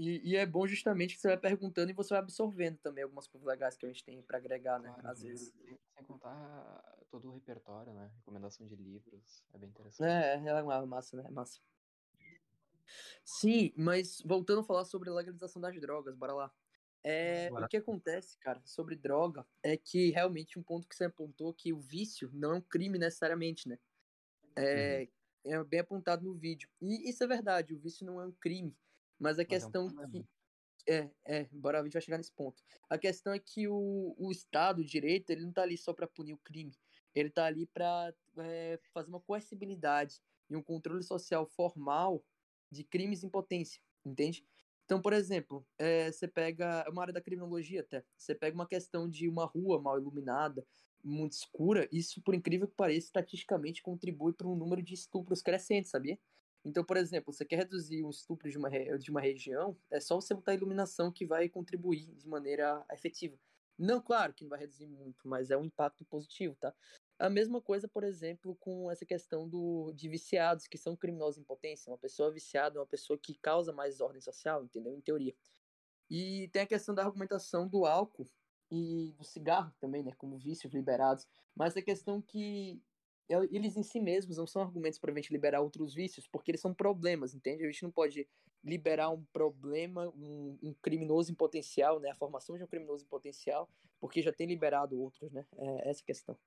E, 0.00 0.30
e, 0.30 0.36
é 0.36 0.46
bom 0.46 0.66
justamente 0.66 1.14
que 1.14 1.20
você 1.20 1.28
vai 1.28 1.36
perguntando 1.36 1.90
e 1.90 1.94
você 1.94 2.14
vai 2.14 2.20
absorvendo 2.20 2.78
também 2.78 3.04
algumas 3.04 3.26
coisas 3.26 3.46
legais 3.46 3.76
que 3.76 3.84
a 3.84 3.88
gente 3.90 4.02
tem 4.02 4.22
para 4.22 4.38
agregar, 4.38 4.80
né? 4.80 4.88
Claro, 4.94 5.08
Às 5.08 5.20
vezes. 5.20 5.52
Sem 5.94 6.04
contar 6.06 7.04
todo 7.10 7.28
o 7.28 7.34
repertório, 7.34 7.92
né? 7.92 8.10
Recomendação 8.16 8.66
de 8.66 8.76
livros. 8.76 9.44
É 9.52 9.58
bem 9.58 9.68
interessante. 9.68 10.08
É, 10.08 10.36
é 10.36 10.86
massa, 10.86 11.18
né? 11.18 11.24
É 11.26 11.30
massa. 11.30 11.60
Sim, 13.22 13.74
mas 13.76 14.22
voltando 14.24 14.62
a 14.62 14.64
falar 14.64 14.86
sobre 14.86 15.10
a 15.10 15.12
legalização 15.12 15.60
das 15.60 15.78
drogas, 15.78 16.16
bora 16.16 16.32
lá. 16.32 16.50
É, 17.04 17.50
o 17.52 17.68
que 17.68 17.76
acontece, 17.76 18.38
cara, 18.38 18.62
sobre 18.64 18.96
droga 18.96 19.46
é 19.62 19.76
que 19.76 20.10
realmente 20.12 20.58
um 20.58 20.62
ponto 20.62 20.88
que 20.88 20.96
você 20.96 21.04
apontou 21.04 21.52
que 21.52 21.74
o 21.74 21.78
vício 21.78 22.30
não 22.32 22.54
é 22.54 22.56
um 22.56 22.62
crime 22.62 22.98
necessariamente, 22.98 23.68
né? 23.68 23.78
É, 24.56 25.06
uhum. 25.44 25.52
é 25.52 25.64
bem 25.64 25.80
apontado 25.80 26.24
no 26.24 26.34
vídeo. 26.34 26.70
E 26.80 27.10
isso 27.10 27.22
é 27.22 27.26
verdade, 27.26 27.74
o 27.74 27.78
vício 27.78 28.06
não 28.06 28.18
é 28.18 28.24
um 28.24 28.32
crime. 28.32 28.74
Mas 29.20 29.38
a 29.38 29.42
mas 29.42 29.46
questão 29.46 29.82
é 29.86 30.06
um 30.06 30.10
que. 30.10 30.24
É, 30.88 31.10
é, 31.24 31.44
bora, 31.52 31.78
a 31.80 31.84
gente 31.84 31.92
vai 31.92 32.02
chegar 32.02 32.16
nesse 32.16 32.32
ponto. 32.32 32.62
A 32.88 32.98
questão 32.98 33.32
é 33.32 33.38
que 33.38 33.68
o, 33.68 34.14
o 34.18 34.32
Estado, 34.32 34.80
o 34.80 34.84
direito, 34.84 35.30
ele 35.30 35.42
não 35.42 35.52
tá 35.52 35.62
ali 35.62 35.76
só 35.76 35.92
para 35.92 36.06
punir 36.06 36.32
o 36.32 36.38
crime. 36.38 36.72
Ele 37.14 37.30
tá 37.30 37.44
ali 37.44 37.66
para 37.66 38.12
é, 38.38 38.80
fazer 38.92 39.08
uma 39.08 39.20
coercibilidade 39.20 40.20
e 40.48 40.56
um 40.56 40.62
controle 40.62 41.02
social 41.02 41.46
formal 41.46 42.24
de 42.72 42.82
crimes 42.82 43.22
em 43.22 43.28
potência, 43.28 43.80
entende? 44.04 44.44
Então, 44.84 45.00
por 45.00 45.12
exemplo, 45.12 45.64
é, 45.78 46.10
você 46.10 46.26
pega 46.26 46.84
uma 46.90 47.02
área 47.02 47.14
da 47.14 47.20
criminologia 47.20 47.80
até, 47.80 48.04
você 48.16 48.34
pega 48.34 48.56
uma 48.56 48.66
questão 48.66 49.08
de 49.08 49.28
uma 49.28 49.44
rua 49.44 49.80
mal 49.80 49.98
iluminada, 49.98 50.66
muito 51.02 51.32
escura, 51.32 51.88
isso, 51.92 52.20
por 52.22 52.34
incrível 52.34 52.66
que 52.66 52.74
pareça, 52.74 53.06
estatisticamente 53.06 53.82
contribui 53.82 54.32
para 54.32 54.48
um 54.48 54.56
número 54.56 54.82
de 54.82 54.94
estupros 54.94 55.42
crescente, 55.42 55.88
sabia? 55.88 56.18
Então, 56.64 56.84
por 56.84 56.96
exemplo, 56.96 57.32
você 57.32 57.44
quer 57.44 57.56
reduzir 57.56 58.02
o 58.02 58.10
estupro 58.10 58.50
de 58.50 58.58
uma, 58.58 58.68
de 58.70 59.10
uma 59.10 59.20
região, 59.20 59.76
é 59.90 59.98
só 59.98 60.14
você 60.16 60.34
botar 60.34 60.54
iluminação 60.54 61.10
que 61.10 61.24
vai 61.26 61.48
contribuir 61.48 62.14
de 62.14 62.28
maneira 62.28 62.84
efetiva. 62.92 63.38
Não, 63.78 64.00
claro 64.00 64.34
que 64.34 64.44
não 64.44 64.50
vai 64.50 64.58
reduzir 64.58 64.86
muito, 64.86 65.26
mas 65.26 65.50
é 65.50 65.56
um 65.56 65.64
impacto 65.64 66.04
positivo, 66.04 66.54
tá? 66.56 66.74
A 67.18 67.30
mesma 67.30 67.62
coisa, 67.62 67.88
por 67.88 68.04
exemplo, 68.04 68.54
com 68.56 68.90
essa 68.90 69.06
questão 69.06 69.48
do, 69.48 69.90
de 69.94 70.06
viciados, 70.08 70.66
que 70.66 70.76
são 70.76 70.94
criminosos 70.94 71.38
em 71.38 71.44
potência. 71.44 71.90
Uma 71.90 71.98
pessoa 71.98 72.30
viciada 72.30 72.78
é 72.78 72.80
uma 72.80 72.86
pessoa 72.86 73.18
que 73.18 73.34
causa 73.34 73.72
mais 73.72 74.00
ordem 74.00 74.20
social, 74.20 74.62
entendeu? 74.64 74.94
Em 74.94 75.00
teoria. 75.00 75.34
E 76.10 76.48
tem 76.52 76.62
a 76.62 76.66
questão 76.66 76.94
da 76.94 77.04
argumentação 77.04 77.66
do 77.68 77.86
álcool 77.86 78.28
e 78.70 79.14
do 79.16 79.24
cigarro 79.24 79.72
também, 79.80 80.02
né? 80.02 80.12
Como 80.18 80.38
vícios 80.38 80.72
liberados. 80.72 81.26
Mas 81.54 81.76
a 81.76 81.82
questão 81.82 82.20
que 82.20 82.82
eles 83.50 83.76
em 83.76 83.82
si 83.82 84.00
mesmos 84.00 84.36
não 84.36 84.46
são 84.46 84.62
argumentos 84.62 84.98
para 84.98 85.12
a 85.12 85.14
gente 85.14 85.32
liberar 85.32 85.60
outros 85.60 85.94
vícios, 85.94 86.26
porque 86.26 86.50
eles 86.50 86.60
são 86.60 86.74
problemas, 86.74 87.34
entende? 87.34 87.64
A 87.64 87.70
gente 87.70 87.82
não 87.82 87.90
pode 87.90 88.28
liberar 88.62 89.10
um 89.10 89.24
problema, 89.32 90.08
um, 90.08 90.58
um, 90.62 90.74
criminoso 90.82 91.30
em 91.30 91.34
potencial, 91.34 92.00
né? 92.00 92.10
A 92.10 92.14
formação 92.14 92.56
de 92.56 92.64
um 92.64 92.66
criminoso 92.66 93.04
em 93.04 93.08
potencial, 93.08 93.70
porque 94.00 94.20
já 94.20 94.32
tem 94.32 94.46
liberado 94.46 95.00
outros, 95.00 95.30
né? 95.30 95.46
É 95.56 95.90
essa 95.90 96.02
a 96.02 96.04
questão. 96.04 96.38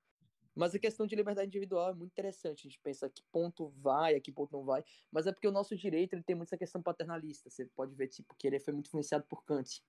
Mas 0.54 0.74
a 0.74 0.78
questão 0.78 1.06
de 1.06 1.16
liberdade 1.16 1.48
individual 1.48 1.90
é 1.90 1.94
muito 1.94 2.12
interessante. 2.12 2.66
A 2.66 2.70
gente 2.70 2.80
pensa 2.80 3.06
a 3.06 3.10
que 3.10 3.22
ponto 3.32 3.70
vai, 3.70 4.14
a 4.14 4.20
que 4.20 4.30
ponto 4.30 4.52
não 4.52 4.64
vai. 4.64 4.84
Mas 5.10 5.26
é 5.26 5.32
porque 5.32 5.48
o 5.48 5.52
nosso 5.52 5.74
direito 5.76 6.12
ele 6.12 6.22
tem 6.22 6.36
muito 6.36 6.48
essa 6.48 6.56
questão 6.56 6.80
paternalista. 6.80 7.50
Você 7.50 7.66
pode 7.74 7.94
ver 7.96 8.06
tipo 8.06 8.34
que 8.38 8.46
ele 8.46 8.60
foi 8.60 8.72
muito 8.72 8.86
influenciado 8.86 9.24
por 9.28 9.44
Kant. 9.44 9.82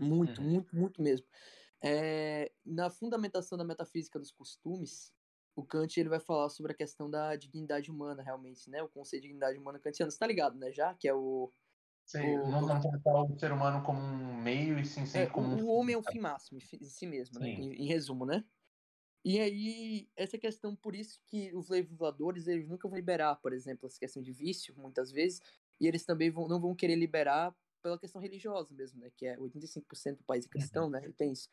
Muito, 0.00 0.40
uhum. 0.40 0.50
muito, 0.50 0.76
muito 0.76 1.00
mesmo. 1.00 1.26
É, 1.80 2.50
na 2.64 2.90
fundamentação 2.90 3.56
da 3.56 3.64
metafísica 3.64 4.18
dos 4.18 4.32
costumes, 4.32 5.12
o 5.56 5.64
Kant 5.64 5.98
ele 5.98 6.10
vai 6.10 6.20
falar 6.20 6.50
sobre 6.50 6.72
a 6.72 6.74
questão 6.74 7.10
da 7.10 7.34
dignidade 7.34 7.90
humana, 7.90 8.22
realmente, 8.22 8.68
né? 8.68 8.82
O 8.82 8.88
conceito 8.88 9.22
de 9.22 9.28
dignidade 9.28 9.58
humana 9.58 9.78
kantiano. 9.78 10.12
Você 10.12 10.18
tá 10.18 10.26
ligado, 10.26 10.58
né? 10.58 10.70
Já 10.70 10.94
que 10.94 11.08
é 11.08 11.14
o 11.14 11.50
Sim, 12.04 12.38
o... 12.38 12.48
não, 12.48 12.60
não 12.60 12.80
tratar 12.80 13.22
o 13.22 13.38
ser 13.38 13.50
humano 13.50 13.82
como 13.82 13.98
um 13.98 14.40
meio 14.40 14.78
e 14.78 14.84
sim, 14.84 15.04
sim 15.06 15.18
é, 15.18 15.26
como 15.26 15.56
o, 15.56 15.66
o 15.66 15.74
homem 15.74 15.94
é 15.94 15.98
um 15.98 16.02
fim 16.02 16.20
máximo 16.20 16.60
em 16.60 16.88
si 16.88 17.06
mesmo, 17.06 17.40
né? 17.40 17.48
Em, 17.48 17.82
em, 17.82 17.86
resumo, 17.86 18.24
né? 18.24 18.44
E 19.24 19.40
aí, 19.40 20.08
essa 20.14 20.38
questão, 20.38 20.76
por 20.76 20.94
isso 20.94 21.20
que 21.26 21.52
os 21.52 21.68
legisladores, 21.68 22.46
eles 22.46 22.68
nunca 22.68 22.86
vão 22.86 22.96
liberar, 22.96 23.34
por 23.36 23.52
exemplo, 23.52 23.88
essa 23.88 23.98
questão 23.98 24.22
de 24.22 24.32
vício, 24.32 24.72
muitas 24.76 25.10
vezes, 25.10 25.42
e 25.80 25.88
eles 25.88 26.04
também 26.04 26.30
vão, 26.30 26.46
não 26.46 26.60
vão 26.60 26.76
querer 26.76 26.94
liberar 26.94 27.52
pela 27.82 27.98
questão 27.98 28.20
religiosa 28.20 28.72
mesmo, 28.72 29.00
né? 29.00 29.10
Que 29.16 29.26
é 29.26 29.36
85% 29.36 30.18
do 30.18 30.24
país 30.24 30.46
é 30.46 30.48
cristão, 30.48 30.84
uhum. 30.84 30.90
né? 30.90 31.08
E 31.08 31.12
tem 31.12 31.32
isso. 31.32 31.48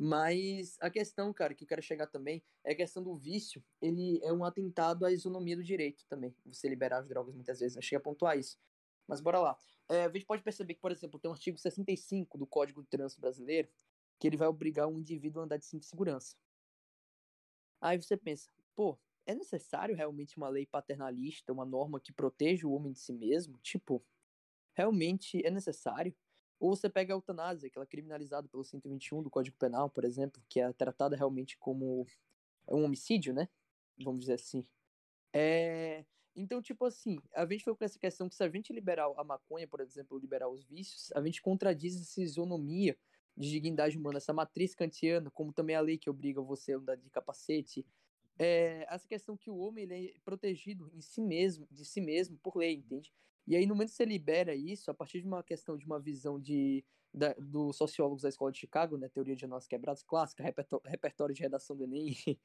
Mas 0.00 0.78
a 0.80 0.88
questão, 0.88 1.32
cara, 1.32 1.52
que 1.52 1.64
eu 1.64 1.68
quero 1.68 1.82
chegar 1.82 2.06
também 2.06 2.40
é 2.62 2.70
a 2.70 2.76
questão 2.76 3.02
do 3.02 3.16
vício. 3.16 3.64
Ele 3.82 4.20
é 4.22 4.32
um 4.32 4.44
atentado 4.44 5.04
à 5.04 5.10
isonomia 5.10 5.56
do 5.56 5.64
direito 5.64 6.06
também. 6.08 6.32
Você 6.46 6.68
liberar 6.68 6.98
as 6.98 7.08
drogas 7.08 7.34
muitas 7.34 7.58
vezes. 7.58 7.74
Eu 7.74 7.82
cheguei 7.82 7.98
a 7.98 8.00
pontuar 8.00 8.38
isso. 8.38 8.56
Mas 9.08 9.20
bora 9.20 9.40
lá. 9.40 9.58
É, 9.88 10.04
a 10.04 10.08
gente 10.12 10.24
pode 10.24 10.42
perceber 10.44 10.74
que, 10.74 10.80
por 10.80 10.92
exemplo, 10.92 11.18
tem 11.18 11.28
um 11.28 11.34
artigo 11.34 11.58
65 11.58 12.38
do 12.38 12.46
Código 12.46 12.80
de 12.80 12.88
Trânsito 12.88 13.20
Brasileiro 13.20 13.68
que 14.20 14.26
ele 14.28 14.36
vai 14.36 14.46
obrigar 14.46 14.86
um 14.86 15.00
indivíduo 15.00 15.42
a 15.42 15.44
andar 15.44 15.56
de 15.56 15.64
cinto 15.64 15.80
de 15.80 15.88
segurança. 15.88 16.36
Aí 17.80 18.00
você 18.00 18.16
pensa, 18.16 18.48
pô, 18.76 18.98
é 19.26 19.34
necessário 19.34 19.96
realmente 19.96 20.36
uma 20.36 20.48
lei 20.48 20.64
paternalista, 20.64 21.52
uma 21.52 21.64
norma 21.64 22.00
que 22.00 22.12
proteja 22.12 22.68
o 22.68 22.72
homem 22.72 22.92
de 22.92 23.00
si 23.00 23.12
mesmo? 23.12 23.58
Tipo, 23.58 24.04
realmente 24.74 25.44
é 25.44 25.50
necessário? 25.50 26.14
Ou 26.58 26.74
você 26.74 26.88
pega 26.88 27.12
a 27.12 27.16
eutanásia, 27.16 27.70
que 27.70 27.78
ela 27.78 27.84
é 27.84 27.88
criminalizada 27.88 28.48
pelo 28.48 28.64
121 28.64 29.22
do 29.22 29.30
Código 29.30 29.56
Penal, 29.56 29.88
por 29.88 30.04
exemplo, 30.04 30.42
que 30.48 30.60
é 30.60 30.72
tratada 30.72 31.16
realmente 31.16 31.56
como 31.56 32.06
um 32.68 32.84
homicídio, 32.84 33.32
né? 33.32 33.48
Vamos 34.02 34.20
dizer 34.20 34.34
assim. 34.34 34.64
É... 35.32 36.04
Então, 36.34 36.62
tipo 36.62 36.84
assim, 36.84 37.18
a 37.34 37.44
gente 37.46 37.64
foi 37.64 37.74
com 37.74 37.84
essa 37.84 37.98
questão 37.98 38.28
que 38.28 38.34
se 38.34 38.44
a 38.44 38.48
gente 38.48 38.72
liberar 38.72 39.12
a 39.16 39.24
maconha, 39.24 39.66
por 39.66 39.80
exemplo, 39.80 40.18
liberar 40.18 40.48
os 40.48 40.64
vícios, 40.64 41.10
a 41.12 41.22
gente 41.22 41.42
contradiz 41.42 42.00
essa 42.00 42.20
isonomia 42.20 42.96
de 43.36 43.50
dignidade 43.50 43.96
humana, 43.96 44.18
essa 44.18 44.32
matriz 44.32 44.74
kantiana, 44.74 45.30
como 45.30 45.52
também 45.52 45.74
a 45.74 45.80
lei 45.80 45.98
que 45.98 46.10
obriga 46.10 46.40
você 46.40 46.72
a 46.72 46.76
andar 46.76 46.96
de 46.96 47.10
capacete, 47.10 47.84
é, 48.38 48.86
essa 48.88 49.06
questão 49.06 49.36
que 49.36 49.50
o 49.50 49.58
homem 49.58 49.84
ele 49.84 50.14
é 50.14 50.20
protegido 50.24 50.90
em 50.94 51.00
si 51.00 51.20
mesmo, 51.20 51.66
de 51.70 51.84
si 51.84 52.00
mesmo 52.00 52.38
por 52.38 52.56
lei, 52.56 52.74
entende? 52.74 53.12
E 53.48 53.56
aí 53.56 53.66
no 53.66 53.74
momento 53.74 53.88
que 53.88 53.96
você 53.96 54.04
libera 54.04 54.54
isso, 54.54 54.90
a 54.90 54.94
partir 54.94 55.22
de 55.22 55.26
uma 55.26 55.42
questão 55.42 55.76
de 55.76 55.86
uma 55.86 55.98
visão 55.98 56.38
de 56.38 56.84
da, 57.12 57.32
dos 57.38 57.76
sociólogos 57.76 58.22
da 58.22 58.28
escola 58.28 58.52
de 58.52 58.58
Chicago, 58.58 58.98
né, 58.98 59.08
teoria 59.08 59.34
de 59.34 59.46
nós 59.46 59.66
quebrados 59.66 60.02
clássica, 60.02 60.44
repertório 60.84 61.34
de 61.34 61.40
redação 61.40 61.74
do 61.74 61.84
Enem, 61.84 62.14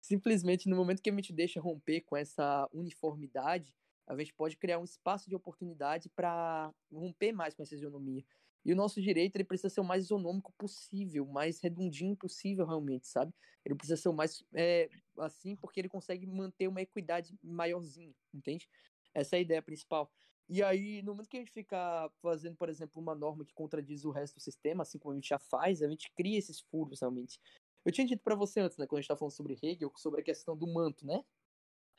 simplesmente 0.00 0.66
no 0.66 0.76
momento 0.76 1.02
que 1.02 1.10
a 1.10 1.12
gente 1.12 1.30
deixa 1.30 1.60
romper 1.60 2.00
com 2.00 2.16
essa 2.16 2.66
uniformidade, 2.72 3.74
a 4.06 4.16
gente 4.16 4.32
pode 4.32 4.56
criar 4.56 4.78
um 4.78 4.84
espaço 4.84 5.28
de 5.28 5.36
oportunidade 5.36 6.08
para 6.08 6.72
romper 6.90 7.32
mais 7.32 7.54
com 7.54 7.62
essa 7.62 7.74
isonomia. 7.74 8.24
E 8.64 8.72
o 8.72 8.76
nosso 8.76 9.00
direito 9.00 9.36
ele 9.36 9.44
precisa 9.44 9.68
ser 9.68 9.80
o 9.80 9.84
mais 9.84 10.04
isonômico 10.04 10.52
possível, 10.56 11.26
mais 11.26 11.60
redondinho 11.60 12.16
possível, 12.16 12.64
realmente, 12.66 13.06
sabe? 13.06 13.32
Ele 13.64 13.74
precisa 13.74 14.00
ser 14.00 14.08
o 14.08 14.12
mais 14.12 14.42
é, 14.54 14.88
assim, 15.18 15.54
porque 15.54 15.80
ele 15.80 15.88
consegue 15.88 16.26
manter 16.26 16.66
uma 16.66 16.80
equidade 16.80 17.36
maiorzinha, 17.42 18.14
entende? 18.32 18.68
Essa 19.14 19.36
é 19.36 19.38
a 19.38 19.42
ideia 19.42 19.62
principal. 19.62 20.10
E 20.48 20.62
aí, 20.62 21.02
no 21.02 21.12
momento 21.12 21.28
que 21.28 21.36
a 21.36 21.40
gente 21.40 21.50
fica 21.50 22.08
fazendo, 22.22 22.56
por 22.56 22.68
exemplo, 22.68 23.02
uma 23.02 23.14
norma 23.14 23.44
que 23.44 23.52
contradiz 23.52 24.04
o 24.04 24.10
resto 24.10 24.36
do 24.36 24.40
sistema, 24.40 24.82
assim 24.82 24.98
como 24.98 25.12
a 25.12 25.14
gente 25.16 25.28
já 25.28 25.38
faz, 25.38 25.82
a 25.82 25.88
gente 25.88 26.10
cria 26.14 26.38
esses 26.38 26.60
furos 26.60 27.00
realmente. 27.00 27.40
Eu 27.84 27.92
tinha 27.92 28.06
dito 28.06 28.22
para 28.22 28.34
você 28.34 28.60
antes, 28.60 28.78
né, 28.78 28.86
quando 28.86 28.98
a 28.98 29.02
gente 29.02 29.08
tá 29.08 29.16
falando 29.16 29.32
sobre 29.32 29.58
Hegel, 29.60 29.92
sobre 29.96 30.20
a 30.20 30.24
questão 30.24 30.56
do 30.56 30.66
manto, 30.66 31.04
né? 31.06 31.24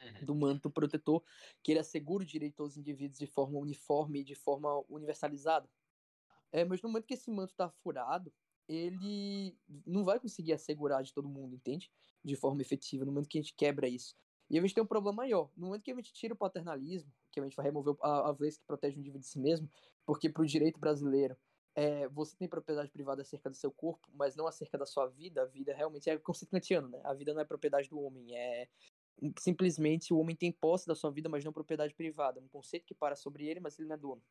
Uhum. 0.02 0.26
Do 0.26 0.36
manto 0.36 0.70
protetor, 0.70 1.24
que 1.64 1.72
ele 1.72 1.80
assegura 1.80 2.24
o 2.24 2.28
direito 2.28 2.62
aos 2.62 2.78
indivíduos 2.78 3.20
de 3.20 3.26
forma 3.26 3.58
uniforme 3.58 4.22
e 4.22 4.24
de 4.24 4.36
forma 4.36 4.84
universalizada. 4.88 5.70
É, 6.52 6.64
mas 6.64 6.82
no 6.82 6.90
momento 6.90 7.06
que 7.06 7.16
esse 7.16 7.30
manto 7.30 7.54
tá 7.56 7.70
furado, 7.70 8.32
ele 8.68 9.58
não 9.86 10.04
vai 10.04 10.20
conseguir 10.20 10.54
assegurar 10.54 11.04
de 11.04 11.14
todo 11.14 11.28
mundo, 11.28 11.56
entende? 11.56 11.92
De 12.24 12.36
forma 12.36 12.62
efetiva, 12.62 13.06
no 13.06 13.12
momento 13.12 13.30
que 13.30 13.40
a 13.40 13.42
gente 13.42 13.54
quebra 13.56 13.88
isso. 13.88 14.16
E 14.50 14.58
a 14.58 14.62
gente 14.62 14.74
tem 14.74 14.84
um 14.84 14.88
problema 14.88 15.16
maior. 15.16 15.50
No 15.56 15.68
momento 15.68 15.84
que 15.84 15.92
a 15.92 15.96
gente 15.96 16.14
tira 16.14 16.34
o 16.34 16.38
paternalismo, 16.38 17.12
que 17.32 17.40
a 17.40 17.44
gente 17.44 17.56
vai 17.56 17.66
remover 17.66 17.96
a, 18.02 18.30
a 18.30 18.32
vez 18.32 18.58
que 18.58 18.66
protege 18.66 18.98
o 18.98 19.00
indivíduo 19.00 19.22
de 19.22 19.28
si 19.28 19.40
mesmo, 19.40 19.70
porque 20.06 20.30
para 20.30 20.42
o 20.42 20.46
direito 20.46 20.80
brasileiro, 20.80 21.36
é, 21.76 22.08
você 22.08 22.36
tem 22.36 22.48
propriedade 22.48 22.90
privada 22.90 23.22
acerca 23.22 23.50
do 23.50 23.56
seu 23.56 23.72
corpo, 23.72 24.08
mas 24.14 24.36
não 24.36 24.48
acerca 24.48 24.78
da 24.78 24.86
sua 24.86 25.08
vida. 25.08 25.44
A 25.44 25.46
vida 25.46 25.74
realmente 25.76 26.10
é 26.10 26.20
kantiano, 26.50 26.88
né? 26.88 27.02
A 27.04 27.14
vida 27.14 27.34
não 27.34 27.42
é 27.42 27.46
propriedade 27.46 27.90
do 27.90 28.00
homem, 28.00 28.36
é 28.36 28.68
simplesmente 29.40 30.14
o 30.14 30.18
homem 30.18 30.36
tem 30.36 30.52
posse 30.52 30.88
da 30.88 30.96
sua 30.96 31.12
vida, 31.12 31.28
mas 31.28 31.44
não 31.44 31.52
propriedade 31.52 31.94
privada. 31.94 32.40
Um 32.40 32.48
conceito 32.48 32.86
que 32.86 32.94
para 32.94 33.16
sobre 33.16 33.46
ele, 33.46 33.60
mas 33.60 33.78
ele 33.78 33.88
não 33.88 33.96
é 33.96 33.98
dono. 33.98 34.22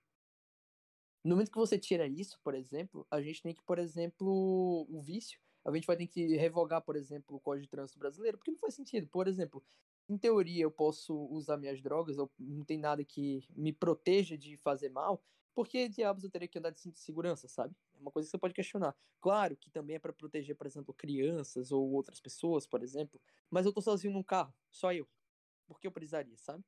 No 1.24 1.34
momento 1.34 1.50
que 1.50 1.58
você 1.58 1.78
tira 1.78 2.06
isso, 2.06 2.38
por 2.42 2.54
exemplo, 2.54 3.06
a 3.10 3.20
gente 3.20 3.42
tem 3.42 3.52
que, 3.52 3.62
por 3.62 3.78
exemplo, 3.78 4.86
o 4.88 5.00
vício, 5.00 5.40
a 5.64 5.74
gente 5.74 5.86
vai 5.86 5.96
ter 5.96 6.06
que 6.06 6.36
revogar, 6.36 6.80
por 6.82 6.94
exemplo, 6.94 7.36
o 7.36 7.40
Código 7.40 7.64
de 7.64 7.70
Trânsito 7.70 7.98
Brasileiro, 7.98 8.38
porque 8.38 8.52
não 8.52 8.58
faz 8.58 8.74
sentido. 8.74 9.08
Por 9.08 9.26
exemplo, 9.26 9.64
em 10.08 10.16
teoria 10.16 10.62
eu 10.62 10.70
posso 10.70 11.14
usar 11.26 11.56
minhas 11.56 11.80
drogas, 11.82 12.18
eu, 12.18 12.30
não 12.38 12.64
tem 12.64 12.78
nada 12.78 13.04
que 13.04 13.46
me 13.50 13.72
proteja 13.72 14.36
de 14.36 14.56
fazer 14.56 14.88
mal, 14.88 15.22
por 15.54 15.66
que 15.66 15.88
diabos 15.88 16.22
eu 16.22 16.30
teria 16.30 16.46
que 16.46 16.58
andar 16.58 16.70
de 16.70 16.78
cinto 16.78 16.94
de 16.94 17.00
segurança, 17.00 17.48
sabe? 17.48 17.74
É 17.94 17.98
uma 17.98 18.10
coisa 18.10 18.26
que 18.26 18.30
você 18.30 18.38
pode 18.38 18.52
questionar. 18.52 18.94
Claro 19.20 19.56
que 19.56 19.70
também 19.70 19.96
é 19.96 19.98
para 19.98 20.12
proteger, 20.12 20.54
por 20.54 20.66
exemplo, 20.66 20.92
crianças 20.92 21.72
ou 21.72 21.90
outras 21.92 22.20
pessoas, 22.20 22.66
por 22.66 22.82
exemplo, 22.82 23.20
mas 23.50 23.64
eu 23.64 23.72
tô 23.72 23.80
sozinho 23.80 24.12
num 24.12 24.22
carro, 24.22 24.54
só 24.70 24.92
eu. 24.92 25.08
Por 25.66 25.80
que 25.80 25.86
eu 25.86 25.92
precisaria, 25.92 26.36
sabe? 26.36 26.62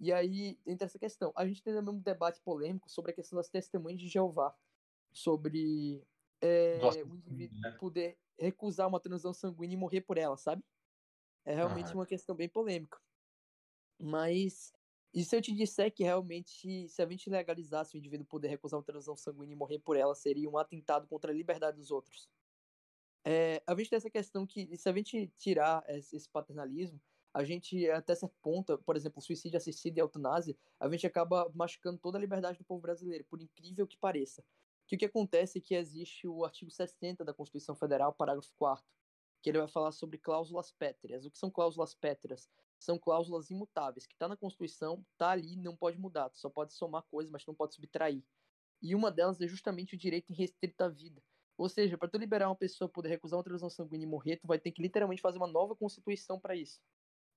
E 0.00 0.12
aí 0.12 0.58
entra 0.66 0.86
essa 0.86 0.98
questão. 0.98 1.32
A 1.36 1.46
gente 1.46 1.62
tem 1.62 1.74
também 1.74 1.94
um 1.94 2.00
debate 2.00 2.40
polêmico 2.40 2.90
sobre 2.90 3.12
a 3.12 3.14
questão 3.14 3.36
das 3.36 3.48
testemunhas 3.48 4.00
de 4.00 4.08
Jeová, 4.08 4.56
sobre 5.12 6.02
é, 6.40 6.80
o 7.04 7.14
indivíduo 7.14 7.60
né? 7.60 7.70
poder 7.78 8.18
recusar 8.38 8.88
uma 8.88 8.98
transão 8.98 9.32
sanguínea 9.32 9.74
e 9.74 9.78
morrer 9.78 10.00
por 10.00 10.18
ela, 10.18 10.36
sabe? 10.36 10.64
É 11.44 11.54
realmente 11.54 11.92
uma 11.94 12.06
questão 12.06 12.34
bem 12.34 12.48
polêmica. 12.48 12.98
Mas 13.98 14.72
e 15.14 15.22
se 15.24 15.36
eu 15.36 15.42
te 15.42 15.52
disser 15.52 15.92
que 15.92 16.02
realmente, 16.02 16.88
se 16.88 17.02
a 17.02 17.06
gente 17.06 17.28
legalizasse 17.28 17.94
o 17.94 17.98
indivíduo 17.98 18.26
poder 18.26 18.48
recusar 18.48 18.78
uma 18.78 18.84
transão 18.84 19.14
sanguínea 19.14 19.52
e 19.52 19.56
morrer 19.56 19.78
por 19.78 19.94
ela, 19.94 20.14
seria 20.14 20.48
um 20.48 20.56
atentado 20.56 21.06
contra 21.06 21.30
a 21.30 21.34
liberdade 21.34 21.76
dos 21.76 21.90
outros? 21.90 22.30
É, 23.24 23.62
a 23.66 23.74
gente 23.74 23.90
tem 23.90 23.98
essa 23.98 24.10
questão 24.10 24.46
que, 24.46 24.74
se 24.76 24.88
a 24.88 24.92
gente 24.92 25.30
tirar 25.36 25.84
esse 25.86 26.28
paternalismo, 26.30 27.00
a 27.34 27.44
gente, 27.44 27.88
até 27.90 28.14
certo 28.14 28.36
ponto, 28.42 28.78
por 28.78 28.96
exemplo, 28.96 29.20
suicídio 29.20 29.58
assistido 29.58 29.98
e 29.98 30.00
eutanásia, 30.00 30.56
a 30.80 30.88
gente 30.88 31.06
acaba 31.06 31.50
machucando 31.54 31.98
toda 31.98 32.16
a 32.16 32.20
liberdade 32.20 32.58
do 32.58 32.64
povo 32.64 32.80
brasileiro, 32.80 33.24
por 33.24 33.40
incrível 33.40 33.86
que 33.86 33.98
pareça. 33.98 34.42
Que 34.86 34.96
o 34.96 34.98
que 34.98 35.04
acontece 35.04 35.58
é 35.58 35.60
que 35.60 35.74
existe 35.74 36.26
o 36.26 36.42
artigo 36.42 36.70
60 36.70 37.22
da 37.22 37.34
Constituição 37.34 37.74
Federal, 37.74 38.14
parágrafo 38.14 38.52
4 38.56 38.84
que 39.42 39.50
ele 39.50 39.58
vai 39.58 39.68
falar 39.68 39.92
sobre 39.92 40.18
cláusulas 40.18 40.70
pétreas. 40.70 41.24
O 41.26 41.30
que 41.30 41.38
são 41.38 41.50
cláusulas 41.50 41.94
pétreas? 41.94 42.48
São 42.78 42.98
cláusulas 42.98 43.50
imutáveis, 43.50 44.06
que 44.06 44.14
está 44.14 44.28
na 44.28 44.36
Constituição, 44.36 45.04
está 45.12 45.30
ali, 45.30 45.56
não 45.56 45.76
pode 45.76 45.98
mudar, 45.98 46.30
só 46.34 46.48
pode 46.48 46.72
somar 46.72 47.02
coisas, 47.10 47.30
mas 47.30 47.44
não 47.46 47.54
pode 47.54 47.74
subtrair. 47.74 48.24
E 48.80 48.94
uma 48.94 49.10
delas 49.10 49.40
é 49.40 49.46
justamente 49.46 49.94
o 49.94 49.98
direito 49.98 50.32
em 50.32 50.36
restrita 50.36 50.88
vida. 50.88 51.22
Ou 51.56 51.68
seja, 51.68 51.98
para 51.98 52.08
tu 52.08 52.18
liberar 52.18 52.48
uma 52.48 52.56
pessoa 52.56 52.88
poder 52.88 53.08
recusar 53.10 53.38
uma 53.38 53.44
transfusão 53.44 53.70
sanguínea 53.70 54.04
e 54.04 54.08
morrer, 54.08 54.36
tu 54.36 54.46
vai 54.46 54.58
ter 54.58 54.72
que 54.72 54.82
literalmente 54.82 55.20
fazer 55.20 55.38
uma 55.38 55.46
nova 55.46 55.76
constituição 55.76 56.40
para 56.40 56.56
isso, 56.56 56.80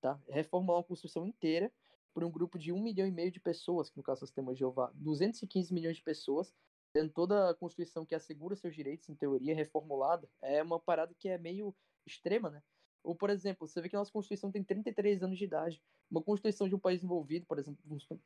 tá? 0.00 0.20
Reformular 0.28 0.78
uma 0.78 0.84
constituição 0.84 1.26
inteira 1.26 1.72
por 2.14 2.24
um 2.24 2.30
grupo 2.30 2.58
de 2.58 2.72
um 2.72 2.82
milhão 2.82 3.06
e 3.06 3.10
meio 3.10 3.30
de 3.30 3.38
pessoas, 3.38 3.90
que 3.90 3.96
no 3.96 4.02
caso 4.02 4.22
é 4.22 4.24
o 4.24 4.26
sistema 4.26 4.52
de 4.52 4.60
Jeová, 4.60 4.90
215 4.94 5.72
milhões 5.72 5.96
de 5.96 6.02
pessoas, 6.02 6.52
tendo 6.92 7.12
toda 7.12 7.50
a 7.50 7.54
constituição 7.54 8.06
que 8.06 8.14
assegura 8.14 8.56
seus 8.56 8.74
direitos, 8.74 9.08
em 9.08 9.14
teoria, 9.14 9.54
reformulada, 9.54 10.28
é 10.40 10.62
uma 10.62 10.80
parada 10.80 11.14
que 11.14 11.28
é 11.28 11.36
meio 11.36 11.76
extrema, 12.06 12.50
né? 12.50 12.62
Ou, 13.02 13.14
por 13.14 13.30
exemplo, 13.30 13.68
você 13.68 13.80
vê 13.80 13.88
que 13.88 13.94
a 13.94 14.00
nossa 14.00 14.10
Constituição 14.10 14.50
tem 14.50 14.64
33 14.64 15.22
anos 15.22 15.38
de 15.38 15.44
idade. 15.44 15.80
Uma 16.10 16.20
Constituição 16.20 16.68
de 16.68 16.74
um 16.74 16.78
país 16.78 17.04
envolvido, 17.04 17.46
por 17.46 17.58
exemplo, 17.58 17.80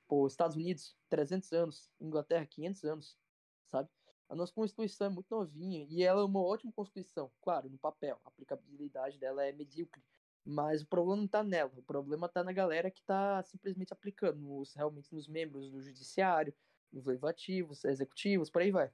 os 0.08 0.32
Estados 0.32 0.56
Unidos, 0.56 0.96
300 1.10 1.52
anos. 1.52 1.90
Inglaterra, 2.00 2.46
500 2.46 2.84
anos, 2.84 3.18
sabe? 3.66 3.90
A 4.30 4.34
nossa 4.34 4.54
Constituição 4.54 5.08
é 5.08 5.10
muito 5.10 5.26
novinha 5.28 5.86
e 5.90 6.02
ela 6.02 6.22
é 6.22 6.24
uma 6.24 6.40
ótima 6.40 6.72
Constituição. 6.72 7.30
Claro, 7.42 7.68
no 7.68 7.76
papel, 7.76 8.18
a 8.24 8.28
aplicabilidade 8.28 9.18
dela 9.18 9.44
é 9.44 9.52
medíocre. 9.52 10.02
Mas 10.44 10.82
o 10.82 10.86
problema 10.86 11.16
não 11.16 11.26
está 11.26 11.42
nela. 11.42 11.72
O 11.76 11.82
problema 11.82 12.26
está 12.26 12.42
na 12.42 12.52
galera 12.52 12.90
que 12.90 13.00
está 13.00 13.42
simplesmente 13.42 13.92
aplicando, 13.92 14.40
nos, 14.40 14.72
realmente 14.74 15.12
nos 15.12 15.28
membros 15.28 15.70
do 15.70 15.82
judiciário, 15.82 16.54
nos 16.92 17.04
legislativos, 17.04 17.84
executivos, 17.84 18.48
por 18.48 18.62
aí 18.62 18.70
vai. 18.70 18.90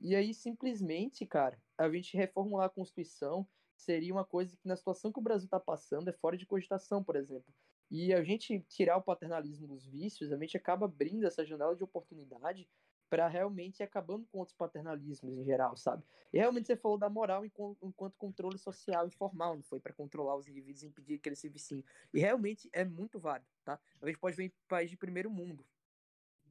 E 0.00 0.14
aí, 0.14 0.32
simplesmente, 0.32 1.26
cara, 1.26 1.60
a 1.76 1.88
gente 1.90 2.16
reformular 2.16 2.66
a 2.66 2.70
Constituição 2.70 3.48
seria 3.76 4.12
uma 4.12 4.24
coisa 4.24 4.56
que, 4.56 4.66
na 4.66 4.76
situação 4.76 5.12
que 5.12 5.18
o 5.18 5.22
Brasil 5.22 5.46
está 5.46 5.60
passando, 5.60 6.08
é 6.08 6.12
fora 6.12 6.36
de 6.36 6.46
cogitação, 6.46 7.04
por 7.04 7.16
exemplo. 7.16 7.52
E 7.90 8.12
a 8.12 8.22
gente 8.22 8.60
tirar 8.68 8.96
o 8.96 9.02
paternalismo 9.02 9.68
dos 9.68 9.86
vícios, 9.86 10.32
a 10.32 10.36
gente 10.36 10.56
acaba 10.56 10.86
abrindo 10.86 11.26
essa 11.26 11.44
janela 11.44 11.76
de 11.76 11.84
oportunidade 11.84 12.68
para 13.08 13.28
realmente 13.28 13.80
ir 13.80 13.84
acabando 13.84 14.26
com 14.26 14.38
outros 14.38 14.56
paternalismos 14.56 15.38
em 15.38 15.44
geral, 15.44 15.76
sabe? 15.76 16.02
E 16.32 16.38
realmente 16.38 16.66
você 16.66 16.76
falou 16.76 16.98
da 16.98 17.08
moral 17.08 17.44
enquanto 17.44 18.16
controle 18.16 18.58
social 18.58 19.06
informal, 19.06 19.54
não 19.54 19.62
foi 19.62 19.78
para 19.78 19.92
controlar 19.92 20.36
os 20.36 20.48
indivíduos 20.48 20.82
e 20.82 20.86
impedir 20.86 21.18
que 21.18 21.28
eles 21.28 21.38
se 21.38 21.48
viciem. 21.48 21.84
E 22.12 22.18
realmente 22.18 22.68
é 22.72 22.84
muito 22.84 23.20
válido, 23.20 23.48
tá? 23.64 23.78
A 24.02 24.06
gente 24.06 24.18
pode 24.18 24.36
ver 24.36 24.46
em 24.46 24.52
país 24.66 24.90
de 24.90 24.96
primeiro 24.96 25.30
mundo. 25.30 25.64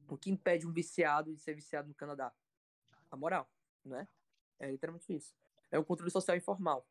O 0.08 0.16
que 0.16 0.30
impede 0.30 0.66
um 0.66 0.72
viciado 0.72 1.34
de 1.34 1.40
ser 1.40 1.54
viciado 1.54 1.88
no 1.88 1.94
Canadá? 1.94 2.32
A 3.10 3.16
moral, 3.16 3.50
né? 3.84 4.08
É 4.58 4.70
literalmente 4.70 5.14
isso. 5.14 5.34
É 5.70 5.78
um 5.78 5.84
controle 5.84 6.10
social 6.10 6.36
informal. 6.36 6.86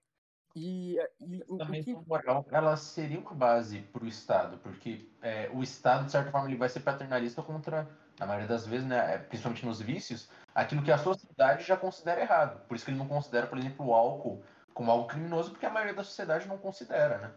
E, 0.56 0.98
e 1.20 1.44
o, 1.50 1.58
também 1.58 1.84
que... 1.84 1.94
moral, 1.94 2.46
ela 2.50 2.78
seria 2.78 3.20
uma 3.20 3.34
base 3.34 3.82
para 3.82 4.04
o 4.04 4.08
Estado, 4.08 4.58
porque 4.60 5.10
é, 5.22 5.50
o 5.54 5.62
Estado, 5.62 6.06
de 6.06 6.12
certa 6.12 6.32
forma, 6.32 6.48
ele 6.48 6.58
vai 6.58 6.70
ser 6.70 6.80
paternalista 6.80 7.44
contra, 7.44 7.90
na 8.18 8.26
maioria 8.26 8.48
das 8.48 8.66
vezes, 8.66 8.88
né, 8.88 9.16
é, 9.16 9.18
principalmente 9.18 9.66
nos 9.66 9.82
vícios, 9.82 10.30
aquilo 10.54 10.82
que 10.82 10.92
a 10.92 10.98
sociedade 10.98 11.66
já 11.66 11.76
considera 11.76 12.22
errado. 12.22 12.66
Por 12.68 12.76
isso 12.76 12.86
que 12.86 12.92
ele 12.92 12.98
não 12.98 13.08
considera, 13.08 13.48
por 13.48 13.58
exemplo, 13.58 13.86
o 13.86 13.94
álcool 13.94 14.42
como 14.74 14.92
algo 14.92 15.08
criminoso, 15.08 15.52
porque 15.52 15.66
a 15.66 15.70
maioria 15.70 15.94
da 15.94 16.04
sociedade 16.04 16.48
não 16.48 16.58
considera, 16.58 17.18
né? 17.18 17.34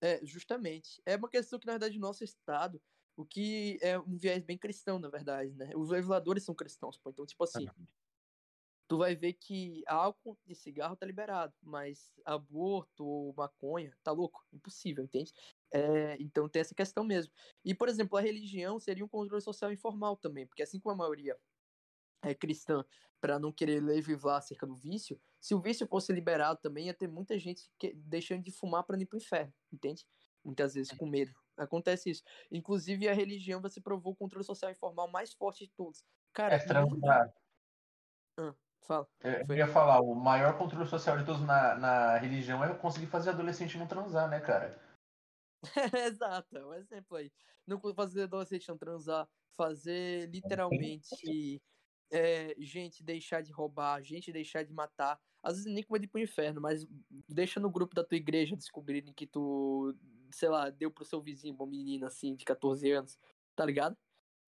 É, 0.00 0.24
justamente. 0.24 1.00
É 1.06 1.16
uma 1.16 1.28
questão 1.28 1.58
que, 1.58 1.66
na 1.66 1.72
verdade, 1.74 1.98
o 1.98 2.00
nosso 2.00 2.24
Estado, 2.24 2.80
o 3.16 3.24
que 3.24 3.78
é 3.82 3.98
um 3.98 4.16
viés 4.16 4.42
bem 4.42 4.56
cristão, 4.56 4.98
na 4.98 5.08
verdade, 5.08 5.52
né? 5.54 5.70
Os 5.76 5.90
legisladores 5.90 6.44
são 6.44 6.54
cristãos, 6.54 6.96
pô. 6.96 7.10
Então, 7.10 7.26
tipo 7.26 7.44
assim, 7.44 7.68
tu 8.90 8.98
vai 8.98 9.14
ver 9.14 9.34
que 9.34 9.84
álcool 9.86 10.36
e 10.44 10.52
cigarro 10.52 10.96
tá 10.96 11.06
liberado, 11.06 11.54
mas 11.62 12.12
aborto 12.24 13.06
ou 13.06 13.32
maconha, 13.36 13.96
tá 14.02 14.10
louco, 14.10 14.44
impossível, 14.52 15.04
entende? 15.04 15.32
É, 15.72 16.16
então 16.20 16.48
tem 16.48 16.58
essa 16.58 16.74
questão 16.74 17.04
mesmo. 17.04 17.32
E, 17.64 17.72
por 17.72 17.88
exemplo, 17.88 18.18
a 18.18 18.20
religião 18.20 18.80
seria 18.80 19.04
um 19.04 19.08
controle 19.08 19.40
social 19.40 19.72
informal 19.72 20.16
também, 20.16 20.44
porque 20.44 20.64
assim 20.64 20.80
como 20.80 20.92
a 20.92 20.96
maioria 20.96 21.38
é 22.20 22.34
cristã 22.34 22.84
para 23.20 23.38
não 23.38 23.52
querer 23.52 23.80
legislar 23.80 24.38
acerca 24.38 24.66
do 24.66 24.74
vício, 24.74 25.20
se 25.40 25.54
o 25.54 25.60
vício 25.60 25.86
fosse 25.86 26.12
liberado 26.12 26.58
também 26.60 26.86
ia 26.86 26.94
ter 26.94 27.06
muita 27.06 27.38
gente 27.38 27.70
que, 27.78 27.94
deixando 27.94 28.42
de 28.42 28.50
fumar 28.50 28.82
para 28.82 29.00
ir 29.00 29.06
pro 29.06 29.18
inferno, 29.18 29.54
entende? 29.72 30.04
Muitas 30.44 30.74
vezes 30.74 30.90
com 30.98 31.06
medo. 31.06 31.32
Acontece 31.56 32.10
isso. 32.10 32.24
Inclusive 32.50 33.08
a 33.08 33.14
religião 33.14 33.60
vai 33.60 33.70
se 33.70 33.80
provou 33.80 34.14
o 34.14 34.16
controle 34.16 34.44
social 34.44 34.72
informal 34.72 35.08
mais 35.08 35.32
forte 35.32 35.64
de 35.64 35.72
todos. 35.76 36.04
Cara, 36.32 36.56
é 36.56 36.58
transar. 36.58 37.32
Ah. 38.36 38.52
Fala. 38.80 39.06
Eu 39.22 39.56
ia 39.56 39.66
falar, 39.66 40.00
o 40.00 40.14
maior 40.14 40.56
controle 40.56 40.88
social 40.88 41.18
de 41.18 41.24
todos 41.24 41.42
na, 41.42 41.74
na 41.76 42.16
religião 42.18 42.64
é 42.64 42.74
conseguir 42.74 43.06
fazer 43.06 43.30
adolescente 43.30 43.78
não 43.78 43.86
transar, 43.86 44.28
né, 44.28 44.40
cara? 44.40 44.78
Exato, 46.06 46.56
é 46.56 46.66
um 46.66 46.74
exemplo 46.74 47.16
aí. 47.16 47.30
Não 47.66 47.80
fazer 47.94 48.22
adolescente 48.22 48.68
não 48.68 48.78
transar, 48.78 49.28
fazer 49.56 50.28
literalmente 50.30 51.62
é, 52.10 52.54
gente 52.58 53.02
deixar 53.02 53.42
de 53.42 53.52
roubar, 53.52 54.02
gente 54.02 54.32
deixar 54.32 54.64
de 54.64 54.72
matar. 54.72 55.20
Às 55.42 55.56
vezes 55.56 55.72
nem 55.72 55.82
com 55.82 55.92
medo 55.92 56.02
de 56.02 56.08
ir 56.08 56.10
pro 56.10 56.20
inferno, 56.20 56.60
mas 56.60 56.86
deixa 57.28 57.60
no 57.60 57.70
grupo 57.70 57.94
da 57.94 58.04
tua 58.04 58.16
igreja 58.16 58.56
descobrirem 58.56 59.12
que 59.12 59.26
tu, 59.26 59.94
sei 60.32 60.48
lá, 60.48 60.70
deu 60.70 60.90
pro 60.90 61.04
seu 61.04 61.20
vizinho 61.20 61.54
uma 61.54 61.66
menina 61.66 62.08
assim 62.08 62.34
de 62.34 62.44
14 62.44 62.90
anos, 62.90 63.18
tá 63.54 63.64
ligado? 63.64 63.96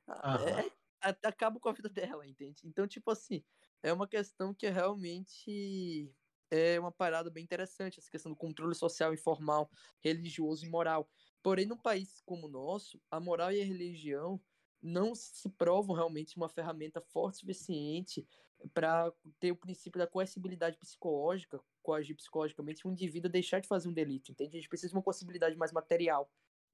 Uhum. 0.08 0.70
É, 1.04 1.16
acaba 1.24 1.58
com 1.60 1.68
a 1.68 1.72
vida 1.72 1.88
dela, 1.88 2.26
entende? 2.26 2.62
Então, 2.64 2.86
tipo 2.86 3.10
assim, 3.10 3.42
é 3.82 3.92
uma 3.92 4.06
questão 4.08 4.54
que 4.54 4.68
realmente 4.68 6.12
é 6.50 6.78
uma 6.78 6.92
parada 6.92 7.30
bem 7.30 7.42
interessante, 7.42 7.98
essa 7.98 8.10
questão 8.10 8.30
do 8.30 8.36
controle 8.36 8.74
social 8.74 9.12
informal, 9.14 9.70
religioso 10.00 10.66
e 10.66 10.68
moral. 10.68 11.08
Porém, 11.42 11.66
num 11.66 11.78
país 11.78 12.20
como 12.24 12.46
o 12.46 12.50
nosso, 12.50 13.00
a 13.10 13.18
moral 13.18 13.52
e 13.52 13.60
a 13.60 13.64
religião 13.64 14.40
não 14.82 15.14
se 15.14 15.48
provam 15.50 15.94
realmente 15.96 16.36
uma 16.36 16.48
ferramenta 16.48 17.00
forte 17.00 17.36
o 17.36 17.38
suficiente 17.40 18.26
para 18.74 19.12
ter 19.40 19.52
o 19.52 19.56
princípio 19.56 19.98
da 19.98 20.06
coercibilidade 20.06 20.76
psicológica, 20.76 21.60
coagir 21.82 22.16
psicologicamente 22.16 22.86
um 22.86 22.92
indivíduo 22.92 23.28
a 23.28 23.32
deixar 23.32 23.60
de 23.60 23.68
fazer 23.68 23.88
um 23.88 23.92
delito, 23.92 24.30
entende? 24.30 24.56
A 24.56 24.60
gente 24.60 24.68
precisa 24.68 24.90
de 24.90 24.96
uma 24.96 25.02
possibilidade 25.02 25.56
mais 25.56 25.72
material, 25.72 26.30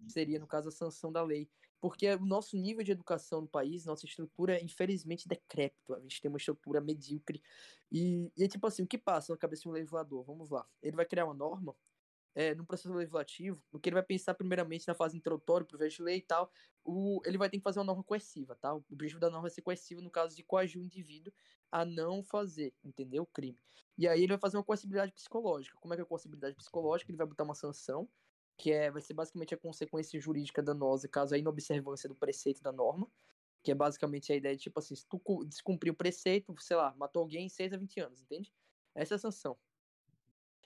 seria, 0.06 0.38
no 0.38 0.46
caso, 0.46 0.68
a 0.68 0.72
sanção 0.72 1.10
da 1.10 1.22
lei 1.22 1.48
porque 1.80 2.12
o 2.14 2.26
nosso 2.26 2.56
nível 2.56 2.82
de 2.82 2.92
educação 2.92 3.42
no 3.42 3.48
país, 3.48 3.84
nossa 3.84 4.04
estrutura 4.04 4.62
infelizmente 4.62 5.28
decrépito. 5.28 5.94
A 5.94 6.00
gente 6.00 6.20
tem 6.20 6.28
uma 6.28 6.38
estrutura 6.38 6.80
medíocre. 6.80 7.42
E, 7.90 8.30
e 8.36 8.44
é 8.44 8.48
tipo 8.48 8.66
assim, 8.66 8.82
o 8.82 8.86
que 8.86 8.98
passa 8.98 9.32
na 9.32 9.38
cabeça 9.38 9.62
de 9.62 9.68
um 9.68 9.72
legislador? 9.72 10.24
Vamos 10.24 10.50
lá. 10.50 10.66
Ele 10.82 10.96
vai 10.96 11.06
criar 11.06 11.24
uma 11.24 11.34
norma 11.34 11.76
é, 12.34 12.54
no 12.54 12.64
processo 12.64 12.94
legislativo, 12.94 13.60
o 13.72 13.80
que 13.80 13.88
ele 13.88 13.94
vai 13.94 14.02
pensar 14.02 14.34
primeiramente 14.34 14.86
na 14.86 14.94
fase 14.94 15.16
introdutória, 15.16 15.66
projeto 15.66 15.96
de 15.96 16.02
lei 16.02 16.18
e 16.18 16.22
tal, 16.22 16.52
o, 16.84 17.20
ele 17.24 17.36
vai 17.36 17.50
ter 17.50 17.58
que 17.58 17.64
fazer 17.64 17.80
uma 17.80 17.86
norma 17.86 18.04
coerciva, 18.04 18.54
tá? 18.54 18.72
O 18.74 18.84
objetivo 18.90 19.18
da 19.18 19.28
norma 19.28 19.48
é 19.48 19.50
ser 19.50 19.62
coerciva 19.62 20.00
no 20.00 20.10
caso 20.10 20.36
de 20.36 20.44
coagir 20.44 20.80
o 20.80 20.84
indivíduo 20.84 21.32
a 21.70 21.84
não 21.84 22.22
fazer, 22.22 22.72
entendeu? 22.84 23.24
O 23.24 23.26
crime. 23.26 23.58
E 23.96 24.06
aí 24.06 24.20
ele 24.20 24.28
vai 24.28 24.38
fazer 24.38 24.56
uma 24.56 24.62
coercibilidade 24.62 25.12
psicológica. 25.12 25.76
Como 25.80 25.92
é 25.94 25.96
que 25.96 26.00
é 26.02 26.04
a 26.04 26.06
coercibilidade 26.06 26.54
psicológica? 26.54 27.10
Ele 27.10 27.18
vai 27.18 27.26
botar 27.26 27.42
uma 27.42 27.54
sanção 27.54 28.08
que 28.58 28.72
é, 28.72 28.90
vai 28.90 29.00
ser 29.00 29.14
basicamente 29.14 29.54
a 29.54 29.56
consequência 29.56 30.20
jurídica 30.20 30.60
danosa 30.60 31.08
caso 31.08 31.34
a 31.34 31.38
inobservância 31.38 32.08
do 32.08 32.14
preceito 32.16 32.60
da 32.60 32.72
norma, 32.72 33.08
que 33.62 33.70
é 33.70 33.74
basicamente 33.74 34.32
a 34.32 34.36
ideia 34.36 34.56
de, 34.56 34.62
tipo 34.62 34.78
assim, 34.80 34.96
se 34.96 35.06
tu 35.06 35.20
descumprir 35.44 35.92
o 35.92 35.96
preceito, 35.96 36.54
sei 36.58 36.76
lá, 36.76 36.92
matou 36.96 37.22
alguém 37.22 37.46
em 37.46 37.48
6 37.48 37.72
a 37.72 37.76
20 37.76 38.00
anos, 38.00 38.20
entende? 38.20 38.52
Essa 38.94 39.14
é 39.14 39.16
a 39.16 39.18
sanção. 39.18 39.56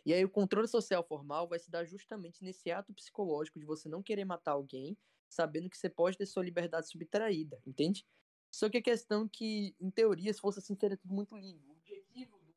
E 0.05 0.13
aí 0.13 0.25
o 0.25 0.31
controle 0.31 0.67
social 0.67 1.05
formal 1.05 1.47
vai 1.47 1.59
se 1.59 1.71
dar 1.71 1.85
justamente 1.85 2.43
nesse 2.43 2.71
ato 2.71 2.93
psicológico 2.95 3.61
de 3.61 3.67
você 3.67 3.89
não 3.89 4.03
querer 4.03 4.25
matar 4.25 4.53
alguém, 4.53 4.97
sabendo 5.29 5.69
que 5.69 5.77
você 5.77 5.89
pode 5.89 6.17
ter 6.17 6.27
sua 6.27 6.43
liberdade 6.43 6.89
subtraída, 6.89 7.61
entende? 7.67 8.07
Só 8.51 8.69
que 8.69 8.79
a 8.79 8.83
questão 8.83 9.29
que, 9.29 9.77
em 9.79 9.91
teoria, 9.91 10.33
se 10.33 10.41
fosse 10.41 10.59
assim, 10.59 10.75
seria 10.75 10.97
tudo 10.97 11.15
muito 11.15 11.37
lindo. 11.37 11.69
O 11.69 11.73
objetivo 11.73 12.39
do 12.39 12.55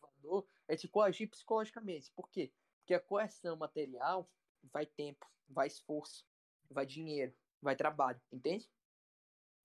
privador 0.00 0.46
é 0.68 0.76
te 0.76 0.86
coagir 0.86 1.30
psicologicamente. 1.30 2.12
Por 2.14 2.28
quê? 2.28 2.52
Porque 2.78 2.94
a 2.94 3.00
coerção 3.00 3.56
material 3.56 4.28
vai 4.72 4.86
tempo, 4.86 5.26
vai 5.48 5.66
esforço, 5.66 6.26
vai 6.70 6.86
dinheiro, 6.86 7.34
vai 7.60 7.76
trabalho, 7.76 8.20
entende? 8.32 8.68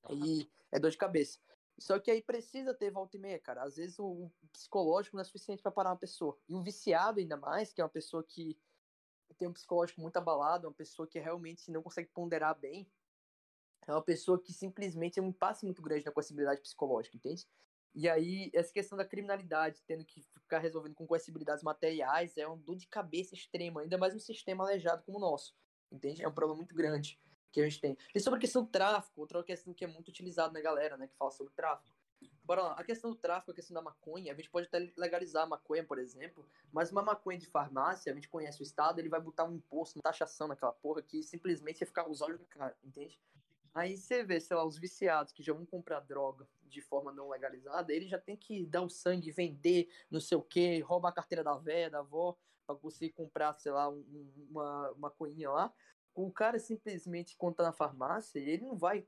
E 0.09 0.49
é 0.71 0.79
dor 0.79 0.91
de 0.91 0.97
cabeça. 0.97 1.39
Só 1.77 1.99
que 1.99 2.11
aí 2.11 2.21
precisa 2.21 2.73
ter 2.73 2.91
volta 2.91 3.17
e 3.17 3.19
meia, 3.19 3.39
cara. 3.39 3.63
Às 3.63 3.75
vezes 3.75 3.97
o 3.99 4.29
psicológico 4.51 5.15
não 5.15 5.21
é 5.21 5.25
suficiente 5.25 5.61
para 5.61 5.71
parar 5.71 5.91
uma 5.91 5.97
pessoa. 5.97 6.37
E 6.47 6.55
um 6.55 6.61
viciado, 6.61 7.19
ainda 7.19 7.37
mais, 7.37 7.73
que 7.73 7.81
é 7.81 7.83
uma 7.83 7.89
pessoa 7.89 8.23
que 8.23 8.57
tem 9.37 9.47
um 9.47 9.53
psicológico 9.53 10.01
muito 10.01 10.17
abalado, 10.17 10.67
uma 10.67 10.73
pessoa 10.73 11.07
que 11.07 11.19
realmente 11.19 11.71
não 11.71 11.81
consegue 11.81 12.09
ponderar 12.09 12.59
bem, 12.59 12.87
é 13.87 13.91
uma 13.91 14.01
pessoa 14.01 14.39
que 14.39 14.53
simplesmente 14.53 15.19
é 15.19 15.23
um 15.23 15.29
impasse 15.29 15.65
muito 15.65 15.81
grande 15.81 16.05
na 16.05 16.11
coercibilidade 16.11 16.61
psicológica, 16.61 17.17
entende? 17.17 17.47
E 17.93 18.07
aí, 18.07 18.49
essa 18.53 18.71
questão 18.71 18.97
da 18.97 19.03
criminalidade, 19.03 19.83
tendo 19.85 20.05
que 20.05 20.21
ficar 20.21 20.59
resolvendo 20.59 20.95
com 20.95 21.05
coercibilidades 21.05 21.63
materiais, 21.63 22.37
é 22.37 22.47
um 22.47 22.57
dor 22.57 22.77
de 22.77 22.87
cabeça 22.87 23.35
extrema, 23.35 23.81
ainda 23.81 23.97
mais 23.97 24.15
um 24.15 24.19
sistema 24.19 24.63
aleijado 24.63 25.03
como 25.03 25.17
o 25.17 25.21
nosso, 25.21 25.53
entende? 25.91 26.23
É 26.23 26.27
um 26.27 26.33
problema 26.33 26.57
muito 26.57 26.73
grande 26.73 27.19
que 27.51 27.59
a 27.59 27.63
gente 27.63 27.81
tem. 27.81 27.97
E 28.15 28.19
sobre 28.19 28.37
a 28.37 28.39
questão 28.39 28.63
do 28.63 28.69
tráfico, 28.69 29.19
outra 29.19 29.43
questão 29.43 29.73
que 29.73 29.83
é 29.83 29.87
muito 29.87 30.07
utilizada 30.07 30.53
na 30.53 30.61
galera, 30.61 30.95
né, 30.95 31.07
que 31.07 31.15
fala 31.17 31.31
sobre 31.31 31.53
tráfico. 31.53 31.93
Bora 32.43 32.61
lá, 32.63 32.73
a 32.73 32.83
questão 32.83 33.09
do 33.09 33.15
tráfico, 33.15 33.51
a 33.51 33.53
questão 33.53 33.73
da 33.73 33.81
maconha, 33.81 34.31
a 34.31 34.35
gente 34.35 34.49
pode 34.49 34.67
até 34.67 34.91
legalizar 34.97 35.43
a 35.43 35.47
maconha, 35.47 35.83
por 35.83 35.97
exemplo, 35.99 36.47
mas 36.71 36.91
uma 36.91 37.01
maconha 37.01 37.37
de 37.37 37.47
farmácia, 37.47 38.11
a 38.11 38.15
gente 38.15 38.29
conhece 38.29 38.61
o 38.61 38.63
Estado, 38.63 38.99
ele 38.99 39.09
vai 39.09 39.19
botar 39.19 39.45
um 39.45 39.53
imposto, 39.53 39.97
uma 39.97 40.03
taxação 40.03 40.47
naquela 40.47 40.71
porra 40.71 41.01
que 41.01 41.23
simplesmente 41.23 41.81
ia 41.81 41.87
ficar 41.87 42.09
os 42.09 42.21
olhos 42.21 42.39
do 42.39 42.45
cara, 42.45 42.77
entende? 42.83 43.19
Aí 43.73 43.97
você 43.97 44.23
vê, 44.23 44.39
sei 44.39 44.55
lá, 44.55 44.65
os 44.65 44.77
viciados 44.77 45.31
que 45.31 45.41
já 45.41 45.53
vão 45.53 45.65
comprar 45.65 46.01
droga 46.01 46.47
de 46.61 46.81
forma 46.81 47.11
não 47.11 47.29
legalizada, 47.29 47.93
ele 47.93 48.07
já 48.07 48.19
tem 48.19 48.35
que 48.35 48.65
dar 48.65 48.81
o 48.81 48.89
sangue, 48.89 49.31
vender, 49.31 49.89
não 50.09 50.19
sei 50.19 50.37
o 50.37 50.41
que, 50.41 50.79
roubar 50.81 51.09
a 51.09 51.13
carteira 51.13 51.43
da 51.43 51.57
véia, 51.57 51.89
da 51.89 51.99
avó, 51.99 52.37
pra 52.67 52.75
conseguir 52.75 53.11
comprar, 53.13 53.53
sei 53.59 53.71
lá, 53.71 53.89
um, 53.89 54.33
uma 54.49 54.93
maconhinha 54.97 55.49
lá. 55.49 55.73
O 56.13 56.31
cara 56.31 56.59
simplesmente, 56.59 57.37
quando 57.37 57.55
tá 57.55 57.63
na 57.63 57.71
farmácia, 57.71 58.39
ele 58.39 58.65
não 58.65 58.77
vai 58.77 59.07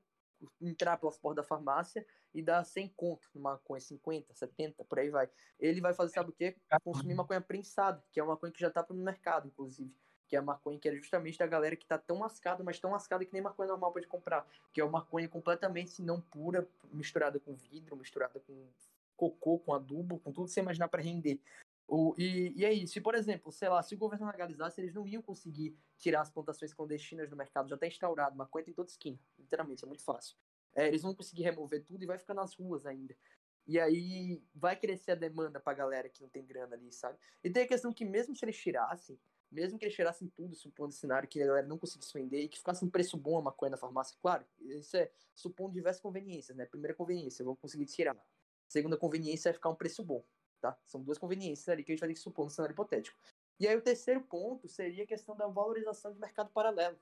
entrar 0.62 0.98
pelas 0.98 1.18
portas 1.18 1.44
da 1.44 1.48
farmácia 1.48 2.06
e 2.34 2.42
dar 2.42 2.64
100 2.64 2.90
conto 2.90 3.30
numa 3.34 3.54
maconha, 3.54 3.82
50, 3.82 4.34
70, 4.34 4.84
por 4.86 5.00
aí 5.00 5.10
vai. 5.10 5.30
Ele 5.60 5.82
vai 5.82 5.94
fazer, 5.94 6.14
sabe 6.14 6.30
o 6.30 6.34
quê? 6.34 6.58
Consumir 6.84 7.16
maconha 7.16 7.42
prensada, 7.42 8.04
que 8.12 8.20
é 8.20 8.24
uma 8.24 8.34
maconha 8.34 8.52
que 8.52 8.60
já 8.62 8.70
tá 8.70 8.86
no 8.90 8.96
mercado, 9.04 9.48
inclusive 9.48 9.94
que 10.34 10.36
é 10.36 10.40
a 10.40 10.42
maconha 10.42 10.80
que 10.80 10.90
é 10.90 10.96
justamente 10.96 11.38
da 11.38 11.46
galera 11.46 11.76
que 11.76 11.86
tá 11.86 11.96
tão 11.96 12.18
lascada, 12.18 12.64
mas 12.64 12.80
tão 12.80 12.90
lascada 12.90 13.24
que 13.24 13.32
nem 13.32 13.40
maconha 13.40 13.70
normal 13.70 13.94
pode 13.94 14.08
comprar, 14.08 14.48
que 14.74 14.82
é 14.82 14.84
uma 14.84 14.94
maconha 14.94 15.30
completamente 15.30 16.02
não 16.02 16.20
pura, 16.20 16.68
misturada 16.92 17.40
com 17.40 17.54
vidro, 17.54 17.96
misturada 17.96 18.40
com 18.40 18.68
cocô, 19.16 19.60
com 19.60 19.76
adubo, 19.76 20.18
com 20.18 20.32
tudo 20.32 20.48
que 20.48 20.54
você 20.54 20.62
imaginar 20.62 20.88
para 20.88 21.04
render. 21.04 21.40
O, 21.88 22.16
e, 22.18 22.52
e 22.56 22.66
é 22.66 22.74
isso. 22.74 23.00
Por 23.04 23.14
exemplo, 23.14 23.52
sei 23.52 23.70
lá, 23.70 23.84
se 23.84 23.94
o 23.94 23.98
governo 23.98 24.26
legalizasse, 24.26 24.82
eles 24.82 24.96
não 24.96 25.08
iam 25.08 25.22
conseguir 25.22 25.78
tirar 26.00 26.22
as 26.22 26.32
plantações 26.32 26.74
clandestinas 26.74 27.30
do 27.30 27.36
mercado. 27.36 27.70
Já 27.70 27.76
está 27.76 27.86
instaurado, 27.86 28.36
maconha 28.36 28.66
em 28.68 28.74
toda 28.74 28.90
esquina. 28.90 29.20
Literalmente, 29.38 29.84
é 29.84 29.88
muito 29.88 30.04
fácil. 30.04 30.36
É, 30.74 30.88
eles 30.88 31.04
vão 31.04 31.14
conseguir 31.14 31.44
remover 31.44 31.84
tudo 31.86 32.04
e 32.04 32.08
vai 32.08 32.18
ficar 32.18 32.34
nas 32.34 32.56
ruas 32.56 32.88
ainda. 32.88 33.16
E 33.68 33.80
aí 33.80 34.42
vai 34.56 34.76
crescer 34.76 35.12
a 35.12 35.16
demanda 35.16 35.60
pra 35.60 35.76
galera 35.76 36.10
que 36.10 36.24
não 36.24 36.30
tem 36.30 36.44
grana 36.44 36.76
ali, 36.76 36.92
sabe? 36.92 37.20
E 37.44 37.52
tem 37.52 37.66
a 37.66 37.68
questão 37.68 37.94
que 37.94 38.04
mesmo 38.04 38.36
se 38.36 38.44
eles 38.44 38.58
tirassem, 38.58 39.20
mesmo 39.54 39.78
que 39.78 39.86
eles 39.86 39.96
tirassem 39.96 40.28
tudo, 40.30 40.56
supondo 40.56 40.90
o 40.90 40.98
cenário 40.98 41.30
que 41.30 41.42
a 41.42 41.46
galera 41.46 41.68
não 41.68 41.78
conseguisse 41.78 42.12
vender 42.14 42.42
e 42.42 42.48
que 42.50 42.58
ficasse 42.58 42.84
um 42.84 42.90
preço 42.90 43.16
bom 43.16 43.38
a 43.38 43.42
maconha 43.42 43.70
na 43.70 43.78
farmácia, 43.78 44.18
claro, 44.22 44.46
isso 44.60 44.98
é 44.98 45.12
supondo 45.36 45.74
diversas 45.74 46.02
conveniências, 46.02 46.58
né? 46.58 46.66
Primeira 46.66 46.96
conveniência, 46.96 47.46
vão 47.46 47.56
conseguir 47.56 47.86
tirar. 47.86 48.18
Segunda 48.68 48.98
conveniência 48.98 49.50
é 49.50 49.54
ficar 49.54 49.70
um 49.70 49.76
preço 49.76 50.04
bom, 50.04 50.24
tá? 50.60 50.78
São 50.86 51.02
duas 51.02 51.18
conveniências 51.18 51.70
ali 51.70 51.84
que 51.84 51.92
a 51.92 51.94
gente 51.94 52.00
vai 52.00 52.10
ter 52.10 52.16
que 52.16 52.20
supor 52.20 52.46
no 52.46 52.52
cenário 52.52 52.74
hipotético. 52.74 53.18
E 53.60 53.68
aí 53.68 53.76
o 53.78 53.82
terceiro 53.82 54.22
ponto 54.22 54.68
seria 54.68 55.04
a 55.04 55.08
questão 55.08 55.36
da 55.36 55.48
valorização 55.48 56.12
de 56.12 56.20
mercado 56.20 56.50
paralelo. 56.50 56.98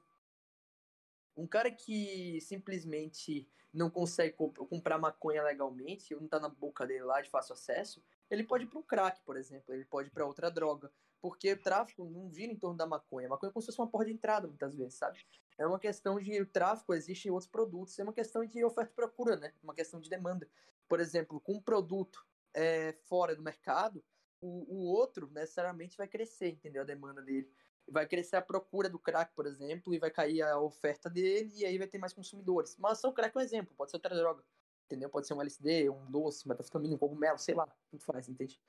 Um 1.35 1.47
cara 1.47 1.71
que 1.71 2.39
simplesmente 2.41 3.47
não 3.73 3.89
consegue 3.89 4.35
comp 4.35 4.57
comprar 4.57 4.97
maconha 4.97 5.41
legalmente, 5.41 6.13
ou 6.13 6.19
não 6.19 6.27
tá 6.27 6.39
na 6.39 6.49
boca 6.49 6.85
dele 6.85 7.03
lá 7.03 7.21
de 7.21 7.29
fácil 7.29 7.53
acesso, 7.53 8.03
ele 8.29 8.43
pode 8.43 8.65
ir 8.65 8.67
para 8.67 8.79
um 8.79 8.83
crack, 8.83 9.21
por 9.21 9.37
exemplo, 9.37 9.73
ele 9.73 9.85
pode 9.85 10.09
ir 10.09 10.11
para 10.11 10.25
outra 10.25 10.51
droga, 10.51 10.91
porque 11.21 11.55
tráfico 11.55 12.03
não 12.03 12.27
vira 12.29 12.51
em 12.51 12.55
torno 12.55 12.75
da 12.75 12.87
maconha. 12.87 13.27
A 13.27 13.29
maconha 13.29 13.51
é 13.51 13.53
como 13.53 13.61
se 13.61 13.67
fosse 13.67 13.79
uma 13.79 13.87
porta 13.87 14.07
de 14.07 14.13
entrada, 14.13 14.47
muitas 14.47 14.75
vezes, 14.75 14.95
sabe? 14.95 15.19
É 15.57 15.65
uma 15.67 15.79
questão 15.79 16.19
de 16.19 16.43
tráfico 16.45 16.93
existe 16.93 17.27
em 17.27 17.31
outros 17.31 17.49
produtos, 17.49 17.97
é 17.99 18.03
uma 18.03 18.13
questão 18.13 18.43
de 18.43 18.65
oferta 18.65 18.91
e 18.91 18.95
procura, 18.95 19.35
né? 19.35 19.53
Uma 19.63 19.75
questão 19.75 20.01
de 20.01 20.09
demanda. 20.09 20.49
Por 20.89 20.99
exemplo, 20.99 21.39
com 21.39 21.53
um 21.53 21.61
produto 21.61 22.25
é, 22.53 22.93
fora 23.07 23.35
do 23.35 23.43
mercado, 23.43 24.03
o, 24.41 24.65
o 24.75 24.85
outro 24.85 25.29
necessariamente 25.31 25.95
vai 25.95 26.07
crescer, 26.07 26.49
entendeu? 26.49 26.81
A 26.81 26.85
demanda 26.85 27.21
dele. 27.21 27.49
Vai 27.87 28.07
crescer 28.07 28.37
a 28.37 28.41
procura 28.41 28.89
do 28.89 28.97
crack, 28.97 29.33
por 29.35 29.45
exemplo, 29.45 29.93
e 29.93 29.99
vai 29.99 30.09
cair 30.09 30.41
a 30.41 30.59
oferta 30.59 31.09
dele, 31.09 31.51
e 31.55 31.65
aí 31.65 31.77
vai 31.77 31.87
ter 31.87 31.97
mais 31.99 32.13
consumidores. 32.13 32.75
Mas 32.77 32.99
só 32.99 33.09
o 33.09 33.13
crack 33.13 33.35
é 33.35 33.39
um 33.39 33.43
exemplo, 33.43 33.75
pode 33.75 33.91
ser 33.91 33.97
outra 33.97 34.15
droga, 34.15 34.43
entendeu? 34.85 35.09
Pode 35.09 35.27
ser 35.27 35.33
um 35.33 35.41
LSD, 35.41 35.89
um 35.89 36.09
doce, 36.09 36.47
metafetamina, 36.47 36.95
um 36.95 36.97
cogumelo, 36.97 37.37
sei 37.37 37.53
lá, 37.53 37.67
tudo 37.89 38.03
faz, 38.03 38.27
entende? 38.27 38.59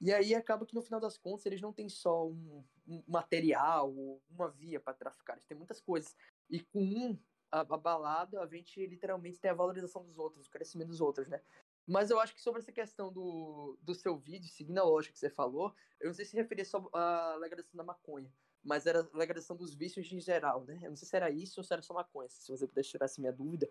E 0.00 0.12
aí 0.12 0.34
acaba 0.34 0.66
que 0.66 0.74
no 0.74 0.82
final 0.82 1.00
das 1.00 1.16
contas 1.16 1.46
eles 1.46 1.60
não 1.60 1.72
têm 1.72 1.88
só 1.88 2.26
um, 2.26 2.64
um 2.86 3.02
material, 3.06 3.92
uma 4.30 4.50
via 4.50 4.78
para 4.78 4.94
traficar, 4.94 5.34
eles 5.34 5.46
têm 5.46 5.56
muitas 5.56 5.80
coisas. 5.80 6.14
E 6.50 6.60
com 6.60 6.80
um 6.80 7.18
abalado, 7.50 8.38
a 8.38 8.46
gente 8.46 8.84
literalmente 8.86 9.40
tem 9.40 9.50
a 9.50 9.54
valorização 9.54 10.04
dos 10.04 10.18
outros, 10.18 10.46
o 10.46 10.50
crescimento 10.50 10.88
dos 10.88 11.00
outros, 11.00 11.28
né? 11.28 11.40
Mas 11.86 12.10
eu 12.10 12.18
acho 12.18 12.34
que 12.34 12.42
sobre 12.42 12.60
essa 12.60 12.72
questão 12.72 13.12
do, 13.12 13.78
do 13.80 13.94
seu 13.94 14.16
vídeo, 14.16 14.48
seguindo 14.48 14.78
a 14.78 14.84
lógica 14.84 15.12
que 15.12 15.18
você 15.18 15.30
falou, 15.30 15.74
eu 16.00 16.08
não 16.08 16.14
sei 16.14 16.24
se 16.24 16.36
referia 16.36 16.64
só 16.64 16.88
à 16.92 17.36
legalização 17.36 17.76
da 17.76 17.84
maconha, 17.84 18.30
mas 18.62 18.86
era 18.86 19.08
a 19.12 19.16
legalização 19.16 19.56
dos 19.56 19.72
vícios 19.72 20.10
em 20.12 20.20
geral, 20.20 20.64
né? 20.64 20.80
Eu 20.82 20.90
não 20.90 20.96
sei 20.96 21.06
se 21.06 21.16
era 21.16 21.30
isso 21.30 21.60
ou 21.60 21.64
se 21.64 21.72
era 21.72 21.80
só 21.80 21.94
maconha. 21.94 22.28
Se 22.28 22.50
você 22.50 22.66
pudesse 22.66 22.90
tirar 22.90 23.04
essa 23.04 23.20
minha 23.20 23.32
dúvida, 23.32 23.70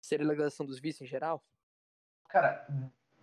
seria 0.00 0.26
a 0.26 0.28
legalização 0.28 0.66
dos 0.66 0.80
vícios 0.80 1.06
em 1.06 1.10
geral? 1.10 1.42
Cara, 2.28 2.66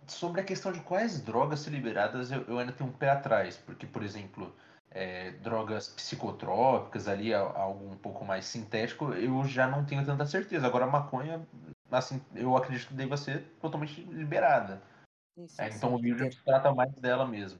sobre 0.06 0.40
a 0.40 0.44
questão 0.44 0.72
de 0.72 0.80
quais 0.80 1.20
drogas 1.20 1.60
ser 1.60 1.70
liberadas, 1.70 2.30
eu, 2.30 2.42
eu 2.42 2.58
ainda 2.58 2.72
tenho 2.72 2.90
um 2.90 2.92
pé 2.92 3.10
atrás, 3.10 3.56
porque, 3.56 3.86
por 3.86 4.02
exemplo, 4.02 4.54
é, 4.90 5.32
drogas 5.32 5.88
psicotrópicas 5.88 7.08
ali, 7.08 7.34
algo 7.34 7.90
um 7.90 7.96
pouco 7.96 8.24
mais 8.24 8.44
sintético, 8.44 9.12
eu 9.12 9.44
já 9.44 9.66
não 9.66 9.84
tenho 9.84 10.04
tanta 10.04 10.24
certeza. 10.24 10.66
Agora, 10.66 10.84
a 10.84 10.90
maconha, 10.90 11.46
assim, 11.90 12.22
eu 12.34 12.56
acredito 12.56 12.88
que 12.88 12.94
deva 12.94 13.16
ser 13.16 13.42
totalmente 13.60 14.02
liberada. 14.04 14.80
Sim, 15.36 15.46
é, 15.58 15.68
então 15.68 15.90
sim, 15.90 15.94
o 15.96 15.98
vídeo 15.98 16.30
trata 16.44 16.72
mais 16.72 16.92
dela 16.94 17.26
mesmo. 17.26 17.58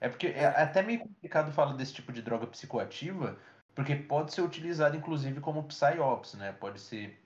É 0.00 0.08
porque 0.08 0.26
é, 0.26 0.44
até 0.46 0.82
meio 0.82 1.00
complicado 1.00 1.50
falar 1.52 1.72
desse 1.72 1.94
tipo 1.94 2.12
de 2.12 2.20
droga 2.20 2.46
psicoativa, 2.46 3.38
porque 3.74 3.96
pode 3.96 4.34
ser 4.34 4.42
utilizado 4.42 4.96
inclusive 4.96 5.40
como 5.40 5.64
psyops, 5.64 6.34
né? 6.34 6.52
Pode 6.52 6.80
ser 6.80 7.23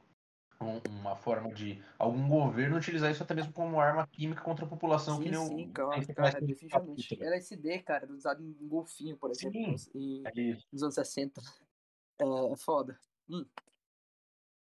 uma 0.61 1.15
forma 1.17 1.53
de 1.53 1.83
algum 1.99 2.29
governo 2.29 2.77
utilizar 2.77 3.11
isso 3.11 3.23
até 3.23 3.35
mesmo 3.35 3.53
como 3.53 3.81
arma 3.81 4.07
química 4.07 4.43
contra 4.43 4.65
a 4.65 4.69
população 4.69 5.19
sim, 5.19 5.25
que 5.25 5.31
não. 5.31 5.47
Sim, 5.47 5.71
claro, 5.73 6.15
cara, 6.15 6.41
definitivamente. 6.41 7.23
LSD, 7.23 7.79
cara, 7.81 8.13
usado 8.13 8.43
em 8.43 8.67
golfinho, 8.67 9.17
por 9.17 9.31
exemplo, 9.31 9.79
sim, 9.79 9.93
em, 9.95 10.23
é 10.27 10.59
nos 10.73 10.83
anos 10.83 10.95
60. 10.95 11.41
É, 12.21 12.57
foda. 12.57 12.99
Hum. 13.29 13.47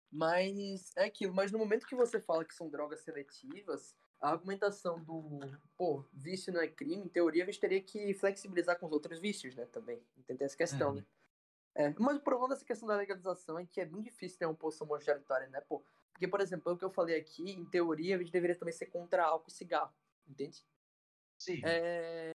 Mas 0.09 0.91
é 0.95 1.05
aquilo, 1.05 1.33
mas 1.33 1.51
no 1.51 1.57
momento 1.57 1.87
que 1.87 1.95
você 1.95 2.21
fala 2.21 2.45
que 2.45 2.53
são 2.53 2.69
drogas 2.69 3.01
seletivas, 3.01 3.95
a 4.21 4.29
argumentação 4.29 5.03
do, 5.03 5.39
pô, 5.75 6.05
vício 6.13 6.53
não 6.53 6.61
é 6.61 6.67
crime, 6.67 7.03
em 7.03 7.09
teoria 7.09 7.43
a 7.43 7.45
gente 7.47 7.59
teria 7.59 7.81
que 7.81 8.13
flexibilizar 8.13 8.79
com 8.79 8.85
os 8.85 8.91
outros 8.93 9.19
vícios, 9.19 9.55
né, 9.55 9.65
também. 9.65 10.01
Entender 10.17 10.45
essa 10.45 10.55
questão, 10.55 10.89
uhum. 10.91 10.95
né? 10.97 11.05
É, 11.75 11.93
mas 11.99 12.17
o 12.17 12.21
problema 12.21 12.49
dessa 12.49 12.65
questão 12.65 12.87
da 12.87 12.95
legalização 12.95 13.57
é 13.57 13.65
que 13.65 13.81
é 13.81 13.85
muito 13.85 14.05
difícil 14.05 14.37
ter 14.37 14.45
uma 14.45 14.53
posição 14.53 14.85
majoritária, 14.85 15.47
né, 15.49 15.59
pô? 15.61 15.83
Porque, 16.11 16.27
por 16.27 16.39
exemplo, 16.39 16.71
o 16.71 16.77
que 16.77 16.85
eu 16.85 16.91
falei 16.91 17.19
aqui, 17.19 17.49
em 17.49 17.65
teoria, 17.65 18.15
a 18.15 18.19
gente 18.19 18.31
deveria 18.31 18.55
também 18.55 18.73
ser 18.73 18.85
contra 18.87 19.25
álcool 19.25 19.49
e 19.49 19.53
cigarro, 19.53 19.93
entende? 20.27 20.63
Sim. 21.39 21.61
É, 21.65 22.31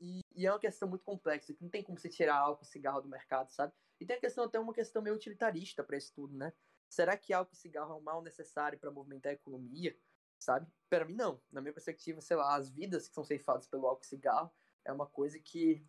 e, 0.00 0.20
e, 0.34 0.46
é 0.46 0.50
uma 0.52 0.58
questão 0.58 0.88
muito 0.88 1.04
complexa, 1.04 1.54
que 1.54 1.62
não 1.62 1.70
tem 1.70 1.82
como 1.82 1.98
você 1.98 2.08
tirar 2.08 2.36
álcool 2.36 2.64
e 2.64 2.66
cigarro 2.66 3.00
do 3.00 3.08
mercado, 3.08 3.50
sabe? 3.50 3.72
E 4.00 4.04
tem 4.04 4.16
a 4.16 4.20
questão 4.20 4.44
até 4.44 4.58
uma 4.58 4.74
questão 4.74 5.00
meio 5.00 5.14
utilitarista 5.14 5.84
para 5.84 5.96
isso 5.96 6.12
tudo, 6.12 6.36
né? 6.36 6.52
Será 6.88 7.16
que 7.16 7.32
álcool 7.32 7.54
e 7.54 7.56
cigarro 7.56 7.92
é 7.92 7.96
um 7.96 8.00
mal 8.00 8.20
necessário 8.20 8.78
para 8.78 8.90
movimentar 8.90 9.30
a 9.30 9.34
economia, 9.34 9.96
sabe? 10.38 10.66
Para 10.90 11.04
mim, 11.04 11.14
não. 11.14 11.40
Na 11.52 11.60
minha 11.60 11.72
perspectiva, 11.72 12.20
sei 12.20 12.36
lá, 12.36 12.56
as 12.56 12.68
vidas 12.68 13.06
que 13.06 13.14
são 13.14 13.24
ceifadas 13.24 13.68
pelo 13.68 13.86
álcool 13.86 14.02
e 14.02 14.08
cigarro 14.08 14.52
é 14.84 14.92
uma 14.92 15.06
coisa 15.06 15.38
que 15.38 15.86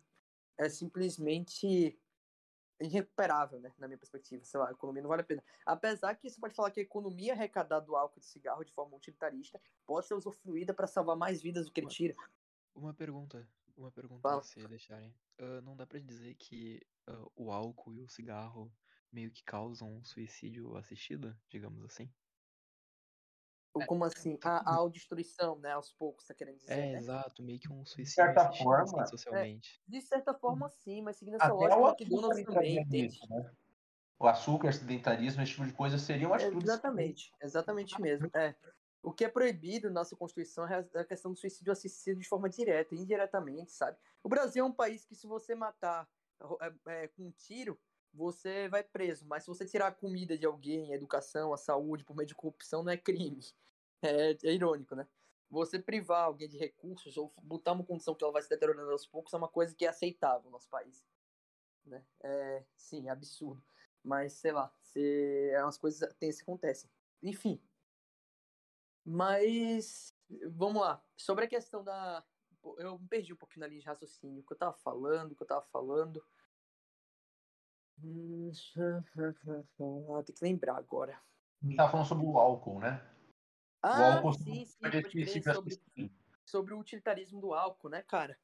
é 0.56 0.68
simplesmente 0.68 1.98
irrecuperável, 2.80 3.60
né? 3.60 3.72
Na 3.78 3.86
minha 3.86 3.98
perspectiva, 3.98 4.44
sei 4.44 4.58
lá, 4.60 4.68
a 4.68 4.72
economia 4.72 5.02
não 5.02 5.08
vale 5.08 5.22
a 5.22 5.24
pena. 5.24 5.42
Apesar 5.64 6.14
que 6.14 6.28
você 6.28 6.40
pode 6.40 6.54
falar 6.54 6.70
que 6.70 6.80
a 6.80 6.82
economia 6.82 7.32
arrecadada 7.32 7.84
do 7.84 7.96
álcool 7.96 8.20
de 8.20 8.26
cigarro 8.26 8.64
de 8.64 8.72
forma 8.72 8.96
utilitarista 8.96 9.60
pode 9.86 10.06
ser 10.06 10.14
usufruída 10.14 10.74
para 10.74 10.86
salvar 10.86 11.16
mais 11.16 11.40
vidas 11.42 11.66
do 11.66 11.72
que 11.72 11.80
ele 11.80 11.88
tira. 11.88 12.14
Uma 12.74 12.92
pergunta, 12.92 13.46
uma 13.76 13.90
pergunta 13.90 14.22
Fala. 14.22 14.42
se 14.42 14.66
deixarem. 14.66 15.14
Uh, 15.38 15.60
não 15.62 15.76
dá 15.76 15.86
para 15.86 15.98
dizer 16.00 16.34
que 16.34 16.80
uh, 17.08 17.30
o 17.36 17.50
álcool 17.50 17.94
e 17.94 18.00
o 18.00 18.08
cigarro 18.08 18.72
meio 19.12 19.30
que 19.30 19.44
causam 19.44 19.96
um 19.96 20.04
suicídio 20.04 20.76
assistido, 20.76 21.36
digamos 21.48 21.84
assim? 21.84 22.12
É, 23.80 23.86
como 23.86 24.04
assim? 24.04 24.38
A, 24.42 24.84
a 24.84 24.88
destruição, 24.88 25.58
né? 25.58 25.72
Aos 25.72 25.92
poucos, 25.92 26.26
tá 26.26 26.34
querendo 26.34 26.58
dizer. 26.58 26.72
É, 26.72 26.92
né? 26.92 26.98
exato, 26.98 27.42
meio 27.42 27.58
que 27.58 27.72
um 27.72 27.84
suicídio. 27.84 28.04
De 28.04 28.10
certa 28.10 28.52
forma. 28.52 29.02
Assim, 29.02 29.10
socialmente. 29.10 29.82
É, 29.88 29.90
de 29.90 30.00
certa 30.00 30.34
forma, 30.34 30.68
sim, 30.68 31.02
mas 31.02 31.16
seguindo 31.16 31.36
essa 31.36 31.46
Até 31.46 31.54
lógica, 31.54 31.80
o 31.80 31.88
McDonald's 31.88 32.44
também, 32.44 32.78
entende? 32.78 33.18
Né? 33.28 33.50
o 34.18 34.26
açúcar, 34.26 34.72
sedentarismo, 34.72 35.42
esse 35.42 35.52
tipo 35.52 35.66
de 35.66 35.72
coisa 35.72 35.98
seriam 35.98 36.32
atitudes. 36.32 36.64
Exatamente, 36.64 37.32
exatamente 37.42 38.00
mesmo. 38.00 38.30
É. 38.34 38.54
O 39.02 39.12
que 39.12 39.24
é 39.24 39.28
proibido 39.28 39.88
na 39.88 40.00
nossa 40.00 40.16
Constituição 40.16 40.66
é 40.66 40.86
a 40.94 41.04
questão 41.04 41.30
do 41.30 41.38
suicídio 41.38 41.72
assistido 41.72 42.18
de 42.18 42.26
forma 42.26 42.48
direta, 42.48 42.94
indiretamente, 42.94 43.72
sabe? 43.72 43.98
O 44.22 44.28
Brasil 44.28 44.64
é 44.64 44.66
um 44.66 44.72
país 44.72 45.04
que, 45.04 45.14
se 45.14 45.26
você 45.26 45.54
matar 45.54 46.08
é, 46.62 47.02
é, 47.04 47.08
com 47.08 47.24
um 47.24 47.30
tiro, 47.32 47.78
você 48.14 48.68
vai 48.68 48.82
preso. 48.82 49.26
Mas 49.26 49.44
se 49.44 49.48
você 49.48 49.66
tirar 49.66 49.88
a 49.88 49.92
comida 49.92 50.38
de 50.38 50.46
alguém, 50.46 50.92
a 50.92 50.96
educação, 50.96 51.52
a 51.52 51.56
saúde, 51.56 52.04
por 52.04 52.16
meio 52.16 52.26
de 52.26 52.34
corrupção, 52.34 52.82
não 52.82 52.92
é 52.92 52.96
crime. 52.96 53.40
É, 54.06 54.36
é 54.44 54.52
irônico, 54.52 54.94
né? 54.94 55.08
Você 55.48 55.78
privar 55.78 56.24
alguém 56.24 56.46
de 56.46 56.58
recursos 56.58 57.16
ou 57.16 57.32
botar 57.42 57.72
uma 57.72 57.82
condição 57.82 58.14
que 58.14 58.22
ela 58.22 58.34
vai 58.34 58.42
se 58.42 58.50
deteriorando 58.50 58.90
aos 58.90 59.06
poucos 59.06 59.32
é 59.32 59.38
uma 59.38 59.48
coisa 59.48 59.74
que 59.74 59.86
é 59.86 59.88
aceitável 59.88 60.44
no 60.44 60.50
nosso 60.50 60.68
país. 60.68 61.02
Né? 61.86 62.04
É, 62.22 62.64
sim, 62.76 63.08
é 63.08 63.10
absurdo. 63.10 63.64
Mas, 64.02 64.34
sei 64.34 64.52
lá, 64.52 64.70
se, 64.82 65.50
é 65.52 65.62
umas 65.62 65.78
coisas 65.78 66.12
tensas 66.16 66.42
que 66.42 66.42
acontecem. 66.42 66.90
Enfim, 67.22 67.58
mas, 69.04 70.14
vamos 70.48 70.80
lá. 70.80 71.04
Sobre 71.16 71.44
a 71.44 71.48
questão 71.48 71.84
da. 71.84 72.24
Eu 72.78 72.98
me 72.98 73.06
perdi 73.06 73.34
um 73.34 73.36
pouquinho 73.36 73.60
na 73.60 73.66
linha 73.66 73.80
de 73.80 73.86
raciocínio. 73.86 74.40
O 74.40 74.46
que 74.46 74.54
eu 74.54 74.56
tava 74.56 74.72
falando, 74.72 75.32
o 75.32 75.36
que 75.36 75.42
eu 75.42 75.46
tava 75.46 75.62
falando. 75.66 76.24
Tem 80.24 80.34
que 80.34 80.44
lembrar 80.44 80.76
agora. 80.76 81.20
Você 81.62 81.76
tava 81.76 81.90
falando 81.90 82.06
sobre 82.06 82.26
o 82.26 82.38
álcool, 82.38 82.80
né? 82.80 83.02
Ah, 83.82 83.98
o 83.98 84.02
álcool 84.04 84.32
sim, 84.34 84.66
sim. 84.66 85.42
Sobre, 85.42 85.80
sobre 86.44 86.74
o 86.74 86.78
utilitarismo 86.78 87.40
do 87.40 87.54
álcool, 87.54 87.88
né, 87.88 88.02
cara? 88.02 88.38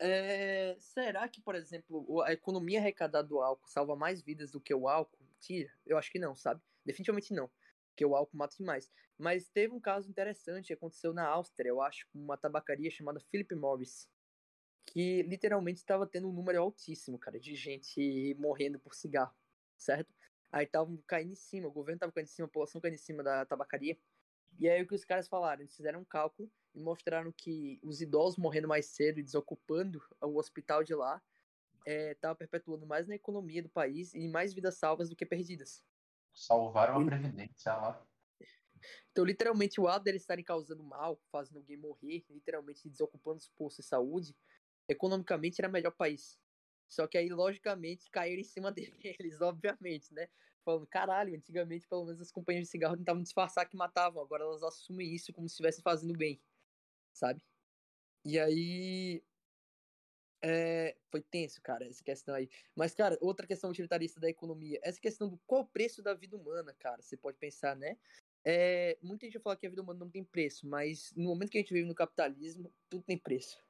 É, 0.00 0.76
será 0.78 1.28
que, 1.28 1.40
por 1.40 1.54
exemplo, 1.54 2.22
a 2.22 2.32
economia 2.32 2.78
arrecadada 2.78 3.26
do 3.26 3.40
álcool 3.40 3.68
salva 3.68 3.96
mais 3.96 4.22
vidas 4.22 4.50
do 4.52 4.60
que 4.60 4.74
o 4.74 4.88
álcool? 4.88 5.26
Tira? 5.40 5.72
Eu 5.86 5.96
acho 5.96 6.10
que 6.10 6.18
não, 6.18 6.34
sabe? 6.34 6.60
Definitivamente 6.84 7.32
não 7.32 7.50
porque 7.98 8.06
o 8.06 8.14
álcool 8.14 8.36
mata 8.36 8.54
demais. 8.56 8.88
Mas 9.18 9.48
teve 9.48 9.74
um 9.74 9.80
caso 9.80 10.08
interessante 10.08 10.68
que 10.68 10.72
aconteceu 10.72 11.12
na 11.12 11.26
Áustria, 11.26 11.70
eu 11.70 11.82
acho, 11.82 12.06
com 12.12 12.20
uma 12.20 12.36
tabacaria 12.36 12.88
chamada 12.92 13.18
Philip 13.18 13.52
Morris, 13.56 14.08
que 14.92 15.22
literalmente 15.22 15.80
estava 15.80 16.06
tendo 16.06 16.28
um 16.28 16.32
número 16.32 16.60
altíssimo, 16.60 17.18
cara, 17.18 17.38
de 17.38 17.54
gente 17.54 18.34
morrendo 18.38 18.78
por 18.78 18.94
cigarro, 18.94 19.34
certo? 19.76 20.12
Aí 20.50 20.64
estavam 20.64 20.96
caindo 21.06 21.32
em 21.32 21.36
cima, 21.36 21.68
o 21.68 21.72
governo 21.72 21.96
estava 21.96 22.12
caindo 22.12 22.26
em 22.26 22.30
cima, 22.30 22.46
a 22.46 22.48
população 22.48 22.80
caindo 22.80 22.94
em 22.94 22.98
cima 22.98 23.22
da 23.22 23.44
tabacaria. 23.44 23.98
E 24.58 24.68
aí 24.68 24.82
o 24.82 24.86
que 24.86 24.94
os 24.94 25.04
caras 25.04 25.28
falaram? 25.28 25.60
Eles 25.60 25.76
fizeram 25.76 26.00
um 26.00 26.04
cálculo 26.04 26.50
e 26.74 26.80
mostraram 26.80 27.30
que 27.32 27.78
os 27.82 28.00
idosos 28.00 28.38
morrendo 28.38 28.66
mais 28.66 28.86
cedo 28.86 29.20
e 29.20 29.22
desocupando 29.22 30.00
o 30.22 30.38
hospital 30.38 30.82
de 30.82 30.94
lá 30.94 31.22
estava 31.86 32.34
é, 32.34 32.38
perpetuando 32.38 32.86
mais 32.86 33.06
na 33.06 33.14
economia 33.14 33.62
do 33.62 33.68
país 33.68 34.14
e 34.14 34.26
mais 34.26 34.54
vidas 34.54 34.76
salvas 34.76 35.10
do 35.10 35.16
que 35.16 35.26
perdidas. 35.26 35.84
Salvaram 36.32 37.00
a 37.00 37.04
Previdência 37.04 37.74
lá. 37.74 38.06
Então, 39.10 39.24
literalmente, 39.24 39.80
o 39.80 39.88
ato 39.88 40.04
deles 40.04 40.22
estarem 40.22 40.44
causando 40.44 40.82
mal, 40.82 41.20
fazendo 41.30 41.58
alguém 41.58 41.76
morrer, 41.76 42.24
literalmente 42.30 42.88
desocupando 42.88 43.38
os 43.38 43.48
postos 43.48 43.84
de 43.84 43.88
saúde, 43.88 44.36
economicamente 44.88 45.60
era 45.60 45.68
o 45.68 45.72
melhor 45.72 45.92
país. 45.92 46.38
Só 46.88 47.06
que 47.06 47.18
aí, 47.18 47.28
logicamente, 47.28 48.10
caíram 48.10 48.40
em 48.40 48.44
cima 48.44 48.72
deles, 48.72 49.40
obviamente, 49.40 50.12
né? 50.14 50.28
Falando, 50.64 50.86
caralho, 50.86 51.34
antigamente, 51.34 51.86
pelo 51.86 52.04
menos 52.06 52.20
as 52.20 52.32
companhias 52.32 52.64
de 52.64 52.70
cigarro 52.70 52.96
tentavam 52.96 53.22
disfarçar 53.22 53.68
que 53.68 53.76
matavam, 53.76 54.22
agora 54.22 54.44
elas 54.44 54.62
assumem 54.62 55.14
isso 55.14 55.32
como 55.32 55.48
se 55.48 55.54
estivessem 55.54 55.82
fazendo 55.82 56.16
bem, 56.16 56.42
sabe? 57.12 57.42
E 58.24 58.38
aí, 58.38 59.24
é, 60.42 60.96
foi 61.10 61.20
tenso, 61.22 61.60
cara, 61.62 61.84
essa 61.86 62.02
questão 62.02 62.34
aí. 62.34 62.48
Mas, 62.74 62.94
cara, 62.94 63.18
outra 63.20 63.46
questão 63.46 63.70
utilitarista 63.70 64.20
da 64.20 64.28
economia, 64.28 64.78
essa 64.82 65.00
questão 65.00 65.28
do 65.28 65.38
qual 65.46 65.62
o 65.62 65.66
preço 65.66 66.02
da 66.02 66.14
vida 66.14 66.36
humana, 66.36 66.74
cara, 66.78 67.02
você 67.02 67.16
pode 67.16 67.38
pensar, 67.38 67.76
né? 67.76 67.98
É, 68.44 68.98
muita 69.02 69.26
gente 69.26 69.38
fala 69.40 69.56
que 69.56 69.66
a 69.66 69.70
vida 69.70 69.82
humana 69.82 70.00
não 70.00 70.10
tem 70.10 70.24
preço, 70.24 70.66
mas 70.66 71.12
no 71.16 71.24
momento 71.24 71.50
que 71.50 71.58
a 71.58 71.60
gente 71.60 71.74
vive 71.74 71.86
no 71.88 71.94
capitalismo, 71.94 72.72
tudo 72.88 73.04
tem 73.04 73.18
preço. 73.18 73.67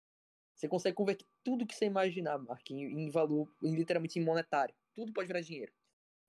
Você 0.58 0.68
consegue 0.68 0.96
converter 0.96 1.24
tudo 1.44 1.64
que 1.66 1.74
você 1.74 1.84
imaginar, 1.86 2.36
Mark, 2.36 2.68
em, 2.72 3.08
valor, 3.10 3.48
em, 3.62 3.76
literalmente 3.76 4.18
em 4.18 4.24
monetário. 4.24 4.74
Tudo 4.92 5.12
pode 5.12 5.28
virar 5.28 5.40
dinheiro. 5.40 5.72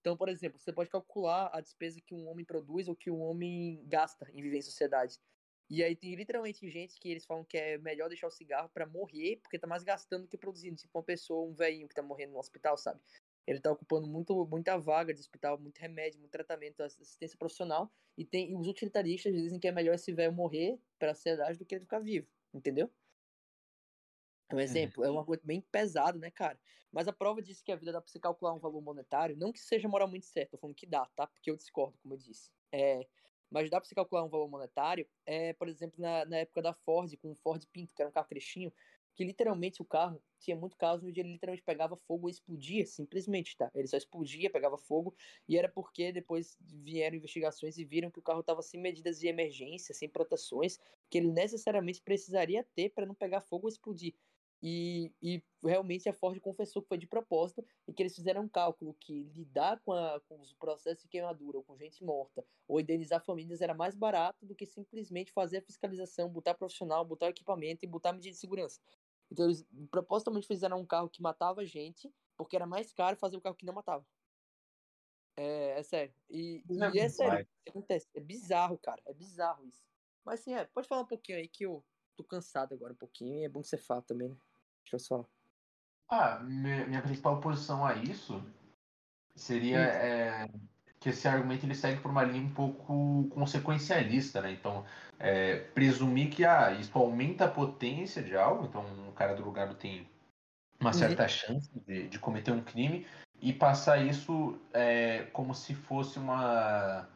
Então, 0.02 0.15
por 0.15 0.30
exemplo, 0.30 0.60
você 0.60 0.72
pode 0.72 0.89
calcular 0.89 1.50
a 1.52 1.60
despesa 1.60 2.00
que 2.00 2.13
um 2.13 2.28
homem 2.28 2.46
produz 2.46 2.88
ou 2.88 2.96
que 2.96 3.10
um 3.10 3.22
homem 3.22 3.84
gasta 3.88 4.30
em 4.32 4.42
viver 4.42 4.60
em 4.60 4.62
sociedade. 4.62 5.20
E 5.70 5.84
aí 5.84 5.96
tem 5.96 6.15
literalmente 6.15 6.70
gente 6.70 7.00
que 7.00 7.10
eles 7.10 7.26
falam 7.26 7.44
que 7.44 7.58
é 7.58 7.78
melhor 7.80 8.08
deixar 8.08 8.28
o 8.28 8.32
cigarro 8.32 8.70
para 8.70 8.86
morrer, 8.86 9.38
porque 9.42 9.58
tá 9.60 9.68
mais 9.68 9.84
gastando 9.84 10.24
do 10.24 10.30
que 10.30 10.38
produzindo. 10.38 10.76
Tipo 10.76 11.00
uma 11.00 11.04
pessoa, 11.04 11.48
um 11.50 11.54
velhinho 11.54 11.88
que 11.88 11.96
tá 11.96 12.04
morrendo 12.04 12.34
no 12.34 12.39
hospital, 12.39 12.78
sabe? 12.78 13.02
Ele 13.48 13.60
tá 13.60 13.72
ocupando 13.72 14.08
muito, 14.08 14.46
muita 14.48 14.78
vaga 14.78 15.13
de 15.13 15.20
hospital, 15.20 15.60
muito 15.60 15.80
remédio, 15.80 16.20
muito 16.20 16.32
tratamento, 16.32 16.82
assistência 16.82 17.38
profissional. 17.38 17.92
E 18.18 18.26
tem 18.26 18.52
e 18.52 18.56
os 18.56 18.68
utilitaristas 18.68 19.34
dizem 19.34 19.60
que 19.60 19.68
é 19.68 19.72
melhor 19.72 19.96
esse 19.96 20.13
velho 20.13 20.34
morrer 20.34 20.80
para 21.00 21.12
a 21.12 21.15
sociedade 21.15 21.58
do 21.58 21.65
que 21.65 21.76
ele 21.76 21.82
ficar 21.82 22.00
vivo, 22.00 22.28
entendeu? 22.54 22.92
Um 24.51 24.57
uhum. 24.57 24.59
exemplo, 24.59 25.03
é. 25.03 25.07
é 25.07 25.12
uma 25.12 25.25
coisa 25.25 25.41
bem 25.45 25.62
pesado, 25.62 26.17
né, 26.19 26.31
cara? 26.31 26.59
Mas 26.91 27.07
a 27.07 27.13
prova 27.13 27.41
disso 27.41 27.63
que 27.63 27.71
a 27.71 27.75
vida 27.75 27.91
dá 27.91 28.01
pra 28.01 28.09
você 28.12 28.19
calcular 28.19 28.53
um 28.53 28.59
valor 28.59 28.81
monetário, 28.81 29.38
não 29.38 29.51
que 29.51 29.59
seja 29.59 29.88
moralmente 29.88 30.25
certo, 30.25 30.51
tô 30.51 30.57
falando 30.57 30.75
que 30.75 30.88
dá, 30.88 31.05
tá? 31.15 31.27
Porque 31.27 31.51
eu 31.51 31.55
discordo, 31.55 31.97
como 31.99 32.15
eu 32.15 32.17
disse. 32.17 32.51
É, 32.71 33.07
mas 33.49 33.69
dá 33.69 33.79
para 33.79 33.88
você 33.88 33.95
calcular 33.95 34.23
um 34.23 34.29
valor 34.29 34.49
monetário, 34.49 35.07
é, 35.25 35.53
por 35.53 35.67
exemplo, 35.67 35.99
na, 36.01 36.25
na 36.25 36.38
época 36.38 36.62
da 36.62 36.73
Ford, 36.73 37.15
com 37.17 37.31
o 37.31 37.35
Ford 37.35 37.63
Pinto, 37.71 37.93
que 37.93 38.01
era 38.01 38.09
um 38.09 38.13
carro 38.13 38.27
crescinho, 38.27 38.73
que 39.15 39.23
literalmente 39.23 39.81
o 39.81 39.85
carro 39.85 40.23
tinha 40.39 40.55
muito 40.55 40.77
caso 40.77 41.05
onde 41.05 41.19
ele 41.19 41.33
literalmente 41.33 41.63
pegava 41.63 41.95
fogo 41.97 42.29
e 42.29 42.31
explodia, 42.31 42.85
simplesmente, 42.85 43.57
tá? 43.57 43.69
Ele 43.75 43.88
só 43.88 43.97
explodia, 43.97 44.49
pegava 44.49 44.77
fogo, 44.77 45.15
e 45.47 45.57
era 45.57 45.67
porque 45.67 46.12
depois 46.12 46.57
vieram 46.62 47.17
investigações 47.17 47.77
e 47.77 47.83
viram 47.83 48.09
que 48.09 48.19
o 48.19 48.21
carro 48.21 48.39
estava 48.39 48.62
sem 48.62 48.79
medidas 48.79 49.19
de 49.19 49.27
emergência, 49.27 49.93
sem 49.93 50.07
proteções, 50.07 50.79
que 51.09 51.17
ele 51.17 51.31
necessariamente 51.31 52.01
precisaria 52.01 52.63
ter 52.75 52.89
para 52.89 53.05
não 53.05 53.15
pegar 53.15 53.41
fogo 53.41 53.65
ou 53.65 53.69
explodir. 53.69 54.15
E, 54.62 55.13
e, 55.22 55.41
realmente 55.63 56.10
a 56.10 56.13
Ford 56.13 56.38
confessou 56.41 56.82
que 56.82 56.89
foi 56.89 56.98
de 56.98 57.08
propósito 57.08 57.65
e 57.88 57.93
que 57.93 58.04
eles 58.04 58.15
fizeram 58.15 58.43
um 58.43 58.50
cálculo 58.50 58.93
que 59.00 59.24
lidar 59.34 59.80
com, 59.86 59.93
a, 59.93 60.19
com 60.28 60.39
os 60.39 60.54
processos 60.54 61.04
de 61.04 61.10
queimadura 61.10 61.58
ou 61.58 61.63
com 61.63 61.78
gente 61.78 62.04
morta 62.04 62.45
ou 62.67 62.80
indenizar 62.80 63.24
famílias 63.24 63.62
era 63.62 63.74
mais 63.74 63.95
barato 63.95 64.45
do 64.45 64.54
que 64.54 64.65
simplesmente 64.65 65.32
fazer 65.32 65.58
a 65.58 65.62
fiscalização, 65.62 66.30
botar 66.30 66.56
profissional, 66.56 67.06
botar 67.06 67.30
equipamento 67.30 67.86
e 67.86 67.88
botar 67.88 68.12
medida 68.12 68.34
de 68.34 68.39
segurança. 68.39 68.82
Então 69.32 69.45
eles 69.45 69.65
propositalmente 69.89 70.48
fizeram 70.48 70.80
um 70.80 70.86
carro 70.86 71.10
que 71.10 71.22
matava 71.22 71.65
gente 71.65 72.13
porque 72.36 72.56
era 72.56 72.65
mais 72.65 72.91
caro 72.91 73.15
fazer 73.15 73.38
o 73.38 73.41
carro 73.41 73.56
que 73.56 73.65
não 73.65 73.74
matava. 73.74 74.06
É, 75.38 75.80
é 75.80 75.84
sério. 75.84 76.13
E, 76.30 76.63
é, 76.69 76.95
e 76.95 77.00
é 77.00 77.08
sério. 77.08 77.48
Acontece. 77.67 78.10
É 78.13 78.19
bizarro, 78.19 78.78
cara. 78.78 79.02
É 79.06 79.13
bizarro 79.13 79.65
isso. 79.65 79.86
Mas 80.26 80.41
sim, 80.41 80.54
é. 80.54 80.65
Pode 80.65 80.88
falar 80.88 81.02
um 81.02 81.08
pouquinho 81.08 81.38
aí 81.38 81.48
que 81.48 81.65
eu 81.65 81.84
tô 82.17 82.26
cansado 82.26 82.74
agora 82.74 82.91
um 82.91 82.98
pouquinho 82.98 83.39
e 83.39 83.45
é 83.45 83.50
bom 83.50 83.62
que 83.62 83.67
você 83.67 83.78
fala 83.78 84.02
também, 84.02 84.28
né? 84.28 84.38
Deixa 84.84 84.96
eu 84.96 85.00
só. 85.00 85.26
Ah, 86.10 86.39
minha 86.39 87.02
principal 87.02 87.36
oposição 87.36 87.86
a 87.86 87.96
isso 87.96 88.44
seria 89.36 89.80
é, 89.80 90.50
que 91.00 91.10
esse 91.10 91.28
argumento 91.28 91.65
ele 91.65 91.76
segue 91.76 92.02
por 92.02 92.12
uma 92.12 92.24
linha 92.24 92.44
um 92.44 92.54
pouco 92.54 93.28
consequencialista, 93.30 94.42
né? 94.42 94.52
Então, 94.52 94.86
é, 95.20 95.58
presumir 95.58 96.30
que 96.30 96.44
ah, 96.44 96.72
isso 96.72 96.98
aumenta 96.98 97.46
a 97.46 97.52
potência 97.52 98.22
de 98.22 98.36
algo, 98.36 98.65
então 98.65 98.84
um 99.08 99.12
cara 99.12 99.36
do 99.36 99.44
lugar 99.44 99.74
tem 99.76 100.08
uma 100.80 100.94
certa 100.94 101.24
uhum. 101.24 101.30
chance 101.30 101.70
de, 101.86 102.08
de, 102.08 102.20
cometer 102.20 102.52
um 102.52 102.63
crime 102.63 103.06
e 103.42 103.54
passar 103.54 103.98
isso 103.98 104.60
é, 104.74 105.24
como 105.34 105.54
se 105.54 105.74
fosse 105.76 106.18
uma, 106.18 107.08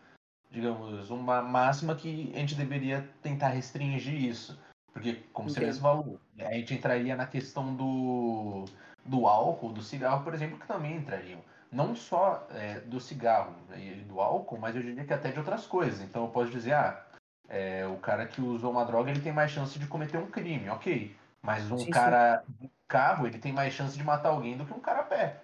digamos, 0.51 1.09
uma 1.09 1.41
máxima 1.41 1.95
que 1.95 2.31
a 2.35 2.39
gente 2.39 2.55
deveria 2.55 3.09
tentar 3.21 3.49
restringir 3.49 4.15
isso. 4.15 4.59
Porque, 4.93 5.15
como 5.33 5.49
Entendo. 5.49 5.61
você 5.61 5.65
mesmo 5.65 5.81
falou, 5.81 6.19
a 6.39 6.53
gente 6.53 6.73
entraria 6.75 7.15
na 7.15 7.25
questão 7.25 7.75
do, 7.75 8.65
do 9.03 9.25
álcool, 9.25 9.73
do 9.73 9.81
cigarro, 9.81 10.23
por 10.23 10.33
exemplo, 10.33 10.59
que 10.59 10.67
também 10.67 10.95
entrariam. 10.95 11.41
Não 11.71 11.95
só 11.95 12.47
é, 12.51 12.79
do 12.81 12.99
cigarro 12.99 13.55
e 13.75 13.95
do 14.03 14.21
álcool, 14.21 14.59
mas 14.59 14.75
eu 14.75 14.83
diria 14.83 15.03
que 15.03 15.13
até 15.13 15.31
de 15.31 15.39
outras 15.39 15.65
coisas. 15.65 16.01
Então 16.01 16.25
eu 16.25 16.29
posso 16.29 16.51
dizer, 16.51 16.73
ah, 16.73 17.03
é, 17.49 17.85
o 17.87 17.97
cara 17.97 18.27
que 18.27 18.39
usou 18.39 18.71
uma 18.71 18.85
droga 18.85 19.09
ele 19.09 19.21
tem 19.21 19.33
mais 19.33 19.49
chance 19.49 19.79
de 19.79 19.87
cometer 19.87 20.17
um 20.17 20.29
crime, 20.29 20.69
ok. 20.69 21.15
Mas 21.41 21.69
um 21.71 21.77
sim, 21.79 21.89
cara 21.89 22.43
sim. 22.61 22.69
carro, 22.87 23.25
ele 23.25 23.39
tem 23.39 23.51
mais 23.51 23.73
chance 23.73 23.97
de 23.97 24.03
matar 24.03 24.29
alguém 24.29 24.55
do 24.55 24.65
que 24.65 24.73
um 24.73 24.79
cara 24.79 25.01
a 25.01 25.03
pé, 25.03 25.41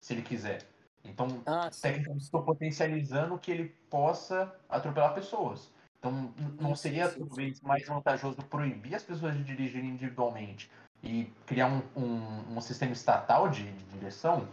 se 0.00 0.12
ele 0.12 0.22
quiser. 0.22 0.66
Então, 1.04 1.42
ah, 1.46 1.70
tecnicamente, 1.70 2.24
estou 2.24 2.42
potencializando 2.42 3.38
que 3.38 3.50
ele 3.50 3.68
possa 3.88 4.54
atropelar 4.68 5.14
pessoas. 5.14 5.71
Então, 6.02 6.34
não 6.60 6.74
seria 6.74 7.08
talvez 7.08 7.60
mais 7.60 7.86
vantajoso 7.86 8.42
proibir 8.46 8.96
as 8.96 9.04
pessoas 9.04 9.36
de 9.36 9.44
dirigirem 9.44 9.90
individualmente 9.90 10.68
e 11.00 11.26
criar 11.46 11.68
um, 11.68 11.78
um, 11.96 12.56
um 12.56 12.60
sistema 12.60 12.92
estatal 12.92 13.48
de, 13.48 13.70
de, 13.70 13.84
direção? 13.84 14.52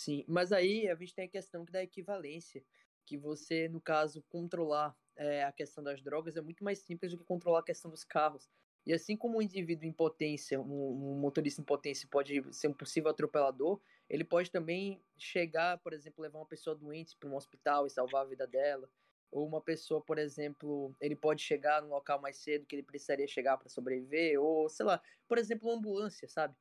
Sim, 0.00 0.24
mas 0.26 0.50
aí 0.50 0.88
a 0.88 0.96
gente 0.96 1.14
tem 1.14 1.26
a 1.26 1.30
questão 1.30 1.64
da 1.66 1.84
equivalência, 1.84 2.64
que 3.06 3.16
você, 3.16 3.68
no 3.68 3.80
caso, 3.80 4.20
controlar 4.28 4.92
é, 5.16 5.44
a 5.44 5.52
questão 5.52 5.84
das 5.84 6.02
drogas 6.02 6.36
é 6.36 6.40
muito 6.40 6.64
mais 6.64 6.80
simples 6.80 7.12
do 7.12 7.18
que 7.18 7.24
controlar 7.24 7.60
a 7.60 7.64
questão 7.64 7.88
dos 7.88 8.02
carros. 8.02 8.50
E 8.84 8.92
assim 8.92 9.16
como 9.16 9.38
um 9.38 9.42
indivíduo 9.42 9.86
em 9.86 9.92
potência, 9.92 10.60
um, 10.60 11.14
um 11.14 11.20
motorista 11.20 11.60
em 11.60 11.64
potência 11.64 12.08
pode 12.10 12.42
ser 12.52 12.66
um 12.66 12.72
possível 12.72 13.10
atropelador, 13.10 13.80
ele 14.10 14.24
pode 14.24 14.50
também 14.50 15.00
chegar, 15.16 15.78
por 15.78 15.92
exemplo, 15.92 16.22
levar 16.22 16.40
uma 16.40 16.46
pessoa 16.46 16.74
doente 16.74 17.16
para 17.16 17.28
um 17.28 17.36
hospital 17.36 17.86
e 17.86 17.90
salvar 17.90 18.22
a 18.22 18.28
vida 18.28 18.48
dela. 18.48 18.90
Ou 19.30 19.46
uma 19.46 19.60
pessoa, 19.60 20.00
por 20.00 20.18
exemplo, 20.18 20.94
ele 21.00 21.14
pode 21.14 21.42
chegar 21.42 21.82
no 21.82 21.88
local 21.88 22.20
mais 22.20 22.38
cedo 22.38 22.66
que 22.66 22.74
ele 22.74 22.82
precisaria 22.82 23.28
chegar 23.28 23.58
para 23.58 23.68
sobreviver, 23.68 24.40
ou 24.40 24.68
sei 24.68 24.86
lá, 24.86 25.02
por 25.26 25.38
exemplo, 25.38 25.68
uma 25.68 25.76
ambulância, 25.76 26.26
sabe? 26.28 26.54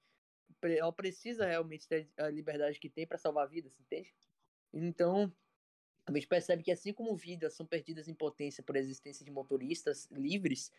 Ela 0.61 0.91
precisa 0.91 1.45
realmente 1.45 1.87
ter 1.87 2.09
a 2.17 2.29
liberdade 2.29 2.79
que 2.79 2.89
tem 2.89 3.07
para 3.07 3.17
salvar 3.17 3.47
vidas, 3.47 3.79
entende? 3.79 4.13
Então, 4.73 5.31
a 6.05 6.11
gente 6.11 6.27
percebe 6.27 6.63
que 6.63 6.71
assim 6.71 6.93
como 6.93 7.15
vidas 7.15 7.53
são 7.53 7.65
perdidas 7.65 8.07
em 8.07 8.13
potência 8.13 8.63
por 8.63 8.75
existência 8.75 9.23
de 9.23 9.31
motoristas 9.31 10.07
livres, 10.11 10.71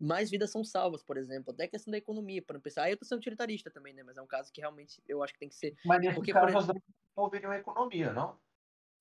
mais 0.00 0.30
vidas 0.30 0.50
são 0.50 0.64
salvas, 0.64 1.02
por 1.02 1.16
exemplo. 1.16 1.52
Até 1.52 1.64
a 1.64 1.68
questão 1.68 1.92
da 1.92 1.98
economia, 1.98 2.42
para 2.42 2.54
não 2.54 2.60
pensar. 2.60 2.84
Aí 2.84 2.92
eu 2.92 2.96
tô 2.96 3.04
sendo 3.04 3.18
utilitarista 3.18 3.70
também, 3.70 3.94
né? 3.94 4.02
Mas 4.02 4.16
é 4.16 4.22
um 4.22 4.26
caso 4.26 4.52
que 4.52 4.60
realmente 4.60 5.00
eu 5.06 5.22
acho 5.22 5.32
que 5.32 5.38
tem 5.38 5.48
que 5.48 5.54
ser. 5.54 5.76
Mas 5.84 6.00
nesse 6.00 6.16
Porque, 6.16 6.32
caso, 6.32 6.58
exemplo... 6.58 6.82
moveriam 7.16 7.52
a 7.52 7.58
economia, 7.58 8.12
não? 8.12 8.36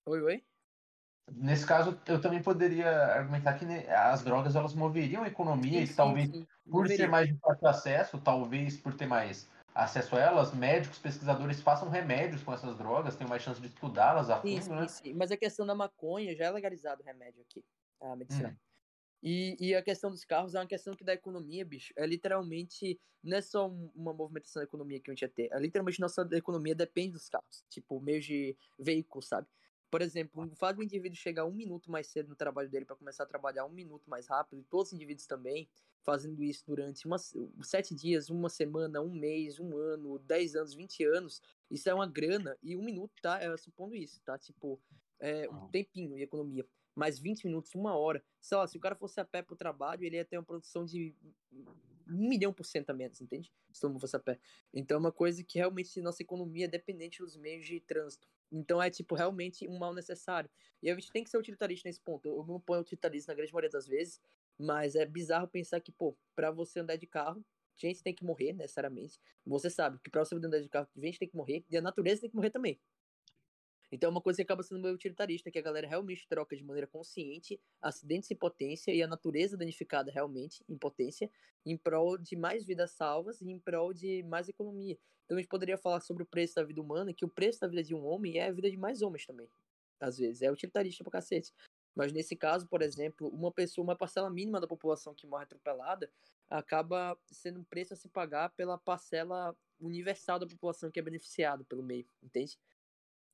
Oi, 0.05 0.21
oi? 0.21 0.45
Nesse 1.33 1.65
caso, 1.65 1.99
eu 2.07 2.19
também 2.19 2.41
poderia 2.41 2.89
argumentar 2.89 3.53
que 3.53 3.65
as 3.87 4.23
drogas 4.23 4.55
elas 4.55 4.73
moveriam 4.73 5.23
a 5.23 5.27
economia 5.27 5.79
sim, 5.79 5.83
e 5.83 5.87
sim, 5.87 5.95
talvez 5.95 6.29
sim. 6.29 6.47
por 6.65 6.83
Moveria. 6.83 6.97
ter 6.97 7.07
mais 7.07 7.27
de 7.27 7.37
fácil 7.39 7.67
acesso, 7.67 8.17
talvez 8.19 8.77
por 8.77 8.93
ter 8.93 9.05
mais 9.05 9.47
acesso 9.73 10.15
a 10.15 10.19
elas, 10.19 10.53
médicos, 10.53 10.99
pesquisadores 10.99 11.61
façam 11.61 11.89
remédios 11.89 12.43
com 12.43 12.53
essas 12.53 12.75
drogas, 12.77 13.15
tenham 13.15 13.29
mais 13.29 13.41
chance 13.41 13.61
de 13.61 13.67
estudá-las 13.67 14.29
a 14.29 14.41
fundo, 14.41 14.61
sim, 14.61 14.69
né? 14.69 14.87
Sim, 14.87 15.13
mas 15.13 15.31
a 15.31 15.37
questão 15.37 15.65
da 15.65 15.75
maconha 15.75 16.35
já 16.35 16.45
é 16.45 16.51
legalizado 16.51 17.01
o 17.01 17.05
remédio 17.05 17.41
aqui, 17.41 17.63
a 18.01 18.15
medicina. 18.15 18.49
Hum. 18.49 18.55
E, 19.21 19.57
e 19.59 19.75
a 19.75 19.81
questão 19.81 20.09
dos 20.09 20.23
carros 20.23 20.55
é 20.55 20.59
uma 20.59 20.67
questão 20.67 20.93
que 20.93 21.03
da 21.03 21.13
economia, 21.13 21.65
bicho, 21.65 21.93
é 21.97 22.05
literalmente, 22.05 22.99
não 23.21 23.37
é 23.37 23.41
só 23.41 23.67
uma 23.67 24.13
movimentação 24.13 24.61
da 24.61 24.65
economia 24.65 24.99
que 24.99 25.11
a 25.11 25.13
gente 25.13 25.21
ia 25.21 25.29
ter, 25.29 25.49
é 25.51 25.59
literalmente 25.59 25.99
nossa 25.99 26.27
economia 26.31 26.73
depende 26.73 27.13
dos 27.13 27.27
carros, 27.27 27.63
tipo, 27.69 27.99
meios 27.99 28.25
de 28.25 28.55
veículo, 28.77 29.21
sabe? 29.21 29.47
Por 29.89 30.01
exemplo, 30.01 30.43
o 30.43 30.55
fato 30.55 30.77
do 30.77 30.83
indivíduo 30.83 31.17
chegar 31.17 31.45
um 31.45 31.51
minuto 31.51 31.89
mais 31.89 32.07
cedo 32.07 32.29
no 32.29 32.35
trabalho 32.35 32.69
dele 32.69 32.85
para 32.85 32.95
começar 32.95 33.23
a 33.23 33.25
trabalhar 33.25 33.65
um 33.65 33.71
minuto 33.71 34.09
mais 34.09 34.27
rápido, 34.27 34.59
e 34.59 34.63
todos 34.63 34.87
os 34.87 34.93
indivíduos 34.93 35.25
também, 35.25 35.67
fazendo 36.03 36.43
isso 36.43 36.63
durante 36.65 37.05
uma, 37.05 37.17
sete 37.63 37.95
dias, 37.95 38.29
uma 38.29 38.49
semana, 38.49 39.01
um 39.01 39.11
mês, 39.11 39.59
um 39.59 39.75
ano, 39.75 40.19
dez 40.19 40.55
anos, 40.55 40.73
vinte 40.75 41.03
anos, 41.03 41.41
isso 41.69 41.89
é 41.89 41.93
uma 41.93 42.07
grana, 42.07 42.57
e 42.61 42.75
um 42.75 42.83
minuto, 42.83 43.13
tá? 43.21 43.41
É 43.41 43.55
supondo 43.57 43.95
isso, 43.95 44.21
tá? 44.23 44.37
Tipo, 44.37 44.79
é 45.19 45.49
um 45.49 45.67
tempinho 45.69 46.15
de 46.15 46.23
economia. 46.23 46.65
Mais 46.95 47.19
20 47.19 47.45
minutos, 47.45 47.73
uma 47.75 47.95
hora. 47.95 48.23
Sei 48.41 48.57
lá, 48.57 48.67
se 48.67 48.77
o 48.77 48.79
cara 48.79 48.95
fosse 48.95 49.19
a 49.19 49.25
pé 49.25 49.41
pro 49.41 49.55
trabalho, 49.55 50.03
ele 50.03 50.17
ia 50.17 50.25
ter 50.25 50.37
uma 50.37 50.43
produção 50.43 50.85
de 50.85 51.15
um 52.07 52.27
milhão 52.27 52.51
por 52.53 52.65
cento 52.65 52.89
a 52.89 52.93
menos, 52.93 53.21
entende? 53.21 53.53
Se 53.71 53.79
todo 53.79 53.91
mundo 53.91 54.01
fosse 54.01 54.15
a 54.15 54.19
pé. 54.19 54.39
Então 54.73 54.95
é 54.95 54.99
uma 54.99 55.11
coisa 55.11 55.43
que 55.43 55.59
realmente 55.59 56.01
nossa 56.01 56.23
economia 56.23 56.65
é 56.65 56.67
dependente 56.67 57.19
dos 57.19 57.37
meios 57.37 57.65
de 57.65 57.79
trânsito. 57.79 58.27
Então 58.51 58.81
é, 58.81 58.89
tipo, 58.89 59.15
realmente 59.15 59.67
um 59.67 59.77
mal 59.77 59.93
necessário. 59.93 60.49
E 60.81 60.89
a 60.89 60.95
gente 60.95 61.11
tem 61.11 61.23
que 61.23 61.29
ser 61.29 61.37
utilitarista 61.37 61.87
nesse 61.87 62.01
ponto. 62.01 62.27
Eu 62.27 62.45
não 62.45 62.59
ponho 62.59 62.81
utilitarista 62.81 63.31
na 63.31 63.35
grande 63.35 63.53
maioria 63.53 63.69
das 63.69 63.87
vezes, 63.87 64.21
mas 64.57 64.95
é 64.95 65.05
bizarro 65.05 65.47
pensar 65.47 65.79
que, 65.81 65.91
pô, 65.91 66.17
pra 66.35 66.51
você 66.51 66.79
andar 66.79 66.95
de 66.97 67.07
carro, 67.07 67.45
gente 67.77 68.03
tem 68.03 68.13
que 68.13 68.23
morrer, 68.25 68.53
necessariamente. 68.53 69.19
Você 69.45 69.69
sabe 69.69 69.99
que 70.03 70.09
pra 70.09 70.23
você 70.25 70.35
andar 70.35 70.59
de 70.61 70.69
carro, 70.69 70.87
gente 70.97 71.19
tem 71.19 71.27
que 71.29 71.35
morrer, 71.35 71.65
e 71.69 71.77
a 71.77 71.81
natureza 71.81 72.21
tem 72.21 72.29
que 72.29 72.35
morrer 72.35 72.49
também. 72.49 72.79
Então 73.91 74.09
é 74.09 74.11
uma 74.11 74.21
coisa 74.21 74.37
que 74.37 74.43
acaba 74.43 74.63
sendo 74.63 74.81
meio 74.81 74.93
utilitarista, 74.93 75.49
que 75.51 75.57
a 75.59 75.61
galera 75.61 75.87
realmente 75.87 76.27
troca 76.27 76.55
de 76.55 76.63
maneira 76.63 76.87
consciente 76.87 77.59
acidentes 77.81 78.29
em 78.31 78.35
potência 78.35 78.91
e 78.93 79.01
a 79.01 79.07
natureza 79.07 79.57
danificada 79.57 80.11
realmente 80.11 80.63
em 80.69 80.77
potência, 80.77 81.29
em 81.65 81.77
prol 81.77 82.17
de 82.17 82.35
mais 82.35 82.65
vidas 82.65 82.91
salvas 82.91 83.41
e 83.41 83.49
em 83.49 83.59
prol 83.59 83.93
de 83.93 84.23
mais 84.23 84.47
economia. 84.49 84.97
Então 85.25 85.37
a 85.37 85.41
gente 85.41 85.49
poderia 85.49 85.77
falar 85.77 85.99
sobre 86.01 86.23
o 86.23 86.25
preço 86.25 86.55
da 86.55 86.63
vida 86.63 86.81
humana, 86.81 87.13
que 87.13 87.25
o 87.25 87.29
preço 87.29 87.59
da 87.59 87.67
vida 87.67 87.83
de 87.83 87.95
um 87.95 88.05
homem 88.05 88.37
é 88.37 88.47
a 88.47 88.51
vida 88.51 88.69
de 88.69 88.77
mais 88.77 89.01
homens 89.01 89.25
também. 89.25 89.49
Às 89.99 90.17
vezes, 90.17 90.41
é 90.41 90.51
utilitarista 90.51 91.03
pra 91.03 91.11
cacete. 91.11 91.53
Mas 91.95 92.13
nesse 92.13 92.35
caso, 92.35 92.67
por 92.67 92.81
exemplo, 92.81 93.27
uma 93.27 93.51
pessoa, 93.51 93.83
uma 93.83 93.95
parcela 93.97 94.29
mínima 94.29 94.59
da 94.61 94.67
população 94.67 95.13
que 95.13 95.27
morre 95.27 95.43
atropelada, 95.43 96.09
acaba 96.49 97.17
sendo 97.31 97.59
um 97.59 97.63
preço 97.63 97.93
a 97.93 97.97
se 97.97 98.07
pagar 98.07 98.49
pela 98.55 98.77
parcela 98.77 99.55
universal 99.79 100.39
da 100.39 100.47
população 100.47 100.89
que 100.89 100.99
é 100.99 101.03
beneficiada 101.03 101.63
pelo 101.65 101.83
meio, 101.83 102.07
entende? 102.23 102.57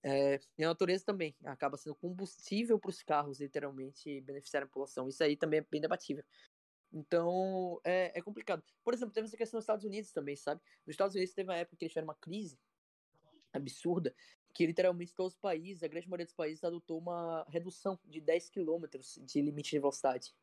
É, 0.07 0.39
e 0.55 0.63
a 0.63 0.67
natureza 0.67 1.03
também 1.03 1.35
acaba 1.43 1.77
sendo 1.77 1.95
combustível 1.95 2.77
para 2.79 2.91
os 2.91 3.01
carros, 3.01 3.39
literalmente, 3.39 4.21
beneficiar 4.21 4.61
a 4.61 4.67
população. 4.67 5.09
Isso 5.09 5.23
aí 5.23 5.35
também 5.35 5.61
é 5.61 5.65
bem 5.69 5.81
debatível. 5.81 6.23
Então, 6.93 7.81
é, 7.83 8.11
é, 8.15 8.21
complicado. 8.21 8.63
Por 8.83 8.93
exemplo, 8.93 9.15
teve 9.15 9.25
essa 9.25 9.35
questão 9.35 9.57
nos 9.57 9.63
Estados 9.63 9.83
Unidos 9.83 10.11
também, 10.11 10.35
sabe? 10.35 10.61
Nos 10.85 10.93
Estados 10.93 11.15
Unidos 11.15 11.33
teve 11.33 11.49
uma 11.49 11.57
época 11.57 11.75
que 11.75 11.85
eles 11.85 11.91
tiveram 11.91 12.07
uma 12.07 12.15
crise 12.15 12.55
absurda, 13.51 14.13
que 14.53 14.67
literalmente 14.67 15.15
todos 15.15 15.33
os 15.33 15.39
países, 15.39 15.81
a 15.81 15.87
grande 15.87 16.07
maioria 16.07 16.25
dos 16.25 16.35
países, 16.35 16.63
adotou 16.63 16.99
uma 16.99 17.43
redução 17.49 17.99
de 18.05 18.21
10 18.21 18.51
km 18.51 18.85
de 19.25 19.41
limite 19.41 19.71
de 19.71 19.79
velocidade. 19.79 20.35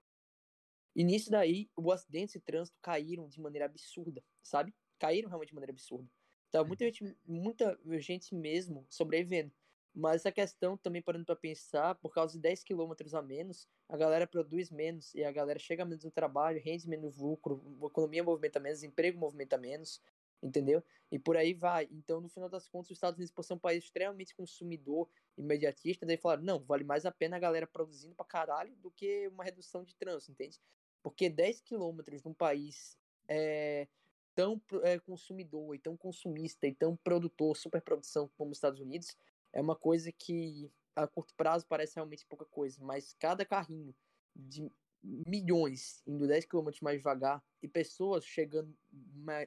E 0.96 1.04
nisso 1.04 1.30
daí, 1.30 1.70
os 1.76 1.92
acidentes 1.92 2.32
de 2.32 2.40
trânsito 2.40 2.76
caíram 2.82 3.28
de 3.28 3.40
maneira 3.40 3.66
absurda, 3.66 4.24
sabe? 4.42 4.74
Caíram 4.98 5.28
realmente 5.28 5.50
de 5.50 5.54
maneira 5.54 5.72
absurda. 5.72 6.10
Tá 6.52 6.62
muita 6.62 6.84
gente, 6.84 7.16
muita 7.26 7.80
gente 7.98 8.34
mesmo 8.34 8.86
sobrevivendo. 8.90 9.50
Mas 9.94 10.16
essa 10.16 10.30
questão 10.30 10.76
também 10.76 11.00
parando 11.00 11.24
para 11.24 11.34
pensar, 11.34 11.94
por 11.94 12.12
causa 12.12 12.34
de 12.34 12.40
10 12.40 12.62
quilômetros 12.62 13.14
a 13.14 13.22
menos, 13.22 13.66
a 13.88 13.96
galera 13.96 14.26
produz 14.26 14.70
menos 14.70 15.14
e 15.14 15.24
a 15.24 15.32
galera 15.32 15.58
chega 15.58 15.84
menos 15.84 16.04
no 16.04 16.10
trabalho, 16.10 16.60
rende 16.62 16.86
menos 16.86 17.16
lucro, 17.16 17.62
a 17.82 17.86
economia 17.86 18.22
movimenta 18.22 18.60
menos, 18.60 18.82
emprego 18.82 19.18
movimenta 19.18 19.56
menos, 19.56 20.02
entendeu? 20.42 20.82
E 21.10 21.18
por 21.18 21.38
aí 21.38 21.54
vai. 21.54 21.88
Então, 21.90 22.20
no 22.20 22.28
final 22.28 22.50
das 22.50 22.68
contas, 22.68 22.90
os 22.90 22.96
Estados 22.96 23.16
Unidos, 23.16 23.32
por 23.32 23.44
ser 23.44 23.54
um 23.54 23.58
país 23.58 23.84
extremamente 23.84 24.34
consumidor, 24.34 25.08
imediatista, 25.38 26.04
daí 26.04 26.18
falaram, 26.18 26.42
não, 26.42 26.62
vale 26.62 26.84
mais 26.84 27.06
a 27.06 27.10
pena 27.10 27.36
a 27.36 27.40
galera 27.40 27.66
produzindo 27.66 28.14
pra 28.14 28.26
caralho 28.26 28.76
do 28.76 28.90
que 28.90 29.26
uma 29.28 29.44
redução 29.44 29.84
de 29.84 29.94
trânsito, 29.94 30.32
entende? 30.32 30.60
Porque 31.02 31.30
10 31.30 31.62
quilômetros 31.62 32.22
num 32.22 32.34
país 32.34 32.98
é, 33.28 33.88
tão 34.34 34.60
é, 34.82 34.98
consumidor 34.98 35.74
e 35.74 35.78
tão 35.78 35.96
consumista 35.96 36.66
e 36.66 36.74
tão 36.74 36.96
produtor, 36.96 37.56
superprodução 37.56 38.30
como 38.36 38.50
os 38.50 38.58
Estados 38.58 38.80
Unidos, 38.80 39.16
é 39.52 39.60
uma 39.60 39.76
coisa 39.76 40.10
que 40.10 40.70
a 40.94 41.06
curto 41.06 41.34
prazo 41.34 41.66
parece 41.66 41.96
realmente 41.96 42.26
pouca 42.26 42.44
coisa, 42.44 42.78
mas 42.82 43.14
cada 43.18 43.44
carrinho 43.44 43.94
de 44.34 44.70
milhões 45.02 46.02
indo 46.06 46.26
10 46.26 46.44
km 46.46 46.70
mais 46.80 46.98
devagar 46.98 47.42
e 47.62 47.68
pessoas 47.68 48.24
chegando 48.24 48.72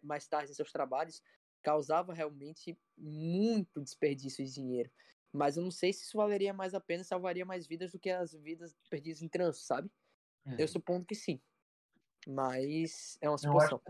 mais 0.03 0.27
tarde 0.27 0.51
em 0.51 0.53
seus 0.55 0.71
trabalhos 0.71 1.21
causava 1.61 2.13
realmente 2.13 2.77
muito 2.97 3.81
desperdício 3.81 4.45
de 4.45 4.53
dinheiro. 4.53 4.91
Mas 5.31 5.57
eu 5.57 5.63
não 5.63 5.71
sei 5.71 5.91
se 5.91 6.03
isso 6.03 6.17
valeria 6.17 6.53
mais 6.53 6.73
a 6.73 6.79
pena, 6.79 7.03
salvaria 7.03 7.45
mais 7.45 7.65
vidas 7.65 7.91
do 7.91 7.99
que 7.99 8.09
as 8.09 8.33
vidas 8.33 8.75
perdidas 8.89 9.21
em 9.21 9.27
trânsito, 9.27 9.65
sabe? 9.65 9.89
Eu 10.45 10.59
uhum. 10.59 10.67
supondo 10.67 11.05
que 11.05 11.15
sim. 11.15 11.41
Mas 12.27 13.17
é 13.19 13.27
uma 13.27 13.37
situação. 13.37 13.81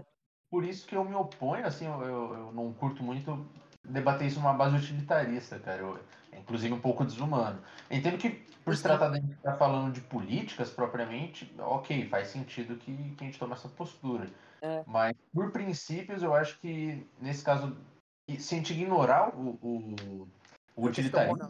Por 0.50 0.64
isso 0.64 0.88
que 0.88 0.96
eu 0.96 1.04
me 1.04 1.16
oponho, 1.16 1.66
assim, 1.66 1.86
eu, 1.86 2.02
eu 2.02 2.52
não 2.54 2.72
curto 2.74 3.04
muito 3.04 3.46
debater 3.84 4.28
isso 4.28 4.40
numa 4.40 4.54
base 4.54 4.76
utilitarista, 4.76 5.60
cara. 5.60 5.82
Eu, 5.82 6.00
é 6.32 6.40
inclusive 6.40 6.74
um 6.74 6.80
pouco 6.80 7.06
desumano. 7.06 7.60
Entendo 7.90 8.18
que, 8.18 8.30
por 8.64 8.76
se 8.76 8.84
tratar 8.84 9.10
de 9.10 9.32
estar 9.32 9.52
tá 9.52 9.58
falando 9.58 9.94
de 9.94 10.02
políticas 10.02 10.70
propriamente, 10.70 11.54
ok, 11.60 12.08
faz 12.10 12.28
sentido 12.28 12.76
que, 12.76 12.94
que 13.16 13.24
a 13.24 13.28
gente 13.28 13.40
tome 13.40 13.54
essa 13.54 13.70
postura. 13.70 14.28
É. 14.62 14.84
Mas, 14.86 15.16
por 15.34 15.52
princípios, 15.52 16.24
eu 16.24 16.34
acho 16.34 16.60
que, 16.60 17.06
nesse 17.22 17.44
caso, 17.44 17.76
se 18.38 18.56
a 18.56 18.58
gente 18.58 18.74
ignorar 18.74 19.36
o, 19.36 19.58
o, 19.62 20.28
o 20.76 20.86
utilitarismo, 20.86 21.50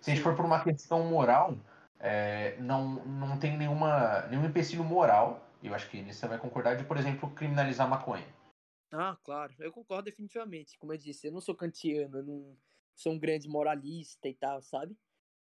se 0.00 0.10
a 0.10 0.14
gente 0.14 0.22
for 0.22 0.36
por 0.36 0.44
uma 0.44 0.62
questão 0.62 1.04
moral, 1.04 1.56
é, 1.98 2.56
não, 2.60 3.04
não 3.04 3.38
tem 3.38 3.56
nenhuma, 3.56 4.26
nenhum 4.30 4.44
empecilho 4.44 4.84
moral, 4.84 5.47
eu 5.62 5.74
acho 5.74 5.90
que 5.90 6.00
nisso 6.02 6.20
você 6.20 6.28
vai 6.28 6.38
concordar, 6.38 6.76
de, 6.76 6.84
por 6.84 6.96
exemplo, 6.96 7.30
criminalizar 7.30 7.88
maconha. 7.88 8.26
Ah, 8.90 9.16
claro, 9.22 9.54
eu 9.58 9.72
concordo 9.72 10.04
definitivamente. 10.04 10.78
Como 10.78 10.92
eu 10.92 10.98
disse, 10.98 11.26
eu 11.26 11.32
não 11.32 11.40
sou 11.40 11.54
kantiano, 11.54 12.18
eu 12.18 12.22
não 12.24 12.56
sou 12.94 13.12
um 13.12 13.18
grande 13.18 13.48
moralista 13.48 14.28
e 14.28 14.34
tal, 14.34 14.62
sabe? 14.62 14.96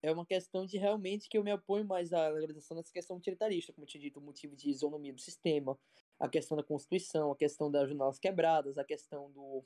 É 0.01 0.11
uma 0.11 0.25
questão 0.25 0.65
de 0.65 0.77
realmente 0.77 1.29
que 1.29 1.37
eu 1.37 1.43
me 1.43 1.51
apoio 1.51 1.85
mais 1.85 2.13
à 2.13 2.27
legalização 2.29 2.75
nessa 2.75 2.91
questão 2.91 3.17
utilitarista, 3.17 3.71
como 3.73 3.83
eu 3.85 3.87
tinha 3.89 4.01
dito, 4.01 4.19
o 4.19 4.23
motivo 4.23 4.55
de 4.55 4.69
isonomia 4.69 5.13
do 5.13 5.21
sistema, 5.21 5.77
a 6.19 6.27
questão 6.29 6.57
da 6.57 6.63
Constituição, 6.63 7.31
a 7.31 7.35
questão 7.35 7.71
das 7.71 7.89
janelas 7.89 8.19
quebradas, 8.19 8.77
a 8.77 8.83
questão 8.83 9.31
do, 9.31 9.63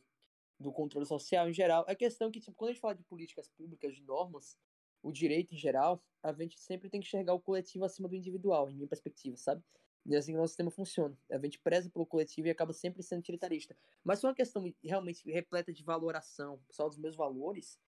do 0.60 0.72
controle 0.72 1.06
social 1.06 1.50
em 1.50 1.54
geral. 1.54 1.86
A 1.88 1.96
questão 1.96 2.32
que, 2.32 2.40
tipo, 2.40 2.56
quando 2.56 2.70
a 2.70 2.74
gente 2.74 2.82
fala 2.82 2.96
de 2.96 3.04
políticas 3.04 3.48
públicas, 3.50 3.96
de 3.96 4.04
normas, 4.04 4.58
o 5.04 5.12
direito 5.12 5.54
em 5.54 5.58
geral, 5.58 6.04
a 6.22 6.34
gente 6.34 6.60
sempre 6.60 6.90
tem 6.90 7.00
que 7.00 7.08
enxergar 7.08 7.34
o 7.34 7.40
coletivo 7.40 7.86
acima 7.86 8.08
do 8.08 8.16
individual, 8.16 8.70
em 8.70 8.76
minha 8.76 8.88
perspectiva, 8.88 9.38
sabe? 9.38 9.64
E 10.06 10.16
é 10.16 10.18
assim 10.18 10.32
que 10.32 10.38
o 10.38 10.42
nosso 10.42 10.52
sistema 10.52 10.72
funciona. 10.72 11.18
A 11.30 11.38
gente 11.38 11.60
preza 11.60 11.90
pelo 11.90 12.06
coletivo 12.06 12.48
e 12.48 12.52
acaba 12.52 12.72
sempre 12.74 13.04
sendo 13.04 13.20
utilitarista. 13.20 13.76
Mas 14.04 14.24
é 14.24 14.28
uma 14.28 14.36
questão 14.36 14.64
realmente 14.84 15.30
repleta 15.30 15.74
de 15.74 15.84
valoração, 15.84 16.62
só 16.70 16.88
dos 16.88 16.98
meus 16.98 17.16
valores, 17.16 17.80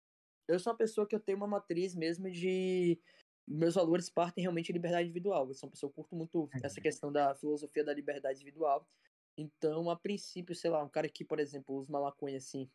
eu 0.49 0.59
sou 0.59 0.73
uma 0.73 0.79
pessoa 0.79 1.07
que 1.07 1.15
eu 1.15 1.21
tenho 1.21 1.37
uma 1.37 1.47
matriz 1.47 1.95
mesmo 1.95 2.31
de. 2.31 2.99
Meus 3.47 3.75
valores 3.75 4.09
partem 4.11 4.43
realmente 4.43 4.67
de 4.67 4.73
liberdade 4.73 5.05
individual. 5.05 5.47
Eu 5.47 5.55
sou 5.55 5.69
uma 5.69 5.73
pessoa 5.73 5.91
que 5.91 5.97
curto 5.97 6.17
muito 6.17 6.49
essa 6.63 6.81
questão 6.81 7.13
da 7.13 7.35
filosofia 7.35 7.85
da 7.85 7.93
liberdade 7.95 8.41
individual. 8.41 8.87
Então, 9.37 9.91
a 9.91 9.97
princípio, 9.97 10.55
sei 10.55 10.71
lá, 10.71 10.83
um 10.83 10.89
cara 10.89 11.09
que, 11.09 11.25
por 11.25 11.39
exemplo, 11.39 11.77
usa 11.77 11.91
uma 11.91 12.01
maconha 12.01 12.39
assim, 12.39 12.69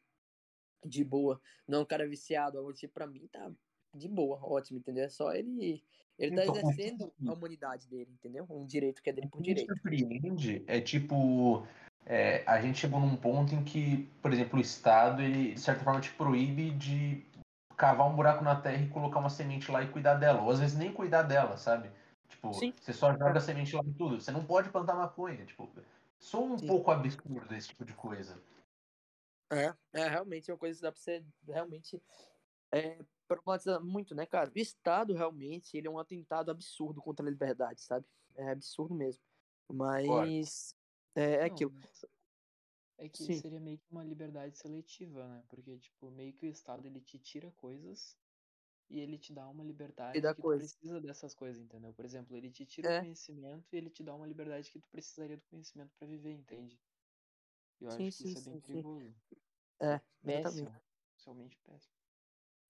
de 0.86 1.04
boa, 1.04 1.42
não 1.68 1.80
é 1.80 1.82
um 1.82 1.86
cara 1.86 2.08
viciado, 2.08 2.58
algo 2.58 2.74
tipo, 2.74 2.94
pra 2.94 3.08
mim 3.08 3.28
tá 3.28 3.52
de 3.94 4.08
boa, 4.08 4.40
ótimo, 4.42 4.80
entendeu? 4.80 5.06
É 5.06 5.10
só 5.10 5.34
ele. 5.34 5.84
Ele 6.18 6.36
tá 6.36 6.44
então, 6.44 6.56
exercendo 6.56 7.14
a 7.28 7.34
humanidade 7.34 7.88
dele, 7.88 8.12
entendeu? 8.12 8.46
Um 8.50 8.66
direito 8.66 9.02
que 9.02 9.10
é 9.10 9.14
dele 9.14 9.28
por 9.28 9.42
direito. 9.42 9.72
O 9.72 9.76
que 9.76 9.90
me 9.90 9.98
surpreende 10.00 10.64
é 10.68 10.80
tipo. 10.80 11.66
É, 12.06 12.44
a 12.46 12.60
gente 12.60 12.80
chegou 12.80 13.00
num 13.00 13.16
ponto 13.16 13.56
em 13.56 13.64
que, 13.64 14.10
por 14.22 14.34
exemplo, 14.34 14.60
o 14.60 14.62
Estado, 14.62 15.22
ele, 15.22 15.54
de 15.54 15.60
certa 15.60 15.84
forma, 15.84 16.02
te 16.02 16.12
proíbe 16.12 16.72
de 16.72 17.26
cavar 17.78 18.08
um 18.10 18.16
buraco 18.16 18.44
na 18.44 18.60
terra 18.60 18.84
e 18.84 18.90
colocar 18.90 19.20
uma 19.20 19.30
semente 19.30 19.72
lá 19.72 19.82
e 19.82 19.90
cuidar 19.90 20.16
dela. 20.16 20.42
Ou 20.42 20.52
às 20.52 20.60
vezes 20.60 20.78
nem 20.78 20.92
cuidar 20.92 21.24
dela, 21.24 21.58
sabe? 21.58 21.90
Tipo, 22.28 22.54
Sim. 22.54 22.74
você 22.80 22.94
só 22.94 23.12
joga 23.14 23.38
a 23.38 23.42
semente 23.42 23.76
lá 23.76 23.82
em 23.84 23.94
tudo. 23.94 24.20
Você 24.20 24.32
não 24.32 24.46
pode 24.46 24.70
plantar 24.70 24.96
maconha. 24.96 25.46
Tipo, 25.46 25.70
sou 26.20 26.46
um 26.46 26.58
Sim. 26.58 26.68
pouco 26.68 26.92
absurdo 26.92 27.56
esse 27.56 27.70
tipo 27.70 27.86
de 27.86 27.94
coisa. 27.94 28.38
É, 29.52 29.74
é 29.94 30.10
realmente 30.10 30.50
é 30.50 30.54
uma 30.54 30.60
coisa 30.60 30.78
que 30.78 30.84
dá 30.84 30.92
pra 30.92 31.00
você 31.00 31.24
realmente 31.48 32.02
é, 32.74 32.98
problematizar 33.42 33.84
muito, 33.84 34.14
né, 34.16 34.26
cara? 34.26 34.52
O 34.54 34.60
Estado 34.60 35.14
realmente 35.14 35.78
ele 35.78 35.88
é 35.88 35.90
um 35.90 36.00
atentado 36.00 36.52
absurdo 36.52 37.02
contra 37.02 37.26
a 37.26 37.30
liberdade, 37.30 37.82
sabe? 37.82 38.06
É 38.36 38.52
absurdo 38.52 38.94
mesmo. 38.94 39.24
Mas 39.72 40.76
é, 41.16 41.34
é 41.34 41.48
não, 41.48 41.56
aquilo. 41.56 41.74
É 42.98 43.10
que 43.10 43.24
Sim. 43.24 43.40
seria 43.40 43.60
meio 43.60 43.78
que 43.78 43.92
uma 43.92 44.04
liberdade 44.04 44.58
seletiva, 44.58 45.28
né? 45.28 45.44
Porque, 45.50 45.78
tipo, 45.78 46.12
meio 46.12 46.34
que 46.34 46.46
o 46.46 46.50
Estado 46.50 46.86
ele 46.86 47.02
te 47.02 47.18
tira 47.18 47.52
coisas 47.52 48.18
e 48.90 49.00
ele 49.00 49.18
te 49.18 49.34
dá 49.34 49.48
uma 49.48 49.64
liberdade 49.64 50.22
que 50.22 50.42
coisa. 50.42 50.64
tu 50.64 50.70
precisa 50.70 51.02
dessas 51.02 51.34
coisas, 51.34 51.62
entendeu? 51.62 51.94
Por 51.94 52.06
exemplo, 52.06 52.36
ele 52.38 52.52
te 52.52 52.66
tira 52.66 52.90
é. 52.90 52.98
o 53.00 53.02
conhecimento 53.02 53.66
e 53.74 53.78
ele 53.78 53.90
te 53.90 54.04
dá 54.04 54.14
uma 54.14 54.28
liberdade 54.28 54.72
que 54.72 54.80
tu 54.80 54.88
precisaria 54.90 55.38
do 55.38 55.44
conhecimento 55.50 55.92
para 55.98 56.08
viver, 56.08 56.32
entende? 56.32 56.80
Eu 57.82 57.92
sim, 57.92 58.08
acho 58.08 58.18
que 58.18 58.24
sim, 58.24 58.30
isso 58.30 58.38
é 58.38 58.52
bem 58.52 58.62
sim, 58.62 58.68
perigoso. 58.68 59.16
É, 59.80 60.02
exatamente. 60.24 60.44
Péssimo. 60.44 60.82
Socialmente 61.16 61.58
péssimo. 61.64 61.93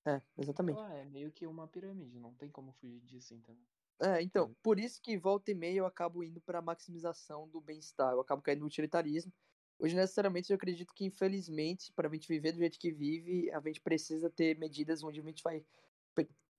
É, 0.06 0.22
exatamente. 0.38 0.80
Então, 0.80 0.92
é 0.92 1.06
meio 1.06 1.32
que 1.32 1.48
uma 1.48 1.68
pirâmide, 1.68 2.20
não 2.20 2.34
tem 2.34 2.50
como 2.50 2.72
fugir 2.74 3.00
disso, 3.02 3.34
entendeu? 3.34 3.63
É, 4.02 4.22
então, 4.22 4.54
por 4.62 4.80
isso 4.80 5.02
que 5.02 5.18
volta 5.18 5.52
e 5.52 5.56
meia 5.56 5.78
eu 5.78 5.86
acabo 5.86 6.24
indo 6.24 6.42
para 6.42 6.62
maximização 6.62 7.48
do 7.48 7.62
bem-estar, 7.62 8.12
eu 8.12 8.20
acabo 8.20 8.42
caindo 8.42 8.62
no 8.62 8.66
utilitarismo. 8.66 9.32
Hoje, 9.80 9.96
necessariamente, 9.96 10.52
eu 10.52 10.56
acredito 10.56 10.94
que, 10.94 11.06
infelizmente, 11.06 11.92
para 11.94 12.08
a 12.08 12.12
gente 12.12 12.28
viver 12.28 12.52
do 12.52 12.60
jeito 12.60 12.78
que 12.78 12.92
vive, 12.92 13.52
a 13.52 13.60
gente 13.62 13.82
precisa 13.82 14.30
ter 14.30 14.58
medidas 14.58 15.04
onde 15.04 15.20
a 15.20 15.24
gente 15.24 15.44
vai 15.44 15.66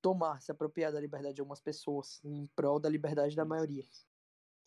tomar, 0.04 0.42
se 0.42 0.52
apropriar 0.52 0.92
da 0.92 1.00
liberdade 1.00 1.37
de 1.37 1.40
algumas 1.40 1.62
pessoas 1.62 2.20
em 2.22 2.46
prol 2.48 2.78
da 2.78 2.90
liberdade 2.90 3.35
da 3.35 3.42
maioria. 3.42 3.83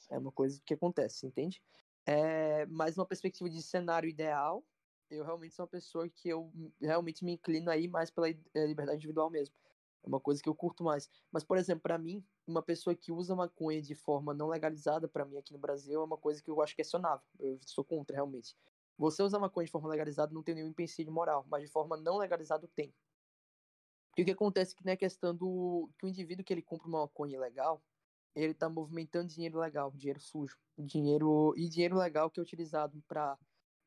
É 0.09 0.17
uma 0.17 0.31
coisa 0.31 0.59
que 0.65 0.73
acontece, 0.73 1.27
entende? 1.27 1.61
É, 2.07 2.65
mas 2.65 2.97
uma 2.97 3.05
perspectiva 3.05 3.47
de 3.47 3.61
cenário 3.61 4.09
ideal, 4.09 4.65
eu 5.09 5.23
realmente 5.23 5.55
sou 5.55 5.63
uma 5.63 5.69
pessoa 5.69 6.07
que 6.09 6.29
eu 6.29 6.51
realmente 6.81 7.23
me 7.23 7.33
inclino 7.33 7.69
aí 7.69 7.87
mais 7.87 8.09
pela 8.11 8.29
eh, 8.29 8.37
liberdade 8.53 8.97
individual 8.97 9.29
mesmo. 9.29 9.55
É 10.03 10.07
uma 10.07 10.19
coisa 10.19 10.41
que 10.41 10.49
eu 10.49 10.55
curto 10.55 10.83
mais. 10.83 11.09
Mas, 11.31 11.43
por 11.43 11.57
exemplo, 11.57 11.81
para 11.81 11.97
mim, 11.97 12.25
uma 12.45 12.61
pessoa 12.61 12.95
que 12.95 13.11
usa 13.11 13.35
maconha 13.35 13.81
de 13.81 13.95
forma 13.95 14.33
não 14.33 14.47
legalizada, 14.47 15.07
para 15.07 15.25
mim 15.25 15.37
aqui 15.37 15.51
no 15.53 15.59
Brasil, 15.59 16.01
é 16.01 16.03
uma 16.03 16.17
coisa 16.17 16.41
que 16.41 16.49
eu 16.49 16.61
acho 16.61 16.75
questionável. 16.75 17.25
Eu 17.39 17.59
sou 17.65 17.83
contra, 17.83 18.15
realmente. 18.15 18.55
Você 18.97 19.21
usar 19.21 19.39
maconha 19.39 19.65
de 19.65 19.71
forma 19.71 19.89
legalizada 19.89 20.33
não 20.33 20.41
tem 20.41 20.55
nenhum 20.55 20.69
empecilho 20.69 21.11
moral, 21.11 21.45
mas 21.49 21.63
de 21.63 21.67
forma 21.69 21.95
não 21.97 22.17
legalizada 22.17 22.67
tem. 22.75 22.93
E 24.17 24.23
o 24.23 24.25
que 24.25 24.31
acontece 24.31 24.73
é 24.73 24.77
que 24.77 24.85
na 24.85 24.97
questão 24.97 25.35
do 25.35 25.89
que 25.99 26.05
o 26.05 26.09
indivíduo 26.09 26.43
que 26.43 26.51
ele 26.51 26.63
compra 26.63 26.87
uma 26.87 27.01
maconha 27.01 27.35
ilegal, 27.35 27.83
ele 28.33 28.53
está 28.53 28.67
movimentando 28.67 29.27
dinheiro 29.27 29.59
legal, 29.59 29.91
dinheiro 29.91 30.19
sujo, 30.19 30.57
dinheiro 30.77 31.53
e 31.55 31.69
dinheiro 31.69 31.97
legal 31.97 32.29
que 32.29 32.39
é 32.39 32.43
utilizado 32.43 33.03
para 33.07 33.37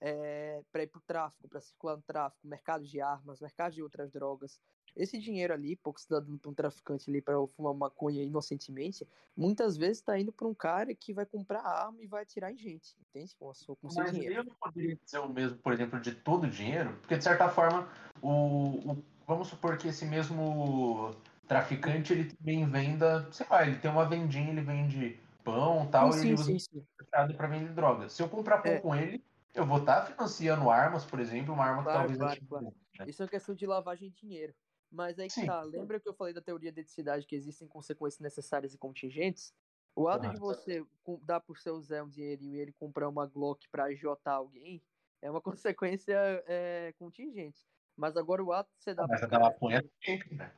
é, 0.00 0.62
para 0.72 0.82
ir 0.82 0.86
para 0.86 0.98
o 0.98 1.02
tráfico, 1.02 1.48
para 1.48 1.60
circular 1.60 1.96
no 1.96 2.02
tráfico, 2.02 2.46
mercado 2.46 2.84
de 2.84 3.00
armas, 3.00 3.40
mercado 3.40 3.74
de 3.74 3.82
outras 3.82 4.10
drogas. 4.10 4.60
Esse 4.96 5.18
dinheiro 5.18 5.52
ali, 5.52 5.76
pouco 5.76 6.00
dá 6.08 6.18
dando 6.18 6.38
para 6.38 6.50
um 6.50 6.54
traficante 6.54 7.08
ali 7.08 7.20
para 7.20 7.34
fumar 7.48 7.74
maconha 7.74 8.22
inocentemente, 8.22 9.06
muitas 9.36 9.76
vezes 9.76 9.98
está 9.98 10.18
indo 10.18 10.32
para 10.32 10.48
um 10.48 10.54
cara 10.54 10.94
que 10.94 11.12
vai 11.12 11.24
comprar 11.24 11.60
arma 11.60 12.02
e 12.02 12.06
vai 12.06 12.22
atirar 12.22 12.52
em 12.52 12.56
gente, 12.56 12.96
entende? 13.08 13.34
Com, 13.36 13.50
a 13.50 13.54
sua, 13.54 13.76
com 13.76 13.88
Mas 13.94 14.10
dinheiro. 14.10 14.36
eu 14.36 14.44
não 14.44 14.54
poderia 14.54 14.96
dizer 14.96 15.18
o 15.18 15.28
mesmo, 15.28 15.58
por 15.58 15.72
exemplo, 15.72 16.00
de 16.00 16.12
todo 16.12 16.44
o 16.44 16.50
dinheiro, 16.50 16.96
porque 17.00 17.16
de 17.16 17.22
certa 17.22 17.48
forma, 17.48 17.88
o, 18.20 18.92
o 18.92 19.04
vamos 19.26 19.46
supor 19.46 19.76
que 19.76 19.88
esse 19.88 20.04
mesmo 20.04 21.14
traficante 21.46 22.12
ele 22.12 22.24
também 22.24 22.68
venda, 22.68 23.30
sei 23.30 23.46
lá, 23.48 23.64
ele 23.64 23.78
tem 23.78 23.90
uma 23.90 24.08
vendinha, 24.08 24.50
ele 24.50 24.60
vende 24.60 25.20
pão 25.44 25.86
tal, 25.86 26.12
sim, 26.12 26.26
e 26.26 26.28
ele 26.30 26.38
sim, 26.38 26.54
usa 26.56 27.34
para 27.36 27.46
vender 27.46 27.72
droga. 27.72 28.08
Se 28.08 28.22
eu 28.22 28.28
comprar 28.28 28.58
pão 28.58 28.72
é. 28.72 28.80
com 28.80 28.94
ele, 28.94 29.22
eu 29.54 29.66
vou 29.66 29.78
estar 29.78 30.02
tá 30.02 30.06
financiando 30.06 30.70
armas, 30.70 31.04
por 31.04 31.20
exemplo, 31.20 31.52
uma 31.52 31.64
arma 31.64 31.82
claro, 31.82 32.08
que 32.08 32.18
talvez. 32.18 32.18
Claro, 32.18 32.46
claro. 32.48 32.76
Né? 32.98 33.04
Isso 33.08 33.22
é 33.22 33.24
uma 33.24 33.30
questão 33.30 33.54
de 33.54 33.66
lavagem 33.66 34.10
de 34.10 34.16
dinheiro. 34.16 34.54
Mas 34.90 35.18
aí 35.18 35.28
que 35.28 35.34
Sim. 35.34 35.46
tá. 35.46 35.62
Lembra 35.62 36.00
que 36.00 36.08
eu 36.08 36.14
falei 36.14 36.34
da 36.34 36.40
teoria 36.40 36.72
da 36.72 36.80
eticidade 36.80 37.26
que 37.26 37.36
existem 37.36 37.68
consequências 37.68 38.20
necessárias 38.20 38.74
e 38.74 38.78
contingentes? 38.78 39.54
O 39.94 40.08
ato 40.08 40.26
ah. 40.26 40.30
de 40.30 40.38
você 40.38 40.84
dar 41.22 41.40
pro 41.40 41.54
seu 41.54 41.80
Zé 41.80 42.02
um 42.02 42.08
dinheirinho 42.08 42.56
e 42.56 42.60
ele 42.60 42.72
comprar 42.72 43.08
uma 43.08 43.26
Glock 43.26 43.68
pra 43.68 43.84
ajotar 43.84 44.34
alguém 44.34 44.82
é 45.22 45.30
uma 45.30 45.40
consequência 45.42 46.14
é, 46.46 46.92
contingente. 46.98 47.66
Mas 47.96 48.16
agora 48.16 48.42
o 48.42 48.52
ato 48.52 48.70
de 48.78 48.84
você 48.84 48.94
dar 48.94 49.06
Mas 49.06 49.22
a 49.22 49.38
maconha 49.38 49.78
é 49.78 50.04
sempre, 50.04 50.34
né? 50.34 50.50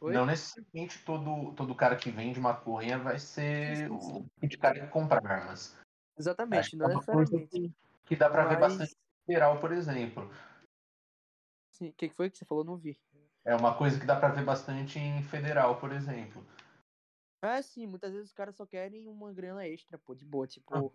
Oi? 0.00 0.14
Não 0.14 0.24
necessariamente 0.24 1.04
todo, 1.04 1.52
todo 1.52 1.74
cara 1.74 1.94
que 1.94 2.10
vende 2.10 2.40
maconha 2.40 2.98
vai 2.98 3.18
ser 3.18 3.90
o 3.92 3.98
tipo 3.98 4.48
de 4.48 4.56
cara 4.56 4.80
que 4.80 4.86
compra 4.86 5.20
armas. 5.22 5.76
Exatamente, 6.16 6.74
não 6.74 6.86
é 6.86 6.94
necessariamente 6.94 7.74
que 8.10 8.16
dá 8.16 8.28
para 8.28 8.42
Mas... 8.42 8.52
ver 8.52 8.58
bastante 8.58 8.96
federal, 9.24 9.60
por 9.60 9.70
exemplo. 9.70 10.28
Sim, 11.70 11.90
o 11.90 11.92
que 11.92 12.10
foi 12.10 12.28
que 12.28 12.36
você 12.36 12.44
falou? 12.44 12.64
Não 12.64 12.76
vi. 12.76 12.98
É 13.44 13.54
uma 13.54 13.78
coisa 13.78 14.00
que 14.00 14.04
dá 14.04 14.18
para 14.18 14.34
ver 14.34 14.44
bastante 14.44 14.98
em 14.98 15.22
federal, 15.22 15.78
por 15.78 15.92
exemplo. 15.92 16.44
É, 17.40 17.62
sim, 17.62 17.86
muitas 17.86 18.12
vezes 18.12 18.30
os 18.30 18.34
caras 18.34 18.56
só 18.56 18.66
querem 18.66 19.06
uma 19.06 19.32
grana 19.32 19.64
extra, 19.64 19.96
pô, 19.96 20.12
de 20.12 20.24
boa, 20.24 20.44
tipo. 20.44 20.92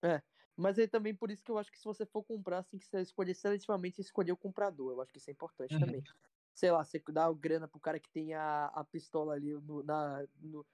Ah. 0.00 0.08
É. 0.08 0.22
Mas 0.56 0.78
aí 0.78 0.86
também 0.86 1.14
por 1.14 1.32
isso 1.32 1.42
que 1.42 1.50
eu 1.50 1.58
acho 1.58 1.70
que 1.70 1.78
se 1.78 1.84
você 1.84 2.06
for 2.06 2.22
comprar, 2.22 2.58
assim, 2.58 2.78
que 2.78 2.86
você 2.86 3.00
escolher 3.00 3.34
seletivamente 3.34 4.00
escolher 4.00 4.30
o 4.30 4.36
comprador. 4.36 4.92
Eu 4.92 5.02
acho 5.02 5.12
que 5.12 5.18
isso 5.18 5.30
é 5.30 5.32
importante 5.32 5.74
uhum. 5.74 5.80
também. 5.80 6.04
Sei 6.54 6.70
lá, 6.70 6.84
você 6.84 7.02
dá 7.08 7.32
grana 7.32 7.66
pro 7.66 7.80
cara 7.80 7.98
que 7.98 8.10
tem 8.10 8.34
a, 8.34 8.66
a 8.66 8.84
pistola 8.84 9.34
ali 9.34 9.52
no, 9.52 9.82
na, 9.82 10.24
no, 10.40 10.64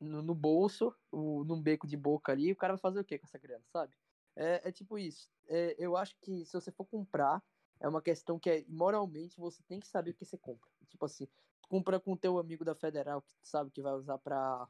no, 0.00 0.22
no 0.22 0.34
bolso, 0.36 0.94
o, 1.10 1.42
num 1.42 1.60
beco 1.60 1.86
de 1.86 1.96
boca 1.96 2.30
ali, 2.30 2.52
o 2.52 2.56
cara 2.56 2.74
vai 2.74 2.80
fazer 2.80 3.00
o 3.00 3.04
que 3.04 3.18
com 3.18 3.26
essa 3.26 3.38
grana, 3.38 3.64
sabe? 3.72 3.96
É, 4.38 4.68
é 4.68 4.72
tipo 4.72 4.96
isso. 4.96 5.28
É, 5.48 5.74
eu 5.78 5.96
acho 5.96 6.16
que 6.20 6.44
se 6.46 6.52
você 6.52 6.70
for 6.70 6.84
comprar, 6.84 7.42
é 7.80 7.88
uma 7.88 8.00
questão 8.00 8.38
que 8.38 8.48
é, 8.48 8.64
moralmente 8.68 9.36
você 9.36 9.62
tem 9.64 9.80
que 9.80 9.88
saber 9.88 10.12
o 10.12 10.14
que 10.14 10.24
você 10.24 10.38
compra. 10.38 10.70
Tipo 10.88 11.04
assim, 11.04 11.26
compra 11.68 11.98
com 11.98 12.16
teu 12.16 12.38
amigo 12.38 12.64
da 12.64 12.74
Federal 12.74 13.20
que 13.20 13.34
sabe 13.42 13.70
que 13.72 13.82
vai 13.82 13.94
usar 13.94 14.16
pra 14.18 14.68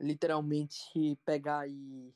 literalmente 0.00 1.16
pegar 1.24 1.68
e 1.68 2.12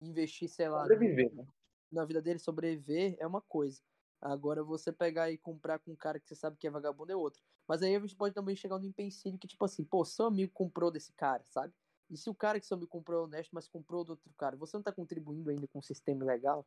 investir, 0.00 0.48
sei 0.48 0.68
lá, 0.68 0.82
sobreviver, 0.82 1.34
né? 1.34 1.46
na 1.90 2.04
vida 2.04 2.20
dele, 2.20 2.38
sobreviver 2.38 3.16
é 3.18 3.26
uma 3.26 3.40
coisa. 3.40 3.80
Agora 4.20 4.62
você 4.62 4.92
pegar 4.92 5.30
e 5.30 5.38
comprar 5.38 5.78
com 5.78 5.92
um 5.92 5.96
cara 5.96 6.20
que 6.20 6.28
você 6.28 6.34
sabe 6.34 6.56
que 6.56 6.66
é 6.66 6.70
vagabundo 6.70 7.12
é 7.12 7.16
outra. 7.16 7.42
Mas 7.66 7.82
aí 7.82 7.96
a 7.96 8.00
gente 8.00 8.14
pode 8.16 8.34
também 8.34 8.54
chegar 8.54 8.78
no 8.78 8.84
empecilho 8.84 9.38
que, 9.38 9.48
tipo 9.48 9.64
assim, 9.64 9.84
pô, 9.84 10.04
seu 10.04 10.26
amigo 10.26 10.52
comprou 10.52 10.90
desse 10.90 11.12
cara, 11.12 11.44
sabe? 11.48 11.74
E 12.12 12.16
se 12.18 12.28
o 12.28 12.34
cara 12.34 12.60
que 12.60 12.66
só 12.66 12.76
me 12.76 12.86
comprou 12.86 13.22
é 13.22 13.24
honesto, 13.24 13.50
mas 13.52 13.66
comprou 13.66 14.04
do 14.04 14.10
outro 14.10 14.30
cara, 14.36 14.54
você 14.54 14.76
não 14.76 14.82
está 14.82 14.92
contribuindo 14.92 15.48
ainda 15.48 15.66
com 15.66 15.78
o 15.78 15.82
sistema 15.82 16.24
legal? 16.26 16.66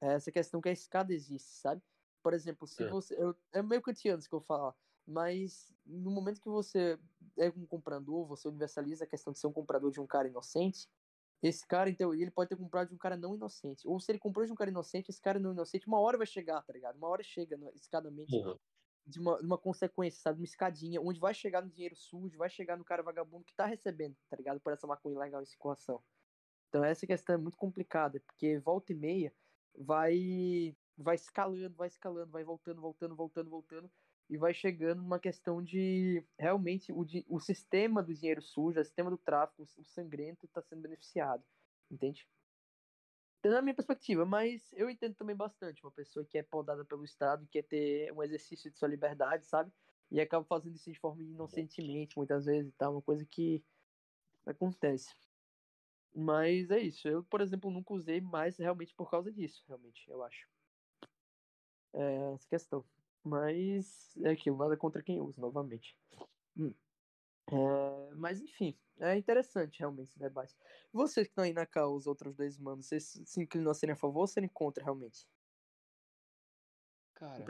É 0.00 0.14
essa 0.14 0.32
questão 0.32 0.62
que 0.62 0.70
a 0.70 0.72
escada 0.72 1.12
existe, 1.12 1.60
sabe? 1.60 1.82
Por 2.22 2.32
exemplo, 2.32 2.66
se 2.66 2.82
é. 2.82 2.88
você. 2.88 3.14
Eu, 3.14 3.36
é 3.52 3.62
meio 3.62 3.82
kantiano 3.82 4.18
isso 4.18 4.28
que 4.28 4.34
eu 4.34 4.40
falar, 4.40 4.74
mas 5.06 5.72
no 5.84 6.10
momento 6.10 6.40
que 6.40 6.48
você 6.48 6.98
é 7.38 7.50
um 7.50 7.66
comprador, 7.66 8.26
você 8.26 8.48
universaliza 8.48 9.04
a 9.04 9.06
questão 9.06 9.30
de 9.30 9.38
ser 9.38 9.46
um 9.46 9.52
comprador 9.52 9.90
de 9.90 10.00
um 10.00 10.06
cara 10.06 10.26
inocente, 10.26 10.88
esse 11.42 11.66
cara, 11.66 11.90
então, 11.90 12.14
ele 12.14 12.30
pode 12.30 12.48
ter 12.48 12.56
comprado 12.56 12.88
de 12.88 12.94
um 12.94 12.98
cara 12.98 13.14
não 13.14 13.34
inocente. 13.34 13.86
Ou 13.86 14.00
se 14.00 14.10
ele 14.10 14.18
comprou 14.18 14.46
de 14.46 14.52
um 14.52 14.56
cara 14.56 14.70
inocente, 14.70 15.10
esse 15.10 15.20
cara 15.20 15.38
não 15.38 15.52
inocente, 15.52 15.86
uma 15.86 16.00
hora 16.00 16.16
vai 16.16 16.26
chegar, 16.26 16.62
tá 16.62 16.72
ligado? 16.72 16.96
Uma 16.96 17.08
hora 17.08 17.22
chega, 17.22 17.58
escadamente. 17.74 18.34
Uhum 18.34 18.58
de 19.06 19.20
uma, 19.20 19.38
uma 19.40 19.58
consequência, 19.58 20.20
sabe? 20.20 20.40
Uma 20.40 20.44
escadinha, 20.44 21.00
onde 21.00 21.20
vai 21.20 21.32
chegar 21.32 21.62
no 21.62 21.70
dinheiro 21.70 21.94
sujo, 21.94 22.36
vai 22.36 22.50
chegar 22.50 22.76
no 22.76 22.84
cara 22.84 23.02
vagabundo 23.02 23.44
que 23.44 23.54
tá 23.54 23.64
recebendo, 23.64 24.16
tá 24.28 24.36
ligado? 24.36 24.60
Por 24.60 24.72
essa 24.72 24.86
maconha 24.86 25.18
legal 25.18 25.42
em 25.42 25.46
circulação. 25.46 26.02
Então 26.68 26.84
essa 26.84 27.06
questão 27.06 27.36
é 27.36 27.38
muito 27.38 27.56
complicada, 27.56 28.20
porque 28.20 28.58
volta 28.58 28.92
e 28.92 28.96
meia 28.96 29.32
vai 29.78 30.76
vai 30.98 31.14
escalando, 31.14 31.76
vai 31.76 31.88
escalando, 31.88 32.32
vai 32.32 32.42
voltando, 32.42 32.80
voltando, 32.80 33.14
voltando, 33.14 33.50
voltando, 33.50 33.90
e 34.28 34.36
vai 34.36 34.54
chegando 34.54 35.02
numa 35.02 35.20
questão 35.20 35.62
de 35.62 36.24
realmente 36.38 36.90
o, 36.90 37.06
o 37.28 37.38
sistema 37.38 38.02
do 38.02 38.14
dinheiro 38.14 38.42
sujo, 38.42 38.80
o 38.80 38.84
sistema 38.84 39.10
do 39.10 39.18
tráfico, 39.18 39.62
o 39.62 39.84
sangrento 39.84 40.46
está 40.46 40.62
sendo 40.62 40.82
beneficiado, 40.82 41.44
entende? 41.90 42.26
Na 43.50 43.62
minha 43.62 43.74
perspectiva, 43.74 44.24
mas 44.24 44.72
eu 44.72 44.88
entendo 44.88 45.14
também 45.14 45.36
bastante 45.36 45.84
uma 45.84 45.92
pessoa 45.92 46.24
que 46.24 46.38
é 46.38 46.42
podada 46.42 46.84
pelo 46.84 47.04
Estado, 47.04 47.46
quer 47.50 47.62
ter 47.62 48.12
um 48.12 48.22
exercício 48.22 48.70
de 48.70 48.78
sua 48.78 48.88
liberdade, 48.88 49.46
sabe? 49.46 49.72
E 50.10 50.20
acaba 50.20 50.44
fazendo 50.44 50.76
isso 50.76 50.90
de 50.90 50.98
forma 50.98 51.22
inocentemente, 51.22 52.16
muitas 52.16 52.46
vezes 52.46 52.72
e 52.72 52.76
tal, 52.76 52.92
uma 52.92 53.02
coisa 53.02 53.26
que 53.26 53.64
acontece. 54.46 55.14
Mas 56.14 56.70
é 56.70 56.78
isso. 56.78 57.06
Eu, 57.08 57.22
por 57.24 57.40
exemplo, 57.40 57.70
nunca 57.70 57.92
usei 57.92 58.20
mais 58.20 58.56
realmente 58.56 58.94
por 58.94 59.10
causa 59.10 59.30
disso, 59.30 59.62
realmente, 59.66 60.08
eu 60.10 60.22
acho. 60.22 60.48
É 61.92 62.34
essa 62.34 62.48
questão. 62.48 62.84
Mas 63.22 64.16
é 64.18 64.30
aquilo, 64.30 64.56
nada 64.56 64.76
contra 64.76 65.02
quem 65.02 65.20
usa, 65.20 65.40
novamente. 65.40 65.96
Hum. 66.56 66.72
É, 67.50 68.14
mas 68.16 68.40
enfim, 68.40 68.76
é 68.98 69.16
interessante 69.16 69.78
realmente 69.78 70.10
esse 70.10 70.18
debate. 70.18 70.56
Vocês 70.92 71.26
que 71.26 71.30
estão 71.32 71.44
aí 71.44 71.52
na 71.52 71.66
causa, 71.66 71.96
os 71.96 72.06
outros 72.06 72.34
dois 72.34 72.58
manos, 72.58 72.86
vocês 72.86 73.20
se 73.24 73.40
inclinam 73.40 73.70
a 73.70 73.74
serem 73.74 73.92
a 73.92 73.96
favor 73.96 74.20
ou 74.20 74.26
serem 74.26 74.48
contra 74.48 74.82
realmente? 74.82 75.28
Cara, 77.14 77.44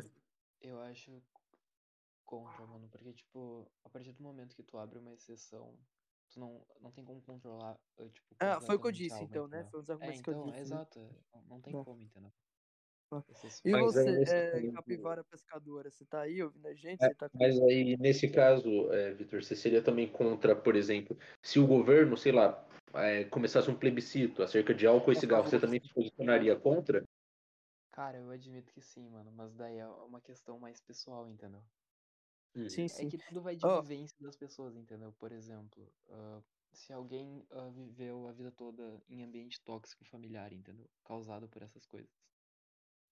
eu 0.60 0.80
acho 0.80 1.22
contra, 2.24 2.66
mano, 2.66 2.88
porque 2.88 3.12
tipo, 3.12 3.70
a 3.84 3.88
partir 3.90 4.12
do 4.12 4.22
momento 4.22 4.54
que 4.56 4.62
tu 4.62 4.78
abre 4.78 4.98
uma 4.98 5.12
exceção, 5.12 5.78
tu 6.28 6.40
não, 6.40 6.66
não 6.80 6.90
tem 6.90 7.04
como 7.04 7.22
controlar, 7.22 7.78
eh, 7.98 8.08
tipo, 8.10 8.34
Ah, 8.38 8.60
foi 8.60 8.76
o 8.76 8.80
que 8.80 8.86
eu 8.86 8.92
disse, 8.92 9.24
então, 9.24 9.46
né? 9.48 9.64
Foi 9.64 9.80
um 9.80 9.82
dos 9.82 9.90
argumentos 9.90 10.18
é, 10.18 10.20
então, 10.20 10.34
que 10.34 10.48
eu 10.48 10.52
disse. 10.52 10.58
É, 10.58 10.60
exato, 10.62 10.98
não, 11.32 11.42
não 11.42 11.60
tem 11.60 11.74
como, 11.76 12.02
entendeu? 12.02 12.32
E 13.64 13.70
mas 13.70 13.94
você, 13.94 14.24
é, 14.28 14.72
capivara 14.72 15.22
pescadora, 15.24 15.90
você 15.90 16.04
tá 16.04 16.22
aí 16.22 16.42
ouvindo 16.42 16.66
a 16.66 16.74
gente? 16.74 17.02
É, 17.02 17.14
tá 17.14 17.30
mas 17.34 17.60
aí, 17.62 17.96
nesse 17.98 18.28
caso, 18.28 18.92
é, 18.92 19.14
Vitor, 19.14 19.42
você 19.42 19.54
seria 19.54 19.80
também 19.80 20.10
contra, 20.10 20.56
por 20.56 20.74
exemplo, 20.74 21.16
se 21.40 21.60
o 21.60 21.66
governo, 21.66 22.16
sei 22.16 22.32
lá, 22.32 22.66
é, 22.94 23.24
começasse 23.24 23.70
um 23.70 23.78
plebiscito 23.78 24.42
acerca 24.42 24.74
de 24.74 24.86
álcool 24.86 25.12
e 25.12 25.16
cigarro, 25.16 25.44
você 25.44 25.60
também 25.60 25.80
se 25.80 25.92
posicionaria 25.94 26.56
contra? 26.56 27.04
Cara, 27.92 28.18
eu 28.18 28.30
admito 28.30 28.72
que 28.72 28.80
sim, 28.80 29.08
mano, 29.08 29.30
mas 29.32 29.54
daí 29.54 29.78
é 29.78 29.86
uma 29.86 30.20
questão 30.20 30.58
mais 30.58 30.80
pessoal, 30.80 31.28
entendeu? 31.28 31.62
Sim, 32.68 32.88
sim. 32.88 33.06
É 33.06 33.10
que 33.10 33.18
tudo 33.18 33.42
vai 33.42 33.54
de 33.54 33.66
oh. 33.66 33.82
vivência 33.82 34.16
das 34.20 34.36
pessoas, 34.36 34.76
entendeu? 34.76 35.12
Por 35.18 35.30
exemplo, 35.30 35.92
uh, 36.08 36.42
se 36.72 36.92
alguém 36.92 37.46
uh, 37.50 37.70
viveu 37.70 38.28
a 38.28 38.32
vida 38.32 38.50
toda 38.50 39.00
em 39.08 39.22
ambiente 39.22 39.60
tóxico 39.60 40.04
familiar, 40.04 40.52
entendeu? 40.52 40.88
Causado 41.04 41.48
por 41.48 41.62
essas 41.62 41.86
coisas. 41.86 42.10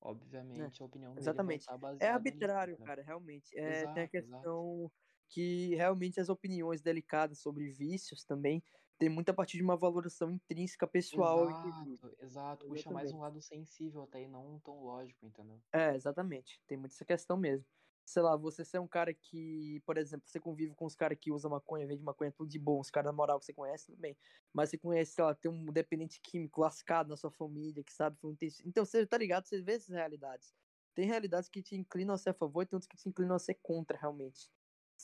Obviamente, 0.05 0.81
é. 0.81 0.83
a 0.83 0.87
opinião 0.87 1.15
Exatamente. 1.17 1.67
É 1.99 2.09
arbitrário, 2.09 2.75
nisso, 2.75 2.85
cara, 2.85 3.03
realmente. 3.03 3.59
É, 3.59 3.81
exato, 3.81 3.95
tem 3.95 4.03
a 4.05 4.09
questão 4.09 4.79
exato. 4.81 4.93
que 5.31 5.75
realmente 5.75 6.21
as 6.21 6.29
opiniões 6.29 6.83
delicadas 6.83 7.39
sobre 7.39 7.71
vícios 7.71 8.23
também 8.23 8.63
tem 8.99 9.09
muita 9.09 9.33
parte 9.33 9.57
de 9.57 9.63
uma 9.63 9.77
valoração 9.77 10.31
intrínseca 10.31 10.87
pessoal. 10.87 11.49
Exato, 11.49 12.17
exato. 12.21 12.67
Puxa 12.67 12.91
mais 12.91 13.13
um 13.13 13.21
lado 13.21 13.41
sensível 13.41 14.03
até 14.03 14.23
e 14.23 14.29
não 14.29 14.61
tão 14.61 14.85
lógico, 14.85 15.25
entendeu? 15.25 15.59
É, 15.73 15.95
exatamente. 15.95 16.61
Tem 16.67 16.77
muita 16.77 16.95
essa 16.95 17.05
questão 17.05 17.37
mesmo 17.37 17.67
sei 18.05 18.23
lá, 18.23 18.37
você 18.37 18.65
ser 18.65 18.79
um 18.81 18.87
cara 18.89 19.13
que, 19.15 19.81
por 19.87 19.97
exemplo, 19.99 20.29
você 20.29 20.39
convive 20.41 20.75
com 20.75 20.85
os 20.87 20.95
caras 20.95 21.19
que 21.21 21.33
usam 21.33 21.51
maconha, 21.51 21.87
vende 21.87 22.03
maconha, 22.03 22.33
tudo 22.33 22.49
de 22.49 22.59
bom, 22.59 22.81
os 22.81 22.91
caras 22.91 23.07
na 23.07 23.13
moral 23.17 23.39
que 23.39 23.47
você 23.47 23.55
conhece, 23.55 23.87
tudo 23.87 23.99
bem. 24.01 24.17
Mas 24.53 24.71
você 24.71 24.79
conhece, 24.79 25.13
sei 25.13 25.25
lá, 25.25 25.35
tem 25.35 25.51
um 25.51 25.67
dependente 25.67 26.21
químico 26.21 26.61
lascado 26.61 27.09
na 27.09 27.17
sua 27.17 27.31
família, 27.31 27.83
que 27.85 27.93
sabe. 27.93 28.19
Então 28.65 28.85
você 28.85 29.07
tá 29.07 29.17
ligado, 29.19 29.47
você 29.47 29.61
vê 29.63 29.73
essas 29.75 29.89
realidades. 29.95 30.55
Tem 30.95 31.07
realidades 31.07 31.49
que 31.49 31.63
te 31.63 31.75
inclinam 31.77 32.15
a 32.15 32.19
ser 32.19 32.31
a 32.31 32.35
favor 32.35 32.63
e 32.63 32.67
tem 32.67 32.77
outras 32.77 32.89
que 32.89 32.97
te 32.97 33.09
inclinam 33.09 33.35
a 33.37 33.39
ser 33.39 33.55
contra, 33.63 33.99
realmente. 33.99 34.51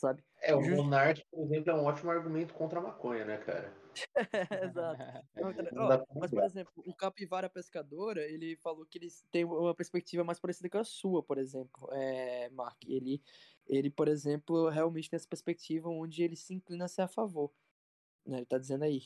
Sabe? 0.01 0.25
É, 0.41 0.55
o 0.57 0.63
Just... 0.63 0.79
Monark, 0.79 1.23
por 1.31 1.45
exemplo, 1.45 1.71
é 1.71 1.75
um 1.75 1.85
ótimo 1.85 2.11
argumento 2.11 2.55
contra 2.55 2.79
a 2.79 2.83
maconha, 2.83 3.27
né, 3.27 3.37
cara? 3.37 3.71
Exato. 4.65 5.03
oh, 6.17 6.19
mas, 6.19 6.31
por 6.31 6.43
exemplo, 6.43 6.73
o 6.79 6.95
Capivara 6.95 7.51
Pescadora, 7.51 8.23
ele 8.23 8.57
falou 8.57 8.87
que 8.87 8.97
eles 8.97 9.23
têm 9.31 9.45
uma 9.45 9.75
perspectiva 9.75 10.25
mais 10.25 10.41
parecida 10.41 10.71
com 10.71 10.79
a 10.79 10.85
sua, 10.85 11.23
por 11.23 11.37
exemplo, 11.37 11.87
é, 11.93 12.49
Mark. 12.49 12.83
Ele, 12.87 13.23
ele, 13.67 13.91
por 13.91 14.09
exemplo, 14.09 14.71
realmente 14.71 15.11
tem 15.11 15.19
essa 15.19 15.29
perspectiva 15.29 15.91
onde 15.91 16.23
ele 16.23 16.35
se 16.35 16.55
inclina 16.55 16.87
a 16.87 16.89
ser 16.89 17.03
a 17.03 17.09
favor. 17.09 17.53
Né? 18.25 18.39
Ele 18.39 18.47
tá 18.47 18.57
dizendo 18.57 18.85
aí. 18.85 19.03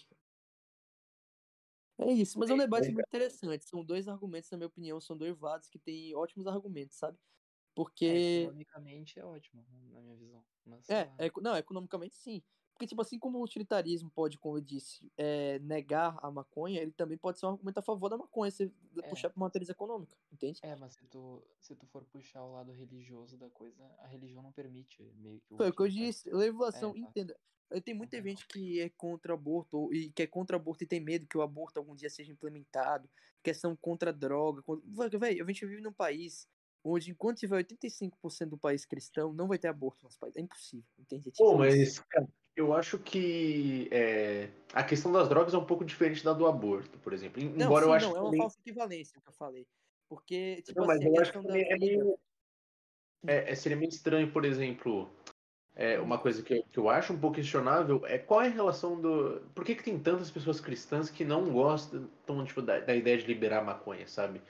É 1.98 2.12
isso, 2.12 2.38
mas 2.38 2.50
é 2.50 2.54
um 2.54 2.58
debate 2.58 2.86
muito 2.92 3.06
interessante. 3.08 3.64
São 3.64 3.84
dois 3.84 4.06
argumentos, 4.06 4.48
na 4.52 4.58
minha 4.58 4.68
opinião, 4.68 5.00
são 5.00 5.16
dois 5.16 5.40
lados 5.40 5.68
que 5.68 5.78
têm 5.78 6.14
ótimos 6.14 6.46
argumentos, 6.46 6.96
sabe? 6.96 7.18
Porque. 7.74 8.06
É, 8.06 8.42
economicamente 8.42 9.18
é 9.18 9.24
ótimo, 9.24 9.64
na 9.92 10.00
minha 10.00 10.16
visão. 10.16 10.44
Mas, 10.64 10.88
é, 10.88 11.12
é, 11.18 11.30
não, 11.40 11.56
economicamente 11.56 12.14
sim. 12.14 12.42
Porque, 12.74 12.88
tipo, 12.88 13.00
assim 13.00 13.18
como 13.20 13.38
o 13.38 13.44
utilitarismo 13.44 14.10
pode, 14.10 14.36
como 14.36 14.56
eu 14.56 14.60
disse, 14.60 15.08
é, 15.16 15.60
negar 15.60 16.18
a 16.20 16.28
maconha, 16.28 16.80
ele 16.80 16.90
também 16.90 17.16
pode 17.16 17.38
ser 17.38 17.46
um 17.46 17.50
argumento 17.50 17.78
a 17.78 17.82
favor 17.82 18.08
da 18.08 18.18
maconha, 18.18 18.50
se 18.50 18.64
é. 18.98 19.02
puxar 19.08 19.30
por 19.30 19.36
uma 19.36 19.46
matriz 19.46 19.68
econômica, 19.68 20.16
entende? 20.32 20.58
É, 20.60 20.74
mas 20.74 20.94
se 20.94 21.06
tu, 21.06 21.40
se 21.60 21.76
tu 21.76 21.86
for 21.86 22.04
puxar 22.04 22.42
o 22.42 22.52
lado 22.52 22.72
religioso 22.72 23.36
da 23.36 23.48
coisa, 23.50 23.84
a 24.00 24.08
religião 24.08 24.42
não 24.42 24.50
permite 24.50 25.04
meio 25.18 25.40
que 25.40 25.54
o. 25.54 25.56
Foi 25.56 25.68
o 25.68 25.72
que 25.72 25.82
eu 25.82 25.88
disse, 25.88 26.28
legislação, 26.30 26.92
é, 26.96 26.98
entenda. 26.98 27.38
Tem 27.84 27.94
muita 27.94 28.20
gente 28.20 28.46
que 28.46 28.80
é 28.80 28.88
contra 28.88 29.34
aborto 29.34 29.92
e 29.92 30.10
que 30.10 30.22
é 30.22 30.26
contra 30.26 30.56
aborto 30.56 30.82
e 30.82 30.86
tem 30.86 31.00
medo 31.00 31.26
que 31.26 31.38
o 31.38 31.42
aborto 31.42 31.78
algum 31.78 31.94
dia 31.94 32.10
seja 32.10 32.32
implementado, 32.32 33.08
questão 33.42 33.76
contra 33.76 34.10
a 34.10 34.12
droga. 34.12 34.62
Contra... 34.62 35.18
Velho, 35.18 35.44
a 35.44 35.46
gente 35.46 35.64
vive 35.64 35.80
num 35.80 35.92
país 35.92 36.48
onde 36.84 37.10
enquanto 37.10 37.38
tiver 37.38 37.64
85% 37.64 38.50
do 38.50 38.58
país 38.58 38.84
cristão, 38.84 39.32
não 39.32 39.48
vai 39.48 39.58
ter 39.58 39.68
aborto 39.68 40.02
no 40.02 40.04
nosso 40.04 40.18
país. 40.18 40.36
É 40.36 40.40
impossível, 40.40 40.84
entende? 40.98 41.28
É 41.28 41.32
tipo 41.32 41.44
Pô, 41.44 41.56
mas, 41.56 41.98
cara, 41.98 42.28
eu 42.54 42.74
acho 42.74 42.98
que 42.98 43.88
é, 43.90 44.50
a 44.72 44.84
questão 44.84 45.10
das 45.10 45.28
drogas 45.28 45.54
é 45.54 45.58
um 45.58 45.64
pouco 45.64 45.84
diferente 45.84 46.22
da 46.22 46.34
do 46.34 46.46
aborto, 46.46 46.98
por 46.98 47.14
exemplo. 47.14 47.42
Embora 47.42 47.58
não, 47.58 47.78
sim, 47.80 47.88
eu 47.88 47.92
acho 47.94 48.08
não, 48.10 48.16
é 48.16 48.20
uma 48.20 48.36
falsa 48.36 48.58
equivalência 48.60 49.20
que 49.20 49.28
eu 49.28 49.32
falei. 49.32 49.66
Porque, 50.08 50.62
tipo 50.62 50.80
não, 50.80 50.90
assim, 50.90 51.04
mas 51.04 51.14
eu 51.14 51.22
acho 51.22 51.32
que 51.32 51.38
é 51.48 51.78
meio... 51.78 52.18
É, 53.26 53.52
é, 53.52 53.54
seria 53.54 53.76
meio 53.76 53.88
estranho, 53.88 54.30
por 54.30 54.44
exemplo, 54.44 55.10
é, 55.74 55.98
uma 55.98 56.18
coisa 56.18 56.42
que, 56.42 56.62
que 56.62 56.78
eu 56.78 56.90
acho 56.90 57.14
um 57.14 57.18
pouco 57.18 57.36
questionável 57.36 58.04
é 58.04 58.18
qual 58.18 58.42
é 58.42 58.48
a 58.48 58.50
relação 58.50 59.00
do. 59.00 59.40
Por 59.54 59.64
que, 59.64 59.74
que 59.74 59.82
tem 59.82 59.98
tantas 59.98 60.30
pessoas 60.30 60.60
cristãs 60.60 61.08
que 61.08 61.24
não 61.24 61.50
gostam 61.50 62.06
tipo, 62.44 62.60
da, 62.60 62.80
da 62.80 62.94
ideia 62.94 63.16
de 63.16 63.26
liberar 63.26 63.64
maconha, 63.64 64.06
sabe? 64.06 64.42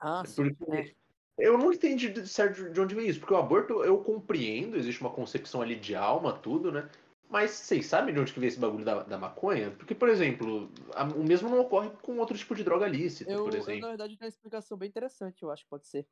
Ah, 0.00 0.24
Porque 0.24 0.52
sim. 0.52 0.72
É. 0.72 1.07
Eu 1.38 1.56
não 1.56 1.72
entendi 1.72 2.26
certo 2.26 2.70
de 2.70 2.80
onde 2.80 2.94
vem 2.94 3.08
isso, 3.08 3.20
porque 3.20 3.32
o 3.32 3.36
aborto 3.36 3.84
eu 3.84 4.02
compreendo, 4.02 4.76
existe 4.76 5.00
uma 5.00 5.10
concepção 5.10 5.62
ali 5.62 5.76
de 5.76 5.94
alma, 5.94 6.32
tudo, 6.32 6.72
né? 6.72 6.88
Mas 7.30 7.50
vocês 7.52 7.86
sabem 7.86 8.14
de 8.14 8.20
onde 8.20 8.32
que 8.32 8.40
vem 8.40 8.48
esse 8.48 8.58
bagulho 8.58 8.84
da, 8.84 9.02
da 9.02 9.18
maconha? 9.18 9.70
Porque, 9.70 9.94
por 9.94 10.08
exemplo, 10.08 10.70
a, 10.94 11.04
o 11.04 11.22
mesmo 11.22 11.48
não 11.48 11.60
ocorre 11.60 11.90
com 12.02 12.18
outro 12.18 12.36
tipo 12.36 12.54
de 12.54 12.64
droga 12.64 12.88
lícita, 12.88 13.30
eu, 13.30 13.44
por 13.44 13.54
exemplo. 13.54 13.72
Eu, 13.74 13.80
na 13.80 13.88
verdade, 13.88 14.16
tenho 14.16 14.26
uma 14.26 14.34
explicação 14.34 14.78
bem 14.78 14.88
interessante, 14.88 15.42
eu 15.42 15.50
acho 15.50 15.62
que 15.62 15.70
pode 15.70 15.86
ser. 15.86 16.06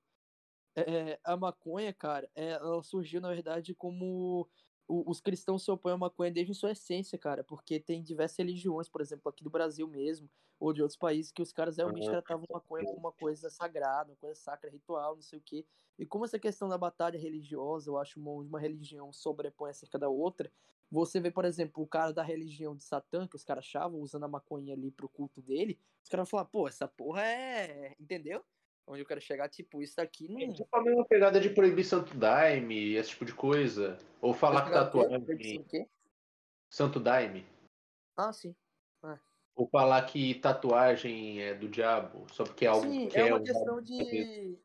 É, 0.76 1.18
a 1.24 1.36
maconha, 1.38 1.92
cara, 1.92 2.30
é, 2.34 2.50
ela 2.50 2.82
surgiu, 2.82 3.18
na 3.20 3.30
verdade, 3.30 3.74
como 3.74 4.46
os 4.88 5.20
cristãos 5.20 5.64
se 5.64 5.70
opõem 5.70 5.94
à 5.94 5.98
maconha 5.98 6.30
desde 6.30 6.54
sua 6.54 6.72
essência, 6.72 7.18
cara, 7.18 7.42
porque 7.42 7.80
tem 7.80 8.02
diversas 8.02 8.38
religiões, 8.38 8.88
por 8.88 9.00
exemplo, 9.00 9.28
aqui 9.28 9.42
do 9.42 9.50
Brasil 9.50 9.86
mesmo, 9.88 10.30
ou 10.58 10.72
de 10.72 10.82
outros 10.82 10.96
países, 10.96 11.32
que 11.32 11.42
os 11.42 11.52
caras 11.52 11.76
realmente 11.76 12.08
tratavam 12.08 12.46
maconha 12.50 12.84
como 12.84 12.98
uma 12.98 13.12
coisa 13.12 13.50
sagrada, 13.50 14.10
uma 14.12 14.16
coisa 14.16 14.34
sacra, 14.34 14.70
ritual, 14.70 15.16
não 15.16 15.22
sei 15.22 15.38
o 15.38 15.42
quê. 15.42 15.66
E 15.98 16.06
como 16.06 16.24
essa 16.24 16.38
questão 16.38 16.68
da 16.68 16.78
batalha 16.78 17.18
religiosa, 17.18 17.90
eu 17.90 17.98
acho 17.98 18.20
uma, 18.20 18.30
uma 18.32 18.60
religião 18.60 19.12
sobrepõe 19.12 19.70
acerca 19.70 19.98
da 19.98 20.08
outra, 20.08 20.50
você 20.90 21.18
vê, 21.20 21.30
por 21.30 21.44
exemplo, 21.44 21.82
o 21.82 21.86
cara 21.86 22.12
da 22.12 22.22
religião 22.22 22.76
de 22.76 22.84
Satã, 22.84 23.26
que 23.26 23.36
os 23.36 23.44
caras 23.44 23.64
achavam, 23.64 24.00
usando 24.00 24.24
a 24.24 24.28
maconha 24.28 24.72
ali 24.72 24.90
pro 24.90 25.08
culto 25.08 25.42
dele, 25.42 25.78
os 26.02 26.08
caras 26.08 26.30
falam, 26.30 26.46
pô, 26.46 26.68
essa 26.68 26.86
porra 26.86 27.22
é. 27.22 27.96
Entendeu? 27.98 28.44
Onde 28.86 29.00
eu 29.00 29.06
quero 29.06 29.20
chegar, 29.20 29.48
tipo, 29.48 29.82
isso 29.82 29.96
daqui 29.96 30.28
não. 30.28 30.40
É 30.40 30.52
tipo 30.52 30.76
a 30.76 30.82
mesma 30.82 31.04
pegada 31.04 31.40
de 31.40 31.50
proibir 31.50 31.84
Santo 31.84 32.16
Daime, 32.16 32.94
esse 32.94 33.10
tipo 33.10 33.24
de 33.24 33.34
coisa. 33.34 33.98
Ou 34.20 34.32
falar 34.32 34.64
que 34.64 34.70
tatuagem. 34.70 35.66
Santo 36.70 37.00
Daime. 37.00 37.44
Ah, 38.16 38.32
sim. 38.32 38.54
Ah. 39.02 39.18
Ou 39.56 39.68
falar 39.68 40.02
que 40.06 40.36
tatuagem 40.36 41.42
é 41.42 41.54
do 41.54 41.68
diabo, 41.68 42.26
só 42.32 42.44
porque 42.44 42.64
é 42.64 42.68
algo 42.68 42.88
sim, 42.88 43.08
que 43.08 43.18
é. 43.18 43.24
uma 43.24 43.42
questão 43.42 43.82
de. 43.82 44.56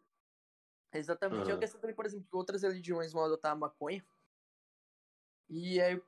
Exatamente. 0.93 1.43
Uhum. 1.43 1.49
É 1.49 1.53
uma 1.53 1.59
questão 1.59 1.81
também, 1.81 1.95
por 1.95 2.05
exemplo, 2.05 2.27
que 2.29 2.35
outras 2.35 2.61
religiões 2.61 3.13
vão 3.13 3.23
adotar 3.23 3.53
a 3.53 3.55
maconha. 3.55 4.05
E 5.49 5.79
é, 5.79 5.99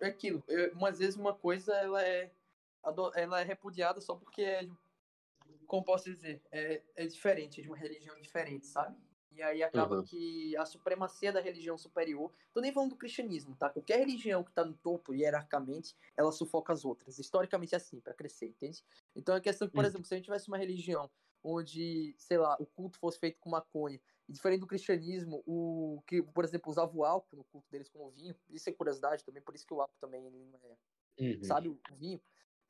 é 0.00 0.06
aquilo. 0.06 0.42
É, 0.48 0.68
umas 0.68 0.98
vezes 0.98 1.16
uma 1.16 1.34
coisa 1.34 1.74
ela 1.74 2.02
é, 2.02 2.32
ela 3.14 3.40
é 3.40 3.44
repudiada 3.44 4.00
só 4.00 4.14
porque 4.14 4.42
é 4.42 4.68
como 5.68 5.84
posso 5.84 6.06
dizer, 6.06 6.42
é, 6.50 6.82
é 6.96 7.06
diferente, 7.06 7.60
é 7.60 7.62
de 7.62 7.68
uma 7.68 7.76
religião 7.76 8.18
diferente, 8.20 8.66
sabe? 8.66 8.96
E 9.30 9.42
aí 9.42 9.62
acaba 9.62 9.98
uhum. 9.98 10.02
que 10.02 10.56
a 10.56 10.64
supremacia 10.64 11.30
da 11.30 11.40
religião 11.40 11.76
superior, 11.78 12.32
tô 12.52 12.60
nem 12.60 12.72
falando 12.72 12.90
do 12.90 12.96
cristianismo, 12.96 13.54
tá? 13.54 13.68
Qualquer 13.68 13.98
religião 13.98 14.42
que 14.42 14.50
tá 14.50 14.64
no 14.64 14.74
topo, 14.74 15.14
hierarquicamente, 15.14 15.94
ela 16.16 16.32
sufoca 16.32 16.72
as 16.72 16.84
outras. 16.84 17.18
Historicamente 17.18 17.74
é 17.74 17.76
assim, 17.76 18.00
para 18.00 18.14
crescer, 18.14 18.46
entende? 18.46 18.82
Então 19.14 19.36
a 19.36 19.40
questão 19.40 19.68
que, 19.68 19.74
por 19.74 19.84
uhum. 19.84 19.88
exemplo, 19.88 20.06
se 20.06 20.14
a 20.14 20.16
gente 20.16 20.24
tivesse 20.24 20.48
uma 20.48 20.58
religião 20.58 21.08
onde, 21.44 22.16
sei 22.18 22.38
lá, 22.38 22.56
o 22.58 22.66
culto 22.66 22.98
fosse 22.98 23.18
feito 23.18 23.38
com 23.38 23.50
maconha, 23.50 24.00
e 24.28 24.32
diferente 24.32 24.60
do 24.60 24.66
cristianismo, 24.66 25.42
o 25.46 26.02
que, 26.06 26.20
por 26.22 26.44
exemplo, 26.44 26.70
usava 26.70 26.96
o 26.96 27.04
álcool 27.04 27.36
no 27.36 27.44
culto 27.44 27.70
deles 27.70 27.88
como 27.88 28.10
vinho, 28.10 28.34
isso 28.50 28.68
é 28.68 28.72
curiosidade 28.72 29.24
também, 29.24 29.42
por 29.42 29.54
isso 29.54 29.66
que 29.66 29.72
o 29.72 29.80
álcool 29.80 29.96
também 30.00 30.26
ele 30.26 30.44
não 30.46 30.58
é, 31.16 31.22
uhum. 31.22 31.44
sabe, 31.44 31.68
o 31.68 31.78
vinho 31.96 32.20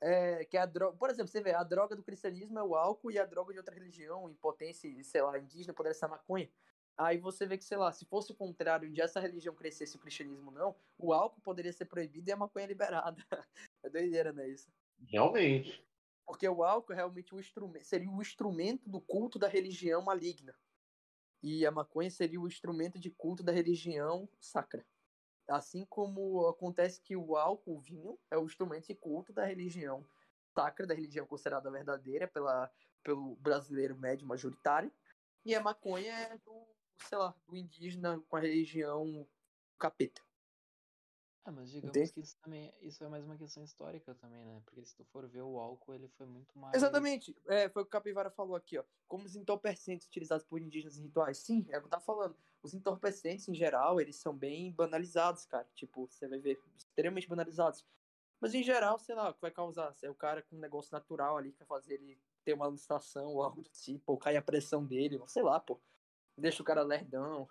é, 0.01 0.45
que 0.45 0.57
é 0.57 0.61
a 0.61 0.65
droga. 0.65 0.97
Por 0.97 1.09
exemplo, 1.09 1.31
você 1.31 1.41
vê, 1.41 1.53
a 1.53 1.63
droga 1.63 1.95
do 1.95 2.03
cristianismo 2.03 2.57
é 2.57 2.63
o 2.63 2.75
álcool 2.75 3.11
e 3.11 3.19
a 3.19 3.25
droga 3.25 3.51
de 3.53 3.59
outra 3.59 3.73
religião, 3.73 4.29
em 4.29 4.35
potência, 4.35 4.89
sei 5.03 5.21
lá, 5.21 5.37
indígena, 5.37 5.73
poderia 5.73 5.93
ser 5.93 6.05
a 6.05 6.09
maconha. 6.09 6.49
Aí 6.97 7.17
você 7.17 7.45
vê 7.45 7.57
que, 7.57 7.63
sei 7.63 7.77
lá, 7.77 7.91
se 7.93 8.05
fosse 8.05 8.31
o 8.31 8.35
contrário, 8.35 8.91
de 8.91 9.01
essa 9.01 9.21
religião 9.21 9.55
crescesse 9.55 9.95
o 9.95 9.99
cristianismo 9.99 10.51
não, 10.51 10.75
o 10.97 11.13
álcool 11.13 11.39
poderia 11.39 11.71
ser 11.71 11.85
proibido 11.85 12.29
e 12.29 12.33
a 12.33 12.37
maconha 12.37 12.65
liberada. 12.65 13.25
é 13.83 13.89
doideira, 13.89 14.33
não 14.33 14.43
é 14.43 14.49
isso? 14.49 14.69
Realmente. 15.07 15.81
Porque 16.25 16.47
o 16.47 16.61
álcool 16.61 16.93
é 16.93 16.97
realmente 16.97 17.33
o 17.33 17.39
instrumento, 17.39 17.85
seria 17.85 18.09
o 18.09 18.21
instrumento 18.21 18.89
do 18.89 18.99
culto 18.99 19.39
da 19.39 19.47
religião 19.47 20.01
maligna. 20.01 20.53
E 21.41 21.65
a 21.65 21.71
maconha 21.71 22.11
seria 22.11 22.39
o 22.39 22.47
instrumento 22.47 22.99
de 22.99 23.09
culto 23.09 23.41
da 23.41 23.53
religião 23.53 24.27
sacra. 24.37 24.85
Assim 25.49 25.85
como 25.85 26.47
acontece 26.47 27.01
que 27.01 27.15
o 27.15 27.35
álcool, 27.35 27.77
o 27.77 27.81
vinho, 27.81 28.19
é 28.29 28.37
o 28.37 28.45
instrumento 28.45 28.87
de 28.87 28.95
culto 28.95 29.33
da 29.33 29.45
religião 29.45 30.05
sacra, 30.53 30.85
da 30.85 30.93
religião 30.93 31.25
considerada 31.25 31.71
verdadeira 31.71 32.27
pela, 32.27 32.71
pelo 33.03 33.35
brasileiro 33.37 33.97
médio 33.97 34.27
majoritário. 34.27 34.91
E 35.45 35.55
a 35.55 35.61
maconha 35.61 36.11
é 36.11 36.37
do, 36.37 36.67
sei 37.07 37.17
lá, 37.17 37.35
do 37.47 37.55
indígena 37.55 38.21
com 38.27 38.35
a 38.35 38.39
religião 38.39 39.27
capeta. 39.77 40.21
Ah, 41.45 41.51
mas 41.51 41.71
digamos 41.71 41.95
Entende? 41.95 42.13
que 42.13 42.19
isso 42.19 42.37
também 42.43 42.73
isso 42.81 43.03
é 43.03 43.07
mais 43.07 43.25
uma 43.25 43.37
questão 43.37 43.63
histórica 43.63 44.13
também, 44.13 44.43
né? 44.45 44.61
Porque 44.65 44.85
se 44.85 44.95
tu 44.95 45.03
for 45.05 45.27
ver 45.27 45.41
o 45.41 45.57
álcool, 45.57 45.95
ele 45.95 46.07
foi 46.09 46.27
muito 46.27 46.55
mais. 46.59 46.75
Exatamente. 46.75 47.35
É, 47.47 47.69
foi 47.69 47.81
o 47.81 47.85
que 47.85 47.89
o 47.89 47.91
Capivara 47.91 48.29
falou 48.29 48.55
aqui, 48.55 48.77
ó. 48.77 48.83
Como 49.07 49.25
os 49.25 49.35
entorpecentes 49.35 50.05
utilizados 50.05 50.45
por 50.45 50.61
indígenas 50.61 50.97
em 50.97 51.03
rituais. 51.03 51.39
Sim, 51.39 51.65
é 51.69 51.77
o 51.77 51.81
que 51.81 51.87
eu 51.87 51.89
tava 51.89 52.03
falando. 52.03 52.37
Os 52.61 52.73
entorpecentes, 52.73 53.47
em 53.47 53.55
geral, 53.55 54.01
eles 54.01 54.17
são 54.17 54.35
bem 54.35 54.71
banalizados, 54.71 55.45
cara. 55.45 55.67
Tipo, 55.75 56.07
você 56.07 56.27
vai 56.27 56.39
ver, 56.39 56.61
extremamente 56.77 57.27
banalizados. 57.27 57.85
Mas 58.39 58.53
em 58.53 58.63
geral, 58.63 58.97
sei 58.99 59.15
lá, 59.15 59.29
o 59.29 59.33
que 59.33 59.41
vai 59.41 59.51
causar? 59.51 59.93
Se 59.93 60.05
é 60.05 60.09
o 60.09 60.15
cara 60.15 60.41
com 60.43 60.55
um 60.55 60.59
negócio 60.59 60.93
natural 60.93 61.37
ali 61.37 61.51
que 61.51 61.59
vai 61.59 61.67
fazer 61.67 61.95
ele 61.95 62.21
ter 62.43 62.53
uma 62.53 62.65
alucinação 62.65 63.27
ou 63.27 63.43
algo 63.43 63.61
do 63.61 63.69
tipo, 63.69 64.11
ou 64.11 64.17
cair 64.17 64.37
a 64.37 64.41
pressão 64.41 64.85
dele, 64.85 65.19
sei 65.27 65.43
lá, 65.43 65.59
pô. 65.59 65.79
Deixa 66.37 66.61
o 66.61 66.65
cara 66.65 66.83
lerdão. 66.83 67.47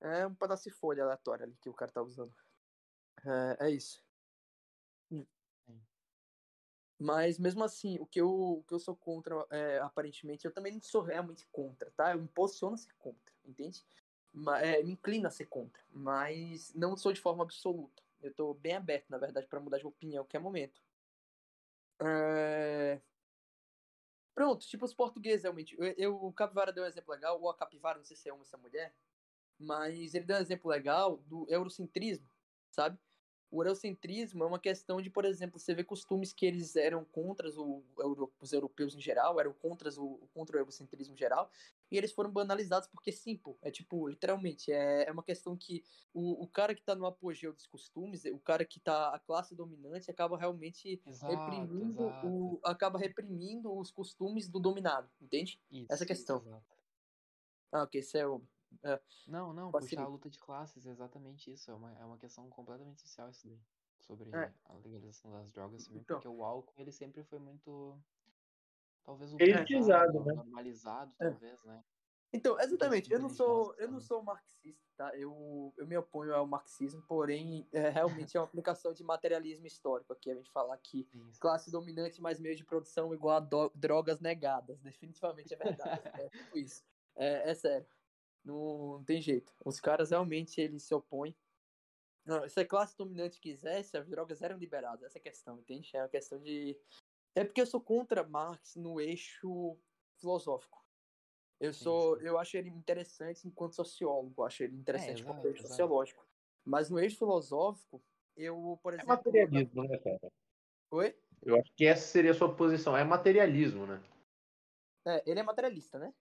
É 0.00 0.26
um 0.26 0.34
pedaço 0.34 0.64
de 0.64 0.70
folha 0.70 1.02
aleatória 1.02 1.44
ali 1.44 1.56
que 1.56 1.68
o 1.68 1.74
cara 1.74 1.90
tá 1.90 2.02
usando. 2.02 2.34
É, 3.24 3.66
é 3.66 3.70
isso. 3.70 4.04
Hum. 5.10 5.26
Mas 6.98 7.38
mesmo 7.38 7.64
assim, 7.64 7.98
o 7.98 8.06
que 8.06 8.20
eu, 8.20 8.30
o 8.30 8.64
que 8.64 8.72
eu 8.74 8.78
sou 8.78 8.96
contra, 8.96 9.46
é, 9.50 9.78
aparentemente, 9.80 10.44
eu 10.44 10.52
também 10.52 10.72
não 10.72 10.80
sou 10.80 11.02
realmente 11.02 11.46
contra, 11.48 11.90
tá? 11.90 12.12
Eu 12.12 12.20
me 12.20 12.28
posiciono 12.28 12.74
a 12.74 12.78
ser 12.78 12.94
contra, 12.94 13.33
entende? 13.44 13.84
Mas, 14.32 14.62
é, 14.62 14.82
me 14.82 14.92
inclino 14.92 15.26
a 15.28 15.30
ser 15.30 15.46
contra, 15.46 15.82
mas 15.90 16.74
não 16.74 16.96
sou 16.96 17.12
de 17.12 17.20
forma 17.20 17.44
absoluta. 17.44 18.02
Eu 18.20 18.32
tô 18.34 18.54
bem 18.54 18.74
aberto, 18.74 19.08
na 19.10 19.18
verdade, 19.18 19.46
para 19.46 19.60
mudar 19.60 19.78
de 19.78 19.86
opinião 19.86 20.22
a 20.22 20.24
qualquer 20.24 20.40
momento. 20.40 20.82
É... 22.00 23.00
Pronto, 24.34 24.66
tipo 24.66 24.84
os 24.84 24.94
portugueses, 24.94 25.42
realmente. 25.42 25.76
Eu, 25.78 25.94
eu, 25.96 26.24
o 26.24 26.32
Capivara 26.32 26.72
deu 26.72 26.82
um 26.84 26.86
exemplo 26.86 27.12
legal, 27.12 27.40
ou 27.40 27.48
a 27.48 27.56
Capivara, 27.56 27.98
não 27.98 28.04
sei 28.04 28.16
se 28.16 28.28
é 28.28 28.32
ou 28.32 28.44
se 28.44 28.54
é 28.54 28.58
mulher, 28.58 28.94
mas 29.58 30.14
ele 30.14 30.24
deu 30.24 30.36
um 30.36 30.40
exemplo 30.40 30.70
legal 30.70 31.18
do 31.18 31.46
eurocentrismo, 31.48 32.28
sabe? 32.70 32.98
O 33.50 33.62
eurocentrismo 33.62 34.42
é 34.42 34.46
uma 34.46 34.58
questão 34.58 35.00
de, 35.00 35.08
por 35.08 35.24
exemplo, 35.24 35.58
você 35.58 35.74
vê 35.74 35.84
costumes 35.84 36.32
que 36.32 36.44
eles 36.44 36.74
eram 36.74 37.04
contra 37.04 37.48
os 37.48 38.52
europeus 38.52 38.94
em 38.94 39.00
geral, 39.00 39.38
eram 39.38 39.52
contra 39.52 39.88
o, 40.00 40.28
contra 40.34 40.56
o 40.56 40.60
eurocentrismo 40.60 41.14
em 41.14 41.16
geral, 41.16 41.48
e 41.90 41.96
eles 41.96 42.12
foram 42.12 42.30
banalizados 42.30 42.88
porque, 42.88 43.12
sim, 43.12 43.36
pô, 43.36 43.56
é 43.62 43.70
tipo, 43.70 44.08
literalmente, 44.08 44.72
é, 44.72 45.08
é 45.08 45.12
uma 45.12 45.22
questão 45.22 45.56
que 45.56 45.84
o, 46.12 46.42
o 46.42 46.48
cara 46.48 46.74
que 46.74 46.82
tá 46.82 46.94
no 46.94 47.06
apogeu 47.06 47.52
dos 47.52 47.66
costumes, 47.66 48.24
o 48.24 48.38
cara 48.40 48.64
que 48.64 48.80
tá 48.80 49.14
a 49.14 49.18
classe 49.18 49.54
dominante, 49.54 50.10
acaba 50.10 50.36
realmente 50.36 51.00
exato, 51.06 51.32
reprimindo 51.32 52.02
exato. 52.02 52.26
o 52.26 52.60
acaba 52.64 52.98
reprimindo 52.98 53.72
os 53.76 53.90
costumes 53.90 54.48
do 54.48 54.58
dominado, 54.58 55.08
entende? 55.20 55.60
Isso, 55.70 55.92
Essa 55.92 56.02
é 56.02 56.04
a 56.04 56.08
questão. 56.08 56.38
Exato. 56.38 56.64
Ah, 57.70 57.82
ok, 57.82 58.00
isso 58.00 58.16
é 58.16 58.26
o 58.26 58.42
é. 58.82 59.00
Não, 59.26 59.52
não, 59.52 59.70
puxar 59.70 60.02
a 60.02 60.08
luta 60.08 60.28
de 60.28 60.38
classes, 60.38 60.86
é 60.86 60.90
exatamente 60.90 61.52
isso. 61.52 61.70
É 61.70 61.74
uma, 61.74 61.92
é 61.98 62.04
uma 62.04 62.18
questão 62.18 62.48
completamente 62.50 63.00
social 63.00 63.30
isso 63.30 63.46
daí. 63.46 63.60
Sobre 64.00 64.28
é. 64.34 64.52
a 64.66 64.74
legalização 64.74 65.32
das 65.32 65.50
drogas 65.50 65.86
também, 65.86 66.02
então. 66.02 66.16
porque 66.16 66.28
o 66.28 66.44
álcool 66.44 66.74
ele 66.76 66.92
sempre 66.92 67.22
foi 67.22 67.38
muito. 67.38 67.98
Talvez 69.02 69.32
o 69.32 69.36
elitizado, 69.40 70.22
né? 70.24 70.34
normalizado, 70.34 71.14
é. 71.18 71.30
talvez, 71.30 71.62
né? 71.64 71.82
Então, 72.34 72.58
exatamente, 72.60 73.12
eu 73.12 73.20
não 73.20 73.28
sou, 73.28 73.72
eu 73.78 73.88
não 73.88 74.00
sou 74.00 74.20
marxista, 74.20 74.82
tá? 74.96 75.16
Eu, 75.16 75.72
eu 75.76 75.86
me 75.86 75.96
oponho 75.96 76.34
ao 76.34 76.44
marxismo, 76.44 77.00
porém, 77.02 77.64
é, 77.70 77.90
realmente 77.90 78.36
é 78.36 78.40
uma 78.40 78.46
aplicação 78.46 78.92
de 78.92 79.04
materialismo 79.04 79.68
histórico 79.68 80.12
aqui, 80.12 80.32
a 80.32 80.34
gente 80.34 80.50
falar 80.50 80.76
que 80.78 81.08
Isso. 81.14 81.38
classe 81.38 81.70
dominante 81.70 82.20
mais 82.20 82.40
meio 82.40 82.56
de 82.56 82.64
produção 82.64 83.14
igual 83.14 83.36
a 83.36 83.40
do, 83.40 83.70
drogas 83.72 84.18
negadas, 84.18 84.80
definitivamente 84.82 85.54
é 85.54 85.56
verdade, 85.56 86.02
é 86.12 86.28
tipo 86.28 86.58
isso, 86.58 86.82
é, 87.14 87.50
é 87.52 87.54
sério. 87.54 87.86
Não, 88.44 88.98
não 88.98 89.04
tem 89.04 89.20
jeito. 89.20 89.52
Os 89.64 89.80
caras 89.80 90.10
realmente 90.10 90.60
eles 90.60 90.82
se 90.82 90.94
opõem. 90.94 91.34
Não, 92.24 92.48
se 92.48 92.60
a 92.60 92.66
classe 92.66 92.96
dominante 92.96 93.40
quisesse, 93.40 93.96
as 93.96 94.08
drogas 94.08 94.42
eram 94.42 94.56
liberadas. 94.56 95.02
Essa 95.02 95.18
é 95.18 95.20
a 95.20 95.22
questão, 95.22 95.58
entende? 95.58 95.90
É 95.94 96.02
uma 96.02 96.08
questão 96.08 96.40
de. 96.40 96.78
É 97.34 97.44
porque 97.44 97.60
eu 97.60 97.66
sou 97.66 97.80
contra 97.80 98.26
Marx 98.26 98.76
no 98.76 99.00
eixo 99.00 99.76
filosófico. 100.16 100.84
Eu 101.60 101.72
sou, 101.72 102.20
eu 102.20 102.38
acho 102.38 102.56
ele 102.56 102.68
interessante 102.68 103.46
enquanto 103.46 103.76
sociólogo, 103.76 104.34
eu 104.36 104.44
acho 104.44 104.62
ele 104.62 104.76
interessante 104.76 105.20
é, 105.20 105.24
enquanto 105.24 105.46
eixo 105.46 105.66
sociológico. 105.66 106.26
Mas 106.64 106.90
no 106.90 106.98
eixo 106.98 107.18
filosófico, 107.18 108.02
eu, 108.36 108.78
por 108.82 108.92
é 108.92 108.96
exemplo. 108.96 109.12
É 109.12 109.16
materialismo, 109.16 109.84
né, 109.84 109.98
cara? 109.98 110.32
Oi? 110.90 111.16
Eu 111.42 111.58
acho 111.58 111.72
que 111.74 111.86
essa 111.86 112.06
seria 112.06 112.32
a 112.32 112.34
sua 112.34 112.54
posição. 112.54 112.96
É 112.96 113.04
materialismo, 113.04 113.86
né? 113.86 114.02
É, 115.06 115.22
ele 115.30 115.40
é 115.40 115.42
materialista, 115.42 115.98
né? 115.98 116.12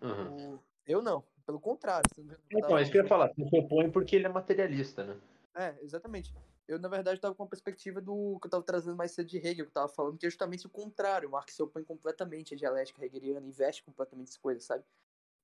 Uhum. 0.00 0.54
O... 0.54 0.64
Eu 0.86 1.02
não. 1.02 1.24
Pelo 1.48 1.58
contrário. 1.58 2.04
Então, 2.52 2.76
é 2.76 2.82
isso 2.82 2.92
que 2.92 2.98
eu 2.98 3.04
ia 3.04 3.08
falar. 3.08 3.28
Você 3.28 3.48
se 3.48 3.58
opõe 3.58 3.90
porque 3.90 4.14
ele 4.14 4.26
é 4.26 4.28
materialista, 4.28 5.02
né? 5.02 5.18
É, 5.56 5.82
exatamente. 5.82 6.30
Eu, 6.68 6.78
na 6.78 6.88
verdade, 6.88 7.16
estava 7.16 7.34
com 7.34 7.44
a 7.44 7.46
perspectiva 7.46 8.02
do 8.02 8.38
que 8.38 8.44
eu 8.44 8.48
estava 8.48 8.62
trazendo 8.62 8.94
mais 8.94 9.12
cedo 9.12 9.26
de 9.26 9.38
Hegel, 9.38 9.54
que 9.54 9.62
eu 9.62 9.68
estava 9.68 9.88
falando, 9.88 10.18
que 10.18 10.26
é 10.26 10.28
justamente 10.28 10.66
o 10.66 10.68
contrário. 10.68 11.26
O 11.26 11.32
Marx 11.32 11.54
se 11.54 11.62
opõe 11.62 11.82
completamente 11.84 12.52
à 12.52 12.56
dialética 12.58 13.02
hegeliana, 13.02 13.46
investe 13.46 13.82
completamente 13.82 14.28
as 14.28 14.36
coisas, 14.36 14.64
sabe? 14.64 14.84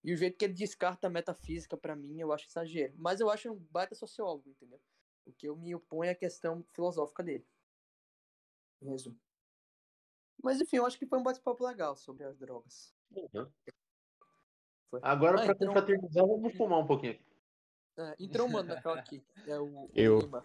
E 0.04 0.12
o 0.12 0.16
jeito 0.18 0.36
que 0.36 0.44
ele 0.44 0.52
descarta 0.52 1.06
a 1.06 1.10
metafísica, 1.10 1.74
para 1.74 1.96
mim, 1.96 2.20
eu 2.20 2.34
acho 2.34 2.48
exagero. 2.48 2.92
Mas 2.98 3.18
eu 3.20 3.30
acho 3.30 3.50
um 3.50 3.56
baita 3.70 3.94
sociólogo, 3.94 4.50
entendeu? 4.50 4.78
O 5.24 5.32
que 5.32 5.48
eu 5.48 5.56
me 5.56 5.74
oponho 5.74 6.10
é 6.10 6.12
a 6.12 6.14
questão 6.14 6.62
filosófica 6.74 7.22
dele. 7.22 7.46
Em 8.82 8.90
resumo. 8.90 9.18
Mas, 10.42 10.60
enfim, 10.60 10.76
eu 10.76 10.84
acho 10.84 10.98
que 10.98 11.06
foi 11.06 11.18
um 11.18 11.22
bate-papo 11.22 11.66
legal 11.66 11.96
sobre 11.96 12.24
as 12.24 12.36
drogas. 12.36 12.94
Uhum. 13.10 13.50
Agora, 15.02 15.40
ah, 15.40 15.44
pra 15.44 15.54
então... 15.54 15.68
confraternizar, 15.68 16.26
vamos 16.26 16.56
fumar 16.56 16.78
um 16.78 16.86
pouquinho. 16.86 17.18
É, 17.96 18.14
entrou 18.18 18.46
um 18.46 18.50
mano 18.50 18.68
naquela 18.68 18.98
aqui. 18.98 19.22
É 19.46 19.58
o, 19.58 19.88
Eu. 19.94 20.18
O 20.18 20.20
Lima. 20.20 20.44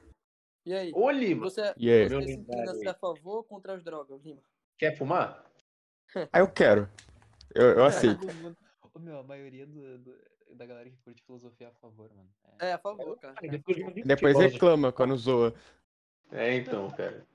E 0.66 0.74
aí? 0.74 0.92
Ô, 0.94 1.10
Lima. 1.10 1.50
Você, 1.50 1.74
yeah. 1.80 2.16
você 2.16 2.28
se 2.28 2.34
inclina 2.34 2.92
a 2.92 2.94
favor 2.94 3.38
ou 3.38 3.44
contra 3.44 3.74
as 3.74 3.84
drogas, 3.84 4.22
Lima? 4.24 4.42
Quer 4.78 4.98
fumar? 4.98 5.44
ah, 6.32 6.40
eu 6.40 6.52
quero. 6.52 6.90
Eu, 7.54 7.66
eu 7.72 7.86
aceito. 7.86 8.26
Ô, 8.94 9.00
meu, 9.00 9.20
a 9.20 9.24
maioria 9.24 9.66
do, 9.66 9.98
do, 10.00 10.16
da 10.56 10.66
galera 10.66 10.90
que 10.90 10.98
curte 10.98 11.24
filosofia 11.24 11.68
é 11.68 11.70
a 11.70 11.74
favor, 11.74 12.10
mano. 12.16 12.30
É, 12.60 12.70
é 12.70 12.74
a 12.74 12.78
favor, 12.78 13.18
cara. 13.18 13.36
Depois, 13.42 13.78
depois 14.06 14.38
reclama 14.38 14.92
quando 14.92 15.16
zoa. 15.16 15.54
É, 16.32 16.56
então, 16.56 16.90
cara. 16.92 17.26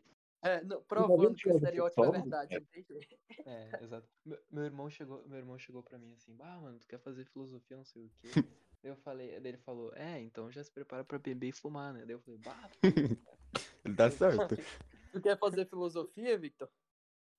É, 0.44 0.62
não, 0.62 0.82
provando 0.82 1.34
que 1.34 1.48
o 1.48 1.56
estereótipo 1.56 2.04
é 2.04 2.10
verdade, 2.10 2.54
entende? 2.54 3.08
É, 3.46 3.82
exato. 3.82 4.06
Meu, 4.22 4.38
meu, 4.50 4.64
irmão 4.64 4.90
chegou, 4.90 5.26
meu 5.26 5.38
irmão 5.38 5.58
chegou 5.58 5.82
pra 5.82 5.98
mim 5.98 6.12
assim, 6.12 6.36
ah, 6.38 6.60
mano, 6.60 6.78
tu 6.78 6.86
quer 6.86 6.98
fazer 6.98 7.24
filosofia, 7.24 7.78
não 7.78 7.84
sei 7.84 8.04
o 8.04 8.10
quê. 8.20 8.28
Daí 8.82 8.92
eu 8.92 8.96
falei, 8.96 9.40
daí 9.40 9.52
ele 9.52 9.56
falou, 9.56 9.90
é, 9.94 10.20
então 10.20 10.52
já 10.52 10.62
se 10.62 10.70
prepara 10.70 11.02
pra 11.02 11.18
beber 11.18 11.48
e 11.48 11.52
fumar, 11.52 11.94
né? 11.94 12.04
Daí 12.04 12.14
eu 12.14 12.20
falei, 12.20 12.38
bah. 12.38 12.70
Ele 13.82 13.94
tá 13.96 14.10
certo. 14.10 14.54
tu 15.10 15.22
quer 15.22 15.38
fazer 15.38 15.64
filosofia, 15.66 16.36
Victor? 16.36 16.70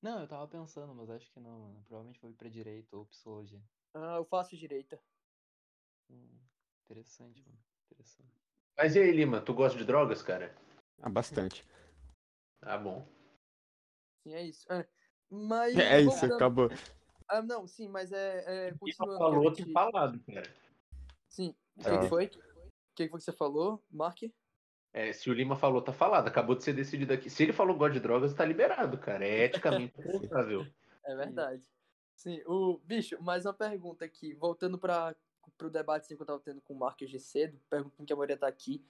Não, 0.01 0.21
eu 0.21 0.27
tava 0.27 0.47
pensando, 0.47 0.95
mas 0.95 1.07
acho 1.11 1.31
que 1.31 1.39
não, 1.39 1.59
mano. 1.59 1.83
Provavelmente 1.87 2.19
foi 2.19 2.33
pra 2.33 2.49
direito 2.49 2.97
ou 2.97 3.05
psicologia. 3.05 3.61
Ah, 3.93 4.15
eu 4.17 4.25
faço 4.25 4.57
direita. 4.57 4.99
Hum, 6.09 6.39
interessante, 6.83 7.43
mano. 7.45 7.59
Interessante. 7.91 8.41
Mas 8.75 8.95
e 8.95 8.99
aí, 8.99 9.11
Lima, 9.11 9.39
tu 9.39 9.53
gosta 9.53 9.77
de 9.77 9.85
drogas, 9.85 10.23
cara? 10.23 10.55
Ah, 11.01 11.09
bastante. 11.09 11.63
Tá 12.65 12.79
bom. 12.79 13.07
Sim, 14.23 14.33
é 14.33 14.43
isso. 14.43 14.65
É, 14.73 14.87
mas, 15.29 15.77
é 15.77 16.01
isso, 16.01 16.09
voltando... 16.09 16.33
acabou. 16.33 16.69
Ah, 17.27 17.41
não, 17.43 17.67
sim, 17.67 17.87
mas 17.87 18.11
é. 18.11 18.43
é 18.67 18.73
continuando. 18.73 19.19
falou 19.19 19.53
gente... 19.53 19.71
falado, 19.71 20.19
cara. 20.21 20.51
Sim. 21.29 21.55
O 21.77 21.83
que, 21.83 21.97
que, 21.99 22.09
foi? 22.09 22.25
O 22.25 22.29
que, 22.95 23.07
foi 23.07 23.19
que 23.19 23.23
você 23.23 23.31
falou, 23.31 23.83
Mark? 23.91 24.23
É, 24.91 25.13
se 25.13 25.29
o 25.29 25.33
Lima 25.33 25.55
falou, 25.55 25.79
tá 25.79 25.93
falado. 25.93 26.27
Acabou 26.27 26.55
de 26.55 26.63
ser 26.63 26.73
decidido 26.73 27.13
aqui. 27.13 27.29
Se 27.29 27.43
ele 27.43 27.53
falou 27.53 27.77
God 27.77 27.93
de 27.93 27.99
drogas, 27.99 28.33
tá 28.33 28.43
liberado, 28.43 28.97
cara. 28.97 29.23
É 29.23 29.43
eticamente 29.43 29.93
aceitável. 30.01 30.65
É 31.05 31.15
verdade. 31.15 31.61
Sim, 32.15 32.41
o 32.47 32.79
bicho, 32.79 33.21
mais 33.21 33.45
uma 33.45 33.53
pergunta 33.53 34.05
aqui, 34.05 34.33
voltando 34.33 34.79
para 34.79 35.15
o 35.61 35.69
debate 35.69 36.05
assim, 36.05 36.15
que 36.15 36.21
eu 36.23 36.25
tava 36.25 36.39
tendo 36.39 36.61
com 36.61 36.73
o 36.73 36.79
Mark 36.79 36.99
hoje 37.03 37.19
cedo, 37.19 37.59
perguntando 37.69 38.07
que 38.07 38.13
a 38.13 38.15
maioria 38.15 38.37
tá 38.37 38.47
aqui. 38.47 38.83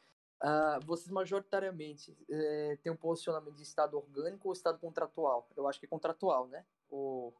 Uh, 0.46 0.80
vocês 0.86 1.10
majoritariamente 1.10 2.16
é, 2.30 2.78
têm 2.84 2.92
um 2.92 2.96
posicionamento 2.96 3.56
de 3.56 3.64
Estado 3.64 3.98
orgânico 3.98 4.48
ou 4.48 4.54
Estado 4.54 4.78
contratual? 4.78 5.50
Eu 5.58 5.68
acho 5.68 5.80
que 5.80 5.88
é 5.88 5.90
contratual, 5.90 6.48
né? 6.48 6.64
Ou, 6.88 7.36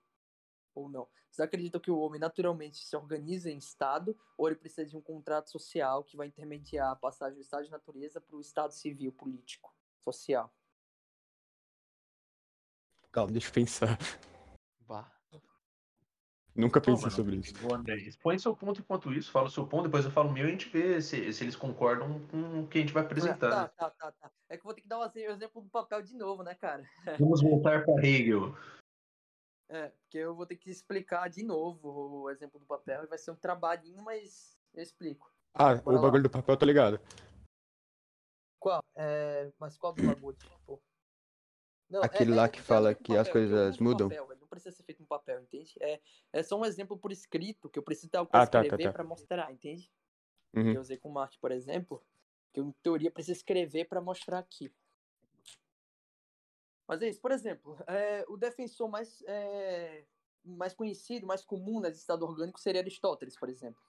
ou 0.74 0.90
não? 0.90 1.08
Vocês 1.30 1.46
acreditam 1.46 1.80
que 1.80 1.92
o 1.92 2.00
homem 2.00 2.20
naturalmente 2.20 2.84
se 2.84 2.96
organiza 2.96 3.52
em 3.52 3.58
Estado 3.58 4.18
ou 4.36 4.48
ele 4.48 4.56
precisa 4.56 4.90
de 4.90 4.98
um 4.98 5.02
contrato 5.02 5.52
social 5.52 6.04
que 6.04 6.18
vai 6.18 6.26
intermediar 6.26 6.94
a 6.94 6.96
passagem 6.96 7.36
do 7.36 7.42
Estado 7.42 7.66
de 7.66 7.72
natureza 7.72 8.20
para 8.20 8.36
o 8.36 8.42
Estado 8.42 8.74
civil, 8.74 9.12
político, 9.12 9.72
social? 10.00 10.52
Calma, 13.12 13.34
deixa 13.34 13.50
eu 13.50 13.54
pensar. 13.54 14.00
Bah. 14.80 15.15
Nunca 16.56 16.80
pensei 16.80 17.12
sobre 17.12 17.36
isso. 17.36 17.54
Expõe 18.08 18.40
seu 18.40 18.56
ponto 18.56 18.80
enquanto 18.80 19.12
isso, 19.12 19.30
fala 19.30 19.48
o 19.48 19.52
seu 19.52 19.68
ponto, 19.68 19.84
depois 19.84 20.06
eu 20.06 20.12
falo 20.12 20.30
o 20.30 20.32
meu 20.32 20.46
e 20.46 20.48
a 20.48 20.52
gente 20.52 20.70
vê 20.70 21.02
se, 21.02 21.34
se 21.34 21.44
eles 21.44 21.56
concordam 21.56 22.22
com 22.28 22.62
o 22.62 22.68
que 22.68 22.78
a 22.78 22.82
gente 22.82 22.94
vai 22.94 23.04
apresentar. 23.04 23.50
Tá, 23.50 23.62
né? 23.64 23.72
tá, 23.76 23.90
tá, 23.90 24.12
tá. 24.14 24.32
É 24.48 24.56
que 24.56 24.62
eu 24.62 24.66
vou 24.66 24.74
ter 24.74 24.82
que 24.82 24.88
dar 24.88 25.00
o 25.00 25.06
exemplo 25.06 25.62
do 25.62 25.70
papel 25.70 26.02
de 26.02 26.16
novo, 26.16 26.44
né, 26.44 26.56
cara? 26.56 26.88
Vamos 27.20 27.42
voltar 27.42 27.84
para 27.84 28.06
Hegel. 28.06 28.56
É, 29.68 29.90
porque 29.90 30.18
eu 30.18 30.34
vou 30.34 30.46
ter 30.46 30.56
que 30.56 30.70
explicar 30.70 31.30
de 31.30 31.44
novo 31.44 32.22
o 32.24 32.30
exemplo 32.30 32.58
do 32.58 32.66
papel 32.66 33.04
e 33.04 33.08
vai 33.08 33.18
ser 33.18 33.32
um 33.32 33.36
trabalhinho, 33.36 34.02
mas 34.02 34.58
eu 34.74 34.82
explico. 34.82 35.30
Ah, 35.54 35.76
Bora 35.76 35.98
o 35.98 36.00
lá. 36.00 36.02
bagulho 36.02 36.24
do 36.24 36.30
papel, 36.30 36.56
tá 36.56 36.66
ligado? 36.66 37.02
Qual? 38.60 38.82
É, 38.96 39.52
mas 39.60 39.78
qual 39.78 39.92
do 39.92 40.06
bagulho? 40.06 40.38
Pô? 40.66 40.80
Não, 41.96 42.04
Aquele 42.04 42.36
lá 42.36 42.50
que 42.50 42.62
fala 42.62 42.94
que 42.94 43.14
as 43.14 43.30
papel, 43.30 43.32
coisas 43.32 43.58
eu 43.58 43.70
uso 43.70 43.84
mudam. 43.84 44.10
papel, 44.10 44.38
não 44.38 44.48
precisa 44.48 44.76
ser 44.76 44.84
feito 44.84 45.00
no 45.00 45.08
papel, 45.08 45.42
entende? 45.42 45.74
É, 45.80 46.02
é 46.34 46.44
só 46.44 46.60
um 46.60 46.66
exemplo 46.66 46.98
por 46.98 47.10
escrito, 47.10 47.70
que 47.70 47.80
eu 47.80 47.84
preciso 47.84 48.10
ter 48.10 48.18
algo 48.18 48.30
Ah, 48.34 48.46
tá, 48.46 48.60
tá, 48.60 48.64
escrever 48.64 48.84
tá. 48.84 48.92
pra 48.92 49.04
mostrar, 49.06 49.50
entende? 49.50 49.90
Uhum. 50.54 50.72
Que 50.72 50.78
eu 50.78 50.82
usei 50.82 50.98
com 50.98 51.10
Marte, 51.10 51.40
por 51.40 51.54
exemplo, 51.54 52.04
que 52.52 52.60
eu, 52.60 52.66
em 52.66 52.72
teoria, 52.84 53.10
preciso 53.10 53.38
escrever 53.38 53.86
pra 53.86 54.02
mostrar 54.02 54.40
aqui. 54.40 54.70
Mas 56.86 57.02
é 57.02 57.08
isso, 57.08 57.22
por 57.22 57.32
exemplo, 57.32 57.78
é, 57.88 58.26
o 58.28 58.36
defensor 58.36 58.90
mais, 58.90 59.24
é, 59.26 60.04
mais 60.44 60.74
conhecido, 60.74 61.26
mais 61.26 61.46
comum 61.46 61.80
nesse 61.80 62.00
estado 62.00 62.26
orgânico 62.26 62.60
seria 62.60 62.82
Aristóteles, 62.82 63.38
por 63.40 63.48
exemplo. 63.48 63.82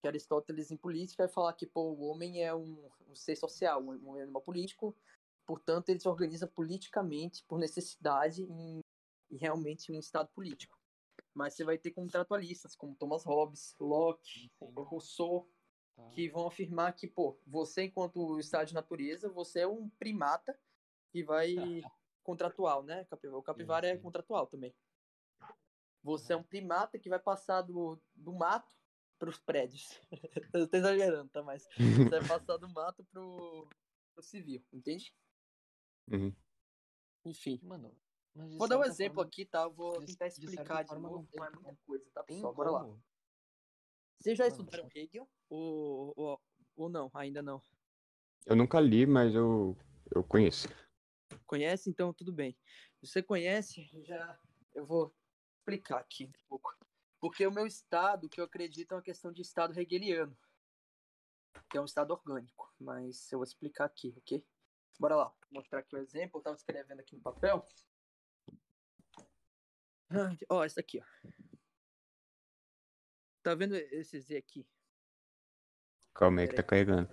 Que 0.00 0.06
Aristóteles, 0.06 0.70
em 0.70 0.76
política, 0.76 1.24
vai 1.24 1.32
falar 1.32 1.52
que 1.54 1.66
pô, 1.66 1.82
o 1.82 2.02
homem 2.02 2.44
é 2.44 2.54
um, 2.54 2.78
um 3.10 3.16
ser 3.16 3.34
social, 3.34 3.82
um, 3.82 4.10
um 4.10 4.14
animal 4.14 4.40
político, 4.40 4.94
portanto, 5.46 5.88
ele 5.88 6.00
se 6.00 6.08
organiza 6.08 6.46
politicamente 6.46 7.44
por 7.44 7.58
necessidade 7.58 8.42
em, 8.42 8.80
em 9.30 9.36
realmente 9.36 9.92
um 9.92 9.98
estado 9.98 10.28
político. 10.34 10.78
Mas 11.32 11.54
você 11.54 11.64
vai 11.64 11.76
ter 11.78 11.90
contratualistas, 11.90 12.76
como 12.76 12.94
Thomas 12.94 13.24
Hobbes, 13.24 13.74
Locke, 13.80 14.50
Sim. 14.50 14.50
Rousseau, 14.60 15.48
Tá. 15.94 16.10
que 16.10 16.28
vão 16.28 16.46
afirmar 16.46 16.92
que, 16.92 17.06
pô, 17.06 17.38
você, 17.46 17.84
enquanto 17.84 18.38
estado 18.40 18.66
de 18.66 18.74
natureza, 18.74 19.28
você 19.28 19.60
é 19.60 19.66
um 19.66 19.88
primata 19.90 20.58
que 21.12 21.22
vai 21.22 21.54
contratual, 22.24 22.82
né? 22.82 23.06
O 23.32 23.42
capivara 23.42 23.86
é 23.86 23.96
contratual 23.96 24.46
também. 24.46 24.74
Você 26.02 26.32
é 26.32 26.36
um 26.36 26.42
primata 26.42 26.98
que 26.98 27.08
vai 27.08 27.20
passar 27.20 27.62
do, 27.62 28.00
do 28.14 28.32
mato 28.32 28.74
para 29.18 29.30
os 29.30 29.38
prédios. 29.38 30.00
Eu 30.52 30.68
tô 30.68 30.76
exagerando, 30.76 31.30
tá? 31.30 31.42
Mas 31.42 31.66
você 31.78 32.10
vai 32.10 32.26
passar 32.26 32.56
do 32.56 32.68
mato 32.68 33.04
pro, 33.04 33.68
pro 34.12 34.22
civil, 34.22 34.64
entende? 34.72 35.14
Uhum. 36.10 36.34
Enfim. 37.24 37.58
Mano, 37.62 37.96
mas 38.34 38.50
de 38.50 38.58
Vou 38.58 38.68
dar 38.68 38.78
um 38.78 38.84
exemplo 38.84 39.16
forma, 39.16 39.28
aqui, 39.28 39.46
tá? 39.46 39.62
Eu 39.62 39.72
Vou 39.72 40.00
de- 40.00 40.06
tentar 40.06 40.28
de 40.28 40.34
explicar 40.34 40.82
de 40.82 40.88
forma, 40.88 41.08
novo, 41.08 41.28
não 41.34 41.44
é 41.44 41.50
muita 41.50 41.76
coisa, 41.86 42.10
tá, 42.12 42.22
pessoal? 42.22 42.54
Bora 42.54 42.70
lá. 42.70 42.98
Vocês 44.20 44.36
já 44.38 44.44
Mano, 44.44 44.56
estudaram 44.56 44.88
Hegel? 44.94 45.28
Ou, 45.48 46.12
ou, 46.16 46.42
ou 46.76 46.88
não? 46.88 47.10
Ainda 47.14 47.42
não? 47.42 47.62
Eu 48.46 48.56
nunca 48.56 48.78
li, 48.80 49.06
mas 49.06 49.34
eu, 49.34 49.76
eu 50.14 50.22
conheço. 50.22 50.68
Conhece? 51.46 51.88
Então 51.90 52.12
tudo 52.12 52.32
bem. 52.32 52.56
Se 53.00 53.06
você 53.06 53.22
conhece, 53.22 53.88
já 54.04 54.38
eu 54.74 54.84
vou 54.86 55.14
explicar 55.58 55.98
aqui 55.98 56.26
um 56.26 56.32
pouco. 56.48 56.74
Porque 57.20 57.46
o 57.46 57.50
meu 57.50 57.66
estado, 57.66 58.28
que 58.28 58.40
eu 58.40 58.44
acredito, 58.44 58.92
é 58.92 58.96
uma 58.96 59.02
questão 59.02 59.32
de 59.32 59.40
estado 59.40 59.78
hegeliano. 59.78 60.36
Que 61.70 61.78
é 61.78 61.80
um 61.80 61.86
estado 61.86 62.10
orgânico. 62.12 62.72
Mas 62.78 63.30
eu 63.32 63.38
vou 63.38 63.44
explicar 63.44 63.86
aqui, 63.86 64.14
ok? 64.18 64.44
Bora 64.98 65.16
lá. 65.16 65.24
Vou 65.50 65.60
mostrar 65.60 65.80
aqui 65.80 65.94
o 65.94 65.98
exemplo. 65.98 66.38
Eu 66.38 66.42
tava 66.42 66.56
escrevendo 66.56 67.00
aqui 67.00 67.14
no 67.16 67.22
papel. 67.22 67.66
Ah, 70.10 70.30
Ó, 70.48 70.64
esse 70.64 70.78
aqui, 70.78 71.00
ó. 71.00 71.04
Tá 73.42 73.54
vendo 73.54 73.74
esse 73.74 74.18
Z 74.20 74.36
aqui? 74.36 74.66
Calma 76.14 76.40
aí 76.40 76.48
que 76.48 76.54
tá 76.54 76.62
carregando. 76.62 77.10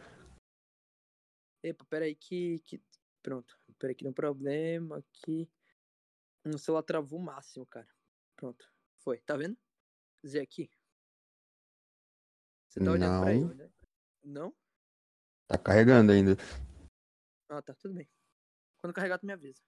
Epa, 1.64 1.84
peraí 1.86 2.16
que, 2.16 2.60
que... 2.60 2.82
Pronto. 3.22 3.60
Peraí 3.78 3.96
que 3.96 4.04
deu 4.04 4.12
um 4.12 4.16
problema 4.16 4.98
aqui. 4.98 5.52
O 6.46 6.58
celular 6.58 6.84
travou 6.84 7.20
o 7.20 7.24
máximo, 7.24 7.66
cara. 7.66 7.88
Pronto. 8.36 8.72
Foi. 9.00 9.20
Tá 9.20 9.36
vendo? 9.36 9.58
Z 10.26 10.40
aqui. 10.40 10.72
Você 12.70 12.80
tá 12.80 12.92
olhando 12.92 13.22
pra 13.22 13.34
Não. 13.34 13.50
ele, 13.50 13.54
né? 13.56 13.72
Não? 14.24 14.56
Tá 15.48 15.58
carregando 15.58 16.12
ainda. 16.12 16.38
Ah, 17.52 17.62
tá. 17.62 17.74
Tudo 17.74 17.94
bem. 17.94 18.08
Quando 18.80 18.94
carregar, 18.94 19.20
tu 19.20 19.26
me 19.26 19.34
avisa. 19.34 19.62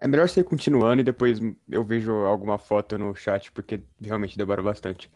É 0.00 0.06
melhor 0.06 0.28
você 0.28 0.40
ir 0.40 0.44
continuando 0.44 1.00
e 1.00 1.04
depois 1.04 1.40
eu 1.68 1.84
vejo 1.84 2.12
alguma 2.12 2.56
foto 2.56 2.96
no 2.96 3.14
chat, 3.16 3.50
porque 3.50 3.82
realmente 4.00 4.38
demora 4.38 4.62
bastante. 4.62 5.10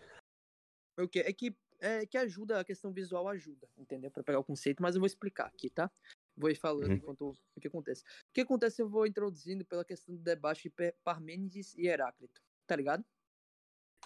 O 0.99 1.09
que? 1.09 1.21
É 1.21 1.33
que, 1.33 1.57
é 1.81 2.05
que 2.05 2.19
ajuda, 2.19 2.59
a 2.59 2.65
questão 2.65 2.93
visual 2.93 3.29
ajuda, 3.29 3.69
entendeu? 3.77 4.11
Pra 4.11 4.25
pegar 4.25 4.41
o 4.41 4.45
conceito, 4.45 4.83
mas 4.83 4.97
eu 4.97 5.01
vou 5.01 5.07
explicar 5.07 5.47
aqui, 5.47 5.71
tá? 5.71 5.89
Vou 6.37 6.51
ir 6.51 6.57
falando 6.57 6.89
Uhum. 6.89 6.97
enquanto 6.97 7.37
o 7.55 7.61
que 7.61 7.69
acontece. 7.69 8.03
O 8.03 8.33
que 8.35 8.41
acontece 8.41 8.83
eu 8.83 8.89
vou 8.89 9.07
introduzindo 9.07 9.65
pela 9.65 9.85
questão 9.85 10.17
do 10.17 10.23
debate 10.23 10.69
de 10.69 10.93
Parmênides 11.05 11.75
e 11.77 11.87
Heráclito, 11.87 12.43
tá 12.67 12.75
ligado? 12.75 13.05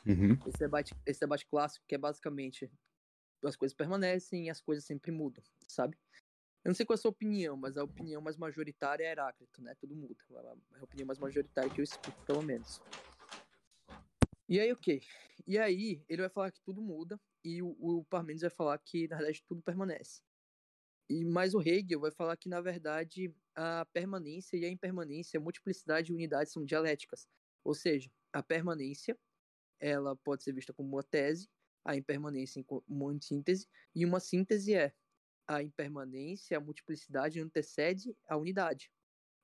Uhum. 0.07 0.39
Esse 0.47 0.59
debate, 0.59 0.95
esse 1.07 1.21
debate 1.21 1.47
clássico 1.47 1.85
que 1.87 1.95
é 1.95 1.99
basicamente 1.99 2.71
as 3.45 3.57
coisas 3.57 3.75
permanecem 3.75 4.47
e 4.47 4.51
as 4.51 4.61
coisas 4.61 4.85
sempre 4.85 5.11
mudam, 5.11 5.43
sabe? 5.67 5.97
Eu 6.63 6.71
não 6.71 6.75
sei 6.75 6.85
qual 6.85 6.95
é 6.95 6.99
a 6.99 7.01
sua 7.01 7.11
opinião, 7.11 7.57
mas 7.57 7.77
a 7.77 7.85
opinião 7.85 8.21
mais 8.21 8.37
majoritária 8.37 9.05
é 9.05 9.11
Heráclito, 9.11 9.63
né? 9.63 9.75
Tudo 9.77 9.97
muda. 9.97 10.23
É 10.75 10.81
a 10.81 10.85
opinião 10.85 11.07
mais 11.07 11.19
majoritária 11.19 11.71
que 11.71 11.81
eu 11.81 11.85
escuto, 11.85 12.23
pelo 12.27 12.43
menos. 12.43 12.83
E 14.47 14.61
aí, 14.61 14.71
ok. 14.71 15.01
E 15.47 15.59
aí, 15.59 16.05
ele 16.07 16.21
vai 16.21 16.29
falar 16.29 16.51
que 16.51 16.61
tudo 16.61 16.83
muda 16.83 17.19
e 17.43 17.63
o, 17.63 17.77
o 17.81 18.05
Parmênides 18.05 18.43
vai 18.43 18.51
falar 18.51 18.77
que, 18.79 19.09
na 19.09 19.17
verdade, 19.17 19.43
tudo 19.47 19.63
permanece. 19.63 20.21
E 21.09 21.25
mais 21.25 21.55
o 21.55 21.61
Hegel 21.61 22.01
vai 22.01 22.11
falar 22.11 22.37
que, 22.37 22.49
na 22.49 22.61
verdade, 22.61 23.35
a 23.55 23.87
permanência 23.93 24.57
e 24.57 24.65
a 24.65 24.69
impermanência, 24.69 25.39
a 25.39 25.43
multiplicidade 25.43 26.13
e 26.13 26.15
unidade 26.15 26.51
são 26.51 26.65
dialéticas. 26.65 27.27
Ou 27.65 27.75
seja, 27.75 28.11
a 28.33 28.43
permanência 28.43 29.19
ela 29.81 30.15
pode 30.15 30.45
ser 30.45 30.53
vista 30.53 30.73
como 30.75 30.91
uma 30.91 31.03
tese, 31.03 31.49
a 31.85 31.97
impermanência 31.97 32.65
uma 32.89 33.11
antítese, 33.11 33.69
e 33.95 34.05
uma 34.05 34.21
síntese 34.21 34.75
é 34.75 34.95
a 35.47 35.63
impermanência, 35.63 36.57
a 36.57 36.61
multiplicidade 36.61 37.41
antecede 37.41 38.17
a 38.29 38.37
unidade. 38.37 38.93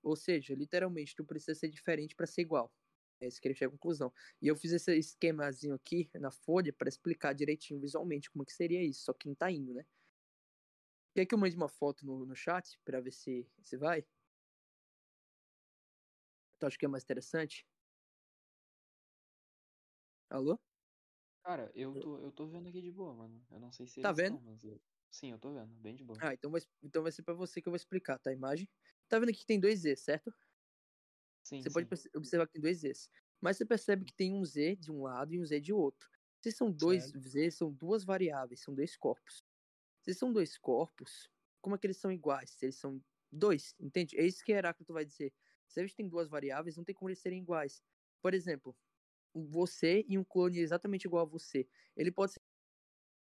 Ou 0.03 0.15
seja, 0.15 0.55
literalmente, 0.55 1.17
tu 1.17 1.25
precisa 1.25 1.59
ser 1.59 1.69
diferente 1.69 2.15
para 2.15 2.27
ser 2.27 2.43
igual. 2.43 2.73
É 3.21 3.27
isso 3.27 3.41
que 3.41 3.49
ele 3.49 3.55
chega 3.55 3.69
à 3.69 3.73
conclusão. 3.73 4.13
E 4.41 4.47
eu 4.47 4.55
fiz 4.55 4.73
esse 4.73 4.97
esquemazinho 4.97 5.75
aqui 5.75 6.11
na 6.15 6.31
folha 6.31 6.73
para 6.73 6.89
explicar 6.89 7.33
direitinho 7.33 7.81
visualmente 7.81 8.31
como 8.31 8.45
que 8.45 8.53
seria 8.53 8.83
isso, 8.83 9.05
só 9.05 9.13
que 9.13 9.27
não 9.27 9.35
tá 9.35 9.51
indo, 9.51 9.73
né? 9.75 9.85
Quer 11.15 11.25
que 11.25 11.35
eu 11.35 11.39
mande 11.39 11.57
uma 11.57 11.69
foto 11.69 12.05
no, 12.05 12.27
no 12.27 12.37
chat 12.37 12.79
para 12.85 13.01
ver 13.01 13.13
se, 13.13 13.51
se 13.63 13.77
vai? 13.77 14.07
Tu 16.59 16.67
acha 16.67 16.79
que 16.79 16.85
é 16.85 16.89
mais 16.89 17.03
interessante? 17.03 17.67
Alô? 20.31 20.66
Cara, 21.47 21.71
eu 21.75 21.97
tô, 21.97 22.19
eu 22.19 22.31
tô 22.31 22.47
vendo 22.47 22.69
aqui 22.69 22.83
de 22.83 22.91
boa, 22.93 23.15
mano. 23.15 23.47
Eu 23.51 23.59
não 23.61 23.73
sei 23.73 23.87
se 23.87 24.01
Tá 24.01 24.13
vendo? 24.13 24.39
tão, 24.39 24.41
mas 24.41 24.63
eu... 24.65 24.79
Sim, 25.11 25.31
eu 25.33 25.39
tô 25.39 25.53
vendo, 25.55 25.75
bem 25.77 25.95
de 25.95 26.05
boa. 26.05 26.23
Ah, 26.23 26.33
então 26.35 26.51
vai, 26.51 26.61
então 26.83 27.03
vai 27.03 27.13
ser 27.13 27.23
pra 27.23 27.35
você 27.35 27.61
que 27.61 27.69
eu 27.69 27.73
vou 27.73 27.77
explicar, 27.77 28.19
tá? 28.19 28.31
A 28.31 28.33
imagem. 28.33 28.69
Tá 29.09 29.19
vendo 29.19 29.31
aqui 29.31 29.41
que 29.41 29.47
tem 29.47 29.61
dois 29.61 29.81
Z, 29.81 29.97
certo? 29.97 30.33
sim, 31.43 31.67
Você 31.67 31.71
pode 31.71 31.87
sim. 31.87 31.89
perce- 31.89 32.11
observar 32.15 32.47
que 32.47 32.53
tem 32.55 32.63
dois 32.63 32.79
Zs. 32.81 33.11
Mas 33.41 33.57
você 33.57 33.65
percebe 33.67 34.05
que 34.05 34.13
tem 34.15 34.33
um 34.33 34.45
Z 34.45 34.77
de 34.77 34.91
um 34.93 35.03
lado 35.03 35.35
e 35.35 35.41
um 35.41 35.45
Z 35.45 35.61
de 35.61 35.73
outro. 35.73 36.09
Se 36.43 36.53
são 36.53 36.71
dois 36.71 37.07
Certo. 37.07 37.27
Z, 37.27 37.51
são 37.51 37.73
duas 37.73 38.05
variáveis, 38.05 38.61
são 38.63 38.75
dois 38.75 38.97
corpos. 38.97 39.45
Se 40.03 40.15
são 40.15 40.33
dois 40.33 40.59
corpos, 40.59 41.31
como 41.63 41.77
é 41.77 41.79
que 41.79 41.87
eles 41.87 41.99
são 41.99 42.13
iguais? 42.13 42.53
Se 42.53 42.67
eles 42.67 42.77
são 42.77 43.03
dois, 43.33 43.75
entende? 43.81 44.19
É 44.19 44.25
isso 44.27 44.45
que 44.45 44.53
Heráclito 44.53 44.93
vai 44.95 45.05
dizer. 45.05 45.35
Se 45.69 45.81
eles 45.81 45.95
têm 45.95 46.09
duas 46.09 46.29
variáveis, 46.29 46.77
não 46.77 46.85
tem 46.85 46.95
como 46.95 47.11
eles 47.11 47.21
serem 47.21 47.41
iguais. 47.43 47.83
Por 48.23 48.35
exemplo, 48.35 48.77
você 49.45 50.05
e 50.09 50.19
um 50.19 50.25
clone 50.25 50.59
exatamente 50.61 51.05
igual 51.07 51.25
a 51.27 51.29
você. 51.29 51.69
Ele 51.97 52.13
pode 52.13 52.33
ser 52.33 52.41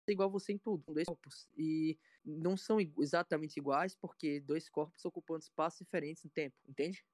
igual 0.10 0.30
a 0.30 0.32
você 0.32 0.54
em 0.54 0.58
tudo, 0.58 0.84
com 0.86 0.94
dois 0.94 1.08
corpos. 1.08 1.50
E 1.58 2.00
não 2.26 2.58
são 2.58 2.80
exatamente 3.00 3.58
iguais 3.58 3.96
porque 3.96 4.40
dois 4.42 4.70
corpos 4.70 5.06
ocupando 5.06 5.42
espaços 5.44 5.80
diferentes 5.80 6.24
no 6.24 6.30
tempo, 6.32 6.58
entende? 6.68 7.06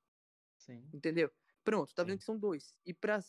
Sim. 0.57 0.93
Entendeu? 0.93 1.31
Pronto, 1.63 1.93
tá 1.93 2.03
vendo 2.03 2.17
Sim. 2.17 2.19
que 2.19 2.23
são 2.25 2.37
dois. 2.37 2.75
E 2.85 2.93
pra, 2.93 3.19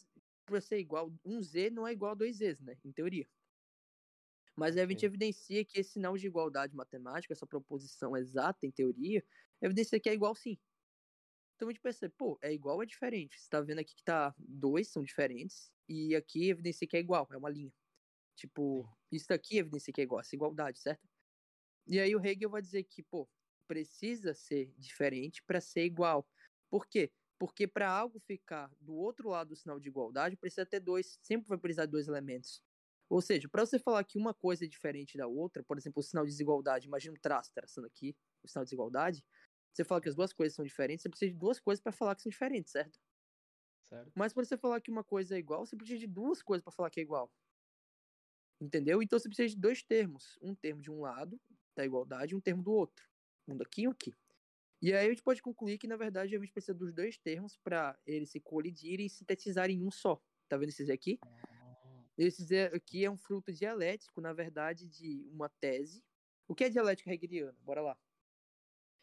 pra 0.46 0.60
ser 0.60 0.78
igual, 0.78 1.12
um 1.24 1.42
Z 1.42 1.70
não 1.70 1.86
é 1.86 1.92
igual 1.92 2.12
a 2.12 2.14
dois 2.14 2.36
Zs, 2.38 2.60
né? 2.60 2.78
Em 2.84 2.92
teoria. 2.92 3.28
Mas 4.56 4.76
a 4.76 4.86
gente 4.86 5.04
Ok. 5.04 5.06
evidencia 5.06 5.64
que 5.64 5.80
esse 5.80 5.92
sinal 5.92 6.16
de 6.16 6.26
igualdade 6.26 6.74
matemática, 6.74 7.32
essa 7.32 7.46
proposição 7.46 8.16
exata, 8.16 8.66
em 8.66 8.70
teoria, 8.70 9.24
evidencia 9.60 9.98
que 10.00 10.08
é 10.08 10.14
igual 10.14 10.34
sim. 10.34 10.58
Então 11.60 11.68
a 11.68 11.72
gente 11.72 11.82
percebe, 11.82 12.14
pô, 12.16 12.38
é 12.40 12.50
igual 12.50 12.76
ou 12.76 12.82
é 12.82 12.86
diferente? 12.86 13.38
Você 13.38 13.46
tá 13.50 13.60
vendo 13.60 13.80
aqui 13.80 13.94
que 13.94 14.02
tá 14.02 14.34
dois 14.38 14.88
são 14.88 15.02
diferentes, 15.02 15.70
e 15.86 16.16
aqui 16.16 16.48
evidencia 16.48 16.88
que 16.88 16.96
é 16.96 17.00
igual, 17.00 17.28
é 17.30 17.36
uma 17.36 17.50
linha. 17.50 17.70
Tipo, 18.34 18.88
isso 19.12 19.26
daqui 19.28 19.58
evidencia 19.58 19.92
que 19.92 20.00
é 20.00 20.04
igual, 20.04 20.22
essa 20.22 20.34
igualdade, 20.34 20.78
certo? 20.78 21.06
E 21.86 22.00
aí 22.00 22.16
o 22.16 22.24
Hegel 22.24 22.48
vai 22.48 22.62
dizer 22.62 22.84
que, 22.84 23.02
pô, 23.02 23.28
precisa 23.68 24.32
ser 24.32 24.72
diferente 24.78 25.42
para 25.42 25.60
ser 25.60 25.84
igual. 25.84 26.26
Por 26.70 26.86
quê? 26.86 27.12
Porque 27.38 27.66
para 27.66 27.90
algo 27.90 28.18
ficar 28.20 28.72
do 28.80 28.94
outro 28.94 29.28
lado 29.28 29.48
do 29.48 29.56
sinal 29.56 29.78
de 29.78 29.90
igualdade, 29.90 30.38
precisa 30.38 30.64
ter 30.64 30.80
dois, 30.80 31.18
sempre 31.22 31.46
vai 31.46 31.58
precisar 31.58 31.84
de 31.84 31.92
dois 31.92 32.08
elementos. 32.08 32.62
Ou 33.06 33.20
seja, 33.20 33.50
para 33.50 33.66
você 33.66 33.78
falar 33.78 34.02
que 34.04 34.16
uma 34.16 34.32
coisa 34.32 34.64
é 34.64 34.68
diferente 34.68 35.18
da 35.18 35.26
outra, 35.26 35.62
por 35.62 35.76
exemplo, 35.76 36.00
o 36.00 36.02
sinal 36.02 36.24
de 36.24 36.30
desigualdade, 36.30 36.86
imagina 36.86 37.12
um 37.12 37.20
traço 37.20 37.52
traçando 37.52 37.86
aqui, 37.86 38.16
o 38.42 38.48
sinal 38.48 38.64
de 38.64 38.68
desigualdade, 38.68 39.22
você 39.72 39.84
fala 39.84 40.00
que 40.00 40.08
as 40.08 40.14
duas 40.14 40.32
coisas 40.32 40.54
são 40.54 40.64
diferentes, 40.64 41.02
você 41.02 41.08
precisa 41.08 41.30
de 41.30 41.38
duas 41.38 41.60
coisas 41.60 41.82
para 41.82 41.92
falar 41.92 42.14
que 42.14 42.22
são 42.22 42.30
diferentes, 42.30 42.72
certo? 42.72 42.98
Certo. 43.84 44.12
Mas 44.14 44.32
para 44.32 44.44
você 44.44 44.56
falar 44.56 44.80
que 44.80 44.90
uma 44.90 45.02
coisa 45.02 45.34
é 45.34 45.38
igual, 45.38 45.66
você 45.66 45.76
precisa 45.76 45.98
de 45.98 46.06
duas 46.06 46.42
coisas 46.42 46.62
para 46.62 46.72
falar 46.72 46.90
que 46.90 47.00
é 47.00 47.02
igual. 47.02 47.32
Entendeu? 48.60 49.02
Então 49.02 49.18
você 49.18 49.28
precisa 49.28 49.48
de 49.48 49.56
dois 49.56 49.82
termos. 49.82 50.38
Um 50.40 50.54
termo 50.54 50.80
de 50.82 50.90
um 50.90 51.00
lado 51.00 51.40
da 51.74 51.84
igualdade 51.84 52.34
e 52.34 52.36
um 52.36 52.40
termo 52.40 52.62
do 52.62 52.72
outro. 52.72 53.08
Um 53.48 53.56
daqui 53.56 53.82
e 53.82 53.88
um 53.88 53.90
aqui. 53.90 54.14
E 54.82 54.92
aí 54.92 55.06
a 55.06 55.08
gente 55.10 55.22
pode 55.22 55.42
concluir 55.42 55.76
que, 55.78 55.86
na 55.86 55.96
verdade, 55.96 56.34
a 56.34 56.38
gente 56.38 56.52
precisa 56.52 56.72
dos 56.72 56.92
dois 56.92 57.18
termos 57.18 57.56
para 57.58 57.98
eles 58.06 58.30
se 58.30 58.40
colidirem 58.40 59.06
e 59.06 59.10
sintetizarem 59.10 59.76
em 59.76 59.82
um 59.82 59.90
só. 59.90 60.22
Tá 60.48 60.56
vendo 60.56 60.70
esses 60.70 60.88
aqui? 60.88 61.18
Esse 62.16 62.56
aqui 62.66 63.04
é 63.04 63.10
um 63.10 63.16
fruto 63.16 63.52
dialético, 63.52 64.20
na 64.20 64.32
verdade, 64.32 64.86
de 64.86 65.26
uma 65.32 65.48
tese. 65.48 66.04
O 66.46 66.54
que 66.54 66.64
é 66.64 66.68
dialética 66.68 67.12
hegeliana? 67.12 67.56
Bora 67.62 67.80
lá. 67.80 67.98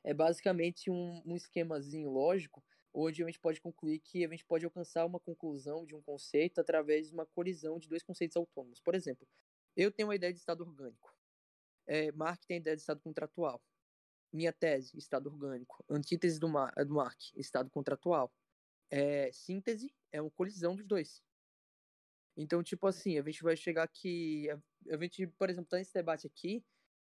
É 0.04 0.14
basicamente 0.14 0.90
um, 0.90 1.22
um 1.26 1.36
esquemazinho 1.36 2.10
lógico, 2.10 2.64
onde 2.94 3.22
a 3.22 3.26
gente 3.26 3.40
pode 3.40 3.62
concluir 3.62 4.00
que 4.00 4.26
a 4.26 4.30
gente 4.30 4.46
pode 4.46 4.66
alcançar 4.66 5.06
uma 5.06 5.20
conclusão 5.20 5.86
de 5.86 5.96
um 5.96 6.02
conceito 6.02 6.60
através 6.60 7.08
de 7.08 7.14
uma 7.14 7.26
colisão 7.26 7.78
de 7.78 7.88
dois 7.88 8.04
conceitos 8.04 8.36
autônomos. 8.38 8.80
Por 8.80 8.96
exemplo, 8.96 9.28
eu 9.76 9.92
tenho 9.92 10.08
uma 10.08 10.16
ideia 10.16 10.34
de 10.34 10.40
estado 10.40 10.62
orgânico. 10.62 11.16
É, 11.86 12.12
Mark 12.12 12.44
tem 12.46 12.56
a 12.56 12.60
ideia 12.60 12.76
de 12.76 12.82
estado 12.82 13.00
contratual. 13.02 13.62
Minha 14.34 14.52
tese, 14.52 14.98
estado 14.98 15.28
orgânico. 15.28 15.84
Antítese 15.90 16.40
do, 16.40 16.50
Mar, 16.50 16.74
do 16.86 16.96
Mark, 16.96 17.18
estado 17.36 17.70
contratual. 17.70 18.34
É, 18.90 19.32
síntese 19.32 19.94
é 20.12 20.22
uma 20.22 20.32
colisão 20.32 20.76
dos 20.76 20.86
dois. 20.86 21.22
Então, 22.36 22.62
tipo 22.62 22.88
assim, 22.88 23.18
a 23.18 23.24
gente 23.24 23.42
vai 23.42 23.56
chegar 23.56 23.84
aqui. 23.84 24.48
A, 24.90 24.98
gente, 24.98 25.28
por 25.28 25.50
exemplo, 25.50 25.70
tá 25.70 25.78
nesse 25.78 25.94
debate 25.94 26.28
aqui 26.28 26.64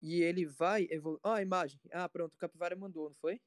e 0.03 0.23
ele 0.23 0.47
vai 0.47 0.87
evoluir. 0.91 1.21
Ah, 1.23 1.37
a 1.37 1.43
imagem. 1.43 1.81
Ah, 1.93 2.09
pronto, 2.09 2.35
o 2.35 2.39
Capivara 2.39 2.77
mandou, 2.77 3.09
não 3.09 3.17
foi? 3.17 3.41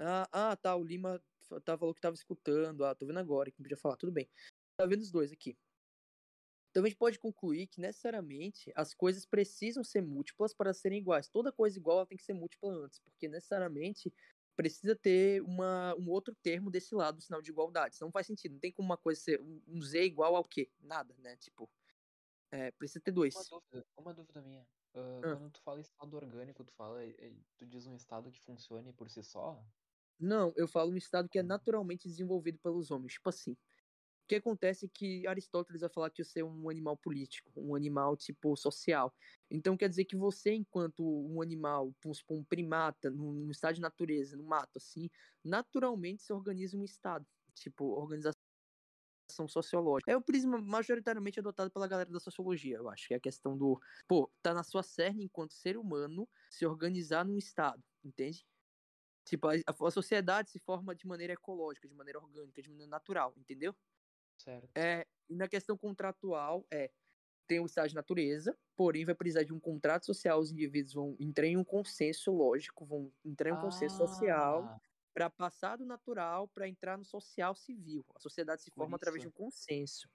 Ah, 0.00 0.28
ah, 0.32 0.56
tá. 0.56 0.74
O 0.76 0.84
Lima 0.84 1.22
tá, 1.64 1.76
falou 1.78 1.94
que 1.94 2.00
tava 2.00 2.14
escutando. 2.14 2.84
Ah, 2.84 2.94
tô 2.94 3.06
vendo 3.06 3.18
agora 3.18 3.50
que 3.50 3.62
podia 3.62 3.76
falar. 3.76 3.96
Tudo 3.96 4.12
bem. 4.12 4.28
Tá 4.76 4.86
vendo 4.86 5.02
os 5.02 5.10
dois 5.10 5.32
aqui. 5.32 5.56
Então 6.70 6.82
a 6.82 6.88
gente 6.88 6.98
pode 6.98 7.20
concluir 7.20 7.68
que 7.68 7.80
necessariamente 7.80 8.72
as 8.74 8.92
coisas 8.92 9.24
precisam 9.24 9.84
ser 9.84 10.02
múltiplas 10.02 10.52
para 10.52 10.74
serem 10.74 10.98
iguais. 10.98 11.28
Toda 11.28 11.52
coisa 11.52 11.78
igual 11.78 12.04
tem 12.04 12.18
que 12.18 12.24
ser 12.24 12.32
múltipla 12.32 12.72
antes, 12.72 12.98
porque 12.98 13.28
necessariamente 13.28 14.12
precisa 14.56 14.96
ter 14.96 15.40
uma, 15.42 15.94
um 15.96 16.10
outro 16.10 16.34
termo 16.42 16.70
desse 16.70 16.92
lado 16.92 17.16
do 17.18 17.22
sinal 17.22 17.40
de 17.40 17.50
igualdade. 17.50 17.96
Não 18.00 18.10
faz 18.10 18.26
sentido. 18.26 18.54
Não 18.54 18.58
tem 18.58 18.72
como 18.72 18.86
uma 18.86 18.96
coisa 18.96 19.20
ser 19.20 19.40
um 19.40 19.80
Z 19.80 20.04
igual 20.04 20.34
ao 20.34 20.44
quê? 20.44 20.68
Nada, 20.80 21.14
né? 21.18 21.36
Tipo, 21.36 21.70
é, 22.54 22.70
precisa 22.70 23.00
ter 23.00 23.10
dois. 23.10 23.34
Uma 23.34 23.44
dúvida, 23.50 23.86
uma 23.98 24.14
dúvida 24.14 24.42
minha. 24.42 24.62
Uh, 24.94 25.18
ah. 25.24 25.36
Quando 25.36 25.50
tu 25.50 25.60
fala 25.62 25.80
estado 25.80 26.14
orgânico, 26.14 26.62
tu 26.62 26.72
fala, 26.74 27.00
tu 27.58 27.66
diz 27.66 27.84
um 27.86 27.96
estado 27.96 28.30
que 28.30 28.40
funcione 28.40 28.92
por 28.92 29.10
si 29.10 29.24
só? 29.24 29.60
Não, 30.20 30.52
eu 30.56 30.68
falo 30.68 30.92
um 30.92 30.96
estado 30.96 31.28
que 31.28 31.36
é 31.36 31.42
hum. 31.42 31.46
naturalmente 31.46 32.06
desenvolvido 32.06 32.56
pelos 32.60 32.92
homens. 32.92 33.14
Tipo 33.14 33.28
assim, 33.28 33.52
o 33.52 34.26
que 34.28 34.36
acontece 34.36 34.86
é 34.86 34.88
que 34.88 35.26
Aristóteles 35.26 35.80
vai 35.80 35.90
falar 35.90 36.10
que 36.10 36.22
você 36.22 36.40
é 36.40 36.44
um 36.44 36.70
animal 36.70 36.96
político, 36.96 37.50
um 37.56 37.74
animal 37.74 38.16
tipo 38.16 38.56
social. 38.56 39.12
Então 39.50 39.76
quer 39.76 39.88
dizer 39.88 40.04
que 40.04 40.16
você, 40.16 40.54
enquanto 40.54 41.04
um 41.04 41.42
animal, 41.42 41.92
um 42.30 42.44
primata, 42.44 43.10
num 43.10 43.50
estado 43.50 43.74
de 43.74 43.80
natureza, 43.80 44.36
no 44.36 44.44
mato, 44.44 44.78
assim, 44.78 45.10
naturalmente 45.42 46.22
se 46.22 46.32
organiza 46.32 46.76
um 46.76 46.84
estado, 46.84 47.26
tipo 47.52 48.00
organização 49.34 49.48
sociológica. 49.48 50.10
É 50.10 50.16
o 50.16 50.22
prisma 50.22 50.58
majoritariamente 50.58 51.40
adotado 51.40 51.70
pela 51.70 51.88
galera 51.88 52.10
da 52.10 52.20
sociologia, 52.20 52.76
eu 52.76 52.88
acho, 52.88 53.08
que 53.08 53.14
é 53.14 53.16
a 53.16 53.20
questão 53.20 53.56
do, 53.56 53.80
pô, 54.06 54.30
tá 54.42 54.54
na 54.54 54.62
sua 54.62 54.82
cerne 54.82 55.24
enquanto 55.24 55.52
ser 55.52 55.76
humano 55.76 56.28
se 56.48 56.64
organizar 56.64 57.24
num 57.24 57.36
estado, 57.36 57.82
entende? 58.04 58.46
Tipo, 59.24 59.48
a, 59.48 59.54
a 59.66 59.90
sociedade 59.90 60.50
se 60.50 60.58
forma 60.58 60.94
de 60.94 61.06
maneira 61.06 61.32
ecológica, 61.32 61.88
de 61.88 61.94
maneira 61.94 62.18
orgânica, 62.18 62.62
de 62.62 62.68
maneira 62.68 62.90
natural, 62.90 63.34
entendeu? 63.36 63.74
Certo. 64.38 64.70
É, 64.74 65.06
e 65.28 65.34
na 65.34 65.48
questão 65.48 65.76
contratual, 65.76 66.66
é, 66.70 66.90
tem 67.46 67.60
o 67.60 67.66
estado 67.66 67.88
de 67.88 67.94
natureza, 67.94 68.56
porém 68.76 69.04
vai 69.04 69.14
precisar 69.14 69.42
de 69.42 69.52
um 69.52 69.60
contrato 69.60 70.06
social, 70.06 70.40
os 70.40 70.50
indivíduos 70.50 70.94
vão 70.94 71.16
entrar 71.18 71.46
em 71.46 71.56
um 71.56 71.64
consenso 71.64 72.32
lógico, 72.32 72.84
vão 72.84 73.12
entrar 73.24 73.50
em 73.50 73.52
um 73.52 73.58
ah. 73.58 73.60
consenso 73.60 73.96
social 73.96 74.80
para 75.14 75.30
passar 75.30 75.76
do 75.76 75.86
natural 75.86 76.48
para 76.48 76.68
entrar 76.68 76.98
no 76.98 77.04
social 77.04 77.54
civil. 77.54 78.04
A 78.14 78.20
sociedade 78.20 78.62
se 78.62 78.70
forma 78.72 78.96
através 78.96 79.22
de 79.22 79.28
um 79.28 79.32
consenso. 79.32 80.10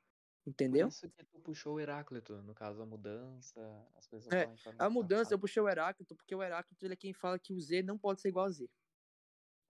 Entendeu? 0.46 0.88
Por 0.88 0.94
isso 0.94 1.10
que 1.10 1.26
tu 1.26 1.40
puxou 1.40 1.76
o 1.76 1.80
Heráclito, 1.80 2.42
no 2.42 2.54
caso 2.54 2.82
a 2.82 2.86
mudança, 2.86 3.88
as 3.96 4.08
coisas 4.08 4.32
é, 4.32 4.54
A 4.78 4.90
mudança, 4.90 5.34
eu 5.34 5.40
puxei 5.40 5.62
o 5.62 5.70
Heráclito, 5.70 6.16
porque 6.16 6.36
o 6.36 6.44
Heráclito 6.44 6.86
ele 6.86 6.94
é 6.94 6.98
quem 6.98 7.14
fala 7.14 7.40
que 7.40 7.54
o 7.54 7.60
Z 7.60 7.84
não 7.84 7.98
pode 7.98 8.22
ser 8.22 8.30
igual 8.30 8.46
a 8.46 8.52
Z. 8.52 8.70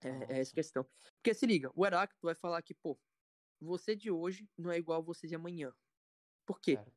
É, 0.02 0.36
é 0.36 0.40
essa 0.40 0.52
questão. 0.52 0.86
Porque 1.16 1.34
se 1.34 1.46
liga, 1.46 1.70
o 1.74 1.84
Heráclito 1.84 2.26
vai 2.26 2.34
falar 2.34 2.62
que, 2.62 2.74
pô, 2.74 2.98
você 3.60 3.94
de 3.94 4.10
hoje 4.10 4.48
não 4.56 4.70
é 4.70 4.78
igual 4.78 5.00
a 5.00 5.04
você 5.04 5.26
de 5.26 5.34
amanhã. 5.34 5.72
Por 6.46 6.60
quê? 6.60 6.76
Certo. 6.76 6.92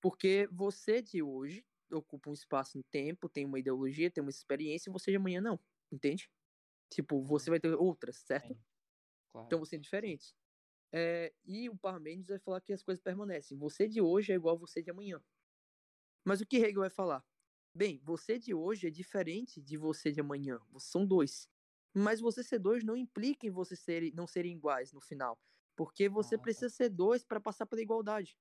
Porque 0.00 0.48
você 0.50 1.00
de 1.00 1.22
hoje 1.22 1.64
ocupa 1.92 2.30
um 2.30 2.34
espaço 2.34 2.78
no 2.78 2.84
tempo, 2.84 3.28
tem 3.28 3.44
uma 3.44 3.58
ideologia, 3.58 4.10
tem 4.10 4.22
uma 4.22 4.30
experiência, 4.30 4.90
e 4.90 4.92
você 4.92 5.10
de 5.10 5.16
amanhã 5.16 5.40
não. 5.40 5.58
Entende? 5.92 6.30
Tipo, 6.90 7.22
você 7.22 7.50
vai 7.50 7.60
ter 7.60 7.72
outras, 7.74 8.16
certo? 8.16 8.58
Claro. 9.32 9.46
Então 9.46 9.58
você 9.58 9.76
é 9.76 9.78
diferente. 9.78 10.34
É, 10.92 11.32
e 11.44 11.68
o 11.68 11.78
Parmênides 11.78 12.28
vai 12.30 12.38
falar 12.38 12.60
que 12.60 12.72
as 12.72 12.82
coisas 12.82 13.02
permanecem. 13.02 13.56
Você 13.58 13.88
de 13.88 14.00
hoje 14.00 14.32
é 14.32 14.34
igual 14.34 14.56
a 14.56 14.58
você 14.58 14.82
de 14.82 14.90
amanhã. 14.90 15.22
Mas 16.24 16.40
o 16.40 16.46
que 16.46 16.56
Hegel 16.56 16.80
vai 16.80 16.90
falar? 16.90 17.24
Bem, 17.72 18.00
você 18.02 18.38
de 18.38 18.52
hoje 18.52 18.88
é 18.88 18.90
diferente 18.90 19.62
de 19.62 19.76
você 19.76 20.10
de 20.10 20.20
amanhã. 20.20 20.60
São 20.78 21.06
dois. 21.06 21.48
Mas 21.94 22.20
você 22.20 22.42
ser 22.42 22.58
dois 22.58 22.84
não 22.84 22.96
implica 22.96 23.46
em 23.46 23.50
você 23.50 23.76
ser, 23.76 24.12
não 24.14 24.26
serem 24.26 24.56
iguais 24.56 24.92
no 24.92 25.00
final. 25.00 25.38
Porque 25.76 26.08
você 26.08 26.34
ah, 26.34 26.38
tá. 26.38 26.42
precisa 26.42 26.68
ser 26.68 26.88
dois 26.88 27.24
para 27.24 27.40
passar 27.40 27.66
pela 27.66 27.80
igualdade. 27.80 28.36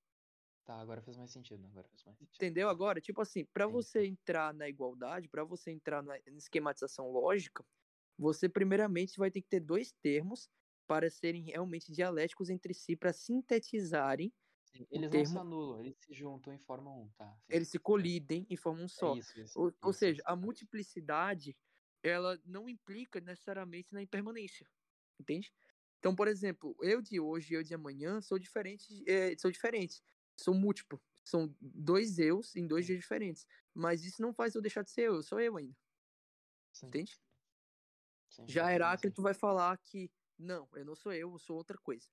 Tá, 0.66 0.80
agora 0.80 1.02
fez 1.02 1.18
mais 1.18 1.32
sentido. 1.32 1.66
Agora 1.66 1.88
fez 1.88 2.04
mais 2.04 2.18
sentido. 2.18 2.36
Entendeu? 2.36 2.70
Agora, 2.70 3.00
tipo 3.00 3.22
assim, 3.22 3.46
para 3.46 3.66
você 3.66 4.06
entrar 4.06 4.54
na 4.54 4.68
igualdade, 4.68 5.30
para 5.30 5.44
você 5.44 5.72
entrar 5.72 6.04
na 6.04 6.18
esquematização 6.28 7.10
lógica, 7.12 7.66
você 8.20 8.50
primeiramente 8.50 9.18
vai 9.18 9.32
ter 9.32 9.42
que 9.42 9.48
ter 9.48 9.62
dois 9.62 9.94
termos 10.02 10.50
para 10.86 11.10
serem 11.10 11.44
realmente 11.44 11.92
dialéticos 11.92 12.50
entre 12.50 12.74
si, 12.74 12.96
para 12.96 13.14
sintetizarem. 13.14 14.34
Sim, 14.66 14.86
eles 14.92 15.10
termo... 15.10 15.26
não 15.26 15.32
se 15.32 15.38
anulam, 15.38 15.80
eles 15.80 15.98
se 15.98 16.14
juntam 16.14 16.54
e 16.54 16.60
formam 16.60 17.04
um, 17.04 17.10
tá? 17.18 17.32
Sim. 17.46 17.56
Eles 17.56 17.70
se 17.70 17.80
colidem 17.80 18.46
e 18.50 18.58
formam 18.58 18.84
um 18.84 18.86
é 18.86 18.90
só. 18.90 19.16
É 19.16 19.20
isso, 19.20 19.40
isso, 19.40 19.60
ou, 19.60 19.70
isso, 19.70 19.78
ou 19.82 19.94
seja, 19.94 20.22
a 20.26 20.36
multiplicidade, 20.36 21.56
ela 22.04 22.40
não 22.46 22.68
implica 22.68 23.22
necessariamente 23.22 23.94
na 23.94 24.02
impermanência, 24.02 24.70
entende? 25.20 25.52
Então, 25.98 26.16
por 26.16 26.28
exemplo, 26.28 26.76
eu 26.82 27.02
de 27.02 27.20
hoje 27.20 27.54
e 27.54 27.56
eu 27.56 27.64
de 27.64 27.74
amanhã 27.74 28.22
sou 28.22 28.38
diferente, 28.38 29.04
é, 29.08 29.38
sou 29.38 29.52
diferentes, 29.52 30.04
sou 30.38 30.54
múltiplo, 30.54 31.02
são 31.24 31.54
dois 31.62 32.20
eus 32.20 32.56
em 32.56 32.68
dois 32.68 32.86
dias 32.86 33.00
diferentes. 33.00 33.46
Mas 33.74 34.04
isso 34.04 34.22
não 34.22 34.34
faz 34.34 34.56
eu 34.56 34.62
deixar 34.62 34.84
de 34.84 34.92
ser 34.92 35.04
eu, 35.04 35.16
eu 35.16 35.24
sou 35.24 35.40
eu 35.40 35.56
ainda. 35.58 35.76
Sim. 36.74 36.88
Entende? 36.88 37.20
Sim, 38.40 38.48
Já 38.48 38.74
Heráclito 38.74 39.22
vai 39.22 39.34
falar 39.34 39.78
que 39.78 40.12
não, 40.38 40.68
eu 40.74 40.86
não 40.86 40.96
sou 40.96 41.12
eu, 41.12 41.32
eu 41.32 41.40
sou 41.40 41.58
outra 41.58 41.78
coisa. 41.78 42.08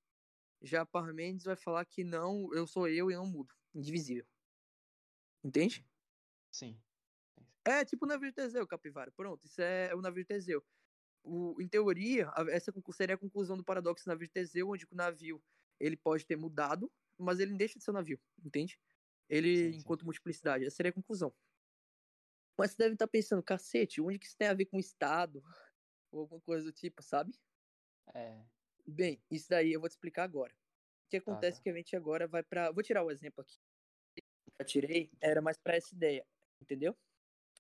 Já 0.63 0.85
Parmênides 0.87 1.45
vai 1.45 1.57
falar 1.57 1.85
que 1.85 2.03
não, 2.03 2.53
eu 2.53 2.67
sou 2.67 2.89
eu 2.89 3.11
e 3.11 3.15
não 3.15 3.27
mudo, 3.27 3.55
indivisível. 3.75 4.27
Entende? 5.45 5.87
Sim. 6.51 6.81
É 7.65 7.85
tipo 7.85 8.05
o 8.05 8.09
navio 8.09 8.31
de 8.31 8.35
Teseu, 8.35 8.67
Capivara. 8.67 9.13
Pronto, 9.13 9.45
isso 9.45 9.61
é 9.61 9.95
o 9.95 10.01
navio 10.01 10.23
de 10.23 10.29
Teseu 10.29 10.65
o, 11.27 11.61
em 11.61 11.69
teoria, 11.69 12.31
essa 12.49 12.73
seria 12.93 13.17
a 13.17 13.19
conclusão 13.19 13.57
do 13.57 13.65
paradoxo 13.65 14.05
do 14.05 14.09
navio 14.09 14.27
de 14.27 14.33
Teseu, 14.33 14.71
onde 14.71 14.87
o 14.91 14.95
navio 14.95 15.43
ele 15.79 15.97
pode 15.97 16.25
ter 16.25 16.37
mudado, 16.37 16.91
mas 17.19 17.41
ele 17.41 17.51
não 17.51 17.59
deixa 17.59 17.79
de 17.79 17.85
ser 17.85 17.91
um 17.91 17.95
navio, 17.95 18.21
entende? 18.45 18.79
Ele, 19.29 19.57
sim, 19.57 19.73
sim. 19.73 19.79
enquanto 19.81 20.05
multiplicidade, 20.05 20.65
essa 20.65 20.77
seria 20.77 20.91
a 20.91 20.95
conclusão. 20.95 21.35
Mas 22.57 22.71
você 22.71 22.77
deve 22.79 22.95
estar 22.95 23.09
pensando, 23.09 23.43
cacete, 23.43 24.01
onde 24.01 24.19
que 24.19 24.27
isso 24.27 24.37
tem 24.37 24.49
a 24.49 24.55
ver 24.55 24.67
com 24.67 24.77
o 24.77 24.81
Estado? 24.81 25.43
Ou 26.11 26.21
alguma 26.21 26.41
coisa 26.41 26.65
do 26.65 26.73
tipo, 26.73 27.03
sabe? 27.03 27.35
É. 28.15 28.43
Bem, 28.87 29.21
isso 29.31 29.49
daí 29.49 29.73
eu 29.73 29.81
vou 29.81 29.89
te 29.89 29.93
explicar 29.93 30.25
agora. 30.25 30.53
O 31.07 31.09
que 31.11 31.17
acontece 31.17 31.59
tá, 31.59 31.59
tá. 31.59 31.63
que 31.63 31.71
a 31.71 31.75
gente 31.75 31.97
agora 31.97 32.27
vai 32.27 32.43
para, 32.43 32.71
Vou 32.71 32.83
tirar 32.83 33.05
o 33.05 33.11
exemplo 33.11 33.43
aqui. 33.43 33.59
Eu 34.59 34.65
tirei, 34.65 35.11
era 35.21 35.43
mais 35.43 35.59
para 35.59 35.77
essa 35.77 35.95
ideia, 35.95 36.27
entendeu? 36.61 36.97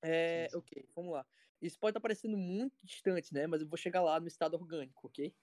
É, 0.03 0.45
sim, 0.45 0.51
sim. 0.51 0.57
ok, 0.59 0.89
vamos 0.95 1.13
lá. 1.13 1.27
Isso 1.61 1.79
pode 1.79 1.91
estar 1.91 2.01
parecendo 2.01 2.37
muito 2.37 2.77
distante, 2.85 3.33
né? 3.33 3.47
Mas 3.47 3.61
eu 3.61 3.69
vou 3.69 3.77
chegar 3.77 4.03
lá 4.03 4.21
no 4.21 4.29
estado 4.29 4.55
orgânico, 4.55 5.07
ok? 5.07 5.35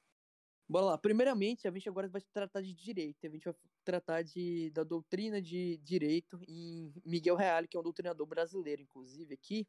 Bora 0.68 0.86
lá. 0.86 0.98
Primeiramente, 0.98 1.68
a 1.68 1.72
gente 1.72 1.90
agora 1.90 2.08
vai 2.08 2.22
tratar 2.34 2.62
de 2.62 2.74
direito. 2.74 3.26
A 3.26 3.30
gente 3.30 3.44
vai 3.44 3.56
tratar 3.84 4.22
de, 4.22 4.72
da 4.72 4.84
doutrina 4.84 5.42
de 5.42 5.78
direito 5.78 6.40
em 6.48 6.94
Miguel 7.06 7.36
Reale, 7.36 7.68
que 7.68 7.76
é 7.76 7.80
um 7.80 7.84
doutrinador 7.84 8.26
brasileiro, 8.26 8.82
inclusive, 8.82 9.34
aqui. 9.34 9.68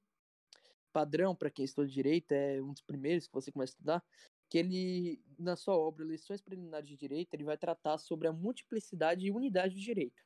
Padrão 0.95 1.35
para 1.35 1.51
quem 1.51 1.65
estuda 1.65 1.89
direito, 1.89 2.31
é 2.31 2.63
um 2.63 2.73
dos 2.73 2.83
primeiros 2.83 3.27
que 3.27 3.35
você 3.35 3.51
começa 3.51 3.73
a 3.73 3.75
estudar, 3.75 4.05
que 4.49 4.59
ele, 4.59 5.21
na 5.37 5.57
sua 5.57 5.77
obra 5.77 6.05
Lições 6.05 6.41
Preliminares 6.41 6.89
de 6.89 6.97
Direito, 6.97 7.35
ele 7.35 7.43
vai 7.43 7.59
tratar 7.59 7.99
sobre 7.99 8.29
a 8.29 8.33
multiplicidade 8.33 9.27
e 9.27 9.31
unidade 9.33 9.75
do 9.75 9.81
direito. 9.81 10.23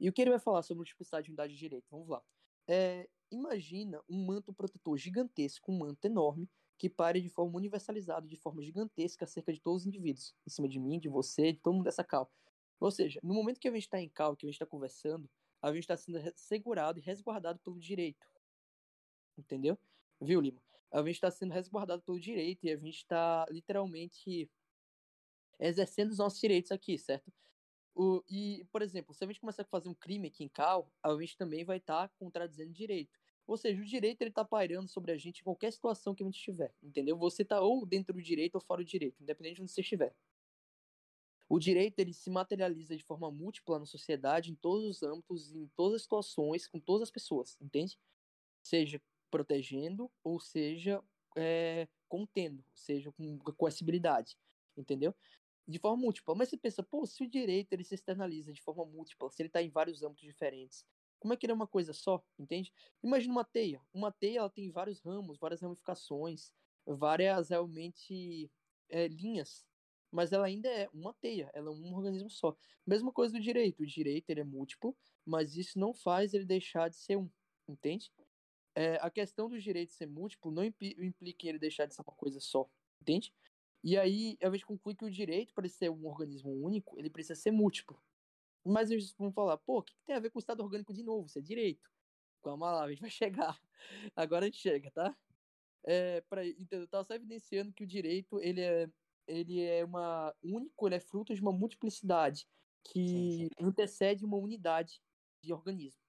E 0.00 0.08
o 0.08 0.12
que 0.12 0.20
ele 0.20 0.30
vai 0.30 0.40
falar 0.40 0.62
sobre 0.62 0.78
multiplicidade 0.78 1.28
e 1.28 1.30
unidade 1.30 1.52
de 1.52 1.58
direito? 1.60 1.86
Vamos 1.88 2.08
lá. 2.08 2.20
É, 2.66 3.08
imagina 3.30 4.02
um 4.08 4.24
manto 4.24 4.52
protetor 4.52 4.98
gigantesco, 4.98 5.70
um 5.70 5.78
manto 5.78 6.04
enorme, 6.04 6.50
que 6.76 6.88
pare 6.88 7.20
de 7.20 7.28
forma 7.28 7.56
universalizada, 7.56 8.26
de 8.26 8.36
forma 8.36 8.62
gigantesca, 8.62 9.24
acerca 9.24 9.52
de 9.52 9.60
todos 9.60 9.82
os 9.82 9.86
indivíduos. 9.86 10.34
Em 10.44 10.50
cima 10.50 10.68
de 10.68 10.80
mim, 10.80 10.98
de 10.98 11.08
você, 11.08 11.52
de 11.52 11.60
todo 11.60 11.74
mundo 11.74 11.84
dessa 11.84 12.02
cal. 12.02 12.32
Ou 12.80 12.90
seja, 12.90 13.20
no 13.22 13.34
momento 13.34 13.60
que 13.60 13.68
a 13.68 13.72
gente 13.72 13.82
está 13.82 14.00
em 14.00 14.08
cal, 14.08 14.34
que 14.34 14.46
a 14.46 14.48
gente 14.48 14.54
está 14.54 14.66
conversando, 14.66 15.30
a 15.62 15.72
gente 15.72 15.82
está 15.82 15.96
sendo 15.96 16.18
segurado 16.34 16.98
e 16.98 17.02
resguardado 17.02 17.60
pelo 17.60 17.78
direito. 17.78 18.26
Entendeu? 19.40 19.78
Viu, 20.20 20.40
Lima? 20.40 20.62
A 20.92 20.98
gente 20.98 21.12
está 21.12 21.30
sendo 21.30 21.52
resguardado 21.52 22.02
pelo 22.02 22.20
direito 22.20 22.64
e 22.64 22.70
a 22.70 22.76
gente 22.76 22.96
está 22.96 23.46
literalmente 23.48 24.50
exercendo 25.58 26.10
os 26.10 26.18
nossos 26.18 26.40
direitos 26.40 26.72
aqui, 26.72 26.98
certo? 26.98 27.32
O, 27.94 28.22
e, 28.28 28.64
por 28.72 28.82
exemplo, 28.82 29.14
se 29.14 29.24
a 29.24 29.26
gente 29.26 29.40
começar 29.40 29.62
a 29.62 29.66
fazer 29.66 29.88
um 29.88 29.94
crime 29.94 30.28
aqui 30.28 30.44
em 30.44 30.48
Cal, 30.48 30.90
a 31.02 31.12
gente 31.20 31.36
também 31.36 31.64
vai 31.64 31.78
estar 31.78 32.08
tá 32.08 32.14
contradizendo 32.18 32.72
direito. 32.72 33.18
Ou 33.46 33.56
seja, 33.56 33.80
o 33.80 33.84
direito 33.84 34.22
ele 34.22 34.30
tá 34.30 34.44
pairando 34.44 34.88
sobre 34.88 35.12
a 35.12 35.16
gente 35.16 35.40
em 35.40 35.44
qualquer 35.44 35.72
situação 35.72 36.14
que 36.14 36.22
a 36.22 36.26
gente 36.26 36.36
estiver, 36.36 36.72
entendeu? 36.82 37.16
Você 37.18 37.44
tá 37.44 37.60
ou 37.60 37.84
dentro 37.84 38.12
do 38.14 38.22
direito 38.22 38.54
ou 38.54 38.60
fora 38.60 38.82
do 38.82 38.86
direito, 38.86 39.20
independente 39.20 39.56
de 39.56 39.62
onde 39.62 39.72
você 39.72 39.80
estiver. 39.80 40.14
O 41.48 41.58
direito 41.58 41.98
ele 41.98 42.12
se 42.12 42.30
materializa 42.30 42.96
de 42.96 43.02
forma 43.02 43.28
múltipla 43.28 43.80
na 43.80 43.86
sociedade, 43.86 44.52
em 44.52 44.54
todos 44.54 44.84
os 44.84 45.02
âmbitos, 45.02 45.52
em 45.52 45.66
todas 45.74 45.96
as 45.96 46.02
situações, 46.02 46.68
com 46.68 46.78
todas 46.78 47.08
as 47.08 47.10
pessoas, 47.10 47.56
entende? 47.60 47.98
Seja 48.62 49.02
protegendo 49.30 50.10
ou 50.24 50.40
seja 50.40 51.02
é, 51.36 51.88
contendo, 52.08 52.64
seja 52.74 53.12
com 53.12 53.38
coercibilidade, 53.56 54.36
entendeu? 54.76 55.14
De 55.66 55.78
forma 55.78 56.02
múltipla. 56.02 56.34
Mas 56.34 56.48
você 56.48 56.56
pensa, 56.56 56.82
pô, 56.82 57.06
se 57.06 57.22
o 57.22 57.28
direito 57.28 57.72
ele 57.72 57.84
se 57.84 57.94
externaliza 57.94 58.52
de 58.52 58.60
forma 58.62 58.84
múltipla, 58.84 59.30
se 59.30 59.40
ele 59.42 59.48
está 59.48 59.62
em 59.62 59.70
vários 59.70 60.02
âmbitos 60.02 60.24
diferentes, 60.24 60.84
como 61.20 61.34
é 61.34 61.36
que 61.36 61.46
ele 61.46 61.52
é 61.52 61.54
uma 61.54 61.66
coisa 61.66 61.92
só, 61.92 62.24
entende? 62.38 62.72
Imagina 63.02 63.32
uma 63.32 63.44
teia. 63.44 63.80
Uma 63.92 64.10
teia 64.10 64.38
ela 64.38 64.50
tem 64.50 64.70
vários 64.70 65.00
ramos, 65.00 65.38
várias 65.38 65.60
ramificações, 65.60 66.50
várias 66.86 67.50
realmente 67.50 68.50
é, 68.88 69.06
linhas, 69.06 69.64
mas 70.10 70.32
ela 70.32 70.46
ainda 70.46 70.68
é 70.68 70.88
uma 70.92 71.14
teia, 71.14 71.50
ela 71.54 71.68
é 71.68 71.70
um 71.70 71.94
organismo 71.94 72.30
só. 72.30 72.56
Mesma 72.86 73.12
coisa 73.12 73.34
do 73.34 73.40
direito. 73.40 73.82
O 73.82 73.86
direito 73.86 74.30
ele 74.30 74.40
é 74.40 74.44
múltiplo, 74.44 74.96
mas 75.24 75.56
isso 75.56 75.78
não 75.78 75.94
faz 75.94 76.34
ele 76.34 76.44
deixar 76.44 76.88
de 76.88 76.96
ser 76.96 77.16
um, 77.16 77.30
entende? 77.68 78.10
É, 78.80 78.98
a 79.02 79.10
questão 79.10 79.46
do 79.46 79.60
direito 79.60 79.92
ser 79.92 80.06
múltiplo 80.06 80.50
não 80.50 80.64
implica 80.64 81.46
ele 81.46 81.58
deixar 81.58 81.84
de 81.84 81.94
ser 81.94 82.00
uma 82.00 82.14
coisa 82.14 82.40
só, 82.40 82.66
entende? 83.02 83.30
E 83.84 83.94
aí 83.98 84.38
a 84.42 84.50
gente 84.50 84.64
conclui 84.64 84.94
que 84.94 85.04
o 85.04 85.10
direito, 85.10 85.52
para 85.52 85.68
ser 85.68 85.90
um 85.90 86.06
organismo 86.06 86.50
único, 86.50 86.98
ele 86.98 87.10
precisa 87.10 87.38
ser 87.38 87.50
múltiplo. 87.50 88.02
Mas 88.64 88.90
eles 88.90 89.12
vão 89.18 89.30
falar, 89.30 89.58
pô, 89.58 89.80
o 89.80 89.82
que, 89.82 89.94
tem 90.06 90.16
a 90.16 90.18
ver 90.18 90.30
com 90.30 90.38
o 90.38 90.40
Estado 90.40 90.62
orgânico 90.62 90.94
de 90.94 91.02
novo? 91.02 91.26
Isso 91.26 91.38
é 91.38 91.42
direito. 91.42 91.90
Calma 92.42 92.72
lá, 92.72 92.84
a 92.84 92.88
gente 92.88 93.02
vai 93.02 93.10
chegar. 93.52 93.60
Agora 94.16 94.46
a 94.46 94.48
gente 94.48 94.56
chega, 94.56 94.90
tá? 94.92 95.14
É, 95.84 96.22
pra, 96.22 96.46
então, 96.46 96.80
eu 96.80 96.88
tava 96.88 97.04
só 97.04 97.12
evidenciando 97.12 97.74
que 97.74 97.84
o 97.84 97.86
direito, 97.86 98.40
ele 98.40 98.62
é, 98.62 98.90
ele 99.26 99.60
é 99.60 99.84
uma 99.84 100.34
único, 100.42 100.88
ele 100.88 100.94
é 100.94 101.00
fruto 101.00 101.34
de 101.34 101.42
uma 101.42 101.52
multiplicidade 101.52 102.48
que 102.82 103.06
sim, 103.06 103.30
sim. 103.30 103.48
antecede 103.60 104.24
uma 104.24 104.38
unidade 104.38 105.02
de 105.44 105.52
organismo. 105.52 106.00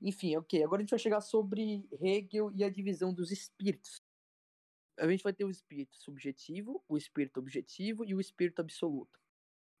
Enfim, 0.00 0.36
ok. 0.36 0.62
Agora 0.62 0.80
a 0.80 0.82
gente 0.82 0.90
vai 0.90 0.98
chegar 0.98 1.20
sobre 1.20 1.86
Hegel 2.00 2.50
e 2.52 2.64
a 2.64 2.70
divisão 2.70 3.12
dos 3.12 3.30
espíritos. 3.30 4.02
A 4.98 5.08
gente 5.08 5.22
vai 5.22 5.32
ter 5.32 5.44
o 5.44 5.50
espírito 5.50 5.96
subjetivo, 5.96 6.82
o 6.88 6.96
espírito 6.96 7.38
objetivo 7.38 8.04
e 8.04 8.14
o 8.14 8.20
espírito 8.20 8.60
absoluto. 8.60 9.20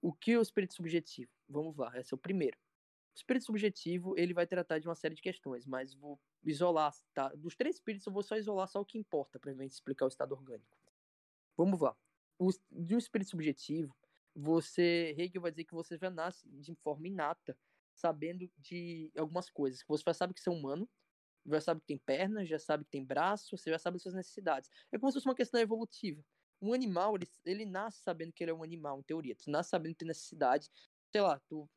O 0.00 0.12
que 0.12 0.32
é 0.32 0.38
o 0.38 0.42
espírito 0.42 0.74
subjetivo? 0.74 1.30
Vamos 1.48 1.76
lá, 1.76 1.92
esse 1.98 2.14
é 2.14 2.16
o 2.16 2.18
primeiro. 2.18 2.56
O 2.56 3.18
espírito 3.18 3.46
subjetivo, 3.46 4.16
ele 4.16 4.32
vai 4.32 4.46
tratar 4.46 4.78
de 4.78 4.86
uma 4.86 4.94
série 4.94 5.16
de 5.16 5.22
questões, 5.22 5.66
mas 5.66 5.92
vou 5.92 6.20
isolar, 6.44 6.94
tá? 7.12 7.28
Dos 7.30 7.56
três 7.56 7.76
espíritos, 7.76 8.06
eu 8.06 8.12
vou 8.12 8.22
só 8.22 8.36
isolar 8.36 8.68
só 8.68 8.80
o 8.80 8.84
que 8.84 8.96
importa 8.96 9.40
para 9.40 9.52
gente 9.52 9.72
explicar 9.72 10.04
o 10.04 10.08
estado 10.08 10.32
orgânico. 10.32 10.78
Vamos 11.56 11.80
lá. 11.80 11.96
O, 12.38 12.50
de 12.70 12.94
um 12.94 12.98
espírito 12.98 13.30
subjetivo, 13.30 13.92
você, 14.32 15.16
Hegel 15.18 15.42
vai 15.42 15.50
dizer 15.50 15.64
que 15.64 15.74
você 15.74 15.98
já 15.98 16.08
nasce 16.08 16.48
de 16.48 16.76
forma 16.76 17.08
inata, 17.08 17.58
sabendo 17.98 18.50
de 18.58 19.10
algumas 19.16 19.50
coisas. 19.50 19.84
Você 19.86 20.04
já 20.06 20.14
sabe 20.14 20.34
que 20.34 20.40
você 20.40 20.48
é 20.48 20.52
humano, 20.52 20.88
já 21.46 21.60
sabe 21.60 21.80
que 21.80 21.86
tem 21.86 21.98
pernas, 21.98 22.48
já 22.48 22.58
sabe 22.58 22.84
que 22.84 22.90
tem 22.90 23.04
braço, 23.04 23.56
você 23.56 23.70
já 23.70 23.78
sabe 23.78 23.96
das 23.96 24.02
suas 24.02 24.14
necessidades. 24.14 24.70
É 24.92 24.98
como 24.98 25.10
se 25.10 25.16
fosse 25.16 25.28
uma 25.28 25.34
questão 25.34 25.60
evolutiva. 25.60 26.22
Um 26.60 26.72
animal, 26.72 27.16
ele, 27.16 27.28
ele 27.44 27.64
nasce 27.64 28.02
sabendo 28.02 28.32
que 28.32 28.42
ele 28.42 28.50
é 28.50 28.54
um 28.54 28.62
animal, 28.62 29.00
em 29.00 29.02
teoria. 29.02 29.34
Tu 29.36 29.50
nasce 29.50 29.70
sabendo 29.70 29.92
que 29.92 29.98
tem 30.00 30.08
necessidade. 30.08 30.70
Sei 31.10 31.20
lá, 31.20 31.40
tu 31.48 31.68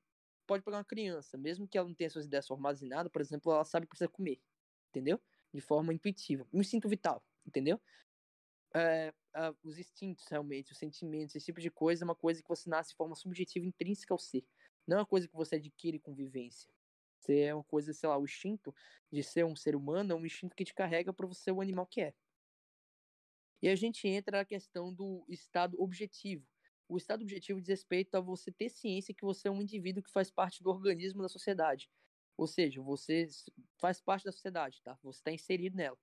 pode 0.45 0.63
pegar 0.63 0.77
uma 0.77 0.83
criança, 0.83 1.37
mesmo 1.37 1.67
que 1.67 1.77
ela 1.77 1.87
não 1.87 1.95
tenha 1.95 2.09
suas 2.09 2.25
ideias 2.25 2.47
formadas 2.47 2.81
por 3.11 3.21
exemplo, 3.21 3.51
ela 3.51 3.63
sabe 3.63 3.85
que 3.85 3.91
precisa 3.91 4.09
comer. 4.09 4.41
Entendeu? 4.89 5.21
De 5.53 5.61
forma 5.61 5.93
intuitiva. 5.93 6.47
Um 6.51 6.61
instinto 6.61 6.89
vital, 6.89 7.23
entendeu? 7.45 7.79
É, 8.73 9.13
os 9.63 9.77
instintos, 9.77 10.27
realmente, 10.27 10.71
os 10.71 10.77
sentimentos, 10.77 11.35
esse 11.35 11.45
tipo 11.45 11.59
de 11.59 11.69
coisa 11.69 12.03
é 12.03 12.05
uma 12.05 12.15
coisa 12.15 12.41
que 12.41 12.49
você 12.49 12.69
nasce 12.69 12.91
de 12.91 12.95
forma 12.95 13.15
subjetiva, 13.15 13.65
intrínseca 13.65 14.13
ao 14.13 14.17
ser. 14.17 14.45
Não 14.87 14.97
é 14.97 14.99
uma 15.01 15.05
coisa 15.05 15.27
que 15.27 15.33
você 15.35 15.55
adquire 15.55 15.99
com 15.99 16.13
vivência. 16.13 16.71
Você 17.19 17.39
é 17.41 17.53
uma 17.53 17.63
coisa, 17.63 17.93
sei 17.93 18.09
lá, 18.09 18.17
o 18.17 18.25
instinto 18.25 18.73
de 19.11 19.23
ser 19.23 19.45
um 19.45 19.55
ser 19.55 19.75
humano 19.75 20.13
é 20.13 20.15
um 20.15 20.25
instinto 20.25 20.55
que 20.55 20.65
te 20.65 20.73
carrega 20.73 21.13
para 21.13 21.27
você 21.27 21.43
ser 21.43 21.51
o 21.51 21.61
animal 21.61 21.85
que 21.85 22.01
é. 22.01 22.13
E 23.61 23.69
a 23.69 23.75
gente 23.75 24.07
entra 24.07 24.39
na 24.39 24.45
questão 24.45 24.93
do 24.93 25.23
estado 25.29 25.79
objetivo. 25.81 26.47
O 26.89 26.97
estado 26.97 27.21
objetivo 27.21 27.61
diz 27.61 27.69
respeito 27.69 28.15
a 28.15 28.19
você 28.19 28.51
ter 28.51 28.69
ciência 28.69 29.13
que 29.13 29.23
você 29.23 29.47
é 29.47 29.51
um 29.51 29.61
indivíduo 29.61 30.03
que 30.03 30.11
faz 30.11 30.31
parte 30.31 30.63
do 30.63 30.69
organismo 30.69 31.21
da 31.21 31.29
sociedade. 31.29 31.89
Ou 32.35 32.47
seja, 32.47 32.81
você 32.81 33.27
faz 33.79 34.01
parte 34.01 34.25
da 34.25 34.31
sociedade, 34.31 34.81
tá? 34.83 34.97
Você 35.03 35.19
está 35.19 35.31
inserido 35.31 35.77
nela. 35.77 35.97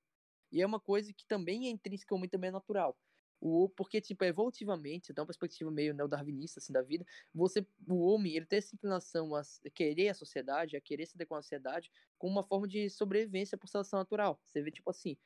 E 0.52 0.62
é 0.62 0.66
uma 0.66 0.80
coisa 0.80 1.12
que 1.12 1.26
também 1.26 1.66
é 1.66 1.70
intrinsecamente 1.70 2.30
também 2.30 2.48
é 2.48 2.52
natural. 2.52 2.96
O, 3.40 3.68
porque, 3.68 4.00
tipo, 4.00 4.24
evolutivamente, 4.24 5.12
dá 5.12 5.22
uma 5.22 5.26
perspectiva 5.26 5.70
meio 5.70 5.94
neo-darwinista, 5.94 6.58
assim, 6.58 6.72
da 6.72 6.82
vida, 6.82 7.04
você, 7.32 7.64
o 7.86 8.00
homem, 8.06 8.34
ele 8.34 8.46
tem 8.46 8.58
essa 8.58 8.74
inclinação 8.74 9.34
a 9.36 9.42
querer 9.74 10.08
a 10.08 10.14
sociedade, 10.14 10.76
a 10.76 10.80
querer 10.80 11.06
se 11.06 11.16
adequar 11.16 11.38
à 11.38 11.42
sociedade, 11.42 11.90
como 12.18 12.32
uma 12.32 12.42
forma 12.42 12.66
de 12.66 12.90
sobrevivência 12.90 13.56
por 13.56 13.68
seleção 13.68 13.98
natural. 13.98 14.40
Você 14.44 14.60
vê, 14.60 14.70
tipo 14.70 14.90
assim, 14.90 15.16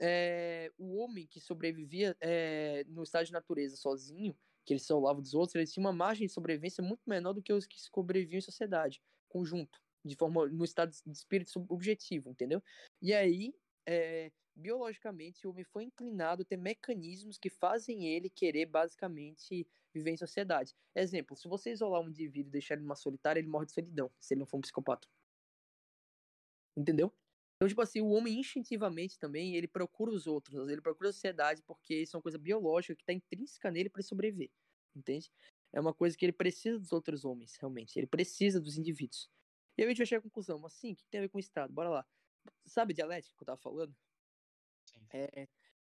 é, 0.00 0.70
o 0.78 0.96
homem 0.98 1.26
que 1.26 1.40
sobrevivia 1.40 2.16
é, 2.20 2.84
no 2.84 3.02
estado 3.02 3.26
de 3.26 3.32
natureza 3.32 3.76
sozinho, 3.76 4.36
que 4.64 4.72
ele 4.74 4.80
se 4.80 4.86
isolava 4.86 5.20
dos 5.20 5.34
outros, 5.34 5.54
ele 5.54 5.66
tinha 5.66 5.84
uma 5.84 5.92
margem 5.92 6.26
de 6.26 6.32
sobrevivência 6.32 6.82
muito 6.82 7.02
menor 7.06 7.32
do 7.32 7.42
que 7.42 7.52
os 7.52 7.66
que 7.66 7.80
sobreviviam 7.80 8.38
em 8.38 8.42
sociedade, 8.42 9.02
conjunto, 9.28 9.80
de 10.04 10.14
forma 10.14 10.46
no 10.46 10.64
estado 10.64 10.90
de 10.90 11.12
espírito 11.12 11.64
objetivo, 11.68 12.30
entendeu? 12.30 12.62
E 13.00 13.12
aí, 13.14 13.54
é, 13.86 14.30
biologicamente, 14.58 15.46
o 15.46 15.50
homem 15.50 15.64
foi 15.64 15.84
inclinado 15.84 16.42
a 16.42 16.44
ter 16.44 16.56
mecanismos 16.56 17.38
que 17.38 17.48
fazem 17.48 18.06
ele 18.06 18.28
querer 18.28 18.66
basicamente 18.66 19.66
viver 19.94 20.10
em 20.10 20.16
sociedade. 20.16 20.74
Exemplo, 20.94 21.36
se 21.36 21.48
você 21.48 21.70
isolar 21.70 22.00
um 22.00 22.08
indivíduo 22.08 22.50
e 22.50 22.52
deixar 22.52 22.74
ele 22.74 22.82
numa 22.82 22.96
solitária, 22.96 23.40
ele 23.40 23.48
morre 23.48 23.66
de 23.66 23.72
solidão, 23.72 24.10
se 24.18 24.34
ele 24.34 24.40
não 24.40 24.46
for 24.46 24.58
um 24.58 24.60
psicopata. 24.60 25.08
Entendeu? 26.76 27.12
Então, 27.56 27.68
tipo 27.68 27.80
assim, 27.82 28.00
o 28.00 28.10
homem 28.10 28.38
instintivamente 28.38 29.18
também, 29.18 29.56
ele 29.56 29.66
procura 29.66 30.12
os 30.12 30.26
outros, 30.28 30.68
ele 30.68 30.80
procura 30.80 31.10
a 31.10 31.12
sociedade 31.12 31.60
porque 31.62 32.02
isso 32.02 32.16
é 32.16 32.18
uma 32.18 32.22
coisa 32.22 32.38
biológica 32.38 32.94
que 32.94 33.02
está 33.02 33.12
intrínseca 33.12 33.70
nele 33.70 33.88
para 33.88 34.02
sobreviver, 34.02 34.50
entende? 34.94 35.30
É 35.72 35.80
uma 35.80 35.92
coisa 35.92 36.16
que 36.16 36.24
ele 36.24 36.32
precisa 36.32 36.78
dos 36.78 36.92
outros 36.92 37.24
homens, 37.24 37.56
realmente. 37.56 37.98
Ele 37.98 38.06
precisa 38.06 38.60
dos 38.60 38.78
indivíduos. 38.78 39.28
E 39.76 39.82
aí 39.82 39.86
a 39.86 39.90
gente 39.90 39.98
vai 39.98 40.06
chegar 40.06 40.20
à 40.20 40.22
conclusão, 40.22 40.58
mas 40.58 40.72
sim, 40.72 40.92
o 40.92 40.96
que 40.96 41.04
tem 41.06 41.18
a 41.18 41.22
ver 41.22 41.28
com 41.28 41.38
o 41.38 41.40
Estado? 41.40 41.72
Bora 41.72 41.88
lá. 41.88 42.06
Sabe 42.64 42.92
a 42.92 42.94
dialética 42.94 43.36
que 43.36 43.42
eu 43.42 43.46
tava 43.46 43.58
falando? 43.58 43.94
É, 45.12 45.48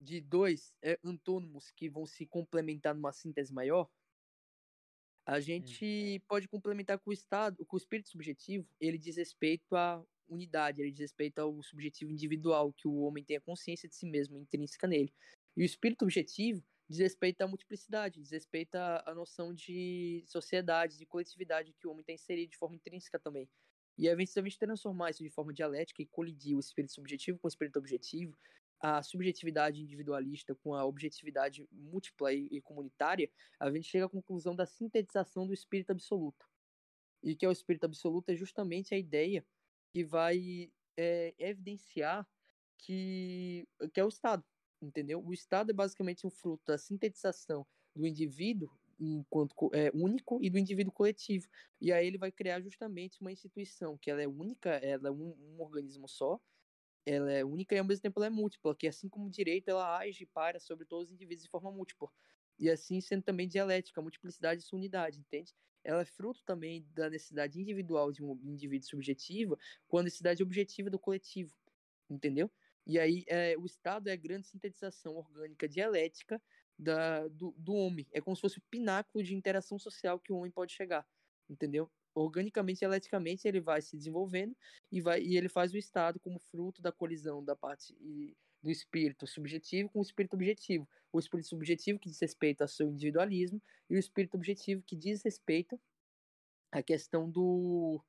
de 0.01 0.21
dois 0.21 0.73
é, 0.81 0.97
antônimos 1.03 1.71
que 1.71 1.89
vão 1.89 2.05
se 2.05 2.25
complementar 2.25 2.95
numa 2.95 3.11
síntese 3.11 3.53
maior, 3.53 3.89
a 5.25 5.37
hum. 5.37 5.41
gente 5.41 6.17
hum. 6.17 6.25
pode 6.27 6.47
complementar 6.47 6.97
com 6.99 7.09
o 7.09 7.13
Estado, 7.13 7.65
com 7.65 7.75
o 7.75 7.79
espírito 7.79 8.09
subjetivo, 8.09 8.67
ele 8.79 8.97
diz 8.97 9.17
respeito 9.17 9.75
a 9.75 10.03
unidade, 10.27 10.81
ele 10.81 10.91
diz 10.91 11.01
respeito 11.01 11.39
ao 11.39 11.61
subjetivo 11.63 12.11
individual, 12.11 12.71
que 12.73 12.87
o 12.87 12.99
homem 13.01 13.23
tem 13.23 13.37
a 13.37 13.41
consciência 13.41 13.89
de 13.89 13.95
si 13.95 14.05
mesmo, 14.05 14.37
intrínseca 14.37 14.87
nele. 14.87 15.13
E 15.57 15.61
o 15.61 15.65
espírito 15.65 16.03
objetivo 16.03 16.63
diz 16.87 16.99
respeito 16.99 17.41
à 17.41 17.47
multiplicidade, 17.47 18.19
diz 18.19 18.31
respeito 18.31 18.75
à, 18.75 19.03
à 19.05 19.13
noção 19.13 19.53
de 19.53 20.23
sociedade, 20.25 20.97
de 20.97 21.05
coletividade 21.05 21.73
que 21.73 21.87
o 21.87 21.91
homem 21.91 22.03
tem 22.03 22.15
inserido 22.15 22.51
de 22.51 22.57
forma 22.57 22.75
intrínseca 22.75 23.19
também. 23.19 23.49
E 23.97 24.07
a 24.07 24.15
gente, 24.15 24.31
se 24.31 24.39
a 24.39 24.43
gente 24.43 24.57
transformar 24.57 25.09
isso 25.09 25.21
de 25.21 25.29
forma 25.29 25.53
dialética 25.53 26.01
e 26.01 26.05
colidir 26.05 26.55
o 26.55 26.59
espírito 26.59 26.93
subjetivo 26.93 27.37
com 27.37 27.47
o 27.47 27.49
espírito 27.49 27.77
objetivo, 27.77 28.35
a 28.79 29.01
subjetividade 29.03 29.81
individualista 29.81 30.55
com 30.55 30.73
a 30.73 30.85
objetividade 30.85 31.67
múltipla 31.71 32.33
e, 32.33 32.61
comunitária, 32.61 33.29
a 33.59 33.69
gente 33.71 33.87
chega 33.87 34.05
à 34.05 34.09
conclusão 34.09 34.55
da 34.55 34.65
sintetização 34.65 35.45
do 35.45 35.53
espírito 35.53 35.91
absoluto. 35.91 36.47
E 37.21 37.35
que 37.35 37.45
é 37.45 37.49
o 37.49 37.51
espírito 37.51 37.85
absoluto 37.85 38.29
é 38.29 38.35
justamente 38.35 38.93
a 38.93 38.97
ideia 38.97 39.45
que 39.91 40.03
vai 40.03 40.71
é, 40.95 41.33
evidenciar 41.37 42.27
que, 42.77 43.67
que 43.93 43.99
é 43.99 44.05
o 44.05 44.09
Estado, 44.09 44.43
entendeu? 44.81 45.21
O 45.25 45.33
Estado 45.33 45.71
é 45.71 45.73
basicamente 45.73 46.25
um 46.25 46.29
fruto 46.29 46.63
da 46.65 46.77
sintetização 46.77 47.67
do 47.93 48.07
indivíduo 48.07 48.71
enquanto 48.99 49.53
é, 49.73 49.91
único 49.93 50.39
e 50.41 50.49
do 50.49 50.57
indivíduo 50.57 50.93
coletivo. 50.93 51.47
E 51.81 51.91
aí 51.91 52.07
ele 52.07 52.17
vai 52.17 52.31
criar 52.31 52.61
justamente 52.61 53.19
uma 53.21 53.31
instituição 53.31 53.97
que 53.97 54.11
ela 54.11 54.21
é 54.21 54.27
única, 54.27 54.69
ela 54.69 55.07
é 55.07 55.11
um, 55.11 55.35
um 55.37 55.61
organismo 55.61 56.07
só, 56.07 56.39
ela 57.05 57.31
é 57.31 57.43
única 57.43 57.75
e 57.75 57.79
ao 57.79 57.85
mesmo 57.85 58.01
tempo 58.01 58.19
ela 58.19 58.27
é 58.27 58.29
múltipla, 58.29 58.75
que 58.75 58.87
assim 58.87 59.09
como 59.09 59.27
o 59.27 59.29
direito 59.29 59.69
ela 59.69 59.97
age 59.97 60.23
e 60.23 60.27
para 60.27 60.59
sobre 60.59 60.85
todos 60.85 61.07
os 61.07 61.13
indivíduos 61.13 61.43
de 61.43 61.49
forma 61.49 61.71
múltipla. 61.71 62.09
E 62.57 62.69
assim 62.69 62.99
sendo 63.01 63.23
também 63.23 63.47
dialética, 63.47 64.01
multiplicidade 64.01 64.61
e 64.61 64.65
sua 64.65 64.77
unidade, 64.77 65.19
entende? 65.19 65.55
Ela 65.83 66.01
é 66.01 66.05
fruto 66.05 66.43
também 66.43 66.85
da 66.93 67.09
necessidade 67.09 67.59
individual 67.59 68.11
de 68.11 68.23
um 68.23 68.33
indivíduo 68.43 68.87
subjetiva 68.87 69.57
com 69.87 69.97
a 69.97 70.03
necessidade 70.03 70.43
objetiva 70.43 70.89
do 70.89 70.99
coletivo, 70.99 71.55
entendeu? 72.09 72.51
E 72.85 72.99
aí 72.99 73.23
é, 73.27 73.57
o 73.57 73.65
Estado 73.65 74.09
é 74.09 74.13
a 74.13 74.17
grande 74.17 74.47
sintetização 74.47 75.15
orgânica 75.15 75.67
dialética 75.67 76.41
da, 76.77 77.27
do, 77.27 77.53
do 77.57 77.73
homem. 77.73 78.07
É 78.11 78.19
como 78.19 78.35
se 78.35 78.41
fosse 78.41 78.57
o 78.57 78.63
pináculo 78.69 79.23
de 79.23 79.35
interação 79.35 79.77
social 79.77 80.19
que 80.19 80.31
o 80.31 80.37
homem 80.37 80.51
pode 80.51 80.73
chegar, 80.73 81.07
entendeu? 81.49 81.91
Organicamente, 82.21 82.79
dialeticamente, 82.79 83.47
ele 83.47 83.61
vai 83.61 83.81
se 83.81 83.95
desenvolvendo 83.95 84.55
e, 84.91 85.01
vai, 85.01 85.21
e 85.21 85.37
ele 85.37 85.49
faz 85.49 85.73
o 85.73 85.77
Estado 85.77 86.19
como 86.19 86.39
fruto 86.39 86.81
da 86.81 86.91
colisão 86.91 87.43
da 87.43 87.55
parte 87.55 87.95
do 88.61 88.69
espírito 88.69 89.25
subjetivo 89.25 89.89
com 89.89 89.99
o 89.99 90.03
espírito 90.03 90.33
objetivo. 90.33 90.87
O 91.11 91.19
espírito 91.19 91.47
subjetivo 91.47 91.99
que 91.99 92.09
diz 92.09 92.19
respeito 92.19 92.61
ao 92.61 92.67
seu 92.67 92.89
individualismo 92.89 93.61
e 93.89 93.95
o 93.95 93.99
espírito 93.99 94.35
objetivo 94.35 94.83
que 94.83 94.95
diz 94.95 95.23
respeito 95.23 95.79
à 96.71 96.83
questão 96.83 97.29
do 97.29 98.03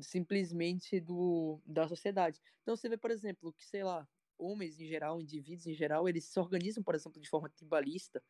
simplesmente 0.00 0.98
do 1.00 1.60
da 1.66 1.86
sociedade. 1.86 2.40
Então 2.62 2.74
você 2.74 2.88
vê, 2.88 2.96
por 2.96 3.10
exemplo, 3.10 3.52
que 3.52 3.64
sei 3.64 3.84
lá, 3.84 4.08
homens 4.38 4.80
em 4.80 4.86
geral, 4.86 5.20
indivíduos 5.20 5.66
em 5.66 5.74
geral, 5.74 6.08
eles 6.08 6.24
se 6.24 6.40
organizam, 6.40 6.82
por 6.82 6.94
exemplo, 6.94 7.20
de 7.20 7.28
forma 7.28 7.50
tribalista, 7.50 8.22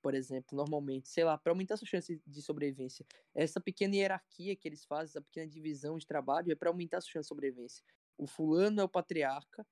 por 0.00 0.14
exemplo, 0.14 0.56
normalmente, 0.56 1.08
sei 1.08 1.24
lá, 1.24 1.36
para 1.38 1.52
aumentar 1.52 1.76
sua 1.76 1.86
chance 1.86 2.20
de 2.26 2.42
sobrevivência. 2.42 3.06
Essa 3.34 3.60
pequena 3.60 3.96
hierarquia 3.96 4.56
que 4.56 4.68
eles 4.68 4.84
fazem, 4.84 5.10
essa 5.10 5.22
pequena 5.22 5.46
divisão 5.46 5.98
de 5.98 6.06
trabalho, 6.06 6.52
é 6.52 6.54
para 6.54 6.70
aumentar 6.70 7.00
sua 7.00 7.12
chance 7.12 7.24
de 7.24 7.28
sobrevivência. 7.28 7.84
O 8.16 8.26
fulano 8.26 8.80
é 8.80 8.84
o 8.84 8.88
patriarca, 8.88 9.66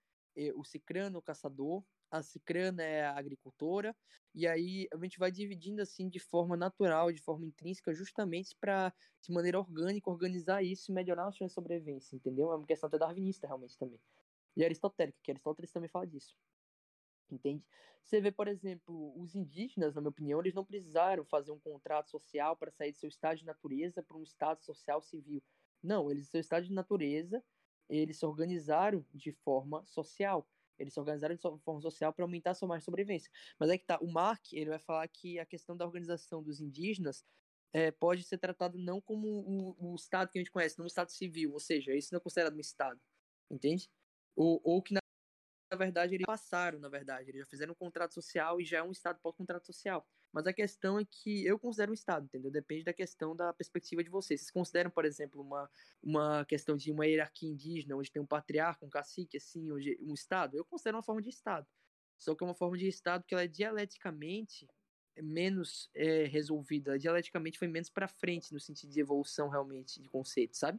o 0.55 0.65
cicrano 0.65 1.17
é 1.17 1.19
o 1.19 1.23
caçador, 1.23 1.85
a 2.11 2.23
cicrana 2.23 2.83
é 2.83 3.05
a 3.05 3.17
agricultora, 3.19 3.97
e 4.35 4.47
aí 4.47 4.87
a 4.93 4.99
gente 4.99 5.19
vai 5.19 5.31
dividindo 5.33 5.83
assim 5.83 6.09
de 6.09 6.21
forma 6.21 6.57
natural, 6.57 7.11
de 7.11 7.21
forma 7.21 7.47
intrínseca, 7.47 7.93
justamente 7.93 8.55
para, 8.61 8.93
de 9.23 9.33
maneira 9.33 9.59
orgânica, 9.59 10.11
organizar 10.11 10.63
isso 10.63 10.91
e 10.91 10.95
melhorar 10.95 11.27
a 11.27 11.33
chance 11.33 11.49
de 11.51 11.55
sobrevivência, 11.55 12.15
entendeu? 12.15 12.53
É 12.53 12.57
uma 12.57 12.67
questão 12.67 12.87
até 12.89 12.99
darwinista, 12.99 13.47
realmente, 13.47 13.77
também 13.79 14.01
e 14.57 14.65
aristotélica, 14.65 15.19
que 15.23 15.31
Aristóteles 15.31 15.71
também 15.71 15.89
fala 15.89 16.07
disso. 16.07 16.35
Entende? 17.31 17.65
Você 18.05 18.21
vê, 18.21 18.31
por 18.31 18.47
exemplo, 18.47 19.13
os 19.21 19.35
indígenas, 19.35 19.95
na 19.95 20.01
minha 20.01 20.11
opinião, 20.11 20.41
eles 20.41 20.55
não 20.55 20.65
precisaram 20.65 21.25
fazer 21.25 21.51
um 21.51 21.59
contrato 21.59 22.09
social 22.09 22.57
para 22.57 22.71
sair 22.71 22.93
do 22.93 22.99
seu 22.99 23.09
estado 23.09 23.39
de 23.39 23.45
natureza 23.45 24.03
para 24.03 24.17
um 24.17 24.23
estado 24.23 24.63
social 24.63 25.03
civil. 25.03 25.43
Não, 25.83 26.11
eles, 26.11 26.29
seu 26.29 26.41
estado 26.41 26.65
de 26.65 26.73
natureza, 26.73 27.43
eles 27.89 28.19
se 28.19 28.25
organizaram 28.25 29.05
de 29.13 29.33
forma 29.33 29.85
social. 29.85 30.49
Eles 30.79 30.93
se 30.93 31.01
organizaram 31.01 31.35
de 31.35 31.41
forma 31.41 31.81
social 31.81 32.13
para 32.13 32.25
aumentar 32.25 32.51
a 32.51 32.55
sua 32.55 32.69
margem 32.69 32.83
de 32.83 32.85
sobrevivência. 32.85 33.31
Mas 33.59 33.71
é 33.71 33.79
que 33.79 33.85
tá, 33.85 33.99
o 34.01 34.07
Mark, 34.07 34.53
ele 34.53 34.71
vai 34.71 34.79
falar 34.79 35.09
que 35.09 35.39
a 35.39 35.47
questão 35.47 35.77
da 35.77 35.85
organização 35.85 36.43
dos 36.43 36.61
indígenas 36.61 37.25
é, 37.73 37.91
pode 37.91 38.23
ser 38.23 38.39
tratado 38.39 38.79
não 38.79 39.01
como 39.01 39.27
o, 39.27 39.93
o 39.93 39.95
estado 39.97 40.31
que 40.31 40.39
a 40.39 40.41
gente 40.41 40.51
conhece, 40.51 40.79
não 40.79 40.85
um 40.85 40.87
estado 40.87 41.11
civil, 41.11 41.53
ou 41.53 41.61
seja, 41.61 41.95
isso 41.95 42.09
não 42.13 42.19
é 42.19 42.21
considerado 42.21 42.55
um 42.55 42.61
estado. 42.61 43.01
Entende? 43.51 43.91
Ou, 44.35 44.61
ou 44.63 44.83
que, 44.83 44.95
na, 44.95 45.01
na 45.71 45.77
verdade, 45.77 46.15
eles 46.15 46.27
passaram, 46.27 46.79
na 46.79 46.89
verdade. 46.89 47.31
Eles 47.31 47.41
já 47.41 47.47
fizeram 47.47 47.73
um 47.73 47.77
contrato 47.77 48.15
social 48.15 48.61
e 48.61 48.65
já 48.65 48.79
é 48.79 48.83
um 48.83 48.93
Estado 48.93 49.19
pós-contrato 49.21 49.67
social. 49.67 50.07
Mas 50.33 50.47
a 50.47 50.53
questão 50.53 50.99
é 50.99 51.05
que 51.05 51.45
eu 51.45 51.59
considero 51.59 51.91
um 51.91 51.95
Estado, 51.95 52.27
entendeu? 52.27 52.51
Depende 52.51 52.85
da 52.85 52.93
questão 52.93 53.35
da 53.35 53.53
perspectiva 53.53 54.03
de 54.05 54.11
vocês. 54.11 54.41
Vocês 54.41 54.51
consideram, 54.51 54.91
por 54.91 55.05
exemplo, 55.05 55.41
uma, 55.41 55.71
uma 56.03 56.45
questão 56.45 56.77
de 56.77 56.93
uma 56.93 57.07
hierarquia 57.07 57.49
indígena, 57.49 57.97
onde 57.97 58.11
tem 58.11 58.23
um 58.23 58.27
patriarca, 58.27 58.85
um 58.85 58.91
cacique, 58.91 59.37
assim, 59.37 59.73
onde, 59.73 59.99
um 60.01 60.15
Estado? 60.15 60.57
Eu 60.57 60.65
considero 60.65 60.97
uma 60.97 61.03
forma 61.03 61.23
de 61.23 61.31
Estado. 61.31 61.67
Só 62.19 62.35
que 62.35 62.45
é 62.45 62.47
uma 62.47 62.55
forma 62.55 62.79
de 62.79 62.87
Estado 62.87 63.25
que 63.27 63.35
ela 63.35 63.45
é 63.45 63.49
dialeticamente 63.49 64.69
menos 65.23 65.89
é, 65.95 66.25
resolvida. 66.25 66.99
Dialeticamente 66.99 67.59
foi 67.59 67.69
menos 67.69 67.89
para 67.89 68.09
frente, 68.09 68.53
no 68.53 68.61
sentido 68.61 68.93
de 68.93 69.01
evolução, 69.01 69.49
realmente, 69.49 70.01
de 70.01 70.09
conceito, 70.09 70.57
sabe? 70.57 70.79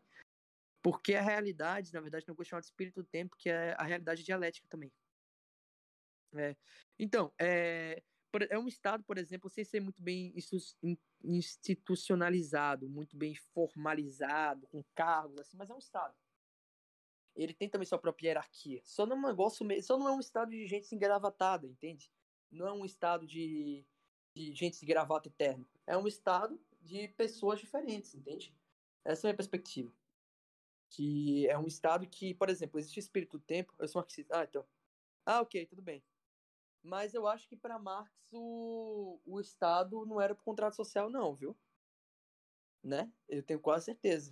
Porque 0.81 1.15
a 1.15 1.21
realidade, 1.21 1.93
na 1.93 2.01
verdade, 2.01 2.25
não 2.27 2.33
é 2.33 2.37
questão 2.37 2.59
de 2.59 2.65
espírito 2.65 3.01
do 3.01 3.07
tempo, 3.07 3.35
que 3.37 3.49
é 3.49 3.75
a 3.77 3.83
realidade 3.83 4.23
dialética 4.23 4.67
também. 4.69 4.91
É. 6.35 6.55
Então, 6.99 7.33
é, 7.39 8.03
é 8.49 8.59
um 8.59 8.67
Estado, 8.67 9.03
por 9.03 9.17
exemplo, 9.17 9.49
sem 9.49 9.63
ser 9.63 9.79
muito 9.79 10.01
bem 10.01 10.33
institucionalizado, 11.23 12.89
muito 12.89 13.17
bem 13.17 13.35
formalizado, 13.35 14.67
com 14.67 14.83
cargos, 14.93 15.39
assim, 15.39 15.57
mas 15.57 15.69
é 15.69 15.73
um 15.73 15.79
Estado. 15.79 16.15
Ele 17.35 17.53
tem 17.53 17.69
também 17.69 17.85
sua 17.85 17.99
própria 17.99 18.29
hierarquia. 18.29 18.81
Só 18.83 19.05
não 19.05 19.15
é 19.15 19.19
um 19.19 19.27
negócio, 19.27 19.65
só 19.83 19.97
não 19.97 20.07
é 20.07 20.11
um 20.11 20.19
Estado 20.19 20.51
de 20.51 20.65
gente 20.67 20.93
engravatada, 20.93 21.67
entende? 21.67 22.11
Não 22.51 22.67
é 22.67 22.73
um 22.73 22.85
Estado 22.85 23.27
de, 23.27 23.85
de 24.35 24.53
gente 24.53 24.79
de 24.79 24.85
gravata 24.85 25.27
eterno. 25.27 25.67
É 25.85 25.97
um 25.97 26.07
Estado 26.07 26.59
de 26.81 27.07
pessoas 27.09 27.59
diferentes, 27.59 28.15
entende? 28.15 28.55
Essa 29.05 29.21
é 29.21 29.23
a 29.27 29.29
minha 29.29 29.37
perspectiva 29.37 29.91
que 30.89 31.47
é 31.47 31.57
um 31.57 31.67
estado 31.67 32.07
que, 32.07 32.33
por 32.33 32.49
exemplo, 32.49 32.79
existe 32.79 32.99
espírito 32.99 33.37
do 33.37 33.43
tempo. 33.43 33.73
Eu 33.79 33.87
sou 33.87 34.01
marxista. 34.01 34.39
Ah, 34.39 34.43
então. 34.43 34.65
Ah, 35.25 35.41
ok, 35.41 35.65
tudo 35.65 35.81
bem. 35.81 36.03
Mas 36.81 37.13
eu 37.13 37.27
acho 37.27 37.47
que 37.47 37.55
para 37.55 37.77
Marx 37.77 38.11
o, 38.31 39.19
o 39.25 39.39
Estado 39.39 40.05
não 40.05 40.21
era 40.21 40.33
pro 40.33 40.43
contrato 40.43 40.75
social, 40.75 41.09
não, 41.09 41.35
viu? 41.35 41.57
Né? 42.83 43.11
Eu 43.27 43.43
tenho 43.43 43.59
quase 43.59 43.85
certeza. 43.85 44.31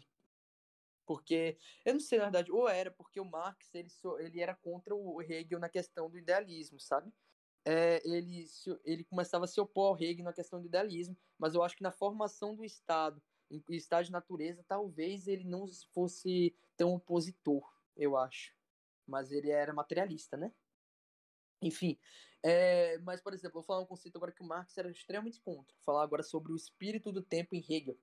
Porque, 1.05 1.57
eu 1.83 1.93
não 1.93 1.99
sei, 1.99 2.17
na 2.17 2.25
verdade, 2.25 2.51
ou 2.51 2.67
era 2.67 2.89
porque 2.89 3.19
o 3.19 3.25
Marx 3.25 3.73
ele, 3.75 3.89
ele 4.19 4.41
era 4.41 4.55
contra 4.55 4.95
o 4.95 5.21
Hegel 5.21 5.59
na 5.59 5.69
questão 5.69 6.09
do 6.09 6.17
idealismo, 6.17 6.79
sabe? 6.79 7.11
É, 7.63 8.01
ele, 8.07 8.45
ele 8.83 9.03
começava 9.03 9.45
a 9.45 9.47
se 9.47 9.59
opor 9.59 9.89
ao 9.89 10.01
Hegel 10.01 10.23
na 10.23 10.33
questão 10.33 10.61
do 10.61 10.67
idealismo, 10.67 11.17
mas 11.37 11.55
eu 11.55 11.63
acho 11.63 11.75
que 11.75 11.83
na 11.83 11.91
formação 11.91 12.55
do 12.55 12.63
Estado 12.63 13.21
em 13.49 13.63
estado 13.69 14.05
de 14.05 14.11
natureza, 14.11 14.63
talvez 14.67 15.27
ele 15.27 15.43
não 15.43 15.65
fosse 15.93 16.55
tão 16.75 16.93
opositor, 16.93 17.63
eu 17.95 18.17
acho. 18.17 18.53
Mas 19.07 19.31
ele 19.31 19.51
era 19.51 19.73
materialista, 19.73 20.35
né? 20.35 20.51
Enfim, 21.61 21.97
é, 22.47 22.99
mas, 22.99 23.21
por 23.21 23.33
exemplo, 23.33 23.55
vou 23.55 23.63
falar 23.63 23.81
um 23.81 23.87
conceito 23.87 24.17
agora 24.17 24.31
que 24.31 24.43
o 24.43 24.45
Marx 24.45 24.77
era 24.77 24.89
extremamente 24.91 25.41
contra. 25.41 25.73
Vou 25.73 25.83
falar 25.83 26.03
agora 26.03 26.21
sobre 26.21 26.51
o 26.51 26.55
espírito 26.55 27.11
do 27.11 27.23
tempo 27.23 27.55
em 27.55 27.65
Hegel. 27.67 27.97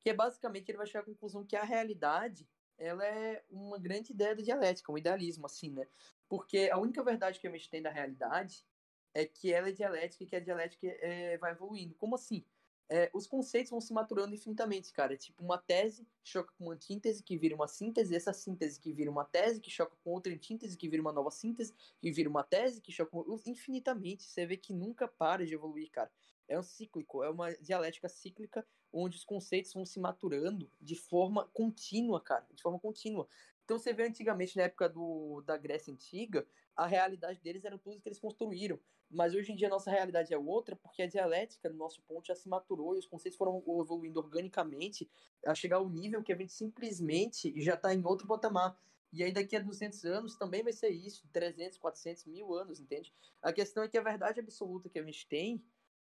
Que 0.00 0.10
é 0.10 0.14
basicamente, 0.14 0.68
ele 0.68 0.78
vai 0.78 0.86
chegar 0.86 1.00
à 1.00 1.04
conclusão 1.04 1.44
que 1.44 1.56
a 1.56 1.64
realidade 1.64 2.48
ela 2.78 3.04
é 3.04 3.44
uma 3.50 3.76
grande 3.76 4.12
ideia 4.12 4.34
da 4.34 4.42
dialética, 4.42 4.92
um 4.92 4.98
idealismo, 4.98 5.46
assim, 5.46 5.70
né? 5.70 5.88
Porque 6.28 6.68
a 6.72 6.78
única 6.78 7.02
verdade 7.02 7.40
que 7.40 7.48
a 7.48 7.50
gente 7.50 7.68
tem 7.68 7.82
da 7.82 7.90
realidade 7.90 8.64
é 9.12 9.24
que 9.24 9.52
ela 9.52 9.68
é 9.68 9.72
dialética 9.72 10.22
e 10.22 10.26
que 10.26 10.36
a 10.36 10.40
dialética 10.40 10.86
é, 10.86 11.36
vai 11.38 11.50
evoluindo. 11.50 11.96
Como 11.96 12.14
assim? 12.14 12.44
É, 12.88 13.10
os 13.14 13.26
conceitos 13.26 13.70
vão 13.70 13.80
se 13.80 13.92
maturando 13.92 14.34
infinitamente, 14.34 14.92
cara. 14.92 15.14
É 15.14 15.16
tipo 15.16 15.42
uma 15.42 15.58
tese 15.58 16.06
choca 16.22 16.52
com 16.56 16.64
uma 16.64 16.74
antítese 16.74 17.22
que 17.22 17.36
vira 17.36 17.54
uma 17.54 17.68
síntese, 17.68 18.14
essa 18.14 18.32
síntese 18.32 18.80
que 18.80 18.92
vira 18.92 19.10
uma 19.10 19.24
tese 19.24 19.60
que 19.60 19.70
choca 19.70 19.96
com 20.02 20.10
outra 20.10 20.32
antítese 20.32 20.76
que 20.76 20.88
vira 20.88 21.02
uma 21.02 21.12
nova 21.12 21.30
síntese, 21.30 21.74
que 22.00 22.10
vira 22.10 22.28
uma 22.28 22.42
tese 22.42 22.80
que 22.80 22.92
choca 22.92 23.10
com... 23.10 23.40
infinitamente. 23.46 24.24
Você 24.24 24.46
vê 24.46 24.56
que 24.56 24.72
nunca 24.72 25.08
para 25.08 25.46
de 25.46 25.54
evoluir, 25.54 25.90
cara. 25.90 26.10
É 26.46 26.58
um 26.58 26.62
cíclico, 26.62 27.22
é 27.22 27.30
uma 27.30 27.52
dialética 27.54 28.08
cíclica 28.08 28.66
onde 28.92 29.16
os 29.16 29.24
conceitos 29.24 29.72
vão 29.72 29.84
se 29.84 29.98
maturando 29.98 30.70
de 30.80 30.94
forma 30.94 31.46
contínua, 31.48 32.20
cara, 32.20 32.46
de 32.54 32.62
forma 32.62 32.78
contínua. 32.78 33.26
Então 33.64 33.78
você 33.78 33.92
vê 33.92 34.04
antigamente, 34.06 34.56
na 34.56 34.64
época 34.64 34.88
do, 34.88 35.42
da 35.46 35.56
Grécia 35.56 35.92
Antiga, 35.92 36.46
a 36.76 36.86
realidade 36.86 37.40
deles 37.40 37.64
era 37.64 37.78
tudo 37.78 38.00
que 38.00 38.08
eles 38.08 38.18
construíram. 38.18 38.78
Mas 39.10 39.34
hoje 39.34 39.52
em 39.52 39.56
dia 39.56 39.68
a 39.68 39.70
nossa 39.70 39.90
realidade 39.90 40.34
é 40.34 40.38
outra, 40.38 40.76
porque 40.76 41.02
a 41.02 41.06
dialética 41.06 41.70
do 41.70 41.76
nosso 41.76 42.02
ponto 42.02 42.26
já 42.26 42.34
se 42.34 42.48
maturou 42.48 42.94
e 42.94 42.98
os 42.98 43.06
conceitos 43.06 43.38
foram 43.38 43.62
evoluindo 43.80 44.18
organicamente 44.18 45.08
a 45.46 45.54
chegar 45.54 45.76
ao 45.76 45.88
nível 45.88 46.22
que 46.22 46.32
a 46.32 46.36
gente 46.36 46.52
simplesmente 46.52 47.52
já 47.60 47.74
está 47.74 47.94
em 47.94 48.04
outro 48.04 48.26
patamar. 48.26 48.76
E 49.12 49.22
aí 49.22 49.32
daqui 49.32 49.54
a 49.54 49.60
200 49.60 50.04
anos 50.04 50.36
também 50.36 50.62
vai 50.62 50.72
ser 50.72 50.88
isso, 50.88 51.28
300, 51.32 51.78
400, 51.78 52.24
mil 52.26 52.52
anos, 52.52 52.80
entende? 52.80 53.14
A 53.40 53.52
questão 53.52 53.84
é 53.84 53.88
que 53.88 53.96
a 53.96 54.02
verdade 54.02 54.40
absoluta 54.40 54.88
que 54.88 54.98
a 54.98 55.04
gente 55.04 55.26
tem 55.28 55.64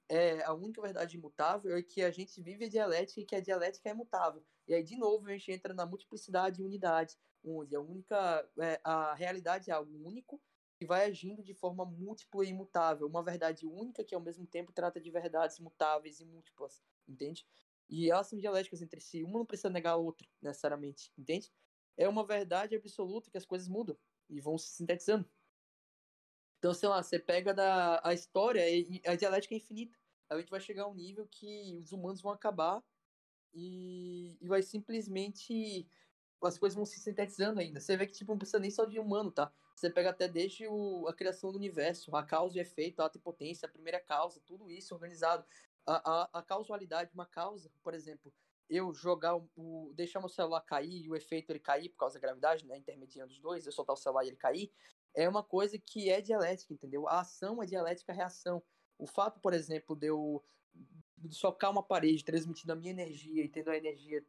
é, 0.08 0.42
a 0.44 0.52
única 0.52 0.80
verdade 0.80 1.16
imutável 1.16 1.76
é 1.76 1.82
que 1.82 2.02
a 2.02 2.10
gente 2.10 2.40
vive 2.42 2.66
a 2.66 2.68
dialética 2.68 3.20
e 3.20 3.24
que 3.24 3.36
a 3.36 3.40
dialética 3.40 3.88
é 3.88 3.92
imutável. 3.92 4.42
E 4.68 4.74
aí, 4.74 4.82
de 4.84 4.96
novo, 4.96 5.26
a 5.26 5.32
gente 5.32 5.50
entra 5.50 5.74
na 5.74 5.86
multiplicidade 5.86 6.60
e 6.60 6.64
unidade, 6.64 7.16
onde 7.44 7.74
a 7.74 7.80
única. 7.80 8.48
É, 8.60 8.80
a 8.84 9.14
realidade 9.14 9.70
é 9.70 9.74
algo 9.74 9.92
único 10.06 10.40
que 10.78 10.86
vai 10.86 11.06
agindo 11.06 11.42
de 11.42 11.54
forma 11.54 11.84
múltipla 11.84 12.44
e 12.44 12.50
imutável. 12.50 13.06
Uma 13.06 13.22
verdade 13.22 13.66
única 13.66 14.04
que, 14.04 14.14
ao 14.14 14.20
mesmo 14.20 14.46
tempo, 14.46 14.72
trata 14.72 15.00
de 15.00 15.10
verdades 15.10 15.58
imutáveis 15.58 16.20
e 16.20 16.24
múltiplas, 16.24 16.80
entende? 17.08 17.46
E 17.88 18.10
elas 18.10 18.28
são 18.28 18.38
dialéticas 18.38 18.82
entre 18.82 19.00
si. 19.00 19.24
Uma 19.24 19.38
não 19.38 19.46
precisa 19.46 19.70
negar 19.70 19.92
a 19.92 19.96
outra, 19.96 20.28
necessariamente, 20.40 21.12
entende? 21.18 21.50
é 21.98 22.08
uma 22.08 22.24
verdade 22.24 22.76
absoluta 22.76 23.30
que 23.30 23.36
as 23.36 23.44
coisas 23.44 23.68
mudam 23.68 23.98
e 24.30 24.40
vão 24.40 24.56
se 24.56 24.68
sintetizando. 24.68 25.28
Então, 26.58 26.72
sei 26.72 26.88
lá, 26.88 27.02
você 27.02 27.18
pega 27.18 27.52
da, 27.52 28.00
a 28.04 28.14
história, 28.14 28.68
e 28.70 29.02
a 29.04 29.16
dialética 29.16 29.54
é 29.54 29.58
infinita. 29.58 29.98
A 30.28 30.38
gente 30.38 30.50
vai 30.50 30.60
chegar 30.60 30.84
a 30.84 30.88
um 30.88 30.94
nível 30.94 31.26
que 31.26 31.76
os 31.82 31.92
humanos 31.92 32.22
vão 32.22 32.32
acabar 32.32 32.82
e, 33.54 34.36
e 34.40 34.48
vai 34.48 34.62
simplesmente. 34.62 35.88
As 36.40 36.56
coisas 36.56 36.76
vão 36.76 36.84
se 36.84 37.00
sintetizando 37.00 37.58
ainda. 37.58 37.80
Você 37.80 37.96
vê 37.96 38.06
que 38.06 38.12
tipo, 38.12 38.30
não 38.30 38.38
precisa 38.38 38.60
nem 38.60 38.70
só 38.70 38.84
de 38.84 39.00
humano, 39.00 39.32
tá? 39.32 39.52
Você 39.74 39.90
pega 39.90 40.10
até 40.10 40.28
desde 40.28 40.68
o, 40.68 41.08
a 41.08 41.14
criação 41.14 41.50
do 41.50 41.58
universo, 41.58 42.14
a 42.14 42.22
causa 42.22 42.58
e 42.58 42.60
efeito, 42.60 43.00
a 43.00 43.10
potência, 43.10 43.66
a 43.66 43.70
primeira 43.70 43.98
causa, 43.98 44.40
tudo 44.46 44.70
isso 44.70 44.94
organizado. 44.94 45.44
A, 45.84 46.22
a, 46.22 46.38
a 46.38 46.42
causalidade, 46.42 47.10
uma 47.12 47.26
causa, 47.26 47.72
por 47.82 47.92
exemplo, 47.92 48.32
eu 48.68 48.92
jogar 48.92 49.36
o, 49.36 49.48
o, 49.56 49.92
deixar 49.94 50.20
meu 50.20 50.28
celular 50.28 50.60
cair 50.60 51.04
e 51.04 51.08
o 51.08 51.16
efeito 51.16 51.50
ele 51.50 51.58
cair 51.58 51.88
por 51.88 51.98
causa 51.98 52.14
da 52.14 52.20
gravidade, 52.20 52.66
né, 52.66 52.76
intermediando 52.76 53.32
os 53.32 53.40
dois, 53.40 53.64
eu 53.64 53.72
soltar 53.72 53.94
o 53.94 53.96
celular 53.96 54.24
e 54.24 54.28
ele 54.28 54.36
cair, 54.36 54.70
é 55.14 55.28
uma 55.28 55.42
coisa 55.42 55.78
que 55.78 56.10
é 56.10 56.20
dialética, 56.20 56.72
entendeu? 56.72 57.08
A 57.08 57.20
ação 57.20 57.62
é 57.62 57.66
dialética, 57.66 58.12
reação. 58.12 58.62
O 58.98 59.06
fato, 59.06 59.40
por 59.40 59.54
exemplo, 59.54 59.96
de 59.96 60.08
eu 60.08 60.44
socar 61.30 61.70
uma 61.70 61.82
parede, 61.82 62.24
transmitindo 62.24 62.72
a 62.72 62.76
minha 62.76 62.90
energia 62.90 63.44
e 63.44 63.48
tendo 63.48 63.70
a 63.70 63.76
energia 63.76 64.24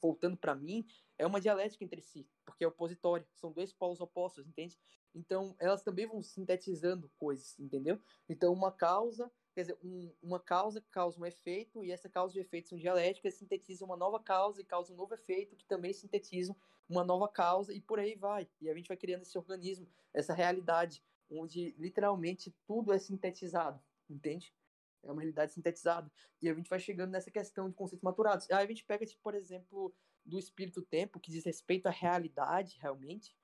voltando 0.00 0.36
para 0.36 0.54
mim, 0.54 0.86
é 1.18 1.26
uma 1.26 1.40
dialética 1.40 1.84
entre 1.84 2.00
si, 2.00 2.26
porque 2.44 2.64
é 2.64 2.68
opositória, 2.68 3.26
são 3.34 3.52
dois 3.52 3.72
polos 3.72 4.00
opostos, 4.00 4.46
entende? 4.46 4.78
Então, 5.14 5.54
elas 5.58 5.82
também 5.82 6.06
vão 6.06 6.22
sintetizando 6.22 7.10
coisas, 7.18 7.58
entendeu? 7.58 8.00
Então, 8.28 8.52
uma 8.52 8.72
causa 8.72 9.30
quer 9.54 9.62
dizer, 9.62 9.78
um, 9.82 10.12
uma 10.22 10.38
causa 10.38 10.82
causa 10.90 11.20
um 11.20 11.26
efeito, 11.26 11.84
e 11.84 11.90
essa 11.90 12.08
causa 12.08 12.38
e 12.38 12.40
efeito 12.40 12.68
são 12.68 12.78
dialéticas, 12.78 13.34
sintetizam 13.34 13.86
uma 13.86 13.96
nova 13.96 14.20
causa 14.20 14.60
e 14.60 14.64
causam 14.64 14.94
um 14.94 14.98
novo 14.98 15.14
efeito, 15.14 15.56
que 15.56 15.66
também 15.66 15.92
sintetizam 15.92 16.56
uma 16.88 17.04
nova 17.04 17.28
causa, 17.28 17.72
e 17.72 17.80
por 17.80 17.98
aí 17.98 18.14
vai. 18.14 18.48
E 18.60 18.70
a 18.70 18.74
gente 18.74 18.88
vai 18.88 18.96
criando 18.96 19.22
esse 19.22 19.36
organismo, 19.36 19.88
essa 20.14 20.32
realidade, 20.32 21.02
onde 21.30 21.74
literalmente 21.78 22.54
tudo 22.66 22.92
é 22.92 22.98
sintetizado, 22.98 23.80
entende? 24.08 24.54
É 25.02 25.10
uma 25.10 25.20
realidade 25.20 25.52
sintetizada. 25.52 26.10
E 26.40 26.48
a 26.48 26.54
gente 26.54 26.68
vai 26.68 26.78
chegando 26.78 27.10
nessa 27.10 27.30
questão 27.30 27.68
de 27.68 27.74
conceitos 27.74 28.02
maturados. 28.02 28.50
Aí 28.50 28.64
a 28.64 28.68
gente 28.68 28.84
pega, 28.84 29.06
tipo, 29.06 29.22
por 29.22 29.34
exemplo, 29.34 29.94
do 30.24 30.38
espírito-tempo, 30.38 31.20
que 31.20 31.30
diz 31.30 31.44
respeito 31.44 31.86
à 31.86 31.90
realidade, 31.90 32.78
realmente. 32.80 33.36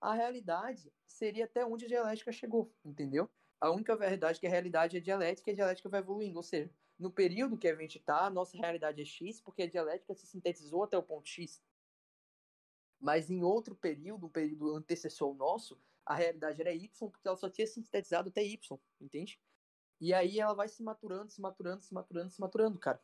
A 0.00 0.14
realidade 0.14 0.92
seria 1.06 1.44
até 1.44 1.64
onde 1.64 1.84
a 1.84 1.88
dialética 1.88 2.32
chegou, 2.32 2.72
entendeu? 2.84 3.30
a 3.60 3.70
única 3.70 3.94
verdade 3.94 4.40
que 4.40 4.46
a 4.46 4.50
realidade 4.50 4.96
é 4.96 5.00
dialética 5.00 5.50
e 5.50 5.52
a 5.52 5.56
dialética 5.56 5.88
vai 5.88 6.00
evoluindo. 6.00 6.38
Ou 6.38 6.42
seja, 6.42 6.72
no 6.98 7.10
período 7.10 7.58
que 7.58 7.68
a 7.68 7.76
gente 7.76 7.98
está, 7.98 8.26
a 8.26 8.30
nossa 8.30 8.56
realidade 8.56 9.02
é 9.02 9.04
X, 9.04 9.40
porque 9.40 9.62
a 9.62 9.68
dialética 9.68 10.14
se 10.14 10.26
sintetizou 10.26 10.82
até 10.84 10.96
o 10.96 11.02
ponto 11.02 11.28
X. 11.28 11.62
Mas 12.98 13.30
em 13.30 13.42
outro 13.42 13.74
período, 13.74 14.26
um 14.26 14.30
período 14.30 14.74
antecessor 14.74 15.34
nosso, 15.34 15.78
a 16.06 16.14
realidade 16.14 16.60
era 16.60 16.72
Y, 16.72 17.10
porque 17.10 17.28
ela 17.28 17.36
só 17.36 17.50
tinha 17.50 17.66
sintetizado 17.66 18.30
até 18.30 18.42
Y, 18.42 18.78
entende? 18.98 19.38
E 20.00 20.14
aí 20.14 20.40
ela 20.40 20.54
vai 20.54 20.68
se 20.68 20.82
maturando, 20.82 21.30
se 21.30 21.40
maturando, 21.40 21.82
se 21.82 21.92
maturando, 21.92 22.30
se 22.30 22.40
maturando, 22.40 22.78
cara. 22.78 23.00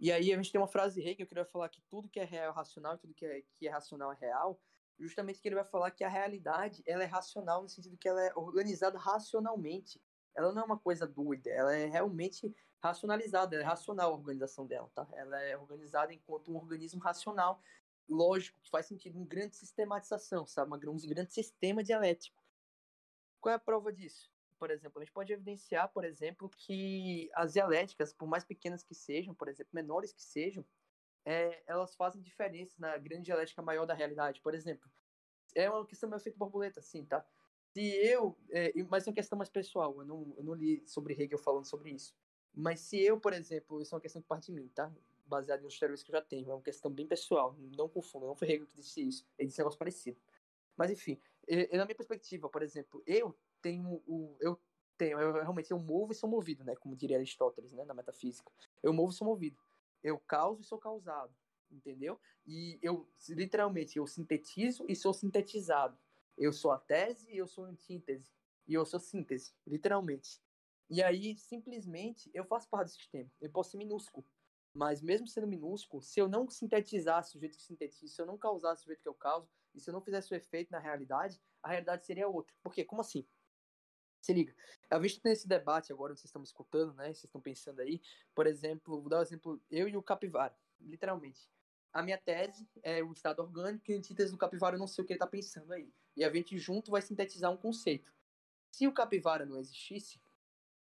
E 0.00 0.12
aí 0.12 0.32
a 0.32 0.36
gente 0.36 0.52
tem 0.52 0.60
uma 0.60 0.68
frase 0.68 1.00
rei 1.00 1.14
que 1.14 1.22
eu 1.22 1.26
queria 1.26 1.44
falar 1.44 1.68
que 1.68 1.80
tudo 1.88 2.08
que 2.08 2.20
é 2.20 2.24
real 2.24 2.52
é 2.52 2.54
racional 2.54 2.94
e 2.94 2.98
tudo 2.98 3.14
que 3.14 3.26
é, 3.26 3.42
que 3.56 3.66
é 3.66 3.70
racional 3.70 4.12
é 4.12 4.16
real 4.16 4.60
justamente 4.98 5.40
que 5.40 5.48
ele 5.48 5.54
vai 5.54 5.64
falar 5.64 5.90
que 5.90 6.02
a 6.02 6.08
realidade 6.08 6.82
ela 6.84 7.04
é 7.04 7.06
racional 7.06 7.62
no 7.62 7.68
sentido 7.68 7.96
que 7.96 8.08
ela 8.08 8.22
é 8.22 8.32
organizada 8.34 8.98
racionalmente. 8.98 10.02
Ela 10.34 10.52
não 10.52 10.62
é 10.62 10.64
uma 10.64 10.78
coisa 10.78 11.06
doida, 11.06 11.50
ela 11.50 11.74
é 11.74 11.86
realmente 11.86 12.54
racionalizada, 12.80 13.56
é 13.56 13.62
racional 13.62 14.12
a 14.12 14.16
organização 14.16 14.66
dela, 14.66 14.90
tá? 14.94 15.06
Ela 15.12 15.40
é 15.42 15.56
organizada 15.56 16.12
enquanto 16.12 16.52
um 16.52 16.56
organismo 16.56 17.00
racional, 17.00 17.60
lógico, 18.08 18.60
que 18.60 18.70
faz 18.70 18.86
sentido, 18.86 19.16
uma 19.16 19.26
grande 19.26 19.56
sistematização, 19.56 20.46
sabe? 20.46 20.72
Um 20.74 20.96
grande 20.96 21.32
sistema 21.32 21.82
dialético. 21.82 22.40
Qual 23.40 23.52
é 23.52 23.56
a 23.56 23.58
prova 23.58 23.92
disso? 23.92 24.30
Por 24.58 24.70
exemplo, 24.70 25.00
a 25.00 25.04
gente 25.04 25.12
pode 25.12 25.32
evidenciar, 25.32 25.88
por 25.92 26.04
exemplo, 26.04 26.48
que 26.48 27.30
as 27.34 27.52
dialéticas, 27.52 28.12
por 28.12 28.26
mais 28.26 28.44
pequenas 28.44 28.82
que 28.82 28.94
sejam, 28.94 29.34
por 29.34 29.48
exemplo, 29.48 29.70
menores 29.72 30.12
que 30.12 30.22
sejam, 30.22 30.64
é, 31.24 31.62
elas 31.66 31.94
fazem 31.94 32.22
diferença 32.22 32.74
na 32.78 32.96
grande 32.96 33.24
dialética 33.24 33.62
maior 33.62 33.86
da 33.86 33.94
realidade. 33.94 34.40
Por 34.40 34.54
exemplo, 34.54 34.90
é 35.54 35.70
uma 35.70 35.86
questão 35.86 36.08
do 36.08 36.16
efeito 36.16 36.38
borboleta, 36.38 36.80
assim, 36.80 37.04
tá? 37.04 37.24
Se 37.74 37.82
eu, 37.82 38.36
é, 38.50 38.72
mas 38.84 39.06
é 39.06 39.10
uma 39.10 39.14
questão 39.14 39.36
mais 39.36 39.50
pessoal, 39.50 39.94
eu 40.00 40.06
não, 40.06 40.34
eu 40.36 40.42
não 40.42 40.54
li 40.54 40.82
sobre 40.86 41.14
Hegel 41.14 41.38
falando 41.38 41.66
sobre 41.66 41.90
isso. 41.90 42.14
Mas 42.54 42.80
se 42.80 43.00
eu, 43.00 43.20
por 43.20 43.32
exemplo, 43.32 43.80
isso 43.80 43.94
é 43.94 43.96
uma 43.96 44.00
questão 44.00 44.22
que 44.22 44.28
parte 44.28 44.46
de 44.46 44.52
mim, 44.52 44.68
tá? 44.68 44.92
Baseado 45.26 45.62
nos 45.62 45.78
teorias 45.78 46.02
que 46.02 46.10
eu 46.10 46.14
já 46.14 46.22
tenho, 46.22 46.50
é 46.50 46.54
uma 46.54 46.62
questão 46.62 46.90
bem 46.90 47.06
pessoal, 47.06 47.54
não 47.76 47.88
confunda, 47.88 48.26
não 48.26 48.34
foi 48.34 48.48
Hegel 48.48 48.66
que 48.66 48.74
disse 48.74 49.06
isso, 49.06 49.26
ele 49.38 49.48
disse 49.48 49.60
um 49.60 49.64
negócio 49.64 49.78
parecido. 49.78 50.18
Mas 50.76 50.90
enfim, 50.90 51.20
eu, 51.46 51.78
na 51.78 51.84
minha 51.84 51.94
perspectiva, 51.94 52.48
por 52.48 52.62
exemplo, 52.62 53.02
eu 53.06 53.36
tenho 53.62 54.02
o, 54.06 54.36
eu 54.40 54.58
tenho, 54.96 55.18
eu 55.20 55.32
realmente 55.34 55.70
eu 55.70 55.78
movo 55.78 56.12
e 56.12 56.14
sou 56.14 56.28
movido, 56.28 56.64
né? 56.64 56.74
Como 56.76 56.96
diria 56.96 57.16
Aristóteles, 57.16 57.72
né? 57.72 57.84
Na 57.84 57.94
metafísica, 57.94 58.50
eu 58.82 58.92
movo 58.92 59.12
e 59.12 59.14
sou 59.14 59.26
movido 59.26 59.58
eu 60.02 60.18
causo 60.18 60.60
e 60.60 60.64
sou 60.64 60.78
causado, 60.78 61.34
entendeu? 61.70 62.20
E 62.46 62.78
eu, 62.82 63.08
literalmente, 63.28 63.98
eu 63.98 64.06
sintetizo 64.06 64.84
e 64.88 64.96
sou 64.96 65.12
sintetizado. 65.12 65.98
Eu 66.36 66.52
sou 66.52 66.70
a 66.70 66.78
tese 66.78 67.30
e 67.30 67.36
eu 67.36 67.46
sou 67.46 67.64
a 67.64 67.68
antítese. 67.68 68.32
E 68.66 68.74
eu 68.74 68.84
sou 68.84 69.00
síntese, 69.00 69.52
literalmente. 69.66 70.40
E 70.88 71.02
aí, 71.02 71.36
simplesmente, 71.36 72.30
eu 72.32 72.44
faço 72.44 72.68
parte 72.68 72.88
do 72.88 72.92
sistema. 72.92 73.30
Eu 73.40 73.50
posso 73.50 73.72
ser 73.72 73.76
minúsculo. 73.76 74.24
Mas 74.72 75.02
mesmo 75.02 75.26
sendo 75.26 75.46
minúsculo, 75.46 76.02
se 76.02 76.20
eu 76.20 76.28
não 76.28 76.48
sintetizasse 76.48 77.36
o 77.36 77.40
jeito 77.40 77.56
que 77.56 77.62
sintetizo, 77.62 78.14
se 78.14 78.22
eu 78.22 78.26
não 78.26 78.38
causasse 78.38 78.84
o 78.84 78.86
jeito 78.86 79.02
que 79.02 79.08
eu 79.08 79.14
causo, 79.14 79.48
e 79.74 79.80
se 79.80 79.90
eu 79.90 79.92
não 79.92 80.00
fizesse 80.00 80.32
o 80.32 80.36
efeito 80.36 80.70
na 80.70 80.78
realidade, 80.78 81.40
a 81.62 81.68
realidade 81.68 82.06
seria 82.06 82.28
outra. 82.28 82.54
Por 82.62 82.72
quê? 82.72 82.84
Como 82.84 83.00
assim? 83.00 83.26
Se 84.20 84.32
liga. 84.32 84.54
A 84.90 85.00
gente 85.00 85.20
tem 85.20 85.32
esse 85.32 85.46
debate 85.46 85.92
agora, 85.92 86.14
vocês 86.14 86.26
estão 86.26 86.40
me 86.40 86.46
escutando, 86.46 86.94
né? 86.94 87.06
Vocês 87.06 87.24
estão 87.24 87.40
pensando 87.40 87.80
aí. 87.80 88.00
Por 88.34 88.46
exemplo, 88.46 89.00
vou 89.00 89.08
dar 89.08 89.18
um 89.18 89.22
exemplo, 89.22 89.60
eu 89.70 89.88
e 89.88 89.96
o 89.96 90.02
capivara, 90.02 90.56
literalmente. 90.80 91.48
A 91.92 92.02
minha 92.02 92.18
tese 92.18 92.68
é 92.82 93.02
o 93.02 93.12
estado 93.12 93.40
orgânico 93.40 93.90
e 93.90 93.94
a 93.94 93.98
antítese 93.98 94.30
do 94.30 94.38
capivara 94.38 94.76
eu 94.76 94.78
não 94.78 94.86
sei 94.86 95.02
o 95.02 95.06
que 95.06 95.12
ele 95.12 95.18
está 95.18 95.26
pensando 95.26 95.72
aí. 95.72 95.92
E 96.16 96.24
a 96.24 96.32
gente 96.32 96.58
junto 96.58 96.90
vai 96.90 97.00
sintetizar 97.00 97.50
um 97.50 97.56
conceito. 97.56 98.12
Se 98.70 98.86
o 98.86 98.92
capivara 98.92 99.46
não 99.46 99.58
existisse, 99.58 100.20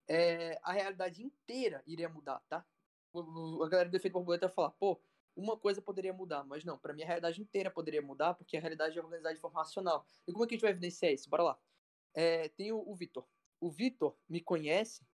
é, 0.08 0.60
a 0.64 0.72
realidade 0.72 1.24
inteira 1.24 1.84
iria 1.86 2.10
mudar, 2.10 2.42
tá? 2.48 2.66
A 3.14 3.70
galera 3.70 3.90
do 3.90 3.96
efeito 3.96 4.14
borboleta 4.14 4.48
vai 4.48 4.56
falar, 4.56 4.72
pô, 4.72 5.00
uma 5.36 5.56
coisa 5.56 5.82
poderia 5.82 6.14
mudar, 6.14 6.44
mas 6.44 6.64
não, 6.64 6.78
para 6.78 6.94
mim 6.94 7.04
a 7.04 7.06
realidade 7.06 7.42
inteira 7.42 7.70
poderia 7.70 8.02
mudar, 8.02 8.34
porque 8.34 8.58
a 8.58 8.60
realidade 8.60 8.98
é 8.98 9.02
organizada 9.02 9.36
de 9.36 9.42
forma 9.42 9.60
racional. 9.60 10.06
E 10.28 10.32
como 10.32 10.44
é 10.44 10.48
que 10.48 10.56
a 10.56 10.58
gente 10.58 10.64
vai 10.64 10.72
evidenciar 10.72 11.14
isso? 11.14 11.30
Bora 11.30 11.44
lá. 11.44 11.60
É, 12.18 12.49
tem 12.49 12.72
o, 12.72 12.80
o 12.80 12.95
Vitor. 12.95 13.24
O 13.61 13.70
Vitor 13.70 14.18
me 14.28 14.41
conhece, 14.41 15.05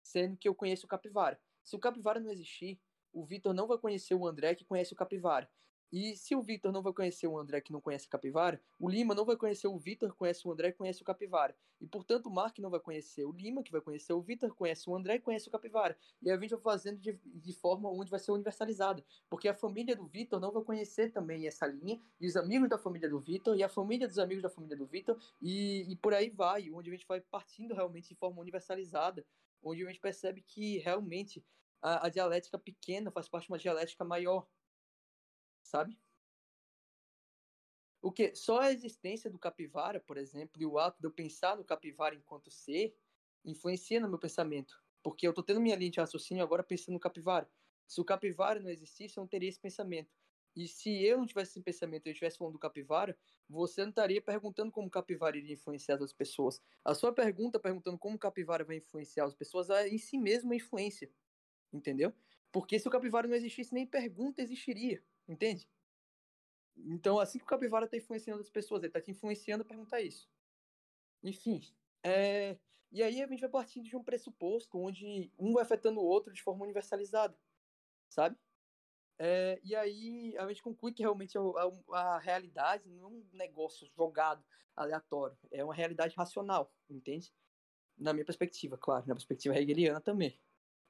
sendo 0.00 0.36
que 0.36 0.48
eu 0.48 0.54
conheço 0.54 0.86
o 0.86 0.88
Capivara. 0.88 1.40
Se 1.64 1.74
o 1.74 1.80
Capivara 1.80 2.20
não 2.20 2.30
existir, 2.30 2.80
o 3.12 3.24
Vitor 3.24 3.52
não 3.52 3.66
vai 3.66 3.76
conhecer 3.76 4.14
o 4.14 4.24
André 4.24 4.54
que 4.54 4.64
conhece 4.64 4.92
o 4.92 4.96
Capivara. 4.96 5.50
E 5.94 6.16
se 6.16 6.34
o 6.34 6.42
Vitor 6.42 6.72
não 6.72 6.82
vai 6.82 6.92
conhecer 6.92 7.28
o 7.28 7.38
André 7.38 7.60
que 7.60 7.70
não 7.72 7.80
conhece 7.80 8.08
a 8.08 8.10
Capivara, 8.10 8.60
o 8.80 8.88
Lima 8.88 9.14
não 9.14 9.24
vai 9.24 9.36
conhecer 9.36 9.68
o 9.68 9.78
Vitor 9.78 10.12
conhece 10.16 10.44
o 10.44 10.50
André 10.50 10.72
conhece 10.72 11.00
o 11.00 11.04
Capivara. 11.04 11.54
E 11.80 11.86
portanto 11.86 12.26
o 12.26 12.32
Mark 12.32 12.58
não 12.58 12.68
vai 12.68 12.80
conhecer 12.80 13.24
o 13.24 13.30
Lima, 13.30 13.62
que 13.62 13.70
vai 13.70 13.80
conhecer 13.80 14.12
o 14.12 14.20
Vitor, 14.20 14.52
conhece 14.56 14.90
o 14.90 14.96
André 14.96 15.20
conhece 15.20 15.46
o 15.46 15.52
Capivara. 15.52 15.96
E 16.20 16.32
a 16.32 16.36
gente 16.36 16.50
vai 16.50 16.60
fazendo 16.60 16.98
de, 16.98 17.16
de 17.24 17.52
forma 17.52 17.88
onde 17.88 18.10
vai 18.10 18.18
ser 18.18 18.32
universalizada. 18.32 19.04
Porque 19.30 19.46
a 19.46 19.54
família 19.54 19.94
do 19.94 20.04
Vitor 20.04 20.40
não 20.40 20.50
vai 20.50 20.64
conhecer 20.64 21.12
também 21.12 21.46
essa 21.46 21.64
linha, 21.64 22.00
e 22.20 22.26
os 22.26 22.34
amigos 22.36 22.68
da 22.68 22.76
família 22.76 23.08
do 23.08 23.20
Vitor, 23.20 23.56
e 23.56 23.62
a 23.62 23.68
família 23.68 24.08
dos 24.08 24.18
amigos 24.18 24.42
da 24.42 24.50
família 24.50 24.76
do 24.76 24.86
Vitor, 24.86 25.16
e, 25.40 25.86
e 25.88 25.94
por 25.94 26.12
aí 26.12 26.28
vai, 26.28 26.72
onde 26.72 26.90
a 26.90 26.92
gente 26.92 27.06
vai 27.06 27.20
partindo 27.20 27.72
realmente 27.72 28.08
de 28.08 28.16
forma 28.16 28.40
universalizada, 28.40 29.24
onde 29.62 29.84
a 29.84 29.86
gente 29.86 30.00
percebe 30.00 30.42
que 30.42 30.78
realmente 30.78 31.40
a, 31.80 32.06
a 32.06 32.08
dialética 32.08 32.58
pequena 32.58 33.12
faz 33.12 33.28
parte 33.28 33.46
de 33.46 33.52
uma 33.52 33.58
dialética 33.58 34.04
maior 34.04 34.44
sabe? 35.64 35.98
O 38.00 38.12
que 38.12 38.34
só 38.34 38.60
a 38.60 38.70
existência 38.70 39.30
do 39.30 39.38
capivara, 39.38 39.98
por 39.98 40.18
exemplo, 40.18 40.60
e 40.60 40.66
o 40.66 40.78
ato 40.78 41.00
de 41.00 41.06
eu 41.06 41.10
pensar 41.10 41.56
no 41.56 41.64
capivara 41.64 42.14
enquanto 42.14 42.50
ser, 42.50 42.94
influencia 43.44 43.98
no 43.98 44.08
meu 44.08 44.18
pensamento, 44.18 44.78
porque 45.02 45.26
eu 45.26 45.30
estou 45.30 45.42
tendo 45.42 45.60
minha 45.60 45.74
linha 45.74 45.90
de 45.90 46.00
raciocínio 46.00 46.42
agora 46.42 46.62
pensando 46.62 46.94
no 46.94 47.00
capivara. 47.00 47.50
Se 47.86 48.00
o 48.00 48.04
capivara 48.04 48.60
não 48.60 48.70
existisse, 48.70 49.16
eu 49.16 49.22
não 49.22 49.28
teria 49.28 49.48
esse 49.48 49.58
pensamento. 49.60 50.14
E 50.54 50.68
se 50.68 51.02
eu 51.02 51.18
não 51.18 51.26
tivesse 51.26 51.52
esse 51.52 51.62
pensamento 51.62 52.06
e 52.06 52.10
eu 52.10 52.12
estivesse 52.12 52.38
falando 52.38 52.52
do 52.52 52.58
capivara, 52.58 53.18
você 53.48 53.82
não 53.82 53.88
estaria 53.88 54.22
perguntando 54.22 54.70
como 54.70 54.86
o 54.86 54.90
capivara 54.90 55.36
iria 55.36 55.54
influenciar 55.54 56.00
as 56.00 56.12
pessoas. 56.12 56.62
A 56.84 56.94
sua 56.94 57.12
pergunta 57.12 57.58
perguntando 57.58 57.98
como 57.98 58.16
o 58.16 58.18
capivara 58.18 58.64
vai 58.64 58.76
influenciar 58.76 59.24
as 59.24 59.34
pessoas 59.34 59.68
é 59.70 59.88
em 59.88 59.98
si 59.98 60.16
mesmo 60.18 60.50
uma 60.50 60.56
influência. 60.56 61.10
Entendeu? 61.72 62.14
Porque 62.52 62.78
se 62.78 62.86
o 62.86 62.90
capivara 62.90 63.26
não 63.26 63.34
existisse, 63.34 63.74
nem 63.74 63.86
pergunta 63.86 64.42
existiria. 64.42 65.02
Entende? 65.28 65.68
Então, 66.76 67.18
assim 67.18 67.38
que 67.38 67.44
o 67.44 67.48
capivara 67.48 67.84
está 67.84 67.96
influenciando 67.96 68.40
as 68.40 68.50
pessoas, 68.50 68.82
ele 68.82 68.88
está 68.88 69.00
te 69.00 69.10
influenciando 69.10 69.62
a 69.62 69.66
perguntar 69.66 70.00
isso. 70.00 70.28
Enfim. 71.22 71.62
É... 72.02 72.58
E 72.90 73.02
aí 73.02 73.22
a 73.22 73.26
gente 73.26 73.40
vai 73.40 73.50
partindo 73.50 73.88
de 73.88 73.96
um 73.96 74.04
pressuposto 74.04 74.78
onde 74.78 75.32
um 75.38 75.52
vai 75.52 75.62
afetando 75.62 76.00
o 76.00 76.04
outro 76.04 76.32
de 76.32 76.42
forma 76.42 76.64
universalizada. 76.64 77.36
Sabe? 78.08 78.36
É, 79.18 79.60
e 79.62 79.76
aí 79.76 80.36
a 80.38 80.46
gente 80.48 80.62
conclui 80.62 80.92
que 80.92 81.02
realmente 81.02 81.38
a, 81.38 81.40
a, 81.40 82.16
a, 82.16 82.18
realidade 82.18 82.88
não 82.88 83.04
é 83.04 83.06
um 83.06 83.26
negócio 83.32 83.86
jogado 83.96 84.44
aleatório, 84.74 85.38
é 85.52 85.62
uma 85.62 85.74
realidade 85.74 86.16
racional, 86.16 86.72
entende? 86.90 87.32
Na 87.96 88.12
minha 88.12 88.24
perspectiva, 88.24 88.76
claro, 88.76 89.06
na 89.06 89.14
perspectiva 89.14 89.56
hegeliana 89.56 90.00
também. 90.00 90.36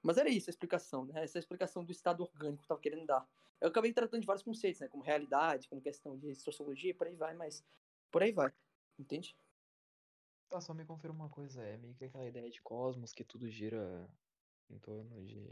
Mas 0.05 0.19
era 0.19 0.29
isso 0.29 0.51
a 0.51 0.53
explicação, 0.53 1.07
né? 1.07 1.25
Essa 1.25 1.39
é 1.39 1.41
a 1.41 1.41
explicação 1.41 1.83
do 1.83 1.91
estado 1.91 2.23
orgânico 2.23 2.59
que 2.59 2.63
eu 2.63 2.65
estava 2.65 2.81
querendo 2.81 3.07
dar. 3.07 3.27
Eu 3.59 3.69
acabei 3.69 3.91
tratando 3.91 4.21
de 4.21 4.27
vários 4.27 4.43
conceitos, 4.43 4.83
né? 4.83 4.89
Como 4.89 5.03
realidade, 5.03 5.67
como 5.67 5.81
questão 5.81 6.19
de 6.19 6.35
sociologia, 6.35 6.95
por 6.95 7.07
aí 7.07 7.17
vai, 7.17 7.35
mas 7.35 7.65
por 8.11 8.23
aí 8.23 8.31
vai, 8.31 8.53
entende? 8.99 9.35
Tá, 10.51 10.61
só 10.61 10.75
me 10.75 10.85
confirma 10.85 11.25
uma 11.25 11.31
coisa, 11.31 11.63
é 11.63 11.79
meio 11.79 11.95
que 11.95 12.05
aquela 12.05 12.27
ideia 12.27 12.51
de 12.51 12.61
cosmos 12.61 13.15
que 13.15 13.25
tudo 13.25 13.49
gira 13.49 14.07
em 14.69 14.79
torno 14.79 15.25
de 15.25 15.51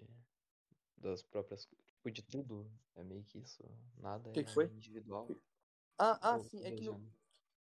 das 0.99 1.23
próprias 1.23 1.67
tipo 1.67 2.11
de 2.11 2.23
tudo 2.23 2.71
é 2.95 3.03
meio 3.03 3.25
que 3.25 3.39
isso 3.39 3.65
nada 3.97 4.31
que 4.31 4.41
é 4.41 4.45
que 4.45 4.53
foi? 4.53 4.67
individual 4.67 5.29
ah, 5.99 6.19
ah 6.23 6.39
sim 6.39 6.63
é 6.63 6.71
que 6.71 6.85
no, 6.85 7.13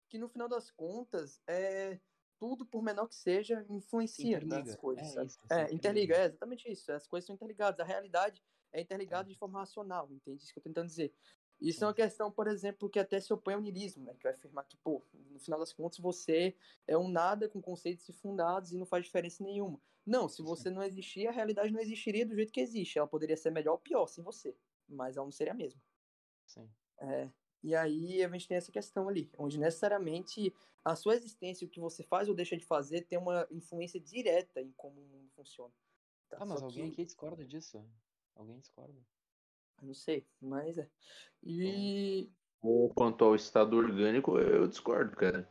que 0.09 0.17
no 0.17 0.27
final 0.27 0.49
das 0.49 0.69
contas 0.69 1.41
é 1.47 1.97
tudo 2.41 2.65
por 2.65 2.81
menor 2.81 3.07
que 3.07 3.13
seja 3.13 3.63
influencia 3.69 4.37
interliga. 4.37 4.57
nas 4.57 4.75
coisas 4.75 5.15
é, 5.15 5.23
isso, 5.23 5.39
é 5.47 5.55
interliga. 5.55 5.75
interliga 5.75 6.15
é 6.15 6.25
exatamente 6.25 6.71
isso 6.71 6.91
as 6.91 7.05
coisas 7.05 7.27
são 7.27 7.35
interligadas 7.35 7.79
a 7.79 7.83
realidade 7.83 8.43
é 8.73 8.81
interligada 8.81 9.25
tá. 9.25 9.29
de 9.29 9.37
forma 9.37 9.59
racional 9.59 10.11
entende 10.11 10.41
isso 10.41 10.51
que 10.51 10.57
eu 10.57 10.63
tô 10.63 10.69
tentando 10.69 10.87
dizer 10.87 11.13
isso 11.61 11.83
é 11.83 11.87
uma 11.87 11.93
questão, 11.93 12.31
por 12.31 12.47
exemplo, 12.47 12.89
que 12.89 12.97
até 12.97 13.19
se 13.19 13.31
opõe 13.31 13.53
ao 13.53 13.61
niilismo, 13.61 14.03
né? 14.03 14.15
Que 14.15 14.23
vai 14.23 14.33
afirmar 14.33 14.63
que, 14.63 14.75
pô, 14.77 15.05
no 15.13 15.39
final 15.39 15.59
das 15.59 15.71
contas, 15.71 15.99
você 15.99 16.55
é 16.87 16.97
um 16.97 17.07
nada 17.07 17.47
com 17.47 17.61
conceitos 17.61 18.09
infundados 18.09 18.71
e 18.71 18.77
não 18.77 18.85
faz 18.85 19.05
diferença 19.05 19.43
nenhuma. 19.43 19.79
Não, 20.03 20.27
se 20.27 20.41
você 20.41 20.71
não 20.71 20.81
existir, 20.81 21.27
a 21.27 21.31
realidade 21.31 21.71
não 21.71 21.79
existiria 21.79 22.25
do 22.25 22.33
jeito 22.33 22.51
que 22.51 22.59
existe. 22.59 22.97
Ela 22.97 23.07
poderia 23.07 23.37
ser 23.37 23.51
melhor 23.51 23.73
ou 23.73 23.77
pior 23.77 24.07
sem 24.07 24.23
você, 24.23 24.57
mas 24.89 25.17
ela 25.17 25.25
não 25.25 25.31
seria 25.31 25.53
a 25.53 25.55
mesma. 25.55 25.79
Sim. 26.47 26.67
É, 26.97 27.29
e 27.63 27.75
aí 27.75 28.23
a 28.23 28.29
gente 28.29 28.47
tem 28.47 28.57
essa 28.57 28.71
questão 28.71 29.07
ali, 29.07 29.31
onde 29.37 29.59
necessariamente 29.59 30.53
a 30.83 30.95
sua 30.95 31.15
existência, 31.15 31.65
o 31.65 31.69
que 31.69 31.79
você 31.79 32.03
faz 32.03 32.27
ou 32.27 32.35
deixa 32.35 32.57
de 32.57 32.65
fazer, 32.65 33.01
tem 33.01 33.19
uma 33.19 33.47
influência 33.51 33.99
direta 33.99 34.61
em 34.61 34.71
como 34.71 34.99
o 34.99 35.05
mundo 35.05 35.29
funciona. 35.35 35.73
Tá? 36.29 36.37
Ah, 36.39 36.45
mas 36.45 36.59
Só 36.59 36.65
alguém 36.65 36.87
que... 36.87 36.93
aqui 36.93 37.05
discorda 37.05 37.45
disso. 37.45 37.85
Alguém 38.35 38.59
discorda. 38.59 38.99
Não 39.81 39.93
sei, 39.93 40.25
mas 40.39 40.77
é. 40.77 40.89
E. 41.43 42.31
Quanto 42.95 43.25
ao 43.25 43.35
estado 43.35 43.75
orgânico, 43.75 44.37
eu 44.37 44.67
discordo, 44.67 45.15
cara. 45.15 45.49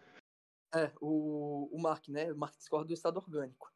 É, 0.72 0.92
o, 1.00 1.68
o 1.72 1.80
Mark, 1.80 2.08
né? 2.08 2.32
O 2.32 2.36
Mark 2.36 2.56
discorda 2.56 2.86
do 2.86 2.94
estado 2.94 3.16
orgânico, 3.16 3.72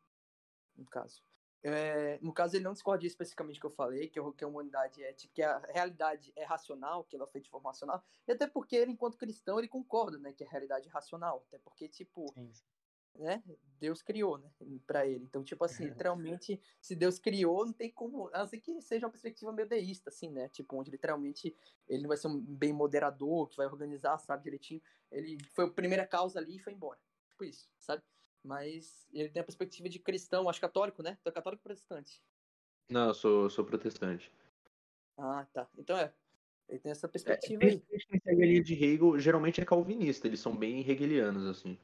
no 0.76 0.84
caso. 0.86 1.22
É, 1.66 2.18
no 2.20 2.32
caso, 2.32 2.54
ele 2.54 2.64
não 2.64 2.74
discorda 2.74 3.06
especificamente 3.06 3.58
que 3.58 3.64
eu 3.64 3.70
falei, 3.70 4.08
que, 4.08 4.20
que 4.32 4.44
a 4.44 4.46
humanidade 4.46 5.02
é, 5.02 5.12
que 5.14 5.42
a 5.42 5.58
realidade 5.70 6.30
é 6.36 6.44
racional, 6.44 7.04
que 7.04 7.16
ela 7.16 7.24
é 7.24 7.28
feita 7.28 7.44
de 7.44 7.50
forma 7.50 7.70
racional, 7.70 8.04
e 8.28 8.32
até 8.32 8.46
porque 8.46 8.76
ele, 8.76 8.92
enquanto 8.92 9.16
cristão, 9.16 9.58
ele 9.58 9.66
concorda, 9.66 10.18
né, 10.18 10.32
que 10.32 10.44
a 10.44 10.48
realidade 10.48 10.88
é 10.88 10.92
racional, 10.92 11.42
até 11.48 11.58
porque, 11.58 11.88
tipo, 11.88 12.30
Sim 12.34 12.52
né? 13.16 13.42
Deus 13.78 14.02
criou, 14.02 14.38
né? 14.38 14.50
Para 14.86 15.06
ele. 15.06 15.24
Então, 15.24 15.44
tipo 15.44 15.64
assim, 15.64 15.84
literalmente, 15.86 16.60
se 16.80 16.94
Deus 16.94 17.18
criou, 17.18 17.64
não 17.66 17.72
tem 17.72 17.90
como. 17.90 18.28
A 18.32 18.40
não 18.40 18.46
ser 18.46 18.58
que 18.58 18.80
seja 18.80 19.06
uma 19.06 19.12
perspectiva 19.12 19.52
meio 19.52 19.68
deísta, 19.68 20.10
assim, 20.10 20.30
né? 20.30 20.48
Tipo, 20.48 20.76
onde 20.76 20.90
literalmente 20.90 21.56
ele 21.88 22.02
não 22.02 22.08
vai 22.08 22.16
ser 22.16 22.28
um 22.28 22.40
bem 22.40 22.72
moderador, 22.72 23.48
que 23.48 23.56
vai 23.56 23.66
organizar, 23.66 24.18
sabe, 24.18 24.44
direitinho. 24.44 24.82
Ele 25.10 25.38
foi 25.52 25.66
a 25.66 25.70
primeira 25.70 26.06
causa 26.06 26.38
ali 26.38 26.56
e 26.56 26.60
foi 26.60 26.72
embora. 26.72 27.00
Tipo 27.28 27.44
isso, 27.44 27.68
sabe? 27.78 28.02
Mas 28.44 29.08
ele 29.12 29.30
tem 29.30 29.40
a 29.40 29.44
perspectiva 29.44 29.88
de 29.88 29.98
cristão, 29.98 30.48
acho 30.48 30.60
católico, 30.60 31.02
né? 31.02 31.16
Tu 31.22 31.28
é 31.28 31.32
católico 31.32 31.62
ou 31.62 31.64
protestante? 31.64 32.22
Não, 32.90 33.08
eu 33.08 33.14
sou, 33.14 33.48
sou 33.48 33.64
protestante. 33.64 34.30
Ah, 35.16 35.46
tá. 35.52 35.66
Então 35.78 35.96
é. 35.96 36.12
Ele 36.68 36.78
tem 36.78 36.92
essa 36.92 37.06
é, 37.06 37.10
perspectiva 37.10 37.64
é, 37.64 37.68
aí. 37.68 37.82
A 38.26 38.32
linha 38.32 38.62
de 38.62 38.74
Hegel 38.74 39.18
geralmente 39.18 39.60
é 39.60 39.64
calvinista, 39.64 40.26
eles 40.26 40.40
são 40.40 40.56
bem 40.56 40.80
hegelianos, 40.80 41.46
assim. 41.46 41.78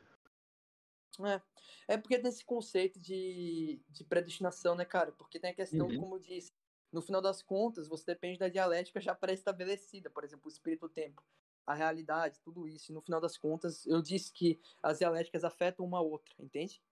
É. 1.22 1.94
é 1.94 1.96
porque 1.98 2.18
tem 2.18 2.28
esse 2.28 2.44
conceito 2.44 2.98
de, 2.98 3.80
de 3.88 4.04
predestinação, 4.04 4.74
né, 4.74 4.84
cara? 4.84 5.12
Porque 5.12 5.38
tem 5.38 5.50
a 5.50 5.54
questão, 5.54 5.86
uhum. 5.86 6.00
como 6.00 6.14
eu 6.16 6.20
disse, 6.20 6.50
no 6.92 7.02
final 7.02 7.20
das 7.20 7.42
contas, 7.42 7.88
você 7.88 8.06
depende 8.06 8.38
da 8.38 8.48
dialética 8.48 9.00
já 9.00 9.14
pré-estabelecida, 9.14 10.10
por 10.10 10.24
exemplo, 10.24 10.46
o 10.46 10.52
espírito-tempo, 10.52 11.22
a 11.70 11.74
realidade, 11.74 12.40
tudo 12.40 12.66
isso. 12.66 12.90
E 12.90 12.94
no 12.94 13.00
final 13.00 13.20
das 13.20 13.36
contas, 13.36 13.86
eu 13.86 14.02
disse 14.02 14.32
que 14.32 14.60
as 14.82 14.98
dialéticas 14.98 15.44
afetam 15.44 15.84
uma 15.84 15.98
a 15.98 16.02
outra, 16.02 16.34
entende? 16.38 16.82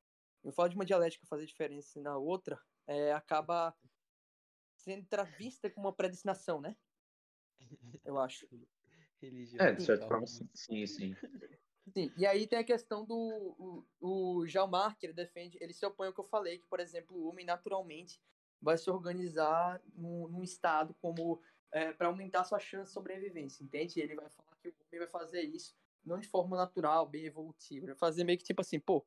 Eu 0.43 0.53
falo 0.53 0.69
de 0.69 0.77
uma 0.77 0.85
dialética 0.85 1.27
fazer 1.27 1.47
diferença 1.47 2.01
na 2.01 2.17
outra, 2.17 2.61
é, 2.87 3.13
acaba 3.13 3.77
sendo 4.77 5.07
vista 5.39 5.69
como 5.69 5.87
uma 5.87 5.93
predestinação, 5.93 6.61
né? 6.61 6.77
Eu 8.05 8.19
acho. 8.19 8.47
Religião. 9.21 9.67
É, 9.67 9.73
de 9.73 9.83
certa 9.83 10.07
forma, 10.07 10.27
sim, 10.27 10.87
sim. 10.87 11.17
Sim, 11.93 12.13
e 12.17 12.25
aí 12.25 12.47
tem 12.47 12.59
a 12.59 12.65
questão 12.65 13.05
do. 13.05 13.85
O, 14.01 14.39
o 14.41 14.47
Jean 14.47 14.67
Marc, 14.67 15.03
ele 15.03 15.13
defende, 15.13 15.59
ele 15.61 15.73
se 15.73 15.85
opõe 15.85 16.07
ao 16.07 16.13
que 16.13 16.21
eu 16.21 16.25
falei, 16.25 16.59
que, 16.59 16.67
por 16.67 16.79
exemplo, 16.79 17.17
o 17.17 17.29
homem 17.29 17.45
naturalmente 17.45 18.21
vai 18.61 18.79
se 18.79 18.89
organizar 18.89 19.83
num, 19.95 20.29
num 20.29 20.43
estado 20.43 20.95
como. 21.01 21.43
É, 21.71 21.93
para 21.93 22.07
aumentar 22.07 22.45
sua 22.45 22.59
chance 22.59 22.87
de 22.87 22.95
sobrevivência, 22.95 23.63
entende? 23.63 24.01
Ele 24.01 24.15
vai 24.15 24.31
falar 24.31 24.48
que 24.89 24.97
o 24.97 24.99
homem 24.99 25.09
vai 25.09 25.21
fazer 25.21 25.43
isso 25.43 25.75
não 26.05 26.19
de 26.19 26.29
forma 26.29 26.57
natural, 26.57 27.07
bem 27.07 27.25
evolutiva, 27.25 27.87
vai 27.87 27.95
fazer 27.95 28.25
meio 28.25 28.39
que 28.39 28.45
tipo 28.45 28.61
assim, 28.61 28.81
pô, 28.81 29.05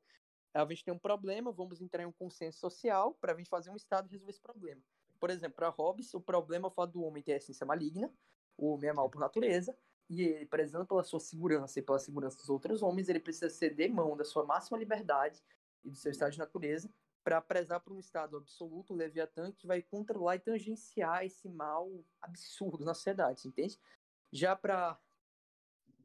a 0.54 0.64
gente 0.66 0.84
tem 0.84 0.94
um 0.94 0.98
problema, 0.98 1.50
vamos 1.50 1.80
entrar 1.80 2.02
em 2.02 2.06
um 2.06 2.12
consenso 2.12 2.58
social 2.58 3.14
para 3.14 3.32
a 3.32 3.36
gente 3.36 3.48
fazer 3.48 3.70
um 3.70 3.76
estado 3.76 4.06
e 4.08 4.12
resolver 4.12 4.30
esse 4.30 4.40
problema. 4.40 4.80
Por 5.18 5.30
exemplo, 5.30 5.56
para 5.56 5.68
Hobbes, 5.68 6.12
o 6.14 6.20
problema 6.20 6.66
é 6.66 6.70
o 6.70 6.72
fato 6.72 6.92
do 6.92 7.02
homem 7.02 7.22
ter 7.22 7.34
a 7.34 7.36
essência 7.36 7.66
maligna, 7.66 8.12
o 8.56 8.72
homem 8.72 8.90
é 8.90 8.92
mal 8.92 9.08
por 9.08 9.18
natureza, 9.18 9.76
e 10.10 10.22
ele, 10.22 10.46
prezando 10.46 10.86
pela 10.86 11.02
sua 11.02 11.20
segurança 11.20 11.78
e 11.78 11.82
pela 11.82 11.98
segurança 11.98 12.36
dos 12.36 12.50
outros 12.50 12.82
homens, 12.82 13.08
ele 13.08 13.20
precisa 13.20 13.48
ceder 13.48 13.90
mão 13.90 14.16
da 14.16 14.24
sua 14.24 14.44
máxima 14.44 14.76
liberdade 14.76 15.42
e 15.84 15.90
do 15.90 15.96
seu 15.96 16.10
estado 16.10 16.32
de 16.32 16.38
natureza 16.38 16.92
para 17.24 17.40
prezar 17.40 17.80
por 17.80 17.92
um 17.92 18.00
estado 18.00 18.36
absoluto, 18.36 18.92
Leviatã, 18.92 19.52
que 19.52 19.66
vai 19.66 19.80
controlar 19.80 20.36
e 20.36 20.40
tangenciar 20.40 21.24
esse 21.24 21.48
mal 21.48 21.88
absurdo 22.20 22.84
na 22.84 22.94
sociedade, 22.94 23.46
entende? 23.46 23.78
Já 24.32 24.56
para 24.56 24.98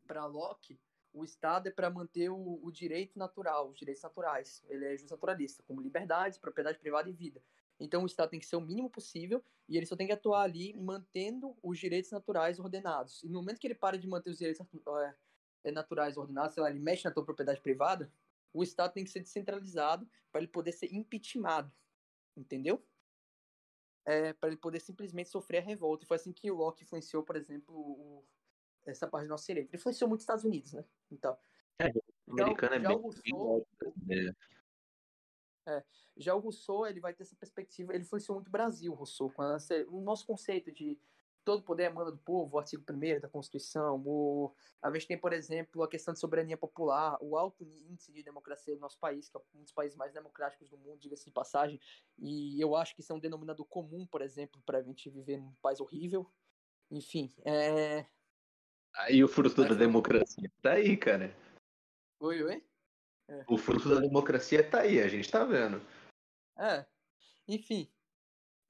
para 0.08 0.26
Locke, 0.26 0.80
o 1.14 1.24
Estado 1.24 1.68
é 1.68 1.72
para 1.72 1.90
manter 1.90 2.30
o, 2.30 2.60
o, 2.64 2.72
direito 2.72 3.18
natural, 3.18 3.70
os 3.70 3.78
direitos 3.78 4.04
naturais. 4.04 4.64
Ele 4.70 4.86
é 4.86 4.98
justnaturalista, 4.98 5.64
como 5.64 5.82
liberdade, 5.82 6.40
propriedade 6.40 6.80
privada 6.80 7.10
e 7.10 7.14
vida. 7.14 7.42
Então 7.80 8.04
o 8.04 8.06
Estado 8.06 8.30
tem 8.30 8.40
que 8.40 8.46
ser 8.46 8.56
o 8.56 8.62
mínimo 8.62 8.90
possível 8.90 9.44
e 9.68 9.78
ele 9.78 9.86
só 9.86 9.96
tem 9.96 10.08
que 10.08 10.14
atuar 10.14 10.44
ali 10.44 10.74
mantendo 10.76 11.56
os 11.62 11.78
direitos 11.78 12.12
naturais 12.12 12.60
ordenados. 12.60 13.24
E 13.24 13.30
no 13.30 13.40
momento 13.40 13.60
que 13.60 13.68
ele 13.68 13.76
para 13.76 13.98
de 13.98 14.08
manter 14.08 14.32
os 14.32 14.38
direitos 14.38 14.66
é, 15.64 15.72
naturais 15.72 16.18
ordenados, 16.18 16.54
sei 16.54 16.64
lá, 16.64 16.70
ele 16.70 16.80
mexe 16.80 17.06
na 17.06 17.12
tua 17.12 17.26
propriedade 17.26 17.62
privada, 17.62 18.12
o 18.54 18.64
Estado 18.64 18.94
tem 18.94 19.04
que 19.04 19.10
ser 19.10 19.20
descentralizado 19.20 20.10
para 20.32 20.42
ele 20.42 20.48
poder 20.48 20.72
ser 20.72 20.94
impeachmentado. 20.94 21.72
Entendeu? 22.36 22.84
É, 24.06 24.34
para 24.34 24.50
ele 24.50 24.58
poder 24.58 24.80
simplesmente 24.80 25.30
sofrer 25.30 25.58
a 25.58 25.62
revolta. 25.62 26.04
E 26.04 26.08
foi 26.08 26.16
assim 26.16 26.32
que 26.32 26.50
o 26.50 26.56
Locke 26.56 26.84
influenciou, 26.84 27.24
por 27.24 27.36
exemplo, 27.36 27.76
o, 27.76 28.24
essa 28.92 29.08
parte 29.08 29.26
do 29.26 29.30
nosso. 29.30 29.52
Ele 29.52 29.70
influenciou 29.74 30.08
muito 30.08 30.20
os 30.20 30.24
Estados 30.24 30.44
Unidos, 30.44 30.74
né? 30.74 30.84
Então, 31.12 31.38
é, 31.80 31.92
o 32.28 32.42
americano 32.42 32.76
é 32.76 32.80
bem, 32.80 32.98
Rousseau, 32.98 33.68
bem 33.96 34.34
é, 35.68 35.84
já 36.16 36.34
o 36.34 36.40
Rousseau, 36.40 36.88
ele 36.88 37.02
vai 37.02 37.14
ter 37.14 37.24
essa 37.24 37.36
perspectiva, 37.36 37.94
ele 37.94 38.04
influenciou 38.04 38.36
muito 38.36 38.48
o 38.48 38.52
Brasil, 38.52 38.92
o 38.92 38.96
Rousseau, 38.96 39.30
com 39.30 39.44
o 39.90 40.02
nosso 40.02 40.26
conceito 40.26 40.72
de 40.72 40.98
todo 41.44 41.64
poder 41.64 41.84
emana 41.84 42.12
do 42.12 42.18
povo, 42.18 42.56
o 42.56 42.60
artigo 42.60 42.84
1 42.90 43.22
da 43.22 43.28
Constituição, 43.30 44.02
o, 44.06 44.54
a 44.82 44.92
gente 44.92 45.08
tem, 45.08 45.18
por 45.18 45.32
exemplo, 45.32 45.84
a 45.84 45.88
questão 45.88 46.14
de 46.14 46.20
soberania 46.20 46.58
popular, 46.58 47.18
o 47.22 47.38
alto 47.38 47.64
índice 47.90 48.12
de 48.12 48.24
democracia 48.24 48.76
do 48.76 48.82
nosso 48.82 48.98
país, 49.00 49.30
que 49.30 49.38
é 49.38 49.42
um 49.56 49.64
dos 49.64 49.72
países 49.72 49.98
mais 49.98 50.14
democráticos 50.14 50.70
do 50.70 50.78
mundo, 50.78 51.00
diga-se 51.00 51.26
de 51.26 51.32
passagem, 51.32 51.80
e 52.18 52.62
eu 52.62 52.76
acho 52.76 52.96
que 52.96 53.02
isso 53.02 53.14
é 53.14 53.16
um 53.16 53.20
denominador 53.20 53.66
comum, 53.66 54.06
por 54.06 54.22
exemplo, 54.22 54.62
para 54.66 54.80
a 54.80 54.82
gente 54.82 55.10
viver 55.10 55.38
num 55.38 55.54
país 55.62 55.80
horrível. 55.80 56.30
Enfim, 56.90 57.34
é... 57.46 58.06
Aí 58.98 59.24
o 59.24 59.28
fruto 59.28 59.64
da 59.64 59.76
democracia 59.76 60.52
tá 60.62 60.74
aí, 60.74 60.98
cara. 60.98 61.32
Oi, 62.20 62.44
oi? 62.44 62.64
É. 63.28 63.46
O 63.48 63.58
fruto 63.58 63.90
da 63.90 64.00
democracia 64.00 64.68
tá 64.68 64.82
aí, 64.82 65.00
a 65.00 65.08
gente 65.08 65.30
tá 65.30 65.44
vendo. 65.44 65.80
É, 66.58 66.84
enfim. 67.48 67.88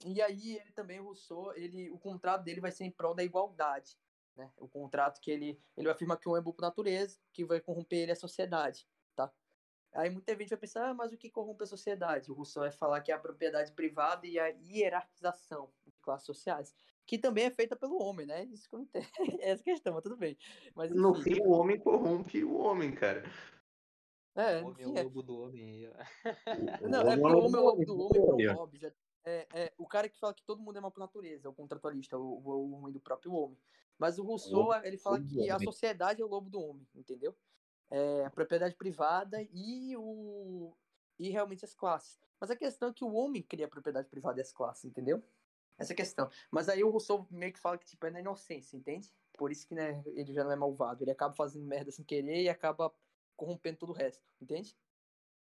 E 0.05 0.21
aí 0.21 0.57
ele 0.57 0.71
também, 0.71 0.99
o 0.99 1.05
Rousseau, 1.05 1.53
ele, 1.55 1.89
o 1.91 1.97
contrato 1.97 2.43
dele 2.43 2.59
vai 2.59 2.71
ser 2.71 2.83
em 2.83 2.91
prol 2.91 3.15
da 3.15 3.23
igualdade. 3.23 3.97
Né? 4.35 4.51
O 4.57 4.67
contrato 4.67 5.21
que 5.21 5.31
ele, 5.31 5.59
ele 5.75 5.89
afirma 5.89 6.17
que 6.17 6.27
o 6.27 6.31
homem 6.31 6.41
é 6.41 6.43
bom 6.43 6.51
por 6.51 6.61
natureza, 6.61 7.17
que 7.31 7.45
vai 7.45 7.61
corromper 7.61 7.99
ele 7.99 8.11
a 8.11 8.15
sociedade. 8.15 8.85
Tá? 9.15 9.31
Aí 9.93 10.09
muita 10.09 10.35
gente 10.35 10.49
vai 10.49 10.59
pensar, 10.59 10.89
ah, 10.89 10.93
mas 10.93 11.13
o 11.13 11.17
que 11.17 11.29
corrompe 11.29 11.63
a 11.63 11.67
sociedade? 11.67 12.29
O 12.29 12.35
Rousseau 12.35 12.63
vai 12.63 12.71
falar 12.71 13.01
que 13.01 13.11
é 13.11 13.15
a 13.15 13.19
propriedade 13.19 13.71
privada 13.71 14.27
e 14.27 14.37
a 14.37 14.47
hierarquização 14.47 15.71
de 15.85 15.91
classes 16.01 16.25
sociais, 16.25 16.75
que 17.07 17.17
também 17.17 17.45
é 17.45 17.49
feita 17.49 17.75
pelo 17.75 18.03
homem, 18.03 18.25
né? 18.25 18.43
Isso 18.43 18.67
que 18.67 18.75
eu 18.75 18.79
não 18.79 18.85
entendo. 18.85 19.07
Essa 19.41 19.63
questão, 19.63 19.93
mas 19.93 20.03
tudo 20.03 20.17
bem. 20.17 20.37
Mas, 20.75 20.91
enfim, 20.91 20.99
no 20.99 21.15
fim, 21.15 21.39
o 21.41 21.51
homem 21.51 21.79
corrompe 21.79 22.43
o 22.43 22.57
homem, 22.57 22.93
cara. 22.93 23.23
É, 24.35 24.61
o 24.61 24.67
homem 24.67 24.83
é 24.83 24.87
o 24.87 25.03
lobo 25.03 25.23
do 25.23 25.39
homem. 25.39 25.89
Não, 26.91 27.01
é 27.09 27.17
porque 27.17 27.35
o 27.35 27.39
homem 27.39 27.55
é 27.55 27.59
o 27.59 27.63
lobo 27.63 27.85
do 27.85 27.99
homem 27.99 28.47
pro 28.47 28.55
Hobbes. 28.55 28.83
É, 28.83 28.93
é, 29.25 29.47
é, 29.53 29.73
o 29.77 29.87
cara 29.87 30.07
que 30.09 30.19
fala 30.19 30.33
que 30.33 30.43
todo 30.43 30.61
mundo 30.61 30.77
é 30.77 30.81
mal 30.81 30.91
por 30.91 30.99
natureza, 30.99 31.49
o 31.49 31.53
contratualista, 31.53 32.17
o, 32.17 32.41
o, 32.45 32.71
homem 32.73 32.93
do 32.93 32.99
próprio 32.99 33.33
homem. 33.33 33.57
Mas 33.97 34.19
o 34.19 34.23
Rousseau, 34.23 34.73
ele 34.83 34.97
fala 34.97 35.19
que 35.19 35.49
a 35.49 35.57
sociedade 35.59 36.21
é 36.21 36.25
o 36.25 36.27
lobo 36.27 36.49
do 36.49 36.61
homem, 36.61 36.87
entendeu? 36.93 37.35
É, 37.89 38.25
a 38.25 38.29
propriedade 38.29 38.75
privada 38.75 39.41
e 39.51 39.95
o 39.97 40.73
e 41.17 41.29
realmente 41.29 41.65
as 41.65 41.73
classes. 41.73 42.19
Mas 42.39 42.51
a 42.51 42.55
questão 42.55 42.89
é 42.89 42.93
que 42.93 43.03
o 43.03 43.13
homem 43.13 43.41
cria 43.41 43.65
a 43.65 43.69
propriedade 43.69 44.07
privada 44.07 44.39
e 44.39 44.41
as 44.41 44.51
classes, 44.51 44.85
entendeu? 44.85 45.23
Essa 45.77 45.93
questão. 45.93 46.29
Mas 46.51 46.69
aí 46.69 46.83
o 46.83 46.89
Rousseau 46.89 47.27
meio 47.29 47.53
que 47.53 47.59
fala 47.59 47.77
que 47.77 47.85
tipo, 47.85 48.05
é 48.05 48.09
na 48.09 48.19
inocência, 48.19 48.75
entende? 48.75 49.13
Por 49.37 49.51
isso 49.51 49.67
que 49.67 49.75
né, 49.75 50.01
ele 50.07 50.33
já 50.33 50.43
não 50.43 50.51
é 50.51 50.55
malvado. 50.55 51.03
Ele 51.03 51.11
acaba 51.11 51.35
fazendo 51.35 51.65
merda 51.65 51.91
sem 51.91 52.03
querer 52.03 52.41
e 52.43 52.49
acaba 52.49 52.93
corrompendo 53.35 53.77
todo 53.77 53.91
o 53.91 53.93
resto, 53.93 54.23
entende? 54.41 54.75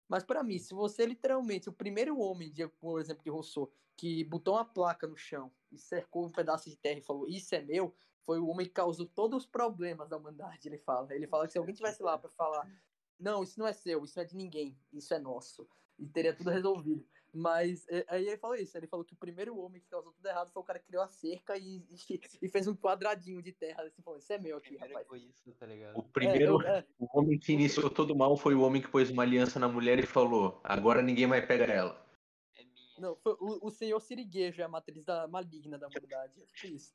Mas 0.08 0.22
para 0.22 0.42
mim, 0.42 0.58
se 0.58 0.74
você 0.74 1.04
literalmente, 1.04 1.68
o 1.68 1.72
primeiro 1.72 2.18
homem, 2.18 2.52
de, 2.52 2.66
por 2.68 3.00
exemplo, 3.00 3.24
de 3.24 3.30
Rousseau, 3.30 3.72
que 3.96 4.24
botou 4.24 4.54
uma 4.54 4.64
placa 4.64 5.06
no 5.06 5.16
chão 5.16 5.50
e 5.70 5.78
cercou 5.78 6.26
um 6.26 6.30
pedaço 6.30 6.70
de 6.70 6.76
terra 6.76 6.98
e 6.98 7.02
falou, 7.02 7.26
isso 7.28 7.54
é 7.54 7.60
meu, 7.60 7.94
foi 8.24 8.38
o 8.38 8.46
homem 8.46 8.66
que 8.66 8.72
causou 8.72 9.06
todos 9.06 9.44
os 9.44 9.46
problemas 9.50 10.08
da 10.08 10.16
humanidade, 10.16 10.68
ele 10.68 10.78
fala. 10.78 11.12
Ele 11.14 11.26
fala 11.26 11.46
que 11.46 11.52
se 11.52 11.58
alguém 11.58 11.74
tivesse 11.74 12.02
lá 12.02 12.16
para 12.16 12.30
falar, 12.30 12.70
não, 13.18 13.42
isso 13.42 13.58
não 13.58 13.66
é 13.66 13.72
seu, 13.72 14.04
isso 14.04 14.16
não 14.16 14.22
é 14.22 14.26
de 14.26 14.36
ninguém, 14.36 14.78
isso 14.92 15.12
é 15.12 15.18
nosso, 15.18 15.68
e 15.98 16.06
teria 16.06 16.34
tudo 16.34 16.50
resolvido. 16.50 17.06
Mas 17.34 17.86
é, 17.88 18.04
aí 18.08 18.26
ele 18.26 18.36
falou 18.36 18.56
isso, 18.56 18.76
ele 18.76 18.86
falou 18.86 19.04
que 19.04 19.14
o 19.14 19.16
primeiro 19.16 19.58
homem 19.58 19.80
que 19.80 19.88
causou 19.88 20.12
tudo 20.12 20.26
errado 20.26 20.50
foi 20.50 20.60
o 20.60 20.64
cara 20.64 20.78
que 20.78 20.86
criou 20.86 21.02
a 21.02 21.08
cerca 21.08 21.56
e, 21.56 21.82
e, 21.88 22.20
e 22.42 22.48
fez 22.48 22.66
um 22.66 22.76
quadradinho 22.76 23.42
de 23.42 23.52
terra, 23.52 23.84
assim, 23.84 24.02
falou, 24.02 24.18
isso 24.18 24.30
é 24.30 24.38
meu 24.38 24.58
aqui, 24.58 24.76
rapaz. 24.76 25.06
Isso, 25.46 25.58
tá 25.58 25.66
o 25.94 26.02
primeiro 26.02 26.60
é, 26.62 26.80
é, 26.80 26.86
o 26.98 27.18
homem 27.18 27.38
que 27.38 27.54
iniciou 27.54 27.88
todo 27.88 28.14
mal 28.14 28.36
foi 28.36 28.54
o 28.54 28.60
homem 28.60 28.82
que 28.82 28.88
pôs 28.88 29.08
uma 29.08 29.22
aliança 29.22 29.58
na 29.58 29.66
mulher 29.66 29.98
e 29.98 30.06
falou, 30.06 30.60
agora 30.62 31.00
ninguém 31.00 31.26
vai 31.26 31.44
pegar 31.46 31.72
ela. 31.72 32.06
É 32.54 32.64
minha. 32.64 33.00
Não, 33.00 33.16
foi 33.16 33.32
o, 33.40 33.66
o 33.66 33.70
senhor 33.70 33.98
Siriguejo 34.00 34.60
é 34.60 34.64
a 34.64 34.68
matriz 34.68 35.02
da, 35.06 35.26
maligna 35.26 35.78
da 35.78 35.88
humanidade, 35.88 36.34
é 36.62 36.66
isso. 36.66 36.94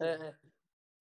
É, 0.00 0.34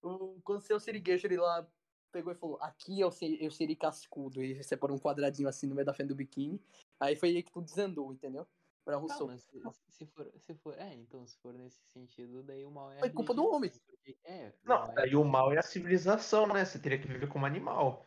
o, 0.01 0.39
quando 0.45 0.59
o 0.59 0.64
senhor 0.64 0.80
Siriguejo, 0.80 1.27
ele 1.27 1.35
lá 1.35 1.68
pegou 2.09 2.31
e 2.31 2.35
falou, 2.35 2.57
aqui 2.61 3.01
eu, 3.01 3.11
eu 3.39 3.51
seria 3.51 3.76
cascudo, 3.76 4.41
e 4.41 4.64
separou 4.64 4.95
um 4.95 4.99
quadradinho 4.99 5.49
assim 5.49 5.68
no 5.68 5.76
meio 5.76 5.85
da 5.85 5.93
frente 5.93 6.07
do 6.07 6.15
biquíni, 6.15 6.61
aí 6.97 7.18
foi 7.18 7.30
aí 7.30 7.43
que 7.43 7.51
tudo 7.51 7.65
desandou, 7.65 8.14
entendeu? 8.14 8.47
Para 8.88 8.95
Rousseau. 8.95 9.27
Tá, 9.27 9.38
se, 9.38 9.81
se, 9.89 10.05
for, 10.05 10.31
se 10.38 10.53
for, 10.55 10.73
é, 10.80 10.93
então 10.93 11.27
se 11.27 11.38
for 11.39 11.53
nesse 11.53 11.84
sentido, 11.88 12.41
daí 12.41 12.64
o 12.64 12.72
mal 12.72 12.89
é. 12.93 12.99
É 13.01 13.09
culpa 13.09 13.34
do 13.34 13.45
homem. 13.45 13.69
Porque, 13.85 14.18
é, 14.23 14.53
não, 14.64 14.85
é... 14.85 14.93
daí 14.93 15.15
o 15.15 15.26
mal 15.26 15.51
é 15.51 15.57
a 15.57 15.61
civilização, 15.61 16.47
né? 16.47 16.64
Você 16.64 16.80
teria 16.80 16.97
que 16.97 17.07
viver 17.07 17.27
como 17.27 17.45
animal. 17.45 18.05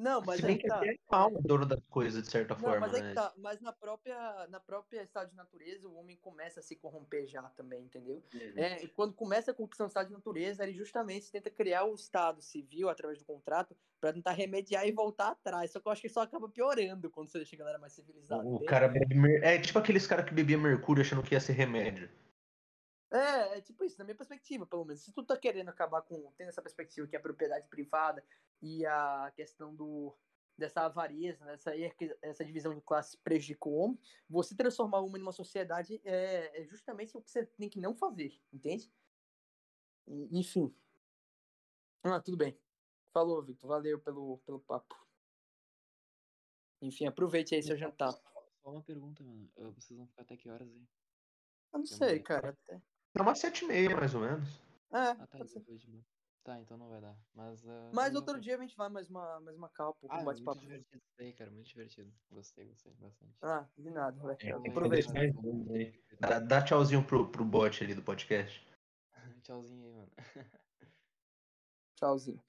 Não, 0.00 0.22
mas 0.22 0.40
Se 0.40 0.46
bem 0.46 0.56
que 0.56 0.66
tá. 0.66 0.80
é 0.82 0.96
o 1.26 1.42
dono 1.42 1.66
das 1.66 1.84
coisas, 1.90 2.22
de 2.22 2.30
certa 2.30 2.54
não, 2.54 2.60
forma. 2.60 2.88
Mas, 2.88 2.92
né? 2.92 3.12
tá. 3.12 3.32
mas 3.36 3.60
na 3.60 3.70
própria, 3.70 4.46
na 4.48 4.58
própria 4.58 5.02
estado 5.02 5.28
de 5.28 5.36
natureza, 5.36 5.86
o 5.86 5.94
homem 5.94 6.16
começa 6.16 6.60
a 6.60 6.62
se 6.62 6.74
corromper 6.74 7.26
já 7.26 7.42
também, 7.50 7.84
entendeu? 7.84 8.22
É, 8.56 8.86
quando 8.88 9.12
começa 9.12 9.50
a 9.50 9.54
corrupção 9.54 9.86
do 9.86 9.90
estado 9.90 10.06
de 10.06 10.14
natureza, 10.14 10.62
ele 10.62 10.72
justamente 10.72 11.30
tenta 11.30 11.50
criar 11.50 11.84
o 11.84 11.94
estado 11.94 12.40
civil 12.40 12.88
através 12.88 13.18
do 13.18 13.26
contrato 13.26 13.76
para 14.00 14.14
tentar 14.14 14.32
remediar 14.32 14.88
e 14.88 14.92
voltar 14.92 15.32
atrás. 15.32 15.70
Só 15.70 15.78
que 15.78 15.86
eu 15.86 15.92
acho 15.92 16.00
que 16.00 16.08
só 16.08 16.22
acaba 16.22 16.48
piorando 16.48 17.10
quando 17.10 17.28
você 17.28 17.36
deixa 17.36 17.54
a 17.54 17.58
galera 17.58 17.78
mais 17.78 17.92
civilizada. 17.92 18.42
O 18.42 18.64
cara 18.64 18.88
bebe. 18.88 19.14
É 19.42 19.58
tipo 19.58 19.78
aqueles 19.78 20.06
caras 20.06 20.24
que 20.24 20.32
bebia 20.32 20.56
mercúrio 20.56 21.02
achando 21.02 21.22
que 21.22 21.34
ia 21.34 21.40
ser 21.40 21.52
remédio. 21.52 22.08
É, 23.10 23.58
é 23.58 23.60
tipo 23.60 23.84
isso, 23.84 23.98
na 23.98 24.04
minha 24.04 24.16
perspectiva, 24.16 24.66
pelo 24.66 24.84
menos. 24.84 25.02
Se 25.02 25.12
tu 25.12 25.24
tá 25.24 25.36
querendo 25.36 25.68
acabar 25.68 26.02
com. 26.02 26.32
tendo 26.36 26.48
essa 26.48 26.62
perspectiva 26.62 27.06
que 27.06 27.16
é 27.16 27.18
a 27.18 27.22
propriedade 27.22 27.66
privada 27.68 28.24
e 28.62 28.86
a 28.86 29.32
questão 29.34 29.74
do 29.74 30.16
dessa 30.56 30.82
avareza, 30.82 31.42
né, 31.46 31.56
essa 32.20 32.44
divisão 32.44 32.74
de 32.74 32.82
classes 32.82 33.16
prejudicou 33.16 33.72
o 33.72 33.76
homem, 33.78 33.98
você 34.28 34.54
transformar 34.54 35.00
o 35.00 35.06
homem 35.06 35.18
numa 35.18 35.32
sociedade 35.32 35.98
é, 36.04 36.60
é 36.60 36.66
justamente 36.66 37.16
o 37.16 37.22
que 37.22 37.30
você 37.30 37.46
tem 37.46 37.70
que 37.70 37.80
não 37.80 37.94
fazer, 37.94 38.38
entende? 38.52 38.92
Enfim. 40.06 40.74
Ah, 42.02 42.20
tudo 42.20 42.36
bem. 42.36 42.58
Falou, 43.12 43.42
Victor. 43.42 43.68
Valeu 43.68 43.98
pelo, 44.00 44.38
pelo 44.38 44.60
papo. 44.60 44.94
Enfim, 46.82 47.06
aproveite 47.06 47.54
aí 47.54 47.62
seu 47.62 47.76
jantar. 47.76 48.12
Só 48.62 48.70
uma 48.70 48.82
pergunta, 48.82 49.22
mano. 49.22 49.50
Vocês 49.74 49.96
vão 49.96 50.06
ficar 50.06 50.22
até 50.22 50.36
que 50.36 50.48
horas 50.48 50.68
aí? 50.68 50.86
Eu 51.72 51.78
não 51.78 51.86
sei, 51.86 52.20
cara. 52.20 52.50
Até... 52.50 52.82
É 53.14 53.22
umas 53.22 53.38
sete 53.38 53.64
e 53.64 53.68
meia, 53.68 53.96
mais 53.96 54.14
ou 54.14 54.20
menos. 54.20 54.48
É, 54.92 54.98
ah, 54.98 55.26
tá, 55.26 55.38
Tá, 56.42 56.58
então 56.58 56.78
não 56.78 56.88
vai 56.88 57.00
dar. 57.00 57.16
Mas. 57.34 57.62
Uh, 57.64 57.90
Mas 57.92 58.14
outro 58.14 58.34
vou... 58.34 58.40
dia 58.40 58.56
a 58.56 58.60
gente 58.60 58.74
vai 58.74 58.88
mais 58.88 59.10
uma, 59.10 59.40
mais 59.40 59.56
uma 59.56 59.68
call, 59.68 59.96
um 60.02 60.06
ah, 60.10 60.22
bate-papo. 60.22 60.58
Muito 60.58 60.68
divertido 60.68 61.02
isso 61.04 61.22
aí, 61.22 61.32
cara. 61.34 61.50
Muito 61.50 61.68
divertido. 61.68 62.12
Gostei, 62.30 62.66
gostei 62.66 62.92
bastante. 62.94 63.36
Ah, 63.42 63.68
de 63.76 63.90
nada, 63.90 64.18
velho. 64.22 64.38
É, 64.40 64.70
Aproveita. 64.70 65.12
Dá, 66.18 66.38
dá 66.38 66.64
tchauzinho 66.64 67.04
pro, 67.04 67.30
pro 67.30 67.44
bot 67.44 67.84
ali 67.84 67.94
do 67.94 68.02
podcast. 68.02 68.66
tchauzinho 69.44 69.84
aí, 69.84 69.92
mano. 69.92 70.10
tchauzinho. 71.96 72.42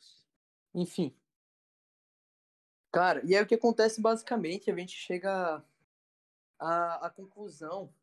Enfim. 0.73 1.13
Cara, 2.93 3.21
e 3.25 3.35
aí 3.35 3.43
o 3.43 3.47
que 3.47 3.55
acontece 3.55 4.01
basicamente, 4.01 4.71
a 4.71 4.75
gente 4.75 4.95
chega 4.95 5.63
à, 6.57 7.05
à 7.05 7.09
conclusão 7.09 7.93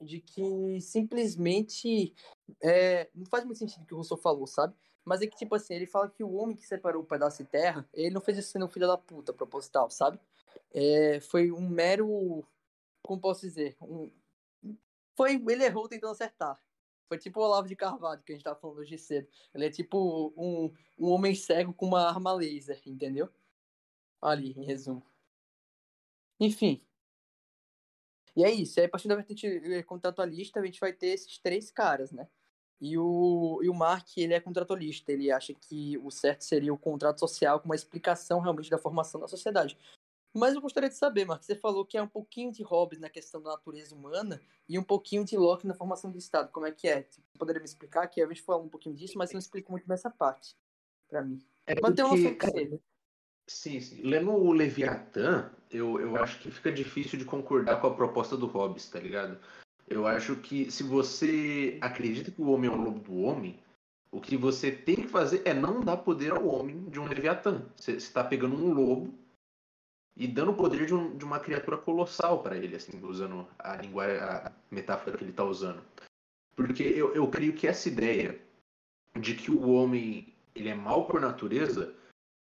de 0.00 0.20
que 0.20 0.80
simplesmente 0.80 2.14
é, 2.62 3.08
não 3.14 3.26
faz 3.26 3.44
muito 3.44 3.58
sentido 3.58 3.82
o 3.82 3.86
que 3.86 3.94
o 3.94 3.96
Rousseau 3.96 4.18
falou, 4.18 4.46
sabe? 4.46 4.74
Mas 5.04 5.20
é 5.20 5.26
que, 5.26 5.36
tipo 5.36 5.54
assim, 5.54 5.74
ele 5.74 5.86
fala 5.86 6.08
que 6.08 6.24
o 6.24 6.34
homem 6.34 6.56
que 6.56 6.66
separou 6.66 7.02
o 7.02 7.06
pedaço 7.06 7.42
de 7.42 7.48
terra, 7.48 7.88
ele 7.92 8.14
não 8.14 8.20
fez 8.20 8.38
isso 8.38 8.50
sendo 8.52 8.64
um 8.64 8.68
filho 8.70 8.86
da 8.86 8.96
puta 8.96 9.32
proposital, 9.32 9.90
sabe? 9.90 10.18
É, 10.72 11.20
foi 11.20 11.52
um 11.52 11.68
mero. 11.68 12.44
Como 13.02 13.20
posso 13.20 13.42
dizer? 13.42 13.76
Um, 13.82 14.10
foi, 15.14 15.34
ele 15.34 15.64
errou 15.64 15.88
tentando 15.88 16.12
acertar. 16.12 16.58
Foi 17.06 17.18
tipo 17.18 17.38
o 17.40 17.44
Olavo 17.44 17.68
de 17.68 17.76
Carvalho 17.76 18.22
que 18.22 18.32
a 18.32 18.34
gente 18.34 18.44
tava 18.44 18.58
falando 18.58 18.78
hoje 18.78 18.96
cedo. 18.96 19.28
Ele 19.54 19.66
é 19.66 19.70
tipo 19.70 20.32
um, 20.36 20.72
um 20.98 21.10
homem 21.10 21.34
cego 21.34 21.72
com 21.74 21.86
uma 21.86 22.08
arma 22.08 22.32
laser, 22.32 22.80
entendeu? 22.86 23.28
Ali, 24.20 24.52
em 24.56 24.64
resumo. 24.64 25.04
Enfim. 26.40 26.82
E 28.36 28.44
é 28.44 28.50
isso. 28.50 28.78
E 28.78 28.80
aí, 28.80 28.86
a 28.86 28.90
partir 28.90 29.08
da 29.08 29.14
vertente 29.14 29.46
eh, 29.46 29.82
contratualista, 29.82 30.60
a 30.60 30.64
gente 30.64 30.80
vai 30.80 30.92
ter 30.92 31.08
esses 31.08 31.38
três 31.38 31.70
caras, 31.70 32.10
né? 32.10 32.26
E 32.80 32.98
o, 32.98 33.60
e 33.62 33.68
o 33.68 33.74
Mark, 33.74 34.16
ele 34.16 34.34
é 34.34 34.40
contratualista, 34.40 35.12
ele 35.12 35.30
acha 35.30 35.54
que 35.54 35.96
o 35.98 36.10
certo 36.10 36.42
seria 36.42 36.74
o 36.74 36.78
contrato 36.78 37.20
social 37.20 37.60
com 37.60 37.66
uma 37.66 37.74
explicação 37.74 38.40
realmente 38.40 38.68
da 38.68 38.78
formação 38.78 39.20
da 39.20 39.28
sociedade. 39.28 39.78
Mas 40.34 40.54
eu 40.54 40.60
gostaria 40.60 40.88
de 40.88 40.96
saber, 40.96 41.24
Mark, 41.24 41.44
você 41.44 41.54
falou 41.54 41.86
que 41.86 41.96
é 41.96 42.02
um 42.02 42.08
pouquinho 42.08 42.50
de 42.50 42.64
Hobbes 42.64 42.98
na 42.98 43.08
questão 43.08 43.40
da 43.40 43.52
natureza 43.52 43.94
humana 43.94 44.40
e 44.68 44.76
um 44.76 44.82
pouquinho 44.82 45.24
de 45.24 45.36
Locke 45.36 45.66
na 45.66 45.74
formação 45.74 46.10
do 46.10 46.18
Estado. 46.18 46.50
Como 46.50 46.66
é 46.66 46.72
que 46.72 46.88
é? 46.88 47.06
Você 47.08 47.20
poderia 47.38 47.60
me 47.60 47.66
explicar? 47.66 48.08
Que 48.08 48.20
a 48.20 48.26
gente 48.26 48.42
falou 48.42 48.64
um 48.64 48.68
pouquinho 48.68 48.96
disso, 48.96 49.16
mas 49.16 49.30
você 49.30 49.34
não 49.34 49.38
explica 49.38 49.70
muito 49.70 49.86
dessa 49.86 50.10
parte, 50.10 50.56
para 51.08 51.22
mim. 51.22 51.40
É 51.66 51.80
mas 51.80 51.94
tem 51.94 52.04
uma 52.04 52.16
noção 52.16 52.34
que 52.34 52.80
Sim, 53.46 53.80
sim. 53.80 54.00
Lendo 54.02 54.30
o 54.30 54.52
Leviatã, 54.52 55.50
eu, 55.70 56.00
eu 56.00 56.16
acho 56.16 56.38
que 56.40 56.50
fica 56.50 56.72
difícil 56.72 57.18
de 57.18 57.24
concordar 57.24 57.80
com 57.80 57.86
a 57.86 57.94
proposta 57.94 58.36
do 58.36 58.46
Hobbes, 58.46 58.88
tá 58.88 58.98
ligado? 58.98 59.38
Eu 59.86 60.06
acho 60.06 60.36
que 60.36 60.70
se 60.70 60.82
você 60.82 61.76
acredita 61.80 62.30
que 62.30 62.40
o 62.40 62.50
homem 62.50 62.70
é 62.70 62.72
o 62.72 62.80
lobo 62.80 63.00
do 63.00 63.16
homem, 63.20 63.60
o 64.10 64.20
que 64.20 64.36
você 64.36 64.70
tem 64.70 64.96
que 64.96 65.08
fazer 65.08 65.42
é 65.44 65.52
não 65.52 65.80
dar 65.80 65.98
poder 65.98 66.32
ao 66.32 66.46
homem 66.46 66.84
de 66.88 66.98
um 66.98 67.06
Leviatã. 67.06 67.62
Você 67.76 67.92
está 67.92 68.24
pegando 68.24 68.54
um 68.54 68.72
lobo 68.72 69.12
e 70.16 70.26
dando 70.26 70.52
o 70.52 70.56
poder 70.56 70.86
de, 70.86 70.94
um, 70.94 71.16
de, 71.16 71.24
uma 71.24 71.40
criatura 71.40 71.76
colossal 71.76 72.42
para 72.42 72.56
ele, 72.56 72.76
assim, 72.76 72.98
usando 73.02 73.46
a 73.58 73.76
linguagem, 73.76 74.18
a 74.18 74.52
metáfora 74.70 75.16
que 75.18 75.24
ele 75.24 75.32
está 75.32 75.44
usando. 75.44 75.82
Porque 76.54 76.84
eu, 76.84 77.12
eu 77.14 77.26
creio 77.28 77.52
que 77.52 77.66
essa 77.66 77.88
ideia 77.88 78.40
de 79.18 79.34
que 79.34 79.50
o 79.50 79.70
homem 79.70 80.32
ele 80.54 80.68
é 80.68 80.74
mal 80.74 81.06
por 81.06 81.20
natureza, 81.20 81.92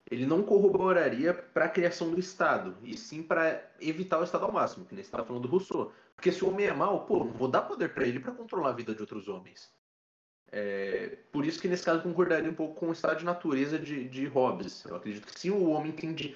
ele 0.10 0.26
não 0.26 0.42
corroboraria 0.42 1.34
para 1.34 1.66
a 1.66 1.70
criação 1.70 2.12
do 2.12 2.20
Estado, 2.20 2.76
e 2.84 2.98
sim 2.98 3.22
para 3.22 3.62
evitar 3.80 4.20
o 4.20 4.24
Estado 4.24 4.46
ao 4.46 4.52
máximo, 4.52 4.86
que 4.86 4.96
nem 4.96 5.04
você 5.04 5.08
estava 5.08 5.26
falando 5.26 5.44
do 5.44 5.50
Rousseau. 5.50 5.92
Porque 6.16 6.32
se 6.32 6.44
o 6.44 6.50
homem 6.50 6.68
é 6.68 6.74
mal, 6.74 7.06
pô, 7.06 7.26
não 7.26 7.34
vou 7.34 7.48
dar 7.48 7.62
poder 7.62 7.94
para 7.94 8.08
ele 8.08 8.20
para 8.20 8.32
controlar 8.32 8.70
a 8.70 8.74
vida 8.74 8.96
de 8.96 9.02
outros 9.02 9.28
homens. 9.28 9.70
É, 10.50 11.18
por 11.32 11.46
isso 11.46 11.62
que 11.62 11.68
nesse 11.68 11.84
caso 11.84 12.02
concordaria 12.02 12.50
um 12.50 12.56
pouco 12.56 12.76
com 12.76 12.88
o 12.88 12.94
estado 12.94 13.20
de 13.20 13.26
natureza 13.26 13.78
de, 13.78 14.08
de 14.08 14.26
Hobbes. 14.26 14.86
Eu 14.86 14.96
acredito 14.96 15.28
que 15.28 15.40
sim, 15.40 15.50
o 15.50 15.70
homem 15.70 15.92
tende 15.92 16.36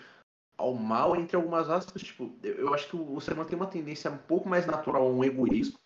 ao 0.57 0.73
mal, 0.73 1.15
entre 1.15 1.35
algumas 1.35 1.69
aspas, 1.69 2.03
tipo, 2.03 2.31
eu 2.43 2.73
acho 2.73 2.89
que 2.89 2.95
o, 2.95 3.19
ser 3.19 3.33
humano 3.33 3.49
tem 3.49 3.57
uma 3.57 3.67
tendência 3.67 4.11
um 4.11 4.17
pouco 4.17 4.47
mais 4.47 4.65
natural 4.65 5.07
a 5.07 5.09
um 5.09 5.23
egoísmo, 5.23 5.79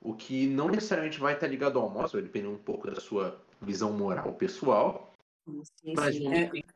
o 0.00 0.14
que 0.14 0.46
não 0.48 0.68
necessariamente 0.68 1.20
vai 1.20 1.34
estar 1.34 1.46
ligado 1.46 1.78
ao 1.78 1.88
mal, 1.88 2.08
vai 2.08 2.22
depender 2.22 2.48
um 2.48 2.58
pouco 2.58 2.90
da 2.90 3.00
sua 3.00 3.40
visão 3.60 3.92
moral 3.92 4.32
pessoal, 4.32 5.12
sim, 5.46 5.94
mas 5.94 6.16
sim, 6.16 6.34
é. 6.34 6.50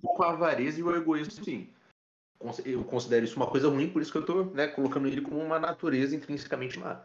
pouco 0.00 0.22
a 0.22 0.30
avareza 0.30 0.80
e 0.80 0.82
o 0.82 0.94
egoísmo, 0.94 1.44
sim 1.44 1.72
eu 2.64 2.82
considero 2.84 3.24
isso 3.24 3.36
uma 3.36 3.50
coisa 3.50 3.68
ruim, 3.68 3.90
por 3.90 4.00
isso 4.00 4.10
que 4.10 4.18
eu 4.18 4.22
estou 4.22 4.46
né, 4.46 4.66
colocando 4.66 5.06
ele 5.06 5.20
como 5.20 5.38
uma 5.38 5.58
natureza 5.58 6.16
intrinsecamente 6.16 6.78
má. 6.78 7.04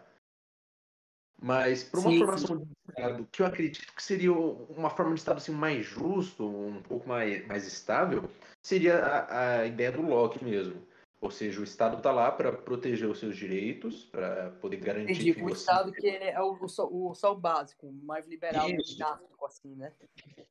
Mas 1.42 1.84
para 1.84 2.00
uma 2.00 2.10
sim, 2.10 2.20
formação 2.20 2.60
sim. 2.60 2.64
de 2.64 2.74
Estado, 2.90 3.28
que 3.30 3.42
eu 3.42 3.46
acredito 3.46 3.94
que 3.94 4.02
seria 4.02 4.32
uma 4.32 4.90
forma 4.90 5.14
de 5.14 5.20
Estado 5.20 5.38
assim, 5.38 5.52
mais 5.52 5.86
justo, 5.86 6.48
um 6.48 6.82
pouco 6.82 7.08
mais, 7.08 7.46
mais 7.46 7.68
estável, 7.68 8.30
seria 8.62 9.00
a, 9.00 9.60
a 9.60 9.66
ideia 9.66 9.92
do 9.92 10.02
Locke 10.02 10.44
mesmo. 10.44 10.82
Ou 11.20 11.30
seja, 11.32 11.60
o 11.60 11.64
Estado 11.64 11.98
está 11.98 12.12
lá 12.12 12.32
para 12.32 12.52
proteger 12.52 13.10
os 13.10 13.20
seus 13.20 13.36
direitos, 13.36 14.06
para 14.06 14.52
poder 14.62 14.78
garantir 14.78 15.14
Entendi, 15.14 15.34
que 15.34 15.42
o 15.42 15.50
você... 15.50 15.62
Estado 15.62 15.92
que 15.92 16.08
é 16.08 16.40
o, 16.42 16.54
o, 16.54 17.10
o, 17.10 17.16
só 17.16 17.34
o 17.34 17.36
básico, 17.36 17.92
mais 18.04 18.28
liberal, 18.28 18.68
dinámico, 18.68 19.46
assim, 19.46 19.76
né? 19.76 19.92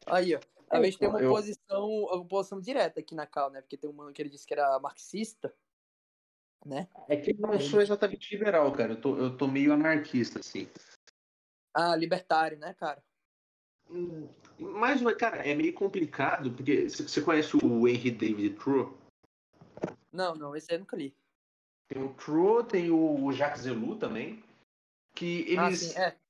Aí, 0.06 0.34
ó. 0.34 0.40
A 0.74 0.82
gente 0.82 0.98
tem 0.98 1.08
uma 1.08 1.20
eu... 1.20 1.30
posição, 1.30 1.88
uma 1.88 2.24
posição 2.26 2.60
direta 2.60 3.00
aqui 3.00 3.14
na 3.14 3.26
Cal, 3.26 3.50
né? 3.50 3.60
Porque 3.60 3.76
tem 3.76 3.88
um 3.88 4.12
que 4.12 4.20
ele 4.20 4.28
disse 4.28 4.46
que 4.46 4.54
era 4.54 4.78
marxista, 4.80 5.54
né? 6.64 6.88
É 7.08 7.16
que 7.16 7.32
eu 7.32 7.36
não 7.38 7.60
sou 7.60 7.80
exatamente 7.80 8.34
liberal, 8.34 8.72
cara. 8.72 8.92
Eu 8.92 9.00
tô, 9.00 9.16
eu 9.16 9.36
tô 9.36 9.46
meio 9.46 9.72
anarquista, 9.72 10.40
assim. 10.40 10.68
Ah, 11.72 11.94
libertário, 11.94 12.58
né, 12.58 12.74
cara? 12.74 13.02
Hum, 13.90 14.28
mas, 14.58 15.02
cara, 15.16 15.46
é 15.46 15.54
meio 15.54 15.74
complicado, 15.74 16.50
porque 16.52 16.88
você 16.88 17.20
conhece 17.20 17.56
o 17.56 17.88
Henry 17.88 18.10
David 18.10 18.56
Thoreau? 18.56 18.96
Não, 20.12 20.34
não, 20.34 20.56
esse 20.56 20.70
aí 20.70 20.76
eu 20.76 20.80
nunca 20.80 20.96
li. 20.96 21.14
Tem 21.88 22.02
o 22.02 22.14
Thoreau, 22.14 22.64
tem 22.64 22.90
o 22.90 23.30
Jacques 23.32 23.62
Zelou 23.62 23.96
também, 23.96 24.42
que 25.14 25.42
eles... 25.42 25.58
Ah, 25.58 25.72
sim, 25.72 25.98
é. 25.98 26.23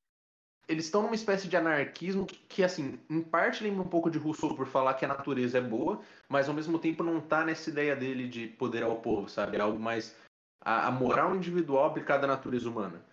Eles 0.66 0.86
estão 0.86 1.03
numa 1.03 1.15
espécie 1.15 1.47
de 1.47 1.57
anarquismo 1.57 2.27
que, 2.27 2.36
que, 2.49 2.62
assim, 2.65 2.99
em 3.11 3.23
parte 3.23 3.62
lembra 3.62 3.82
um 3.82 3.89
pouco 3.89 4.11
de 4.11 4.19
Rousseau 4.19 4.57
por 4.57 4.66
falar 4.66 4.95
que 4.95 5.05
a 5.05 5.09
natureza 5.09 5.59
é 5.59 5.61
boa, 5.61 6.03
mas 6.28 6.49
ao 6.49 6.55
mesmo 6.55 6.78
tempo 6.78 7.03
não 7.03 7.20
tá 7.20 7.45
nessa 7.45 7.69
ideia 7.69 7.95
dele 7.95 8.28
de 8.28 8.49
poder 8.49 8.82
ao 8.82 9.01
povo, 9.01 9.28
sabe? 9.28 9.57
É 9.57 9.61
algo 9.61 9.78
mais 9.78 10.16
a, 10.61 10.89
a 10.89 10.91
moral 10.91 11.36
individual 11.36 11.85
aplicada 11.85 12.24
à 12.24 12.28
natureza 12.28 12.69
humana. 12.69 13.05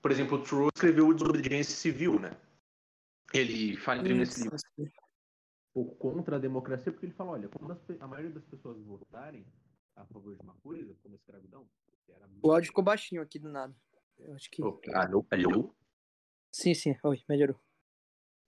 Por 0.00 0.10
exemplo, 0.10 0.38
o 0.38 0.42
Thoreau 0.42 0.70
escreveu 0.74 1.08
o 1.08 1.14
Desobediência 1.14 1.74
Civil, 1.74 2.20
né? 2.20 2.36
Ele 3.32 3.76
fala 3.76 4.02
nesse 4.02 4.44
livro 4.44 4.56
pouco 5.72 5.94
contra 5.96 6.36
a 6.36 6.38
democracia, 6.38 6.92
porque 6.92 7.06
ele 7.06 7.14
fala, 7.14 7.32
olha, 7.32 7.48
quando 7.48 7.76
a 8.00 8.06
maioria 8.06 8.30
das 8.30 8.44
pessoas 8.44 8.78
votarem 8.82 9.44
a 9.96 10.04
favor 10.04 10.34
de 10.34 10.42
uma 10.42 10.54
coisa, 10.62 10.94
como 11.02 11.14
a 11.14 11.16
escravidão... 11.16 11.66
O 12.42 12.52
áudio 12.52 12.68
ficou 12.68 12.84
baixinho 12.84 13.22
aqui 13.22 13.38
do 13.38 13.48
nada. 13.48 13.74
Eu 14.18 14.34
acho 14.34 14.50
que... 14.50 14.62
alô? 14.92 15.26
Alô? 15.30 15.74
Sim, 16.52 16.74
sim. 16.74 16.94
Oi, 17.02 17.20
melhorou. 17.28 17.56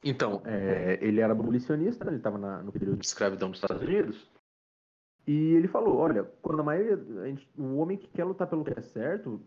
Então, 0.05 0.43
é, 0.44 0.98
ele 1.01 1.20
era 1.20 1.32
abolicionista, 1.32 2.06
ele 2.06 2.18
estava 2.18 2.36
no 2.62 2.70
período 2.70 2.98
de 2.98 3.06
escravidão 3.06 3.51
dos 3.51 3.59
Estados 3.59 3.82
Unidos, 3.82 4.31
e 5.26 5.55
ele 5.55 5.66
falou, 5.66 5.97
olha, 5.97 6.24
quando 6.43 6.60
a 6.60 6.64
maioria, 6.64 7.22
a 7.22 7.26
gente, 7.26 7.48
o 7.56 7.76
homem 7.76 7.97
que 7.97 8.09
quer 8.09 8.24
lutar 8.24 8.47
pelo 8.47 8.62
que 8.62 8.78
é 8.78 8.82
certo, 8.82 9.40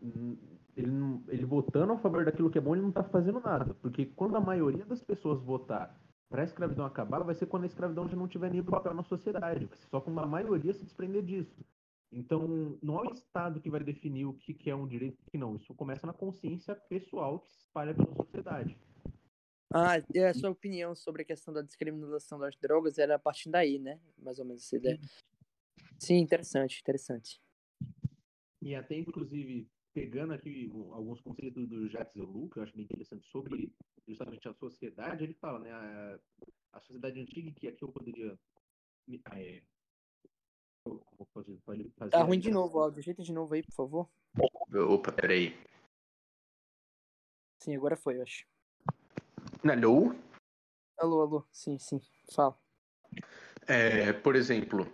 ele, 0.76 0.92
ele 1.28 1.46
votando 1.46 1.94
a 1.94 1.98
favor 2.00 2.26
daquilo 2.26 2.50
que 2.50 2.58
é 2.58 2.62
bom, 2.62 2.74
ele 2.74 2.82
não 2.82 2.90
está 2.90 3.04
fazendo 3.04 3.40
nada. 3.40 3.76
Porque 3.76 4.06
quando 4.06 4.36
a 4.36 4.42
maioria 4.42 4.86
das 4.86 5.04
pessoas 5.04 5.40
votar 5.40 5.96
para 6.30 6.42
a 6.42 6.46
escravidão 6.46 6.86
acabar, 6.86 7.24
vai 7.24 7.36
ser 7.36 7.46
quando 7.46 7.64
a 7.64 7.68
escravidão 7.68 8.08
já 8.08 8.16
não 8.16 8.28
tiver 8.28 8.50
nenhum 8.50 8.66
papel 8.66 8.94
na 8.94 9.04
sociedade. 9.04 9.66
Vai 9.66 9.78
ser 9.78 9.88
só 9.88 10.02
quando 10.02 10.20
a 10.20 10.26
maioria 10.26 10.74
se 10.74 10.84
desprender 10.84 11.22
disso. 11.22 11.56
Então, 12.12 12.78
não 12.82 13.04
é 13.04 13.10
o 13.10 13.14
Estado 13.14 13.60
que 13.60 13.70
vai 13.70 13.84
definir 13.84 14.26
o 14.26 14.34
que, 14.34 14.54
que 14.54 14.70
é 14.70 14.76
um 14.76 14.88
direito 14.88 15.18
e 15.20 15.28
o 15.28 15.32
que 15.32 15.38
não. 15.38 15.56
Isso 15.56 15.74
começa 15.74 16.08
na 16.08 16.14
consciência 16.14 16.76
pessoal 16.76 17.40
que 17.40 17.50
se 17.52 17.60
espalha 17.60 17.94
pela 17.94 18.14
sociedade. 18.16 18.78
Ah, 19.74 19.96
e 20.14 20.20
a 20.20 20.34
sua 20.34 20.50
opinião 20.50 20.96
sobre 20.96 21.24
a 21.24 21.26
questão 21.26 21.54
da 21.54 21.62
descriminalização 21.62 22.40
das 22.40 22.56
drogas 22.56 22.98
era 22.98 23.16
a 23.16 23.20
partir 23.20 23.50
daí, 23.50 23.78
né? 23.78 24.00
Mais 24.18 24.40
ou 24.40 24.46
menos 24.46 24.64
essa 24.64 24.78
ideia. 24.78 25.00
Sim, 26.00 26.20
interessante, 26.20 26.80
interessante. 26.80 27.42
E 28.62 28.74
até, 28.74 28.96
inclusive, 28.96 29.70
pegando 29.94 30.34
aqui 30.34 30.70
alguns 30.92 31.20
conceitos 31.20 31.68
do 31.68 31.90
Jacques 31.90 32.16
Ellul, 32.16 32.50
que 32.50 32.60
eu 32.60 32.64
acho 32.64 32.76
bem 32.76 32.86
interessante 32.86 33.28
sobre 33.28 33.74
justamente 34.08 34.48
a 34.48 34.54
sociedade, 34.54 35.24
ele 35.24 35.34
fala, 35.34 35.60
né, 35.60 35.72
a, 35.72 36.20
a 36.74 36.80
sociedade 36.82 37.20
antiga, 37.20 37.52
que 37.52 37.68
aqui 37.68 37.84
eu 37.84 37.92
poderia 37.92 38.40
é, 39.10 39.18
fazer, 39.26 39.64
fazer, 39.64 39.77
Tá 42.10 42.24
ruim 42.24 42.40
de 42.40 42.52
novo, 42.52 42.80
áudio. 42.80 43.00
Ajeita 43.00 43.24
de 43.24 43.34
novo 43.34 43.54
aí, 43.54 43.64
por 43.64 43.74
favor. 43.74 44.10
Opa, 44.74 45.12
peraí. 45.12 45.58
Sim, 47.60 47.76
agora 47.76 47.98
foi, 47.98 48.18
eu 48.18 48.24
acho. 48.24 48.46
Alô? 49.64 50.16
Alô, 50.98 51.22
alô. 51.22 51.46
Sim, 51.52 51.78
sim. 51.78 52.02
Fala. 52.34 52.58
É, 53.68 54.14
por 54.14 54.36
exemplo, 54.36 54.92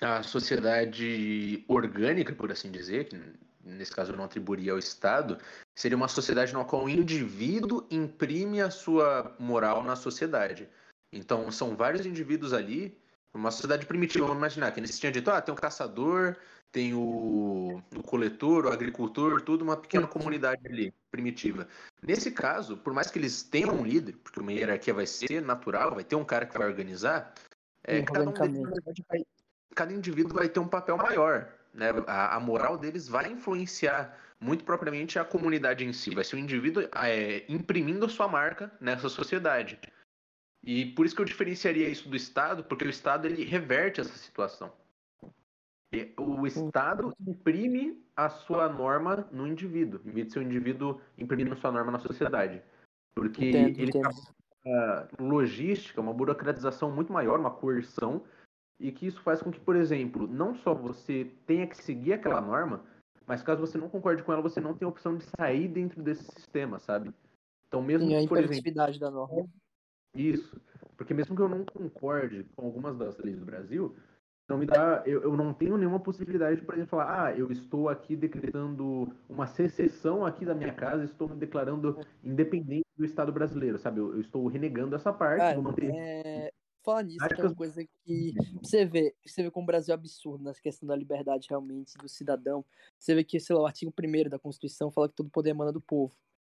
a 0.00 0.22
sociedade 0.22 1.64
orgânica, 1.68 2.34
por 2.34 2.50
assim 2.50 2.70
dizer, 2.70 3.08
que 3.08 3.16
nesse 3.60 3.92
caso 3.92 4.12
eu 4.12 4.16
não 4.16 4.24
atribuiria 4.24 4.72
ao 4.72 4.78
Estado, 4.78 5.38
seria 5.74 5.96
uma 5.96 6.08
sociedade 6.08 6.52
na 6.52 6.64
qual 6.64 6.84
o 6.84 6.88
indivíduo 6.88 7.86
imprime 7.90 8.60
a 8.60 8.70
sua 8.70 9.34
moral 9.38 9.82
na 9.82 9.96
sociedade. 9.96 10.68
Então, 11.12 11.50
são 11.50 11.76
vários 11.76 12.06
indivíduos 12.06 12.52
ali, 12.52 12.98
uma 13.34 13.50
sociedade 13.50 13.84
primitiva, 13.84 14.26
vamos 14.26 14.40
imaginar, 14.40 14.70
que 14.70 14.80
nesse 14.80 15.00
tinha 15.00 15.10
dito, 15.10 15.30
ah, 15.30 15.40
tem 15.40 15.52
um 15.52 15.56
caçador, 15.56 16.36
tem 16.70 16.94
o, 16.94 17.82
o 17.94 18.02
coletor, 18.02 18.66
o 18.66 18.72
agricultor, 18.72 19.40
tudo 19.42 19.62
uma 19.62 19.76
pequena 19.76 20.06
comunidade 20.06 20.60
ali, 20.66 20.94
primitiva. 21.10 21.68
Nesse 22.02 22.30
caso, 22.30 22.76
por 22.76 22.92
mais 22.92 23.10
que 23.10 23.18
eles 23.18 23.42
tenham 23.42 23.74
um 23.74 23.84
líder, 23.84 24.16
porque 24.22 24.40
uma 24.40 24.52
hierarquia 24.52 24.94
vai 24.94 25.06
ser 25.06 25.42
natural, 25.42 25.94
vai 25.94 26.04
ter 26.04 26.16
um 26.16 26.24
cara 26.24 26.46
que 26.46 26.56
vai 26.56 26.66
organizar, 26.66 27.32
é, 27.84 28.02
cada, 28.02 28.28
um 28.28 28.32
deles, 28.32 29.04
vai, 29.08 29.24
cada 29.74 29.92
indivíduo 29.92 30.34
vai 30.34 30.48
ter 30.48 30.60
um 30.60 30.68
papel 30.68 30.96
maior. 30.96 31.48
Né? 31.72 31.90
A, 32.06 32.36
a, 32.36 32.40
moral 32.40 32.78
deles 32.78 33.08
vai 33.08 33.30
influenciar 33.30 34.16
muito 34.40 34.64
propriamente 34.64 35.18
a 35.18 35.24
comunidade 35.24 35.84
em 35.84 35.92
si. 35.92 36.14
Vai 36.14 36.24
ser 36.24 36.36
o 36.36 36.38
indivíduo 36.38 36.88
é, 36.94 37.44
imprimindo 37.48 38.06
a 38.06 38.08
sua 38.08 38.28
marca 38.28 38.72
nessa 38.80 39.08
sociedade. 39.08 39.78
E 40.66 40.86
por 40.86 41.04
isso 41.04 41.14
que 41.14 41.20
eu 41.20 41.26
diferenciaria 41.26 41.88
isso 41.88 42.08
do 42.08 42.16
Estado, 42.16 42.64
porque 42.64 42.84
o 42.84 42.90
Estado 42.90 43.26
ele 43.26 43.44
reverte 43.44 44.00
essa 44.00 44.16
situação. 44.16 44.72
O 46.18 46.46
Estado 46.46 47.14
imprime 47.20 48.02
a 48.16 48.28
sua 48.28 48.68
norma 48.68 49.28
no 49.30 49.46
indivíduo, 49.46 50.00
em 50.04 50.10
vez 50.10 50.26
de 50.26 50.32
ser 50.32 50.38
o 50.40 50.42
indivíduo 50.42 51.00
imprimindo 51.18 51.52
a 51.52 51.56
sua 51.56 51.70
norma 51.70 51.92
na 51.92 51.98
sociedade. 51.98 52.62
Porque 53.14 53.50
entendo, 53.50 53.78
ele 53.78 53.90
entendo. 53.90 54.08
uma 54.64 55.08
logística, 55.20 56.00
uma 56.00 56.12
burocratização 56.12 56.90
muito 56.90 57.12
maior, 57.12 57.38
uma 57.38 57.50
coerção, 57.50 58.24
e 58.80 58.90
que 58.90 59.06
isso 59.06 59.20
faz 59.22 59.40
com 59.40 59.52
que, 59.52 59.60
por 59.60 59.76
exemplo, 59.76 60.26
não 60.26 60.54
só 60.56 60.74
você 60.74 61.30
tenha 61.46 61.66
que 61.66 61.76
seguir 61.76 62.14
aquela 62.14 62.40
norma, 62.40 62.84
mas 63.26 63.42
caso 63.42 63.60
você 63.60 63.78
não 63.78 63.88
concorde 63.88 64.22
com 64.22 64.32
ela, 64.32 64.42
você 64.42 64.60
não 64.60 64.74
tem 64.74 64.86
a 64.86 64.88
opção 64.88 65.16
de 65.16 65.24
sair 65.38 65.68
dentro 65.68 66.02
desse 66.02 66.24
sistema, 66.24 66.78
sabe? 66.78 67.14
Então, 67.68 67.80
mesmo 67.82 68.08
Sim, 68.08 68.24
a 68.24 68.28
por 68.28 68.38
exemplo, 68.38 68.74
da 68.74 69.10
norma. 69.10 69.46
Isso. 70.14 70.60
Porque 70.96 71.12
mesmo 71.12 71.34
que 71.34 71.42
eu 71.42 71.48
não 71.48 71.64
concorde 71.64 72.44
com 72.54 72.66
algumas 72.66 72.96
das 72.96 73.16
leis 73.18 73.38
do 73.38 73.44
Brasil, 73.44 73.96
não 74.48 74.58
me 74.58 74.66
dá, 74.66 75.02
eu, 75.06 75.22
eu 75.22 75.36
não 75.36 75.54
tenho 75.54 75.76
nenhuma 75.76 75.98
possibilidade 75.98 76.60
de, 76.60 76.66
por 76.66 76.74
exemplo, 76.74 76.90
falar, 76.90 77.26
ah, 77.26 77.36
eu 77.36 77.50
estou 77.50 77.88
aqui 77.88 78.14
decretando 78.14 79.10
uma 79.28 79.46
secessão 79.46 80.24
aqui 80.24 80.44
da 80.44 80.54
minha 80.54 80.72
casa, 80.72 81.04
estou 81.04 81.28
me 81.28 81.36
declarando 81.36 81.98
independente 82.22 82.86
do 82.96 83.04
Estado 83.04 83.32
brasileiro, 83.32 83.78
sabe? 83.78 84.00
Eu, 84.00 84.14
eu 84.14 84.20
estou 84.20 84.46
renegando 84.46 84.94
essa 84.94 85.12
parte. 85.12 85.42
É, 85.42 85.56
manter... 85.56 85.90
é, 85.94 86.52
Fala 86.84 87.02
nisso, 87.02 87.26
que 87.26 87.40
é 87.40 87.44
uma 87.44 87.54
coisa 87.54 87.82
que 87.82 88.34
você 88.62 88.84
vê, 88.84 89.14
você 89.24 89.42
vê 89.42 89.50
como 89.50 89.64
o 89.64 89.66
Brasil 89.66 89.92
é 89.92 89.94
absurdo 89.94 90.44
nessa 90.44 90.60
questão 90.60 90.86
da 90.86 90.94
liberdade 90.94 91.46
realmente 91.48 91.96
do 91.96 92.06
cidadão. 92.10 92.62
Você 92.98 93.14
vê 93.14 93.24
que, 93.24 93.40
sei 93.40 93.56
lá, 93.56 93.62
o 93.62 93.66
artigo 93.66 93.90
1 93.98 94.28
da 94.28 94.38
Constituição 94.38 94.90
fala 94.90 95.08
que 95.08 95.14
todo 95.14 95.30
poder 95.30 95.50
emana 95.50 95.72
do 95.72 95.80
povo. 95.80 96.14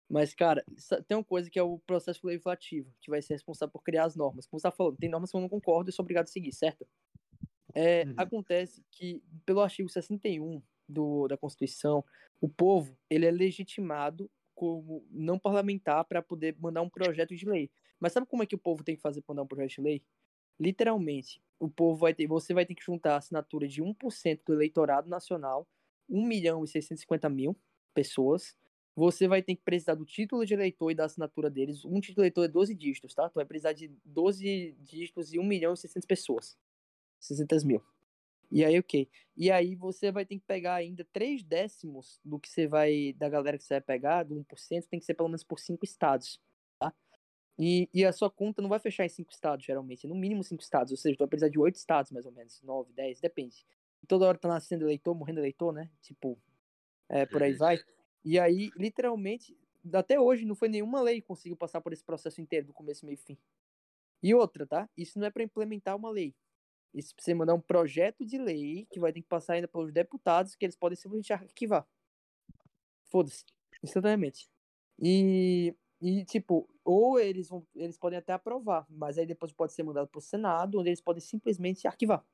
Mas, 0.08 0.34
cara, 0.34 0.64
tem 1.08 1.16
uma 1.16 1.24
coisa 1.24 1.50
que 1.50 1.58
é 1.58 1.62
o 1.62 1.78
processo 1.80 2.26
legislativo, 2.26 2.92
que 3.00 3.10
vai 3.10 3.20
ser 3.20 3.34
responsável 3.34 3.72
por 3.72 3.82
criar 3.82 4.04
as 4.04 4.14
normas. 4.14 4.46
Como 4.46 4.60
você 4.60 4.68
tá 4.68 4.70
falando, 4.70 4.96
tem 4.96 5.10
normas 5.10 5.30
que 5.30 5.36
eu 5.36 5.40
não 5.40 5.48
concordo 5.48 5.90
e 5.90 5.92
sou 5.92 6.04
obrigado 6.04 6.24
a 6.24 6.28
seguir, 6.28 6.52
certo? 6.52 6.86
É, 7.74 8.04
uhum. 8.04 8.14
Acontece 8.16 8.84
que, 8.90 9.22
pelo 9.44 9.60
artigo 9.60 9.88
61 9.88 10.62
do, 10.88 11.26
da 11.26 11.36
Constituição, 11.36 12.04
o 12.40 12.48
povo 12.48 12.96
ele 13.10 13.26
é 13.26 13.30
legitimado 13.30 14.30
como 14.54 15.04
não 15.10 15.38
parlamentar 15.38 16.04
para 16.04 16.22
poder 16.22 16.56
mandar 16.58 16.82
um 16.82 16.88
projeto 16.88 17.34
de 17.34 17.44
lei. 17.44 17.70
Mas 18.00 18.12
sabe 18.12 18.26
como 18.26 18.42
é 18.42 18.46
que 18.46 18.54
o 18.54 18.58
povo 18.58 18.84
tem 18.84 18.96
que 18.96 19.02
fazer 19.02 19.20
para 19.22 19.34
mandar 19.34 19.42
um 19.42 19.46
projeto 19.46 19.74
de 19.74 19.80
lei? 19.82 20.02
Literalmente, 20.58 21.42
o 21.58 21.68
povo 21.68 21.98
vai 21.98 22.14
ter, 22.14 22.26
você 22.26 22.54
vai 22.54 22.64
ter 22.64 22.74
que 22.74 22.84
juntar 22.84 23.14
a 23.14 23.18
assinatura 23.18 23.68
de 23.68 23.82
1% 23.82 24.40
do 24.46 24.54
eleitorado 24.54 25.08
nacional, 25.08 25.68
1 26.08 26.26
milhão 26.26 26.64
e 26.64 26.68
650 26.68 27.28
mil 27.28 27.56
pessoas. 27.92 28.56
Você 28.96 29.28
vai 29.28 29.42
ter 29.42 29.54
que 29.54 29.62
precisar 29.62 29.94
do 29.94 30.04
título 30.04 30.44
de 30.44 30.54
eleitor 30.54 30.90
e 30.90 30.94
da 30.94 31.04
assinatura 31.04 31.50
deles. 31.50 31.84
Um 31.84 32.00
título 32.00 32.16
de 32.16 32.20
eleitor 32.22 32.44
é 32.44 32.48
12 32.48 32.74
dígitos, 32.74 33.14
tá? 33.14 33.28
Tu 33.28 33.34
vai 33.34 33.44
precisar 33.44 33.72
de 33.72 33.88
12 34.04 34.74
dígitos 34.80 35.32
e 35.32 35.38
1 35.38 35.44
milhão 35.44 35.74
e 35.74 35.76
600 35.76 36.06
pessoas. 36.06 36.58
600 37.20 37.62
mil. 37.62 37.82
E 38.50 38.64
aí, 38.64 38.78
ok. 38.78 39.08
E 39.36 39.50
aí 39.50 39.74
você 39.74 40.10
vai 40.10 40.24
ter 40.24 40.36
que 40.36 40.44
pegar 40.46 40.76
ainda 40.76 41.06
3 41.12 41.42
décimos 41.42 42.18
do 42.24 42.40
que 42.40 42.48
você 42.48 42.66
vai, 42.66 43.12
da 43.12 43.28
galera 43.28 43.58
que 43.58 43.64
você 43.64 43.74
vai 43.74 43.80
pegar, 43.82 44.22
do 44.22 44.34
1%, 44.34 44.86
tem 44.88 44.98
que 44.98 45.04
ser 45.04 45.14
pelo 45.14 45.28
menos 45.28 45.44
por 45.44 45.60
5 45.60 45.84
estados. 45.84 46.40
E, 47.58 47.88
e 47.92 48.04
a 48.04 48.12
sua 48.12 48.30
conta 48.30 48.60
não 48.60 48.68
vai 48.68 48.78
fechar 48.78 49.06
em 49.06 49.08
cinco 49.08 49.32
estados, 49.32 49.64
geralmente. 49.64 50.06
No 50.06 50.14
mínimo 50.14 50.44
cinco 50.44 50.62
estados. 50.62 50.90
Ou 50.92 50.96
seja, 50.96 51.16
tu 51.16 51.20
vai 51.20 51.28
precisar 51.28 51.48
de 51.48 51.58
oito 51.58 51.76
estados, 51.76 52.10
mais 52.10 52.26
ou 52.26 52.32
menos. 52.32 52.60
Nove, 52.62 52.92
dez, 52.92 53.20
depende. 53.20 53.64
toda 54.06 54.26
hora 54.26 54.38
tá 54.38 54.48
nascendo 54.48 54.84
eleitor, 54.84 55.14
morrendo 55.14 55.40
eleitor, 55.40 55.72
né? 55.72 55.90
Tipo, 56.02 56.38
é, 57.08 57.24
por 57.24 57.42
aí 57.42 57.54
vai. 57.54 57.78
E 58.26 58.40
aí, 58.40 58.70
literalmente, 58.76 59.56
até 59.92 60.18
hoje 60.18 60.44
não 60.44 60.56
foi 60.56 60.68
nenhuma 60.68 61.00
lei 61.00 61.20
que 61.20 61.28
conseguiu 61.28 61.56
passar 61.56 61.80
por 61.80 61.92
esse 61.92 62.02
processo 62.02 62.40
inteiro, 62.40 62.66
do 62.66 62.72
começo, 62.72 63.06
meio 63.06 63.14
e 63.14 63.18
fim. 63.18 63.38
E 64.22 64.34
outra, 64.34 64.66
tá? 64.66 64.90
Isso 64.96 65.18
não 65.18 65.26
é 65.28 65.30
para 65.30 65.44
implementar 65.44 65.96
uma 65.96 66.10
lei. 66.10 66.34
Isso 66.94 67.14
precisa 67.14 67.36
mandar 67.36 67.54
um 67.54 67.60
projeto 67.60 68.26
de 68.26 68.38
lei 68.38 68.86
que 68.90 69.00
vai 69.00 69.12
ter 69.12 69.22
que 69.22 69.28
passar 69.28 69.54
ainda 69.54 69.68
pelos 69.68 69.92
deputados, 69.92 70.56
que 70.56 70.66
eles 70.66 70.76
podem 70.76 70.96
simplesmente 70.96 71.32
arquivar. 71.32 71.86
Foda-se, 73.10 73.44
instantaneamente. 73.82 74.48
E, 75.00 75.74
e, 76.00 76.24
tipo, 76.24 76.68
ou 76.84 77.18
eles 77.18 77.48
vão, 77.48 77.66
eles 77.74 77.98
podem 77.98 78.18
até 78.18 78.32
aprovar, 78.32 78.86
mas 78.88 79.18
aí 79.18 79.26
depois 79.26 79.52
pode 79.52 79.72
ser 79.72 79.82
mandado 79.82 80.08
pro 80.08 80.20
Senado, 80.20 80.80
onde 80.80 80.88
eles 80.90 81.00
podem 81.00 81.20
simplesmente 81.20 81.86
arquivar. 81.86 82.24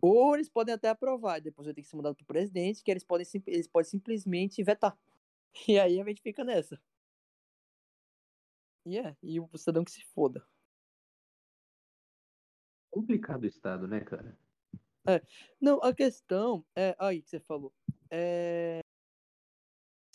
Ou 0.00 0.34
eles 0.34 0.48
podem 0.48 0.74
até 0.74 0.88
aprovar, 0.88 1.40
depois 1.40 1.66
vai 1.66 1.74
ter 1.74 1.82
que 1.82 1.88
ser 1.88 1.96
mandado 1.96 2.16
pro 2.16 2.26
presidente, 2.26 2.82
que 2.82 2.90
eles 2.90 3.04
podem, 3.04 3.26
eles 3.46 3.68
podem 3.68 3.90
simplesmente 3.90 4.62
vetar. 4.62 4.96
E 5.68 5.78
aí 5.78 6.00
a 6.00 6.04
gente 6.04 6.22
fica 6.22 6.44
nessa. 6.44 6.80
E 8.84 8.98
é, 8.98 9.16
e 9.22 9.38
o 9.38 9.48
cidadão 9.56 9.84
que 9.84 9.90
se 9.92 10.02
foda. 10.14 10.44
Complicado 12.90 13.44
o 13.44 13.46
Estado, 13.46 13.86
né, 13.88 14.00
cara? 14.00 14.36
É. 15.06 15.22
Não, 15.60 15.78
a 15.82 15.94
questão 15.94 16.64
é. 16.76 16.94
Aí 16.98 17.22
que 17.22 17.30
você 17.30 17.40
falou. 17.40 17.72
É. 18.10 18.80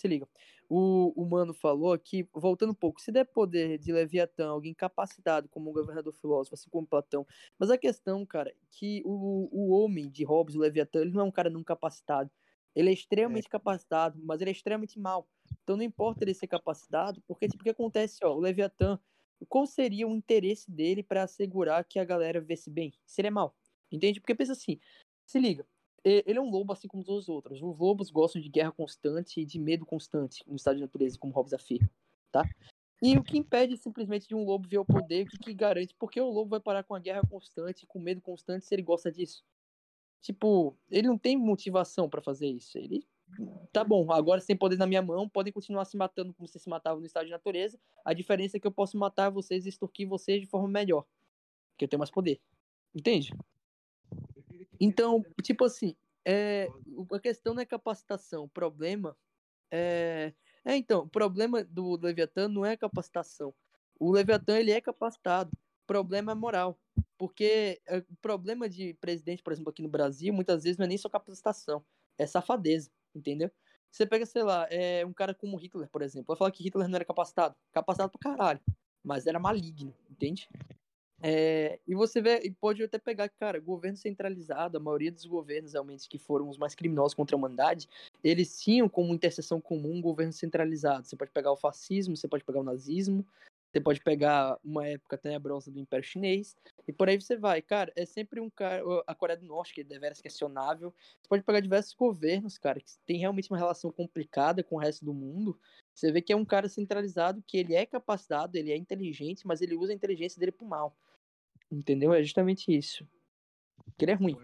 Se 0.03 0.07
liga. 0.09 0.27
O, 0.69 1.13
o 1.15 1.25
Mano 1.25 1.53
falou 1.53 1.93
aqui, 1.93 2.27
voltando 2.33 2.71
um 2.71 2.75
pouco, 2.75 2.99
se 2.99 3.09
der 3.09 3.23
poder 3.23 3.77
de 3.77 3.93
Leviatã, 3.93 4.49
alguém 4.49 4.73
capacitado 4.73 5.47
como 5.47 5.69
um 5.69 5.73
governador 5.73 6.13
filósofo, 6.13 6.55
assim 6.55 6.69
como 6.69 6.85
Platão. 6.85 7.25
Mas 7.57 7.69
a 7.69 7.77
questão, 7.77 8.25
cara, 8.25 8.49
é 8.49 8.55
que 8.69 9.01
o, 9.05 9.47
o 9.49 9.71
homem 9.71 10.09
de 10.09 10.25
Hobbes, 10.25 10.55
o 10.55 10.59
Leviatã, 10.59 10.99
ele 10.99 11.11
não 11.11 11.21
é 11.21 11.23
um 11.23 11.31
cara 11.31 11.49
não 11.49 11.63
capacitado. 11.63 12.29
Ele 12.75 12.89
é 12.89 12.93
extremamente 12.93 13.47
é. 13.47 13.49
capacitado, 13.49 14.19
mas 14.21 14.41
ele 14.41 14.49
é 14.49 14.51
extremamente 14.51 14.99
mal. 14.99 15.25
Então 15.63 15.77
não 15.77 15.83
importa 15.83 16.25
ele 16.25 16.33
ser 16.33 16.47
capacitado, 16.47 17.23
porque 17.25 17.47
tipo, 17.47 17.61
o 17.61 17.63
que 17.63 17.69
acontece, 17.69 18.19
ó, 18.25 18.35
o 18.35 18.41
Leviatã, 18.41 18.99
qual 19.47 19.65
seria 19.65 20.05
o 20.05 20.13
interesse 20.13 20.69
dele 20.69 21.01
para 21.01 21.23
assegurar 21.23 21.85
que 21.85 21.97
a 21.97 22.03
galera 22.03 22.41
vê-se 22.41 22.69
bem? 22.69 22.91
Se 23.05 23.21
ele 23.21 23.29
é 23.29 23.31
mal. 23.31 23.55
Entende? 23.89 24.19
Porque 24.19 24.35
pensa 24.35 24.51
assim, 24.51 24.81
se 25.25 25.39
liga, 25.39 25.65
ele 26.03 26.37
é 26.37 26.41
um 26.41 26.49
lobo 26.49 26.73
assim 26.73 26.87
como 26.87 27.03
todos 27.03 27.23
os 27.23 27.29
outros. 27.29 27.61
Os 27.61 27.79
lobos 27.79 28.09
gostam 28.09 28.41
de 28.41 28.49
guerra 28.49 28.71
constante 28.71 29.39
e 29.39 29.45
de 29.45 29.59
medo 29.59 29.85
constante 29.85 30.43
no 30.47 30.55
estado 30.55 30.75
de 30.75 30.81
natureza, 30.81 31.17
como 31.17 31.33
Hobbes 31.33 31.53
afirma, 31.53 31.89
tá? 32.31 32.43
E 33.01 33.17
o 33.17 33.23
que 33.23 33.37
impede 33.37 33.75
simplesmente 33.75 34.27
de 34.27 34.35
um 34.35 34.45
lobo 34.45 34.67
ver 34.67 34.77
o 34.77 34.85
poder, 34.85 35.23
o 35.23 35.29
que, 35.29 35.37
que 35.37 35.53
garante? 35.53 35.93
Porque 35.99 36.21
o 36.21 36.29
lobo 36.29 36.51
vai 36.51 36.59
parar 36.59 36.83
com 36.83 36.95
a 36.95 36.99
guerra 36.99 37.21
constante, 37.29 37.85
com 37.85 37.99
medo 37.99 38.21
constante, 38.21 38.65
se 38.65 38.73
ele 38.73 38.81
gosta 38.81 39.11
disso. 39.11 39.43
Tipo, 40.21 40.73
ele 40.89 41.07
não 41.07 41.17
tem 41.17 41.35
motivação 41.35 42.09
para 42.09 42.21
fazer 42.21 42.47
isso. 42.47 42.77
Ele 42.77 43.05
tá 43.73 43.83
bom, 43.83 44.09
agora 44.11 44.39
sem 44.39 44.55
poder 44.55 44.77
na 44.77 44.87
minha 44.87 45.01
mão, 45.01 45.27
podem 45.27 45.51
continuar 45.51 45.83
se 45.83 45.97
matando 45.97 46.33
como 46.33 46.47
vocês 46.47 46.61
se 46.61 46.69
matavam 46.69 47.01
no 47.01 47.05
estado 47.05 47.25
de 47.25 47.31
natureza. 47.31 47.77
A 48.05 48.13
diferença 48.13 48.55
é 48.55 48.59
que 48.59 48.67
eu 48.67 48.71
posso 48.71 48.97
matar 48.97 49.29
vocês 49.29 49.65
e 49.65 49.69
extorquir 49.69 50.07
vocês 50.07 50.39
de 50.39 50.47
forma 50.47 50.69
melhor. 50.69 51.05
Porque 51.71 51.83
eu 51.83 51.89
tenho 51.89 51.99
mais 51.99 52.11
poder. 52.11 52.39
Entende? 52.95 53.33
Então, 54.83 55.23
tipo 55.41 55.63
assim, 55.63 55.95
é, 56.25 56.67
a 57.09 57.19
questão 57.19 57.53
não 57.53 57.61
é 57.61 57.65
capacitação. 57.65 58.43
O 58.43 58.49
problema 58.49 59.15
é. 59.71 60.33
É, 60.65 60.75
então, 60.75 61.03
o 61.03 61.09
problema 61.09 61.63
do 61.63 61.97
Leviatã 61.97 62.49
não 62.49 62.65
é 62.65 62.75
capacitação. 62.75 63.53
O 63.97 64.11
Leviatã, 64.11 64.57
ele 64.59 64.71
é 64.71 64.81
capacitado. 64.81 65.51
O 65.53 65.87
problema 65.87 66.33
é 66.33 66.35
moral. 66.35 66.77
Porque 67.17 67.81
é, 67.85 67.99
o 67.99 68.15
problema 68.21 68.67
de 68.67 68.93
presidente, 68.95 69.41
por 69.41 69.53
exemplo, 69.53 69.69
aqui 69.71 69.81
no 69.81 69.87
Brasil, 69.89 70.33
muitas 70.33 70.63
vezes 70.63 70.77
não 70.77 70.85
é 70.85 70.89
nem 70.89 70.97
só 70.97 71.07
capacitação, 71.07 71.83
é 72.17 72.25
safadeza, 72.25 72.91
entendeu? 73.15 73.49
Você 73.89 74.05
pega, 74.05 74.25
sei 74.25 74.43
lá, 74.43 74.67
é, 74.69 75.05
um 75.05 75.13
cara 75.13 75.33
como 75.33 75.55
Hitler, 75.55 75.87
por 75.89 76.01
exemplo. 76.01 76.27
Vai 76.27 76.37
falar 76.37 76.51
que 76.51 76.63
Hitler 76.63 76.89
não 76.89 76.95
era 76.95 77.05
capacitado. 77.05 77.55
Capacitado 77.71 78.11
pra 78.11 78.31
caralho. 78.31 78.59
Mas 79.01 79.27
era 79.27 79.39
maligno, 79.39 79.93
entende? 80.09 80.49
É, 81.25 81.79
e 81.87 81.95
você 81.95 82.21
vê, 82.21 82.41
e 82.43 82.51
pode 82.51 82.83
até 82.83 82.99
pegar, 82.99 83.29
cara, 83.29 83.57
governo 83.57 83.95
centralizado, 83.95 84.77
a 84.77 84.79
maioria 84.79 85.09
dos 85.09 85.25
governos 85.25 85.71
realmente 85.71 86.09
que 86.09 86.17
foram 86.17 86.49
os 86.49 86.57
mais 86.57 86.75
criminosos 86.75 87.13
contra 87.13 87.33
a 87.33 87.37
humanidade, 87.37 87.87
eles 88.21 88.61
tinham 88.61 88.89
como 88.89 89.13
interseção 89.13 89.61
comum 89.61 89.93
um 89.93 90.01
governo 90.01 90.33
centralizado. 90.33 91.07
Você 91.07 91.15
pode 91.15 91.31
pegar 91.31 91.53
o 91.53 91.55
fascismo, 91.55 92.17
você 92.17 92.27
pode 92.27 92.43
pegar 92.43 92.59
o 92.59 92.63
nazismo, 92.63 93.25
você 93.71 93.79
pode 93.79 94.01
pegar 94.01 94.59
uma 94.61 94.85
época 94.85 95.17
tenebrosa 95.17 95.71
do 95.71 95.79
Império 95.79 96.05
Chinês, 96.05 96.57
e 96.85 96.91
por 96.91 97.07
aí 97.07 97.19
você 97.19 97.37
vai. 97.37 97.61
Cara, 97.61 97.93
é 97.95 98.05
sempre 98.05 98.41
um 98.41 98.49
cara. 98.49 98.83
A 99.07 99.15
Coreia 99.15 99.39
do 99.39 99.45
Norte, 99.45 99.73
que 99.73 99.79
é 99.79 99.83
deveras 99.85 100.19
questionável. 100.19 100.93
Você 101.21 101.29
pode 101.29 101.43
pegar 101.43 101.61
diversos 101.61 101.93
governos, 101.93 102.57
cara, 102.57 102.81
que 102.81 102.91
tem 103.05 103.17
realmente 103.17 103.49
uma 103.49 103.57
relação 103.57 103.93
complicada 103.93 104.61
com 104.61 104.75
o 104.75 104.79
resto 104.79 105.05
do 105.05 105.13
mundo. 105.13 105.57
Você 105.95 106.11
vê 106.11 106.21
que 106.21 106.33
é 106.33 106.35
um 106.35 106.45
cara 106.45 106.67
centralizado, 106.67 107.41
que 107.47 107.57
ele 107.57 107.73
é 107.73 107.85
capacitado, 107.85 108.57
ele 108.57 108.73
é 108.73 108.75
inteligente, 108.75 109.47
mas 109.47 109.61
ele 109.61 109.73
usa 109.73 109.93
a 109.93 109.95
inteligência 109.95 110.37
dele 110.37 110.51
pro 110.51 110.67
mal. 110.67 110.93
Entendeu? 111.71 112.13
É 112.13 112.21
justamente 112.21 112.75
isso. 112.75 113.07
Que 113.97 114.05
ele 114.05 114.11
é 114.11 114.15
ruim. 114.15 114.37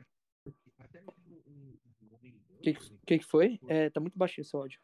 O 0.46 0.54
que, 2.62 2.74
que, 3.06 3.20
que 3.20 3.26
foi? 3.26 3.60
É, 3.68 3.90
tá 3.90 4.00
muito 4.00 4.18
baixinho 4.18 4.44
esse 4.44 4.56
áudio. 4.56 4.80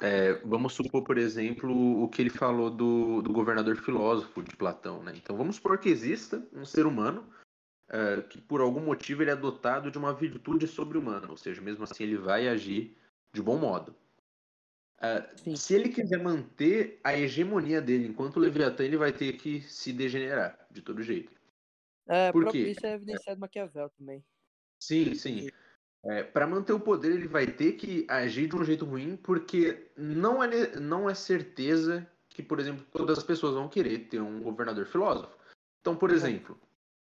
É, 0.00 0.34
vamos 0.44 0.72
supor, 0.72 1.04
por 1.04 1.18
exemplo, 1.18 2.02
o 2.02 2.08
que 2.08 2.22
ele 2.22 2.30
falou 2.30 2.70
do, 2.70 3.22
do 3.22 3.32
governador 3.32 3.76
filósofo 3.76 4.42
de 4.42 4.56
Platão, 4.56 5.02
né? 5.02 5.12
Então 5.16 5.36
vamos 5.36 5.56
supor 5.56 5.78
que 5.78 5.88
exista 5.88 6.46
um 6.52 6.64
ser 6.64 6.86
humano 6.86 7.28
é, 7.88 8.22
que 8.22 8.40
por 8.40 8.60
algum 8.60 8.80
motivo 8.80 9.22
ele 9.22 9.30
é 9.30 9.36
dotado 9.36 9.90
de 9.90 9.98
uma 9.98 10.14
virtude 10.14 10.66
sobre-humana, 10.66 11.28
ou 11.28 11.36
seja, 11.36 11.60
mesmo 11.60 11.84
assim 11.84 12.04
ele 12.04 12.16
vai 12.16 12.48
agir 12.48 12.96
de 13.32 13.42
bom 13.42 13.58
modo. 13.58 13.94
É, 15.00 15.56
se 15.56 15.74
ele 15.74 15.90
quiser 15.90 16.22
manter 16.22 16.98
a 17.04 17.16
hegemonia 17.16 17.80
dele 17.80 18.08
enquanto 18.08 18.40
Leviatã, 18.40 18.84
ele 18.84 18.96
vai 18.96 19.12
ter 19.12 19.34
que 19.34 19.60
se 19.62 19.92
degenerar 19.92 20.66
de 20.70 20.80
todo 20.80 21.02
jeito. 21.02 21.33
É, 22.06 22.32
Por 22.32 22.50
quê? 22.50 22.58
isso 22.58 22.86
é 22.86 22.94
evidenciado 22.94 23.40
Maquiavel 23.40 23.90
também. 23.90 24.24
Sim, 24.78 25.14
sim. 25.14 25.48
É, 26.04 26.22
para 26.22 26.46
manter 26.46 26.72
o 26.74 26.80
poder, 26.80 27.12
ele 27.12 27.26
vai 27.26 27.46
ter 27.46 27.72
que 27.72 28.06
agir 28.08 28.46
de 28.48 28.56
um 28.56 28.64
jeito 28.64 28.84
ruim, 28.84 29.16
porque 29.16 29.90
não 29.96 30.42
é, 30.42 30.78
não 30.78 31.08
é 31.08 31.14
certeza 31.14 32.06
que, 32.28 32.42
por 32.42 32.60
exemplo, 32.60 32.84
todas 32.92 33.18
as 33.18 33.24
pessoas 33.24 33.54
vão 33.54 33.68
querer 33.68 34.00
ter 34.08 34.20
um 34.20 34.42
governador 34.42 34.84
filósofo. 34.84 35.34
Então, 35.80 35.96
por 35.96 36.10
exemplo, 36.10 36.58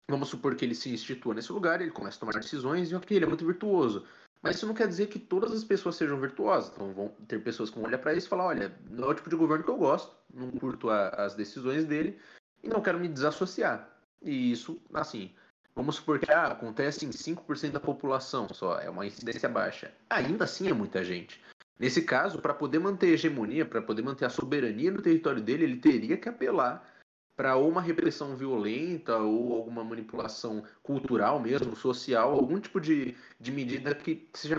vamos 0.07 0.29
supor 0.29 0.55
que 0.55 0.63
ele 0.63 0.75
se 0.75 0.91
institua 0.91 1.33
nesse 1.33 1.51
lugar, 1.51 1.81
ele 1.81 1.89
começa 1.89 2.17
a 2.17 2.19
tomar 2.19 2.39
decisões 2.39 2.91
e 2.91 2.95
ok, 2.95 3.17
ele 3.17 3.25
é 3.25 3.27
muito 3.27 3.45
virtuoso. 3.45 4.05
Mas 4.41 4.57
isso 4.57 4.67
não 4.67 4.75
quer 4.75 4.87
dizer 4.87 5.07
que 5.07 5.17
todas 5.17 5.51
as 5.51 5.63
pessoas 5.63 5.95
sejam 5.95 6.19
virtuosas. 6.19 6.71
Então 6.71 6.93
vão 6.93 7.09
ter 7.27 7.43
pessoas 7.43 7.71
que 7.71 7.77
vão 7.77 7.87
olhar 7.87 7.97
para 7.97 8.13
isso 8.13 8.27
e 8.27 8.29
falar, 8.29 8.45
olha, 8.45 8.77
não 8.89 9.07
é 9.07 9.11
o 9.11 9.15
tipo 9.15 9.29
de 9.29 9.35
governo 9.35 9.63
que 9.63 9.71
eu 9.71 9.77
gosto, 9.77 10.15
não 10.31 10.51
curto 10.51 10.91
a, 10.91 11.09
as 11.09 11.33
decisões 11.33 11.85
dele 11.85 12.19
e 12.61 12.67
não 12.67 12.81
quero 12.81 12.99
me 12.99 13.07
desassociar. 13.07 13.94
E 14.25 14.51
isso, 14.51 14.81
assim, 14.91 15.31
vamos 15.75 15.97
supor 15.97 16.17
que 16.19 16.31
ah, 16.31 16.47
acontece 16.47 17.05
em 17.05 17.11
5% 17.11 17.71
da 17.71 17.79
população 17.79 18.49
só, 18.51 18.79
é 18.79 18.89
uma 18.89 19.05
incidência 19.05 19.47
baixa. 19.47 19.93
Ainda 20.09 20.45
assim 20.45 20.67
é 20.67 20.73
muita 20.73 21.03
gente. 21.03 21.39
Nesse 21.77 22.01
caso, 22.01 22.41
para 22.41 22.53
poder 22.53 22.79
manter 22.79 23.07
a 23.07 23.09
hegemonia, 23.11 23.65
para 23.65 23.81
poder 23.81 24.01
manter 24.01 24.25
a 24.25 24.29
soberania 24.29 24.89
no 24.89 25.01
território 25.01 25.41
dele, 25.41 25.65
ele 25.65 25.77
teria 25.77 26.17
que 26.17 26.27
apelar 26.27 26.91
para 27.35 27.57
uma 27.57 27.81
repressão 27.81 28.35
violenta 28.35 29.17
ou 29.17 29.53
alguma 29.53 29.83
manipulação 29.83 30.63
cultural 30.81 31.39
mesmo, 31.39 31.75
social, 31.75 32.31
algum 32.31 32.59
tipo 32.59 32.79
de, 32.79 33.13
de 33.39 33.51
medida 33.51 33.93
que 33.93 34.27
seja 34.33 34.57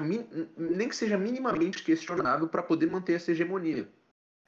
nem 0.56 0.88
que 0.88 0.94
seja 0.94 1.16
minimamente 1.16 1.82
questionável 1.82 2.46
para 2.46 2.62
poder 2.62 2.90
manter 2.90 3.14
essa 3.14 3.32
hegemonia. 3.32 3.88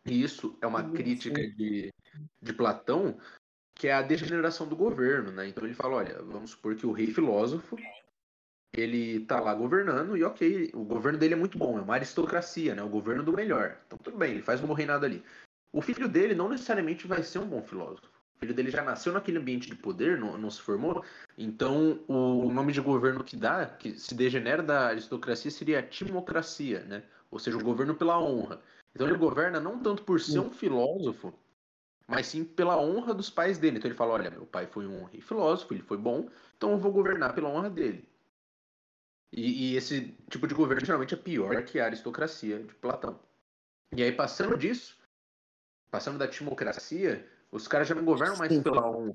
E 0.07 0.23
isso 0.23 0.57
é 0.61 0.67
uma 0.67 0.83
crítica 0.91 1.41
de, 1.41 1.91
de 2.41 2.53
Platão 2.53 3.19
que 3.79 3.87
é 3.87 3.93
a 3.93 4.03
degeneração 4.03 4.67
do 4.67 4.75
governo, 4.75 5.31
né? 5.31 5.47
Então 5.47 5.65
ele 5.65 5.73
fala, 5.73 5.97
olha, 5.97 6.21
vamos 6.23 6.51
supor 6.51 6.75
que 6.75 6.85
o 6.85 6.91
rei 6.91 7.07
filósofo 7.07 7.77
ele 8.75 9.21
tá 9.21 9.41
lá 9.41 9.55
governando 9.55 10.17
e 10.17 10.25
ok, 10.25 10.71
o 10.75 10.85
governo 10.85 11.19
dele 11.19 11.35
é 11.35 11.37
muito 11.37 11.57
bom, 11.57 11.79
é 11.79 11.81
uma 11.81 11.95
aristocracia, 11.95 12.75
né? 12.75 12.83
O 12.83 12.89
governo 12.89 13.23
do 13.23 13.33
melhor. 13.33 13.79
Então 13.87 13.97
tudo 13.97 14.19
bem, 14.19 14.33
ele 14.33 14.43
faz 14.43 14.63
um 14.63 14.67
bom 14.67 14.75
reinado 14.75 15.07
ali. 15.07 15.23
O 15.73 15.81
filho 15.81 16.09
dele 16.09 16.35
não 16.35 16.49
necessariamente 16.49 17.07
vai 17.07 17.23
ser 17.23 17.39
um 17.39 17.47
bom 17.47 17.63
filósofo. 17.63 18.09
O 18.37 18.41
filho 18.41 18.55
dele 18.55 18.71
já 18.71 18.83
nasceu 18.83 19.13
naquele 19.13 19.39
ambiente 19.39 19.69
de 19.69 19.77
poder, 19.77 20.19
não, 20.19 20.37
não 20.37 20.51
se 20.51 20.61
formou. 20.61 21.05
Então 21.37 22.01
o 22.09 22.53
nome 22.53 22.73
de 22.73 22.81
governo 22.81 23.23
que 23.23 23.37
dá, 23.37 23.65
que 23.65 23.97
se 23.97 24.13
degenera 24.13 24.63
da 24.63 24.89
aristocracia, 24.89 25.53
seria 25.53 25.79
a 25.79 25.83
timocracia, 25.83 26.81
né? 26.81 27.05
Ou 27.31 27.39
seja, 27.39 27.57
o 27.57 27.63
governo 27.63 27.95
pela 27.95 28.21
honra. 28.21 28.61
Então 28.93 29.07
ele 29.07 29.17
governa 29.17 29.61
não 29.61 29.79
tanto 29.79 30.03
por 30.03 30.21
ser 30.21 30.41
um 30.41 30.51
filósofo, 30.51 31.33
mas 32.09 32.27
sim 32.27 32.43
pela 32.43 32.81
honra 32.81 33.13
dos 33.13 33.29
pais 33.29 33.59
dele. 33.59 33.77
Então 33.77 33.89
ele 33.89 33.97
fala: 33.97 34.15
olha, 34.15 34.31
meu 34.31 34.47
pai 34.47 34.67
foi 34.67 34.87
um 34.87 35.05
rei 35.05 35.21
filósofo, 35.21 35.75
ele 35.75 35.83
foi 35.83 35.99
bom, 35.99 36.29
então 36.57 36.73
eu 36.73 36.79
vou 36.79 36.91
governar 36.91 37.35
pela 37.35 37.51
honra 37.51 37.69
dele. 37.69 38.09
E, 39.31 39.73
e, 39.73 39.77
esse 39.77 40.17
tipo 40.31 40.47
de 40.47 40.55
governo 40.55 40.85
geralmente 40.85 41.13
é 41.13 41.19
pior 41.19 41.63
que 41.63 41.79
a 41.79 41.85
aristocracia 41.85 42.63
de 42.63 42.75
Platão. 42.75 43.21
E 43.95 44.03
aí, 44.03 44.11
passando 44.11 44.57
disso, 44.57 44.99
passando 45.91 46.17
da 46.17 46.27
timocracia, 46.27 47.29
os 47.53 47.69
caras 47.69 47.87
já 47.87 47.95
não 47.95 48.07
governam 48.07 48.39
mais 48.39 48.59
pela 48.63 48.91
honra. 48.91 49.15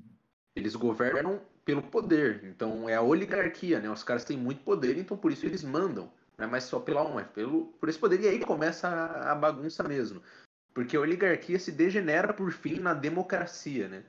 Eles 0.54 0.76
governam 0.76 1.40
pelo 1.64 1.82
poder. 1.82 2.44
Então 2.44 2.88
é 2.88 2.94
a 2.94 3.02
oligarquia, 3.02 3.80
né? 3.80 3.90
Os 3.90 4.04
caras 4.04 4.24
têm 4.24 4.36
muito 4.36 4.62
poder, 4.62 4.96
então 4.96 5.16
por 5.16 5.32
isso 5.32 5.44
eles 5.44 5.64
mandam. 5.64 6.12
Não 6.38 6.46
é 6.46 6.48
mais 6.48 6.64
só 6.64 6.78
pela 6.78 7.02
honra, 7.02 7.22
é 7.22 7.24
pelo, 7.24 7.66
por 7.80 7.88
esse 7.88 7.98
poder. 7.98 8.20
E 8.20 8.28
aí 8.28 8.40
começa 8.40 8.88
a, 8.88 9.32
a 9.32 9.34
bagunça 9.34 9.82
mesmo. 9.82 10.22
Porque 10.74 10.96
a 10.96 11.00
oligarquia 11.00 11.58
se 11.58 11.70
degenera 11.70 12.34
por 12.34 12.52
fim 12.52 12.80
na 12.80 12.92
democracia, 12.92 13.88
né? 13.88 14.04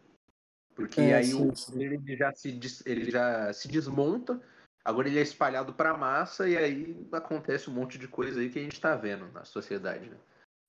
Porque 0.76 1.00
é, 1.00 1.16
aí 1.16 1.26
sim, 1.26 1.50
o 1.50 1.56
sim. 1.56 1.82
ele 1.82 2.18
já 2.18 2.34
se 2.34 2.60
ele 2.86 3.10
já 3.10 3.54
se 3.54 3.68
desmonta, 3.68 4.42
agora 4.84 5.08
ele 5.08 5.20
é 5.20 5.22
espalhado 5.22 5.74
para 5.74 5.92
a 5.92 5.98
massa 5.98 6.50
e 6.50 6.58
aí 6.58 7.08
acontece 7.12 7.70
um 7.70 7.74
monte 7.74 7.98
de 7.98 8.08
coisa 8.08 8.42
aí 8.42 8.50
que 8.50 8.60
a 8.60 8.64
gente 8.64 8.74
está 8.74 8.96
vendo 8.96 9.32
na 9.32 9.46
sociedade, 9.46 10.10
né? 10.10 10.18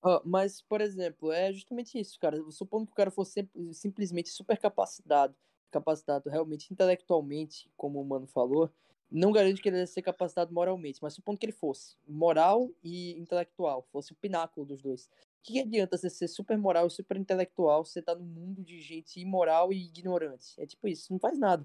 Uh, 0.04 0.20
mas, 0.24 0.62
por 0.62 0.80
exemplo, 0.80 1.32
é 1.32 1.52
justamente 1.52 1.98
isso, 1.98 2.16
cara. 2.20 2.38
Supondo 2.50 2.86
que 2.86 2.92
o 2.92 2.96
cara 2.96 3.10
fosse 3.10 3.48
simplesmente 3.72 4.28
super 4.28 4.56
capacitado, 4.56 5.34
capacitado 5.72 6.30
realmente 6.30 6.72
intelectualmente, 6.72 7.68
como 7.76 8.00
o 8.00 8.04
mano 8.04 8.26
falou, 8.28 8.70
não 9.10 9.32
garante 9.32 9.60
que 9.60 9.68
ele 9.68 9.78
ia 9.78 9.86
ser 9.86 10.02
capacitado 10.02 10.52
moralmente, 10.52 11.00
mas 11.02 11.14
supondo 11.14 11.38
que 11.38 11.46
ele 11.46 11.52
fosse 11.52 11.96
moral 12.06 12.70
e 12.84 13.18
intelectual, 13.18 13.82
fosse 13.90 14.12
o 14.12 14.16
pináculo 14.16 14.66
dos 14.66 14.82
dois. 14.82 15.10
Que 15.46 15.60
adianta 15.60 15.96
você 15.96 16.10
ser 16.10 16.26
super 16.26 16.58
moral 16.58 16.88
e 16.88 16.90
super 16.90 17.16
intelectual 17.16 17.84
você 17.84 18.02
tá 18.02 18.16
num 18.16 18.24
mundo 18.24 18.64
de 18.64 18.80
gente 18.80 19.20
imoral 19.20 19.72
e 19.72 19.86
ignorante? 19.86 20.60
É 20.60 20.66
tipo 20.66 20.88
isso, 20.88 21.12
não 21.12 21.20
faz 21.20 21.38
nada. 21.38 21.64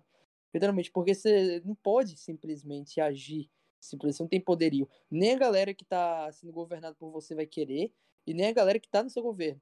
Literalmente, 0.54 0.92
porque 0.92 1.16
você 1.16 1.60
não 1.66 1.74
pode 1.74 2.16
simplesmente 2.16 3.02
agir, 3.02 3.50
simplesmente 3.80 4.18
você 4.18 4.24
não 4.24 4.30
tem 4.30 4.40
poderio. 4.40 4.88
Nem 5.10 5.34
a 5.34 5.40
galera 5.40 5.74
que 5.74 5.84
tá 5.84 6.32
sendo 6.32 6.54
governada 6.54 6.94
por 6.94 7.10
você 7.10 7.34
vai 7.34 7.48
querer, 7.48 7.92
e 8.28 8.36
nem 8.36 8.50
a 8.50 8.54
galera 8.54 8.80
que 8.80 8.88
tá 8.88 9.02
no 9.02 9.10
seu 9.10 9.24
governo. 9.24 9.60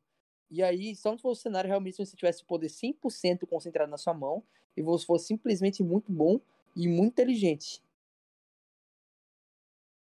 E 0.52 0.62
aí, 0.62 0.94
só 0.98 1.16
se 1.16 1.22
fosse 1.22 1.40
o 1.40 1.44
cenário 1.44 1.70
realmente 1.70 1.96
se 1.96 2.06
você 2.06 2.18
tivesse 2.18 2.44
o 2.44 2.46
poder 2.46 2.68
100% 2.68 3.48
concentrado 3.48 3.90
na 3.90 3.98
sua 3.98 4.14
mão, 4.14 4.44
e 4.76 4.82
você 4.82 5.06
fosse 5.06 5.28
simplesmente 5.28 5.82
muito 5.82 6.12
bom 6.12 6.42
e 6.76 6.90
muito 6.90 7.14
inteligente. 7.14 7.82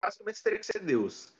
Basicamente 0.03 0.43
teria 0.43 0.59
que 0.59 0.67
ser 0.67 0.85
Deus. 0.85 1.33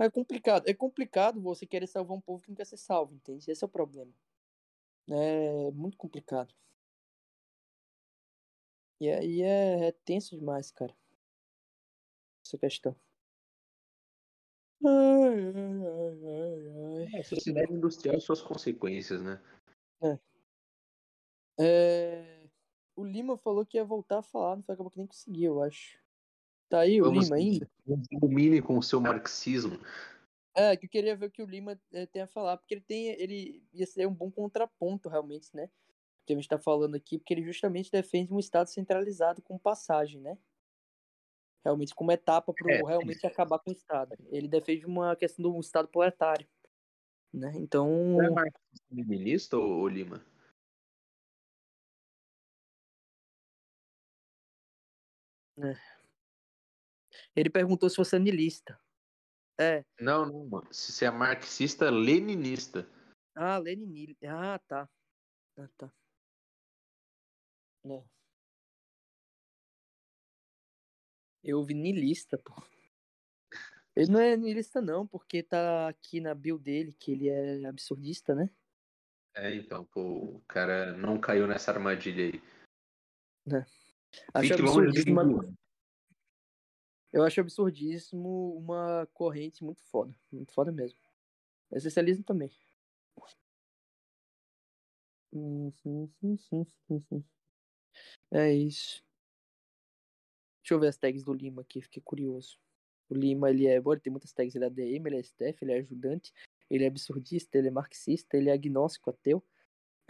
É 0.00 0.08
complicado. 0.10 0.66
É 0.66 0.72
complicado 0.72 1.40
você 1.42 1.66
querer 1.66 1.86
salvar 1.86 2.16
um 2.16 2.20
povo 2.20 2.42
que 2.42 2.48
não 2.48 2.56
quer 2.56 2.64
ser 2.64 2.78
salvo, 2.78 3.14
entende? 3.14 3.50
Esse 3.50 3.62
é 3.62 3.66
o 3.66 3.70
problema. 3.70 4.10
É 5.10 5.70
muito 5.72 5.98
complicado. 5.98 6.54
E 8.98 9.10
aí 9.10 9.42
é, 9.42 9.88
é 9.88 9.92
tenso 9.92 10.38
demais, 10.38 10.70
cara. 10.70 10.94
Essa 12.44 12.56
questão. 12.58 12.96
Ai, 14.82 15.52
ai, 15.54 16.20
ai, 16.24 17.08
ai, 17.12 17.20
É, 17.20 17.22
sociedade 17.22 17.72
industrial 17.72 18.16
e 18.16 18.20
suas 18.20 18.40
consequências, 18.40 19.22
né? 19.22 19.38
É. 20.02 20.18
É, 21.58 22.48
o 22.96 23.04
Lima 23.04 23.36
falou 23.36 23.66
que 23.66 23.76
ia 23.76 23.84
voltar 23.84 24.20
a 24.20 24.22
falar, 24.22 24.56
não 24.56 24.62
foi 24.62 24.74
acabou 24.74 24.90
que 24.90 24.96
nem 24.96 25.06
conseguiu, 25.06 25.56
eu 25.56 25.62
acho. 25.62 25.98
Tá 26.70 26.80
aí 26.80 27.00
Vamos 27.00 27.28
o 27.28 27.34
Lima 27.34 27.36
ainda? 27.36 27.68
Ilumine 28.12 28.62
com 28.62 28.78
o 28.78 28.82
seu 28.82 29.00
marxismo. 29.00 29.76
É, 30.54 30.76
que 30.76 30.86
eu 30.86 30.90
queria 30.90 31.16
ver 31.16 31.26
o 31.26 31.30
que 31.30 31.42
o 31.42 31.46
Lima 31.46 31.78
é, 31.92 32.06
tem 32.06 32.22
a 32.22 32.28
falar, 32.28 32.56
porque 32.56 32.74
ele 32.74 32.80
tem. 32.80 33.08
Ele 33.20 33.60
ia 33.72 33.84
ser 33.84 34.06
um 34.06 34.14
bom 34.14 34.30
contraponto, 34.30 35.08
realmente, 35.08 35.48
né? 35.52 35.68
Que 36.24 36.32
a 36.32 36.36
gente 36.36 36.48
tá 36.48 36.60
falando 36.60 36.94
aqui, 36.94 37.18
porque 37.18 37.34
ele 37.34 37.42
justamente 37.42 37.90
defende 37.90 38.32
um 38.32 38.38
Estado 38.38 38.68
centralizado 38.68 39.42
com 39.42 39.58
passagem, 39.58 40.20
né? 40.20 40.38
Realmente, 41.64 41.92
como 41.92 42.12
etapa 42.12 42.54
para 42.54 42.72
é, 42.72 42.82
realmente 42.84 43.26
acabar 43.26 43.58
com 43.58 43.70
o 43.70 43.74
Estado. 43.74 44.16
Ele 44.28 44.46
defende 44.46 44.86
uma 44.86 45.16
questão 45.16 45.50
do 45.50 45.58
Estado 45.58 45.88
proletário. 45.88 46.46
Né? 47.34 47.52
Então. 47.56 48.14
Você 48.14 48.26
é 48.26 48.30
marxista 48.30 49.56
ou 49.56 49.88
Lima? 49.88 50.24
É. 55.58 55.99
Ele 57.40 57.48
perguntou 57.48 57.88
se 57.88 57.96
você 57.96 58.16
é 58.16 58.18
nilista. 58.18 58.78
É. 59.58 59.82
Não, 59.98 60.26
não, 60.26 60.46
mano. 60.46 60.68
Se 60.70 60.92
você 60.92 61.06
é 61.06 61.10
marxista, 61.10 61.88
leninista. 61.88 62.86
Ah, 63.34 63.56
leninista. 63.56 64.26
Ah, 64.28 64.58
tá. 64.58 64.90
Ah, 65.56 65.68
tá. 65.78 65.90
É. 67.86 68.04
Eu 71.42 71.60
ouvi 71.60 71.72
nilista, 71.72 72.36
pô. 72.36 72.52
Ele 73.96 74.12
não 74.12 74.20
é 74.20 74.36
nilista 74.36 74.82
não, 74.82 75.06
porque 75.06 75.42
tá 75.42 75.88
aqui 75.88 76.20
na 76.20 76.34
bio 76.34 76.58
dele 76.58 76.92
que 76.92 77.12
ele 77.12 77.30
é 77.30 77.64
absurdista, 77.64 78.34
né? 78.34 78.50
É, 79.34 79.54
então, 79.54 79.86
pô, 79.86 80.36
o 80.36 80.40
cara 80.46 80.94
não 80.94 81.18
caiu 81.18 81.46
nessa 81.46 81.72
armadilha 81.72 82.24
aí. 82.24 82.42
É. 83.50 83.64
Acho 84.34 84.52
absurdismo 84.52 85.22
uma... 85.22 85.59
Eu 87.12 87.24
acho 87.24 87.40
absurdismo 87.40 88.56
uma 88.56 89.06
corrente 89.12 89.64
muito 89.64 89.82
foda. 89.84 90.14
Muito 90.30 90.52
foda 90.52 90.70
mesmo. 90.70 90.98
Essencialismo 91.72 92.24
também. 92.24 92.50
É 98.32 98.52
isso. 98.52 99.02
Deixa 100.62 100.74
eu 100.74 100.80
ver 100.80 100.88
as 100.88 100.96
tags 100.96 101.24
do 101.24 101.32
Lima 101.32 101.62
aqui, 101.62 101.80
fiquei 101.80 102.02
curioso. 102.02 102.58
O 103.08 103.14
Lima, 103.14 103.50
ele 103.50 103.66
é. 103.66 103.80
Bom, 103.80 103.92
ele 103.92 104.00
tem 104.00 104.10
muitas 104.10 104.32
tags. 104.32 104.54
Ele 104.54 104.64
é 104.64 104.68
ADM, 104.68 105.06
ele 105.06 105.16
é 105.16 105.22
STF, 105.22 105.62
ele 105.62 105.72
é 105.72 105.78
ajudante, 105.78 106.32
ele 106.68 106.84
é 106.84 106.86
absurdista, 106.86 107.58
ele 107.58 107.68
é 107.68 107.70
marxista, 107.70 108.36
ele 108.36 108.50
é 108.50 108.52
agnóstico, 108.52 109.10
ateu 109.10 109.44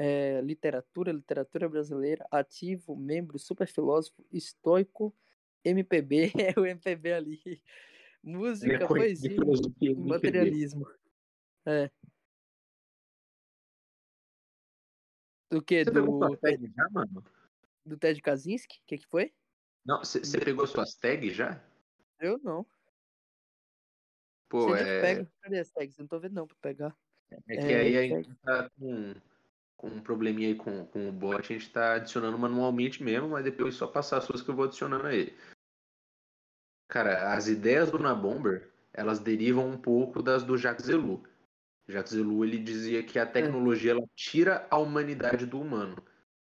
é, 0.01 0.41
literatura, 0.41 1.13
literatura 1.13 1.69
brasileira, 1.69 2.27
ativo, 2.31 2.97
membro, 2.97 3.39
super 3.39 3.69
filósofo, 3.69 4.25
estoico, 4.33 5.15
MPB, 5.65 6.33
é 6.57 6.61
o 6.61 6.67
MPB 6.67 7.13
ali. 7.13 7.63
Música, 8.23 8.87
poesia, 8.87 9.37
materialismo. 9.97 10.87
É. 11.67 11.91
Do 15.51 15.63
que? 15.63 15.85
Do, 15.85 16.37
tag 16.37 16.73
já, 16.77 16.89
mano? 16.91 17.25
do 17.85 17.97
Ted 17.97 18.21
Kaczynski? 18.23 18.79
O 18.79 18.87
que, 18.87 18.99
que 18.99 19.07
foi? 19.07 19.33
Não, 19.85 19.99
você 19.99 20.39
pegou 20.39 20.67
suas 20.67 20.95
tags 20.95 21.35
já? 21.35 21.63
Eu 22.21 22.39
não. 22.39 22.65
Pô, 24.49 24.69
Você 24.69 24.83
é... 24.83 25.01
pega, 25.01 25.33
cadê 25.41 25.59
as 25.59 25.71
tags? 25.71 25.99
Eu 25.99 26.03
não 26.03 26.09
tô 26.09 26.21
vendo 26.21 26.35
não 26.35 26.47
pra 26.47 26.57
pegar. 26.61 26.97
É 27.49 27.57
que 27.57 27.73
é, 27.73 27.81
aí 27.81 27.97
a 27.97 28.03
gente 28.03 28.35
tá 28.37 28.69
com 28.71 29.15
com 29.81 29.89
um 29.89 30.03
probleminha 30.03 30.49
aí 30.49 30.55
com, 30.55 30.85
com 30.85 31.09
o 31.09 31.13
bot, 31.13 31.39
a 31.39 31.43
gente 31.43 31.67
está 31.67 31.95
adicionando 31.95 32.39
manualmente 32.39 33.03
mesmo, 33.03 33.31
mas 33.31 33.43
depois 33.43 33.75
só 33.75 33.87
passar 33.87 34.19
as 34.19 34.25
suas 34.25 34.43
que 34.43 34.51
eu 34.51 34.55
vou 34.55 34.67
adicionando 34.67 35.07
a 35.07 35.15
ele. 35.15 35.35
Cara, 36.87 37.33
as 37.33 37.49
ideias 37.49 37.91
do 37.91 37.99
Nabomber, 37.99 38.69
elas 38.93 39.21
derivam 39.21 39.67
um 39.67 39.79
pouco 39.79 40.23
das 40.23 40.43
do 40.43 40.59
Jacques 40.59 40.87
Ellul. 40.87 41.25
Jacques 41.89 42.13
Ellul, 42.13 42.45
ele 42.45 42.59
dizia 42.59 43.03
que 43.03 43.19
a 43.19 43.25
tecnologia 43.25 43.93
ela 43.93 44.07
tira 44.15 44.67
a 44.71 44.77
humanidade 44.77 45.47
do 45.47 45.59
humano, 45.59 45.97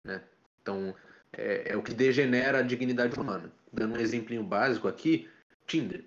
né? 0.03 0.23
Então, 0.59 0.95
é, 1.31 1.73
é 1.73 1.77
o 1.77 1.83
que 1.83 1.93
degenera 1.93 2.57
a 2.57 2.63
dignidade 2.63 3.19
humana. 3.19 3.51
Dando 3.71 3.97
um 3.97 4.01
exemplinho 4.01 4.43
básico 4.43 4.87
aqui, 4.87 5.29
Tinder. 5.67 6.03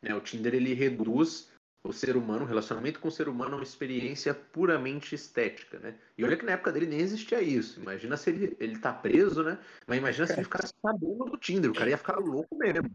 Né? 0.00 0.14
O 0.14 0.20
Tinder, 0.20 0.54
ele 0.54 0.74
reduz 0.74 1.47
o 1.84 1.92
ser 1.92 2.16
humano, 2.16 2.44
o 2.44 2.48
relacionamento 2.48 3.00
com 3.00 3.08
o 3.08 3.10
ser 3.10 3.28
humano 3.28 3.52
é 3.52 3.56
uma 3.56 3.62
experiência 3.62 4.34
puramente 4.34 5.14
estética, 5.14 5.78
né? 5.78 5.94
E 6.16 6.24
olha 6.24 6.36
que 6.36 6.44
na 6.44 6.52
época 6.52 6.72
dele 6.72 6.86
nem 6.86 7.00
existia 7.00 7.40
isso. 7.40 7.80
Imagina 7.80 8.16
se 8.16 8.30
ele, 8.30 8.56
ele 8.58 8.78
tá 8.78 8.92
preso, 8.92 9.42
né? 9.42 9.58
Mas 9.86 9.98
imagina 9.98 10.26
se 10.26 10.32
ele 10.34 10.44
ficasse 10.44 10.74
sabendo 10.82 11.24
do 11.24 11.36
Tinder, 11.36 11.70
o 11.70 11.74
cara 11.74 11.90
ia 11.90 11.96
ficar 11.96 12.18
louco 12.18 12.56
mesmo. 12.56 12.90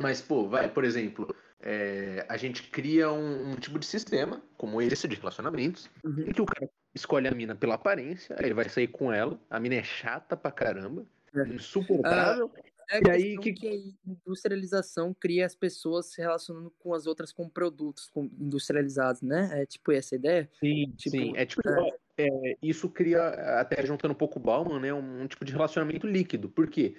Mas, 0.00 0.20
pô, 0.20 0.48
vai, 0.48 0.68
por 0.68 0.84
exemplo, 0.84 1.34
é, 1.60 2.24
a 2.28 2.36
gente 2.36 2.62
cria 2.70 3.10
um, 3.10 3.52
um, 3.52 3.56
tipo 3.56 3.78
de 3.78 3.86
sistema, 3.86 4.42
como 4.56 4.80
esse 4.80 5.08
de 5.08 5.16
relacionamentos, 5.16 5.90
uhum. 6.04 6.20
em 6.20 6.32
que 6.32 6.42
o 6.42 6.46
cara 6.46 6.70
escolhe 6.94 7.26
a 7.26 7.32
mina 7.32 7.54
pela 7.54 7.74
aparência, 7.74 8.36
aí 8.38 8.46
ele 8.46 8.54
vai 8.54 8.68
sair 8.68 8.88
com 8.88 9.12
ela, 9.12 9.38
a 9.50 9.58
mina 9.58 9.76
é 9.76 9.82
chata 9.82 10.36
pra 10.36 10.52
caramba, 10.52 11.04
é. 11.34 11.48
insuportável, 11.48 12.52
ah, 12.54 12.60
é 12.90 13.00
e 13.06 13.10
aí 13.10 13.38
que... 13.38 13.52
que 13.52 13.68
a 13.68 14.10
industrialização 14.10 15.14
cria 15.14 15.46
as 15.46 15.54
pessoas 15.54 16.06
se 16.06 16.20
relacionando 16.20 16.72
com 16.78 16.94
as 16.94 17.06
outras 17.06 17.32
com 17.32 17.48
produtos 17.48 18.10
industrializados, 18.38 19.22
né? 19.22 19.62
É 19.62 19.66
tipo 19.66 19.92
essa 19.92 20.14
ideia? 20.14 20.50
Sim, 20.58 20.92
tipo, 20.96 21.16
sim. 21.16 21.32
É 21.36 21.44
tipo, 21.44 21.68
é. 21.68 21.90
É, 22.20 22.56
isso 22.60 22.88
cria, 22.88 23.28
até 23.60 23.86
juntando 23.86 24.12
um 24.12 24.16
pouco 24.16 24.40
o 24.40 24.42
Bauman, 24.42 24.80
né? 24.80 24.92
Um, 24.92 25.22
um 25.22 25.26
tipo 25.28 25.44
de 25.44 25.52
relacionamento 25.52 26.06
líquido. 26.06 26.48
Por 26.48 26.68
quê? 26.68 26.96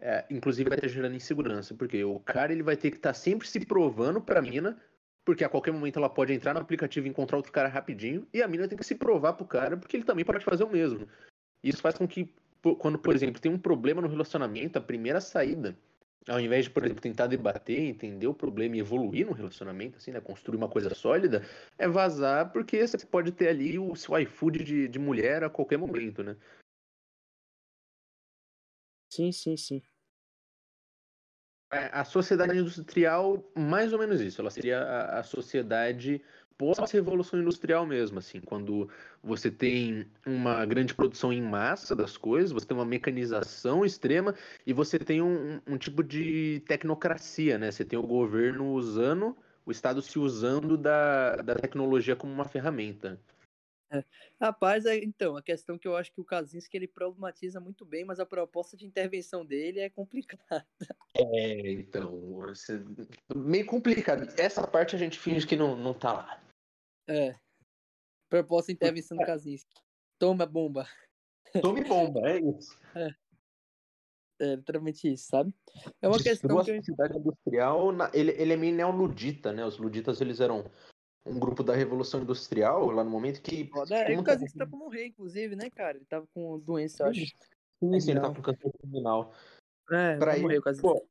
É, 0.00 0.24
inclusive 0.30 0.68
vai 0.68 0.78
estar 0.78 0.88
gerando 0.88 1.16
insegurança, 1.16 1.74
porque 1.74 2.02
o 2.04 2.20
cara 2.20 2.52
ele 2.52 2.62
vai 2.62 2.76
ter 2.76 2.90
que 2.90 2.96
estar 2.96 3.10
tá 3.10 3.14
sempre 3.14 3.48
se 3.48 3.60
provando 3.66 4.20
pra 4.20 4.40
mina, 4.40 4.80
porque 5.24 5.44
a 5.44 5.48
qualquer 5.48 5.72
momento 5.72 5.98
ela 5.98 6.08
pode 6.08 6.32
entrar 6.32 6.54
no 6.54 6.60
aplicativo 6.60 7.06
e 7.06 7.10
encontrar 7.10 7.36
outro 7.36 7.52
cara 7.52 7.68
rapidinho, 7.68 8.26
e 8.32 8.42
a 8.42 8.48
mina 8.48 8.68
tem 8.68 8.78
que 8.78 8.84
se 8.84 8.94
provar 8.94 9.34
pro 9.34 9.44
cara, 9.44 9.76
porque 9.76 9.96
ele 9.96 10.04
também 10.04 10.24
pode 10.24 10.44
fazer 10.44 10.64
o 10.64 10.70
mesmo. 10.70 11.06
Isso 11.62 11.82
faz 11.82 11.98
com 11.98 12.08
que 12.08 12.34
quando, 12.78 12.98
por 12.98 13.14
exemplo, 13.14 13.40
tem 13.40 13.52
um 13.52 13.58
problema 13.58 14.02
no 14.02 14.08
relacionamento, 14.08 14.78
a 14.78 14.82
primeira 14.82 15.20
saída, 15.20 15.76
ao 16.28 16.38
invés 16.40 16.64
de, 16.64 16.70
por 16.70 16.84
exemplo, 16.84 17.02
tentar 17.02 17.26
debater, 17.26 17.78
entender 17.78 18.26
o 18.26 18.34
problema 18.34 18.76
e 18.76 18.80
evoluir 18.80 19.26
no 19.26 19.32
relacionamento, 19.32 19.96
assim, 19.96 20.10
né, 20.10 20.20
construir 20.20 20.56
uma 20.56 20.68
coisa 20.68 20.94
sólida, 20.94 21.42
é 21.78 21.88
vazar, 21.88 22.52
porque 22.52 22.86
você 22.86 23.06
pode 23.06 23.32
ter 23.32 23.48
ali 23.48 23.78
o 23.78 23.94
seu 23.96 24.18
iFood 24.18 24.62
de, 24.62 24.88
de 24.88 24.98
mulher 24.98 25.42
a 25.42 25.50
qualquer 25.50 25.78
momento, 25.78 26.22
né? 26.22 26.36
Sim, 29.10 29.32
sim, 29.32 29.56
sim. 29.56 29.82
É, 31.72 31.86
a 31.92 32.04
sociedade 32.04 32.58
industrial, 32.58 33.48
mais 33.56 33.92
ou 33.92 33.98
menos 33.98 34.20
isso. 34.20 34.40
Ela 34.40 34.50
seria 34.50 34.80
a, 34.80 35.20
a 35.20 35.22
sociedade 35.22 36.22
pós-revolução 36.60 37.40
industrial 37.40 37.86
mesmo, 37.86 38.18
assim, 38.18 38.38
quando 38.38 38.86
você 39.22 39.50
tem 39.50 40.06
uma 40.26 40.66
grande 40.66 40.92
produção 40.92 41.32
em 41.32 41.40
massa 41.40 41.96
das 41.96 42.18
coisas, 42.18 42.52
você 42.52 42.66
tem 42.66 42.76
uma 42.76 42.84
mecanização 42.84 43.82
extrema 43.82 44.34
e 44.66 44.74
você 44.74 44.98
tem 44.98 45.22
um, 45.22 45.58
um 45.66 45.78
tipo 45.78 46.04
de 46.04 46.62
tecnocracia, 46.68 47.56
né? 47.56 47.70
Você 47.70 47.82
tem 47.82 47.98
o 47.98 48.06
governo 48.06 48.74
usando, 48.74 49.34
o 49.64 49.70
Estado 49.70 50.02
se 50.02 50.18
usando 50.18 50.76
da, 50.76 51.36
da 51.36 51.54
tecnologia 51.54 52.14
como 52.14 52.30
uma 52.30 52.44
ferramenta. 52.44 53.18
É. 53.90 54.04
Rapaz, 54.38 54.84
é, 54.84 54.98
então, 54.98 55.36
a 55.36 55.42
questão 55.42 55.78
que 55.78 55.88
eu 55.88 55.96
acho 55.96 56.12
que 56.12 56.20
o 56.20 56.24
Kaczynski 56.24 56.76
ele 56.76 56.86
problematiza 56.86 57.58
muito 57.58 57.86
bem, 57.86 58.04
mas 58.04 58.20
a 58.20 58.26
proposta 58.26 58.76
de 58.76 58.86
intervenção 58.86 59.46
dele 59.46 59.80
é 59.80 59.88
complicada. 59.88 60.66
É, 61.16 61.72
então, 61.72 62.38
meio 63.34 63.66
complicado. 63.66 64.32
Essa 64.38 64.64
parte 64.66 64.94
a 64.94 64.98
gente 64.98 65.18
finge 65.18 65.46
que 65.46 65.56
não, 65.56 65.74
não 65.74 65.92
tá 65.92 66.12
lá. 66.12 66.49
É. 67.10 67.34
Proposta 68.28 68.70
intervenção 68.70 69.18
do 69.18 69.26
Kaczynski. 69.26 69.74
Toma 70.16 70.46
bomba. 70.46 70.86
Tome 71.60 71.82
bomba, 71.82 72.20
é 72.28 72.38
isso. 72.38 72.78
É. 72.96 73.10
É 74.42 74.54
literalmente 74.56 75.06
isso, 75.12 75.26
sabe? 75.26 75.52
É 76.00 76.08
uma 76.08 76.18
questão 76.18 76.64
que... 76.64 76.70
a 76.70 76.82
cidade 76.82 77.18
industrial, 77.18 77.90
ele, 78.14 78.32
ele 78.32 78.54
é 78.54 78.56
meio 78.56 78.74
neoludita, 78.74 79.52
né? 79.52 79.66
Os 79.66 79.76
luditas, 79.76 80.18
eles 80.22 80.40
eram 80.40 80.64
um 81.26 81.38
grupo 81.38 81.62
da 81.62 81.74
Revolução 81.74 82.22
Industrial, 82.22 82.90
lá 82.90 83.04
no 83.04 83.10
momento 83.10 83.42
que... 83.42 83.70
É, 83.90 84.18
o 84.18 84.24
Kaczynski 84.24 84.56
tá 84.56 84.66
pra 84.66 84.78
morrer, 84.78 85.08
inclusive, 85.08 85.54
né, 85.54 85.68
cara? 85.68 85.98
Ele 85.98 86.06
tava 86.06 86.26
com 86.32 86.58
doença, 86.58 87.02
eu 87.02 87.08
acho. 87.08 87.20
Sim, 87.20 88.00
sim, 88.00 88.12
ele 88.12 88.20
tá 88.20 88.34
com 88.34 88.40
câncer 88.40 88.72
terminal. 88.80 89.34
É, 89.90 90.16
pra 90.16 90.38
morrer 90.38 90.58
o 90.58 90.62
Kaczynski. 90.62 91.06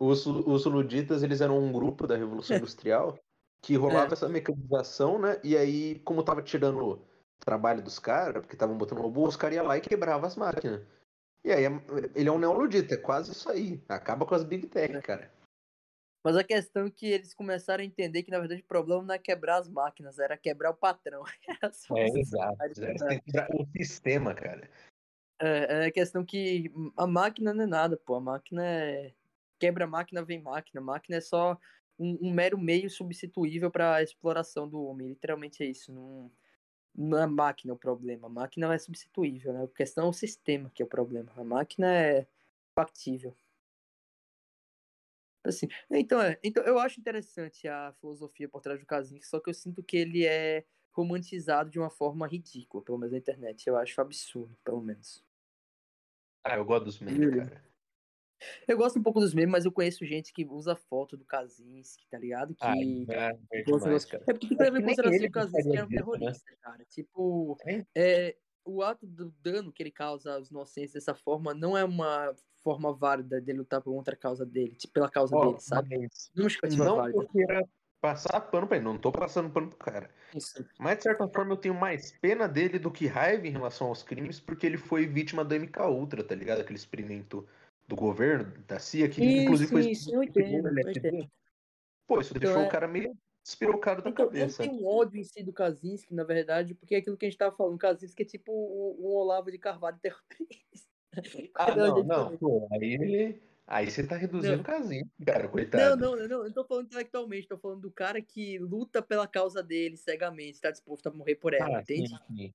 Os, 0.00 0.26
os 0.26 0.64
luditas, 0.64 1.22
eles 1.22 1.42
eram 1.42 1.58
um 1.58 1.70
grupo 1.70 2.06
da 2.06 2.16
Revolução 2.16 2.56
Industrial 2.56 3.18
que 3.62 3.76
rolava 3.76 4.10
é. 4.10 4.12
essa 4.12 4.28
mecanização, 4.28 5.18
né? 5.18 5.40
E 5.44 5.56
aí, 5.56 6.00
como 6.00 6.24
tava 6.24 6.42
tirando 6.42 7.00
trabalho 7.38 7.82
dos 7.82 7.98
caras, 7.98 8.42
porque 8.42 8.56
estavam 8.56 8.76
botando 8.76 9.00
robô, 9.00 9.26
os 9.26 9.36
caras 9.36 9.56
iam 9.56 9.66
lá 9.66 9.78
e 9.78 9.80
quebravam 9.80 10.26
as 10.26 10.36
máquinas. 10.36 10.82
E 11.44 11.52
aí, 11.52 11.64
ele 12.14 12.28
é 12.28 12.32
um 12.32 12.38
neoludita, 12.38 12.94
é 12.94 12.96
quase 12.96 13.32
isso 13.32 13.48
aí. 13.48 13.82
Acaba 13.88 14.26
com 14.26 14.34
as 14.34 14.44
Big 14.44 14.66
Tech, 14.66 14.94
é. 14.94 15.00
cara. 15.00 15.32
Mas 16.24 16.36
a 16.36 16.44
questão 16.44 16.86
é 16.86 16.90
que 16.90 17.06
eles 17.06 17.34
começaram 17.34 17.82
a 17.82 17.86
entender 17.86 18.22
que, 18.22 18.30
na 18.30 18.38
verdade, 18.38 18.62
o 18.62 18.66
problema 18.66 19.02
não 19.02 19.14
é 19.14 19.18
quebrar 19.18 19.58
as 19.58 19.68
máquinas, 19.68 20.18
era 20.20 20.36
quebrar 20.36 20.70
o 20.70 20.76
patrão. 20.76 21.24
é, 21.96 22.06
exato. 22.18 22.56
Era 22.62 23.20
quebrar 23.20 23.48
o 23.50 23.66
sistema, 23.76 24.32
cara. 24.32 24.68
É, 25.40 25.84
é 25.84 25.86
a 25.86 25.92
questão 25.92 26.24
que 26.24 26.72
a 26.96 27.06
máquina 27.06 27.52
não 27.52 27.64
é 27.64 27.66
nada, 27.66 27.96
pô. 27.96 28.14
A 28.14 28.20
máquina 28.20 28.64
é. 28.64 29.12
Quebra 29.58 29.86
máquina, 29.86 30.24
vem 30.24 30.40
máquina. 30.40 30.80
A 30.80 30.84
máquina 30.84 31.16
é 31.16 31.20
só 31.20 31.58
um, 31.98 32.28
um 32.28 32.32
mero 32.32 32.58
meio 32.58 32.90
substituível 32.90 33.70
para 33.70 33.96
a 33.96 34.02
exploração 34.02 34.68
do 34.68 34.82
homem. 34.82 35.08
Literalmente 35.08 35.62
é 35.62 35.66
isso. 35.66 35.92
Não, 35.92 36.30
não 36.94 37.18
é 37.18 37.22
a 37.22 37.26
máquina 37.26 37.72
o 37.72 37.78
problema. 37.78 38.26
A 38.26 38.30
máquina 38.30 38.72
é 38.72 38.78
substituível, 38.78 39.52
né? 39.52 39.64
A 39.64 39.68
questão 39.68 40.06
é 40.06 40.08
o 40.08 40.12
sistema 40.12 40.70
que 40.74 40.82
é 40.82 40.84
o 40.84 40.88
problema. 40.88 41.32
A 41.36 41.44
máquina 41.44 41.92
é 41.92 42.26
factível. 42.74 43.36
Assim, 45.44 45.66
então, 45.90 46.20
é, 46.20 46.38
então 46.42 46.62
eu 46.62 46.78
acho 46.78 47.00
interessante 47.00 47.66
a 47.66 47.92
filosofia 48.00 48.48
por 48.48 48.60
trás 48.60 48.78
do 48.78 48.86
Kaczynski, 48.86 49.26
só 49.26 49.40
que 49.40 49.50
eu 49.50 49.54
sinto 49.54 49.82
que 49.82 49.96
ele 49.96 50.24
é 50.24 50.64
romantizado 50.92 51.68
de 51.68 51.80
uma 51.80 51.90
forma 51.90 52.28
ridícula, 52.28 52.84
pelo 52.84 52.98
menos 52.98 53.12
na 53.12 53.18
internet. 53.18 53.66
Eu 53.66 53.76
acho 53.76 54.00
absurdo, 54.00 54.56
pelo 54.62 54.80
menos. 54.80 55.24
Ah, 56.44 56.56
eu 56.56 56.64
gosto 56.64 56.84
dos 56.84 57.00
memes, 57.00 57.34
cara. 57.34 57.71
Eu 58.66 58.76
gosto 58.76 58.98
um 58.98 59.02
pouco 59.02 59.20
dos 59.20 59.34
memes, 59.34 59.50
mas 59.50 59.64
eu 59.64 59.72
conheço 59.72 60.04
gente 60.04 60.32
que 60.32 60.44
usa 60.44 60.76
foto 60.76 61.16
do 61.16 61.24
Kaczynski, 61.24 62.06
tá 62.08 62.18
ligado? 62.18 62.54
Que. 62.54 62.64
Ai, 62.64 63.06
é, 63.08 63.38
é, 63.52 63.62
demais, 63.62 64.04
cara. 64.04 64.24
é 64.26 64.32
porque 64.32 64.48
tem 64.48 64.56
que 64.56 64.62
levar 64.62 64.78
em 64.78 64.82
consideração 64.82 65.18
que 65.18 65.26
o 65.26 65.32
Kaczynski 65.32 65.76
era 65.76 65.86
um 65.86 65.88
né? 65.88 65.96
terrorista, 65.96 66.50
né? 66.50 66.56
cara. 66.60 66.84
Tipo, 66.88 67.56
é? 67.66 67.84
é, 67.94 68.36
o 68.64 68.82
ato 68.82 69.06
do 69.06 69.32
dano 69.42 69.72
que 69.72 69.82
ele 69.82 69.90
causa 69.90 70.34
aos 70.34 70.50
inocentes 70.50 70.94
dessa 70.94 71.14
forma 71.14 71.54
não 71.54 71.76
é 71.76 71.84
uma 71.84 72.34
forma 72.62 72.92
válida 72.92 73.40
de 73.40 73.52
lutar 73.52 73.80
por 73.80 73.92
outra 73.92 74.16
causa 74.16 74.46
dele, 74.46 74.74
tipo, 74.76 74.92
pela 74.92 75.10
causa 75.10 75.36
oh, 75.36 75.46
dele, 75.46 75.60
sabe? 75.60 76.08
Não, 76.76 76.96
não 76.96 77.08
eu 77.08 77.28
queira 77.28 77.68
passar 78.00 78.40
pano 78.40 78.66
pra 78.66 78.76
ele, 78.76 78.84
não 78.84 78.98
tô 78.98 79.12
passando 79.12 79.50
pano 79.50 79.68
pro 79.68 79.78
cara. 79.78 80.10
Isso. 80.34 80.64
Mas 80.78 80.98
de 80.98 81.04
certa 81.04 81.28
forma 81.28 81.52
eu 81.52 81.56
tenho 81.56 81.74
mais 81.74 82.12
pena 82.20 82.48
dele 82.48 82.78
do 82.78 82.90
que 82.90 83.06
raiva 83.06 83.46
em 83.46 83.50
relação 83.50 83.88
aos 83.88 84.02
crimes, 84.02 84.40
porque 84.40 84.66
ele 84.66 84.76
foi 84.76 85.06
vítima 85.06 85.44
do 85.44 85.54
MK 85.54 85.80
Ultra, 85.82 86.24
tá 86.24 86.34
ligado? 86.34 86.60
Aquele 86.60 86.78
experimento 86.78 87.46
do 87.86 87.96
governo, 87.96 88.52
da 88.66 88.78
CIA, 88.78 89.08
que 89.08 89.22
isso, 89.22 89.42
inclusive 89.42 89.70
foi. 89.70 89.90
Isso, 89.90 90.22
entendo. 90.22 91.30
Pô, 92.06 92.20
isso 92.20 92.32
então, 92.36 92.40
deixou 92.40 92.62
é... 92.62 92.66
o 92.66 92.70
cara 92.70 92.88
meio 92.88 93.16
despirocado 93.42 94.02
da 94.02 94.10
então, 94.10 94.26
cabeça. 94.26 94.62
Tenho 94.62 94.80
um 94.80 94.86
ódio 94.86 95.20
em 95.20 95.24
si 95.24 95.42
do 95.42 95.52
Kaczynski, 95.52 96.14
na 96.14 96.24
verdade, 96.24 96.74
porque 96.74 96.94
é 96.94 96.98
aquilo 96.98 97.16
que 97.16 97.26
a 97.26 97.28
gente 97.28 97.38
tava 97.38 97.56
falando, 97.56 97.78
Kaczynski 97.78 98.22
é 98.22 98.26
tipo 98.26 98.52
um, 98.52 99.06
um 99.06 99.10
Olavo 99.10 99.50
de 99.50 99.58
Carvalho 99.58 99.98
terrorista. 100.02 100.90
Ah, 101.54 101.74
não, 101.74 102.02
não, 102.02 102.36
pô, 102.36 102.68
aí 102.72 102.94
ele... 102.94 103.42
Aí 103.64 103.90
você 103.90 104.04
tá 104.06 104.16
reduzindo 104.16 104.60
o 104.60 104.64
Kaczynski, 104.64 105.08
cara, 105.24 105.48
coitado. 105.48 105.96
Não, 105.96 106.16
não, 106.16 106.28
não, 106.28 106.44
eu 106.44 106.52
tô 106.52 106.64
falando 106.64 106.86
intelectualmente, 106.86 107.48
tô 107.48 107.56
falando 107.56 107.80
do 107.80 107.92
cara 107.92 108.20
que 108.20 108.58
luta 108.58 109.00
pela 109.00 109.26
causa 109.26 109.62
dele 109.62 109.96
cegamente, 109.96 110.60
tá 110.60 110.70
disposto 110.70 111.06
a 111.06 111.12
morrer 111.12 111.36
por 111.36 111.54
ela, 111.54 111.78
ah, 111.78 111.80
entende? 111.80 112.08
Sim, 112.08 112.36
sim. 112.36 112.52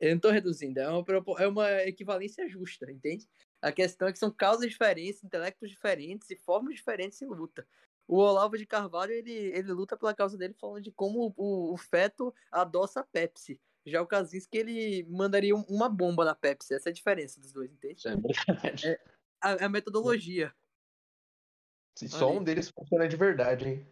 Eu 0.00 0.12
não 0.14 0.20
tô 0.20 0.30
reduzindo, 0.30 0.78
é 0.78 0.88
uma, 0.88 1.04
é 1.38 1.46
uma 1.46 1.82
equivalência 1.82 2.48
justa, 2.48 2.90
entende? 2.90 3.28
A 3.62 3.70
questão 3.70 4.08
é 4.08 4.12
que 4.12 4.18
são 4.18 4.28
causas 4.28 4.68
diferentes, 4.68 5.22
intelectos 5.22 5.70
diferentes 5.70 6.28
e 6.28 6.36
formas 6.36 6.74
diferentes 6.74 7.20
de 7.20 7.24
luta. 7.24 7.64
O 8.08 8.16
Olavo 8.16 8.58
de 8.58 8.66
Carvalho, 8.66 9.12
ele, 9.12 9.30
ele 9.30 9.72
luta 9.72 9.96
pela 9.96 10.12
causa 10.12 10.36
dele 10.36 10.52
falando 10.52 10.82
de 10.82 10.90
como 10.90 11.32
o, 11.36 11.72
o 11.72 11.76
feto 11.76 12.34
adoça 12.50 13.00
a 13.00 13.04
Pepsi. 13.04 13.60
Já 13.86 14.02
o 14.02 14.06
Kaczynski, 14.06 14.58
ele 14.58 15.04
mandaria 15.08 15.54
uma 15.54 15.88
bomba 15.88 16.24
na 16.24 16.34
Pepsi. 16.34 16.74
Essa 16.74 16.88
é 16.88 16.90
a 16.90 16.94
diferença 16.94 17.40
dos 17.40 17.52
dois, 17.52 17.72
entende? 17.72 18.02
É. 18.08 18.90
É, 18.90 19.00
a, 19.40 19.66
a 19.66 19.68
metodologia. 19.68 20.52
Se 21.96 22.08
só 22.08 22.32
um 22.32 22.42
deles 22.42 22.68
funciona 22.68 23.06
de 23.06 23.16
verdade, 23.16 23.68
hein? 23.68 23.86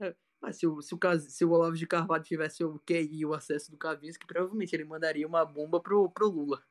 É, 0.00 0.14
mas 0.42 0.58
se 0.58 0.66
o, 0.66 0.82
se, 0.82 0.94
o, 0.94 0.98
se 1.20 1.44
o 1.44 1.52
Olavo 1.52 1.76
de 1.76 1.86
Carvalho 1.86 2.22
tivesse 2.22 2.62
o 2.62 2.78
QI 2.80 3.08
e 3.20 3.24
o 3.24 3.32
acesso 3.32 3.70
do 3.70 3.78
Kaczynski, 3.78 4.26
provavelmente 4.26 4.76
ele 4.76 4.84
mandaria 4.84 5.26
uma 5.26 5.44
bomba 5.44 5.80
pro, 5.80 6.10
pro 6.10 6.28
Lula 6.28 6.62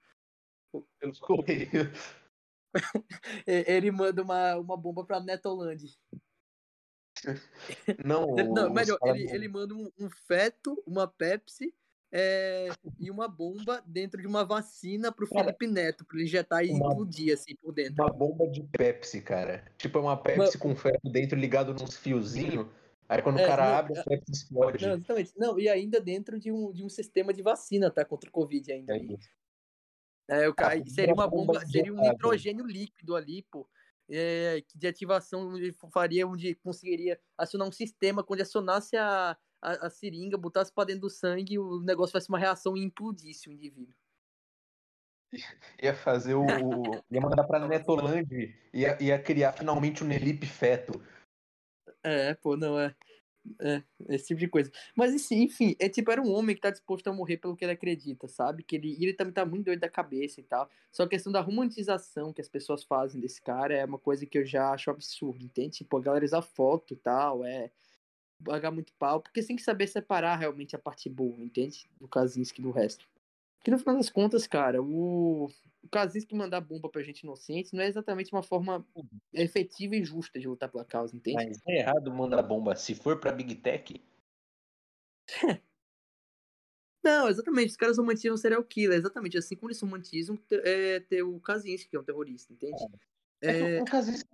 pelos 1.00 1.20
correios. 1.22 2.16
ele 3.46 3.92
manda 3.92 4.22
uma, 4.24 4.56
uma 4.58 4.78
bomba 4.78 5.06
pra 5.06 5.20
Netoland. 5.20 5.96
Não, 8.06 8.28
Não 8.54 8.70
melhor, 8.70 8.98
ele, 9.04 9.30
ele 9.32 9.48
manda 9.48 9.74
um, 9.74 9.90
um, 10.00 10.10
feto, 10.10 10.82
uma 10.86 11.08
Pepsi 11.08 11.74
é, 12.12 12.70
e 13.00 13.10
uma 13.10 13.28
bomba 13.28 13.84
dentro 13.88 14.22
de 14.22 14.28
uma 14.28 14.46
vacina 14.46 15.12
pro 15.12 15.26
Felipe 15.26 15.66
Neto, 15.66 16.06
pra 16.06 16.18
ele 16.18 16.26
injetar 16.26 16.64
e 16.64 16.70
uma, 16.70 16.92
implodir 16.92 17.34
assim 17.34 17.56
por 17.56 17.74
dentro. 17.74 18.04
Uma 18.04 18.14
bomba 18.14 18.48
de 18.48 18.62
Pepsi, 18.62 19.22
cara. 19.22 19.64
Tipo, 19.78 19.98
é 19.98 20.02
uma 20.02 20.18
Pepsi 20.18 20.58
uma... 20.58 20.62
com 20.62 20.76
feto 20.76 21.10
dentro 21.10 21.40
ligado 21.40 21.74
nos 21.74 21.98
fiozinhos. 21.98 22.68
Aí 23.10 23.22
quando 23.22 23.40
é, 23.40 23.44
o 23.44 23.48
cara 23.48 23.66
não, 23.66 23.76
abre, 23.76 24.00
a 24.00 24.04
Pepsi 24.04 24.32
explode. 24.32 24.86
Não, 24.86 24.94
exatamente. 24.94 25.34
Não, 25.38 25.60
e 25.60 25.68
ainda 25.68 26.00
dentro 26.00 26.40
de 26.40 26.52
um, 26.52 26.72
de 26.72 26.84
um 26.84 26.90
sistema 26.90 27.34
de 27.34 27.42
vacina, 27.42 27.90
tá? 27.90 28.06
Contra 28.06 28.30
o 28.30 28.34
Covid 28.34 28.72
ainda. 28.72 28.96
É. 28.96 29.00
É, 30.28 30.48
o 30.48 30.54
cara, 30.54 30.82
seria 30.88 31.14
uma 31.14 31.28
bomba, 31.28 31.66
seria 31.66 31.94
um 31.94 32.02
nitrogênio 32.02 32.66
líquido 32.66 33.16
ali, 33.16 33.44
pô. 33.44 33.68
É, 34.10 34.62
que 34.68 34.78
de 34.78 34.88
ativação 34.88 35.58
ele 35.58 35.74
faria 35.92 36.28
onde 36.28 36.56
conseguiria 36.56 37.20
acionar 37.38 37.68
um 37.68 37.72
sistema 37.72 38.24
quando 38.24 38.42
acionasse 38.42 38.98
a, 38.98 39.38
a, 39.62 39.88
a 39.88 39.90
seringa, 39.90 40.38
botasse 40.38 40.72
para 40.74 40.88
dentro 40.88 41.04
do 41.04 41.10
sangue, 41.10 41.58
o 41.58 41.80
negócio 41.80 42.12
fosse 42.12 42.30
uma 42.30 42.38
reação 42.38 42.76
e 42.76 42.84
implodisse 42.84 43.50
o 43.50 43.52
indivíduo. 43.52 43.96
Ia 45.82 45.96
fazer 45.96 46.36
o. 46.36 46.46
ia 47.10 47.22
mandar 47.22 47.44
pra 47.46 47.66
Netoland, 47.68 48.28
ia, 48.74 49.02
ia 49.02 49.20
criar 49.22 49.54
finalmente 49.54 50.04
o 50.04 50.06
Nelip 50.06 50.46
feto. 50.46 51.02
É, 52.04 52.36
pô, 52.36 52.56
não 52.56 52.80
é. 52.80 52.94
É, 53.60 53.84
esse 54.10 54.28
tipo 54.28 54.40
de 54.40 54.48
coisa. 54.48 54.72
Mas 54.96 55.30
enfim, 55.32 55.76
é 55.78 55.90
tipo, 55.90 56.10
era 56.12 56.22
um 56.22 56.32
homem 56.32 56.56
que 56.56 56.62
tá 56.62 56.70
disposto 56.70 57.08
a 57.08 57.14
morrer 57.14 57.38
pelo 57.38 57.56
que 57.56 57.66
ele 57.66 57.74
acredita, 57.74 58.28
sabe? 58.28 58.64
Que 58.64 58.78
ele, 58.78 58.98
ele 59.00 59.14
também 59.14 59.34
tá 59.34 59.46
muito 59.46 59.66
doido 59.66 59.82
da 59.82 59.90
cabeça 59.90 60.40
e 60.40 60.44
tal. 60.44 60.70
Só 60.92 61.04
a 61.04 61.10
questão 61.10 61.32
da 61.32 61.42
romantização 61.42 62.32
que 62.32 62.42
as 62.42 62.48
pessoas 62.48 62.84
fazem 62.84 63.20
desse 63.20 63.42
cara 63.42 63.74
é 63.76 63.84
uma 63.84 64.00
coisa 64.00 64.26
que 64.26 64.38
eu 64.38 64.46
já 64.46 64.72
acho 64.72 64.90
absurdo, 64.90 65.44
entende? 65.44 65.78
Tipo, 65.78 65.98
a 65.98 66.02
galerizar 66.02 66.42
foto 66.42 66.94
e 66.94 66.98
tal, 66.98 67.44
é 67.44 67.70
pagar 68.44 68.72
muito 68.72 68.94
pau, 68.94 69.22
porque 69.22 69.42
tem 69.42 69.56
que 69.56 69.62
saber 69.62 69.88
separar 69.88 70.36
realmente 70.36 70.76
a 70.76 70.80
parte 70.80 71.10
boa, 71.10 71.42
entende? 71.42 71.90
Do 72.00 72.08
Kaczynski 72.08 72.62
do 72.62 72.72
resto. 72.72 73.08
Porque 73.58 73.72
no 73.72 73.80
final 73.80 73.96
das 73.96 74.10
contas, 74.10 74.46
cara, 74.46 74.82
o, 74.82 75.50
o 75.84 75.90
Kaczynski 75.90 76.34
mandar 76.34 76.62
bomba 76.62 76.90
pra 76.90 77.04
gente 77.04 77.22
inocente 77.22 77.74
não 77.74 77.84
é 77.84 77.88
exatamente 77.88 78.32
uma 78.32 78.42
forma 78.42 78.86
efetiva 79.34 79.96
e 79.96 80.04
justa 80.04 80.40
de 80.40 80.48
lutar 80.48 80.70
pela 80.72 80.86
causa, 80.86 81.16
entende? 81.16 81.46
Mas 81.46 81.60
é 81.68 81.80
errado 81.80 82.12
mandar 82.12 82.42
bomba 82.42 82.76
se 82.76 82.96
for 82.96 83.20
pra 83.20 83.32
Big 83.32 83.56
Tech. 83.56 84.02
Não, 87.04 87.28
exatamente. 87.28 87.72
Os 87.72 87.76
caras 87.76 87.98
romantizam 87.98 88.34
o 88.34 88.38
serial 88.38 88.64
killer. 88.64 88.98
Exatamente. 88.98 89.38
Assim 89.38 89.58
como 89.58 89.68
eles 89.70 89.82
romantizam 89.82 90.40
é, 90.50 91.02
ter 91.02 91.22
o 91.22 91.38
Kaczynski, 91.38 91.90
que 91.90 91.98
é 91.98 92.00
um 92.00 92.04
terrorista, 92.04 92.54
entende? 92.54 92.82
É, 93.42 93.60
é... 93.76 93.82
o 93.82 93.86
Kaczynski 93.86 94.30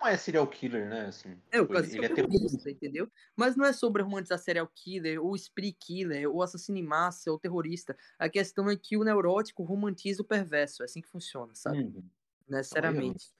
não 0.00 0.08
é 0.08 0.16
serial 0.16 0.46
killer, 0.46 0.88
né? 0.88 1.06
Assim, 1.06 1.30
é, 1.50 1.60
o 1.60 1.62
tipo, 1.62 1.74
caso 1.74 1.96
ele, 1.96 2.06
é 2.06 2.08
terrorista, 2.08 2.70
entendeu? 2.70 3.10
Mas 3.34 3.56
não 3.56 3.64
é 3.64 3.72
sobre 3.72 4.02
romantizar 4.02 4.38
serial 4.38 4.68
killer, 4.74 5.24
ou 5.24 5.34
spree 5.34 5.72
killer, 5.72 6.28
ou 6.28 6.42
assassino 6.42 6.78
em 6.78 6.82
massa, 6.82 7.30
ou 7.30 7.38
terrorista. 7.38 7.96
A 8.18 8.28
questão 8.28 8.68
é 8.68 8.76
que 8.76 8.96
o 8.96 9.04
neurótico 9.04 9.62
romantiza 9.62 10.22
o 10.22 10.26
perverso. 10.26 10.82
É 10.82 10.84
assim 10.84 11.00
que 11.00 11.08
funciona, 11.08 11.54
sabe? 11.54 11.78
Uhum. 11.78 12.04
Necessariamente. 12.48 13.32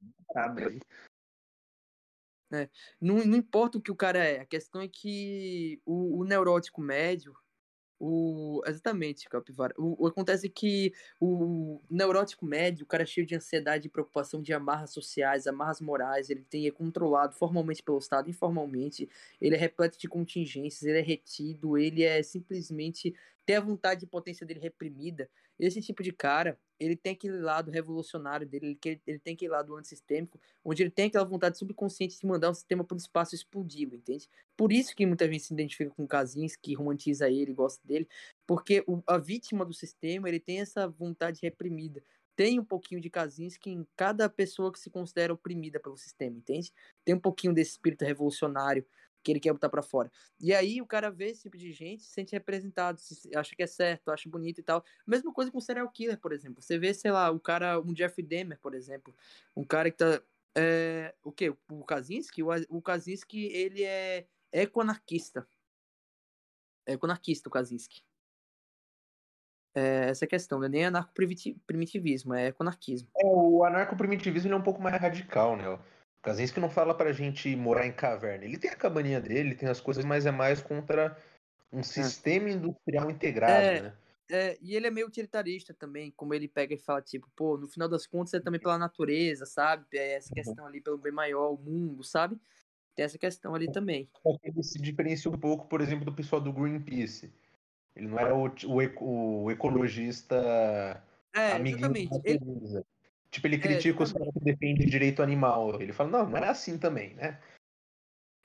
É. 2.53 2.69
Não, 3.01 3.17
não 3.25 3.37
importa 3.37 3.79
o 3.79 3.81
que 3.81 3.91
o 3.91 3.97
cara 3.97 4.19
é, 4.19 4.41
a 4.41 4.47
questão 4.47 4.81
é 4.81 4.89
que 4.89 5.81
o, 5.85 6.21
o 6.21 6.25
neurótico 6.25 6.81
médio, 6.81 7.35
o, 8.07 8.63
exatamente, 8.67 9.27
Capivara. 9.31 9.75
O, 9.79 10.05
o, 10.05 10.07
acontece 10.07 10.47
que 10.51 10.93
o 11.19 11.81
neurótico 11.91 12.45
médio, 12.45 12.85
o 12.85 12.87
cara 12.87 13.03
é 13.03 13.07
cheio 13.07 13.27
de 13.27 13.35
ansiedade 13.35 13.87
e 13.87 13.91
preocupação 13.91 14.43
de 14.43 14.53
amarras 14.53 14.91
sociais, 14.91 15.47
amarras 15.47 15.81
morais, 15.81 16.29
ele 16.29 16.43
tem, 16.43 16.67
é 16.67 16.71
controlado 16.71 17.35
formalmente 17.35 17.83
pelo 17.83 17.97
Estado, 17.97 18.29
informalmente, 18.29 19.09
ele 19.41 19.55
é 19.55 19.59
repleto 19.59 19.99
de 19.99 20.07
contingências, 20.07 20.83
ele 20.83 20.99
é 20.99 21.03
retido, 21.03 21.79
ele 21.79 22.03
é 22.03 22.23
simplesmente 22.23 23.15
tem 23.45 23.57
a 23.57 23.61
vontade 23.61 24.01
de 24.01 24.07
potência 24.07 24.47
dele 24.47 24.61
reprimida. 24.61 25.29
Esse 25.59 25.81
tipo 25.81 26.03
de 26.03 26.13
cara, 26.13 26.59
ele 26.81 26.97
tem 26.97 27.13
aquele 27.13 27.39
lado 27.39 27.71
revolucionário 27.71 28.47
dele, 28.47 28.79
ele, 28.85 29.01
ele 29.07 29.19
tem 29.19 29.35
aquele 29.35 29.53
lado 29.53 29.77
antissistêmico, 29.77 30.41
onde 30.65 30.83
ele 30.83 30.91
tem 30.91 31.07
aquela 31.07 31.25
vontade 31.25 31.59
subconsciente 31.59 32.19
de 32.19 32.27
mandar 32.27 32.51
o 32.51 32.55
sistema 32.55 32.83
para 32.83 32.95
o 32.95 32.99
espaço 32.99 33.35
explodido, 33.35 33.95
entende? 33.95 34.29
Por 34.57 34.73
isso 34.73 34.95
que 34.95 35.07
muita 35.07 35.31
gente 35.31 35.45
se 35.45 35.55
identifica 35.55 35.91
com 35.91 36.07
Casins, 36.07 36.57
que 36.57 36.75
romantiza 36.75 37.31
ele, 37.31 37.53
gosta 37.53 37.81
dele, 37.87 38.09
porque 38.47 38.83
o, 38.87 39.03
a 39.07 39.19
vítima 39.19 39.65
do 39.65 39.73
sistema, 39.73 40.29
ele 40.29 40.41
tem 40.41 40.61
essa 40.61 40.89
vontade 40.89 41.41
reprimida. 41.43 42.03
Tem 42.37 42.59
um 42.59 42.65
pouquinho 42.65 43.01
de 43.01 43.09
Kaczynski 43.09 43.71
em 43.71 43.87
cada 43.97 44.29
pessoa 44.29 44.73
que 44.73 44.81
se 44.81 44.91
considera 44.91 45.33
oprimida 45.33 45.79
pelo 45.79 45.97
sistema, 45.97 46.37
entende? 46.37 46.73
Tem 47.05 47.15
um 47.15 47.21
pouquinho 47.21 47.55
desse 47.55 47.73
espírito 47.73 48.05
revolucionário 48.05 48.85
que 49.25 49.33
ele 49.33 49.41
quer 49.41 49.53
botar 49.53 49.69
para 49.69 49.83
fora. 49.83 50.13
E 50.39 50.55
aí 50.55 50.81
o 50.81 50.87
cara 50.87 51.11
vê 51.11 51.31
esse 51.31 51.43
tipo 51.43 51.57
de 51.57 51.73
gente, 51.73 52.03
se 52.03 52.11
sente 52.11 52.33
representado, 52.33 53.01
se 53.01 53.35
acha 53.35 53.57
que 53.57 53.63
é 53.63 53.67
certo, 53.67 54.11
acha 54.11 54.29
bonito 54.29 54.61
e 54.61 54.63
tal. 54.63 54.85
Mesma 55.07 55.33
coisa 55.33 55.51
com 55.51 55.59
o 55.59 55.63
serial 55.63 55.89
killer, 55.91 56.19
por 56.19 56.33
exemplo. 56.33 56.63
Você 56.63 56.79
vê, 56.79 56.93
sei 56.93 57.11
lá, 57.11 57.31
o 57.31 57.41
cara, 57.41 57.81
um 57.81 57.93
Jeff 57.93 58.23
Dahmer, 58.23 58.59
por 58.61 58.75
exemplo, 58.75 59.15
um 59.57 59.65
cara 59.65 59.91
que 59.91 59.97
tá 59.97 60.23
é, 60.57 61.13
o 61.25 61.33
que? 61.33 61.51
O 61.69 61.85
Kaczynski? 61.85 62.43
O, 62.43 62.49
o 62.69 62.81
Kaczynski, 62.81 63.47
ele 63.47 63.83
é 63.83 64.27
ecoanarquista. 64.53 65.47
Ecoanarquista, 66.87 67.49
o 67.49 67.53
Kaczynski. 67.53 68.05
É, 69.77 70.11
essa 70.11 70.25
é 70.25 70.29
questão, 70.29 70.61
não 70.61 70.67
é 70.67 70.69
nem 70.69 70.85
anarco-primitivismo, 70.85 72.33
é 72.33 72.47
ecoanarquismo. 72.49 73.09
É, 73.17 73.27
o 73.27 73.65
anarco-primitivismo 73.65 74.53
é 74.53 74.57
um 74.57 74.63
pouco 74.63 74.81
mais 74.81 75.01
radical, 75.01 75.57
né? 75.57 75.65
Kaczynski 76.25 76.59
não 76.59 76.71
fala 76.71 76.95
pra 76.95 77.13
gente 77.13 77.55
morar 77.55 77.87
em 77.87 77.93
caverna. 77.93 78.47
Ele 78.47 78.57
tem 78.57 78.71
a 78.71 78.77
cabaninha 78.77 79.21
dele, 79.21 79.55
tem 79.55 79.69
as 79.69 79.81
coisas, 79.81 80.05
mas 80.05 80.25
é 80.25 80.31
mais 80.31 80.63
contra 80.63 81.17
um 81.71 81.81
é. 81.81 81.83
sistema 81.83 82.49
industrial 82.49 83.11
integrado, 83.11 83.65
é, 83.65 83.83
né? 83.83 83.97
É, 84.31 84.59
e 84.63 84.75
ele 84.75 84.87
é 84.87 84.91
meio 84.91 85.07
utilitarista 85.07 85.75
também, 85.75 86.11
como 86.17 86.33
ele 86.33 86.49
pega 86.49 86.73
e 86.73 86.79
fala, 86.79 87.03
tipo, 87.03 87.31
pô, 87.37 87.59
no 87.59 87.69
final 87.69 87.87
das 87.87 88.07
contas 88.07 88.33
é 88.33 88.41
também 88.41 88.59
pela 88.59 88.79
natureza, 88.79 89.45
sabe? 89.45 89.85
É 89.93 90.15
essa 90.15 90.31
uhum. 90.31 90.35
questão 90.35 90.67
ali 90.67 90.81
pelo 90.81 90.97
bem 90.97 91.13
maior, 91.13 91.53
o 91.53 91.59
mundo, 91.59 92.03
sabe? 92.03 92.41
Tem 92.97 93.05
essa 93.05 93.19
questão 93.19 93.55
ali 93.55 93.71
também. 93.71 94.09
Ele 94.43 94.63
se 94.63 94.81
diferencia 94.81 95.31
um 95.31 95.39
pouco, 95.39 95.67
por 95.67 95.83
exemplo, 95.83 96.07
do 96.07 96.15
pessoal 96.15 96.41
do 96.41 96.53
Greenpeace. 96.53 97.31
Ele 97.95 98.09
não 98.09 98.19
era 98.19 98.35
o, 98.35 98.47
o, 98.47 99.43
o 99.45 99.51
ecologista 99.51 100.37
é, 101.35 101.53
amiguinho 101.53 101.79
exatamente. 101.79 102.21
Ele, 102.25 102.85
Tipo, 103.35 103.49
ele 103.49 103.57
é, 103.57 103.59
critica 103.59 103.99
é, 103.99 104.03
os 104.05 104.13
caras 104.13 104.33
que 104.33 104.45
defendem 104.45 104.87
direito 104.87 105.21
animal. 105.21 105.83
Ele 105.83 105.93
fala, 105.93 106.09
não, 106.09 106.31
não 106.31 106.39
é 106.39 106.49
assim 106.49 106.79
também, 106.79 107.15
né? 107.15 107.43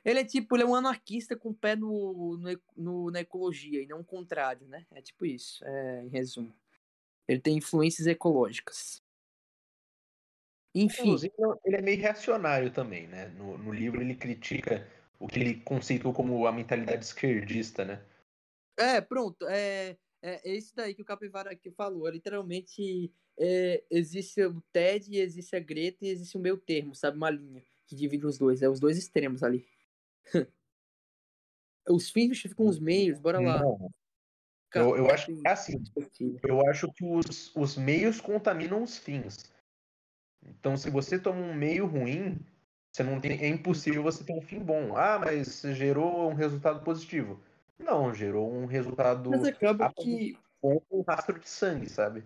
Ele 0.04 0.22
é 0.22 0.26
tipo, 0.26 0.56
ele 0.56 0.64
é 0.64 0.66
um 0.66 0.74
anarquista 0.74 1.36
com 1.36 1.50
o 1.50 1.54
pé 1.54 1.76
no, 1.76 2.38
no, 2.38 2.62
no, 2.76 3.12
na 3.12 3.20
ecologia 3.20 3.84
e 3.84 3.86
não 3.86 4.00
o 4.00 4.04
contrário, 4.04 4.68
né? 4.68 4.88
É 4.92 5.00
tipo 5.00 5.28
isso, 5.28 5.64
é, 5.64 6.04
em 6.06 6.08
resumo. 6.08 6.52
Ele 7.28 7.40
tem 7.40 7.58
influências 7.58 8.08
ecológicas. 8.08 9.04
Enfim. 10.74 11.04
Inclusive, 11.04 11.34
ele 11.66 11.76
é 11.76 11.82
meio 11.82 12.02
reacionário 12.02 12.72
também, 12.72 13.06
né? 13.08 13.28
No, 13.38 13.60
no 13.60 13.72
livro 13.72 14.02
ele 14.02 14.16
critica 14.16 14.88
o 15.20 15.28
que 15.28 15.40
ele 15.40 15.60
conceitua 15.62 16.12
como 16.12 16.48
a 16.48 16.52
mentalidade 16.52 17.06
esquerdista, 17.06 17.86
né? 17.86 18.04
É, 18.76 19.00
pronto. 19.02 19.46
É, 19.48 19.96
é, 20.22 20.50
é 20.50 20.56
isso 20.56 20.76
daí 20.76 20.94
que 20.94 21.02
o 21.02 21.06
Capivara 21.06 21.52
aqui 21.52 21.72
falou. 21.72 22.08
É 22.08 22.12
literalmente 22.12 23.12
é, 23.38 23.84
existe 23.90 24.44
o 24.44 24.62
Ted, 24.72 25.16
existe 25.18 25.56
a 25.56 25.60
Greta 25.60 26.06
e 26.06 26.10
existe 26.10 26.38
o 26.38 26.42
meio 26.42 26.58
termo, 26.58 26.94
sabe? 26.94 27.18
Uma 27.18 27.30
linha 27.30 27.64
que 27.88 27.96
divide 27.96 28.26
os 28.26 28.38
dois. 28.38 28.62
É 28.62 28.70
os 28.70 28.80
dois 28.80 28.98
extremos 28.98 29.44
ali. 29.44 29.66
os 31.90 32.10
fins 32.10 32.30
justificam 32.30 32.68
os 32.68 32.80
meios, 32.80 33.20
bora 33.20 33.40
lá. 33.40 33.62
eu, 34.76 34.98
eu 34.98 35.10
acho 35.10 35.28
que 35.28 35.48
é 35.48 35.52
assim. 35.52 35.82
Eu 36.44 36.68
acho 36.70 36.92
que 36.94 37.06
os, 37.06 37.56
os 37.56 37.78
meios 37.78 38.20
contaminam 38.20 38.84
os 38.84 38.98
fins. 38.98 39.52
Então, 40.44 40.78
se 40.78 40.90
você 40.90 41.20
toma 41.20 41.40
um 41.40 41.54
meio 41.54 41.86
ruim, 41.86 42.40
você 42.92 43.04
não 43.04 43.20
tem, 43.20 43.32
é 43.42 43.48
impossível 43.48 44.04
você 44.04 44.24
ter 44.24 44.34
um 44.34 44.42
fim 44.42 44.60
bom. 44.60 44.96
Ah, 44.96 45.20
mas 45.20 45.62
gerou 45.62 46.30
um 46.30 46.34
resultado 46.34 46.84
positivo. 46.84 47.40
Não, 47.80 48.14
gerou 48.14 48.52
um 48.52 48.66
resultado. 48.66 49.30
Mas 49.30 49.46
acaba 49.46 49.92
que. 49.94 50.38
Com 50.62 50.82
um 50.92 51.02
rastro 51.02 51.40
de 51.40 51.50
sangue, 51.50 51.90
sabe? 51.90 52.24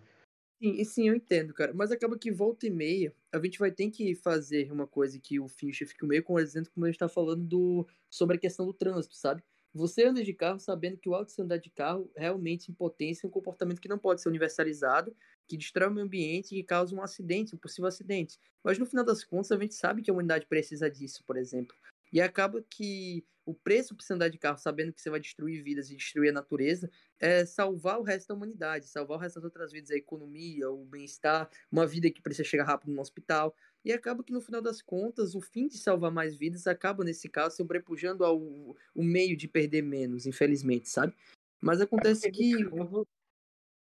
Sim, 0.62 0.76
e 0.80 0.86
sim, 0.86 1.10
eu 1.10 1.16
entendo, 1.16 1.54
cara. 1.54 1.72
Mas 1.74 1.92
acaba 1.92 2.18
que 2.18 2.32
volta 2.32 2.66
e 2.66 2.72
meia, 2.72 3.14
a 3.32 3.40
gente 3.40 3.60
vai 3.60 3.70
ter 3.70 3.92
que 3.92 4.16
fazer 4.16 4.72
uma 4.72 4.88
coisa 4.88 5.20
que 5.20 5.40
o 5.40 5.48
Fincher 5.48 5.88
fique 5.88 6.06
meio 6.06 6.24
com 6.24 6.34
o 6.34 6.40
exemplo, 6.40 6.72
como 6.74 6.86
a 6.86 6.90
gente 6.90 6.98
tá 6.98 7.08
falando 7.08 7.44
do, 7.44 7.88
sobre 8.10 8.38
a 8.38 8.40
questão 8.40 8.66
do 8.66 8.74
trânsito, 8.74 9.16
sabe? 9.16 9.44
Você 9.74 10.06
anda 10.06 10.24
de 10.24 10.34
carro 10.34 10.60
sabendo 10.60 10.98
que 10.98 11.10
o 11.10 11.16
alto 11.16 11.36
de 11.36 11.42
andar 11.42 11.58
de 11.58 11.70
carro 11.70 12.10
realmente 12.16 12.72
em 12.72 12.74
potência 12.74 13.26
é 13.26 13.28
um 13.28 13.32
comportamento 13.32 13.82
que 13.82 13.90
não 13.90 13.98
pode 13.98 14.22
ser 14.22 14.30
universalizado, 14.30 15.16
que 15.48 15.58
destrói 15.58 15.90
o 15.90 15.92
meio 15.92 16.06
ambiente 16.06 16.54
e 16.54 16.62
que 16.62 16.64
causa 16.64 16.96
um 16.96 17.02
acidente, 17.02 17.56
um 17.56 17.58
possível 17.58 17.88
acidente. 17.88 18.40
Mas 18.64 18.78
no 18.78 18.86
final 18.86 19.04
das 19.04 19.24
contas, 19.24 19.52
a 19.52 19.60
gente 19.60 19.74
sabe 19.74 20.02
que 20.02 20.10
a 20.10 20.14
humanidade 20.14 20.46
precisa 20.46 20.90
disso, 20.90 21.24
por 21.26 21.38
exemplo. 21.38 21.76
E 22.14 22.22
acaba 22.22 22.62
que 22.62 23.26
o 23.46 23.54
preço 23.56 23.96
por 23.96 24.04
você 24.04 24.14
andar 24.14 24.30
de 24.30 24.38
carro 24.38 24.58
sabendo 24.58 24.94
que 24.94 25.02
você 25.02 25.10
vai 25.10 25.20
destruir 25.20 25.64
vidas 25.64 25.90
e 25.90 25.96
destruir 25.96 26.30
a 26.30 26.34
natureza 26.34 26.90
é 27.20 27.46
salvar 27.46 28.00
o 28.00 28.04
resto 28.04 28.30
da 28.30 28.36
humanidade, 28.36 28.88
salvar 28.88 29.18
o 29.18 29.20
resto 29.20 29.36
das 29.36 29.46
outras 29.46 29.72
vidas, 29.74 29.92
a 29.92 29.96
economia, 29.96 30.70
o 30.70 30.86
bem-estar, 30.86 31.50
uma 31.72 31.86
vida 31.88 32.10
que 32.12 32.22
precisa 32.22 32.48
chegar 32.48 32.66
rápido 32.66 32.94
no 32.94 33.02
hospital. 33.02 33.56
E 33.84 33.92
acaba 33.92 34.24
que 34.24 34.32
no 34.32 34.40
final 34.40 34.62
das 34.62 34.82
contas, 34.82 35.36
o 35.36 35.42
fim 35.42 35.68
de 35.68 35.78
salvar 35.78 36.12
mais 36.12 36.38
vidas 36.38 36.68
acaba, 36.68 37.04
nesse 37.04 37.28
caso, 37.28 37.58
sobrepujando 37.58 38.24
ao 38.24 38.40
o 38.40 39.04
meio 39.04 39.36
de 39.36 39.48
perder 39.48 39.82
menos, 39.82 40.26
infelizmente, 40.26 40.88
sabe? 40.88 41.14
Mas 41.62 41.82
acontece 41.82 42.30
que. 42.30 42.74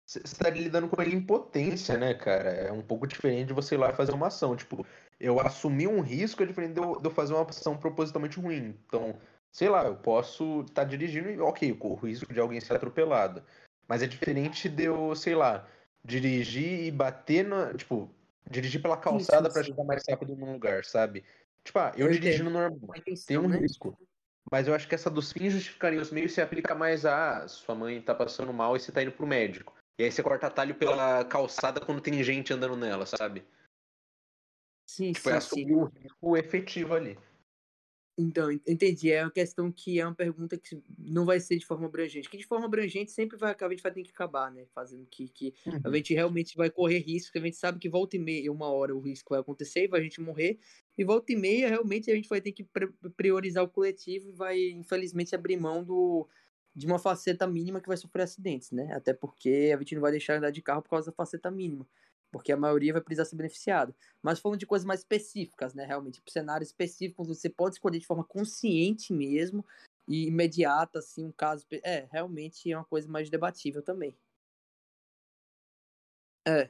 Você 0.10 0.18
está 0.26 0.49
lidando 0.49 0.88
com 0.88 0.99
ele 0.99 1.15
em 1.15 1.22
potência, 1.22 1.95
né, 1.95 2.15
cara? 2.15 2.49
É 2.49 2.72
um 2.72 2.81
pouco 2.81 3.06
diferente 3.06 3.49
de 3.49 3.53
você 3.53 3.76
ir 3.76 3.77
lá 3.77 3.94
fazer 3.94 4.11
uma 4.11 4.26
ação. 4.26 4.56
Tipo, 4.56 4.84
eu 5.19 5.40
assumir 5.40 5.86
um 5.86 6.02
risco 6.02 6.41
é 6.41 6.48
diferente 6.48 6.73
de 6.73 6.80
eu, 6.80 6.99
de 6.99 7.06
eu 7.06 7.11
fazer 7.11 7.36
uma 7.36 7.48
ação 7.48 7.77
propositalmente 7.77 8.40
ruim. 8.40 8.76
Então, 8.88 9.15
sei 9.52 9.69
lá, 9.69 9.86
eu 9.86 9.95
posso 9.95 10.61
estar 10.61 10.81
tá 10.81 10.84
dirigindo 10.84 11.30
e, 11.30 11.40
ok, 11.40 11.72
corro 11.76 11.94
o 12.02 12.07
risco 12.07 12.34
de 12.34 12.40
alguém 12.40 12.60
ser 12.60 12.73
atropelado. 12.73 13.44
Mas 13.88 14.02
é 14.02 14.07
diferente 14.07 14.68
de 14.68 14.86
eu, 14.86 15.15
sei 15.15 15.36
lá, 15.36 15.68
dirigir 16.03 16.86
e 16.86 16.90
bater 16.90 17.45
na. 17.45 17.72
Tipo, 17.76 18.10
dirigir 18.49 18.81
pela 18.81 18.98
calçada 18.98 19.48
para 19.48 19.64
chegar 19.64 19.84
mais 19.84 20.03
rápido 20.10 20.36
num 20.36 20.53
lugar, 20.53 20.86
sabe? 20.86 21.23
Tipo, 21.64 21.77
ah, 21.77 21.94
eu, 21.95 22.07
eu 22.07 22.14
dirigindo 22.14 22.49
normal, 22.49 22.95
tem 23.27 23.38
um 23.38 23.48
né? 23.48 23.60
risco. 23.60 23.95
Mas 24.52 24.68
eu 24.68 24.73
acho 24.73 24.88
que 24.88 24.95
essa 24.95 25.11
dos 25.11 25.31
fins 25.31 25.53
justificaria 25.53 26.02
os 26.02 26.10
meios 26.10 26.34
se 26.34 26.41
aplica 26.41 26.73
mais 26.73 27.06
a 27.06 27.44
ah, 27.44 27.48
sua 27.48 27.76
mãe 27.76 28.02
tá 28.02 28.15
passando 28.15 28.52
mal 28.52 28.76
e 28.76 28.80
você 28.80 28.91
tá 28.91 29.03
indo 29.03 29.11
pro 29.11 29.27
médico. 29.27 29.77
E 30.00 30.04
aí 30.06 30.12
você 30.14 30.24
corta 30.24 30.48
atalho 30.48 30.76
pela 30.76 31.26
calçada 31.26 31.82
quando 31.82 32.00
tem 32.00 32.24
gente 32.24 32.54
andando 32.54 32.78
nela, 32.78 33.06
sabe? 33.06 33.44
Sim, 34.88 35.12
tipo, 35.12 35.30
é 35.30 35.42
sim, 35.42 35.70
é 35.70 35.76
o 35.76 35.84
risco 35.88 36.38
efetivo 36.38 36.94
ali. 36.94 37.18
Então, 38.18 38.50
entendi. 38.50 39.12
É 39.12 39.24
uma 39.24 39.32
questão 39.32 39.70
que 39.70 40.00
é 40.00 40.06
uma 40.06 40.16
pergunta 40.16 40.58
que 40.58 40.82
não 40.98 41.26
vai 41.26 41.42
ser 41.42 41.58
de 41.58 41.66
forma 41.66 41.86
abrangente. 41.86 42.30
Que 42.30 42.38
de 42.38 42.46
forma 42.46 42.66
abrangente 42.66 43.12
sempre 43.12 43.38
vai 43.38 43.52
acabar, 43.52 43.72
a 43.72 43.76
gente 43.76 43.84
vai 43.84 43.92
ter 43.92 44.04
que 44.04 44.12
acabar, 44.12 44.50
né? 44.50 44.66
Fazendo 44.74 45.06
que, 45.06 45.28
que 45.28 45.54
uhum. 45.66 45.82
a 45.84 45.96
gente 45.98 46.14
realmente 46.14 46.56
vai 46.56 46.70
correr 46.70 47.00
risco, 47.00 47.38
a 47.38 47.42
gente 47.42 47.58
sabe 47.58 47.78
que 47.78 47.90
volta 47.90 48.16
e 48.16 48.20
meia, 48.20 48.52
uma 48.54 48.72
hora 48.72 48.96
o 48.96 49.02
risco 49.02 49.32
vai 49.32 49.42
acontecer 49.42 49.84
e 49.84 49.88
vai 49.90 50.00
a 50.00 50.04
gente 50.04 50.22
morrer. 50.22 50.60
E 50.98 51.04
volta 51.04 51.34
e 51.34 51.36
meia, 51.36 51.68
realmente, 51.68 52.10
a 52.10 52.16
gente 52.16 52.30
vai 52.30 52.40
ter 52.40 52.54
que 52.54 52.66
priorizar 53.18 53.66
o 53.66 53.70
coletivo 53.70 54.30
e 54.30 54.34
vai, 54.34 54.58
infelizmente, 54.70 55.36
abrir 55.36 55.58
mão 55.58 55.84
do, 55.84 56.28
de 56.80 56.88
uma 56.88 56.97
faceta 56.97 57.45
mínima 57.45 57.81
que 57.81 57.88
vai 57.88 57.97
sofrer 57.97 58.23
acidentes, 58.23 58.72
né? 58.72 58.93
Até 58.93 59.14
porque 59.14 59.72
a 59.76 59.77
gente 59.80 59.95
não 59.95 60.01
vai 60.01 60.11
deixar 60.11 60.38
andar 60.38 60.51
de 60.51 60.61
carro 60.61 60.81
por 60.81 60.89
causa 60.91 61.11
da 61.11 61.15
faceta 61.15 61.51
mínima 61.51 61.85
porque 62.31 62.51
a 62.51 62.57
maioria 62.57 62.93
vai 62.93 63.01
precisar 63.01 63.26
ser 63.26 63.35
beneficiada. 63.35 63.95
Mas 64.22 64.39
falando 64.39 64.60
de 64.60 64.65
coisas 64.65 64.85
mais 64.85 64.99
específicas, 64.99 65.73
né, 65.73 65.85
realmente, 65.85 66.15
tipo, 66.15 66.30
cenários 66.30 66.69
específicos, 66.69 67.27
você 67.27 67.49
pode 67.49 67.76
escolher 67.76 67.99
de 67.99 68.06
forma 68.06 68.23
consciente 68.23 69.11
mesmo 69.14 69.65
e 70.07 70.27
imediata, 70.27 70.99
assim, 70.99 71.26
um 71.26 71.31
caso... 71.31 71.65
É, 71.84 72.07
realmente 72.11 72.72
é 72.72 72.77
uma 72.77 72.85
coisa 72.85 73.07
mais 73.07 73.30
debatível 73.30 73.81
também. 73.81 74.15
É. 76.47 76.69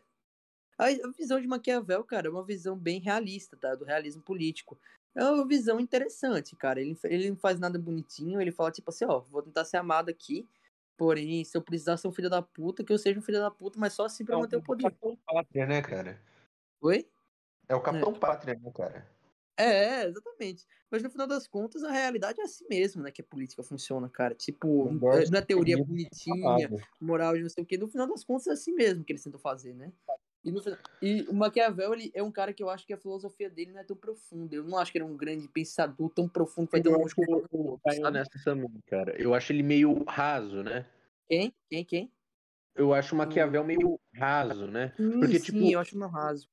A, 0.80 0.86
visão 1.12 1.42
de 1.42 1.46
Maquiavel, 1.46 2.06
cara, 2.06 2.28
é 2.28 2.32
uma 2.32 2.44
visão 2.44 2.78
bem 2.78 3.02
realista, 3.02 3.58
tá? 3.58 3.76
Do 3.76 3.84
realismo 3.84 4.22
político. 4.22 4.80
É 5.14 5.24
uma 5.26 5.46
visão 5.46 5.78
interessante, 5.78 6.56
cara. 6.56 6.80
Ele, 6.80 6.98
ele 7.04 7.30
não 7.30 7.36
faz 7.36 7.60
nada 7.60 7.78
bonitinho, 7.78 8.40
ele 8.40 8.52
fala 8.52 8.72
tipo 8.72 8.90
assim, 8.90 9.04
ó, 9.04 9.20
vou 9.20 9.42
tentar 9.42 9.66
ser 9.66 9.76
amado 9.76 10.08
aqui, 10.10 10.48
porém, 10.96 11.44
se 11.44 11.58
eu 11.58 11.62
precisar 11.62 11.98
ser 11.98 12.08
um 12.08 12.14
filho 12.14 12.30
da 12.30 12.42
puta, 12.42 12.82
que 12.82 12.94
eu 12.94 12.98
seja 12.98 13.20
um 13.20 13.22
filho 13.22 13.40
da 13.40 13.52
puta, 13.52 13.78
mas 13.78 13.92
só 13.92 14.06
assim 14.06 14.24
pra 14.24 14.38
é 14.38 14.40
manter 14.40 14.56
o 14.56 14.64
poder. 14.64 14.86
É 14.86 14.88
o 14.88 14.92
Capitão 14.92 15.18
Pátria, 15.26 15.66
né, 15.66 15.82
cara? 15.82 16.22
Oi? 16.80 17.10
É 17.68 17.76
o 17.76 17.82
Capitão 17.82 18.14
é. 18.14 18.18
Pátria, 18.18 18.60
né, 18.64 18.72
cara? 18.74 19.06
É, 19.58 20.06
exatamente. 20.06 20.66
Mas 20.90 21.04
no 21.04 21.10
final 21.10 21.28
das 21.28 21.46
contas, 21.46 21.84
a 21.84 21.92
realidade 21.92 22.40
é 22.40 22.46
assim 22.46 22.66
mesmo, 22.70 23.04
né? 23.04 23.12
Que 23.12 23.20
a 23.20 23.26
política 23.26 23.62
funciona, 23.62 24.08
cara. 24.08 24.34
Tipo, 24.34 24.90
na 25.30 25.42
teoria 25.42 25.78
bonitinha, 25.78 26.70
moral 27.02 27.36
de 27.36 27.42
não 27.42 27.50
sei 27.50 27.66
o 27.66 27.68
quê. 27.68 27.78
No 27.78 27.90
final 27.90 28.08
das 28.08 28.24
contas, 28.24 28.48
é 28.48 28.52
assim 28.54 28.74
mesmo 28.74 29.04
que 29.04 29.12
eles 29.12 29.24
tentam 29.24 29.40
fazer, 29.40 29.74
né? 29.76 29.92
E, 30.44 30.52
no, 30.52 30.62
e 31.02 31.22
o 31.24 31.34
Maquiavel, 31.34 31.94
ele 31.94 32.12
é 32.14 32.24
um 32.24 32.32
cara 32.32 32.54
que 32.54 32.64
eu 32.64 32.70
acho 32.70 32.86
que 32.86 32.94
a 32.94 32.98
filosofia 32.98 33.50
dele 33.50 33.74
não 33.74 33.80
é 33.82 33.84
tão 33.84 33.96
profunda. 33.96 34.56
Eu 34.56 34.64
não 34.64 34.78
acho 34.78 34.92
que 34.92 34.98
ele 34.98 35.06
é 35.06 35.08
um 35.08 35.18
grande 35.18 35.48
pensador 35.48 36.10
tão 36.10 36.30
profundo 36.30 36.68
que 36.68 36.72
vai 36.74 36.82
ter 36.82 36.90
um 36.90 36.98
monte 36.98 37.14
de 37.16 38.12
nessa 38.12 38.30
também, 38.44 38.70
cara. 38.88 39.22
Eu 39.22 39.34
acho 39.34 39.52
ele 39.52 39.64
meio 39.64 40.04
raso, 40.06 40.64
né? 40.64 40.86
Quem? 41.28 41.54
Quem? 41.70 41.84
Quem? 41.84 42.12
Eu 42.76 42.94
acho 42.94 43.14
o 43.14 43.18
Maquiavel 43.18 43.64
meio 43.64 44.00
raso, 44.16 44.66
né? 44.68 44.94
Sim, 44.96 45.20
Porque, 45.20 45.40
sim, 45.40 45.46
tipo, 45.46 45.72
eu 45.72 45.80
acho 45.80 45.98
meio 45.98 46.10
raso. 46.10 46.48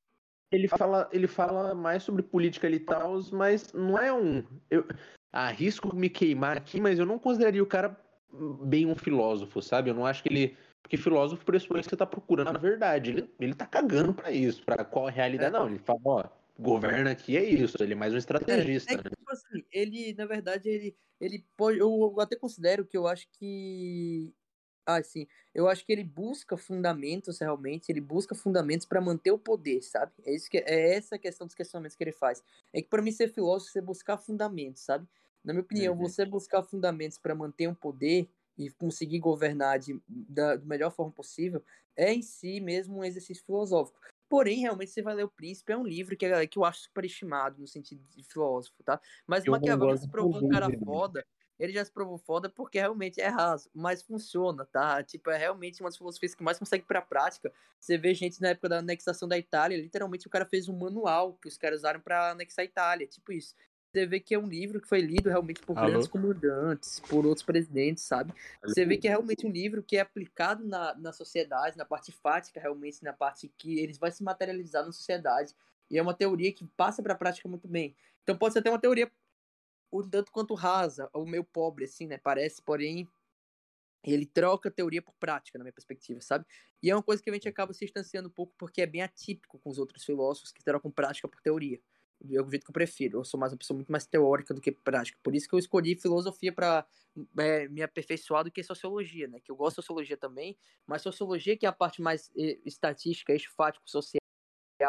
Ele 0.51 0.67
fala, 0.67 1.09
ele 1.11 1.27
fala 1.27 1.73
mais 1.73 2.03
sobre 2.03 2.23
política 2.23 2.69
e 2.69 2.79
tal, 2.79 3.21
mas 3.31 3.71
não 3.73 3.97
é 3.97 4.11
um. 4.13 4.43
Eu 4.69 4.85
arrisco 5.31 5.95
me 5.95 6.09
queimar 6.09 6.57
aqui, 6.57 6.79
mas 6.81 6.99
eu 6.99 7.05
não 7.05 7.19
consideraria 7.19 7.63
o 7.63 7.67
cara 7.67 7.97
bem 8.63 8.85
um 8.85 8.95
filósofo, 8.95 9.61
sabe? 9.61 9.89
Eu 9.89 9.93
não 9.93 10.05
acho 10.05 10.23
que 10.23 10.29
ele 10.29 10.57
porque 10.81 10.97
filósofo 10.97 11.43
pressupõe 11.43 11.81
que 11.81 11.89
você 11.89 11.97
tá 11.97 12.05
procurando 12.05 12.55
a 12.55 12.59
verdade. 12.59 13.11
Ele, 13.11 13.33
ele 13.39 13.53
tá 13.53 13.65
cagando 13.65 14.13
para 14.13 14.31
isso, 14.31 14.63
para 14.63 14.85
qual 14.85 15.07
a 15.07 15.11
realidade. 15.11 15.55
É. 15.55 15.59
Não, 15.59 15.67
ele 15.67 15.79
fala, 15.79 15.99
ó, 16.05 16.23
governa 16.57 17.11
aqui 17.11 17.35
é 17.37 17.43
isso. 17.43 17.75
Ele 17.81 17.93
é 17.93 17.95
mais 17.95 18.13
um 18.13 18.17
estrategista. 18.17 18.91
É, 18.91 18.95
é 18.95 18.97
que, 18.97 19.03
né? 19.03 19.09
tipo 19.09 19.31
assim, 19.31 19.63
ele, 19.71 20.13
na 20.13 20.25
verdade, 20.25 20.69
ele, 20.69 20.95
ele 21.19 21.45
pode. 21.55 21.79
Eu 21.79 22.19
até 22.19 22.35
considero 22.35 22.85
que 22.85 22.97
eu 22.97 23.07
acho 23.07 23.27
que. 23.33 24.33
Ah, 24.85 25.03
sim. 25.03 25.27
Eu 25.53 25.67
acho 25.67 25.85
que 25.85 25.91
ele 25.91 26.05
busca 26.05 26.55
fundamentos 26.55 27.39
realmente, 27.39 27.89
ele 27.89 27.99
busca 27.99 28.33
fundamentos 28.33 28.85
para 28.85 29.01
manter 29.01 29.31
o 29.31 29.37
poder, 29.37 29.81
sabe? 29.81 30.13
É, 30.25 30.33
isso 30.33 30.49
que, 30.49 30.59
é 30.59 30.95
essa 30.95 31.15
a 31.15 31.19
questão 31.19 31.45
dos 31.45 31.53
questionamentos 31.53 31.97
que 31.97 32.03
ele 32.03 32.13
faz. 32.13 32.41
É 32.71 32.81
que 32.81 32.87
para 32.87 33.01
mim 33.01 33.11
ser 33.11 33.27
filósofo, 33.27 33.73
você 33.73 33.81
buscar 33.81 34.17
fundamentos, 34.17 34.83
sabe? 34.83 35.05
Na 35.43 35.51
minha 35.51 35.63
opinião, 35.63 35.93
uhum. 35.93 35.99
você 35.99 36.25
buscar 36.25 36.63
fundamentos 36.63 37.17
para 37.17 37.35
manter 37.35 37.67
um 37.67 37.75
poder 37.75 38.29
e 38.57 38.69
conseguir 38.71 39.19
governar 39.19 39.79
de, 39.79 40.01
da, 40.07 40.55
da 40.55 40.65
melhor 40.65 40.91
forma 40.91 41.11
possível, 41.11 41.63
é 41.95 42.13
em 42.13 42.21
si 42.21 42.59
mesmo 42.59 42.97
um 42.97 43.03
exercício 43.03 43.43
filosófico. 43.45 43.99
Porém, 44.29 44.59
realmente, 44.59 44.91
você 44.91 45.01
vai 45.01 45.15
ler 45.15 45.23
O 45.23 45.29
Príncipe, 45.29 45.71
é 45.71 45.77
um 45.77 45.85
livro 45.85 46.17
que, 46.17 46.25
é, 46.25 46.45
que 46.47 46.57
eu 46.59 46.65
acho 46.65 46.81
superestimado 46.81 47.59
no 47.61 47.67
sentido 47.67 48.03
de 48.09 48.23
filósofo, 48.23 48.83
tá? 48.83 48.99
Mas 49.25 49.45
eu 49.45 49.51
Maquiavel 49.51 49.95
se 49.97 50.09
provou 50.09 50.43
um 50.43 50.49
cara 50.49 50.67
foda, 50.83 51.25
ele 51.57 51.73
já 51.73 51.83
se 51.83 51.91
provou 51.91 52.17
foda 52.17 52.49
porque 52.49 52.77
realmente 52.77 53.19
é 53.19 53.27
raso, 53.27 53.69
mas 53.73 54.03
funciona, 54.03 54.65
tá? 54.65 55.01
Tipo, 55.03 55.31
é 55.31 55.37
realmente 55.37 55.81
uma 55.81 55.89
das 55.89 55.97
filosofias 55.97 56.35
que 56.35 56.43
mais 56.43 56.59
consegue 56.59 56.85
pra 56.85 57.01
prática. 57.01 57.51
Você 57.79 57.97
vê 57.97 58.13
gente 58.13 58.41
na 58.41 58.49
época 58.49 58.69
da 58.69 58.79
anexação 58.79 59.27
da 59.27 59.37
Itália, 59.37 59.77
literalmente 59.77 60.27
o 60.27 60.29
cara 60.29 60.45
fez 60.45 60.67
um 60.67 60.77
manual 60.77 61.33
que 61.41 61.47
os 61.47 61.57
caras 61.57 61.79
usaram 61.79 61.99
para 62.01 62.31
anexar 62.31 62.63
a 62.63 62.65
Itália, 62.65 63.07
tipo 63.07 63.31
isso 63.31 63.55
você 63.97 64.05
vê 64.05 64.19
que 64.19 64.35
é 64.35 64.39
um 64.39 64.47
livro 64.47 64.79
que 64.79 64.87
foi 64.87 65.01
lido 65.01 65.27
realmente 65.27 65.59
por 65.61 65.75
Alô? 65.75 65.87
grandes 65.89 66.07
comandantes, 66.07 66.99
por 66.99 67.25
outros 67.25 67.43
presidentes, 67.43 68.03
sabe? 68.03 68.31
Você 68.63 68.85
vê 68.85 68.97
que 68.97 69.07
é 69.07 69.11
realmente 69.11 69.47
um 69.47 69.49
livro 69.49 69.81
que 69.81 69.97
é 69.97 70.01
aplicado 70.01 70.63
na, 70.63 70.93
na 70.95 71.11
sociedade, 71.11 71.77
na 71.77 71.85
parte 71.85 72.11
fática, 72.11 72.59
realmente, 72.59 73.03
na 73.03 73.13
parte 73.13 73.51
que 73.57 73.79
eles 73.79 73.97
vai 73.97 74.11
se 74.11 74.23
materializar 74.23 74.85
na 74.85 74.91
sociedade. 74.91 75.55
E 75.89 75.97
é 75.97 76.01
uma 76.01 76.13
teoria 76.13 76.51
que 76.51 76.65
passa 76.77 77.01
para 77.01 77.13
a 77.13 77.17
prática 77.17 77.49
muito 77.49 77.67
bem. 77.67 77.95
Então 78.21 78.37
pode 78.37 78.53
ser 78.53 78.59
até 78.59 78.69
uma 78.69 78.79
teoria 78.79 79.11
um 79.91 80.07
tanto 80.07 80.31
quanto 80.31 80.53
rasa, 80.53 81.09
ou 81.13 81.25
meio 81.25 81.45
pobre, 81.45 81.85
assim, 81.85 82.05
né? 82.07 82.17
Parece, 82.17 82.61
porém, 82.61 83.07
ele 84.03 84.25
troca 84.25 84.69
teoria 84.69 85.01
por 85.01 85.15
prática, 85.15 85.57
na 85.57 85.63
minha 85.63 85.73
perspectiva, 85.73 86.19
sabe? 86.21 86.45
E 86.83 86.91
é 86.91 86.95
uma 86.95 87.01
coisa 87.01 87.23
que 87.23 87.29
a 87.29 87.33
gente 87.33 87.47
acaba 87.47 87.73
se 87.73 87.85
distanciando 87.85 88.27
um 88.27 88.31
pouco 88.31 88.53
porque 88.57 88.81
é 88.81 88.85
bem 88.85 89.01
atípico 89.01 89.57
com 89.57 89.69
os 89.69 89.79
outros 89.79 90.03
filósofos 90.03 90.51
que 90.51 90.63
trocam 90.63 90.91
prática 90.91 91.27
por 91.27 91.41
teoria 91.41 91.81
é 92.31 92.41
o 92.41 92.49
jeito 92.49 92.65
que 92.65 92.71
eu 92.71 92.73
prefiro. 92.73 93.19
Eu 93.19 93.25
sou 93.25 93.39
mais 93.39 93.51
uma 93.51 93.57
pessoa 93.57 93.75
muito 93.75 93.91
mais 93.91 94.05
teórica 94.05 94.53
do 94.53 94.61
que 94.61 94.71
prática. 94.71 95.19
Por 95.23 95.35
isso 95.35 95.47
que 95.47 95.55
eu 95.55 95.59
escolhi 95.59 95.95
filosofia 95.95 96.51
para 96.51 96.85
é, 97.37 97.67
me 97.67 97.81
aperfeiçoar 97.81 98.43
do 98.43 98.51
que 98.51 98.63
sociologia, 98.63 99.27
né? 99.27 99.39
Que 99.39 99.51
eu 99.51 99.55
gosto 99.55 99.77
de 99.77 99.85
sociologia 99.85 100.17
também, 100.17 100.57
mas 100.85 101.01
sociologia 101.01 101.57
que 101.57 101.65
é 101.65 101.69
a 101.69 101.73
parte 101.73 102.01
mais 102.01 102.31
é, 102.37 102.59
estatística, 102.65 103.31
eixo 103.31 103.51
fático, 103.55 103.89
social, 103.89 104.19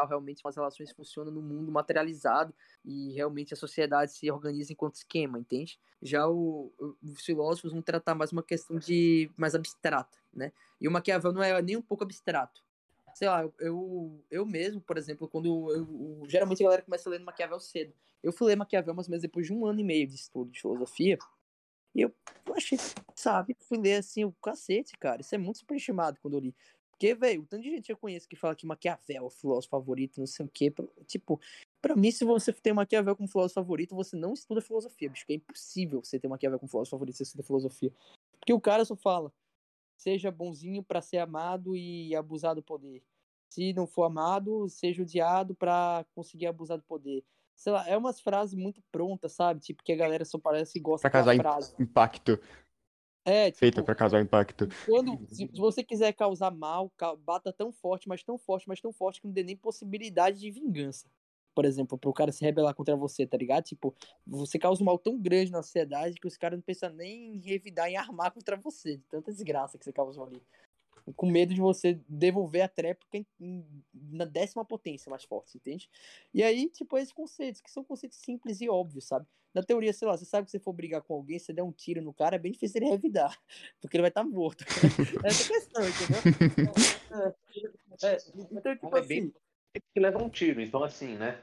realmente 0.07 0.43
as 0.45 0.57
relações 0.57 0.93
funcionam 0.93 1.33
no 1.33 1.41
mundo 1.41 1.73
materializado 1.73 2.55
e 2.85 3.13
realmente 3.13 3.55
a 3.55 3.57
sociedade 3.57 4.13
se 4.13 4.31
organiza 4.31 4.73
enquanto 4.73 4.97
esquema, 4.97 5.39
entende? 5.39 5.79
Já 6.03 6.29
o, 6.29 6.73
os 7.03 7.25
filósofos 7.25 7.73
vão 7.73 7.83
tratar 7.83 8.15
mais 8.15 8.33
uma 8.33 8.43
questão 8.43 8.79
de 8.79 9.31
mais 9.37 9.55
abstrata, 9.55 10.19
né? 10.33 10.53
E 10.81 10.87
o 10.87 10.91
Maquiavel 10.91 11.33
não 11.33 11.43
é 11.43 11.61
nem 11.63 11.77
um 11.77 11.83
pouco 11.83 12.05
abstrato 12.05 12.63
sei 13.19 13.29
lá, 13.29 13.51
eu, 13.59 14.23
eu 14.31 14.47
mesmo, 14.47 14.81
por 14.81 14.97
exemplo, 14.97 15.27
quando 15.27 15.47
eu, 15.47 15.77
eu, 15.77 16.29
geralmente 16.29 16.63
a 16.63 16.67
galera 16.67 16.83
começa 16.83 17.11
lendo 17.11 17.25
Maquiavel 17.25 17.59
cedo. 17.59 17.93
Eu 18.23 18.33
fui 18.33 18.47
ler 18.47 18.55
Maquiavel 18.55 18.95
umas 18.95 19.09
meses 19.09 19.23
depois 19.23 19.45
de 19.45 19.53
um 19.53 19.67
ano 19.67 19.81
e 19.81 19.83
meio 19.83 20.07
de 20.07 20.15
estudo 20.15 20.53
de 20.53 20.61
filosofia. 20.61 21.19
E 21.97 22.03
eu, 22.03 22.15
eu 22.47 22.55
achei, 22.55 22.79
sabe, 23.17 23.57
fui 23.59 23.77
ler 23.77 23.97
assim, 23.97 24.25
o 24.25 24.31
cacete, 24.41 24.97
cara. 24.97 25.21
Isso 25.21 25.35
é 25.35 25.39
muito 25.39 25.59
superestimado 25.59 26.17
quando 26.23 26.35
eu 26.35 26.41
li. 26.41 26.55
Porque, 26.93 27.13
velho, 27.13 27.43
o 27.43 27.47
tanto 27.47 27.65
de 27.65 27.71
gente 27.71 27.87
que 27.87 27.93
eu 27.93 27.97
conheço 27.97 28.29
que 28.29 28.37
fala 28.37 28.55
que 28.55 28.65
Maquiavel 28.65 29.17
é 29.17 29.21
o 29.21 29.31
filósofo 29.31 29.71
favorito, 29.71 30.21
não 30.21 30.27
sei 30.27 30.47
o 30.47 30.49
quê. 30.49 30.73
Tipo, 31.09 31.41
pra 31.83 31.97
mim, 31.97 32.13
se 32.13 32.25
você 32.25 32.53
tem 32.53 32.73
Maquiavel 32.73 33.17
como 33.17 33.29
filósofo 33.29 33.55
favorito, 33.55 33.97
você 33.97 34.15
não 34.15 34.33
estuda 34.33 34.61
filosofia, 34.61 35.11
bicho. 35.11 35.27
Que 35.27 35.33
é 35.33 35.37
impossível 35.37 36.05
você 36.05 36.21
ter 36.21 36.29
Maquiavel 36.29 36.61
como 36.61 36.71
filósofo 36.71 36.93
favorito 36.93 37.17
você 37.17 37.25
estuda 37.25 37.43
filosofia. 37.43 37.93
Porque 38.39 38.53
o 38.53 38.61
cara 38.61 38.85
só 38.85 38.95
fala, 38.95 39.33
seja 39.99 40.31
bonzinho 40.31 40.83
para 40.83 41.03
ser 41.03 41.19
amado 41.19 41.77
e 41.77 42.15
abusar 42.15 42.55
do 42.55 42.63
poder. 42.63 43.03
Se 43.51 43.73
não 43.73 43.87
for 43.87 44.05
amado, 44.05 44.69
seja 44.69 45.03
odiado 45.03 45.55
para 45.55 46.07
conseguir 46.15 46.47
abusar 46.47 46.79
do 46.79 46.85
poder. 46.85 47.25
Sei 47.55 47.73
lá, 47.73 47.87
é 47.89 47.97
umas 47.97 48.21
frases 48.21 48.55
muito 48.55 48.81
prontas, 48.93 49.33
sabe? 49.33 49.61
Tipo, 49.61 49.83
que 49.83 49.93
a 49.93 49.97
galera 49.97 50.25
só 50.25 50.39
parece 50.39 50.75
que 50.75 50.81
gosta 50.81 51.11
pra 51.11 51.11
causar 51.11 51.35
frase. 51.35 51.75
impacto. 51.81 52.39
É, 53.25 53.51
tipo, 53.51 53.59
Feita 53.59 53.83
para 53.83 53.95
causar 53.97 54.21
impacto. 54.21 54.69
Quando, 54.87 55.19
se 55.27 55.47
você 55.57 55.83
quiser 55.83 56.13
causar 56.13 56.53
mal, 56.53 56.93
bata 57.25 57.53
tão 57.53 57.73
forte, 57.73 58.09
mas 58.09 58.23
tão 58.23 58.39
forte, 58.39 58.69
mas 58.69 58.81
tão 58.81 58.93
forte 58.93 59.21
que 59.21 59.27
não 59.27 59.35
dê 59.35 59.43
nem 59.43 59.57
possibilidade 59.57 60.39
de 60.39 60.51
vingança. 60.51 61.11
Por 61.59 61.65
exemplo, 61.65 61.99
pro 61.99 62.13
cara 62.13 62.31
se 62.31 62.45
rebelar 62.45 62.73
contra 62.73 62.95
você, 62.95 63.27
tá 63.27 63.37
ligado? 63.37 63.65
Tipo, 63.65 63.93
você 64.25 64.61
causa 64.61 64.81
um 64.81 64.85
mal 64.85 64.97
tão 64.97 65.19
grande 65.19 65.51
na 65.51 65.61
sociedade 65.61 66.21
que 66.21 66.29
os 66.29 66.37
caras 66.37 66.57
não 66.57 66.63
pensam 66.63 66.89
nem 66.91 67.35
em 67.35 67.39
revidar, 67.41 67.91
em 67.91 67.97
armar 67.97 68.31
contra 68.31 68.57
você, 68.57 68.97
de 68.97 69.03
tanta 69.09 69.33
desgraça 69.33 69.77
que 69.77 69.85
você 69.85 69.93
causou 69.93 70.25
ali 70.25 70.41
com 71.17 71.27
medo 71.27 71.53
de 71.53 71.61
você 71.61 71.99
devolver 72.09 72.63
a 72.63 72.69
tréplica 72.69 73.27
na 73.93 74.25
décima 74.25 74.65
potência 74.65 75.11
mais 75.11 75.25
forte, 75.25 75.57
entende? 75.57 75.91
E 76.33 76.45
aí, 76.45 76.69
tipo, 76.69 76.97
esses 76.97 77.13
conceitos, 77.13 77.61
que 77.61 77.73
são 77.73 77.83
conceitos 77.83 78.19
simples 78.19 78.61
e 78.61 78.69
óbvios, 78.69 79.07
sabe? 79.07 79.27
Na 79.53 79.61
teoria, 79.61 79.93
sei 79.93 80.07
lá, 80.07 80.17
você 80.17 80.27
sabe 80.27 80.45
que 80.45 80.53
se 80.53 80.61
for 80.61 80.73
brigar 80.73 81.03
com 81.03 81.15
alguém, 81.15 81.41
você 81.41 81.53
der 81.53 81.65
um 81.65 81.73
tiro 81.73 82.01
no 82.01 82.15
cara, 82.15 82.37
é 82.37 82.39
bem 82.39 82.53
difícil 82.53 82.81
ele 82.81 82.91
revidar, 82.91 83.37
porque 83.81 83.97
ele 83.97 84.03
vai 84.03 84.11
estar 84.11 84.23
tá 84.23 84.29
morto. 84.29 84.65
Essa 85.25 85.43
é 85.43 85.57
questão, 85.57 85.83
entendeu? 85.89 87.35
É, 88.01 88.15
é, 88.15 88.19
então, 88.53 88.77
tipo 88.77 88.97
é 88.97 89.01
assim... 89.01 89.33
que 89.81 90.01
leva 90.01 90.23
um 90.23 90.29
tiro, 90.29 90.61
então 90.61 90.83
assim, 90.83 91.17
né? 91.17 91.41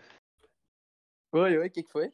Oi, 1.31 1.57
oi, 1.57 1.67
o 1.67 1.71
que, 1.71 1.83
que 1.83 1.91
foi? 1.91 2.11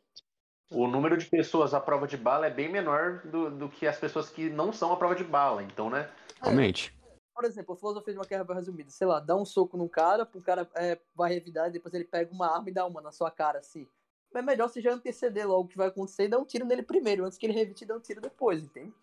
O 0.72 0.88
número 0.88 1.18
de 1.18 1.26
pessoas 1.26 1.74
à 1.74 1.82
prova 1.82 2.08
de 2.08 2.18
bala 2.18 2.48
é 2.48 2.50
bem 2.50 2.72
menor 2.72 3.20
do, 3.26 3.52
do 3.52 3.70
que 3.70 3.86
as 3.86 4.00
pessoas 4.00 4.30
que 4.30 4.50
não 4.50 4.72
são 4.72 4.94
à 4.94 4.98
prova 4.98 5.16
de 5.16 5.24
bala, 5.24 5.62
então, 5.62 5.90
né? 5.90 6.10
Realmente 6.42 6.94
por 7.42 7.48
exemplo, 7.48 7.74
a 7.74 7.78
filosofia 7.78 8.14
de 8.14 8.20
uma 8.20 8.26
guerra 8.26 8.54
resumida, 8.54 8.92
sei 8.92 9.08
lá, 9.08 9.20
dá 9.20 9.36
um 9.36 9.44
soco 9.46 9.76
num 9.76 9.88
cara, 9.88 10.30
o 10.32 10.42
cara 10.42 10.70
é, 10.76 11.00
vai 11.16 11.34
revidar 11.34 11.68
e 11.68 11.72
depois 11.72 11.92
ele 11.92 12.06
pega 12.06 12.32
uma 12.32 12.48
arma 12.48 12.70
e 12.70 12.72
dá 12.72 12.86
uma 12.86 13.02
na 13.02 13.12
sua 13.12 13.32
cara, 13.32 13.58
assim. 13.58 13.88
É 14.32 14.44
melhor 14.44 14.70
você 14.70 14.80
já 14.80 14.94
anteceder 14.94 15.48
logo 15.48 15.64
o 15.64 15.68
que 15.68 15.76
vai 15.76 15.88
acontecer 15.88 16.26
e 16.26 16.28
dar 16.28 16.38
um 16.38 16.46
tiro 16.46 16.66
nele 16.66 16.84
primeiro, 16.84 17.26
antes 17.26 17.40
que 17.40 17.48
ele 17.48 17.54
revite 17.54 17.84
e 17.84 17.88
dê 17.88 17.94
um 17.94 18.00
tiro 18.00 18.22
depois, 18.22 18.64
entende? 18.64 18.94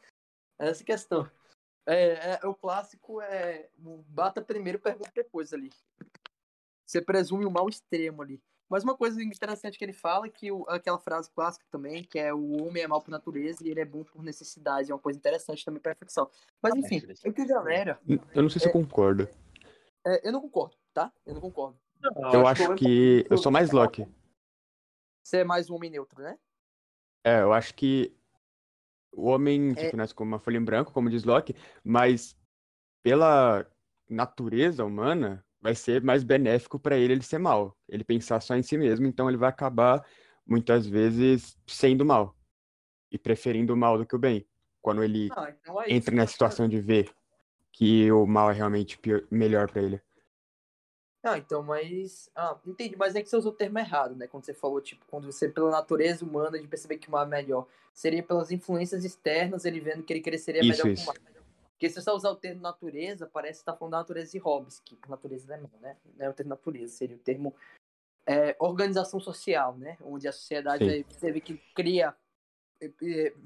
É 0.57 0.69
essa 0.69 0.85
questão. 0.85 1.28
É, 1.85 2.35
é, 2.35 2.47
o 2.47 2.55
clássico 2.55 3.20
é 3.20 3.69
bata 4.07 4.40
primeiro, 4.40 4.78
pergunta 4.78 5.11
depois 5.12 5.53
ali. 5.53 5.70
Você 6.89 7.02
presume 7.02 7.44
o 7.44 7.51
mal 7.51 7.69
extremo 7.69 8.23
ali. 8.23 8.43
Mas 8.66 8.82
uma 8.82 8.97
coisa 8.97 9.23
interessante 9.23 9.78
que 9.78 9.85
ele 9.85 9.93
fala 9.93 10.27
é 10.27 10.31
que 10.31 10.51
o, 10.51 10.65
aquela 10.69 10.98
frase 10.98 11.31
clássica 11.31 11.66
também, 11.70 12.02
que 12.02 12.19
é 12.19 12.32
o 12.32 12.62
homem 12.62 12.82
é 12.82 12.86
mal 12.86 13.02
por 13.02 13.10
natureza 13.10 13.62
e 13.62 13.70
ele 13.70 13.81
é 13.81 13.85
bom 13.85 14.02
por 14.02 14.23
necessidade, 14.23 14.90
é 14.90 14.94
uma 14.94 15.01
coisa 15.01 15.19
interessante 15.19 15.65
também 15.65 15.81
para 15.81 15.93
reflexão. 15.93 16.31
Mas 16.62 16.74
enfim, 16.74 17.02
é 17.24 17.32
que 17.32 17.44
galera. 17.44 18.01
Eu 18.35 18.43
não 18.43 18.48
sei 18.48 18.60
se 18.60 18.66
é, 18.66 18.69
eu 18.70 18.73
concordo. 18.73 19.28
É, 20.06 20.28
eu 20.28 20.32
não 20.32 20.40
concordo, 20.40 20.77
tá? 20.94 21.12
Eu 21.27 21.35
não 21.35 21.40
concordo. 21.43 21.78
Não, 22.01 22.32
eu 22.32 22.47
acho 22.47 22.74
que 22.74 23.27
eu 23.28 23.36
sou 23.36 23.52
mais 23.52 23.70
Loki. 23.70 24.06
Você 25.23 25.39
é 25.39 25.44
mais 25.44 25.69
um 25.69 25.74
homem 25.74 25.90
neutro, 25.90 26.23
né? 26.23 26.39
É, 27.24 27.43
eu 27.43 27.52
acho 27.52 27.74
que 27.74 28.16
o 29.12 29.27
homem, 29.27 29.73
é... 29.73 29.74
tipo, 29.74 29.97
nasce 29.97 30.15
como 30.15 30.31
uma 30.31 30.39
folha 30.39 30.56
em 30.56 30.65
branco, 30.65 30.93
como 30.93 31.10
diz 31.10 31.24
Loki, 31.24 31.55
mas 31.85 32.35
pela 33.02 33.66
natureza 34.09 34.85
humana, 34.85 35.44
vai 35.60 35.74
ser 35.74 36.02
mais 36.02 36.22
benéfico 36.22 36.78
para 36.78 36.97
ele 36.97 37.14
ele 37.14 37.22
ser 37.22 37.39
mal. 37.39 37.76
Ele 37.89 38.05
pensar 38.05 38.40
só 38.40 38.56
em 38.56 38.62
si 38.62 38.76
mesmo, 38.76 39.06
então 39.06 39.28
ele 39.28 39.36
vai 39.36 39.48
acabar 39.48 40.05
muitas 40.47 40.86
vezes 40.86 41.56
sendo 41.66 42.05
mal 42.05 42.35
e 43.10 43.18
preferindo 43.18 43.74
o 43.74 43.76
mal 43.76 43.98
do 43.98 44.06
que 44.06 44.14
o 44.14 44.18
bem. 44.18 44.47
Quando 44.80 45.02
ele 45.02 45.28
ah, 45.32 45.51
então 45.51 45.82
é 45.82 45.93
entra 45.93 46.14
na 46.14 46.26
situação 46.26 46.68
de 46.68 46.80
ver 46.80 47.10
que 47.72 48.10
o 48.10 48.26
mal 48.26 48.51
é 48.51 48.55
realmente 48.55 48.98
pior, 48.98 49.22
melhor 49.30 49.70
para 49.70 49.82
ele. 49.82 50.02
Ah, 51.22 51.36
então, 51.36 51.62
mas. 51.62 52.30
Ah, 52.35 52.56
entendi, 52.64 52.97
mas 52.97 53.14
é 53.14 53.22
que 53.22 53.28
você 53.28 53.36
usou 53.36 53.52
o 53.52 53.55
termo 53.55 53.78
errado, 53.78 54.14
né? 54.14 54.26
Quando 54.28 54.44
você 54.44 54.55
falou, 54.55 54.80
tipo, 54.80 55.05
quando 55.06 55.30
você, 55.30 55.48
pela 55.48 55.70
natureza 55.70 56.24
humana, 56.24 56.59
de 56.59 56.66
perceber 56.66 56.97
que 56.98 57.09
o 57.09 57.10
mal 57.10 57.24
é 57.24 57.26
melhor. 57.26 57.66
Seria 57.93 58.22
pelas 58.22 58.52
influências 58.52 59.05
externas, 59.05 59.64
ele 59.64 59.80
vendo 59.80 60.05
que 60.05 60.12
ele 60.12 60.20
cresceria 60.20 60.60
isso, 60.60 60.70
melhor 60.70 60.93
isso. 60.93 61.05
com 61.05 61.10
o 61.10 61.14
mal. 61.14 61.38
Porque 61.79 61.91
se 61.91 62.03
você 62.03 62.11
usar 62.11 62.31
o 62.31 62.37
termo 62.37 62.61
natureza, 62.61 63.25
parece 63.25 63.61
que 63.61 63.67
tá 63.67 63.73
falando 63.73 63.93
da 63.93 63.99
natureza 63.99 64.33
de 64.33 64.39
Hobbes, 64.39 64.81
que 64.81 64.99
natureza 65.09 65.47
não 65.47 65.55
é 65.55 65.61
mal, 65.61 65.81
né? 65.81 65.97
Não 66.17 66.27
é 66.27 66.29
o 66.29 66.35
termo 66.35 66.51
natureza, 66.51 66.93
seria 66.93 67.15
o 67.15 67.21
termo 67.21 67.55
é, 68.27 68.57
organização 68.59 69.21
social, 69.21 69.79
né? 69.79 69.97
Onde 70.01 70.27
a 70.27 70.33
sociedade 70.33 70.83
aí, 70.83 71.05
você 71.05 71.31
vê 71.31 71.41
que 71.41 71.57
cria 71.77 72.17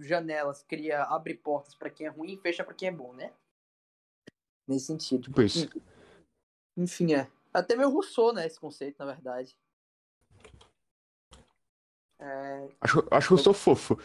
janelas, 0.01 0.63
cria, 0.63 1.03
abre 1.05 1.35
portas 1.35 1.75
para 1.75 1.91
quem 1.91 2.07
é 2.07 2.09
ruim 2.09 2.33
e 2.33 2.39
fecha 2.39 2.65
para 2.65 2.73
quem 2.73 2.89
é 2.89 2.93
bom, 2.93 3.13
né? 3.13 3.35
Nesse 4.67 4.87
sentido. 4.87 5.31
Isso. 5.43 5.69
Enfim, 6.75 7.13
é. 7.13 7.31
Até 7.53 7.77
meio 7.77 7.91
Rousseau, 7.91 8.33
né, 8.33 8.47
esse 8.47 8.59
conceito, 8.59 8.99
na 8.99 9.05
verdade. 9.05 9.55
É... 12.19 12.69
Acho, 12.81 13.07
acho 13.11 13.35
Rousseau 13.35 13.53
fofo. 13.53 13.99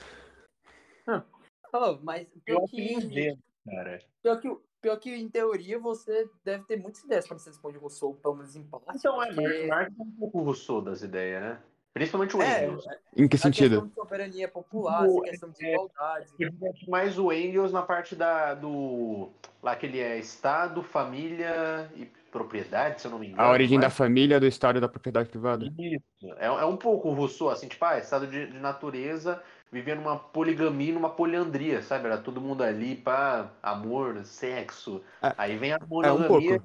Ah, 1.07 1.23
oh, 1.71 1.97
mas 2.03 2.27
pior 2.43 2.67
que, 2.67 3.37
cara. 3.69 3.99
Pior 4.21 4.39
que, 4.39 4.57
pior 4.81 4.97
que, 4.97 5.13
em 5.13 5.29
teoria, 5.29 5.79
você 5.79 6.29
deve 6.43 6.63
ter 6.65 6.77
muitas 6.77 7.03
ideias 7.03 7.27
quando 7.27 7.39
você 7.39 7.49
responde 7.49 7.77
Rousseau, 7.77 8.13
pelo 8.15 8.35
menos 8.35 8.55
em 8.55 8.63
parte. 8.63 8.85
Então, 8.95 9.21
é, 9.21 9.33
porque... 9.33 9.67
Marx 9.67 9.93
é 9.97 10.01
um 10.01 10.11
pouco 10.11 10.41
Rousseau 10.41 10.81
das 10.81 11.01
ideias, 11.01 11.41
né? 11.41 11.59
Principalmente 11.93 12.37
o 12.37 12.41
é, 12.43 12.65
Engels. 12.65 12.85
Em 13.15 13.27
que 13.27 13.37
sentido? 13.39 13.79
A 13.79 13.81
questão 13.81 13.87
de 13.87 13.95
soberania 13.95 14.47
popular, 14.47 15.07
o, 15.07 15.21
questão 15.21 15.49
de 15.49 15.65
igualdade. 15.65 16.27
É, 16.39 16.89
mais 16.89 17.17
o 17.17 17.31
Engels 17.31 17.71
na 17.71 17.81
parte 17.81 18.15
da, 18.15 18.53
do. 18.53 19.29
Lá 19.63 19.75
que 19.75 19.87
ele 19.87 19.99
é 19.99 20.19
Estado, 20.19 20.83
família 20.83 21.91
e 21.95 22.05
propriedade, 22.31 23.01
se 23.01 23.07
eu 23.07 23.11
não 23.11 23.17
me 23.17 23.29
engano. 23.29 23.41
A 23.41 23.51
origem 23.51 23.79
da 23.79 23.89
família, 23.89 24.39
do 24.39 24.45
Estado 24.45 24.77
e 24.77 24.81
da 24.81 24.87
propriedade 24.87 25.27
privada. 25.29 25.65
Isso. 25.65 26.33
É, 26.37 26.45
é 26.45 26.65
um 26.65 26.77
pouco 26.77 27.09
o 27.09 27.13
Rousseau, 27.13 27.49
assim, 27.49 27.67
tipo, 27.67 27.83
ah, 27.83 27.97
Estado 27.97 28.27
de, 28.27 28.45
de 28.45 28.59
natureza 28.59 29.41
vivendo 29.71 29.99
uma 29.99 30.17
poligamia, 30.17 30.93
numa 30.93 31.09
poliandria, 31.09 31.81
sabe? 31.81 32.05
Era 32.05 32.17
todo 32.17 32.41
mundo 32.41 32.63
ali 32.63 32.95
para 32.95 33.51
amor, 33.61 34.23
sexo. 34.25 35.03
É, 35.21 35.33
Aí 35.37 35.57
vem 35.57 35.73
a 35.73 35.79
monogamia, 35.79 36.55
é 36.55 36.59
um 36.59 36.61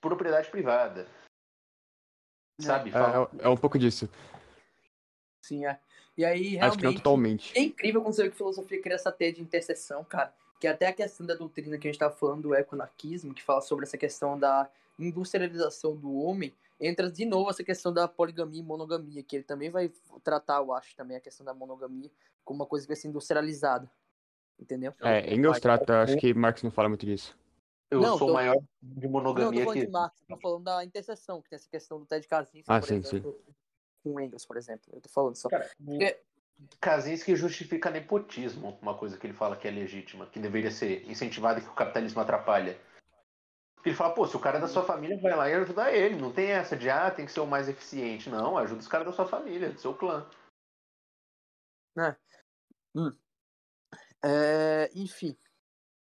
propriedade 0.00 0.50
privada. 0.50 1.06
Sabe? 2.60 2.90
É, 2.90 3.44
é, 3.44 3.48
um 3.48 3.56
pouco 3.56 3.78
disso. 3.78 4.08
Sim, 5.42 5.66
é. 5.66 5.78
E 6.16 6.24
aí, 6.24 6.56
realmente. 6.56 6.64
Acho 6.64 6.78
que 6.78 6.84
não 6.84 6.94
totalmente. 6.94 7.58
É 7.58 7.62
incrível 7.62 8.02
como 8.02 8.12
você 8.12 8.24
vê 8.24 8.30
que 8.30 8.36
filosofia 8.36 8.82
cria 8.82 8.94
essa 8.94 9.10
teia 9.10 9.32
de 9.32 9.40
interseção, 9.40 10.04
cara. 10.04 10.34
Que 10.60 10.66
até 10.66 10.88
a 10.88 10.92
questão 10.92 11.24
da 11.26 11.34
doutrina 11.34 11.78
que 11.78 11.88
a 11.88 11.90
gente 11.90 11.98
tá 11.98 12.10
falando 12.10 12.42
do 12.42 12.54
econarquismo, 12.54 13.32
que 13.32 13.42
fala 13.42 13.62
sobre 13.62 13.86
essa 13.86 13.96
questão 13.96 14.38
da 14.38 14.70
industrialização 14.98 15.96
do 15.96 16.14
homem, 16.14 16.54
entra 16.80 17.10
de 17.10 17.24
novo 17.24 17.50
essa 17.50 17.62
questão 17.62 17.92
da 17.92 18.08
poligamia 18.08 18.60
e 18.60 18.64
monogamia, 18.64 19.22
que 19.22 19.36
ele 19.36 19.44
também 19.44 19.70
vai 19.70 19.92
tratar, 20.24 20.58
eu 20.58 20.72
acho, 20.72 20.96
também 20.96 21.16
a 21.16 21.20
questão 21.20 21.44
da 21.44 21.52
monogamia 21.52 22.10
como 22.44 22.60
uma 22.60 22.66
coisa 22.66 22.86
que 22.86 22.88
vai 22.88 22.96
ser 22.96 23.08
industrializada. 23.08 23.90
Entendeu? 24.58 24.92
É, 25.00 25.32
Engels 25.32 25.60
trata, 25.60 26.02
acho 26.02 26.16
que 26.16 26.34
Marx 26.34 26.62
não 26.62 26.70
fala 26.70 26.88
muito 26.88 27.06
disso. 27.06 27.38
Eu 27.90 28.00
não, 28.00 28.16
sou 28.18 28.28
tô... 28.28 28.34
maior 28.34 28.56
de 28.80 29.08
monogamia 29.08 29.60
não, 29.60 29.66
tô 29.66 29.72
que. 29.72 29.86
De 29.86 29.90
Marx, 29.90 30.20
tô 30.28 30.36
falando 30.36 30.64
da 30.64 30.84
interseção, 30.84 31.42
que 31.42 31.48
tem 31.48 31.56
essa 31.56 31.68
questão 31.68 31.98
do 31.98 32.06
Ted 32.06 32.26
Kaczynski, 32.26 32.64
ah, 32.68 32.80
sim, 32.80 32.96
exemplo, 32.96 33.40
sim. 33.46 33.54
com 34.02 34.20
Engels, 34.20 34.46
por 34.46 34.56
exemplo. 34.56 34.92
Eu 34.92 35.00
tô 35.00 35.08
falando 35.08 35.36
só. 35.36 35.48
Cara, 35.48 35.68
Porque... 35.84 36.20
Kaczynski 36.80 37.34
justifica 37.34 37.90
nepotismo, 37.90 38.78
uma 38.82 38.94
coisa 38.94 39.16
que 39.16 39.26
ele 39.26 39.34
fala 39.34 39.56
que 39.56 39.66
é 39.66 39.70
legítima, 39.70 40.26
que 40.26 40.38
deveria 40.38 40.70
ser 40.70 41.08
incentivada 41.10 41.58
e 41.58 41.62
que 41.62 41.68
o 41.68 41.74
capitalismo 41.74 42.20
atrapalha. 42.20 42.78
Ele 43.84 43.94
fala, 43.94 44.14
pô, 44.14 44.26
se 44.26 44.36
o 44.36 44.40
cara 44.40 44.58
é 44.58 44.60
da 44.60 44.68
sua 44.68 44.84
família 44.84 45.18
vai 45.20 45.34
lá 45.34 45.48
e 45.48 45.54
ajuda 45.54 45.90
ele. 45.90 46.16
Não 46.16 46.32
tem 46.32 46.50
essa 46.50 46.76
de, 46.76 46.90
ah, 46.90 47.10
tem 47.10 47.24
que 47.24 47.32
ser 47.32 47.40
o 47.40 47.46
mais 47.46 47.68
eficiente. 47.68 48.28
Não, 48.28 48.58
ajuda 48.58 48.80
os 48.80 48.88
caras 48.88 49.06
da 49.06 49.12
sua 49.12 49.26
família, 49.26 49.70
do 49.70 49.80
seu 49.80 49.94
clã. 49.94 50.28
É. 51.96 52.16
Hum. 52.94 53.16
É, 54.22 54.90
enfim. 54.94 55.36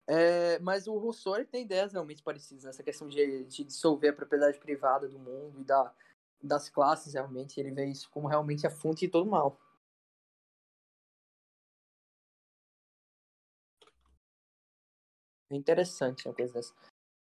É, 0.09 0.61
mas 0.61 0.87
o 0.87 0.97
Rousseau 0.97 1.45
tem 1.45 1.65
ideias 1.65 1.93
realmente 1.93 2.23
parecidas 2.23 2.63
nessa 2.63 2.83
questão 2.83 3.09
de, 3.09 3.45
de 3.45 3.65
dissolver 3.65 4.11
a 4.11 4.17
propriedade 4.17 4.59
privada 4.59 5.09
do 5.09 5.19
mundo 5.19 5.61
e 5.61 5.65
da, 5.65 5.93
das 6.41 6.69
classes, 6.69 7.15
realmente. 7.15 7.59
Ele 7.59 7.73
vê 7.73 7.87
isso 7.87 8.09
como 8.11 8.29
realmente 8.29 8.67
a 8.67 8.71
fonte 8.71 9.07
de 9.07 9.09
todo 9.09 9.29
mal. 9.29 9.59
É 15.51 15.57
interessante 15.57 16.29
uma 16.29 16.35
coisa 16.35 16.53
dessa. 16.53 16.75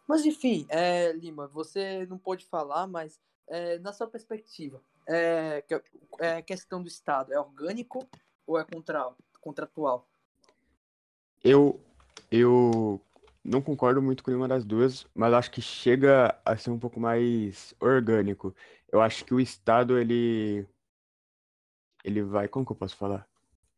Mas 0.07 0.25
enfim, 0.25 0.67
é, 0.69 1.13
Lima, 1.13 1.47
você 1.47 2.07
não 2.07 2.19
pode 2.19 2.45
falar, 2.47 2.87
mas 2.87 3.19
é, 3.49 3.79
na 3.79 3.93
sua 3.93 4.07
perspectiva, 4.07 4.81
é, 5.07 5.65
é, 6.19 6.43
questão 6.43 6.83
do 6.83 6.89
Estado, 6.89 7.33
é 7.33 7.39
orgânico 7.39 8.07
ou 8.47 8.59
é 8.59 8.65
contra, 8.65 9.11
contratual? 9.41 10.07
Eu, 11.43 11.81
eu 12.31 13.01
não 13.45 13.61
concordo 13.61 14.01
muito 14.01 14.25
com 14.25 14.31
nenhuma 14.31 14.49
das 14.49 14.65
duas, 14.65 15.07
mas 15.15 15.33
acho 15.35 15.51
que 15.51 15.61
chega 15.61 16.39
a 16.45 16.57
ser 16.57 16.71
um 16.71 16.79
pouco 16.79 16.99
mais 16.99 17.75
orgânico. 17.79 18.55
Eu 18.91 19.01
acho 19.01 19.25
que 19.25 19.35
o 19.35 19.41
Estado, 19.41 19.99
ele. 19.99 20.67
Ele 22.03 22.23
vai. 22.23 22.49
Como 22.49 22.65
que 22.65 22.73
eu 22.73 22.77
posso 22.77 22.97
falar? 22.97 23.29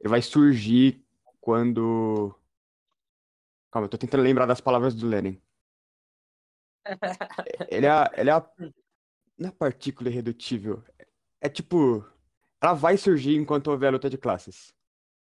Ele 0.01 0.09
vai 0.09 0.23
surgir 0.23 1.05
quando. 1.41 2.35
Calma, 3.71 3.87
eu 3.87 3.91
tô 3.91 3.99
tentando 3.99 4.23
lembrar 4.23 4.47
das 4.47 4.61
palavras 4.61 4.95
do 4.95 5.07
Lenin. 5.07 5.41
Ele 7.69 7.87
é, 7.87 8.11
ele 8.17 8.31
é 8.31 8.33
a, 8.33 8.51
na 9.39 9.49
é 9.49 9.53
partícula 9.53 10.09
irredutível. 10.09 10.83
É 11.41 11.49
tipo, 11.49 12.05
ela 12.61 12.73
vai 12.75 12.97
surgir 12.97 13.37
enquanto 13.37 13.69
houver 13.69 13.93
luta 13.93 14.09
de 14.09 14.19
classes. 14.19 14.75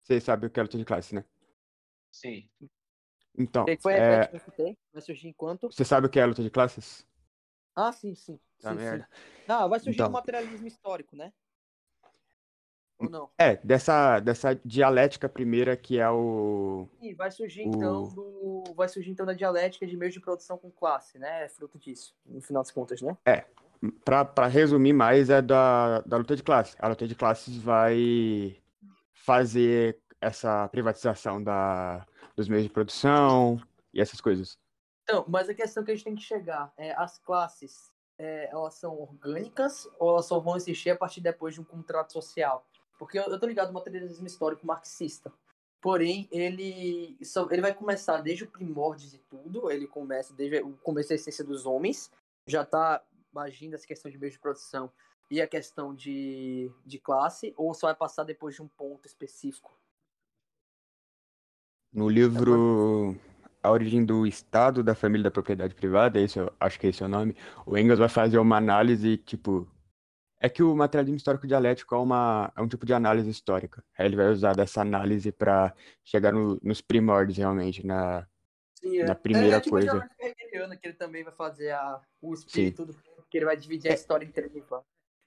Você 0.03 0.21
sabe 0.21 0.47
o 0.47 0.51
que 0.51 0.61
é 0.61 0.63
luta 0.63 0.79
de 0.79 0.85
classes, 0.85 1.13
né? 1.13 1.25
Sim. 2.13 2.49
Então, 3.39 3.67
foi 3.81 3.95
é... 3.95 4.29
vai 4.93 5.03
surgir 5.03 5.29
enquanto... 5.29 5.71
Você 5.71 5.85
sabe 5.85 6.07
o 6.07 6.11
que 6.11 6.19
é 6.19 6.23
a 6.23 6.27
luta 6.27 6.43
de 6.43 6.51
classes? 6.51 7.07
Ah, 7.75 7.93
sim, 7.93 8.15
sim. 8.15 8.41
Tá 8.61 8.71
sim, 8.71 8.77
merda. 8.77 9.09
Sim. 9.13 9.43
Não, 9.47 9.69
vai 9.69 9.79
surgir 9.79 9.97
então... 9.97 10.09
um 10.09 10.13
materialismo 10.13 10.67
histórico, 10.67 11.15
né? 11.15 11.33
Ou 12.99 13.11
não? 13.11 13.31
É, 13.39 13.57
dessa, 13.57 14.21
dessa 14.21 14.55
dialética 14.65 15.29
primeira 15.29 15.77
que 15.77 15.99
é 15.99 16.09
o. 16.11 16.89
Sim, 16.99 17.15
vai 17.15 17.31
surgir 17.31 17.63
o... 17.63 17.69
então 17.69 18.09
do. 18.15 18.65
Vai 18.75 18.89
surgir 18.89 19.11
então 19.11 19.27
da 19.27 19.33
dialética 19.33 19.87
de 19.87 19.97
meio 19.97 20.11
de 20.11 20.21
produção 20.21 20.57
com 20.57 20.71
classe, 20.71 21.19
né? 21.19 21.45
É 21.45 21.49
fruto 21.49 21.79
disso, 21.79 22.15
no 22.25 22.41
final 22.41 22.63
das 22.63 22.71
contas, 22.71 23.03
né? 23.03 23.17
É. 23.27 23.45
Pra 24.05 24.47
resumir 24.47 24.95
mais, 24.95 25.29
é 25.29 25.43
da, 25.43 26.01
da 26.01 26.17
luta 26.17 26.35
de 26.35 26.43
classe. 26.43 26.75
A 26.79 26.89
luta 26.89 27.07
de 27.07 27.15
classes 27.15 27.57
vai 27.59 28.57
fazer 29.13 29.99
essa 30.21 30.67
privatização 30.69 31.43
da, 31.43 32.07
dos 32.35 32.49
meios 32.49 32.65
de 32.65 32.71
produção 32.71 33.61
e 33.93 34.01
essas 34.01 34.21
coisas. 34.21 34.59
Então, 35.03 35.25
mas 35.29 35.49
a 35.49 35.55
questão 35.55 35.85
que 35.85 35.91
a 35.91 35.95
gente 35.95 36.05
tem 36.05 36.15
que 36.15 36.23
chegar 36.23 36.73
é 36.77 36.93
as 36.95 37.19
classes, 37.19 37.93
é, 38.19 38.51
elas 38.51 38.75
são 38.75 38.99
orgânicas 38.99 39.87
ou 39.99 40.11
elas 40.11 40.27
só 40.27 40.41
vão 40.41 40.57
existir 40.57 40.91
a 40.91 40.97
partir 40.97 41.21
depois 41.21 41.55
de 41.55 41.61
um 41.61 41.65
contrato 41.65 42.13
social? 42.13 42.67
Porque 42.99 43.19
eu, 43.19 43.25
eu 43.25 43.39
tô 43.39 43.47
ligado 43.47 43.69
no 43.69 43.75
materialismo 43.75 44.27
histórico 44.27 44.67
marxista. 44.67 45.33
Porém, 45.81 46.27
ele, 46.33 47.17
só, 47.23 47.47
ele 47.51 47.63
vai 47.63 47.73
começar 47.73 48.21
desde 48.21 48.45
o 48.45 48.51
primórdio 48.51 49.09
de 49.09 49.19
tudo, 49.19 49.71
ele 49.71 49.87
começa 49.87 50.35
desde 50.35 50.61
o 50.61 50.73
começo 50.79 51.11
da 51.11 51.15
essência 51.15 51.45
dos 51.45 51.65
homens, 51.67 52.11
já 52.47 52.65
tá 52.65 53.03
agindo 53.37 53.75
essa 53.75 53.87
questão 53.87 54.11
de 54.11 54.19
meio 54.19 54.33
de 54.33 54.39
produção 54.39 54.91
e 55.31 55.41
a 55.41 55.47
questão 55.47 55.95
de, 55.95 56.71
de 56.85 56.99
classe, 56.99 57.53
ou 57.57 57.75
só 57.75 57.89
vai 57.89 57.95
passar 57.95 58.25
depois 58.25 58.55
de 58.55 58.63
um 58.63 58.69
ponto 58.69 59.07
específico? 59.07 59.77
No 61.93 62.09
livro 62.09 63.17
A 63.63 63.71
Origem 63.71 64.05
do 64.05 64.27
Estado, 64.27 64.83
da 64.83 64.95
Família 64.95 65.25
da 65.25 65.31
Propriedade 65.31 65.75
Privada, 65.75 66.21
esse 66.21 66.39
acho 66.61 66.81
que 66.81 66.87
esse 66.87 67.03
é 67.03 67.07
o 67.07 67.09
nome, 67.09 67.37
o 67.65 67.77
Engels 67.77 67.99
vai 67.99 68.09
fazer 68.09 68.39
uma 68.39 68.57
análise, 68.57 69.17
tipo, 69.19 69.69
é 70.41 70.49
que 70.49 70.63
o 70.63 70.75
materialismo 70.77 71.17
histórico 71.17 71.47
dialético 71.47 71.95
é, 71.95 71.99
uma, 71.99 72.53
é 72.57 72.61
um 72.61 72.69
tipo 72.69 72.85
de 72.85 72.93
análise 72.93 73.31
histórica. 73.31 73.83
Ele 73.99 74.17
vai 74.17 74.29
usar 74.29 74.55
dessa 74.55 74.83
análise 74.83 75.33
para 75.33 75.75
chegar 76.05 76.33
no, 76.33 76.59
nos 76.63 76.81
primórdios, 76.81 77.39
realmente, 77.39 77.87
na, 77.87 78.27
Sim, 78.75 78.99
é. 78.99 79.05
na 79.05 79.15
primeira 79.15 79.57
é, 79.57 79.59
é 79.59 79.61
tipo 79.61 79.77
coisa. 79.77 80.09
hegeliana, 80.21 80.77
que 80.77 80.87
ele 80.87 80.95
também 80.95 81.25
vai 81.25 81.33
fazer 81.33 81.71
a, 81.71 82.01
o 82.21 82.35
espírito 82.35 82.85
Sim. 82.85 82.93
do 82.93 83.27
que 83.31 83.39
ele 83.39 83.47
vai 83.47 83.57
dividir 83.57 83.89
a 83.89 83.93
é. 83.93 83.95
história 83.95 84.25
inteira 84.27 84.51
em 84.55 84.63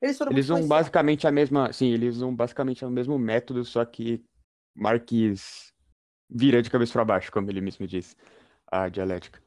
Eles, 0.01 0.21
eles 0.21 0.45
usam 0.45 0.67
basicamente 0.67 1.27
a 1.27 1.31
mesma. 1.31 1.73
Sim, 1.73 1.91
eles 1.91 2.17
usam 2.17 2.35
basicamente 2.35 2.85
o 2.85 2.89
mesmo 2.89 3.17
método, 3.17 3.65
só 3.65 3.83
que 3.83 4.23
Marques 4.75 5.73
vira 6.29 6.61
de 6.61 6.69
cabeça 6.69 6.93
para 6.93 7.05
baixo, 7.05 7.31
como 7.31 7.49
ele 7.49 7.61
mesmo 7.61 7.87
disse, 7.87 8.15
a 8.71 8.87
dialética. 8.87 9.41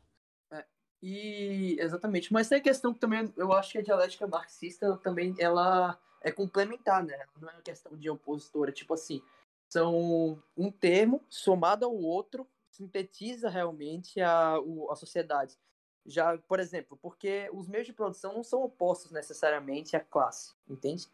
E 1.03 1.77
exatamente, 1.81 2.33
mas 2.33 2.49
tem 2.49 2.59
a 2.59 2.63
questão 2.63 2.95
que 2.95 3.01
também 3.01 3.33
eu 3.37 3.53
acho 3.53 3.73
que 3.73 3.79
a 3.79 3.83
dialética 3.83 4.27
marxista 4.27 4.97
também 4.99 5.35
ela 5.39 5.99
é 6.21 6.31
complementar, 6.31 7.03
né? 7.05 7.27
Não 7.41 7.49
é 7.49 7.53
uma 7.53 7.63
questão 7.63 7.97
de 7.97 8.09
opositora, 8.09 8.71
tipo 8.71 8.95
assim, 8.95 9.21
são 9.69 10.41
um 10.57 10.71
termo 10.71 11.21
somado 11.29 11.85
ao 11.85 11.95
outro 11.95 12.47
sintetiza 12.73 13.49
realmente 13.49 14.21
a, 14.21 14.57
a 14.91 14.97
sociedade. 14.97 15.59
Já, 16.05 16.37
por 16.37 16.59
exemplo, 16.59 16.99
porque 17.01 17.49
os 17.53 17.69
meios 17.69 17.87
de 17.87 17.93
produção 17.93 18.33
não 18.33 18.43
são 18.43 18.63
opostos 18.63 19.13
necessariamente 19.13 19.95
à 19.95 20.01
classe, 20.01 20.55
entende? 20.69 21.09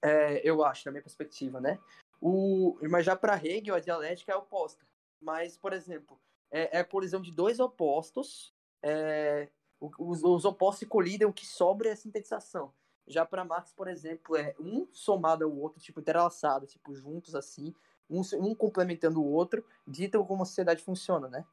É, 0.00 0.40
eu 0.48 0.64
acho, 0.64 0.86
na 0.86 0.92
minha 0.92 1.02
perspectiva, 1.02 1.60
né? 1.60 1.78
O, 2.20 2.78
mas 2.88 3.04
já 3.04 3.16
para 3.16 3.36
Hegel, 3.36 3.74
a 3.74 3.80
dialética 3.80 4.32
é 4.32 4.36
oposta. 4.36 4.86
Mas, 5.20 5.56
por 5.56 5.72
exemplo, 5.72 6.20
é, 6.50 6.78
é 6.78 6.80
a 6.80 6.84
colisão 6.84 7.20
de 7.20 7.32
dois 7.32 7.58
opostos, 7.58 8.54
é, 8.82 9.48
os, 9.80 10.22
os, 10.22 10.44
opostos 10.44 10.80
se 10.80 10.86
colidem, 10.86 11.26
o 11.26 11.32
que 11.32 11.46
sobra 11.46 11.88
é 11.88 11.92
a 11.92 11.96
sintetização. 11.96 12.72
Já 13.06 13.24
para 13.24 13.44
Marx, 13.44 13.72
por 13.72 13.88
exemplo, 13.88 14.36
é 14.36 14.54
um 14.60 14.86
somado 14.92 15.44
ao 15.44 15.52
outro, 15.52 15.80
tipo, 15.80 16.00
interlaçado, 16.00 16.66
tipo, 16.66 16.94
juntos 16.94 17.34
assim, 17.34 17.74
um, 18.08 18.22
um 18.38 18.54
complementando 18.54 19.20
o 19.20 19.32
outro, 19.32 19.64
ditam 19.86 20.24
como 20.24 20.42
a 20.42 20.46
sociedade 20.46 20.82
funciona, 20.82 21.28
né? 21.28 21.44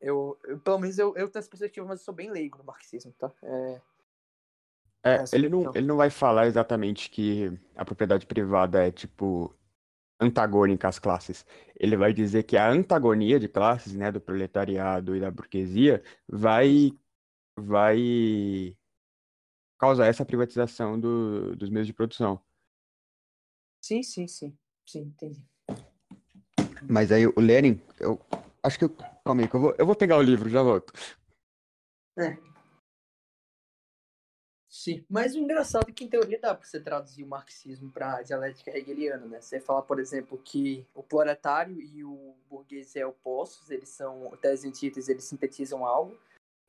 Eu, 0.00 0.38
eu 0.44 0.58
pelo 0.58 0.78
menos 0.78 0.98
eu, 0.98 1.08
eu 1.16 1.28
tenho 1.28 1.40
essa 1.40 1.48
perspectiva, 1.48 1.86
mas 1.86 2.00
eu 2.00 2.04
sou 2.04 2.14
bem 2.14 2.30
leigo 2.30 2.58
no 2.58 2.64
marxismo, 2.64 3.12
tá? 3.18 3.30
É, 3.42 3.80
é, 5.04 5.24
ele, 5.32 5.48
não, 5.48 5.70
ele 5.74 5.86
não 5.86 5.96
vai 5.96 6.10
falar 6.10 6.46
exatamente 6.46 7.10
que 7.10 7.58
a 7.74 7.84
propriedade 7.84 8.26
privada 8.26 8.86
é, 8.86 8.90
tipo, 8.90 9.54
antagônica 10.22 10.88
às 10.88 10.98
classes. 10.98 11.44
Ele 11.78 11.96
vai 11.96 12.12
dizer 12.12 12.44
que 12.44 12.56
a 12.56 12.68
antagonia 12.70 13.40
de 13.40 13.48
classes, 13.48 13.94
né, 13.94 14.12
do 14.12 14.20
proletariado 14.20 15.16
e 15.16 15.20
da 15.20 15.30
burguesia, 15.30 16.02
vai, 16.28 16.92
vai 17.56 18.76
causar 19.78 20.06
essa 20.06 20.24
privatização 20.24 20.98
do, 20.98 21.56
dos 21.56 21.68
meios 21.68 21.86
de 21.86 21.92
produção. 21.92 22.40
Sim, 23.80 24.02
sim, 24.02 24.28
sim. 24.28 24.56
Sim, 24.86 25.00
entendi. 25.00 25.44
Mas 26.88 27.10
aí 27.12 27.26
o 27.26 27.40
Lenin, 27.40 27.80
eu 28.00 28.20
acho 28.62 28.78
que 28.78 28.84
eu. 28.84 28.90
Calma 29.24 29.42
aí, 29.42 29.48
que 29.48 29.54
eu 29.54 29.60
vou, 29.60 29.74
eu 29.78 29.86
vou 29.86 29.94
pegar 29.94 30.18
o 30.18 30.22
livro, 30.22 30.48
já 30.48 30.62
volto. 30.62 30.92
É. 32.18 32.51
Sim, 34.82 35.04
mas 35.08 35.36
o 35.36 35.38
engraçado 35.38 35.88
é 35.88 35.92
que 35.92 36.02
em 36.02 36.08
teoria 36.08 36.40
dá 36.40 36.56
para 36.56 36.66
você 36.66 36.80
traduzir 36.80 37.22
o 37.22 37.28
marxismo 37.28 37.88
para 37.88 38.20
dialética 38.22 38.76
hegeliana, 38.76 39.24
né? 39.26 39.40
Você 39.40 39.60
fala, 39.60 39.80
por 39.80 40.00
exemplo, 40.00 40.36
que 40.44 40.84
o 40.92 41.04
proletário 41.04 41.80
e 41.80 42.02
o 42.02 42.34
burguês 42.50 42.96
é 42.96 43.06
opostos, 43.06 43.70
eles 43.70 43.90
são 43.90 44.36
tese 44.40 44.66
antítese, 44.66 45.12
eles 45.12 45.22
sintetizam 45.22 45.86
algo, 45.86 46.18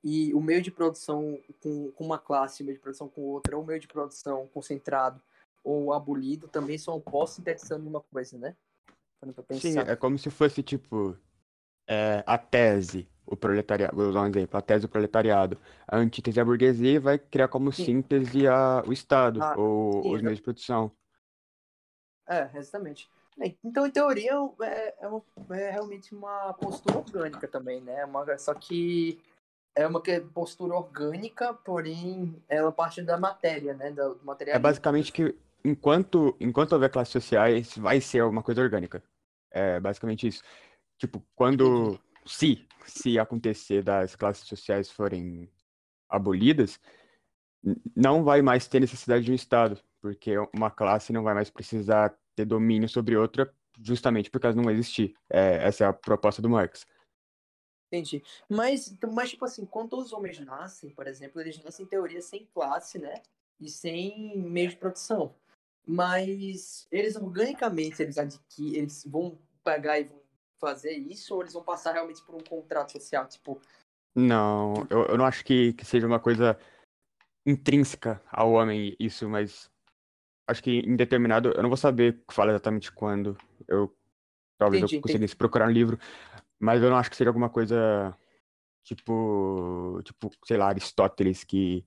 e 0.03 0.31
o 0.35 0.39
meio 0.39 0.61
de 0.61 0.69
produção 0.69 1.41
com, 1.59 1.91
com 1.93 2.05
uma 2.05 2.19
classe, 2.19 2.61
o 2.61 2.65
meio 2.67 2.77
de 2.77 2.83
produção 2.83 3.09
com 3.09 3.21
outra, 3.21 3.57
ou 3.57 3.63
o 3.63 3.65
meio 3.65 3.79
de 3.79 3.87
produção 3.87 4.47
concentrado 4.53 5.19
ou 5.63 5.91
abolido 5.91 6.47
também 6.47 6.77
são 6.77 6.93
opostos 6.93 7.37
sintetizando 7.37 7.89
uma 7.89 8.01
coisa, 8.01 8.37
né? 8.37 8.55
Sim, 9.59 9.79
é 9.79 9.95
como 9.95 10.19
se 10.19 10.29
fosse 10.29 10.61
tipo 10.61 11.17
é, 11.87 12.23
a 12.27 12.37
tese, 12.37 13.09
o 13.25 13.35
proletariado, 13.35 13.95
vou 13.95 14.07
usar 14.07 14.21
um 14.21 14.27
exemplo, 14.27 14.57
a 14.57 14.61
tese 14.61 14.81
do 14.81 14.89
proletariado. 14.89 15.57
A 15.87 15.97
antítese 15.97 16.39
à 16.39 16.45
burguesia 16.45 16.99
vai 16.99 17.17
criar 17.17 17.47
como 17.47 17.71
sim. 17.71 17.85
síntese 17.85 18.47
a, 18.47 18.83
o 18.85 18.93
Estado 18.93 19.41
ah, 19.41 19.55
ou 19.57 20.13
os 20.13 20.21
meios 20.21 20.37
de 20.37 20.43
produção. 20.43 20.91
É, 22.27 22.49
exatamente. 22.55 23.09
Então, 23.63 23.87
em 23.87 23.91
teoria, 23.91 24.33
é, 24.61 24.95
é, 25.01 25.07
uma, 25.07 25.23
é, 25.51 25.71
realmente 25.71 26.13
uma 26.13 26.53
postura 26.53 26.99
orgânica 26.99 27.47
também, 27.47 27.81
né? 27.81 28.05
Uma, 28.05 28.37
só 28.37 28.53
que 28.53 29.19
é 29.75 29.87
uma 29.87 30.01
postura 30.33 30.75
orgânica, 30.75 31.53
porém 31.53 32.41
ela 32.47 32.71
parte 32.71 33.01
da 33.01 33.17
matéria, 33.17 33.73
né? 33.73 33.91
Do, 33.91 34.15
do 34.15 34.25
material. 34.25 34.55
É 34.55 34.59
basicamente 34.59 35.11
que 35.11 35.35
enquanto, 35.65 36.35
enquanto 36.39 36.73
houver 36.73 36.91
classes 36.91 37.11
sociais, 37.11 37.75
vai 37.77 37.99
ser 37.99 38.19
alguma 38.19 38.43
coisa 38.43 38.61
orgânica. 38.61 39.01
É 39.49 39.79
basicamente 39.79 40.27
isso. 40.27 40.43
Tipo, 40.97 41.23
quando. 41.35 41.99
Se, 42.25 42.65
se 42.85 43.19
acontecer 43.19 43.83
das 43.83 44.15
classes 44.15 44.47
sociais 44.47 44.89
forem 44.89 45.49
abolidas, 46.09 46.79
não 47.95 48.23
vai 48.23 48.41
mais 48.41 48.67
ter 48.67 48.79
necessidade 48.79 49.25
de 49.25 49.31
um 49.31 49.35
Estado, 49.35 49.79
porque 50.01 50.37
uma 50.53 50.69
classe 50.69 51.13
não 51.13 51.23
vai 51.23 51.33
mais 51.33 51.49
precisar 51.49 52.17
ter 52.35 52.45
domínio 52.45 52.89
sobre 52.89 53.15
outra, 53.15 53.53
justamente 53.81 54.29
porque 54.29 54.45
elas 54.45 54.55
não 54.55 54.69
existir. 54.69 55.15
É, 55.29 55.67
essa 55.67 55.85
é 55.85 55.87
a 55.87 55.93
proposta 55.93 56.41
do 56.41 56.49
Marx. 56.49 56.85
Entendi. 57.87 58.23
Mas, 58.49 58.97
mas, 59.11 59.29
tipo 59.29 59.45
assim, 59.45 59.65
quando 59.65 59.95
os 59.97 60.11
homens 60.13 60.39
nascem, 60.39 60.89
por 60.89 61.07
exemplo, 61.07 61.39
eles 61.39 61.63
nascem 61.63 61.85
em 61.85 61.89
teoria 61.89 62.21
sem 62.21 62.45
classe, 62.47 62.97
né? 62.97 63.21
E 63.59 63.69
sem 63.69 64.37
meio 64.39 64.69
de 64.69 64.75
produção. 64.75 65.35
Mas 65.85 66.87
eles 66.91 67.15
organicamente, 67.15 68.01
eles 68.01 68.17
adquirem, 68.17 68.81
eles 68.81 69.05
vão 69.05 69.37
pegar 69.63 69.99
e 69.99 70.05
vão 70.05 70.22
fazer 70.63 70.93
isso, 70.93 71.35
ou 71.35 71.41
eles 71.41 71.53
vão 71.53 71.63
passar 71.63 71.91
realmente 71.91 72.23
por 72.23 72.35
um 72.35 72.43
contrato 72.43 72.93
social, 72.93 73.27
tipo. 73.27 73.59
Não, 74.15 74.73
eu, 74.89 75.05
eu 75.07 75.17
não 75.17 75.25
acho 75.25 75.43
que, 75.43 75.73
que 75.73 75.83
seja 75.83 76.07
uma 76.07 76.19
coisa 76.19 76.57
intrínseca 77.45 78.21
ao 78.31 78.53
homem 78.53 78.95
isso, 78.97 79.27
mas 79.27 79.69
acho 80.47 80.63
que 80.63 80.79
em 80.79 80.95
determinado. 80.95 81.51
Eu 81.51 81.61
não 81.61 81.69
vou 81.69 81.77
saber 81.77 82.23
falar 82.31 82.51
exatamente 82.51 82.91
quando. 82.91 83.37
Eu 83.67 83.93
talvez 84.57 84.83
entendi, 84.83 84.95
eu 84.95 85.01
conseguisse 85.01 85.33
entendi. 85.33 85.37
procurar 85.37 85.67
um 85.67 85.71
livro, 85.71 85.99
mas 86.59 86.81
eu 86.81 86.89
não 86.89 86.97
acho 86.97 87.09
que 87.09 87.17
seja 87.17 87.29
alguma 87.29 87.49
coisa 87.49 88.17
tipo, 88.83 90.01
tipo, 90.03 90.31
sei 90.45 90.57
lá, 90.57 90.67
Aristóteles 90.67 91.43
que 91.43 91.85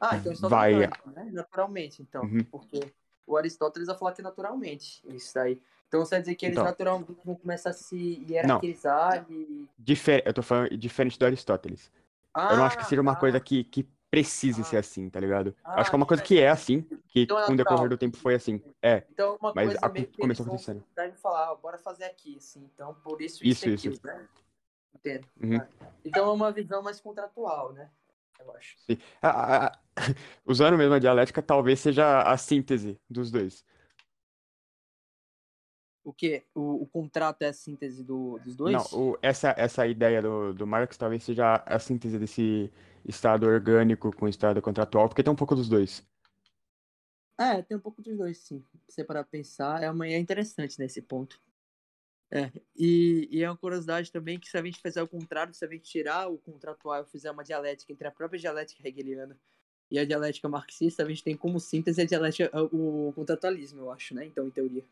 ah, 0.00 0.16
então 0.16 0.32
isso 0.32 0.48
vai 0.48 0.74
né? 0.76 1.30
Naturalmente, 1.32 2.02
então. 2.02 2.22
Uhum. 2.22 2.44
Porque 2.44 2.92
o 3.26 3.36
Aristóteles 3.36 3.88
vai 3.88 3.98
falar 3.98 4.12
que 4.12 4.20
é 4.20 4.24
naturalmente 4.24 5.02
isso 5.08 5.34
daí. 5.34 5.60
Então 5.88 6.04
você 6.04 6.16
vai 6.16 6.20
dizer 6.20 6.34
que 6.34 6.46
eles 6.46 6.56
então, 6.56 6.64
naturalmente 6.64 7.16
vão 7.24 7.34
começar 7.34 7.70
a 7.70 7.72
se 7.72 8.24
hierarquizar 8.28 9.26
não. 9.28 9.36
e. 9.36 9.68
Difer 9.78 10.22
eu 10.24 10.34
tô 10.34 10.42
falando 10.42 10.76
diferente 10.76 11.18
do 11.18 11.24
Aristóteles. 11.24 11.90
Ah, 12.34 12.52
eu 12.52 12.58
não 12.58 12.64
acho 12.64 12.78
que 12.78 12.84
seja 12.84 13.00
uma 13.00 13.12
ah, 13.12 13.16
coisa 13.16 13.40
que, 13.40 13.64
que 13.64 13.88
precise 14.10 14.60
ah, 14.60 14.64
ser 14.64 14.76
assim, 14.76 15.08
tá 15.08 15.18
ligado? 15.18 15.56
Ah, 15.64 15.80
acho 15.80 15.90
que 15.90 15.96
é 15.96 15.98
uma 15.98 16.06
coisa 16.06 16.22
que 16.22 16.38
é 16.38 16.48
assim, 16.48 16.82
que 17.08 17.22
então 17.22 17.38
é 17.38 17.46
com 17.46 17.52
o 17.52 17.56
decorrer 17.56 17.88
do 17.88 17.96
tempo 17.96 18.16
foi 18.18 18.34
assim. 18.34 18.62
É. 18.82 19.04
Então 19.10 19.38
uma 19.40 19.52
mas 19.54 19.68
coisa 19.68 19.78
a, 19.82 19.88
meio 19.88 20.06
que 20.06 20.20
começou 20.20 20.46
acontecendo. 20.46 20.84
Devem 20.94 21.16
falar, 21.16 21.54
bora 21.56 21.78
fazer 21.78 22.04
aqui, 22.04 22.36
assim. 22.36 22.68
Então 22.74 22.94
por 23.02 23.20
isso 23.22 23.44
isso, 23.44 23.68
isso, 23.68 23.88
isso. 23.88 24.06
né? 24.06 24.28
Entendo. 24.94 25.26
Uhum. 25.42 25.60
Então 26.04 26.28
é 26.28 26.32
uma 26.32 26.52
visão 26.52 26.82
mais 26.82 27.00
contratual, 27.00 27.72
né? 27.72 27.88
eu 28.40 28.56
acho. 28.56 28.76
Sim. 28.78 28.98
A, 29.20 29.66
a, 29.66 29.78
usando 30.46 30.76
mesmo 30.76 30.94
a 30.94 30.98
dialética, 30.98 31.42
talvez 31.42 31.80
seja 31.80 32.22
a 32.22 32.36
síntese 32.36 32.98
dos 33.08 33.30
dois. 33.30 33.64
O 36.08 36.12
que? 36.14 36.42
O, 36.54 36.84
o, 36.84 36.86
contrato 36.86 37.42
é 37.42 37.48
a 37.48 37.52
síntese 37.52 38.02
do, 38.02 38.38
dos 38.38 38.56
dois? 38.56 38.72
Não, 38.72 38.98
o, 38.98 39.18
essa, 39.20 39.54
essa 39.58 39.86
ideia 39.86 40.22
do, 40.22 40.54
do 40.54 40.66
Marx 40.66 40.96
talvez 40.96 41.22
seja 41.22 41.62
a 41.66 41.78
síntese 41.78 42.18
desse 42.18 42.72
estado 43.04 43.44
orgânico 43.44 44.10
com 44.16 44.24
o 44.24 44.28
estado 44.28 44.62
contratual, 44.62 45.06
porque 45.06 45.22
tem 45.22 45.30
um 45.30 45.36
pouco 45.36 45.54
dos 45.54 45.68
dois. 45.68 46.02
É, 47.38 47.60
tem 47.60 47.76
um 47.76 47.80
pouco 47.80 48.00
dos 48.00 48.16
dois, 48.16 48.38
sim. 48.38 48.64
Você 48.88 49.04
parar 49.04 49.22
pensar, 49.22 49.82
é, 49.82 49.90
uma, 49.90 50.06
é 50.06 50.18
interessante 50.18 50.78
nesse 50.78 51.02
ponto. 51.02 51.38
É, 52.30 52.50
e, 52.74 53.28
e 53.30 53.42
é 53.42 53.50
uma 53.50 53.56
curiosidade 53.58 54.10
também 54.10 54.40
que 54.40 54.48
se 54.48 54.56
a 54.56 54.62
gente 54.62 54.80
fizer 54.80 55.02
o 55.02 55.08
contrário, 55.08 55.52
se 55.52 55.62
a 55.62 55.68
gente 55.68 55.90
tirar 55.90 56.28
o 56.28 56.38
contratual 56.38 57.02
e 57.02 57.10
fizer 57.10 57.30
uma 57.30 57.44
dialética 57.44 57.92
entre 57.92 58.08
a 58.08 58.10
própria 58.10 58.40
dialética 58.40 58.88
hegeliana 58.88 59.38
e 59.90 59.98
a 59.98 60.06
dialética 60.06 60.48
marxista, 60.48 61.02
a 61.02 61.06
gente 61.06 61.22
tem 61.22 61.36
como 61.36 61.60
síntese 61.60 62.00
a 62.00 62.06
dialética, 62.06 62.50
o 62.72 63.12
contratualismo, 63.14 63.82
eu 63.82 63.92
acho, 63.92 64.14
né? 64.14 64.24
Então, 64.24 64.46
em 64.46 64.50
teoria. 64.50 64.82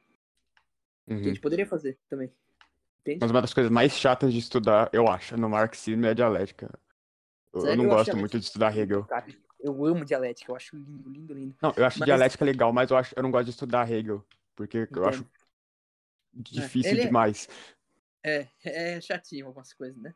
Uhum. 1.06 1.16
Que 1.16 1.22
a 1.22 1.28
gente 1.28 1.40
poderia 1.40 1.66
fazer 1.66 1.98
também. 2.08 2.32
Entende? 3.00 3.18
Mas 3.20 3.30
uma 3.30 3.40
das 3.40 3.54
coisas 3.54 3.70
mais 3.70 3.92
chatas 3.92 4.32
de 4.32 4.38
estudar, 4.38 4.90
eu 4.92 5.06
acho, 5.08 5.36
no 5.36 5.48
marxismo 5.48 6.04
é 6.06 6.10
a 6.10 6.14
dialética. 6.14 6.68
Eu, 7.52 7.66
eu 7.66 7.76
não 7.76 7.88
gosto 7.88 8.16
muito 8.16 8.38
de 8.38 8.44
estudar 8.44 8.76
Hegel. 8.76 9.04
Cara, 9.04 9.26
eu 9.60 9.84
amo 9.84 10.04
dialética, 10.04 10.50
eu 10.50 10.56
acho 10.56 10.76
lindo, 10.76 11.08
lindo, 11.08 11.32
lindo. 11.32 11.56
Não, 11.62 11.72
eu 11.76 11.84
acho 11.84 11.98
mas... 12.00 12.06
dialética 12.06 12.44
legal, 12.44 12.72
mas 12.72 12.90
eu, 12.90 12.96
acho, 12.96 13.14
eu 13.16 13.22
não 13.22 13.30
gosto 13.30 13.44
de 13.44 13.50
estudar 13.50 13.90
Hegel. 13.90 14.24
Porque 14.54 14.78
Entendo. 14.78 14.98
eu 14.98 15.08
acho 15.08 15.26
difícil 16.34 16.92
Ele 16.92 17.02
é 17.02 17.06
demais. 17.06 17.48
É, 18.24 18.48
é 18.64 19.00
chatinho 19.00 19.46
algumas 19.46 19.72
coisas, 19.72 19.96
né? 19.96 20.12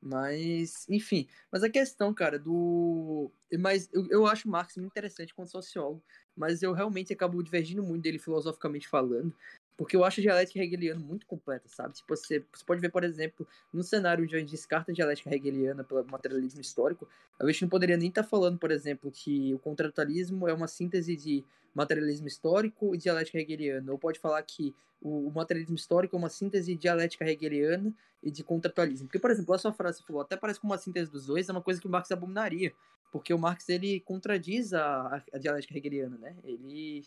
Mas, 0.00 0.86
enfim. 0.88 1.26
Mas 1.50 1.62
a 1.62 1.70
questão, 1.70 2.12
cara, 2.12 2.38
do. 2.38 3.30
Mas 3.58 3.88
eu, 3.92 4.06
eu 4.10 4.26
acho 4.26 4.48
Marx 4.48 4.76
muito 4.76 4.90
interessante 4.90 5.32
como 5.32 5.48
sociólogo, 5.48 6.04
mas 6.36 6.62
eu 6.62 6.72
realmente 6.72 7.12
acabo 7.12 7.42
divergindo 7.42 7.82
muito 7.82 8.02
dele 8.02 8.18
filosoficamente 8.18 8.86
falando. 8.86 9.34
Porque 9.76 9.96
eu 9.96 10.04
acho 10.04 10.20
a 10.20 10.22
dialética 10.22 10.60
hegeliana 10.60 11.00
muito 11.00 11.26
completa, 11.26 11.68
sabe? 11.68 11.94
Tipo, 11.94 12.16
você, 12.16 12.44
você 12.52 12.64
pode 12.64 12.80
ver, 12.80 12.90
por 12.90 13.02
exemplo, 13.02 13.46
no 13.72 13.82
cenário 13.82 14.22
onde 14.22 14.36
a 14.36 14.38
gente 14.38 14.50
descarta 14.50 14.92
a 14.92 14.94
dialética 14.94 15.34
hegeliana 15.34 15.82
pelo 15.82 16.04
materialismo 16.04 16.60
histórico, 16.60 17.08
a 17.38 17.46
gente 17.46 17.62
não 17.62 17.68
poderia 17.68 17.96
nem 17.96 18.08
estar 18.08 18.22
tá 18.22 18.28
falando, 18.28 18.56
por 18.56 18.70
exemplo, 18.70 19.10
que 19.10 19.52
o 19.52 19.58
contratualismo 19.58 20.46
é 20.46 20.52
uma 20.52 20.68
síntese 20.68 21.16
de 21.16 21.44
materialismo 21.74 22.28
histórico 22.28 22.94
e 22.94 22.98
dialética 22.98 23.38
hegeliana. 23.38 23.90
Ou 23.90 23.98
pode 23.98 24.20
falar 24.20 24.40
que 24.42 24.72
o, 25.02 25.30
materialismo 25.30 25.74
histórico 25.74 26.16
é 26.16 26.18
uma 26.18 26.30
síntese 26.30 26.72
de 26.72 26.80
dialética 26.80 27.28
hegeliana 27.28 27.92
e 28.22 28.30
de 28.30 28.42
contratualismo. 28.44 29.08
Porque, 29.08 29.18
por 29.18 29.30
exemplo, 29.30 29.54
a 29.54 29.58
sua 29.58 29.72
frase 29.72 30.02
falou, 30.02 30.22
até 30.22 30.36
parece 30.36 30.60
como 30.60 30.72
uma 30.72 30.78
síntese 30.78 31.10
dos 31.10 31.26
dois, 31.26 31.48
é 31.48 31.52
uma 31.52 31.60
coisa 31.60 31.80
que 31.80 31.86
o 31.86 31.90
Marx 31.90 32.10
abominaria. 32.12 32.72
Porque 33.12 33.34
o 33.34 33.38
Marx, 33.38 33.68
ele 33.68 34.00
contradiz 34.00 34.72
a, 34.72 35.22
a 35.32 35.38
dialética 35.38 35.76
hegeliana, 35.76 36.16
né? 36.16 36.36
Ele, 36.42 37.04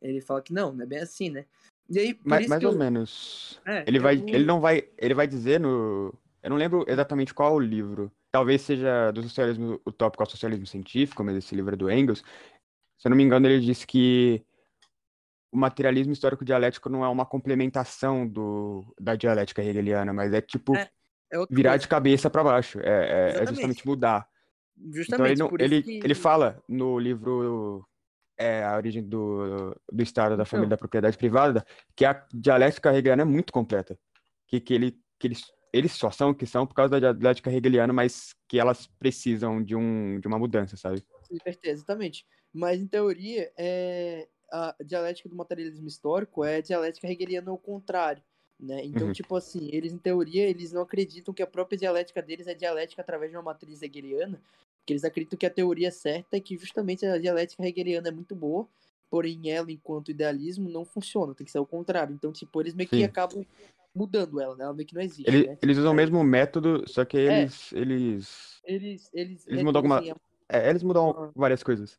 ele 0.00 0.20
fala 0.20 0.40
que 0.40 0.52
não, 0.52 0.72
não 0.72 0.84
é 0.84 0.86
bem 0.86 1.00
assim, 1.00 1.30
né? 1.30 1.44
E 1.92 1.98
aí, 1.98 2.18
mais, 2.24 2.46
mais 2.46 2.64
ou 2.64 2.72
eu... 2.72 2.78
menos. 2.78 3.60
É, 3.66 3.84
ele 3.86 3.98
vai, 3.98 4.16
ele 4.16 4.44
não 4.44 4.60
vai, 4.60 4.88
ele 4.98 5.14
vai 5.14 5.26
dizer 5.26 5.60
no, 5.60 6.12
eu 6.42 6.50
não 6.50 6.56
lembro 6.56 6.84
exatamente 6.88 7.32
qual 7.32 7.54
o 7.54 7.60
livro. 7.60 8.10
Talvez 8.30 8.62
seja 8.62 9.12
do 9.12 9.22
socialismo 9.22 9.80
utópico 9.86 10.22
ao 10.22 10.28
socialismo 10.28 10.66
científico, 10.66 11.22
mas 11.22 11.36
esse 11.36 11.54
livro 11.54 11.74
é 11.74 11.76
do 11.76 11.90
Engels. 11.90 12.24
Se 12.98 13.06
eu 13.06 13.10
não 13.10 13.16
me 13.16 13.22
engano, 13.22 13.46
ele 13.46 13.60
disse 13.60 13.86
que 13.86 14.44
o 15.52 15.56
materialismo 15.56 16.12
histórico 16.12 16.44
dialético 16.44 16.88
não 16.88 17.04
é 17.04 17.08
uma 17.08 17.26
complementação 17.26 18.26
do, 18.26 18.84
da 18.98 19.14
dialética 19.14 19.62
hegeliana, 19.62 20.12
mas 20.12 20.32
é 20.32 20.40
tipo 20.40 20.74
é, 20.74 20.90
é 21.32 21.44
virar 21.50 21.72
coisa. 21.72 21.82
de 21.82 21.88
cabeça 21.88 22.30
para 22.30 22.42
baixo. 22.42 22.80
É, 22.80 23.36
é, 23.36 23.42
é, 23.42 23.46
justamente 23.46 23.86
mudar. 23.86 24.26
Justamente 24.92 25.34
então 25.34 25.50
ele, 25.58 25.76
ele, 25.76 25.82
que... 25.82 26.00
ele 26.02 26.14
fala 26.14 26.60
no 26.68 26.98
livro 26.98 27.86
é 28.38 28.64
a 28.64 28.76
origem 28.76 29.02
do, 29.02 29.74
do 29.90 30.02
Estado, 30.02 30.36
da 30.36 30.44
família, 30.44 30.66
então. 30.66 30.76
da 30.76 30.78
propriedade 30.78 31.16
privada, 31.16 31.64
que 31.94 32.04
a 32.04 32.26
dialética 32.32 32.90
hegeliana 32.90 33.22
é 33.22 33.24
muito 33.24 33.52
completa. 33.52 33.98
Que, 34.46 34.60
que, 34.60 34.74
ele, 34.74 34.98
que 35.18 35.28
eles, 35.28 35.42
eles 35.72 35.92
só 35.92 36.10
são 36.10 36.30
o 36.30 36.34
que 36.34 36.46
são 36.46 36.66
por 36.66 36.74
causa 36.74 37.00
da 37.00 37.12
dialética 37.12 37.50
hegeliana, 37.50 37.92
mas 37.92 38.34
que 38.48 38.58
elas 38.58 38.86
precisam 38.98 39.62
de, 39.62 39.74
um, 39.74 40.20
de 40.20 40.26
uma 40.26 40.38
mudança, 40.38 40.76
sabe? 40.76 41.02
Exatamente. 41.62 42.26
Mas, 42.52 42.80
em 42.80 42.86
teoria, 42.86 43.50
é, 43.56 44.28
a 44.50 44.74
dialética 44.84 45.28
do 45.28 45.36
materialismo 45.36 45.88
histórico 45.88 46.44
é 46.44 46.56
a 46.56 46.62
dialética 46.62 47.08
hegeliana 47.08 47.50
ao 47.50 47.58
contrário. 47.58 48.22
Né? 48.60 48.84
Então, 48.84 49.08
uhum. 49.08 49.12
tipo 49.12 49.34
assim, 49.34 49.68
eles, 49.72 49.92
em 49.92 49.98
teoria, 49.98 50.48
eles 50.48 50.70
não 50.70 50.82
acreditam 50.82 51.34
que 51.34 51.42
a 51.42 51.46
própria 51.46 51.76
dialética 51.76 52.22
deles 52.22 52.46
é 52.46 52.54
dialética 52.54 53.02
através 53.02 53.30
de 53.30 53.36
uma 53.36 53.42
matriz 53.42 53.82
hegeliana, 53.82 54.40
que 54.86 54.92
eles 54.92 55.04
acreditam 55.04 55.38
que 55.38 55.46
a 55.46 55.50
teoria 55.50 55.90
certa 55.90 56.36
é 56.36 56.40
que 56.40 56.56
justamente 56.56 57.06
a 57.06 57.18
dialética 57.18 57.66
hegeliana 57.66 58.08
é 58.08 58.12
muito 58.12 58.34
boa, 58.34 58.66
porém 59.10 59.50
ela, 59.50 59.70
enquanto 59.70 60.10
idealismo, 60.10 60.68
não 60.68 60.84
funciona, 60.84 61.34
tem 61.34 61.44
que 61.44 61.52
ser 61.52 61.58
o 61.58 61.66
contrário. 61.66 62.14
Então, 62.14 62.32
tipo, 62.32 62.60
eles 62.60 62.74
meio 62.74 62.88
Sim. 62.88 62.98
que 62.98 63.04
acabam 63.04 63.44
mudando 63.94 64.40
ela, 64.40 64.56
né? 64.56 64.64
Ela 64.64 64.74
meio 64.74 64.86
que 64.86 64.94
não 64.94 65.02
existe. 65.02 65.28
Ele, 65.28 65.48
né? 65.48 65.58
Eles 65.62 65.78
usam 65.78 65.92
o 65.92 65.94
mesmo 65.94 66.22
método, 66.24 66.82
só 66.88 67.04
que 67.04 67.16
eles. 67.16 67.72
É. 67.72 67.78
Eles, 67.78 68.60
eles, 68.64 69.10
eles, 69.12 69.46
eles 69.46 69.62
mudam 69.62 69.80
alguma. 69.80 70.02
É, 70.48 70.68
eles 70.68 70.82
mudam 70.82 71.30
várias 71.34 71.62
coisas. 71.62 71.98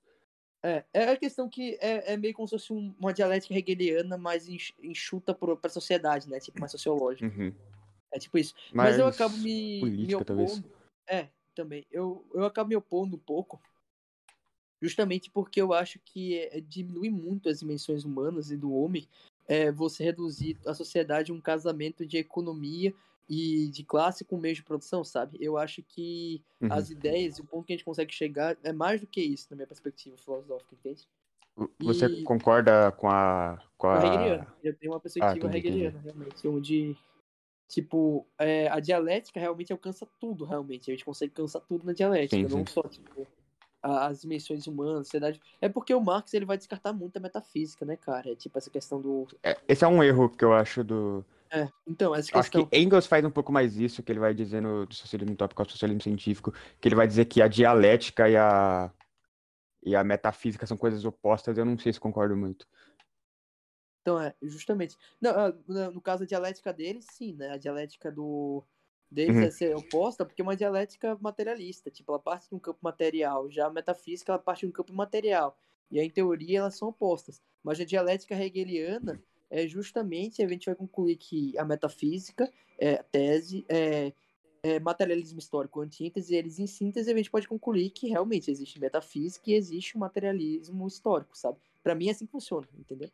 É, 0.65 0.85
é 0.93 1.09
a 1.09 1.17
questão 1.17 1.49
que 1.49 1.77
é, 1.81 2.13
é 2.13 2.17
meio 2.17 2.33
como 2.33 2.47
se 2.47 2.57
fosse 2.57 2.71
uma 2.71 3.13
dialética 3.13 3.53
hegeliana 3.53 4.17
mais 4.17 4.47
enxuta 4.81 5.33
para 5.33 5.57
a 5.61 5.69
sociedade, 5.69 6.29
né? 6.29 6.39
Tipo, 6.39 6.59
mais 6.59 6.71
sociológica. 6.71 7.25
Uhum. 7.25 7.53
É 8.13 8.19
tipo 8.19 8.37
isso. 8.37 8.53
Mas, 8.73 8.91
Mas 8.91 8.99
eu 8.99 9.07
acabo 9.07 9.35
me, 9.37 9.79
política, 9.81 10.07
me 10.07 10.15
opondo. 10.15 10.25
Talvez. 10.25 10.63
É, 11.07 11.27
também. 11.53 11.85
Eu, 11.91 12.25
eu 12.33 12.45
acabo 12.45 12.69
me 12.69 12.75
opondo 12.75 13.15
um 13.15 13.19
pouco, 13.19 13.61
justamente 14.81 15.29
porque 15.29 15.61
eu 15.61 15.73
acho 15.73 15.99
que 15.99 16.39
é, 16.39 16.59
diminui 16.61 17.09
muito 17.09 17.49
as 17.49 17.59
dimensões 17.59 18.03
humanas 18.03 18.51
e 18.51 18.57
do 18.57 18.73
homem 18.73 19.07
é, 19.47 19.71
você 19.71 20.03
reduzir 20.03 20.57
a 20.65 20.73
sociedade 20.73 21.31
a 21.31 21.35
um 21.35 21.41
casamento 21.41 22.05
de 22.05 22.17
economia 22.17 22.93
e 23.29 23.69
de 23.69 23.83
classe 23.83 24.25
com 24.25 24.37
meio 24.37 24.55
de 24.55 24.63
produção, 24.63 25.03
sabe? 25.03 25.37
Eu 25.39 25.57
acho 25.57 25.81
que 25.83 26.41
uhum. 26.61 26.71
as 26.71 26.89
ideias 26.89 27.39
o 27.39 27.45
ponto 27.45 27.65
que 27.65 27.73
a 27.73 27.75
gente 27.75 27.85
consegue 27.85 28.13
chegar 28.13 28.57
é 28.63 28.73
mais 28.73 28.99
do 28.99 29.07
que 29.07 29.21
isso, 29.21 29.47
na 29.49 29.55
minha 29.55 29.67
perspectiva 29.67 30.17
filosófica, 30.17 30.73
entende? 30.73 31.07
Você 31.79 32.07
e... 32.07 32.23
concorda 32.23 32.91
com 32.91 33.07
a. 33.07 33.61
Com 33.77 33.87
a... 33.87 33.97
hegeliana. 33.97 34.47
Eu 34.63 34.75
tenho 34.75 34.91
uma 34.91 34.99
perspectiva 34.99 35.47
ah, 35.47 35.57
hegeliana, 35.57 35.99
realmente, 35.99 36.47
onde 36.47 36.97
tipo, 37.73 38.27
é, 38.37 38.67
a 38.67 38.79
dialética 38.79 39.39
realmente 39.39 39.73
alcança 39.73 40.07
tudo, 40.19 40.45
realmente. 40.45 40.91
A 40.91 40.93
gente 40.93 41.03
consegue 41.03 41.33
alcançar 41.35 41.59
tudo 41.61 41.85
na 41.85 41.93
dialética, 41.93 42.35
sim, 42.35 42.47
sim. 42.47 42.55
não 42.55 42.65
só, 42.67 42.83
tipo, 42.83 43.27
as 43.81 44.21
dimensões 44.21 44.67
humanas, 44.67 45.01
a 45.01 45.03
sociedade. 45.05 45.41
É 45.59 45.67
porque 45.67 45.93
o 45.93 45.99
Marx 45.99 46.33
ele 46.35 46.45
vai 46.45 46.55
descartar 46.55 46.93
muito 46.93 47.17
a 47.17 47.19
metafísica, 47.19 47.83
né, 47.83 47.97
cara? 47.97 48.31
É 48.31 48.35
tipo 48.35 48.55
essa 48.59 48.69
questão 48.69 49.01
do. 49.01 49.27
É, 49.41 49.57
esse 49.67 49.83
é 49.83 49.87
um 49.87 50.03
erro 50.03 50.29
que 50.29 50.45
eu 50.45 50.53
acho 50.53 50.83
do. 50.83 51.25
É, 51.49 51.67
então, 51.87 52.13
essa 52.13 52.31
questão. 52.31 52.61
Acho 52.61 52.69
que 52.69 52.77
Engels 52.77 53.07
faz 53.07 53.25
um 53.25 53.31
pouco 53.31 53.51
mais 53.51 53.75
isso, 53.75 54.03
que 54.03 54.11
ele 54.11 54.19
vai 54.19 54.35
dizendo 54.35 54.85
do 54.85 54.93
socialismo 54.93 55.33
utópico 55.33 55.61
ao 55.61 55.69
socialismo 55.69 56.01
científico, 56.01 56.53
que 56.79 56.87
ele 56.87 56.95
vai 56.95 57.07
dizer 57.07 57.25
que 57.25 57.41
a 57.41 57.47
dialética 57.47 58.29
e 58.29 58.37
a, 58.37 58.91
e 59.83 59.95
a 59.95 60.03
metafísica 60.03 60.67
são 60.67 60.77
coisas 60.77 61.03
opostas, 61.05 61.57
eu 61.57 61.65
não 61.65 61.77
sei 61.77 61.91
se 61.91 61.99
concordo 61.99 62.37
muito. 62.37 62.67
Então, 64.03 64.19
é, 64.19 64.35
justamente. 64.41 64.97
Não, 65.19 65.31
ah, 65.31 65.53
no 65.89 66.01
caso, 66.01 66.23
a 66.23 66.27
dialética 66.27 66.73
deles, 66.73 67.07
sim, 67.09 67.33
né? 67.33 67.51
A 67.51 67.57
dialética 67.57 68.11
do 68.11 68.61
deles 69.09 69.37
uhum. 69.37 69.43
é 69.43 69.51
ser 69.51 69.75
oposta, 69.75 70.25
porque 70.25 70.41
é 70.41 70.43
uma 70.43 70.57
dialética 70.57 71.17
materialista. 71.21 71.89
Tipo, 71.89 72.11
ela 72.11 72.19
parte 72.19 72.49
de 72.49 72.55
um 72.55 72.59
campo 72.59 72.79
material. 72.81 73.49
Já 73.49 73.67
a 73.67 73.69
metafísica, 73.69 74.31
ela 74.31 74.39
parte 74.39 74.61
de 74.61 74.67
um 74.67 74.71
campo 74.71 74.93
material. 74.93 75.57
E 75.89 75.99
aí, 75.99 76.05
em 76.05 76.09
teoria, 76.09 76.59
elas 76.59 76.75
são 76.75 76.89
opostas. 76.89 77.41
Mas 77.63 77.79
a 77.79 77.85
dialética 77.85 78.35
hegeliana 78.35 79.23
é 79.49 79.67
justamente, 79.67 80.43
a 80.43 80.47
gente 80.47 80.65
vai 80.65 80.75
concluir 80.75 81.15
que 81.15 81.57
a 81.57 81.63
metafísica, 81.63 82.51
é, 82.77 82.95
a 82.95 83.03
tese, 83.03 83.63
é, 83.69 84.11
é 84.63 84.79
materialismo 84.79 85.39
histórico, 85.39 85.79
antítese, 85.79 86.35
eles 86.35 86.59
em 86.59 86.67
síntese, 86.67 87.11
a 87.11 87.15
gente 87.15 87.31
pode 87.31 87.47
concluir 87.47 87.91
que 87.91 88.09
realmente 88.09 88.49
existe 88.49 88.79
metafísica 88.79 89.51
e 89.51 89.53
existe 89.53 89.95
o 89.95 89.99
materialismo 89.99 90.87
histórico, 90.87 91.37
sabe? 91.37 91.59
Para 91.83 91.95
mim 91.95 92.07
é 92.07 92.11
assim 92.11 92.25
que 92.25 92.31
funciona, 92.31 92.67
entendeu? 92.77 93.09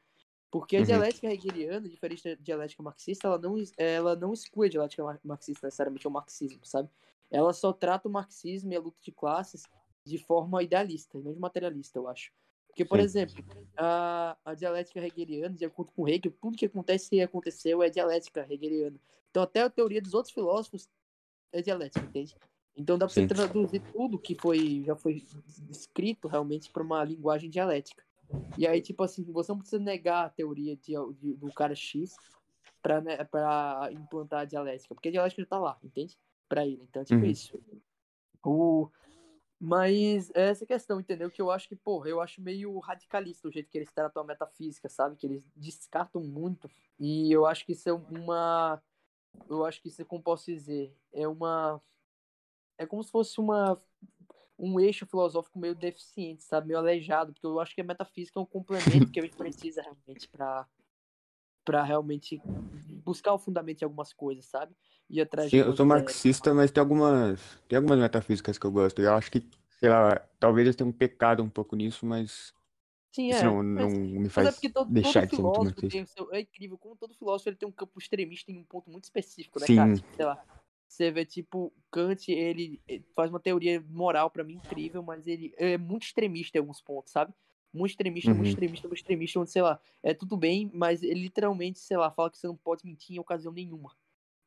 Porque 0.52 0.78
a 0.78 0.80
uhum. 0.80 0.86
dialética 0.86 1.32
hegeliana, 1.32 1.88
diferente 1.88 2.24
da 2.24 2.42
dialética 2.42 2.82
marxista, 2.82 3.28
ela 3.28 3.38
não, 3.38 3.56
ela 3.78 4.16
não 4.16 4.34
exclui 4.34 4.68
a 4.68 4.70
dialética 4.70 5.20
marxista 5.24 5.68
necessariamente 5.68 6.08
ao 6.08 6.12
marxismo, 6.12 6.66
sabe? 6.66 6.90
Ela 7.30 7.54
só 7.54 7.72
trata 7.72 8.08
o 8.08 8.12
marxismo 8.12 8.74
e 8.74 8.76
a 8.76 8.80
luta 8.80 8.98
de 9.02 9.12
classes 9.12 9.64
de 10.04 10.18
forma 10.18 10.64
idealista, 10.64 11.20
não 11.20 11.34
de 11.34 11.40
materialista, 11.40 12.00
eu 12.00 12.08
acho. 12.08 12.32
Porque, 12.68 12.84
por 12.84 12.98
Sim. 12.98 13.06
exemplo, 13.06 13.46
a, 13.78 14.38
a 14.44 14.54
dialética 14.54 15.00
hegeliana, 15.00 15.56
de 15.56 15.66
acordo 15.66 15.92
com 15.92 16.08
Hegel, 16.08 16.34
tudo 16.40 16.58
que 16.58 16.66
acontece 16.66 17.16
e 17.16 17.22
aconteceu 17.22 17.84
é 17.84 17.90
dialética 17.90 18.46
hegeliana. 18.50 19.00
Então, 19.30 19.44
até 19.44 19.62
a 19.62 19.70
teoria 19.70 20.02
dos 20.02 20.14
outros 20.14 20.34
filósofos 20.34 20.90
é 21.52 21.62
dialética, 21.62 22.04
entende? 22.06 22.36
Então, 22.76 22.98
dá 22.98 23.06
para 23.06 23.14
você 23.14 23.28
traduzir 23.28 23.82
tudo 23.92 24.18
que 24.18 24.34
foi, 24.36 24.84
já 24.86 24.96
foi 24.96 25.24
escrito 25.70 26.28
realmente 26.28 26.72
para 26.72 26.82
uma 26.82 27.04
linguagem 27.04 27.50
dialética. 27.50 28.04
E 28.58 28.68
aí, 28.68 28.82
tipo 28.82 29.04
assim, 29.04 29.24
você 29.32 29.52
não 29.52 29.60
precisa 29.60 29.82
negar 29.82 30.26
a 30.26 30.30
teoria 30.30 30.76
de, 30.76 30.94
de 31.20 31.34
do 31.36 31.52
cara 31.54 31.76
X 31.76 32.16
pra, 32.82 33.02
né, 33.02 33.24
pra 33.24 33.90
implantar 33.92 34.42
a 34.42 34.46
dialética, 34.46 34.94
porque 34.94 35.10
a 35.10 35.12
dialética 35.12 35.42
já 35.42 35.48
tá 35.48 35.60
lá, 35.60 35.78
entende? 35.84 36.18
Pra 36.48 36.66
ele. 36.66 36.84
Então, 36.84 37.04
tipo 37.04 37.22
uhum. 37.22 37.30
isso. 37.30 37.60
O... 38.44 38.90
Mas 39.60 40.30
é 40.34 40.50
essa 40.50 40.66
questão, 40.66 41.00
entendeu? 41.00 41.30
Que 41.30 41.42
eu 41.42 41.52
acho 41.52 41.68
que, 41.68 41.76
porra, 41.76 42.08
eu 42.08 42.22
acho 42.22 42.42
meio 42.42 42.78
radicalista 42.80 43.48
o 43.48 43.52
jeito 43.52 43.70
que 43.70 43.78
eles 43.78 43.92
tratam 43.92 44.24
a 44.24 44.26
metafísica, 44.26 44.88
sabe? 44.88 45.18
Que 45.18 45.28
eles 45.28 45.44
descartam 45.56 46.24
muito. 46.24 46.70
E 46.98 47.32
eu 47.32 47.46
acho 47.46 47.66
que 47.66 47.74
isso 47.74 47.90
é 47.90 47.94
uma. 47.94 48.82
Eu 49.50 49.66
acho 49.66 49.82
que 49.82 49.90
isso, 49.90 50.06
como 50.06 50.24
posso 50.24 50.46
dizer, 50.46 50.96
é 51.12 51.28
uma. 51.28 51.82
É 52.78 52.86
como 52.86 53.04
se 53.04 53.12
fosse 53.12 53.38
uma 53.40 53.78
um 54.60 54.80
eixo 54.80 55.08
filosófico 55.08 55.58
meio 55.58 55.74
deficiente, 55.74 56.44
sabe? 56.44 56.68
Meio 56.68 56.80
aleijado, 56.80 57.32
porque 57.32 57.48
eu 57.48 57.60
acho 57.60 57.74
que 57.74 57.82
a 57.82 57.84
metafísica 57.84 58.40
é 58.40 58.44
um 58.44 58.46
complemento 58.46 59.10
que 59.10 59.20
a 59.20 59.24
gente 59.24 59.36
precisa 59.36 59.82
realmente 59.82 60.28
para 60.28 60.68
para 61.64 61.84
realmente 61.84 62.42
buscar 63.06 63.34
o 63.34 63.38
fundamento 63.38 63.78
de 63.80 63.84
algumas 63.84 64.12
coisas, 64.12 64.46
sabe? 64.46 64.76
E 65.10 65.22
atrás 65.22 65.52
Sim, 65.52 65.58
eu 65.58 65.76
sou 65.76 65.86
marxista, 65.86 66.54
mas 66.54 66.72
tem 66.72 66.82
algumas 66.82 67.40
tem 67.68 67.78
algumas 67.78 68.00
metafísicas 68.00 68.58
que 68.58 68.66
eu 68.66 68.72
gosto. 68.72 69.02
Eu 69.02 69.14
acho 69.14 69.32
que, 69.32 69.48
sei 69.80 69.90
lá, 69.90 70.20
talvez 70.40 70.68
eu 70.68 70.74
tenha 70.74 70.90
um 70.90 70.94
pecado 70.94 71.44
um 71.44 71.50
pouco 71.50 71.76
nisso, 71.76 72.06
mas 72.06 72.54
Sim, 73.12 73.32
é. 73.32 73.44
não, 73.44 73.64
não 73.64 73.90
me 73.90 74.30
faz 74.30 74.64
é 74.64 74.70
todo, 74.70 74.92
deixar 74.92 75.22
todo 75.22 75.30
de 75.30 75.36
ser 75.36 75.42
muito 75.42 75.64
marxista. 75.64 76.28
É 76.32 76.42
incrível 76.42 76.78
como 76.78 76.96
todo 76.96 77.14
filósofo 77.14 77.50
ele 77.50 77.56
tem 77.56 77.70
um 77.70 77.72
campo 77.72 78.00
extremista 78.00 78.52
em 78.52 78.58
um 78.58 78.64
ponto 78.64 78.90
muito 78.90 79.06
específico, 79.06 79.60
né, 79.60 79.68
Sim. 79.68 79.76
cara? 79.76 79.96
Tipo, 79.96 80.16
sei 80.16 80.26
lá, 80.26 80.44
você 80.90 81.12
vê, 81.12 81.24
tipo, 81.24 81.72
Kant, 81.92 82.32
ele 82.32 82.82
faz 83.16 83.30
uma 83.30 83.40
teoria 83.40 83.80
moral 83.90 84.30
para 84.30 84.44
mim 84.44 84.56
incrível, 84.56 85.04
mas 85.04 85.28
ele 85.28 85.54
é 85.56 85.78
muito 85.78 86.04
extremista 86.04 86.58
em 86.58 86.62
alguns 86.62 86.82
pontos, 86.82 87.12
sabe? 87.12 87.32
Muito 87.72 87.92
extremista, 87.92 88.32
uhum. 88.32 88.38
muito 88.38 88.50
extremista, 88.50 88.88
muito 88.88 88.98
extremista, 88.98 89.40
onde, 89.40 89.52
sei 89.52 89.62
lá, 89.62 89.80
é 90.02 90.16
tudo 90.16 90.36
bem, 90.36 90.72
mas 90.74 91.04
ele 91.04 91.22
literalmente, 91.22 91.78
sei 91.78 91.96
lá, 91.96 92.10
fala 92.10 92.32
que 92.32 92.40
você 92.40 92.48
não 92.48 92.58
pode 92.58 92.84
mentir 92.86 93.16
em 93.16 93.20
ocasião 93.20 93.54
nenhuma. 93.54 93.96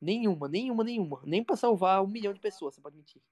Nenhuma, 0.00 0.48
nenhuma, 0.48 0.82
nenhuma. 0.82 1.22
Nem 1.24 1.44
pra 1.44 1.54
salvar 1.54 2.02
um 2.02 2.08
milhão 2.08 2.34
de 2.34 2.40
pessoas 2.40 2.74
você 2.74 2.80
pode 2.80 2.96
mentir. 2.96 3.22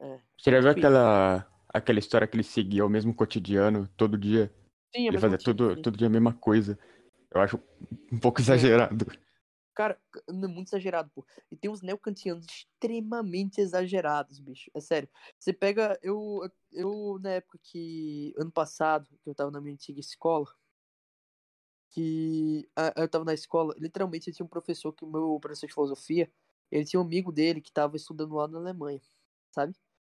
É, 0.00 0.18
você 0.36 0.50
já 0.50 0.60
viu 0.60 0.70
aquela, 0.70 1.46
aquela 1.68 2.00
história 2.00 2.26
que 2.26 2.34
ele 2.34 2.42
seguia 2.42 2.84
o 2.84 2.90
mesmo 2.90 3.14
cotidiano 3.14 3.88
todo 3.96 4.18
dia? 4.18 4.52
Sim, 4.92 5.06
é 5.06 5.08
ele 5.08 5.18
fazia 5.18 5.38
todo, 5.38 5.80
todo 5.80 5.96
dia 5.96 6.08
a 6.08 6.10
mesma 6.10 6.32
coisa. 6.32 6.76
Eu 7.30 7.40
acho 7.40 7.60
um 8.12 8.18
pouco 8.18 8.40
exagerado. 8.40 9.06
Cara, 9.74 10.00
é 10.28 10.32
muito 10.32 10.68
exagerado, 10.68 11.10
pô. 11.12 11.26
E 11.50 11.56
tem 11.56 11.70
uns 11.70 11.82
neocantianos 11.82 12.46
extremamente 12.46 13.60
exagerados, 13.60 14.38
bicho. 14.38 14.70
É 14.72 14.80
sério. 14.80 15.08
Você 15.38 15.52
pega. 15.52 15.98
Eu, 16.02 16.48
eu, 16.70 17.18
na 17.20 17.32
época 17.32 17.58
que. 17.62 18.32
Ano 18.38 18.52
passado, 18.52 19.08
que 19.22 19.28
eu 19.28 19.34
tava 19.34 19.50
na 19.50 19.60
minha 19.60 19.74
antiga 19.74 19.98
escola. 19.98 20.46
Que. 21.90 22.68
Eu 22.96 23.08
tava 23.08 23.24
na 23.24 23.34
escola, 23.34 23.74
literalmente 23.78 24.28
eu 24.28 24.34
tinha 24.34 24.46
um 24.46 24.48
professor, 24.48 24.92
que 24.92 25.04
o 25.04 25.08
meu 25.08 25.38
professor 25.40 25.66
de 25.66 25.74
filosofia, 25.74 26.30
ele 26.70 26.84
tinha 26.84 27.00
um 27.00 27.04
amigo 27.04 27.32
dele 27.32 27.60
que 27.60 27.72
tava 27.72 27.96
estudando 27.96 28.34
lá 28.34 28.46
na 28.46 28.58
Alemanha, 28.58 29.02
sabe? 29.50 29.74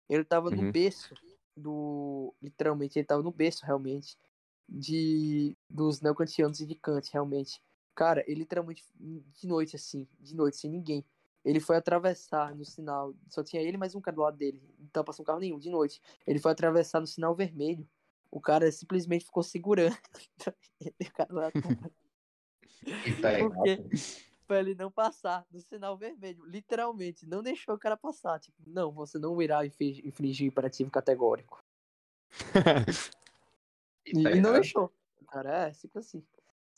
Ele 0.09 0.23
tava 0.25 0.49
uhum. 0.49 0.63
no 0.63 0.71
berço 0.71 1.13
do. 1.55 2.35
Literalmente, 2.41 2.99
ele 2.99 3.07
tava 3.07 3.23
no 3.23 3.31
berço, 3.31 3.65
realmente. 3.65 4.17
De. 4.67 5.55
Dos 5.69 6.01
neocantianos 6.01 6.59
e 6.59 6.65
de 6.65 6.75
Kant, 6.75 7.09
realmente. 7.13 7.61
Cara, 7.95 8.23
ele 8.27 8.41
literalmente, 8.41 8.83
de 8.99 9.47
noite, 9.47 9.77
assim, 9.77 10.05
de 10.19 10.35
noite, 10.35 10.57
sem 10.57 10.69
ninguém. 10.69 11.05
Ele 11.45 11.61
foi 11.61 11.77
atravessar 11.77 12.53
no 12.53 12.65
sinal. 12.65 13.15
Só 13.29 13.41
tinha 13.43 13.61
ele 13.61 13.77
mais 13.77 13.95
um 13.95 14.01
cara 14.01 14.15
do 14.15 14.21
lado 14.21 14.35
dele. 14.35 14.61
Não 14.77 14.87
tava 14.87 15.05
passando 15.05 15.25
carro 15.25 15.39
nenhum, 15.39 15.57
de 15.57 15.69
noite. 15.69 16.01
Ele 16.27 16.39
foi 16.39 16.51
atravessar 16.51 16.99
no 16.99 17.07
sinal 17.07 17.33
vermelho. 17.33 17.87
O 18.29 18.41
cara 18.41 18.69
simplesmente 18.71 19.25
ficou 19.25 19.43
segurando. 19.43 19.95
o 20.81 21.13
cara 21.13 21.33
lá. 21.33 21.51
Porque, 23.39 23.83
pra 24.45 24.59
ele 24.59 24.75
não 24.75 24.91
passar 24.91 25.45
no 25.51 25.61
sinal 25.61 25.95
vermelho. 25.95 26.43
Literalmente, 26.45 27.25
não 27.25 27.41
deixou 27.41 27.75
o 27.75 27.79
cara 27.79 27.95
passar. 27.95 28.39
Tipo, 28.39 28.57
não, 28.67 28.91
você 28.91 29.17
não 29.17 29.39
irá 29.41 29.65
infligir 29.65 30.47
imperativo 30.47 30.91
categórico. 30.91 31.63
e, 34.05 34.19
e, 34.19 34.41
não 34.41 34.53
deixou. 34.53 34.91
Cara, 35.29 35.67
é, 35.67 35.73
simples 35.73 36.07
assim. 36.07 36.23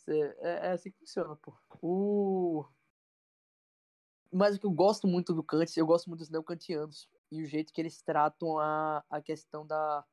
É, 0.07 0.67
é 0.67 0.71
assim 0.71 0.91
que 0.91 0.99
funciona, 0.99 1.35
pô. 1.35 1.53
O... 1.81 2.65
Mas 4.31 4.55
o 4.55 4.59
que 4.59 4.65
eu 4.65 4.71
gosto 4.71 5.07
muito 5.07 5.33
do 5.33 5.43
Kant, 5.43 5.77
eu 5.77 5.85
gosto 5.85 6.07
muito 6.07 6.19
dos 6.19 6.29
neocantianos. 6.29 7.09
E 7.31 7.41
o 7.41 7.45
jeito 7.45 7.73
que 7.73 7.81
eles 7.81 8.01
tratam 8.01 8.57
a, 8.59 9.03
a 9.09 9.21
questão 9.21 9.65
da, 9.65 10.05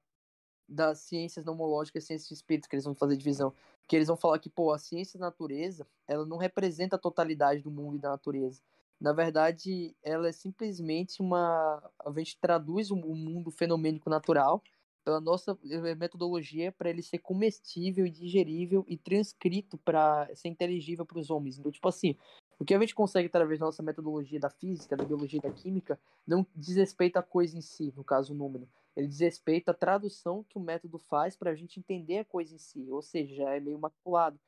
das 0.69 1.01
ciências 1.01 1.45
nomológicas 1.45 2.05
ciências 2.05 2.29
de 2.29 2.35
espírito, 2.35 2.69
que 2.69 2.75
eles 2.75 2.85
vão 2.85 2.95
fazer 2.95 3.17
divisão. 3.17 3.53
Que 3.87 3.97
eles 3.97 4.09
vão 4.09 4.17
falar 4.17 4.39
que, 4.39 4.49
pô, 4.49 4.73
a 4.73 4.79
ciência 4.79 5.19
da 5.19 5.27
natureza, 5.27 5.87
ela 6.07 6.25
não 6.25 6.37
representa 6.37 6.97
a 6.97 6.99
totalidade 6.99 7.63
do 7.63 7.71
mundo 7.71 7.97
e 7.97 8.01
da 8.01 8.11
natureza. 8.11 8.63
Na 9.01 9.13
verdade, 9.13 9.95
ela 10.03 10.29
é 10.29 10.33
simplesmente 10.33 11.21
uma. 11.21 11.83
A 12.05 12.11
gente 12.13 12.39
traduz 12.39 12.91
o 12.91 12.97
mundo 12.97 13.51
fenomênico 13.51 14.09
natural 14.09 14.63
pela 15.05 15.21
nossa 15.21 15.57
eh, 15.71 15.95
metodologia 15.95 16.73
para 16.73 16.89
ele 16.89 17.03
ser 17.03 17.19
comestível 17.19 18.07
e 18.07 18.11
digerível 18.11 18.85
e 18.89 18.97
transcrito 18.97 19.77
para 19.79 20.29
ser 20.35 20.49
inteligível 20.49 21.05
para 21.05 21.19
os 21.19 21.31
homens. 21.31 21.59
Então, 21.59 21.71
tipo 21.71 21.87
assim, 21.87 22.17
o 22.59 22.65
que 22.65 22.75
a 22.75 22.81
gente 22.81 22.95
consegue 22.95 23.27
através 23.27 23.61
da 23.61 23.67
nossa 23.67 23.83
metodologia 23.83 24.41
da 24.41 24.49
física, 24.49 24.97
da 24.97 25.05
biologia 25.05 25.41
da 25.41 25.51
química, 25.51 26.01
não 26.27 26.47
diz 26.57 26.77
respeito 26.77 27.19
à 27.19 27.23
coisa 27.23 27.57
em 27.57 27.61
si, 27.61 27.93
no 27.97 28.03
caso 28.03 28.33
o 28.33 28.37
número. 28.37 28.67
Ele 28.97 29.07
diz 29.07 29.21
respeito 29.21 29.69
à 29.69 29.75
tradução 29.75 30.45
que 30.49 30.57
o 30.57 30.61
método 30.61 30.99
faz 30.99 31.37
para 31.37 31.51
a 31.51 31.55
gente 31.55 31.79
entender 31.79 32.19
a 32.19 32.25
coisa 32.25 32.55
em 32.55 32.59
si, 32.59 32.87
ou 32.91 33.03
seja, 33.03 33.51
é 33.51 33.61
meio 33.61 33.79
maculado. 33.79 34.39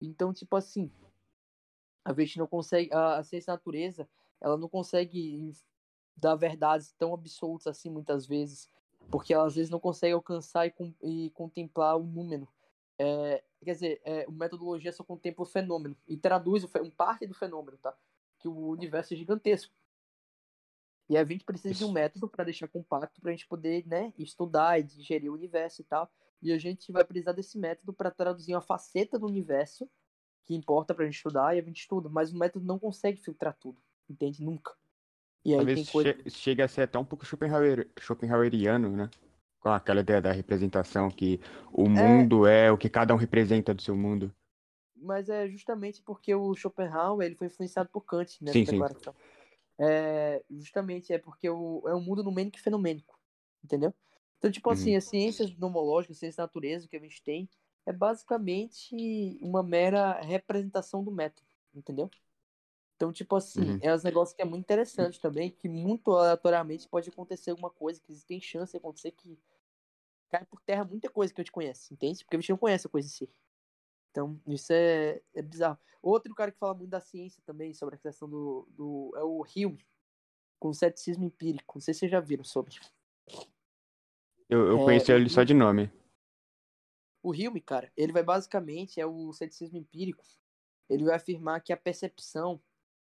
Então, 0.00 0.32
tipo 0.32 0.54
assim, 0.56 0.90
a 2.04 2.12
gente 2.12 2.38
não 2.38 2.46
consegue, 2.46 2.92
a, 2.92 3.16
a 3.16 3.24
ciência 3.24 3.52
natureza, 3.52 4.08
ela 4.40 4.56
não 4.56 4.68
consegue 4.68 5.52
dar 6.16 6.36
verdades 6.36 6.92
tão 6.92 7.12
absolutas 7.12 7.66
assim 7.66 7.90
muitas 7.90 8.26
vezes 8.26 8.70
porque 9.10 9.32
ela 9.32 9.46
às 9.46 9.54
vezes 9.54 9.70
não 9.70 9.80
consegue 9.80 10.12
alcançar 10.12 10.66
e, 10.66 10.70
com, 10.70 10.92
e 11.02 11.30
contemplar 11.30 11.96
o 11.96 12.04
número. 12.04 12.48
É, 12.98 13.42
quer 13.64 13.72
dizer, 13.72 14.00
é, 14.04 14.24
a 14.24 14.30
metodologia 14.30 14.92
só 14.92 15.02
contempla 15.02 15.42
o 15.42 15.46
fenômeno 15.46 15.96
e 16.06 16.16
traduz 16.16 16.64
um 16.64 16.90
parte 16.90 17.26
do 17.26 17.34
fenômeno, 17.34 17.76
tá? 17.78 17.96
Que 18.38 18.48
o 18.48 18.68
universo 18.68 19.14
é 19.14 19.16
gigantesco. 19.16 19.72
E 21.08 21.16
a 21.16 21.24
gente 21.24 21.44
precisa 21.44 21.74
de 21.74 21.84
um 21.84 21.92
método 21.92 22.28
para 22.28 22.44
deixar 22.44 22.68
compacto 22.68 23.20
para 23.20 23.30
a 23.30 23.32
gente 23.34 23.46
poder, 23.46 23.86
né, 23.86 24.12
estudar 24.18 24.80
e 24.80 24.82
digerir 24.82 25.30
o 25.30 25.34
universo 25.34 25.82
e 25.82 25.84
tal. 25.84 26.10
E 26.40 26.52
a 26.52 26.58
gente 26.58 26.90
vai 26.90 27.04
precisar 27.04 27.32
desse 27.32 27.58
método 27.58 27.92
para 27.92 28.10
traduzir 28.10 28.54
uma 28.54 28.60
faceta 28.60 29.18
do 29.18 29.26
universo 29.26 29.88
que 30.44 30.54
importa 30.54 30.94
para 30.94 31.04
a 31.04 31.06
gente 31.06 31.16
estudar 31.16 31.54
e 31.54 31.58
a 31.58 31.62
gente 31.62 31.80
estuda, 31.80 32.08
mas 32.08 32.32
o 32.32 32.38
método 32.38 32.66
não 32.66 32.78
consegue 32.78 33.20
filtrar 33.20 33.56
tudo, 33.58 33.80
entende? 34.08 34.42
Nunca. 34.42 34.74
E 35.44 35.52
aí 35.52 35.56
Talvez 35.56 35.90
coisa... 35.90 36.14
che 36.14 36.30
chega 36.30 36.64
a 36.64 36.68
ser 36.68 36.82
até 36.82 36.98
um 36.98 37.04
pouco 37.04 37.26
Schopenhauer, 37.26 37.88
Schopenhaueriano, 38.00 38.90
né? 38.90 39.10
Com 39.60 39.68
aquela 39.68 40.00
ideia 40.00 40.20
da 40.20 40.32
representação 40.32 41.10
que 41.10 41.40
o 41.72 41.84
é. 41.84 41.88
mundo 41.88 42.46
é... 42.46 42.66
é 42.66 42.72
o 42.72 42.78
que 42.78 42.88
cada 42.88 43.14
um 43.14 43.18
representa 43.18 43.74
do 43.74 43.82
seu 43.82 43.96
mundo. 43.96 44.34
Mas 44.96 45.28
é 45.28 45.46
justamente 45.48 46.02
porque 46.02 46.34
o 46.34 46.54
Schopenhauer 46.54 47.26
ele 47.26 47.34
foi 47.34 47.48
influenciado 47.48 47.90
por 47.90 48.02
Kant 48.02 48.42
nessa 48.42 48.58
sim, 48.58 48.64
declaração. 48.64 49.12
Sim. 49.12 49.18
É, 49.78 50.42
justamente 50.50 51.12
é 51.12 51.18
porque 51.18 51.50
o, 51.50 51.82
é 51.86 51.94
um 51.94 52.00
mundo 52.00 52.22
numênico 52.22 52.56
e 52.56 52.60
fenomênico, 52.60 53.18
entendeu? 53.62 53.92
Então, 54.38 54.50
tipo 54.50 54.70
assim, 54.70 54.92
uhum. 54.92 54.98
as 54.98 55.04
ciências 55.04 55.56
nomológicas, 55.56 56.18
ciências 56.18 56.36
da 56.36 56.44
natureza 56.44 56.88
que 56.88 56.96
a 56.96 57.00
gente 57.00 57.22
tem, 57.22 57.48
é 57.86 57.92
basicamente 57.92 59.38
uma 59.40 59.62
mera 59.62 60.20
representação 60.20 61.02
do 61.02 61.10
método, 61.10 61.48
entendeu? 61.74 62.10
Então, 63.04 63.12
tipo 63.12 63.36
assim, 63.36 63.72
uhum. 63.72 63.78
é 63.82 63.94
um 63.94 64.00
negócio 64.02 64.34
que 64.34 64.40
é 64.40 64.46
muito 64.46 64.62
interessante 64.62 65.20
também, 65.20 65.50
que 65.50 65.68
muito 65.68 66.10
aleatoriamente 66.10 66.88
pode 66.88 67.10
acontecer 67.10 67.50
alguma 67.50 67.68
coisa, 67.68 68.00
que 68.00 68.14
tem 68.24 68.40
chance 68.40 68.72
de 68.72 68.78
acontecer 68.78 69.10
que 69.10 69.38
cai 70.30 70.42
por 70.46 70.62
terra 70.62 70.86
muita 70.86 71.10
coisa 71.10 71.34
que 71.34 71.38
eu 71.38 71.44
te 71.44 71.52
conheço, 71.52 71.92
entende? 71.92 72.24
Porque 72.24 72.36
a 72.36 72.40
gente 72.40 72.48
não 72.48 72.56
conhece 72.56 72.86
a 72.86 72.90
coisa 72.90 73.06
em 73.06 73.10
si. 73.10 73.30
Então, 74.10 74.40
isso 74.46 74.72
é, 74.72 75.20
é 75.34 75.42
bizarro. 75.42 75.78
Outro 76.00 76.34
cara 76.34 76.50
que 76.50 76.58
fala 76.58 76.72
muito 76.72 76.88
da 76.88 77.00
ciência 77.00 77.42
também, 77.44 77.74
sobre 77.74 77.96
a 77.96 77.98
questão 77.98 78.26
do. 78.26 78.66
do 78.70 79.12
é 79.16 79.22
o 79.22 79.42
Hume, 79.54 79.84
com 80.58 80.70
o 80.70 80.74
ceticismo 80.74 81.24
empírico. 81.24 81.76
Não 81.76 81.82
sei 81.82 81.92
se 81.92 82.00
vocês 82.00 82.10
já 82.10 82.20
viram 82.20 82.44
sobre. 82.44 82.74
Eu, 84.48 84.66
eu 84.66 84.80
é, 84.80 84.84
conheci 84.84 85.12
ele 85.12 85.28
só 85.28 85.42
de 85.42 85.52
nome. 85.52 85.92
O 87.22 87.32
Hume, 87.32 87.60
cara, 87.60 87.92
ele 87.98 88.14
vai 88.14 88.22
basicamente, 88.22 88.98
é 88.98 89.04
o 89.04 89.30
ceticismo 89.34 89.76
empírico, 89.76 90.24
ele 90.88 91.04
vai 91.04 91.16
afirmar 91.16 91.60
que 91.60 91.72
a 91.72 91.76
percepção 91.76 92.58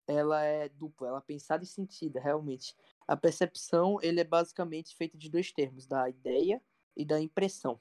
ela 0.08 0.42
é 0.42 0.70
dupla, 0.70 1.08
ela 1.08 1.18
é 1.18 1.22
pensada 1.22 1.62
e 1.62 1.66
sentida, 1.66 2.18
realmente. 2.18 2.74
A 3.06 3.16
percepção, 3.16 3.98
ele 4.02 4.20
é 4.20 4.24
basicamente 4.24 4.96
feita 4.96 5.18
de 5.18 5.30
dois 5.30 5.52
termos, 5.52 5.86
da 5.86 6.08
ideia 6.08 6.60
e 6.96 7.04
da 7.04 7.20
impressão, 7.20 7.78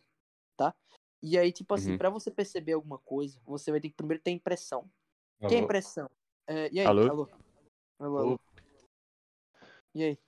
tá? 0.58 0.76
E 1.24 1.38
aí, 1.38 1.52
tipo 1.52 1.74
assim, 1.74 1.94
uhum. 1.94 1.98
para 1.98 2.10
você 2.10 2.30
perceber 2.30 2.74
alguma 2.74 3.00
coisa, 3.00 3.40
você 3.46 3.72
vai 3.72 3.80
ter 3.80 3.90
que 3.90 3.96
primeiro 3.96 4.22
ter 4.22 4.32
impressão. 4.32 4.90
Alô? 5.40 5.50
Que 5.50 5.56
é 5.56 5.60
impressão? 5.60 6.10
É, 6.46 6.70
e 6.72 6.80
aí, 6.80 6.86
alô? 6.86 7.10
Alô? 7.10 7.30
alô? 8.00 8.18
alô? 8.18 8.40
E 9.96 10.04
aí? 10.04 10.20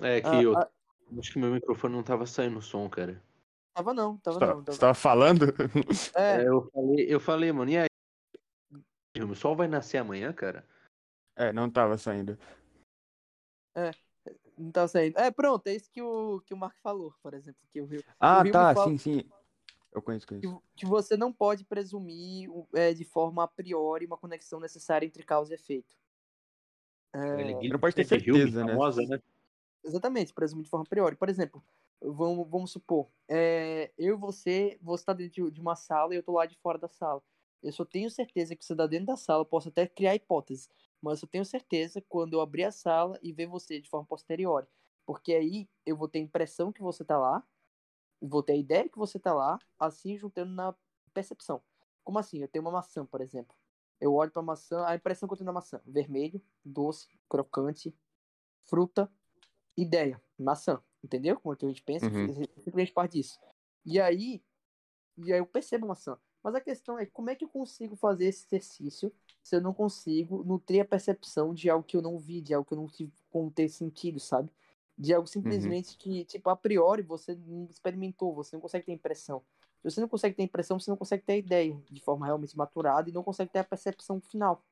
É 0.00 0.20
que 0.20 0.28
ah, 0.28 0.42
eu 0.42 0.56
ah, 0.56 0.70
acho 1.18 1.32
que 1.32 1.38
meu 1.38 1.50
microfone 1.50 1.94
não 1.94 2.02
tava 2.02 2.26
saindo 2.26 2.60
som, 2.60 2.88
cara. 2.88 3.22
Tava 3.74 3.94
não, 3.94 4.18
tava 4.18 4.38
você 4.38 4.46
tá, 4.46 4.54
não. 4.54 4.62
Tava... 4.62 4.72
Você 4.72 4.80
tava 4.80 4.94
falando? 4.94 5.46
É. 6.14 6.42
é. 6.42 6.48
eu, 6.48 6.70
falei, 6.70 7.06
eu 7.08 7.20
falei, 7.20 7.52
mano, 7.52 7.70
e 7.70 7.78
aí? 7.78 7.88
O 9.22 9.34
sol 9.34 9.56
vai 9.56 9.68
nascer 9.68 9.98
amanhã, 9.98 10.32
cara? 10.32 10.66
É, 11.36 11.52
não 11.52 11.70
tava 11.70 11.96
saindo. 11.96 12.38
É, 13.74 13.90
não 14.56 14.70
tava 14.70 14.88
saindo. 14.88 15.18
É, 15.18 15.30
pronto, 15.30 15.66
é 15.66 15.74
isso 15.74 15.90
que 15.90 16.02
o, 16.02 16.40
que 16.40 16.52
o 16.52 16.56
Mark 16.56 16.76
falou, 16.78 17.14
por 17.22 17.34
exemplo. 17.34 17.60
Que 17.70 17.80
o 17.80 17.86
Rio, 17.86 18.02
ah, 18.20 18.40
o 18.40 18.42
Rio 18.42 18.52
tá, 18.52 18.74
fala... 18.74 18.88
sim, 18.88 18.98
sim. 18.98 19.30
Eu 19.92 20.00
conheço, 20.00 20.26
conheço. 20.26 20.60
Que, 20.60 20.80
que 20.80 20.86
você 20.86 21.16
não 21.16 21.32
pode 21.32 21.64
presumir 21.64 22.48
é, 22.74 22.94
de 22.94 23.04
forma 23.04 23.44
a 23.44 23.48
priori 23.48 24.06
uma 24.06 24.16
conexão 24.16 24.58
necessária 24.58 25.06
entre 25.06 25.22
causa 25.22 25.52
e 25.52 25.54
efeito. 25.54 25.94
É... 27.14 27.68
Não 27.68 27.78
pode 27.78 27.94
ter 27.94 28.04
certeza, 28.04 28.64
né? 28.64 28.72
Famosa, 28.72 29.02
né? 29.02 29.20
Exatamente, 29.84 30.32
presumir 30.32 30.64
de 30.64 30.70
forma 30.70 30.84
a 30.84 30.88
priori. 30.88 31.16
Por 31.16 31.28
exemplo, 31.28 31.62
vamos, 32.00 32.48
vamos 32.48 32.70
supor, 32.70 33.08
é, 33.28 33.92
eu 33.98 34.14
e 34.14 34.18
você, 34.18 34.78
você 34.80 35.02
está 35.02 35.12
dentro 35.12 35.50
de 35.50 35.60
uma 35.60 35.76
sala 35.76 36.14
e 36.14 36.16
eu 36.16 36.20
estou 36.20 36.36
lá 36.36 36.46
de 36.46 36.56
fora 36.56 36.78
da 36.78 36.88
sala. 36.88 37.22
Eu 37.62 37.72
só 37.72 37.84
tenho 37.84 38.10
certeza 38.10 38.56
que 38.56 38.64
você 38.64 38.72
está 38.72 38.86
dentro 38.86 39.06
da 39.06 39.16
sala, 39.16 39.44
posso 39.44 39.68
até 39.68 39.86
criar 39.86 40.14
hipóteses 40.14 40.68
mas 41.02 41.20
eu 41.20 41.28
tenho 41.28 41.44
certeza 41.44 42.00
quando 42.08 42.34
eu 42.34 42.40
abrir 42.40 42.64
a 42.64 42.70
sala 42.70 43.18
e 43.20 43.32
ver 43.32 43.46
você 43.46 43.80
de 43.80 43.90
forma 43.90 44.06
posterior. 44.06 44.68
Porque 45.04 45.34
aí 45.34 45.68
eu 45.84 45.96
vou 45.96 46.08
ter 46.08 46.20
a 46.20 46.22
impressão 46.22 46.72
que 46.72 46.80
você 46.80 47.04
tá 47.04 47.18
lá, 47.18 47.44
vou 48.20 48.42
ter 48.42 48.52
a 48.52 48.56
ideia 48.56 48.88
que 48.88 48.96
você 48.96 49.18
tá 49.18 49.34
lá, 49.34 49.58
assim 49.78 50.16
juntando 50.16 50.52
na 50.52 50.74
percepção. 51.12 51.60
Como 52.04 52.20
assim? 52.20 52.38
Eu 52.38 52.48
tenho 52.48 52.64
uma 52.64 52.70
maçã, 52.70 53.04
por 53.04 53.20
exemplo. 53.20 53.54
Eu 54.00 54.14
olho 54.14 54.30
para 54.30 54.40
a 54.40 54.44
maçã, 54.44 54.84
a 54.86 54.94
impressão 54.94 55.28
que 55.28 55.32
eu 55.32 55.38
tenho 55.38 55.46
da 55.46 55.52
maçã: 55.52 55.80
vermelho, 55.84 56.40
doce, 56.64 57.08
crocante, 57.28 57.94
fruta, 58.64 59.10
ideia, 59.76 60.22
maçã. 60.38 60.80
Entendeu? 61.02 61.38
Como 61.40 61.52
a 61.52 61.66
gente 61.66 61.82
pensa, 61.82 62.06
uhum. 62.06 62.32
simplesmente 62.58 62.92
parte 62.92 63.12
disso. 63.14 63.38
E 63.84 64.00
aí, 64.00 64.40
e 65.18 65.32
aí 65.32 65.40
eu 65.40 65.46
percebo 65.46 65.84
a 65.86 65.88
maçã. 65.88 66.16
Mas 66.42 66.54
a 66.54 66.60
questão 66.60 66.98
é 66.98 67.06
como 67.06 67.30
é 67.30 67.34
que 67.34 67.44
eu 67.44 67.48
consigo 67.48 67.96
fazer 67.96 68.26
esse 68.26 68.46
exercício 68.46 69.12
se 69.42 69.56
eu 69.56 69.60
não 69.60 69.74
consigo 69.74 70.44
nutrir 70.44 70.82
a 70.82 70.84
percepção 70.84 71.52
de 71.52 71.68
algo 71.68 71.84
que 71.84 71.96
eu 71.96 72.02
não 72.02 72.18
vi, 72.18 72.40
de 72.40 72.54
algo 72.54 72.66
que 72.66 72.74
eu 72.74 72.78
não 72.78 72.88
tive 72.88 73.12
como 73.30 73.50
ter 73.50 73.68
sentido, 73.68 74.20
sabe? 74.20 74.48
De 74.96 75.12
algo 75.12 75.26
uhum. 75.26 75.32
simplesmente 75.32 75.92
uhum. 75.92 75.96
que, 75.98 76.24
tipo, 76.24 76.48
a 76.48 76.56
priori 76.56 77.02
você 77.02 77.34
não 77.34 77.66
experimentou, 77.70 78.34
você 78.34 78.54
não 78.54 78.60
consegue 78.60 78.86
ter 78.86 78.92
impressão. 78.92 79.42
Se 79.82 79.90
você 79.90 80.00
não 80.00 80.08
consegue 80.08 80.36
ter 80.36 80.44
impressão, 80.44 80.78
você 80.78 80.90
não 80.90 80.96
consegue 80.96 81.24
ter 81.24 81.32
a 81.32 81.36
ideia 81.36 81.76
de 81.90 82.00
forma 82.00 82.24
realmente 82.24 82.56
maturada 82.56 83.10
e 83.10 83.12
não 83.12 83.24
consegue 83.24 83.50
ter 83.50 83.58
a 83.58 83.64
percepção 83.64 84.20
final. 84.20 84.62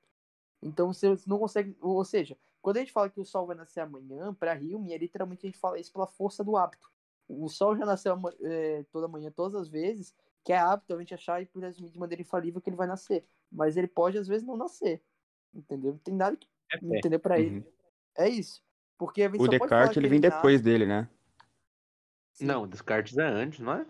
Então 0.63 0.93
você 0.93 1.19
não 1.27 1.39
consegue, 1.39 1.77
ou 1.81 2.05
seja, 2.05 2.37
quando 2.63 2.77
a 2.77 2.81
gente 2.81 2.93
fala 2.93 3.09
que 3.09 3.21
o 3.21 3.25
sol 3.25 3.47
vai 3.47 3.57
nascer 3.57 3.81
amanhã, 3.81 4.33
para 4.35 4.55
Hume, 4.55 4.93
é 4.93 4.99
literalmente 4.99 5.47
a 5.47 5.49
gente 5.49 5.59
fala 5.59 5.81
isso 5.81 5.93
pela 5.93 6.07
força 6.07 6.45
do 6.45 6.57
hábito. 6.57 6.89
O 7.29 7.49
sol 7.49 7.77
já 7.77 7.87
nasceu 7.87 8.17
é, 8.43 8.85
toda 8.93 9.09
manhã, 9.09 9.31
todas 9.31 9.55
as 9.55 9.69
vezes, 9.69 10.15
que 10.45 10.53
é 10.53 10.59
hábito 10.59 10.95
a 10.95 10.99
gente 10.99 11.15
achar 11.15 11.43
e 11.43 11.47
por 11.47 11.63
de 11.71 11.99
maneira 11.99 12.23
infalível 12.23 12.61
que 12.61 12.71
ele 12.71 12.77
vai 12.77 12.87
nascer. 12.87 13.25
Mas 13.51 13.77
ele 13.77 13.89
pode 13.89 14.19
às 14.19 14.29
vezes 14.29 14.47
não 14.47 14.57
nascer. 14.57 15.03
Entendeu? 15.55 15.93
Não 15.93 15.99
tem 15.99 16.15
nada 16.15 16.37
que 16.37 16.47
é 16.73 16.99
entender 16.99 17.19
para 17.19 17.37
uhum. 17.37 17.43
ele. 17.43 17.67
É 18.17 18.29
isso. 18.29 18.63
Porque 18.99 19.27
o 19.27 19.49
Descartes 19.49 19.97
ele 19.97 20.09
vem 20.09 20.21
depois 20.21 20.61
dele, 20.61 20.87
né? 20.87 21.09
Sim. 22.35 22.47
Não, 22.47 22.63
o 22.63 22.67
Descartes 22.67 23.17
é 23.17 23.27
antes, 23.27 23.61
não 23.61 23.73
é? 23.73 23.87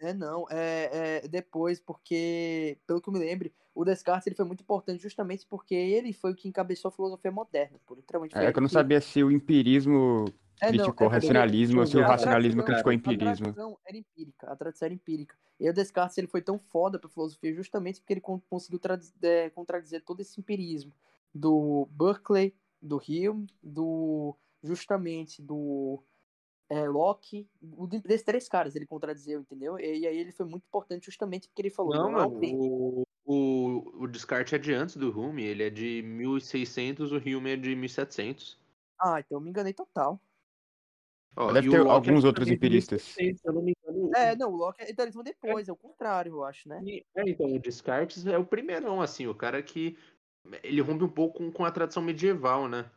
É, 0.00 0.12
não, 0.12 0.46
é, 0.50 1.22
é, 1.24 1.28
depois, 1.28 1.80
porque, 1.80 2.78
pelo 2.86 3.00
que 3.00 3.08
eu 3.08 3.12
me 3.12 3.18
lembro, 3.18 3.50
o 3.74 3.84
Descartes 3.84 4.26
ele 4.26 4.36
foi 4.36 4.44
muito 4.44 4.62
importante 4.62 5.02
justamente 5.02 5.46
porque 5.46 5.74
ele 5.74 6.12
foi 6.12 6.32
o 6.32 6.34
que 6.36 6.48
encabeçou 6.48 6.88
a 6.88 6.92
filosofia 6.92 7.30
moderna. 7.30 7.78
Por, 7.86 7.96
literalmente, 7.96 8.36
é 8.36 8.52
que 8.52 8.58
eu 8.58 8.60
não 8.60 8.68
que... 8.68 8.74
sabia 8.74 9.00
se 9.00 9.22
o 9.22 9.30
empirismo 9.30 10.26
é, 10.60 10.68
criticou 10.68 11.08
o 11.08 11.10
é 11.10 11.14
racionalismo 11.14 11.80
ou 11.80 11.86
se 11.86 11.96
o 11.96 12.02
racionalismo 12.02 12.62
criticou 12.62 12.90
o 12.90 12.94
empirismo. 12.94 13.48
A 13.48 13.52
tradição 13.52 13.78
era 13.86 13.96
empírica, 13.96 14.52
a 14.52 14.56
tradição 14.56 14.86
era 14.86 14.94
empírica. 14.94 15.36
E 15.58 15.68
o 15.68 15.72
Descartes 15.72 16.18
ele 16.18 16.26
foi 16.26 16.42
tão 16.42 16.58
foda 16.58 16.98
pra 16.98 17.08
filosofia 17.08 17.54
justamente 17.54 18.00
porque 18.00 18.14
ele 18.14 18.20
conseguiu 18.20 18.80
é, 19.22 19.50
contradizer 19.50 20.02
todo 20.02 20.20
esse 20.20 20.40
empirismo 20.40 20.92
do 21.34 21.88
Berkeley, 21.90 22.54
do 22.80 22.96
Hume, 22.96 23.46
do 23.62 24.36
justamente 24.62 25.42
do 25.42 26.02
é, 26.68 26.88
Locke, 26.88 27.48
desses 28.02 28.24
três 28.24 28.48
caras 28.48 28.74
ele 28.74 28.86
contradizeu, 28.86 29.40
entendeu? 29.40 29.78
E, 29.78 30.00
e, 30.00 30.06
aí 30.06 30.18
ele 30.18 30.32
foi 30.32 30.46
muito 30.46 30.64
importante 30.64 31.06
justamente 31.06 31.48
porque 31.48 31.62
ele 31.62 31.70
falou... 31.70 31.94
Não, 31.94 32.10
não 32.10 32.40
o, 32.54 33.06
o, 33.24 34.02
o 34.02 34.06
Descartes 34.06 34.52
é 34.52 34.58
de 34.58 34.72
antes 34.72 34.96
do 34.96 35.10
Hume, 35.10 35.44
ele 35.44 35.62
é 35.62 35.70
de 35.70 36.02
1600, 36.02 37.12
o 37.12 37.16
Hume 37.16 37.50
é 37.50 37.56
de 37.56 37.74
1700. 37.74 38.58
Ah, 38.98 39.20
então 39.20 39.38
eu 39.38 39.40
me 39.40 39.50
enganei 39.50 39.74
total. 39.74 40.20
Oh, 41.36 41.52
Deve 41.52 41.68
ter 41.68 41.80
alguns 41.80 42.24
é 42.24 42.26
outros 42.26 42.48
empiristas. 42.48 43.02
se 43.02 43.36
eu 43.44 43.52
não 43.52 43.62
me 43.62 43.74
engano. 43.76 44.10
É, 44.14 44.36
não, 44.36 44.52
o 44.52 44.56
Locke 44.56 44.82
é 44.82 44.90
idealismo 44.90 45.22
depois, 45.22 45.66
é. 45.66 45.70
é 45.70 45.74
o 45.74 45.76
contrário, 45.76 46.34
eu 46.34 46.44
acho, 46.44 46.68
né? 46.68 46.80
É, 47.16 47.22
então, 47.28 47.52
o 47.52 47.58
Descartes 47.58 48.24
é 48.26 48.38
o 48.38 48.46
primeirão, 48.46 49.02
assim, 49.02 49.26
o 49.26 49.34
cara 49.34 49.60
que 49.62 49.98
ele 50.62 50.80
rompe 50.80 51.04
um 51.04 51.08
pouco 51.08 51.38
com, 51.38 51.50
com 51.50 51.64
a 51.64 51.72
tradição 51.72 52.02
medieval, 52.02 52.68
né? 52.68 52.88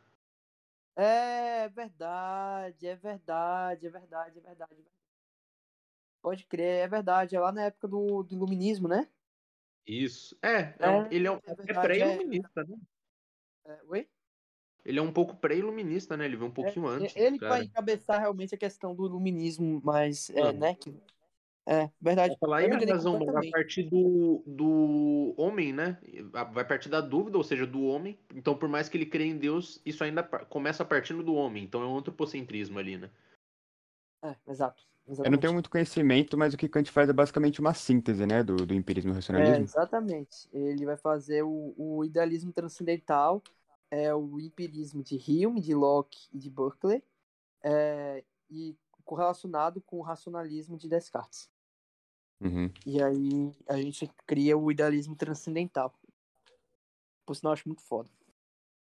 É 0.96 1.68
verdade, 1.68 2.86
é 2.86 2.96
verdade, 2.96 3.86
é 3.86 3.90
verdade, 3.90 4.38
é 4.38 4.42
verdade. 4.42 4.84
Pode 6.20 6.44
crer, 6.46 6.84
é 6.84 6.88
verdade. 6.88 7.36
É 7.36 7.40
lá 7.40 7.52
na 7.52 7.62
época 7.62 7.88
do, 7.88 8.22
do 8.22 8.34
iluminismo, 8.34 8.88
né? 8.88 9.08
Isso. 9.86 10.36
É, 10.42 10.56
é, 10.56 10.76
é 10.80 11.08
ele 11.10 11.28
é, 11.28 11.32
é, 11.32 11.40
é 11.68 11.80
pré-iluminista, 11.80 12.64
né? 12.64 12.76
É, 13.66 13.80
oi? 13.84 14.08
Ele 14.84 14.98
é 14.98 15.02
um 15.02 15.12
pouco 15.12 15.36
pré-iluminista, 15.36 16.16
né? 16.16 16.24
Ele 16.24 16.36
veio 16.36 16.48
um 16.48 16.54
pouquinho 16.54 16.86
antes. 16.86 17.14
Ele 17.14 17.38
vai 17.38 17.64
encabeçar 17.64 18.20
realmente 18.20 18.54
a 18.54 18.58
questão 18.58 18.94
do 18.94 19.06
iluminismo, 19.06 19.80
mas, 19.84 20.30
é, 20.30 20.52
né? 20.52 20.74
Que 20.74 20.94
é, 21.70 21.90
verdade. 22.00 22.30
Vou 22.30 22.48
falar 22.48 22.58
aí 22.58 22.72
a 22.72 22.94
razão, 22.94 23.18
mas 23.18 23.28
a 23.28 23.50
partir 23.50 23.82
do, 23.82 24.42
do 24.46 25.34
homem, 25.36 25.70
né? 25.70 25.98
Vai 26.50 26.66
partir 26.66 26.88
da 26.88 27.02
dúvida, 27.02 27.36
ou 27.36 27.44
seja, 27.44 27.66
do 27.66 27.84
homem. 27.84 28.18
Então, 28.34 28.56
por 28.56 28.70
mais 28.70 28.88
que 28.88 28.96
ele 28.96 29.04
creia 29.04 29.30
em 29.30 29.36
Deus, 29.36 29.78
isso 29.84 30.02
ainda 30.02 30.22
começa 30.22 30.82
partindo 30.82 31.22
do 31.22 31.34
homem. 31.34 31.62
Então 31.62 31.82
é 31.82 31.86
um 31.86 31.98
antropocentrismo 31.98 32.78
ali, 32.78 32.96
né? 32.96 33.10
É, 34.24 34.34
exato. 34.48 34.82
Exatamente. 35.06 35.26
Eu 35.26 35.30
não 35.30 35.38
tenho 35.38 35.52
muito 35.52 35.70
conhecimento, 35.70 36.38
mas 36.38 36.54
o 36.54 36.56
que 36.56 36.68
Kant 36.68 36.90
faz 36.90 37.08
é 37.10 37.12
basicamente 37.12 37.60
uma 37.60 37.74
síntese, 37.74 38.26
né, 38.26 38.42
do, 38.42 38.56
do 38.56 38.74
empirismo 38.74 39.10
e 39.10 39.14
racionalismo. 39.14 39.56
É, 39.56 39.60
exatamente. 39.60 40.48
Ele 40.52 40.84
vai 40.84 40.96
fazer 40.96 41.42
o, 41.42 41.74
o 41.76 42.04
idealismo 42.04 42.52
transcendental, 42.52 43.42
é 43.90 44.14
o 44.14 44.38
empirismo 44.38 45.02
de 45.02 45.16
Hume, 45.16 45.60
de 45.60 45.74
Locke 45.74 46.28
e 46.32 46.38
de 46.38 46.50
Berkeley, 46.50 47.02
é, 47.62 48.24
e 48.50 48.76
correlacionado 49.04 49.80
com 49.80 49.98
o 49.98 50.02
racionalismo 50.02 50.76
de 50.76 50.88
Descartes. 50.88 51.50
Uhum. 52.40 52.70
E 52.86 53.02
aí 53.02 53.52
a 53.66 53.76
gente 53.76 54.08
cria 54.26 54.56
o 54.56 54.70
idealismo 54.70 55.16
transcendental. 55.16 55.92
Por 57.26 57.34
sinal, 57.34 57.50
eu 57.50 57.54
acho 57.54 57.68
muito 57.68 57.82
foda. 57.82 58.08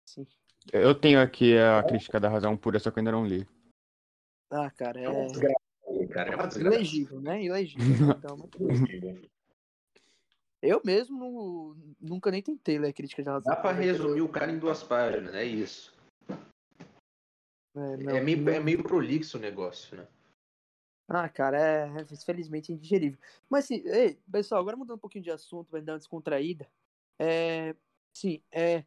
Sim. 0.04 0.26
Eu 0.72 0.94
tenho 0.94 1.20
aqui 1.20 1.56
a 1.56 1.82
crítica 1.82 2.18
da 2.18 2.28
razão 2.28 2.56
pura, 2.56 2.78
só 2.78 2.90
que 2.90 2.98
eu 2.98 3.00
ainda 3.00 3.12
não 3.12 3.26
li. 3.26 3.46
Ah, 4.50 4.70
cara, 4.70 5.00
é. 5.00 5.04
é 5.04 6.06
cara, 6.06 6.34
é 6.34 6.58
Ilegível, 6.58 7.20
né? 7.20 7.42
Ilegível. 7.42 8.10
Então, 8.10 8.48
eu 10.68 10.80
mesmo 10.84 11.76
nunca 12.00 12.30
nem 12.30 12.42
tentei 12.42 12.78
ler 12.78 12.88
a 12.88 12.92
crítica 12.92 13.22
da 13.22 13.32
razão. 13.32 13.54
Dá 13.54 13.60
pra 13.60 13.72
resumir 13.72 14.20
o 14.20 14.28
cara 14.28 14.52
em 14.52 14.58
duas 14.58 14.82
páginas, 14.82 15.34
é 15.34 15.44
isso. 15.44 15.94
É, 17.74 17.96
não, 17.98 18.16
é, 18.16 18.20
meio, 18.20 18.38
não... 18.38 18.52
é 18.52 18.60
meio 18.60 18.82
prolixo 18.82 19.36
o 19.36 19.40
negócio, 19.40 19.96
né? 19.96 20.06
Ah, 21.08 21.28
cara, 21.28 21.60
é, 21.60 22.00
é 22.00 22.06
infelizmente 22.12 22.72
indigerível. 22.72 23.18
Mas 23.48 23.64
assim, 23.64 23.82
ei, 23.86 24.18
pessoal, 24.30 24.60
agora 24.60 24.76
mudando 24.76 24.96
um 24.96 25.00
pouquinho 25.00 25.24
de 25.24 25.30
assunto, 25.30 25.70
vai 25.70 25.80
dar 25.80 25.92
uma 25.92 25.98
descontraída. 25.98 26.66
É, 27.18 27.74
sim, 28.12 28.42
é, 28.50 28.84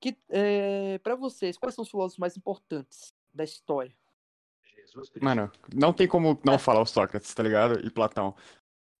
que, 0.00 0.16
é, 0.28 0.98
para 0.98 1.16
vocês, 1.16 1.56
quais 1.56 1.74
são 1.74 1.82
os 1.82 1.90
filósofos 1.90 2.18
mais 2.18 2.36
importantes 2.36 3.14
da 3.32 3.44
história? 3.44 3.94
Jesus 4.62 5.08
Cristo. 5.08 5.24
Mano, 5.24 5.50
não 5.74 5.92
tem 5.92 6.06
como 6.06 6.38
não 6.44 6.58
falar 6.58 6.80
o 6.80 6.86
Sócrates, 6.86 7.32
tá 7.34 7.42
ligado? 7.42 7.84
E 7.84 7.90
Platão. 7.90 8.34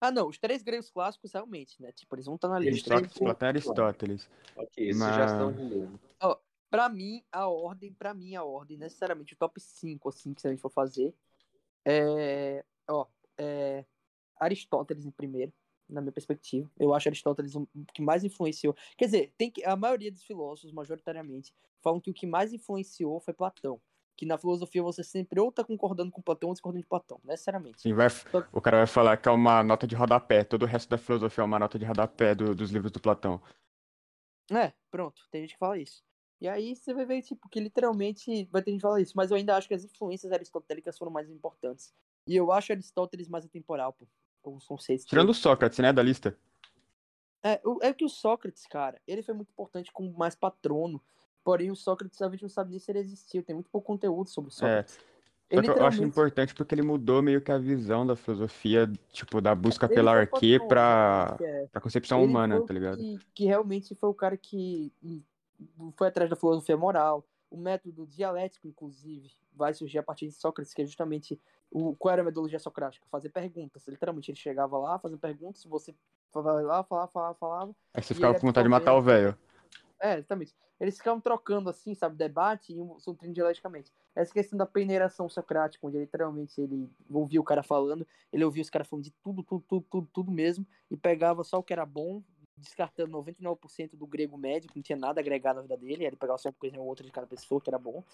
Ah, 0.00 0.10
não, 0.10 0.28
os 0.28 0.38
três 0.38 0.62
gregos 0.62 0.90
clássicos 0.90 1.32
realmente, 1.32 1.80
né? 1.82 1.90
Tipo, 1.92 2.14
eles 2.14 2.26
vão 2.26 2.36
estar 2.36 2.48
na 2.48 2.58
lista. 2.58 2.94
E 2.94 3.44
Aristóteles. 3.44 4.30
Ok, 4.56 4.88
esses 4.88 5.00
Mas... 5.00 5.16
já 5.16 5.26
estão 5.26 5.98
Ó, 6.22 6.38
pra 6.70 6.88
mim, 6.88 7.22
a 7.32 7.48
ordem, 7.48 7.92
pra 7.92 8.14
mim, 8.14 8.36
a 8.36 8.44
ordem, 8.44 8.78
necessariamente 8.78 9.34
o 9.34 9.36
top 9.36 9.60
5, 9.60 10.08
assim, 10.08 10.34
que 10.34 10.40
se 10.40 10.46
a 10.46 10.50
gente 10.50 10.60
for 10.60 10.70
fazer, 10.70 11.14
é, 11.84 12.64
ó, 12.88 13.06
é, 13.36 13.84
Aristóteles 14.36 15.04
em 15.04 15.10
primeiro, 15.10 15.52
na 15.88 16.00
minha 16.00 16.12
perspectiva. 16.12 16.70
Eu 16.78 16.94
acho 16.94 17.08
Aristóteles 17.08 17.54
o 17.54 17.66
que 17.92 18.02
mais 18.02 18.22
influenciou. 18.22 18.76
Quer 18.96 19.06
dizer, 19.06 19.32
tem 19.36 19.50
que, 19.50 19.64
a 19.64 19.74
maioria 19.74 20.12
dos 20.12 20.22
filósofos, 20.22 20.72
majoritariamente, 20.72 21.52
falam 21.80 22.00
que 22.00 22.10
o 22.10 22.14
que 22.14 22.26
mais 22.26 22.52
influenciou 22.52 23.20
foi 23.20 23.34
Platão. 23.34 23.80
Que 24.18 24.26
na 24.26 24.36
filosofia 24.36 24.82
você 24.82 25.04
sempre 25.04 25.38
ou 25.38 25.52
tá 25.52 25.62
concordando 25.62 26.10
com 26.10 26.20
Platão 26.20 26.48
ou 26.48 26.52
discordando 26.52 26.82
de 26.82 26.88
Platão, 26.88 27.20
necessariamente. 27.22 27.80
Sim, 27.80 27.94
vai, 27.94 28.08
o 28.52 28.60
cara 28.60 28.78
vai 28.78 28.86
falar 28.88 29.16
que 29.16 29.28
é 29.28 29.30
uma 29.32 29.62
nota 29.62 29.86
de 29.86 29.94
rodapé. 29.94 30.42
Todo 30.42 30.64
o 30.64 30.66
resto 30.66 30.90
da 30.90 30.98
filosofia 30.98 31.42
é 31.42 31.44
uma 31.44 31.58
nota 31.60 31.78
de 31.78 31.84
rodapé 31.84 32.34
do, 32.34 32.52
dos 32.52 32.72
livros 32.72 32.90
do 32.90 32.98
Platão. 32.98 33.40
É, 34.50 34.72
pronto. 34.90 35.22
Tem 35.30 35.42
gente 35.42 35.52
que 35.52 35.58
fala 35.60 35.78
isso. 35.78 36.02
E 36.40 36.48
aí 36.48 36.74
você 36.74 36.92
vai 36.92 37.06
ver, 37.06 37.22
tipo, 37.22 37.48
que 37.48 37.60
literalmente 37.60 38.44
vai 38.46 38.60
ter 38.60 38.72
gente 38.72 38.80
que 38.80 38.82
falar 38.82 39.00
isso. 39.00 39.12
Mas 39.16 39.30
eu 39.30 39.36
ainda 39.36 39.56
acho 39.56 39.68
que 39.68 39.74
as 39.74 39.84
influências 39.84 40.32
aristotélicas 40.32 40.98
foram 40.98 41.12
mais 41.12 41.30
importantes. 41.30 41.94
E 42.26 42.34
eu 42.34 42.50
acho 42.50 42.72
Aristóteles 42.72 43.28
mais 43.28 43.44
atemporal, 43.44 43.92
pô. 43.92 44.04
Os 44.44 44.66
conceitos. 44.66 45.04
Tirando 45.04 45.30
o 45.30 45.34
Sócrates, 45.34 45.78
né, 45.78 45.92
da 45.92 46.02
lista. 46.02 46.36
É, 47.42 47.60
é 47.82 47.92
que 47.92 48.04
o 48.04 48.08
Sócrates, 48.08 48.66
cara, 48.66 49.00
ele 49.06 49.22
foi 49.22 49.34
muito 49.34 49.50
importante 49.50 49.92
como 49.92 50.10
mais 50.16 50.34
patrono. 50.34 51.00
Porém, 51.48 51.70
o 51.70 51.74
Sócrates, 51.74 52.20
a 52.20 52.28
gente 52.28 52.42
não 52.42 52.48
sabe 52.50 52.72
nem 52.72 52.78
se 52.78 52.92
ele 52.92 52.98
existiu. 52.98 53.42
Tem 53.42 53.54
muito 53.54 53.70
pouco 53.70 53.86
conteúdo 53.86 54.28
sobre 54.28 54.50
o 54.50 54.52
é. 54.52 54.52
Sócrates. 54.52 54.98
É. 55.48 55.56
Só 55.56 55.62
que 55.62 55.70
eu 55.70 55.86
acho 55.86 56.04
importante 56.04 56.54
porque 56.54 56.74
ele 56.74 56.82
mudou 56.82 57.22
meio 57.22 57.40
que 57.40 57.50
a 57.50 57.56
visão 57.56 58.06
da 58.06 58.14
filosofia, 58.14 58.86
tipo, 59.10 59.40
da 59.40 59.54
busca 59.54 59.88
pela 59.88 60.12
arquê 60.12 60.60
pra, 60.68 61.38
é. 61.40 61.66
pra 61.72 61.80
concepção 61.80 62.18
ele 62.18 62.28
humana, 62.28 62.60
tá 62.60 62.74
ligado? 62.74 62.98
Que, 62.98 63.18
que 63.34 63.44
realmente 63.46 63.94
foi 63.94 64.10
o 64.10 64.14
cara 64.14 64.36
que 64.36 64.92
foi 65.96 66.08
atrás 66.08 66.28
da 66.28 66.36
filosofia 66.36 66.76
moral, 66.76 67.26
o 67.50 67.56
método 67.56 68.06
dialético, 68.06 68.68
inclusive, 68.68 69.30
vai 69.50 69.72
surgir 69.72 69.96
a 69.96 70.02
partir 70.02 70.26
de 70.26 70.34
Sócrates, 70.34 70.74
que 70.74 70.82
é 70.82 70.84
justamente 70.84 71.40
o, 71.70 71.96
qual 71.96 72.12
era 72.12 72.20
a 72.20 72.24
metodologia 72.26 72.58
socrática? 72.58 73.06
Fazer 73.10 73.30
perguntas. 73.30 73.88
Literalmente, 73.88 74.30
ele 74.30 74.38
chegava 74.38 74.76
lá, 74.76 74.98
fazendo 74.98 75.18
perguntas, 75.18 75.64
você 75.64 75.94
falava 76.30 76.60
lá, 76.60 76.84
falava, 76.84 77.10
falava, 77.10 77.34
falava. 77.36 77.76
Aí 77.94 78.02
você 78.02 78.12
ficava 78.12 78.38
com 78.38 78.46
vontade 78.46 78.66
de 78.66 78.70
matar 78.70 78.94
o 78.94 79.00
velho. 79.00 79.34
É, 80.00 80.18
exatamente. 80.18 80.54
Eles 80.80 80.96
ficavam 80.96 81.20
trocando, 81.20 81.68
assim, 81.68 81.94
sabe, 81.94 82.16
debate 82.16 82.72
e 82.72 82.80
um 82.80 82.96
dialeticamente. 83.32 83.92
Essa 84.14 84.32
questão 84.32 84.56
da 84.56 84.66
peneiração 84.66 85.28
socrática, 85.28 85.86
onde 85.86 85.98
literalmente 85.98 86.60
ele 86.60 86.88
ouvia 87.10 87.40
o 87.40 87.44
cara 87.44 87.62
falando, 87.62 88.06
ele 88.32 88.44
ouvia 88.44 88.62
os 88.62 88.70
caras 88.70 88.88
falando 88.88 89.04
de 89.04 89.10
tudo, 89.22 89.42
tudo, 89.42 89.64
tudo, 89.68 89.86
tudo, 89.90 90.08
tudo 90.12 90.30
mesmo, 90.30 90.64
e 90.90 90.96
pegava 90.96 91.42
só 91.42 91.58
o 91.58 91.62
que 91.62 91.72
era 91.72 91.84
bom, 91.84 92.22
descartando 92.56 93.16
99% 93.18 93.96
do 93.96 94.06
grego 94.06 94.36
médio, 94.36 94.68
que 94.68 94.76
não 94.76 94.82
tinha 94.82 94.98
nada 94.98 95.20
a 95.20 95.22
agregar 95.22 95.54
na 95.54 95.62
vida 95.62 95.76
dele, 95.76 96.04
ele 96.04 96.16
pegava 96.16 96.38
só 96.38 96.48
uma 96.48 96.54
coisa 96.54 96.78
ou 96.78 96.86
outra 96.86 97.04
de 97.04 97.12
cada 97.12 97.26
pessoa, 97.26 97.60
que 97.60 97.70
era 97.70 97.78
bom. 97.78 98.04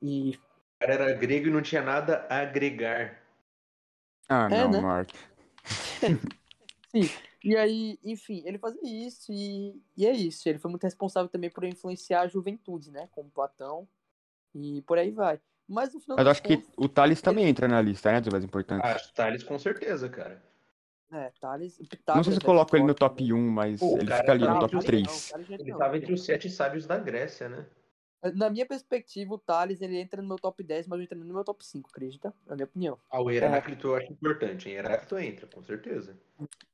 E. 0.00 0.30
O 0.30 0.78
cara 0.80 0.94
era 0.94 1.12
grego 1.14 1.48
e 1.48 1.50
não 1.50 1.62
tinha 1.62 1.82
nada 1.82 2.26
a 2.30 2.40
agregar. 2.40 3.22
Ah, 4.28 4.48
é, 4.50 4.64
não, 4.64 4.70
né? 4.70 4.80
Mark. 4.80 5.10
Sim. 7.02 7.10
E 7.44 7.56
aí, 7.56 7.98
enfim, 8.02 8.42
ele 8.44 8.58
fazia 8.58 9.06
isso 9.06 9.32
e, 9.32 9.80
e 9.96 10.06
é 10.06 10.12
isso. 10.12 10.48
Ele 10.48 10.58
foi 10.58 10.70
muito 10.70 10.84
responsável 10.84 11.28
também 11.28 11.50
por 11.50 11.64
influenciar 11.64 12.22
a 12.22 12.28
juventude, 12.28 12.90
né? 12.90 13.08
Como 13.12 13.30
Platão. 13.30 13.86
E 14.54 14.82
por 14.82 14.98
aí 14.98 15.10
vai. 15.10 15.40
Mas 15.68 15.92
no 15.92 16.00
final 16.00 16.16
Mas 16.16 16.26
acho 16.26 16.42
contas, 16.42 16.64
que 16.64 16.72
o 16.76 16.88
Thales 16.88 17.20
também 17.20 17.44
ele... 17.44 17.50
entra 17.50 17.68
na 17.68 17.80
lista, 17.80 18.10
né? 18.10 18.20
Dos 18.20 18.32
mais 18.32 18.44
importantes. 18.44 18.88
Ah, 18.88 19.12
Thales 19.14 19.42
com 19.42 19.58
certeza, 19.58 20.08
cara. 20.08 20.42
É, 21.12 21.30
Thales. 21.40 21.78
Não 22.08 22.24
sei 22.24 22.32
se 22.32 22.38
eu 22.38 22.44
coloco 22.44 22.76
ele 22.76 22.84
no 22.84 22.94
top 22.94 23.32
1, 23.32 23.50
mas 23.50 23.78
Pô, 23.78 23.96
ele 23.96 24.12
fica 24.12 24.32
ali 24.32 24.46
no 24.46 24.58
top 24.58 24.78
3. 24.80 25.32
Ele 25.50 25.74
tava 25.74 25.96
entre 25.96 26.12
os 26.12 26.24
sete 26.24 26.50
sábios 26.50 26.86
da 26.86 26.98
Grécia, 26.98 27.48
né? 27.48 27.66
Na 28.34 28.50
minha 28.50 28.66
perspectiva, 28.66 29.34
o 29.34 29.38
Thales 29.38 29.80
ele 29.80 29.98
entra 29.98 30.20
no 30.20 30.28
meu 30.28 30.36
top 30.36 30.62
10, 30.62 30.88
mas 30.88 30.98
eu 30.98 31.04
entra 31.04 31.18
no 31.18 31.34
meu 31.34 31.44
top 31.44 31.64
5, 31.64 31.88
acredita? 31.90 32.34
Na 32.46 32.56
minha 32.56 32.64
opinião. 32.64 32.98
Ah, 33.10 33.20
o 33.20 33.30
Heráclito 33.30 33.86
é. 33.86 33.90
eu 33.90 33.96
acho 33.96 34.12
importante, 34.12 34.68
hein? 34.68 34.76
Heráclito 34.76 35.18
entra, 35.18 35.46
com 35.46 35.62
certeza. 35.62 36.18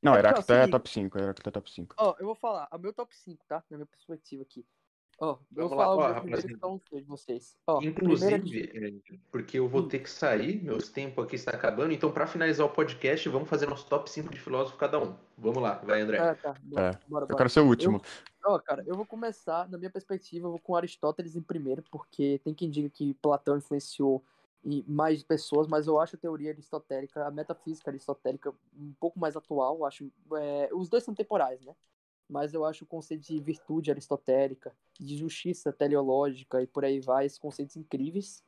Não, 0.00 0.14
é 0.14 0.18
Heráclito 0.20 0.52
é, 0.52 0.64
é 0.64 0.68
top 0.68 0.88
5, 0.88 1.18
Heráclito 1.18 1.48
é 1.48 1.52
top 1.52 1.70
5. 1.70 1.94
Ó, 1.98 2.14
eu 2.18 2.26
vou 2.26 2.34
falar, 2.34 2.68
o 2.72 2.78
meu 2.78 2.92
top 2.92 3.14
5, 3.14 3.44
tá? 3.46 3.62
Na 3.68 3.76
minha 3.76 3.86
perspectiva 3.86 4.42
aqui. 4.42 4.64
Ó, 5.22 5.38
eu 5.54 5.68
vou 5.68 5.78
falar 5.78 5.94
lá, 5.94 6.10
ó, 6.16 6.20
primeiro 6.20 6.50
então, 6.50 6.80
de 6.92 7.02
vocês. 7.02 7.56
Ó, 7.64 7.80
Inclusive, 7.80 8.72
é, 8.74 9.14
porque 9.30 9.56
eu 9.56 9.68
vou 9.68 9.82
hum. 9.82 9.88
ter 9.88 10.00
que 10.00 10.10
sair, 10.10 10.60
meu 10.60 10.78
tempo 10.78 11.22
aqui 11.22 11.36
está 11.36 11.52
acabando, 11.52 11.92
então 11.92 12.10
para 12.10 12.26
finalizar 12.26 12.66
o 12.66 12.70
podcast, 12.70 13.28
vamos 13.28 13.48
fazer 13.48 13.68
nosso 13.68 13.86
top 13.86 14.10
5 14.10 14.32
de 14.32 14.40
filósofo 14.40 14.76
cada 14.76 14.98
um. 14.98 15.14
Vamos 15.38 15.62
lá, 15.62 15.74
vai 15.74 16.00
André. 16.00 16.18
Ah, 16.18 16.34
tá. 16.34 16.56
Bora, 16.60 16.88
é, 16.88 16.90
bora, 16.90 17.00
bora. 17.08 17.26
Eu 17.30 17.36
quero 17.36 17.50
ser 17.50 17.60
o 17.60 17.68
último. 17.68 18.02
Eu, 18.44 18.50
ó, 18.50 18.58
cara, 18.58 18.82
eu 18.84 18.96
vou 18.96 19.06
começar, 19.06 19.68
na 19.70 19.78
minha 19.78 19.90
perspectiva, 19.90 20.48
eu 20.48 20.50
vou 20.50 20.58
com 20.58 20.74
Aristóteles 20.74 21.36
em 21.36 21.42
primeiro, 21.42 21.84
porque 21.88 22.40
tem 22.42 22.52
quem 22.52 22.68
diga 22.68 22.90
que 22.90 23.14
Platão 23.14 23.56
influenciou 23.56 24.24
mais 24.88 25.22
pessoas, 25.22 25.68
mas 25.68 25.86
eu 25.86 26.00
acho 26.00 26.16
a 26.16 26.18
teoria 26.18 26.50
aristotélica, 26.50 27.24
a 27.24 27.30
metafísica 27.30 27.92
aristotélica 27.92 28.52
um 28.76 28.92
pouco 28.98 29.20
mais 29.20 29.36
atual, 29.36 29.84
acho, 29.84 30.10
é, 30.34 30.68
os 30.72 30.88
dois 30.88 31.04
são 31.04 31.14
temporais, 31.14 31.60
né? 31.64 31.76
Mas 32.28 32.54
eu 32.54 32.64
acho 32.64 32.84
o 32.84 32.86
conceito 32.86 33.22
de 33.22 33.40
virtude 33.40 33.90
aristotélica, 33.90 34.74
de 34.98 35.16
justiça 35.16 35.72
teleológica 35.72 36.62
e 36.62 36.66
por 36.66 36.84
aí 36.84 37.00
vai, 37.00 37.26
esses 37.26 37.38
conceitos 37.38 37.76
incríveis. 37.76 38.44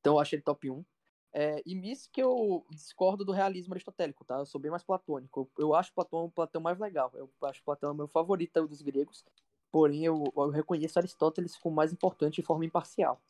Então 0.00 0.14
eu 0.14 0.20
acho 0.20 0.34
ele 0.34 0.42
top 0.42 0.70
1. 0.70 0.84
É, 1.32 1.62
e 1.64 1.74
nisso 1.74 2.10
que 2.10 2.20
eu 2.20 2.66
discordo 2.70 3.24
do 3.24 3.32
realismo 3.32 3.72
aristotélico, 3.72 4.24
tá? 4.24 4.38
Eu 4.38 4.46
sou 4.46 4.60
bem 4.60 4.70
mais 4.70 4.82
platônico. 4.82 5.48
Eu, 5.56 5.66
eu 5.66 5.74
acho 5.74 5.92
Platão, 5.92 6.28
Platão 6.30 6.60
mais 6.60 6.78
legal. 6.78 7.10
Eu 7.14 7.30
acho 7.42 7.62
Platão 7.62 7.94
meu 7.94 8.08
favorito 8.08 8.66
dos 8.66 8.82
gregos. 8.82 9.24
Porém, 9.70 10.04
eu, 10.04 10.24
eu 10.36 10.48
reconheço 10.48 10.98
Aristóteles 10.98 11.56
como 11.56 11.76
mais 11.76 11.92
importante 11.92 12.36
de 12.36 12.46
forma 12.46 12.64
imparcial. 12.64 13.22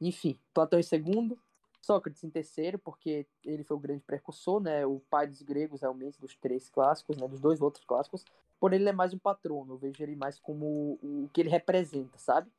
Enfim, 0.00 0.38
Platão 0.54 0.80
em 0.80 0.82
segundo, 0.82 1.38
Sócrates 1.80 2.22
em 2.22 2.30
terceiro, 2.30 2.78
porque 2.78 3.26
ele 3.44 3.64
foi 3.64 3.76
o 3.76 3.80
grande 3.80 4.02
precursor, 4.02 4.60
né? 4.60 4.84
O 4.84 5.00
pai 5.10 5.26
dos 5.26 5.40
gregos, 5.42 5.80
realmente, 5.80 6.20
dos 6.20 6.36
três 6.36 6.68
clássicos, 6.68 7.16
né? 7.16 7.26
Dos 7.26 7.40
dois 7.40 7.60
outros 7.60 7.84
clássicos. 7.84 8.24
Porém, 8.58 8.78
ele 8.78 8.88
é 8.88 8.92
mais 8.92 9.14
um 9.14 9.18
patrono. 9.18 9.74
Eu 9.74 9.78
vejo 9.78 10.02
ele 10.02 10.14
mais 10.14 10.38
como 10.38 10.98
o, 11.02 11.24
o 11.24 11.30
que 11.32 11.40
ele 11.40 11.48
representa, 11.48 12.18
sabe? 12.18 12.50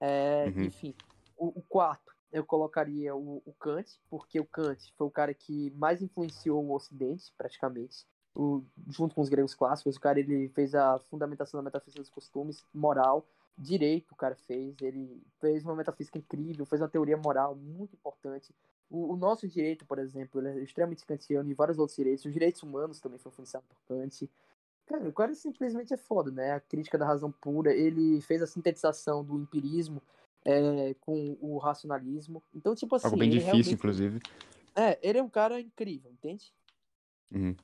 É, 0.00 0.46
uhum. 0.46 0.64
Enfim, 0.64 0.94
o, 1.36 1.58
o, 1.58 1.62
quarto, 1.62 2.12
eu 2.32 2.44
colocaria 2.44 3.14
o, 3.14 3.42
o, 3.44 3.52
Kant, 3.52 4.00
porque 4.08 4.40
o 4.40 4.44
Kant 4.44 4.92
foi 4.96 5.06
o 5.06 5.10
cara 5.10 5.34
que 5.34 5.70
mais 5.76 6.02
influenciou 6.02 6.64
o 6.64 6.74
Ocidente, 6.74 7.32
praticamente. 7.36 8.06
O, 8.34 8.64
junto 8.88 9.14
com 9.14 9.20
os 9.20 9.28
gregos 9.28 9.54
clássicos, 9.54 9.96
o 9.96 10.00
cara 10.00 10.18
ele 10.18 10.48
fez 10.50 10.74
a 10.74 10.98
fundamentação 11.10 11.58
da 11.58 11.64
metafísica 11.64 12.00
dos 12.00 12.10
costumes, 12.10 12.64
moral, 12.72 13.26
direito 13.56 14.12
o 14.12 14.16
cara 14.16 14.34
fez, 14.34 14.74
ele 14.80 15.22
fez 15.40 15.64
uma 15.64 15.74
metafísica 15.74 16.18
incrível, 16.18 16.66
fez 16.66 16.80
uma 16.80 16.88
teoria 16.88 17.16
moral 17.16 17.54
muito 17.54 17.94
importante. 17.94 18.54
O, 18.90 19.12
o 19.12 19.16
nosso 19.16 19.48
direito, 19.48 19.84
por 19.86 19.98
exemplo, 19.98 20.40
ele 20.40 20.48
é 20.48 20.62
extremamente 20.62 21.04
kantiano 21.04 21.50
e 21.50 21.54
vários 21.54 21.78
outros 21.78 21.96
direitos. 21.96 22.24
Os 22.24 22.32
direitos 22.32 22.62
humanos 22.62 23.00
também 23.00 23.18
foram 23.18 23.32
influenciados 23.32 23.68
por 23.68 23.76
Kant. 23.86 24.30
Cara, 24.86 25.08
o 25.08 25.12
cara 25.12 25.34
simplesmente 25.34 25.94
é 25.94 25.96
foda, 25.96 26.30
né? 26.30 26.52
A 26.52 26.60
crítica 26.60 26.98
da 26.98 27.06
razão 27.06 27.30
pura, 27.30 27.72
ele 27.72 28.20
fez 28.20 28.42
a 28.42 28.46
sintetização 28.46 29.24
do 29.24 29.38
empirismo 29.38 30.02
é, 30.44 30.94
com 31.00 31.36
o 31.40 31.58
racionalismo. 31.58 32.42
Então, 32.54 32.74
tipo 32.74 32.94
assim. 32.96 33.06
Algo 33.06 33.18
bem 33.18 33.30
difícil, 33.30 33.74
inclusive. 33.74 34.20
É, 34.74 34.98
ele 35.02 35.18
é 35.18 35.22
um 35.22 35.28
cara 35.28 35.60
incrível, 35.60 36.10
entende? 36.10 36.52
Uhum. 37.30 37.54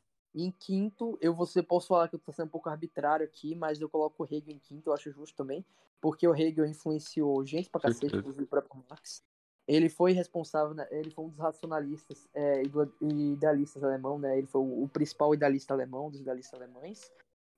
Em 0.41 0.53
quinto, 0.53 1.19
eu 1.21 1.35
você 1.35 1.61
posso 1.61 1.89
falar 1.89 2.09
que 2.09 2.15
eu 2.15 2.21
tô 2.21 2.33
sendo 2.33 2.47
um 2.47 2.51
pouco 2.51 2.69
arbitrário 2.69 3.27
aqui, 3.27 3.57
mas 3.57 3.81
eu 3.81 3.89
coloco 3.89 4.23
o 4.23 4.27
Hegel 4.27 4.55
em 4.55 4.59
quinto, 4.61 4.89
eu 4.89 4.95
acho 4.95 5.11
justo 5.11 5.37
também, 5.37 5.65
porque 6.01 6.29
o 6.29 6.35
Hegel 6.35 6.65
influenciou 6.65 7.45
gente 7.45 7.69
pra 7.69 7.81
cacete, 7.81 8.17
inclusive 8.17 8.45
o 8.45 8.47
próprio 8.47 8.85
Marx. 8.89 9.25
Ele 9.67 9.89
foi 9.89 10.13
responsável, 10.13 10.75
né, 10.75 10.87
ele 10.93 11.11
foi 11.11 11.25
um 11.25 11.29
dos 11.29 11.39
racionalistas 11.39 12.29
é, 12.33 12.63
idealistas 13.01 13.83
alemão, 13.83 14.17
né? 14.17 14.39
Ele 14.39 14.47
foi 14.47 14.61
o, 14.61 14.85
o 14.85 14.89
principal 14.89 15.35
idealista 15.35 15.75
alemão, 15.75 16.09
dos 16.09 16.21
idealistas 16.21 16.55
alemães. 16.55 17.11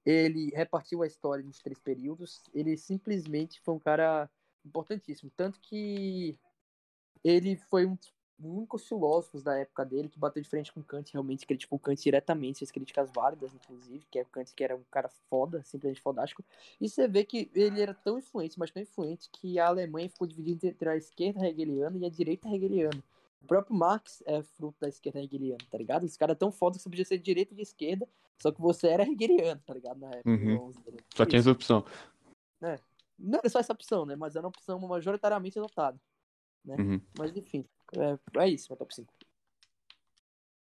Ele 0.04 0.50
repartiu 0.54 1.02
a 1.02 1.06
história 1.06 1.44
nos 1.44 1.60
três 1.60 1.78
períodos. 1.78 2.42
Ele 2.54 2.76
simplesmente 2.78 3.60
foi 3.60 3.74
um 3.74 3.78
cara 3.78 4.28
importantíssimo, 4.64 5.30
tanto 5.36 5.60
que 5.60 6.36
ele 7.22 7.56
foi 7.56 7.86
um 7.86 7.94
dos 7.94 8.10
únicos 8.42 8.86
filósofos 8.86 9.42
da 9.42 9.56
época 9.58 9.84
dele 9.84 10.08
que 10.08 10.18
bateu 10.18 10.42
de 10.42 10.48
frente 10.48 10.72
com 10.72 10.82
Kant, 10.82 11.12
realmente 11.12 11.46
criticou 11.46 11.78
Kant 11.78 12.02
diretamente, 12.02 12.60
fez 12.60 12.70
críticas 12.70 13.10
válidas, 13.14 13.54
inclusive, 13.54 14.04
que 14.10 14.18
é 14.18 14.22
o 14.22 14.26
Kant 14.26 14.54
que 14.54 14.64
era 14.64 14.76
um 14.76 14.82
cara 14.90 15.08
foda, 15.28 15.62
simplesmente 15.64 16.00
fodástico. 16.00 16.44
E 16.80 16.88
você 16.88 17.06
vê 17.06 17.24
que 17.24 17.50
ele 17.54 17.80
era 17.80 17.94
tão 17.94 18.18
influente, 18.18 18.58
mas 18.58 18.70
tão 18.70 18.82
influente, 18.82 19.28
que 19.30 19.58
a 19.58 19.66
Alemanha 19.66 20.08
ficou 20.08 20.26
dividida 20.26 20.66
entre 20.66 20.88
a 20.88 20.96
esquerda 20.96 21.46
hegeliana 21.46 21.96
e 21.98 22.04
a 22.06 22.10
direita 22.10 22.48
hegeliana. 22.48 23.02
O 23.42 23.46
próprio 23.46 23.74
Marx 23.74 24.22
é 24.26 24.42
fruto 24.42 24.76
da 24.80 24.88
esquerda 24.88 25.20
hegeliana, 25.20 25.64
tá 25.70 25.78
ligado? 25.78 26.04
Os 26.04 26.16
caras 26.16 26.36
tão 26.36 26.52
foda 26.52 26.76
que 26.76 26.82
você 26.82 26.90
podia 26.90 27.04
ser 27.04 27.18
de 27.18 27.24
direita 27.24 27.52
e 27.54 27.56
de 27.56 27.62
esquerda, 27.62 28.08
só 28.38 28.50
que 28.52 28.60
você 28.60 28.88
era 28.88 29.02
hegeliano, 29.02 29.60
tá 29.66 29.74
ligado? 29.74 29.98
Na 29.98 30.10
época. 30.10 30.30
Uhum. 30.30 30.72
Só 31.14 31.24
tinha 31.24 31.40
essa 31.40 31.50
opção. 31.50 31.84
É. 32.62 32.78
Não 33.18 33.38
era 33.38 33.48
só 33.48 33.58
essa 33.58 33.72
opção, 33.72 34.06
né? 34.06 34.16
Mas 34.16 34.34
era 34.34 34.44
uma 34.44 34.48
opção 34.48 34.78
majoritariamente 34.80 35.58
adotada. 35.58 36.00
Né? 36.64 36.76
Uhum. 36.78 37.00
Mas 37.18 37.36
enfim, 37.36 37.64
é, 37.96 38.40
é 38.42 38.48
isso, 38.48 38.68
meu 38.70 38.76
top 38.76 38.94
5. 38.94 39.12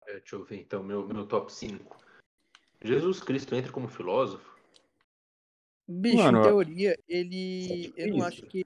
É, 0.07 0.13
deixa 0.19 0.35
eu 0.35 0.43
ver 0.43 0.57
então, 0.57 0.83
meu, 0.83 1.07
meu 1.07 1.25
top 1.25 1.51
5. 1.51 1.97
Jesus 2.81 3.21
Cristo 3.21 3.55
entra 3.55 3.71
como 3.71 3.87
filósofo? 3.87 4.57
Bicho, 5.87 6.17
Mano, 6.17 6.39
em 6.39 6.43
teoria, 6.43 6.99
ele. 7.07 7.93
Eu 7.95 8.15
não 8.15 8.25
acho 8.25 8.45
que. 8.45 8.65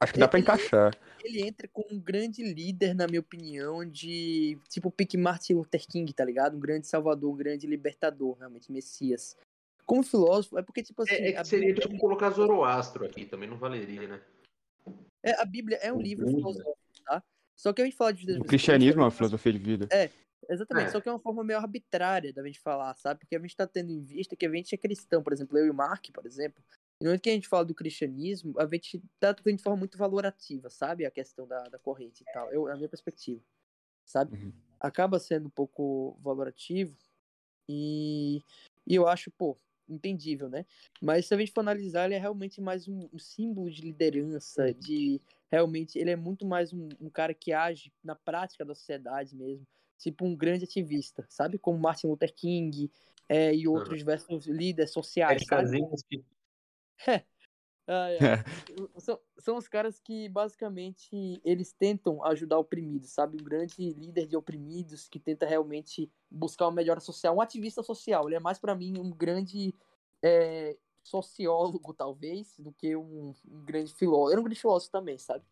Acho 0.00 0.14
que 0.14 0.18
dá 0.18 0.24
ele, 0.24 0.30
pra 0.30 0.40
encaixar. 0.40 0.98
Ele 1.22 1.46
entra 1.46 1.68
como 1.68 1.86
um 1.92 2.00
grande 2.00 2.42
líder, 2.42 2.94
na 2.94 3.06
minha 3.06 3.20
opinião, 3.20 3.84
de. 3.84 4.58
Tipo, 4.68 4.90
pique 4.90 5.16
Martin 5.16 5.54
Luther 5.54 5.86
King, 5.86 6.12
tá 6.12 6.24
ligado? 6.24 6.56
Um 6.56 6.60
grande 6.60 6.86
salvador, 6.86 7.32
um 7.32 7.36
grande 7.36 7.66
libertador, 7.66 8.36
realmente, 8.38 8.72
Messias. 8.72 9.36
Como 9.84 10.02
filósofo, 10.02 10.58
é 10.58 10.62
porque, 10.62 10.82
tipo 10.82 11.02
assim. 11.02 11.14
É, 11.14 11.28
é 11.28 11.32
que 11.32 11.44
seria 11.46 11.68
Bíblia... 11.68 11.88
tipo 11.88 12.00
colocar 12.00 12.30
Zoroastro 12.30 13.04
aqui, 13.04 13.26
também 13.26 13.48
não 13.48 13.58
valeria, 13.58 14.08
né? 14.08 14.20
É, 15.22 15.40
a 15.40 15.44
Bíblia 15.44 15.76
é 15.76 15.92
um 15.92 16.00
livro 16.00 16.26
filosófico? 16.26 16.81
Só 17.62 17.72
que 17.72 17.80
a 17.80 17.84
gente 17.84 17.96
fala 17.96 18.12
de 18.12 18.28
O 18.40 18.44
cristianismo 18.44 19.02
é 19.02 19.04
uma 19.04 19.10
filosofia 19.12 19.52
de 19.52 19.58
vida. 19.60 19.88
É, 19.92 20.10
exatamente. 20.50 20.88
É. 20.88 20.90
Só 20.90 21.00
que 21.00 21.08
é 21.08 21.12
uma 21.12 21.18
forma 21.20 21.44
meio 21.44 21.60
arbitrária 21.60 22.32
da 22.32 22.44
gente 22.44 22.58
falar, 22.58 22.92
sabe? 22.96 23.20
Porque 23.20 23.36
a 23.36 23.38
gente 23.38 23.56
tá 23.56 23.68
tendo 23.68 23.92
em 23.92 24.02
vista 24.02 24.34
que 24.34 24.44
a 24.44 24.50
gente 24.50 24.74
é 24.74 24.78
cristão, 24.78 25.22
por 25.22 25.32
exemplo, 25.32 25.56
eu 25.56 25.66
e 25.66 25.70
o 25.70 25.74
Mark, 25.74 26.10
por 26.12 26.26
exemplo. 26.26 26.60
E 27.00 27.04
no 27.04 27.10
momento 27.10 27.22
que 27.22 27.30
a 27.30 27.34
gente 27.34 27.46
fala 27.46 27.64
do 27.64 27.72
cristianismo, 27.72 28.58
a 28.58 28.66
gente 28.66 28.98
tá 29.20 29.32
tratando 29.32 29.56
de 29.56 29.62
forma 29.62 29.78
muito 29.78 29.96
valorativa, 29.96 30.68
sabe? 30.70 31.06
A 31.06 31.10
questão 31.12 31.46
da, 31.46 31.68
da 31.68 31.78
corrente 31.78 32.22
e 32.22 32.32
tal. 32.32 32.52
Eu, 32.52 32.66
a 32.66 32.74
minha 32.74 32.88
perspectiva, 32.88 33.40
sabe? 34.04 34.36
Uhum. 34.36 34.52
Acaba 34.80 35.20
sendo 35.20 35.46
um 35.46 35.50
pouco 35.50 36.18
valorativo. 36.20 36.96
E, 37.68 38.42
e 38.88 38.96
eu 38.96 39.06
acho, 39.06 39.30
pô, 39.30 39.56
entendível, 39.94 40.48
né? 40.48 40.64
Mas 41.00 41.26
se 41.26 41.34
a 41.34 41.38
gente 41.38 41.52
for 41.52 41.60
analisar, 41.60 42.06
ele 42.06 42.14
é 42.14 42.18
realmente 42.18 42.60
mais 42.60 42.88
um, 42.88 43.08
um 43.12 43.18
símbolo 43.18 43.70
de 43.70 43.82
liderança, 43.82 44.72
de 44.74 45.20
realmente 45.50 45.98
ele 45.98 46.10
é 46.10 46.16
muito 46.16 46.46
mais 46.46 46.72
um, 46.72 46.88
um, 47.00 47.10
cara 47.10 47.34
que 47.34 47.52
age 47.52 47.92
na 48.02 48.14
prática 48.14 48.64
da 48.64 48.74
sociedade 48.74 49.36
mesmo, 49.36 49.66
tipo 49.98 50.24
um 50.24 50.34
grande 50.34 50.64
ativista, 50.64 51.26
sabe? 51.28 51.58
Como 51.58 51.78
Martin 51.78 52.06
Luther 52.06 52.34
King 52.34 52.90
é, 53.28 53.54
e 53.54 53.68
outros 53.68 53.98
diversos 53.98 54.46
líderes 54.46 54.90
sociais. 54.92 55.42
É, 57.06 57.24
ah, 57.86 58.08
é. 58.96 59.00
são, 59.00 59.18
são 59.38 59.56
os 59.56 59.68
caras 59.68 59.98
que 59.98 60.28
basicamente 60.28 61.40
eles 61.44 61.72
tentam 61.72 62.24
ajudar 62.24 62.58
oprimidos, 62.58 63.10
sabe? 63.10 63.40
Um 63.40 63.44
grande 63.44 63.92
líder 63.92 64.26
de 64.26 64.36
oprimidos 64.36 65.08
que 65.08 65.18
tenta 65.18 65.46
realmente 65.46 66.10
buscar 66.30 66.66
uma 66.66 66.72
melhora 66.72 67.00
social, 67.00 67.36
um 67.36 67.40
ativista 67.40 67.82
social. 67.82 68.28
Ele 68.28 68.36
é 68.36 68.40
mais 68.40 68.58
para 68.58 68.74
mim 68.74 68.98
um 68.98 69.10
grande 69.10 69.74
é, 70.22 70.76
sociólogo, 71.02 71.92
talvez, 71.92 72.56
do 72.58 72.72
que 72.72 72.94
um, 72.96 73.34
um 73.48 73.64
grande 73.64 73.92
filósofo. 73.94 74.32
Era 74.32 74.40
um 74.40 74.44
grande 74.44 74.60
filósofo 74.60 74.92
também, 74.92 75.18
sabe? 75.18 75.44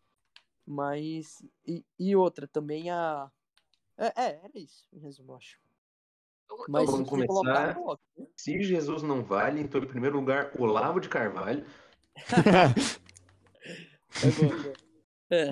Mas. 0.65 1.43
E, 1.65 1.83
e 1.99 2.15
outra, 2.15 2.47
também 2.47 2.89
a. 2.89 3.29
É, 3.97 4.07
é, 4.07 4.39
era 4.43 4.57
isso, 4.57 4.87
em 4.93 4.99
resumo, 4.99 5.35
acho. 5.35 5.59
Então, 6.45 6.65
Mas 6.69 6.89
vamos 6.89 7.09
começar. 7.09 7.75
Colocar, 7.75 7.99
né? 8.17 8.27
Se 8.35 8.61
Jesus 8.61 9.03
não 9.03 9.23
vale, 9.23 9.61
então, 9.61 9.81
em 9.81 9.87
primeiro 9.87 10.17
lugar, 10.17 10.51
Olavo 10.57 10.99
de 10.99 11.09
Carvalho. 11.09 11.65
é 14.23 14.31
bom, 14.31 14.73
é. 15.29 15.51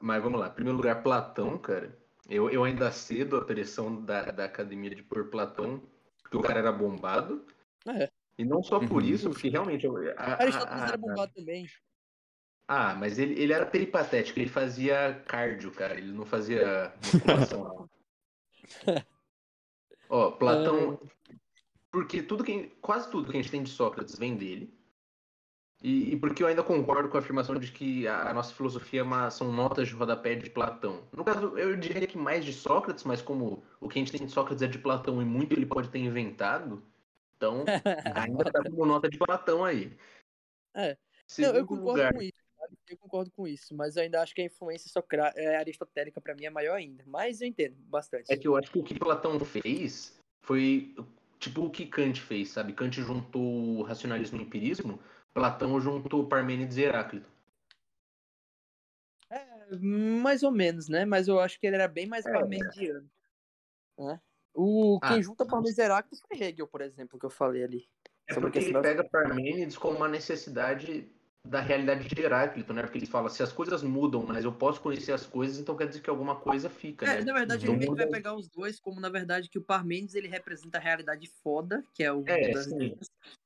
Mas 0.00 0.22
vamos 0.22 0.38
lá. 0.38 0.48
Em 0.48 0.52
primeiro 0.52 0.76
lugar, 0.76 1.02
Platão, 1.02 1.56
cara. 1.58 1.96
Eu, 2.28 2.50
eu 2.50 2.64
ainda 2.64 2.90
cedo 2.90 3.36
a 3.36 3.44
pressão 3.44 4.02
da, 4.02 4.30
da 4.30 4.44
academia 4.44 4.94
de 4.94 5.02
pôr 5.02 5.30
Platão, 5.30 5.82
porque 6.22 6.36
o 6.36 6.42
cara 6.42 6.58
era 6.58 6.72
bombado. 6.72 7.46
É. 7.86 8.10
E 8.36 8.44
não 8.44 8.62
só 8.62 8.80
por 8.80 9.02
uhum. 9.02 9.08
isso, 9.08 9.30
porque 9.30 9.48
realmente. 9.48 9.86
A, 10.16 10.42
Aristóteles 10.42 10.82
era 10.82 10.96
bombado 10.96 11.32
também. 11.34 11.66
Ah, 12.66 12.94
mas 12.94 13.18
ele, 13.18 13.40
ele 13.40 13.52
era 13.52 13.66
peripatético, 13.66 14.38
ele 14.38 14.48
fazia 14.48 15.22
cardio, 15.26 15.70
cara. 15.70 15.98
Ele 15.98 16.12
não 16.12 16.24
fazia 16.24 16.92
musculação. 17.12 17.88
Ó, 20.08 20.30
Platão. 20.32 20.98
É... 21.30 21.34
Porque 21.90 22.22
tudo 22.22 22.42
que, 22.42 22.68
quase 22.80 23.10
tudo 23.10 23.30
que 23.30 23.38
a 23.38 23.40
gente 23.40 23.50
tem 23.50 23.62
de 23.62 23.70
Sócrates 23.70 24.18
vem 24.18 24.36
dele. 24.36 24.74
E, 25.82 26.14
e, 26.14 26.16
porque 26.16 26.42
eu 26.42 26.46
ainda 26.46 26.62
concordo 26.62 27.10
com 27.10 27.16
a 27.16 27.20
afirmação 27.20 27.56
de 27.56 27.70
que 27.70 28.08
a, 28.08 28.30
a, 28.30 28.34
nossa 28.34 28.54
filosofia 28.54 29.00
é 29.00 29.02
uma, 29.02 29.30
são 29.30 29.52
notas 29.52 29.88
de 29.88 29.94
rodapé 29.94 30.34
de 30.34 30.48
Platão. 30.48 31.02
No 31.12 31.22
caso, 31.22 31.58
eu 31.58 31.76
diria 31.76 32.06
que 32.06 32.16
mais 32.16 32.44
de 32.44 32.54
Sócrates, 32.54 33.04
mas 33.04 33.20
como 33.20 33.62
o 33.80 33.88
que 33.88 33.98
a 33.98 34.02
gente 34.02 34.16
tem 34.16 34.26
de 34.26 34.32
Sócrates 34.32 34.62
é 34.62 34.66
de 34.66 34.78
Platão 34.78 35.20
e 35.20 35.24
muito 35.24 35.52
ele 35.52 35.66
pode 35.66 35.90
ter 35.90 35.98
inventado, 35.98 36.82
então 37.36 37.64
ainda 38.14 38.50
tá 38.50 38.62
como 38.62 38.86
nota 38.86 39.10
de 39.10 39.18
Platão 39.18 39.62
aí. 39.62 39.94
É. 40.74 40.96
Não, 41.38 41.54
eu 41.54 41.66
concordo 41.66 41.90
lugar... 41.90 42.14
com 42.14 42.22
isso. 42.22 42.44
Eu 42.88 42.96
concordo 42.96 43.30
com 43.30 43.46
isso, 43.46 43.74
mas 43.74 43.96
eu 43.96 44.02
ainda 44.02 44.22
acho 44.22 44.34
que 44.34 44.40
a 44.40 44.46
influência 44.46 44.88
socra... 44.90 45.32
é, 45.36 45.56
aristotélica 45.56 46.20
para 46.20 46.34
mim 46.34 46.46
é 46.46 46.50
maior 46.50 46.76
ainda. 46.76 47.04
Mas 47.06 47.42
eu 47.42 47.48
entendo 47.48 47.76
bastante. 47.88 48.32
É 48.32 48.36
que 48.36 48.48
eu 48.48 48.56
acho 48.56 48.70
que 48.70 48.78
o 48.78 48.82
que 48.82 48.98
Platão 48.98 49.38
fez 49.40 50.18
foi 50.42 50.94
tipo 51.38 51.66
o 51.66 51.70
que 51.70 51.86
Kant 51.86 52.20
fez, 52.20 52.50
sabe? 52.50 52.72
Kant 52.72 53.00
juntou 53.02 53.78
o 53.78 53.82
racionalismo 53.82 54.38
e 54.38 54.40
o 54.40 54.44
empirismo 54.44 54.98
Platão 55.34 55.80
juntou 55.80 56.28
Parmênides 56.28 56.76
e 56.76 56.82
Heráclito. 56.82 57.28
É, 59.28 59.76
mais 59.76 60.44
ou 60.44 60.52
menos, 60.52 60.88
né? 60.88 61.04
Mas 61.04 61.26
eu 61.26 61.40
acho 61.40 61.58
que 61.58 61.66
ele 61.66 61.74
era 61.74 61.88
bem 61.88 62.06
mais 62.06 62.24
é. 62.24 62.32
parmenidiano. 62.32 63.10
Né? 63.98 64.20
O, 64.54 64.98
ah, 65.02 65.08
quem 65.08 65.22
junta 65.22 65.44
Parmênides 65.44 65.78
e 65.78 65.82
Heráclito 65.82 66.24
foi 66.28 66.40
Hegel, 66.40 66.68
por 66.68 66.80
exemplo, 66.80 67.18
que 67.18 67.26
eu 67.26 67.30
falei 67.30 67.64
ali. 67.64 67.88
É 68.28 68.34
porque 68.34 68.60
ele 68.60 68.80
pega 68.80 69.02
Parmênides 69.02 69.76
como 69.76 69.96
uma 69.96 70.08
necessidade 70.08 71.10
da 71.46 71.60
realidade 71.60 72.08
de 72.08 72.22
Heráclito, 72.22 72.72
né? 72.72 72.82
Porque 72.82 72.98
ele 72.98 73.06
fala, 73.06 73.28
se 73.28 73.42
as 73.42 73.52
coisas 73.52 73.82
mudam, 73.82 74.24
mas 74.26 74.44
eu 74.44 74.52
posso 74.52 74.80
conhecer 74.80 75.12
as 75.12 75.26
coisas, 75.26 75.58
então 75.58 75.76
quer 75.76 75.88
dizer 75.88 76.00
que 76.00 76.08
alguma 76.08 76.36
coisa 76.36 76.70
fica, 76.70 77.04
é, 77.04 77.18
né? 77.18 77.24
Na 77.24 77.34
verdade, 77.34 77.68
ele 77.68 77.94
vai 77.94 78.06
pegar 78.06 78.34
os 78.34 78.48
dois, 78.48 78.80
como 78.80 78.98
na 78.98 79.10
verdade 79.10 79.50
que 79.50 79.58
o 79.58 79.62
Parmênides 79.62 80.14
ele 80.14 80.28
representa 80.28 80.78
a 80.78 80.80
realidade 80.80 81.26
foda, 81.42 81.84
que 81.92 82.02
é 82.02 82.10
o 82.10 82.24
é, 82.26 82.50
das 82.50 82.66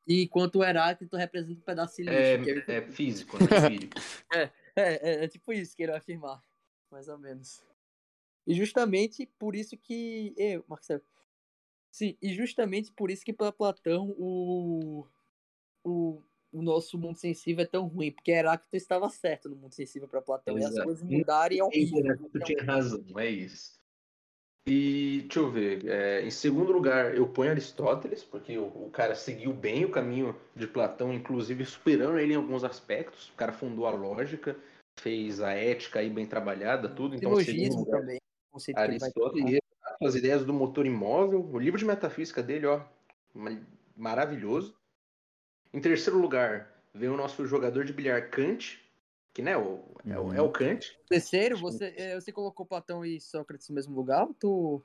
e 0.09 0.24
enquanto 0.24 0.56
o 0.56 0.64
Heráclito 0.64 1.16
representa 1.16 1.60
um 1.60 1.64
pedaço 1.64 2.02
de 2.02 2.09
é, 2.09 2.36
lixo. 2.36 2.70
É, 2.70 2.82
físico, 2.82 3.36
né? 3.36 3.44
é, 4.35 4.43
é, 4.43 4.51
é, 4.76 5.24
é 5.24 5.28
tipo 5.28 5.52
isso 5.52 5.76
que 5.76 5.82
ele 5.82 5.93
vai 5.93 6.01
afirmar, 6.01 6.43
mais 6.90 7.09
ou 7.09 7.18
menos. 7.18 7.62
E 8.47 8.55
justamente 8.55 9.26
por 9.39 9.55
isso 9.55 9.76
que... 9.76 10.35
Eu, 10.36 10.64
Marcelo... 10.66 11.02
Sim, 11.93 12.16
e 12.22 12.32
justamente 12.32 12.90
por 12.93 13.10
isso 13.10 13.24
que 13.24 13.32
para 13.32 13.52
Platão 13.52 14.14
o... 14.18 15.06
o 15.85 16.22
o 16.52 16.62
nosso 16.62 16.98
mundo 16.98 17.16
sensível 17.16 17.62
é 17.62 17.66
tão 17.66 17.86
ruim, 17.86 18.10
porque 18.10 18.30
Heráclito 18.30 18.76
estava 18.76 19.09
certo 19.10 19.48
no 19.48 19.56
mundo 19.56 19.74
sensível 19.74 20.09
para 20.09 20.22
Platão, 20.22 20.56
Exato. 20.56 20.74
e 20.74 20.78
as 20.78 20.85
coisas 20.85 21.02
mudarem 21.02 21.59
é 21.59 21.64
horrível. 21.64 22.30
Tu 22.32 22.40
tinha 22.40 22.64
razão, 22.64 23.05
é 23.18 23.28
isso. 23.28 23.77
E 24.69 25.23
deixa 25.23 25.40
eu 25.40 25.51
ver, 25.51 25.86
é, 25.86 26.23
em 26.23 26.31
segundo 26.31 26.70
lugar 26.70 27.15
eu 27.15 27.27
ponho 27.27 27.51
Aristóteles, 27.51 28.23
porque 28.23 28.59
o, 28.59 28.65
o, 28.65 28.90
cara 28.93 29.15
seguiu 29.15 29.53
bem 29.53 29.86
o 29.86 29.90
caminho 29.90 30.36
de 30.55 30.66
Platão, 30.66 31.11
inclusive 31.11 31.65
superando 31.65 32.19
ele 32.19 32.35
em 32.35 32.36
alguns 32.36 32.65
aspectos. 32.65 33.31
O 33.31 33.35
cara 33.35 33.51
fundou 33.51 33.86
a 33.86 33.90
lógica, 33.90 34.55
fez 35.01 35.40
a 35.40 35.53
ética 35.53 36.01
aí 36.01 36.11
bem 36.11 36.27
trabalhada, 36.27 36.86
tudo. 36.86 37.16
Então, 37.16 37.31
Silogismo 37.36 37.86
também. 37.86 38.19
Aristóteles, 38.74 39.61
as 40.03 40.15
ideias 40.15 40.45
do 40.45 40.53
motor 40.53 40.85
imóvel, 40.85 41.49
o 41.51 41.59
livro 41.59 41.78
de 41.78 41.86
metafísica 41.86 42.43
dele, 42.43 42.66
ó, 42.66 42.82
maravilhoso. 43.97 44.77
Em 45.73 45.81
terceiro 45.81 46.19
lugar, 46.19 46.82
vem 46.93 47.09
o 47.09 47.16
nosso 47.16 47.47
jogador 47.47 47.85
de 47.85 47.93
bilhar 47.93 48.28
Kant, 48.31 48.78
que 49.39 49.43
né, 49.43 49.56
o, 49.56 49.85
é, 50.05 50.19
o, 50.19 50.32
é 50.32 50.43
o 50.43 50.47
uhum. 50.47 50.52
Kant. 50.52 50.98
Terceiro, 51.09 51.56
você, 51.56 51.94
é, 51.97 52.16
você 52.16 52.32
colocou 52.32 52.66
Platão 52.66 53.05
e 53.05 53.20
Sócrates 53.20 53.69
no 53.69 53.77
mesmo 53.77 53.94
lugar? 53.94 54.27
Ou 54.27 54.35
tu... 54.35 54.85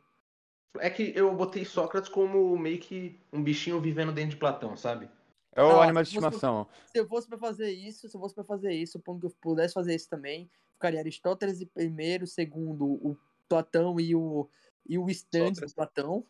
É 0.78 0.92
que 0.92 1.12
eu 1.16 1.34
botei 1.34 1.66
Sócrates 1.66 2.08
como 2.08 2.56
meio 2.56 2.80
que 2.80 3.20
um 3.32 3.44
bichinho 3.44 3.82
vivendo 3.82 4.12
dentro 4.12 4.30
de 4.30 4.38
Platão, 4.38 4.78
sabe? 4.78 5.10
É 5.56 5.64
o 5.64 5.82
ah, 5.82 5.84
animal 5.86 6.04
de 6.04 6.10
estimação. 6.10 6.68
Se 6.92 7.00
eu 7.00 7.08
fosse 7.08 7.28
para 7.28 7.40
fazer 7.40 7.72
isso, 7.72 8.08
se 8.08 8.16
eu 8.16 8.22
fosse 8.22 8.36
para 8.36 8.44
fazer 8.44 8.74
isso, 8.74 8.92
supondo 8.92 9.22
que 9.22 9.26
eu 9.26 9.36
pudesse 9.42 9.74
fazer 9.74 9.96
isso 9.96 10.08
também, 10.08 10.48
ficaria 10.74 11.00
Aristóteles 11.00 11.60
em 11.60 11.66
primeiro, 11.66 12.28
segundo 12.28 12.86
o 12.86 13.18
Platão 13.50 14.00
e 14.00 14.16
o, 14.16 14.48
e 14.88 15.00
o 15.00 15.10
stand 15.10 15.54
do 15.54 15.74
Platão. 15.74 16.24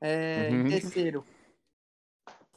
É, 0.00 0.48
uhum. 0.50 0.66
Em 0.66 0.70
terceiro, 0.70 1.24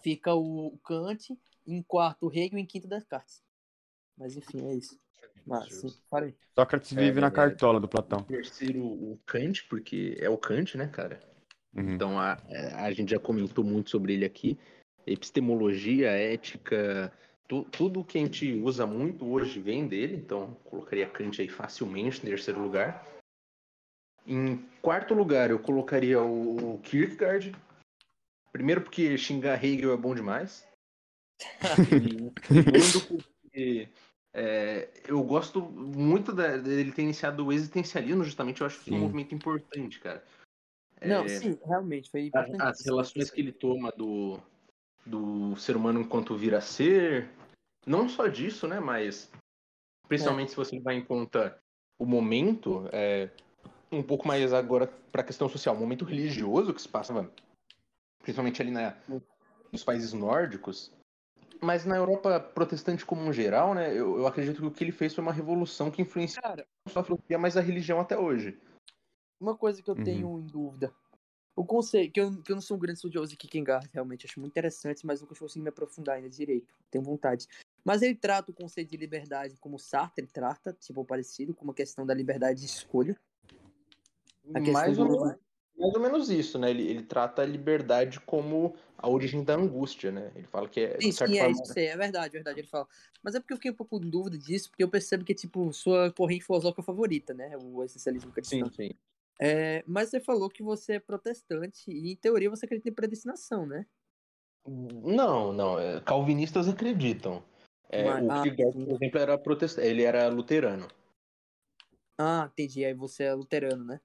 fica 0.02 0.34
o 0.34 0.76
Kant, 0.84 1.38
em 1.68 1.84
quarto 1.84 2.26
o 2.26 2.32
Hegel 2.32 2.58
e 2.58 2.62
em 2.64 2.66
quinto 2.66 2.88
Descartes. 2.88 3.44
Mas 4.18 4.36
enfim, 4.36 4.66
é 4.66 4.74
isso. 4.74 5.03
Mas, 5.46 5.74
sim, 5.74 5.94
parei. 6.10 6.36
Sócrates 6.56 6.94
vive 6.94 7.18
é, 7.18 7.22
na 7.22 7.32
cartola 7.32 7.80
do 7.80 7.88
Platão. 7.88 8.24
Terceiro, 8.24 8.82
o 8.82 9.20
Kant, 9.26 9.66
porque 9.70 10.18
é 10.20 10.30
o 10.30 10.38
Kant, 10.38 10.78
né, 10.78 10.88
cara? 10.88 11.20
Uhum. 11.74 11.94
Então 11.94 12.20
a, 12.20 12.38
a 12.76 12.92
gente 12.92 13.12
já 13.12 13.20
comentou 13.20 13.64
muito 13.64 13.90
sobre 13.90 14.14
ele 14.14 14.26
aqui. 14.26 14.58
Epistemologia, 15.06 16.12
ética, 16.12 17.12
tu, 17.48 17.64
tudo 17.64 18.04
que 18.04 18.18
a 18.18 18.22
gente 18.22 18.54
usa 18.54 18.86
muito 18.86 19.26
hoje 19.26 19.60
vem 19.60 19.88
dele, 19.88 20.16
então 20.16 20.56
colocaria 20.64 21.10
Kant 21.10 21.42
aí 21.42 21.50
facilmente 21.50 22.20
em 22.20 22.30
terceiro 22.30 22.62
lugar. 22.62 23.06
Em 24.26 24.58
quarto 24.82 25.14
lugar, 25.14 25.50
eu 25.50 25.60
colocaria 25.60 26.22
o 26.22 26.80
Kierkegaard, 26.84 27.54
Primeiro 28.54 28.82
porque 28.82 29.18
xingar 29.18 29.62
Hegel 29.66 29.92
é 29.92 29.98
bom 29.98 30.14
demais. 30.14 30.64
e 32.72 32.82
segundo 32.82 33.24
porque 33.42 33.90
é, 34.34 34.90
eu 35.08 35.22
gosto 35.24 35.62
muito 35.62 36.34
da, 36.34 36.58
dele 36.58 36.92
ter 36.92 37.04
iniciado 37.04 37.46
o 37.46 37.54
existencialismo, 37.54 38.24
justamente 38.24 38.62
eu 38.62 38.68
acho 38.68 38.80
que 38.80 38.86
foi 38.86 38.98
um 38.98 39.02
movimento 39.02 39.36
importante, 39.36 40.00
cara. 40.00 40.24
Não, 41.02 41.26
é, 41.26 41.28
sim, 41.28 41.60
realmente, 41.66 42.10
foi 42.10 42.28
importante. 42.28 42.62
As 42.62 42.84
relações 42.84 43.30
que 43.30 43.42
ele 43.42 43.52
toma 43.52 43.92
do, 43.92 44.40
do 45.06 45.56
ser 45.58 45.76
humano 45.76 46.02
enquanto 46.02 46.36
vir 46.36 46.56
a 46.56 46.62
ser, 46.62 47.30
não 47.86 48.10
só 48.10 48.28
disso, 48.28 48.68
né, 48.68 48.80
mas 48.80 49.30
principalmente 50.08 50.48
é. 50.48 50.50
se 50.52 50.56
você 50.56 50.80
vai 50.80 50.96
em 50.96 51.04
conta 51.04 51.60
o 52.00 52.06
momento, 52.06 52.90
é, 52.92 53.30
um 53.92 54.02
pouco 54.02 54.28
mais 54.28 54.52
agora 54.52 54.88
para 55.12 55.22
a 55.22 55.26
questão 55.26 55.48
social, 55.48 55.76
o 55.76 55.80
momento 55.80 56.06
religioso 56.06 56.74
que 56.74 56.82
se 56.82 56.90
passa 56.90 57.30
principalmente 58.24 58.62
ali 58.62 58.72
na, 58.72 58.98
nos 59.72 59.84
países 59.84 60.14
nórdicos. 60.14 60.92
Mas 61.64 61.86
na 61.86 61.96
Europa 61.96 62.40
protestante 62.40 63.06
como 63.06 63.22
um 63.22 63.32
geral, 63.32 63.74
né, 63.74 63.90
eu, 63.92 64.18
eu 64.18 64.28
acredito 64.28 64.60
que 64.60 64.68
o 64.68 64.72
que 64.72 64.84
ele 64.84 64.92
fez 64.92 65.16
foi 65.16 65.22
uma 65.22 65.32
revolução 65.32 65.90
que 65.90 66.02
influenciou 66.02 66.44
Cara, 66.44 66.68
não 66.86 66.94
só 66.94 67.00
a 67.00 67.04
filosofia, 67.04 67.40
mas 67.40 67.56
a 67.56 67.62
religião 67.62 68.02
até 68.02 68.18
hoje. 68.18 68.60
Uma 69.40 69.56
coisa 69.56 69.82
que 69.82 69.90
eu 69.90 69.96
uhum. 69.96 70.04
tenho 70.04 70.40
em 70.40 70.46
dúvida. 70.46 70.94
O 71.56 71.64
conceito, 71.64 72.12
que 72.12 72.20
eu, 72.20 72.42
que 72.42 72.52
eu 72.52 72.56
não 72.56 72.62
sou 72.62 72.76
um 72.76 72.80
grande 72.80 72.98
estudioso 72.98 73.30
de 73.32 73.38
Kierkegaard, 73.38 73.90
realmente 73.94 74.26
acho 74.26 74.40
muito 74.40 74.52
interessante, 74.52 75.06
mas 75.06 75.22
nunca 75.22 75.36
consegui 75.36 75.64
me 75.64 75.70
aprofundar 75.70 76.18
ainda 76.18 76.30
direito. 76.30 76.74
Tenho 76.92 77.04
vontade. 77.04 77.48
Mas 77.86 78.02
ele 78.02 78.16
trata 78.16 78.52
o 78.52 78.54
conceito 78.54 78.90
de 78.90 78.98
liberdade 78.98 79.56
como 79.58 79.80
Sartre 79.80 80.26
trata, 80.26 80.74
tipo, 80.74 81.06
parecido, 81.06 81.54
com 81.54 81.64
uma 81.64 81.74
questão 81.74 82.06
da 82.06 82.14
liberdade 82.14 82.60
de 82.60 82.66
escolha. 82.66 83.16
A 84.54 84.60
mais 84.60 84.98
ou 84.98 85.06
menos 85.06 85.38
mais 85.78 85.94
ou 85.94 86.00
menos 86.00 86.30
isso, 86.30 86.58
né? 86.60 86.70
Ele, 86.70 86.84
ele 86.88 87.04
trata 87.04 87.42
a 87.42 87.46
liberdade 87.46 88.20
como 88.20 88.76
a 88.98 89.10
origem 89.10 89.44
da 89.44 89.56
angústia, 89.56 90.12
né? 90.12 90.32
Ele 90.36 90.48
fala 90.48 90.70
que 90.70 90.82
é. 90.82 91.02
Sim, 91.02 91.12
sim, 91.12 91.38
é 91.38 91.50
isso, 91.50 91.80
é 91.80 91.98
verdade, 91.98 92.28
é 92.28 92.30
verdade. 92.30 92.60
Ele 92.60 92.68
fala. 92.68 92.88
Mas 93.22 93.36
é 93.36 93.40
porque 93.40 93.54
eu 93.54 93.58
fiquei 93.58 93.72
um 93.72 93.76
pouco 93.76 93.98
em 93.98 94.10
dúvida 94.10 94.38
disso, 94.38 94.70
porque 94.70 94.84
eu 94.84 94.90
percebo 94.90 95.24
que 95.24 95.32
é 95.32 95.36
tipo 95.36 95.72
sua 95.74 96.12
corrente 96.12 96.46
filosófica 96.46 96.84
favorita, 96.84 97.34
né? 97.34 97.58
O 97.58 97.84
existencialismo 97.84 98.32
cristão. 98.32 98.68
Sim, 98.68 98.90
sim. 98.90 98.92
É, 99.42 99.84
mas 99.88 100.10
você 100.10 100.20
falou 100.20 100.50
que 100.50 100.62
você 100.62 100.94
é 100.94 101.00
protestante 101.00 101.92
e, 101.92 102.12
em 102.12 102.16
teoria, 102.16 102.50
você 102.50 102.66
acredita 102.66 102.90
em 102.90 102.94
predestinação, 102.94 103.66
né? 103.66 103.86
Não, 104.66 105.52
não. 105.52 105.80
É, 105.80 106.00
calvinistas 106.02 106.70
acreditam. 106.70 107.44
É, 107.90 108.04
mas, 108.04 108.24
o 108.24 108.32
ah, 108.32 108.42
Kierkegaard, 108.44 108.86
por 108.86 108.96
exemplo, 108.96 109.20
era 109.20 109.38
protestante. 109.38 109.88
Ele 109.88 110.04
era 110.04 110.28
luterano. 110.30 110.88
Ah, 112.18 112.50
entendi. 112.52 112.86
Aí 112.86 112.94
você 112.94 113.24
é 113.24 113.34
luterano, 113.34 113.84
né? 113.84 114.00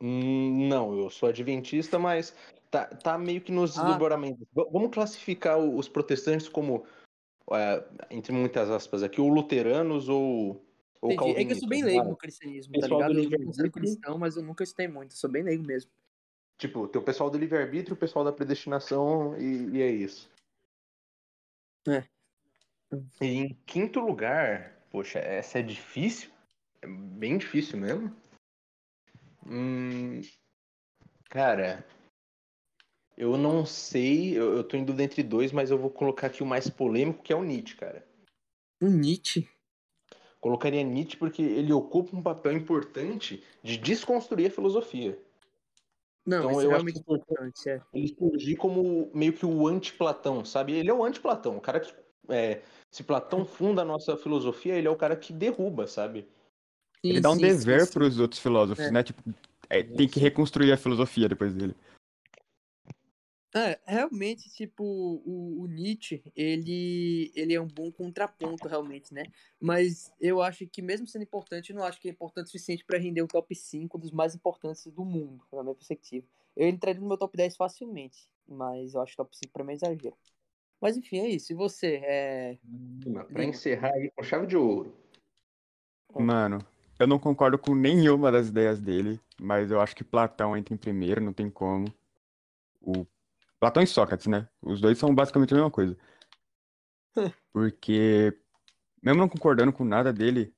Hum, 0.00 0.68
não, 0.68 0.98
eu 0.98 1.10
sou 1.10 1.28
adventista, 1.28 1.98
mas 1.98 2.34
tá, 2.70 2.86
tá 2.86 3.18
meio 3.18 3.40
que 3.40 3.52
nos 3.52 3.78
ah. 3.78 3.84
desdobramentos. 3.84 4.46
Vamos 4.52 4.90
classificar 4.90 5.58
os 5.58 5.88
protestantes 5.88 6.48
como, 6.48 6.84
é, 7.52 7.84
entre 8.10 8.32
muitas 8.32 8.70
aspas 8.70 9.02
aqui, 9.02 9.20
ou 9.20 9.28
luteranos 9.28 10.08
ou, 10.08 10.64
ou. 11.00 11.12
É 11.12 11.44
que 11.44 11.52
eu 11.52 11.56
sou 11.56 11.68
bem 11.68 11.84
leigo 11.84 12.04
no 12.04 12.16
cristianismo, 12.16 12.78
tá 12.78 12.86
ligado? 12.86 13.18
Eu 13.18 13.52
sou 13.52 13.70
cristão, 13.70 14.18
mas 14.18 14.36
eu 14.36 14.42
nunca 14.42 14.64
estudei 14.64 14.88
muito, 14.88 15.14
sou 15.14 15.30
bem 15.30 15.42
leigo 15.42 15.64
mesmo. 15.64 15.90
Tipo, 16.58 16.86
tem 16.86 17.00
o 17.00 17.04
pessoal 17.04 17.30
do 17.30 17.38
livre-arbítrio, 17.38 17.94
o 17.94 17.98
pessoal 17.98 18.24
da 18.24 18.32
predestinação 18.32 19.36
e, 19.38 19.76
e 19.76 19.82
é 19.82 19.90
isso. 19.90 20.30
É. 21.88 22.04
E 23.20 23.26
em 23.26 23.58
quinto 23.66 24.00
lugar, 24.00 24.78
poxa, 24.90 25.18
essa 25.18 25.58
é 25.58 25.62
difícil, 25.62 26.30
é 26.80 26.86
bem 26.86 27.38
difícil 27.38 27.78
mesmo. 27.78 28.14
Hum, 29.46 30.20
cara, 31.28 31.84
eu 33.16 33.36
não 33.36 33.64
sei, 33.64 34.36
eu, 34.36 34.56
eu 34.56 34.64
tô 34.64 34.76
dúvida 34.78 35.02
entre 35.02 35.22
dois, 35.22 35.52
mas 35.52 35.70
eu 35.70 35.78
vou 35.78 35.90
colocar 35.90 36.26
aqui 36.26 36.42
o 36.42 36.46
mais 36.46 36.68
polêmico, 36.68 37.22
que 37.22 37.32
é 37.32 37.36
o 37.36 37.44
Nietzsche, 37.44 37.76
cara. 37.76 38.04
O 38.80 38.88
Nietzsche? 38.88 39.48
Colocaria 40.40 40.82
Nietzsche 40.82 41.16
porque 41.16 41.40
ele 41.40 41.72
ocupa 41.72 42.16
um 42.16 42.22
papel 42.22 42.52
importante 42.52 43.42
de 43.62 43.78
desconstruir 43.78 44.48
a 44.48 44.50
filosofia. 44.50 45.18
Não, 46.26 46.50
então, 46.50 46.62
eu 46.62 46.74
acho 46.74 46.86
que 46.86 46.98
importante, 46.98 47.68
é. 47.68 47.82
ele 47.92 48.08
surgir 48.08 48.56
como 48.56 49.10
meio 49.14 49.34
que 49.34 49.44
o 49.44 49.68
anti-Platão, 49.68 50.44
sabe? 50.44 50.72
Ele 50.72 50.90
é 50.90 50.94
o 50.94 51.04
anti-Platão, 51.04 51.56
o 51.56 51.60
cara 51.60 51.80
que 51.80 51.94
é, 52.28 52.62
se 52.90 53.02
Platão 53.02 53.44
funda 53.44 53.82
a 53.82 53.84
nossa 53.84 54.16
filosofia, 54.16 54.74
ele 54.74 54.88
é 54.88 54.90
o 54.90 54.96
cara 54.96 55.16
que 55.16 55.32
derruba, 55.32 55.86
sabe? 55.86 56.26
Ele 57.04 57.20
dá 57.20 57.30
um 57.30 57.36
dever 57.36 57.90
para 57.90 58.04
os 58.04 58.18
outros 58.18 58.40
filósofos, 58.40 58.84
é. 58.84 58.90
né? 58.90 59.02
Tipo, 59.02 59.22
é, 59.68 59.82
tem 59.82 60.08
que 60.08 60.18
reconstruir 60.18 60.72
a 60.72 60.76
filosofia 60.76 61.28
depois 61.28 61.54
dele. 61.54 61.74
É, 63.56 63.78
realmente, 63.86 64.50
tipo, 64.50 64.82
o, 64.82 65.62
o, 65.62 65.66
Nietzsche, 65.68 66.24
ele, 66.34 67.30
ele 67.36 67.54
é 67.54 67.60
um 67.60 67.68
bom 67.68 67.92
contraponto, 67.92 68.66
realmente, 68.66 69.14
né? 69.14 69.22
Mas 69.60 70.12
eu 70.20 70.42
acho 70.42 70.66
que, 70.66 70.82
mesmo 70.82 71.06
sendo 71.06 71.22
importante, 71.22 71.70
eu 71.70 71.76
não 71.76 71.84
acho 71.84 72.00
que 72.00 72.08
é 72.08 72.10
importante 72.10 72.46
o 72.46 72.50
suficiente 72.50 72.84
para 72.84 72.98
render 72.98 73.22
o 73.22 73.28
top 73.28 73.54
5 73.54 73.96
dos 73.96 74.10
mais 74.10 74.34
importantes 74.34 74.84
do 74.88 75.04
mundo, 75.04 75.44
na 75.52 75.62
minha 75.62 75.74
perspectiva. 75.74 76.26
Eu 76.56 76.68
entraria 76.68 77.00
no 77.00 77.06
meu 77.06 77.16
top 77.16 77.36
10 77.36 77.54
facilmente, 77.54 78.28
mas 78.48 78.94
eu 78.94 79.00
acho 79.00 79.12
que 79.12 79.16
top 79.18 79.36
5 79.36 79.52
pra 79.52 79.62
mim 79.62 79.72
é 79.72 79.76
exagero. 79.76 80.16
Mas 80.80 80.96
enfim, 80.96 81.20
é 81.20 81.28
isso. 81.28 81.52
E 81.52 81.54
você? 81.54 82.02
É... 82.04 82.58
Pra 83.32 83.44
encerrar 83.44 83.92
aí 83.94 84.10
com 84.10 84.22
chave 84.24 84.48
de 84.48 84.56
ouro. 84.56 84.92
Mano, 86.12 86.58
eu 86.98 87.06
não 87.06 87.18
concordo 87.18 87.58
com 87.58 87.74
nenhuma 87.74 88.30
das 88.30 88.48
ideias 88.48 88.80
dele, 88.80 89.20
mas 89.40 89.70
eu 89.70 89.80
acho 89.80 89.96
que 89.96 90.04
Platão 90.04 90.56
entra 90.56 90.74
em 90.74 90.76
primeiro, 90.76 91.20
não 91.20 91.32
tem 91.32 91.50
como. 91.50 91.92
O 92.80 93.06
Platão 93.58 93.82
e 93.82 93.86
Sócrates, 93.86 94.26
né? 94.26 94.48
Os 94.62 94.80
dois 94.80 94.98
são 94.98 95.14
basicamente 95.14 95.52
a 95.52 95.56
mesma 95.56 95.70
coisa. 95.70 95.96
Porque, 97.52 98.36
mesmo 99.02 99.20
não 99.20 99.28
concordando 99.28 99.72
com 99.72 99.84
nada 99.84 100.12
dele, 100.12 100.54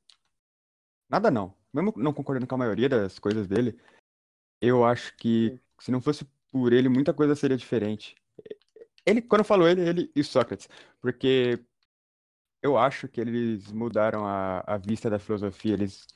nada 1.09 1.31
não, 1.31 1.55
mesmo 1.73 1.93
não 1.97 2.13
concordando 2.13 2.47
com 2.47 2.55
a 2.55 2.59
maioria 2.59 2.89
das 2.89 3.19
coisas 3.19 3.47
dele, 3.47 3.79
eu 4.61 4.85
acho 4.85 5.17
que 5.17 5.61
se 5.79 5.91
não 5.91 6.01
fosse 6.01 6.27
por 6.51 6.73
ele, 6.73 6.89
muita 6.89 7.15
coisa 7.15 7.35
seria 7.35 7.57
diferente. 7.57 8.15
Ele, 9.05 9.23
quando 9.23 9.41
eu 9.41 9.45
falo 9.45 9.69
ele, 9.69 9.89
ele 9.89 10.13
e 10.17 10.25
Sócrates, 10.25 10.69
porque 11.01 11.65
eu 12.63 12.77
acho 12.77 13.09
que 13.09 13.21
eles 13.21 13.71
mudaram 13.73 14.27
a, 14.27 14.65
a 14.67 14.77
vista 14.79 15.09
da 15.09 15.19
filosofia, 15.19 15.75
eles 15.75 16.07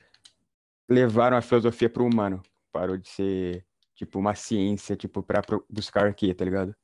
levaram 0.91 1.37
a 1.37 1.41
filosofia 1.41 1.89
para 1.89 2.03
o 2.03 2.07
humano, 2.07 2.43
parou 2.71 2.97
de 2.97 3.07
ser 3.07 3.65
tipo 3.95 4.19
uma 4.19 4.35
ciência, 4.35 4.95
tipo 4.95 5.23
para 5.23 5.41
buscar 5.69 6.07
aqui, 6.07 6.33
tá 6.33 6.43
ligado? 6.43 6.75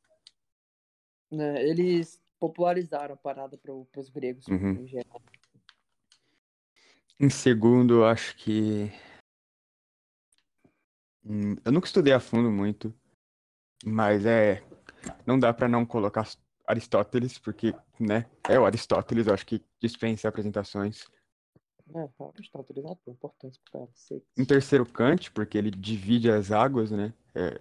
É, 1.31 1.67
eles 1.67 2.21
popularizaram 2.39 3.15
a 3.15 3.17
parada 3.17 3.57
para 3.57 3.73
os 3.73 4.09
gregos 4.09 4.47
uhum. 4.47 4.83
em 4.83 4.87
geral. 4.87 5.21
Em 7.19 7.29
segundo, 7.29 8.05
acho 8.05 8.37
que 8.37 8.91
hum, 11.25 11.55
eu 11.65 11.71
nunca 11.71 11.87
estudei 11.87 12.13
a 12.13 12.19
fundo 12.19 12.49
muito, 12.49 12.93
mas 13.83 14.25
é 14.25 14.63
não 15.25 15.37
dá 15.37 15.53
para 15.53 15.67
não 15.67 15.85
colocar 15.85 16.27
Aristóteles, 16.65 17.39
porque, 17.39 17.73
né, 17.99 18.25
é 18.47 18.59
o 18.59 18.65
Aristóteles, 18.65 19.27
eu 19.27 19.33
acho 19.33 19.45
que 19.45 19.63
dispensa 19.81 20.27
apresentações. 20.27 21.07
É, 21.95 22.09
Aristóteles 22.35 22.85
é 22.85 23.11
importante 23.11 23.59
para 23.71 23.87
ser. 23.93 24.21
Em 24.37 24.45
terceiro, 24.45 24.85
Kant, 24.85 25.31
porque 25.31 25.57
ele 25.57 25.71
divide 25.71 26.29
as 26.29 26.51
águas, 26.51 26.91
né? 26.91 27.13
É, 27.33 27.59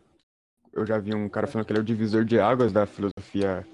eu 0.73 0.85
já 0.87 0.99
vi 0.99 1.15
um 1.15 1.29
cara 1.29 1.47
falando 1.47 1.67
que 1.67 1.73
ele 1.73 1.79
é 1.79 1.83
o 1.83 1.85
divisor 1.85 2.25
de 2.25 2.39
águas 2.39 2.73
da 2.73 2.87
filosofia 2.87 3.67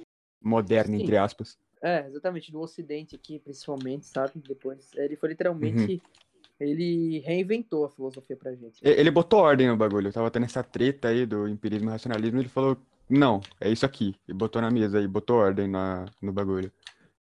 moderna, 0.43 0.97
Sim. 0.97 1.03
entre 1.03 1.17
aspas. 1.17 1.59
É, 1.81 2.07
exatamente, 2.07 2.53
do 2.53 2.61
Ocidente 2.61 3.17
aqui, 3.17 3.39
principalmente, 3.39 4.07
sabe? 4.07 4.33
Depois, 4.37 4.91
ele 4.95 5.17
foi 5.17 5.31
literalmente... 5.31 5.95
Uhum. 5.95 6.23
Ele 6.61 7.19
reinventou 7.21 7.85
a 7.85 7.91
filosofia 7.91 8.37
pra 8.37 8.55
gente. 8.55 8.79
Ele 8.83 9.11
botou 9.11 9.41
ordem 9.41 9.67
no 9.67 9.77
bagulho. 9.77 10.07
Eu 10.07 10.13
tava 10.13 10.31
tendo 10.31 10.45
essa 10.45 10.63
treta 10.63 11.09
aí 11.09 11.27
do 11.27 11.49
empirismo 11.49 11.89
e 11.89 11.91
racionalismo. 11.91 12.39
Ele 12.39 12.49
falou: 12.49 12.77
não, 13.11 13.41
é 13.61 13.69
isso 13.69 13.85
aqui. 13.85 14.15
E 14.29 14.33
botou 14.33 14.63
na 14.63 14.71
mesa 14.71 15.01
e 15.01 15.09
botou 15.09 15.39
ordem 15.39 15.67
na, 15.67 16.05
no 16.21 16.33
bagulho. 16.33 16.73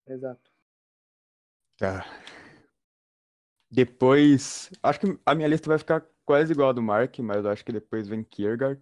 Exato. 0.08 0.50
Tá. 1.78 2.06
Depois. 3.72 4.72
Acho 4.82 5.00
que 5.00 5.20
a 5.26 5.36
minha 5.36 5.48
lista 5.48 5.70
vai 5.70 5.78
ficar 5.78 6.06
quase 6.26 6.52
igual 6.52 6.70
a 6.70 6.74
do 6.74 6.82
Mark, 6.82 7.18
mas 7.20 7.46
acho 7.46 7.64
que 7.64 7.72
depois 7.72 8.08
vem 8.08 8.24
Kierkegaard. 8.24 8.82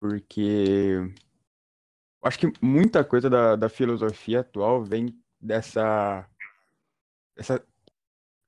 Porque. 0.00 1.12
Acho 2.22 2.38
que 2.38 2.52
muita 2.60 3.04
coisa 3.04 3.30
da, 3.30 3.56
da 3.56 3.68
filosofia 3.68 4.40
atual 4.40 4.84
vem 4.84 5.16
dessa. 5.40 6.28
Dessa 7.36 7.64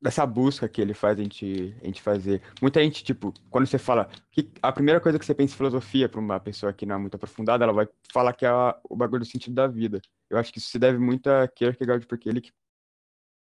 dessa 0.01 0.25
busca 0.25 0.69
que 0.69 0.81
ele 0.81 0.95
faz 0.95 1.19
a 1.19 1.23
gente, 1.23 1.77
a 1.83 1.87
gente 1.87 2.01
fazer. 2.01 2.41
Muita 2.61 2.83
gente, 2.83 3.05
tipo, 3.05 3.33
quando 3.51 3.67
você 3.67 3.79
fala. 3.79 4.09
Que 4.33 4.51
a 4.63 4.73
primeira 4.73 5.01
coisa 5.01 5.19
que 5.19 5.25
você 5.25 5.35
pensa 5.35 5.55
em 5.55 5.57
filosofia 5.57 6.09
para 6.09 6.21
uma 6.21 6.41
pessoa 6.41 6.73
que 6.73 6.87
não 6.87 6.97
é 6.97 6.99
muito 6.99 7.15
aprofundada, 7.15 7.65
ela 7.65 7.73
vai 7.73 7.89
falar 8.13 8.33
que 8.33 8.47
é 8.47 8.49
a, 8.49 8.79
o 8.89 8.97
bagulho 8.97 9.21
do 9.21 9.27
sentido 9.27 9.55
da 9.55 9.67
vida. 9.67 10.01
Eu 10.29 10.39
acho 10.39 10.53
que 10.53 10.59
isso 10.59 10.71
se 10.71 10.79
deve 10.79 10.99
muito 10.99 11.29
a 11.29 11.47
Kierkegaard, 11.49 12.07
porque 12.07 12.29
ele 12.29 12.41
que, 12.41 12.53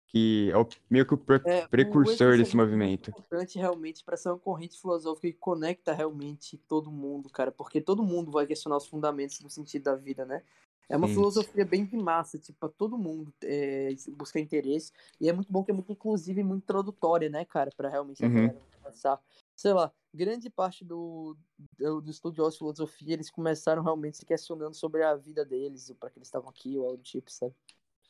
que 0.09 0.49
é 0.51 0.57
o, 0.57 0.67
meio 0.89 1.05
que 1.05 1.13
o 1.13 1.17
pre, 1.17 1.39
é, 1.45 1.67
precursor 1.67 2.35
desse 2.35 2.55
movimento. 2.55 3.09
É 3.09 3.11
importante 3.11 3.59
realmente 3.59 4.03
para 4.03 4.17
ser 4.17 4.29
uma 4.29 4.39
corrente 4.39 4.79
filosófica 4.79 5.27
que 5.27 5.37
conecta 5.37 5.93
realmente 5.93 6.57
todo 6.67 6.91
mundo, 6.91 7.29
cara, 7.29 7.51
porque 7.51 7.79
todo 7.79 8.03
mundo 8.03 8.31
vai 8.31 8.47
questionar 8.47 8.77
os 8.77 8.87
fundamentos 8.87 9.39
do 9.39 9.49
sentido 9.49 9.83
da 9.83 9.95
vida, 9.95 10.25
né? 10.25 10.41
É 10.89 10.97
uma 10.97 11.07
Sim. 11.07 11.13
filosofia 11.13 11.63
bem 11.63 11.85
de 11.85 11.95
massa, 11.95 12.39
tipo, 12.39 12.57
pra 12.59 12.69
todo 12.69 12.97
mundo 12.97 13.31
é, 13.43 13.89
buscar 14.17 14.39
interesse. 14.39 14.91
E 15.21 15.29
é 15.29 15.33
muito 15.33 15.51
bom 15.51 15.63
que 15.63 15.69
é 15.69 15.73
muito 15.73 15.91
inclusiva 15.91 16.39
e 16.39 16.43
muito 16.43 16.63
introdutória, 16.63 17.29
né, 17.29 17.45
cara, 17.45 17.69
para 17.77 17.89
realmente 17.89 18.25
uhum. 18.25 18.49
pensar. 18.83 19.21
Sei 19.55 19.71
lá, 19.71 19.93
grande 20.11 20.49
parte 20.49 20.83
do, 20.83 21.37
do, 21.77 22.01
do 22.01 22.09
estudiosos 22.09 22.53
de 22.53 22.59
filosofia, 22.59 23.13
eles 23.13 23.29
começaram 23.29 23.83
realmente 23.83 24.17
se 24.17 24.25
questionando 24.25 24.73
sobre 24.73 25.03
a 25.03 25.15
vida 25.15 25.45
deles, 25.45 25.93
para 25.99 26.09
que 26.09 26.17
eles 26.17 26.27
estavam 26.27 26.49
aqui, 26.49 26.75
ou 26.75 26.85
algo 26.85 26.97
do 26.97 27.03
tipo, 27.03 27.31
sabe? 27.31 27.53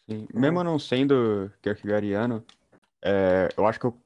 Sim. 0.09 0.27
Mesmo 0.33 0.63
não 0.63 0.79
sendo 0.79 1.51
Kierkegaardiano, 1.61 2.43
é, 3.01 3.49
eu 3.55 3.65
acho 3.65 3.79
que, 3.79 3.85
eu, 3.85 3.97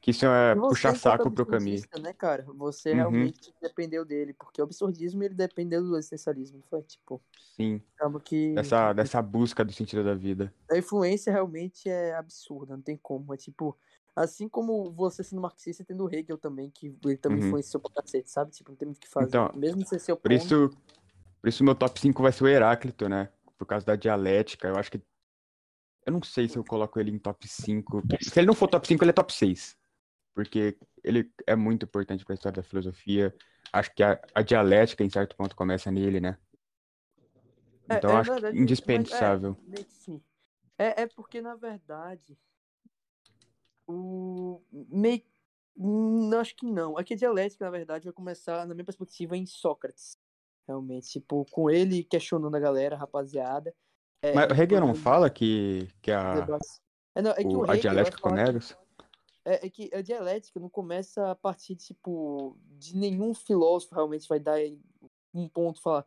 que 0.00 0.10
isso 0.10 0.24
é 0.24 0.54
puxar 0.54 0.96
saco 0.96 1.30
pro 1.30 1.44
caminho. 1.44 1.82
Né, 2.00 2.12
cara? 2.14 2.46
Você 2.56 2.90
uhum. 2.90 2.96
realmente 2.96 3.52
dependeu 3.60 4.04
dele, 4.04 4.32
porque 4.32 4.60
o 4.60 4.64
absurdismo 4.64 5.22
ele 5.22 5.34
dependeu 5.34 5.82
do 5.82 5.96
existencialismo. 5.96 6.62
Foi 6.70 6.82
tipo. 6.82 7.20
Sim. 7.56 7.82
Que... 8.24 8.54
Dessa, 8.54 8.92
dessa 8.92 9.20
busca 9.20 9.64
do 9.64 9.72
sentido 9.72 10.02
da 10.02 10.14
vida. 10.14 10.52
A 10.70 10.78
influência 10.78 11.32
realmente 11.32 11.88
é 11.88 12.14
absurda, 12.14 12.74
não 12.74 12.82
tem 12.82 12.96
como. 12.96 13.34
É 13.34 13.36
tipo. 13.36 13.76
Assim 14.16 14.48
como 14.48 14.90
você 14.90 15.22
sendo 15.22 15.40
marxista, 15.40 15.84
tendo 15.84 16.12
Hegel 16.12 16.36
também, 16.38 16.70
que 16.70 16.92
ele 17.04 17.16
também 17.16 17.38
uhum. 17.38 17.46
influenciou 17.48 17.80
pra 17.80 18.02
cacete, 18.02 18.28
sabe? 18.28 18.50
Tipo, 18.50 18.70
não 18.70 18.76
tem 18.76 18.86
muito 18.86 18.98
o 18.98 19.00
que 19.00 19.08
fazer. 19.08 19.28
Então, 19.28 19.52
Mesmo 19.54 19.86
sem 19.86 19.96
ser 19.96 20.10
o 20.10 20.16
por 20.16 20.32
isso, 20.32 20.70
por 21.40 21.48
isso 21.48 21.62
meu 21.62 21.72
top 21.72 22.00
5 22.00 22.20
vai 22.20 22.32
ser 22.32 22.42
o 22.42 22.48
Heráclito, 22.48 23.08
né? 23.08 23.28
Por 23.56 23.64
causa 23.64 23.86
da 23.86 23.94
dialética. 23.94 24.66
Eu 24.66 24.76
acho 24.76 24.90
que 24.90 25.00
eu 26.08 26.12
não 26.12 26.22
sei 26.22 26.48
se 26.48 26.56
eu 26.56 26.64
coloco 26.64 26.98
ele 26.98 27.10
em 27.10 27.18
top 27.18 27.46
5. 27.46 28.02
Se 28.22 28.40
ele 28.40 28.46
não 28.46 28.54
for 28.54 28.66
top 28.66 28.88
5, 28.88 29.04
ele 29.04 29.10
é 29.10 29.12
top 29.12 29.30
6. 29.30 29.76
Porque 30.34 30.78
ele 31.04 31.30
é 31.46 31.54
muito 31.54 31.84
importante 31.84 32.24
para 32.24 32.32
a 32.32 32.36
história 32.36 32.62
da 32.62 32.66
filosofia. 32.66 33.36
Acho 33.70 33.94
que 33.94 34.02
a, 34.02 34.18
a, 34.34 34.40
dialética, 34.40 35.04
em 35.04 35.10
certo 35.10 35.36
ponto, 35.36 35.54
começa 35.54 35.90
nele, 35.90 36.18
né? 36.18 36.38
É, 37.90 37.96
então, 37.96 38.10
é, 38.10 38.16
acho 38.16 38.32
verdade, 38.32 38.58
indispensável. 38.58 39.54
Mas, 39.66 40.08
é. 40.78 41.02
É, 41.02 41.02
é 41.02 41.06
porque, 41.06 41.42
na 41.42 41.54
verdade, 41.54 42.38
o. 43.86 44.62
Meio. 44.72 45.22
Não, 45.76 46.40
acho 46.40 46.56
que 46.56 46.64
não. 46.64 46.96
Aqui 46.96 47.12
a 47.12 47.16
dialética, 47.18 47.66
na 47.66 47.70
verdade, 47.70 48.04
vai 48.04 48.14
começar, 48.14 48.66
na 48.66 48.74
minha 48.74 48.84
perspectiva, 48.84 49.36
em 49.36 49.44
Sócrates. 49.44 50.18
Realmente. 50.66 51.10
Tipo, 51.10 51.44
com 51.50 51.68
ele 51.68 52.02
questionando 52.02 52.54
a 52.54 52.60
galera, 52.60 52.96
rapaziada. 52.96 53.74
É, 54.22 54.32
Mas 54.34 54.50
o 54.50 54.54
Hegel 54.54 54.80
não 54.80 54.94
fala 54.94 55.30
que, 55.30 55.88
que 56.02 56.10
a, 56.10 56.46
é, 57.14 57.22
não, 57.22 57.30
é 57.32 57.36
que 57.36 57.46
o, 57.46 57.60
o 57.60 57.64
Hegel, 57.64 57.70
a 57.70 57.76
dialética 57.76 58.20
com 58.20 58.30
Neros? 58.30 58.76
É, 59.44 59.66
é, 59.66 59.70
que 59.70 59.90
a 59.94 60.02
dialética 60.02 60.60
não 60.60 60.68
começa 60.68 61.30
a 61.30 61.34
partir, 61.34 61.76
tipo, 61.76 62.56
de 62.76 62.96
nenhum 62.96 63.32
filósofo 63.32 63.94
realmente 63.94 64.28
vai 64.28 64.38
dar 64.38 64.58
um 65.32 65.48
ponto, 65.48 65.80
falar 65.80 66.04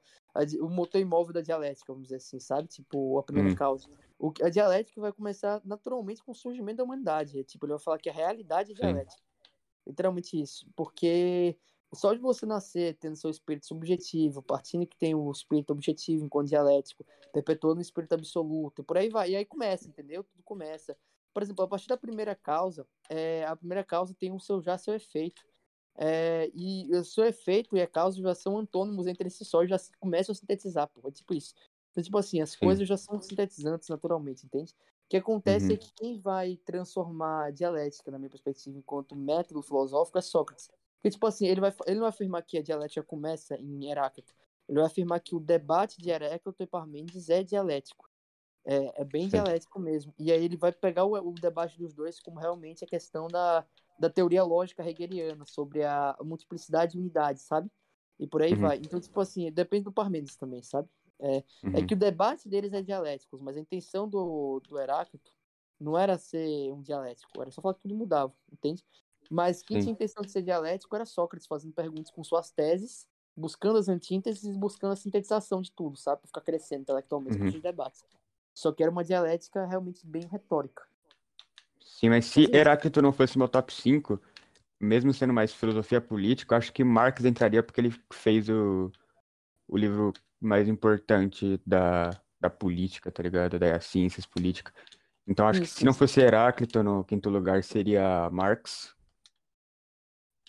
o 0.61 0.69
motor 0.69 0.99
imóvel 0.99 1.33
da 1.33 1.41
dialética, 1.41 1.91
vamos 1.91 2.03
dizer 2.03 2.17
assim, 2.17 2.39
sabe? 2.39 2.67
Tipo, 2.67 3.19
a 3.19 3.23
primeira 3.23 3.51
hum. 3.51 3.55
causa. 3.55 3.87
O, 4.17 4.31
a 4.41 4.49
dialética 4.49 5.01
vai 5.01 5.11
começar 5.11 5.61
naturalmente 5.65 6.23
com 6.23 6.31
o 6.31 6.35
surgimento 6.35 6.77
da 6.77 6.83
humanidade. 6.83 7.39
É, 7.39 7.43
tipo, 7.43 7.65
ele 7.65 7.73
vai 7.73 7.81
falar 7.81 7.97
que 7.97 8.09
a 8.09 8.13
realidade 8.13 8.71
é 8.71 8.75
dialética. 8.75 9.21
Sim. 9.21 9.49
Literalmente 9.87 10.39
isso. 10.39 10.67
Porque 10.75 11.57
só 11.93 12.13
de 12.13 12.19
você 12.19 12.45
nascer 12.45 12.95
tendo 12.97 13.15
seu 13.15 13.29
espírito 13.29 13.65
subjetivo, 13.65 14.41
partindo 14.41 14.87
que 14.87 14.97
tem 14.97 15.13
o 15.13 15.29
espírito 15.31 15.73
objetivo 15.73 16.25
enquanto 16.25 16.47
dialético, 16.47 17.05
perpetuando 17.33 17.79
o 17.79 17.81
espírito 17.81 18.13
absoluto, 18.13 18.83
por 18.83 18.97
aí 18.97 19.09
vai. 19.09 19.31
E 19.31 19.35
aí 19.35 19.45
começa, 19.45 19.87
entendeu? 19.87 20.23
Tudo 20.23 20.41
começa. 20.43 20.97
Por 21.33 21.43
exemplo, 21.43 21.63
a 21.63 21.67
partir 21.67 21.87
da 21.87 21.97
primeira 21.97 22.35
causa, 22.35 22.87
é, 23.09 23.45
a 23.45 23.55
primeira 23.55 23.83
causa 23.83 24.13
tem 24.13 24.31
o 24.31 24.39
seu, 24.39 24.61
já 24.61 24.77
seu 24.77 24.93
efeito. 24.93 25.43
É, 25.97 26.49
e 26.55 26.89
o 26.95 27.03
seu 27.03 27.25
efeito 27.25 27.75
e 27.75 27.81
a 27.81 27.87
causa 27.87 28.21
já 28.21 28.33
são 28.33 28.57
antônimos 28.57 29.07
entre 29.07 29.29
si 29.29 29.43
só, 29.43 29.65
já 29.65 29.77
começam 29.99 30.31
a 30.31 30.35
sintetizar, 30.35 30.87
pô, 30.87 31.07
é 31.07 31.11
tipo 31.11 31.33
isso. 31.33 31.53
Então, 31.91 32.01
tipo 32.01 32.17
assim, 32.17 32.39
as 32.39 32.51
Sim. 32.51 32.59
coisas 32.59 32.87
já 32.87 32.95
são 32.95 33.19
sintetizantes 33.21 33.89
naturalmente, 33.89 34.45
entende? 34.45 34.73
O 34.73 35.09
que 35.09 35.17
acontece 35.17 35.67
uhum. 35.67 35.73
é 35.73 35.77
que 35.77 35.93
quem 35.93 36.19
vai 36.19 36.55
transformar 36.65 37.47
a 37.47 37.51
dialética, 37.51 38.09
na 38.09 38.17
minha 38.17 38.29
perspectiva, 38.29 38.77
enquanto 38.77 39.13
método 39.13 39.61
filosófico, 39.61 40.17
é 40.17 40.21
Sócrates. 40.21 40.69
Porque, 41.01 41.09
tipo 41.09 41.25
assim, 41.25 41.47
ele, 41.47 41.59
vai, 41.59 41.73
ele 41.87 41.95
não 41.95 42.01
vai 42.01 42.09
afirmar 42.09 42.43
que 42.43 42.59
a 42.59 42.61
dialética 42.61 43.01
começa 43.01 43.55
em 43.55 43.89
Heráclito. 43.89 44.35
Ele 44.69 44.77
vai 44.77 44.85
afirmar 44.85 45.19
que 45.19 45.35
o 45.35 45.39
debate 45.39 45.99
de 45.99 46.11
Heráclito 46.11 46.61
e 46.61 46.67
Parmênides 46.67 47.27
é 47.27 47.43
dialético. 47.43 48.07
É, 48.63 49.01
é 49.01 49.03
bem 49.03 49.23
Sim. 49.23 49.29
dialético 49.29 49.79
mesmo. 49.79 50.13
E 50.19 50.31
aí 50.31 50.45
ele 50.45 50.55
vai 50.55 50.71
pegar 50.71 51.05
o, 51.05 51.15
o, 51.15 51.33
debate 51.33 51.75
dos 51.79 51.95
dois 51.95 52.19
como 52.19 52.39
realmente 52.39 52.85
a 52.85 52.87
questão 52.87 53.27
da, 53.27 53.65
da 53.97 54.11
teoria 54.11 54.43
lógica 54.43 54.87
hegeliana 54.87 55.43
sobre 55.47 55.83
a 55.83 56.15
multiplicidade 56.21 56.91
de 56.91 56.99
unidades, 56.99 57.41
sabe? 57.41 57.67
E 58.19 58.27
por 58.27 58.43
aí 58.43 58.53
uhum. 58.53 58.59
vai. 58.59 58.77
Então, 58.77 58.99
tipo 58.99 59.19
assim, 59.19 59.51
depende 59.51 59.85
do 59.85 59.91
Parmênides 59.91 60.35
também, 60.35 60.61
sabe? 60.61 60.87
É, 61.19 61.37
é 61.37 61.43
uhum. 61.63 61.77
é 61.77 61.85
que 61.85 61.95
o 61.95 61.97
debate 61.97 62.47
deles 62.47 62.73
é 62.73 62.83
dialético, 62.83 63.39
mas 63.41 63.57
a 63.57 63.59
intenção 63.59 64.07
do, 64.07 64.59
do 64.59 64.79
Heráclito 64.79 65.31
não 65.79 65.97
era 65.97 66.15
ser 66.19 66.71
um 66.71 66.81
dialético, 66.83 67.41
era 67.41 67.49
só 67.49 67.59
falar 67.59 67.73
que 67.73 67.81
tudo 67.81 67.95
mudava, 67.95 68.31
entende? 68.51 68.85
Mas 69.31 69.63
quem 69.63 69.77
Sim. 69.77 69.83
tinha 69.83 69.93
intenção 69.93 70.21
de 70.21 70.29
ser 70.29 70.41
dialético 70.41 70.93
era 70.93 71.05
Sócrates, 71.05 71.47
fazendo 71.47 71.71
perguntas 71.71 72.11
com 72.11 72.21
suas 72.21 72.51
teses, 72.51 73.07
buscando 73.33 73.77
as 73.77 73.87
antínteses, 73.87 74.57
buscando 74.57 74.91
a 74.91 74.95
sintetização 74.97 75.61
de 75.61 75.71
tudo, 75.71 75.97
sabe? 75.97 76.19
Pra 76.19 76.27
ficar 76.27 76.41
crescendo 76.41 76.81
intelectualmente 76.81 77.39
uhum. 77.39 77.49
de 77.49 77.61
debates. 77.61 78.03
Só 78.53 78.73
que 78.73 78.83
era 78.83 78.91
uma 78.91 79.05
dialética 79.05 79.65
realmente 79.65 80.05
bem 80.05 80.23
retórica. 80.29 80.83
Sim, 81.79 82.09
mas 82.09 82.25
se 82.25 82.53
Heráclito 82.53 83.01
não 83.01 83.13
fosse 83.13 83.37
meu 83.37 83.47
top 83.47 83.73
5, 83.73 84.19
mesmo 84.77 85.13
sendo 85.13 85.31
mais 85.31 85.53
filosofia 85.53 86.01
política, 86.01 86.57
acho 86.57 86.73
que 86.73 86.83
Marx 86.83 87.23
entraria 87.23 87.63
porque 87.63 87.79
ele 87.79 87.95
fez 88.11 88.49
o, 88.49 88.91
o 89.65 89.77
livro 89.77 90.11
mais 90.41 90.67
importante 90.67 91.57
da, 91.65 92.09
da 92.37 92.49
política, 92.49 93.09
tá 93.09 93.23
ligado? 93.23 93.57
Das 93.57 93.85
ciências 93.85 94.25
políticas. 94.25 94.73
Então 95.25 95.47
acho 95.47 95.61
Isso. 95.63 95.73
que 95.73 95.79
se 95.79 95.85
não 95.85 95.93
fosse 95.93 96.19
Heráclito 96.19 96.83
no 96.83 97.05
quinto 97.05 97.29
lugar 97.29 97.63
seria 97.63 98.29
Marx. 98.29 98.93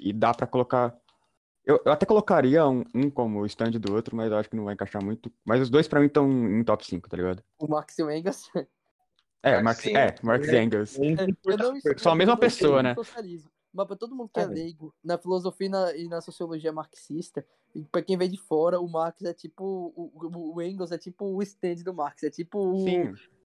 E 0.03 0.13
dá 0.13 0.35
para 0.35 0.47
colocar. 0.47 0.97
Eu, 1.65 1.81
eu, 1.85 1.93
até 1.93 2.05
colocaria 2.05 2.67
um, 2.67 2.85
um 2.93 3.09
como 3.09 3.47
stand 3.47 3.71
do 3.73 3.95
outro, 3.95 4.17
mas 4.17 4.31
eu 4.31 4.37
acho 4.37 4.51
que 4.51 4.57
não 4.57 4.65
vai 4.65 4.75
encaixar 4.75 5.03
muito. 5.03 5.33
Mas 5.45 5.61
os 5.61 5.71
dois 5.71 5.87
para 5.87 6.01
mim 6.01 6.07
estão 6.07 6.29
em 6.29 6.65
top 6.65 6.85
5, 6.85 7.09
tá 7.09 7.17
ligado? 7.17 7.43
O 7.59 7.69
Marx 7.69 7.99
e 7.99 8.03
o 8.03 8.11
Engels? 8.11 8.51
É, 9.45 9.61
Marx, 9.61 9.85
é, 9.87 10.15
Marx 10.23 10.47
e 10.47 10.57
Engels. 10.57 10.99
São 11.99 12.13
a 12.13 12.15
mesma 12.15 12.37
pessoa, 12.37 12.81
né? 12.81 12.95
Socialismo. 12.95 13.51
Mas 13.73 13.87
para 13.87 13.97
todo 13.97 14.15
mundo 14.15 14.31
que 14.33 14.39
é, 14.39 14.43
é 14.43 14.47
leigo 14.47 14.95
na 15.03 15.17
filosofia 15.17 15.67
e 15.67 15.71
na, 15.71 15.97
e 15.97 16.09
na, 16.09 16.21
sociologia 16.21 16.73
marxista, 16.73 17.45
e 17.75 17.83
para 17.83 18.03
quem 18.03 18.19
vem 18.19 18.31
de 18.31 18.37
fora, 18.37 18.79
o 18.79 18.87
Marx 18.87 19.23
é 19.23 19.33
tipo. 19.33 19.93
O, 19.97 20.55
o, 20.55 20.63
Engels 20.63 20.93
é 20.93 20.99
tipo 20.99 21.25
o 21.25 21.43
stand 21.43 21.77
do 21.77 21.95
Marx, 21.95 22.23
é 22.23 22.31
tipo 22.31 22.59
o. 22.59 22.85
Sim. 22.85 23.15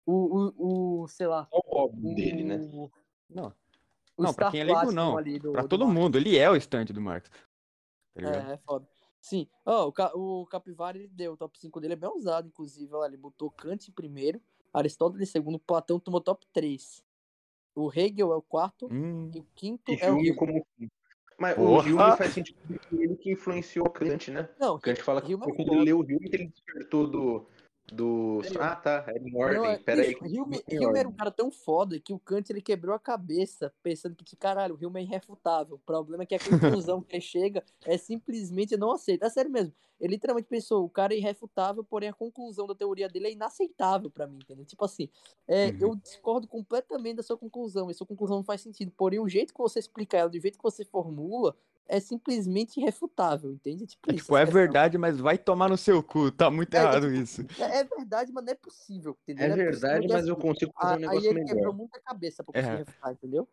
O, 0.05 0.13
o, 0.13 1.03
o 1.03 1.09
sei 1.09 1.27
lá. 1.27 1.49
É 1.51 1.57
o 1.57 1.63
hobby 1.67 2.15
dele, 2.15 2.45
né? 2.45 2.59
Não. 3.31 3.53
Não, 4.19 4.35
pra 4.35 4.51
quem 4.51 4.61
é 4.61 4.65
leigo, 4.65 4.93
não. 4.93 5.23
Do, 5.23 5.53
pra 5.53 5.63
do 5.63 5.69
todo 5.69 5.87
Marx. 5.87 6.01
mundo, 6.01 6.19
ele 6.19 6.37
é 6.37 6.51
o 6.51 6.57
stand 6.57 6.87
do 6.87 7.01
Marx. 7.01 7.31
Tá 8.15 8.51
é, 8.51 8.53
é 8.55 8.59
foda. 8.59 8.87
Sim. 9.21 9.49
Oh, 9.65 9.93
o, 10.15 10.43
o 10.43 10.47
Capivara 10.47 10.99
ele 10.99 11.09
deu, 11.09 11.33
o 11.33 11.37
top 11.37 11.59
5 11.59 11.81
dele 11.81 11.95
é 11.95 11.97
bem 11.97 12.11
usado, 12.11 12.49
inclusive. 12.49 12.93
Olha, 12.93 13.09
ele 13.09 13.17
botou 13.17 13.51
Kant 13.51 13.89
em 13.89 13.93
primeiro, 13.93 14.41
Aristóteles 14.73 15.29
em 15.29 15.33
segundo, 15.33 15.59
Platão 15.59 16.01
tomou 16.01 16.21
top 16.21 16.47
3. 16.53 17.05
O 17.75 17.91
Hegel 17.91 18.33
é 18.33 18.37
o 18.37 18.43
quarto 18.43 18.87
hum. 18.93 19.31
e 19.35 19.39
o 19.39 19.47
quinto 19.55 19.93
e 19.93 19.99
é 20.01 20.11
o 20.11 20.37
como 20.37 20.67
mas 21.39 21.57
Porra. 21.57 21.89
o 21.89 21.93
Hume 21.93 22.17
faz 22.17 22.35
sentido 22.35 22.59
ele 22.93 23.17
que 23.17 23.33
influenciou 23.33 23.91
Kant, 23.91 24.31
né? 24.31 24.49
Não, 24.61 24.79
Kant 24.79 25.03
fala 25.03 25.21
que 25.21 25.37
quando 25.37 25.73
ele 25.73 25.85
leu 25.85 25.99
o 25.99 26.03
Hume 26.03 26.29
ele 26.31 26.47
despertou 26.47 27.07
do 27.09 27.47
do. 27.91 28.41
Ah, 28.59 28.77
tá. 28.77 29.05
Era 29.07 29.19
em 29.19 29.37
ordem. 29.37 29.59
Não, 29.59 29.67
é, 29.67 29.79
Peraí. 29.79 30.17
Hume, 30.21 30.63
Hume 30.71 30.99
era 30.99 31.09
um 31.09 31.13
cara 31.13 31.31
tão 31.31 31.51
foda 31.51 31.99
que 31.99 32.13
o 32.13 32.19
Kant 32.19 32.51
ele 32.51 32.61
quebrou 32.61 32.95
a 32.95 32.99
cabeça 32.99 33.73
pensando 33.83 34.17
que, 34.17 34.37
caralho, 34.37 34.79
o 34.81 34.87
Hume 34.87 35.01
é 35.01 35.03
irrefutável. 35.03 35.77
O 35.77 35.79
problema 35.79 36.23
é 36.23 36.27
que 36.27 36.35
a 36.35 36.39
conclusão 36.39 37.03
que 37.03 37.17
ele 37.17 37.23
chega 37.23 37.65
é 37.85 37.97
simplesmente 37.97 38.77
não 38.77 38.93
aceita. 38.93 39.27
É 39.27 39.31
sério 39.31 39.51
mesmo. 39.51 39.75
Ele 40.03 40.15
literalmente 40.15 40.49
pensou, 40.49 40.85
o 40.85 40.91
cara 40.91 41.15
é 41.15 41.19
irrefutável, 41.19 41.85
porém 41.85 42.09
a 42.09 42.13
conclusão 42.13 42.67
da 42.67 42.75
teoria 42.75 43.09
dele 43.09 43.29
é 43.29 43.33
inaceitável 43.33 44.11
para 44.11 44.27
mim, 44.27 44.39
entendeu? 44.43 44.65
Tipo 44.65 44.85
assim, 44.85 45.09
é, 45.47 45.67
uhum. 45.67 45.77
eu 45.81 45.95
discordo 45.95 46.49
completamente 46.49 47.19
da 47.19 47.23
sua 47.23 47.39
conclusão, 47.39 47.89
e 47.89 47.95
sua 47.95 48.05
conclusão 48.07 48.39
não 48.39 48.45
faz 48.45 48.63
sentido. 48.63 48.91
Porém, 48.97 49.21
o 49.21 49.29
jeito 49.29 49.55
que 49.55 49.61
você 49.61 49.79
explica 49.79 50.17
ela, 50.17 50.29
do 50.29 50.41
jeito 50.41 50.59
que 50.59 50.63
você 50.63 50.85
formula, 50.85 51.57
é 51.87 52.01
simplesmente 52.01 52.81
irrefutável, 52.81 53.53
entende? 53.53 53.87
Tipo, 53.87 54.11
é, 54.11 54.15
tipo, 54.15 54.37
é 54.37 54.45
verdade, 54.45 54.97
mas 54.97 55.19
vai 55.19 55.37
tomar 55.37 55.69
no 55.69 55.77
seu 55.77 56.03
cu, 56.03 56.31
tá 56.31 56.51
muito 56.51 56.75
é, 56.75 56.79
errado 56.79 57.07
é, 57.09 57.17
isso. 57.17 57.43
É, 57.59 57.81
é, 57.81 57.85
verdade, 57.85 58.33
mas 58.33 58.45
não 58.45 58.53
é 58.53 58.57
possível, 58.57 59.19
entendeu? 59.23 59.47
É, 59.47 59.51
é 59.51 59.55
verdade, 59.55 60.09
mas 60.09 60.27
eu 60.27 60.37
consigo 60.37 60.73
fazer 60.73 60.97
um 60.97 61.01
negócio 61.01 61.21
Aí 61.21 61.27
ele 61.27 61.35
melhor. 61.41 61.55
quebrou 61.55 61.75
muita 61.75 62.01
cabeça 62.01 62.43
pra 62.43 62.53
conseguir 62.53 62.79
refutar, 62.79 63.13
entendeu? 63.13 63.49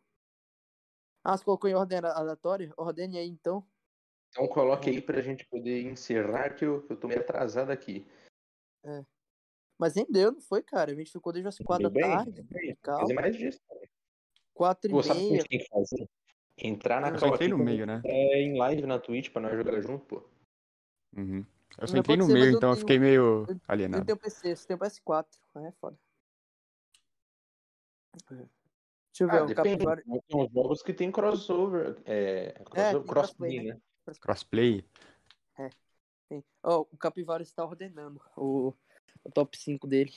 Ah, 1.24 1.38
você 1.38 1.44
colocou 1.44 1.70
em 1.70 1.76
ordem 1.76 2.00
aleatória? 2.00 2.74
Ordene 2.78 3.18
aí, 3.18 3.28
então. 3.28 3.66
Então 4.30 4.48
coloque 4.48 4.90
aí 4.90 5.02
pra 5.02 5.22
gente 5.22 5.46
poder 5.46 5.84
encerrar, 5.84 6.56
que 6.56 6.64
eu, 6.64 6.86
eu 6.90 6.96
tô 6.96 7.08
meio 7.08 7.20
atrasado 7.20 7.72
aqui. 7.72 8.08
É. 8.84 9.04
Mas 9.78 9.96
rendeu, 9.96 10.32
não 10.32 10.42
foi, 10.42 10.62
cara? 10.62 10.92
A 10.92 10.96
gente 10.96 11.12
ficou 11.12 11.34
desde 11.34 11.48
as 11.48 11.58
quatro 11.58 11.90
da 11.90 12.00
tarde. 12.00 12.46
Calma. 12.82 13.02
Fazer 13.02 13.14
mais 13.14 13.36
disso. 13.36 13.60
Quatro 14.54 14.90
e 14.90 14.92
Pô, 14.92 14.98
meia. 14.98 15.08
Sabe 15.08 15.20
o 15.20 15.28
que 15.28 15.34
a 15.34 15.38
gente 15.38 15.50
tem 15.50 15.60
que 15.60 15.70
fazer? 15.70 16.10
Entrar 16.62 17.00
na 17.02 17.10
eu 17.10 17.20
só 17.20 17.28
entrei 17.28 17.48
no 17.48 17.58
meio, 17.58 17.86
né? 17.86 18.02
É 18.06 18.42
em 18.42 18.58
live 18.58 18.86
na 18.86 19.00
Twitch 19.00 19.32
pra 19.32 19.42
nós 19.42 19.54
jogar 19.54 19.80
junto, 19.82 20.06
pô. 20.06 20.24
Uhum. 21.16 21.46
Eu 21.78 21.88
só 21.88 21.98
entrei 21.98 22.18
no 22.18 22.26
ser, 22.26 22.34
meio, 22.34 22.58
então 22.58 22.72
eu, 22.72 22.76
fiquei 22.76 23.00
meio 23.00 23.46
eu, 23.48 23.60
alienado. 23.68 24.02
Eu 24.02 24.06
tenho 24.06 24.18
PC, 24.18 24.56
você 24.56 24.68
tem 24.68 24.76
o 24.76 24.80
PS4. 24.80 25.26
Aí 25.56 25.66
é 25.66 25.72
foda. 25.72 25.98
Deixa 28.30 28.44
eu 29.22 29.28
ver, 29.28 29.38
ah, 29.38 29.46
o 29.46 29.56
Capivara... 29.56 30.04
Tem 30.04 30.22
uns 30.34 30.52
jogos 30.52 30.84
que 30.84 30.94
tem 30.94 31.12
crossover. 31.12 31.98
É, 32.06 32.52
crossover, 32.66 33.02
é, 33.02 33.08
crossplay, 33.08 33.64
né? 33.64 33.74
né? 33.74 34.14
Crossplay. 34.20 34.86
É. 35.58 35.70
Tem. 36.28 36.44
Oh, 36.64 36.88
o 36.92 36.98
Capivara 36.98 37.44
está 37.44 37.64
ordenando 37.64 38.22
o, 38.36 38.74
o 39.24 39.32
top 39.32 39.58
5 39.58 39.88
dele. 39.88 40.14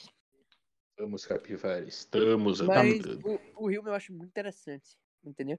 Estamos, 0.91 1.25
Capivara, 1.25 1.85
estamos. 1.87 2.61
Mas 2.61 3.03
o, 3.23 3.63
o 3.63 3.67
Rio 3.67 3.83
eu 3.87 3.93
acho 3.93 4.13
muito 4.13 4.29
interessante, 4.29 4.97
entendeu? 5.23 5.57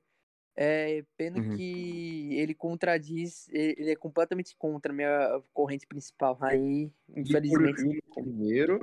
É 0.57 1.05
pena 1.16 1.39
uhum. 1.39 1.57
que 1.57 2.34
ele 2.34 2.55
contradiz, 2.55 3.49
ele 3.49 3.91
é 3.91 3.97
completamente 3.97 4.55
contra 4.57 4.92
a 4.92 4.94
minha 4.94 5.42
corrente 5.52 5.86
principal. 5.86 6.39
Aí, 6.41 6.92
infelizmente. 7.08 8.02
Primeiro. 8.15 8.81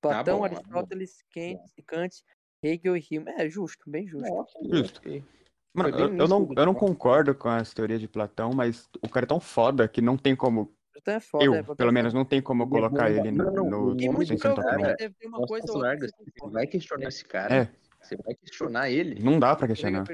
Platão, 0.00 0.24
tá 0.24 0.32
bom, 0.36 0.44
Aristóteles, 0.44 1.24
Kant, 1.32 1.60
Kant, 1.86 2.22
Hegel 2.62 2.96
e 2.96 3.04
Hume. 3.10 3.30
É 3.36 3.48
justo, 3.48 3.90
bem 3.90 4.06
justo. 4.06 4.28
justo. 4.70 5.00
Mano, 5.72 5.96
eu, 5.96 6.16
eu, 6.16 6.28
não, 6.28 6.48
eu 6.56 6.66
não 6.66 6.74
concordo 6.74 7.34
com 7.34 7.48
as 7.48 7.72
teorias 7.72 8.00
de 8.00 8.08
Platão, 8.08 8.50
mas 8.52 8.88
o 9.02 9.08
cara 9.08 9.24
é 9.24 9.28
tão 9.28 9.40
foda 9.40 9.88
que 9.88 10.02
não 10.02 10.16
tem 10.16 10.36
como. 10.36 10.72
É 11.06 11.20
foda, 11.20 11.44
eu, 11.44 11.54
é, 11.54 11.62
pelo 11.62 11.92
menos, 11.92 12.12
não 12.12 12.24
tem 12.24 12.42
como 12.42 12.64
eu 12.64 12.68
colocar 12.68 13.10
ele 13.10 13.30
no, 13.30 13.44
no, 13.44 13.52
no, 13.52 13.64
no, 13.64 13.94
no, 13.94 13.94
no, 13.94 14.14
no, 16.42 16.50
vai 16.50 16.66
questionar 16.66 17.08
esse 17.08 17.24
cara. 17.24 17.54
É. 17.54 17.87
Você 18.08 18.16
vai 18.16 18.34
questionar 18.34 18.90
ele? 18.90 19.22
Não 19.22 19.38
dá 19.38 19.54
pra 19.54 19.68
questionar. 19.68 20.06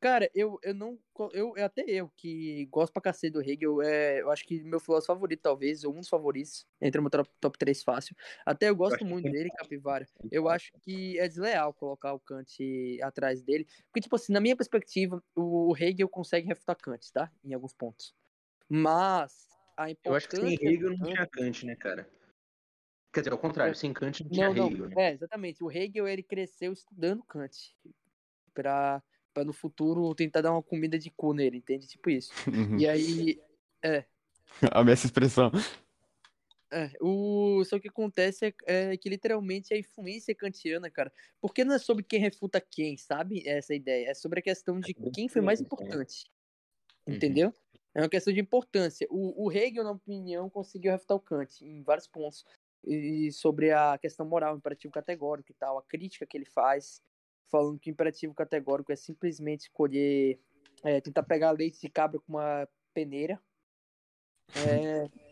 Cara, 0.00 0.30
eu, 0.34 0.58
eu 0.62 0.74
não. 0.74 0.98
Eu, 1.32 1.52
até 1.62 1.82
eu, 1.82 2.10
que 2.16 2.64
gosto 2.70 2.92
pra 2.92 3.02
cacete 3.02 3.32
do 3.32 3.42
Hegel, 3.42 3.82
é, 3.82 4.22
eu 4.22 4.30
acho 4.30 4.46
que 4.46 4.62
meu 4.62 4.80
filósofo 4.80 5.12
favorito, 5.12 5.42
talvez, 5.42 5.84
ou 5.84 5.92
um 5.92 6.00
dos 6.00 6.08
favoritos, 6.08 6.66
entre 6.80 6.98
o 6.98 7.02
meu 7.02 7.10
top, 7.10 7.28
top 7.38 7.58
3 7.58 7.82
fácil. 7.82 8.16
Até 8.46 8.70
eu 8.70 8.76
gosto 8.76 9.02
eu 9.02 9.06
muito 9.08 9.30
dele, 9.30 9.50
Capivara. 9.50 10.06
Eu 10.30 10.48
acho 10.48 10.72
que 10.80 11.18
é 11.18 11.28
desleal 11.28 11.74
colocar 11.74 12.14
o 12.14 12.20
Kant 12.20 12.56
atrás 13.02 13.42
dele. 13.42 13.66
Porque, 13.86 14.00
tipo 14.00 14.16
assim, 14.16 14.32
na 14.32 14.40
minha 14.40 14.56
perspectiva, 14.56 15.22
o 15.36 15.76
Hegel 15.76 16.08
consegue 16.08 16.48
refutar 16.48 16.76
Kant, 16.76 17.12
tá? 17.12 17.30
Em 17.44 17.52
alguns 17.52 17.74
pontos. 17.74 18.14
Mas. 18.68 19.48
A 19.76 19.90
importância. 19.90 20.08
Eu 20.08 20.16
acho 20.16 20.28
que 20.28 20.36
sem 20.36 20.54
Hegel 20.54 20.96
não 20.96 21.06
tinha 21.06 21.26
Kant, 21.26 21.66
né, 21.66 21.76
cara? 21.76 22.08
Quer 23.12 23.20
dizer, 23.20 23.32
ao 23.32 23.38
contrário, 23.38 23.74
sem 23.74 23.92
Kant 23.92 24.22
não 24.22 24.30
tinha 24.30 24.52
não, 24.52 24.66
Hegel. 24.68 24.88
Né? 24.88 24.94
É, 24.98 25.12
exatamente. 25.12 25.64
O 25.64 25.70
Hegel 25.70 26.06
ele 26.06 26.22
cresceu 26.22 26.72
estudando 26.72 27.22
Kant. 27.22 27.74
Pra, 28.52 29.02
pra 29.32 29.44
no 29.44 29.52
futuro 29.52 30.14
tentar 30.14 30.42
dar 30.42 30.52
uma 30.52 30.62
comida 30.62 30.98
de 30.98 31.10
cu 31.10 31.32
nele, 31.32 31.58
entende? 31.58 31.86
Tipo 31.86 32.10
isso. 32.10 32.32
Uhum. 32.48 32.78
E 32.78 32.86
aí. 32.86 33.40
É. 33.82 34.04
A 34.72 34.82
minha 34.82 34.94
expressão. 34.94 35.50
É, 36.70 36.90
o... 37.00 37.64
Só 37.64 37.78
que 37.78 37.88
acontece 37.88 38.46
é, 38.46 38.54
é, 38.66 38.96
que 38.96 39.08
literalmente 39.08 39.72
a 39.72 39.78
influência 39.78 40.34
kantiana, 40.34 40.90
cara. 40.90 41.10
Porque 41.40 41.64
não 41.64 41.74
é 41.74 41.78
sobre 41.78 42.04
quem 42.04 42.20
refuta 42.20 42.60
quem, 42.60 42.96
sabe? 42.96 43.42
Essa 43.46 43.74
ideia. 43.74 44.10
É 44.10 44.14
sobre 44.14 44.40
a 44.40 44.42
questão 44.42 44.78
de 44.78 44.90
é 44.90 45.10
quem 45.10 45.28
foi 45.28 45.40
mais 45.40 45.60
né? 45.60 45.66
importante. 45.66 46.30
Uhum. 47.06 47.14
Entendeu? 47.14 47.54
É 47.94 48.02
uma 48.02 48.08
questão 48.08 48.32
de 48.32 48.40
importância. 48.40 49.06
O, 49.10 49.46
o 49.46 49.52
Hegel, 49.52 49.82
na 49.82 49.92
opinião, 49.92 50.50
conseguiu 50.50 50.92
refutar 50.92 51.16
o 51.16 51.20
Kant 51.20 51.64
em 51.64 51.82
vários 51.82 52.06
pontos 52.06 52.44
e 52.84 53.30
sobre 53.32 53.72
a 53.72 53.98
questão 53.98 54.26
moral, 54.26 54.54
o 54.54 54.58
imperativo 54.58 54.92
categórico 54.92 55.50
e 55.50 55.54
tal, 55.54 55.78
a 55.78 55.82
crítica 55.82 56.26
que 56.26 56.36
ele 56.36 56.44
faz, 56.44 57.02
falando 57.50 57.78
que 57.78 57.90
o 57.90 57.92
imperativo 57.92 58.34
categórico 58.34 58.92
é 58.92 58.96
simplesmente 58.96 59.62
escolher, 59.62 60.38
é, 60.84 61.00
tentar 61.00 61.22
pegar 61.22 61.50
leite 61.50 61.80
de 61.80 61.88
cabra 61.88 62.20
com 62.20 62.34
uma 62.34 62.68
peneira. 62.94 63.40
É, 64.56 65.27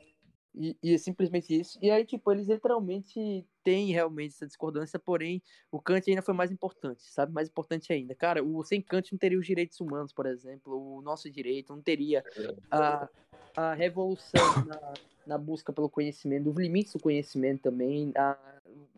E, 0.56 0.74
e, 0.82 0.94
é 0.94 0.98
simplesmente 0.98 1.54
isso. 1.54 1.78
E 1.82 1.90
aí, 1.90 2.04
tipo, 2.04 2.32
eles 2.32 2.48
literalmente 2.48 3.46
têm 3.62 3.92
realmente 3.92 4.34
essa 4.34 4.46
discordância, 4.46 4.98
porém, 4.98 5.42
o 5.70 5.80
Kant 5.80 6.08
ainda 6.08 6.22
foi 6.22 6.32
mais 6.32 6.50
importante, 6.50 7.02
sabe? 7.02 7.32
Mais 7.32 7.48
importante 7.48 7.92
ainda. 7.92 8.14
Cara, 8.14 8.42
o 8.42 8.64
sem 8.64 8.80
Kant 8.80 9.12
não 9.12 9.18
teria 9.18 9.38
os 9.38 9.46
direitos 9.46 9.78
humanos, 9.80 10.12
por 10.12 10.24
exemplo, 10.24 10.96
o 10.96 11.02
nosso 11.02 11.30
direito, 11.30 11.74
não 11.74 11.82
teria 11.82 12.24
a, 12.70 13.06
a 13.54 13.74
revolução 13.74 14.40
na, 14.66 14.94
na 15.26 15.38
busca 15.38 15.74
pelo 15.74 15.90
conhecimento, 15.90 16.48
os 16.48 16.56
limites 16.56 16.94
do 16.94 17.00
conhecimento 17.00 17.60
também, 17.62 18.12
a, 18.16 18.38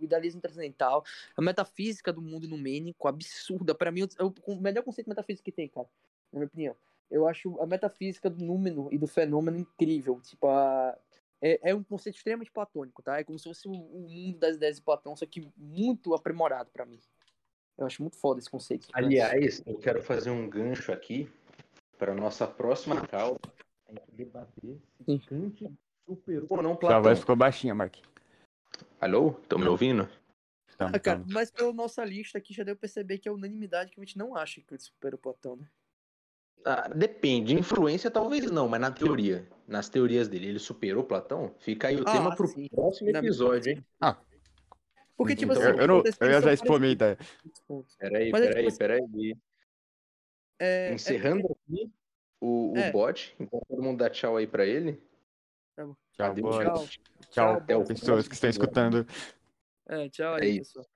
o 0.00 0.04
idealismo 0.04 0.40
transcendental, 0.40 1.04
a 1.36 1.42
metafísica 1.42 2.12
do 2.12 2.22
mundo 2.22 2.46
numênico, 2.46 3.08
absurda. 3.08 3.74
para 3.74 3.90
mim, 3.90 4.06
é 4.16 4.22
o, 4.22 4.32
o 4.46 4.60
melhor 4.60 4.84
conceito 4.84 5.08
metafísico 5.08 5.44
que 5.44 5.52
tem, 5.52 5.68
cara, 5.68 5.88
na 6.32 6.38
minha 6.38 6.46
opinião. 6.46 6.76
Eu 7.10 7.26
acho 7.26 7.58
a 7.60 7.66
metafísica 7.66 8.28
do 8.28 8.44
número 8.44 8.88
e 8.92 8.98
do 8.98 9.06
fenômeno 9.06 9.56
incrível. 9.56 10.20
Tipo, 10.20 10.46
a, 10.48 10.96
é, 11.40 11.70
é, 11.70 11.74
um 11.74 11.82
conceito 11.82 12.16
extremamente 12.16 12.50
platônico, 12.50 13.02
tá? 13.02 13.18
É 13.18 13.24
como 13.24 13.38
se 13.38 13.44
fosse 13.44 13.68
o, 13.68 13.72
o 13.72 14.08
mundo 14.08 14.38
das 14.38 14.56
ideias 14.56 14.76
de 14.76 14.82
Platão, 14.82 15.16
só 15.16 15.24
que 15.24 15.48
muito 15.56 16.14
aprimorado 16.14 16.70
para 16.70 16.84
mim. 16.84 17.00
Eu 17.76 17.86
acho 17.86 18.02
muito 18.02 18.16
foda 18.16 18.40
esse 18.40 18.50
conceito. 18.50 18.88
Aliás, 18.92 19.62
eu 19.64 19.78
quero 19.78 20.02
fazer 20.02 20.30
um 20.30 20.48
gancho 20.48 20.90
aqui 20.90 21.30
para 21.96 22.14
nossa 22.14 22.46
próxima 22.46 23.06
causa. 23.06 23.38
A 23.88 23.92
gente 23.92 24.10
debater 24.12 24.78
se 25.04 25.18
Kant 25.20 25.72
superou 26.04 26.46
ou 26.50 26.62
não 26.62 26.76
Platão. 26.76 26.96
Sua 26.96 27.10
voz 27.10 27.20
ficou 27.20 27.36
baixinha, 27.36 27.74
Mark. 27.74 27.96
Alô? 29.00 29.36
Estão 29.42 29.58
me 29.58 29.68
ouvindo? 29.68 30.08
Ah, 30.78 30.98
cara, 30.98 31.24
mas 31.28 31.50
pela 31.50 31.72
nossa 31.72 32.04
lista 32.04 32.38
aqui 32.38 32.52
já 32.52 32.62
deu 32.62 32.76
pra 32.76 32.82
perceber 32.82 33.18
que 33.18 33.28
é 33.28 33.32
unanimidade 33.32 33.90
que 33.90 34.00
a 34.00 34.04
gente 34.04 34.18
não 34.18 34.36
acha 34.36 34.60
que 34.60 34.66
Kant 34.66 34.82
superou 34.82 35.18
Platão, 35.18 35.56
né? 35.56 35.68
Ah, 36.64 36.88
depende. 36.88 37.54
Influência 37.54 38.10
talvez 38.10 38.50
não, 38.50 38.68
mas 38.68 38.80
na 38.80 38.90
teoria. 38.90 39.46
Nas 39.66 39.88
teorias 39.88 40.28
dele, 40.28 40.48
ele 40.48 40.58
superou 40.58 41.04
Platão? 41.04 41.54
Fica 41.58 41.88
aí 41.88 41.96
o 41.96 42.04
ah, 42.06 42.12
tema 42.12 42.34
pro 42.34 42.46
sim. 42.46 42.68
próximo 42.68 43.10
episódio, 43.10 43.72
hein? 43.72 43.84
Ah. 44.00 44.16
Porque, 45.16 45.34
tipo 45.34 45.52
então, 45.52 45.70
assim. 45.70 45.80
Eu, 45.80 45.88
não, 45.88 46.02
eu 46.20 46.30
ia 46.30 46.40
já 46.40 46.52
expor 46.52 46.78
minha 46.78 46.92
ideia. 46.92 47.18
Peraí, 47.98 48.30
mas, 48.30 48.46
peraí, 48.46 48.66
tipo, 48.66 48.78
peraí. 48.78 49.36
É, 50.60 50.92
Encerrando 50.92 51.46
é... 51.46 51.52
aqui 51.52 51.92
o, 52.40 52.72
o 52.72 52.78
é. 52.78 52.90
bot, 52.90 53.34
então 53.38 53.60
todo 53.68 53.82
mundo 53.82 53.98
dá 53.98 54.10
tchau 54.10 54.36
aí 54.36 54.46
pra 54.46 54.64
ele. 54.64 55.00
Tá 55.76 55.84
tchau, 56.12 56.34
tchau, 56.34 56.50
tchau. 56.50 56.88
Tchau, 57.30 57.66
tchau 57.66 57.84
pessoas 57.84 58.28
que 58.28 58.34
estão 58.34 58.50
escutando. 58.50 59.06
É, 59.86 60.08
tchau 60.08 60.34
aí, 60.34 60.56
é 60.56 60.58
pessoal. 60.58 60.86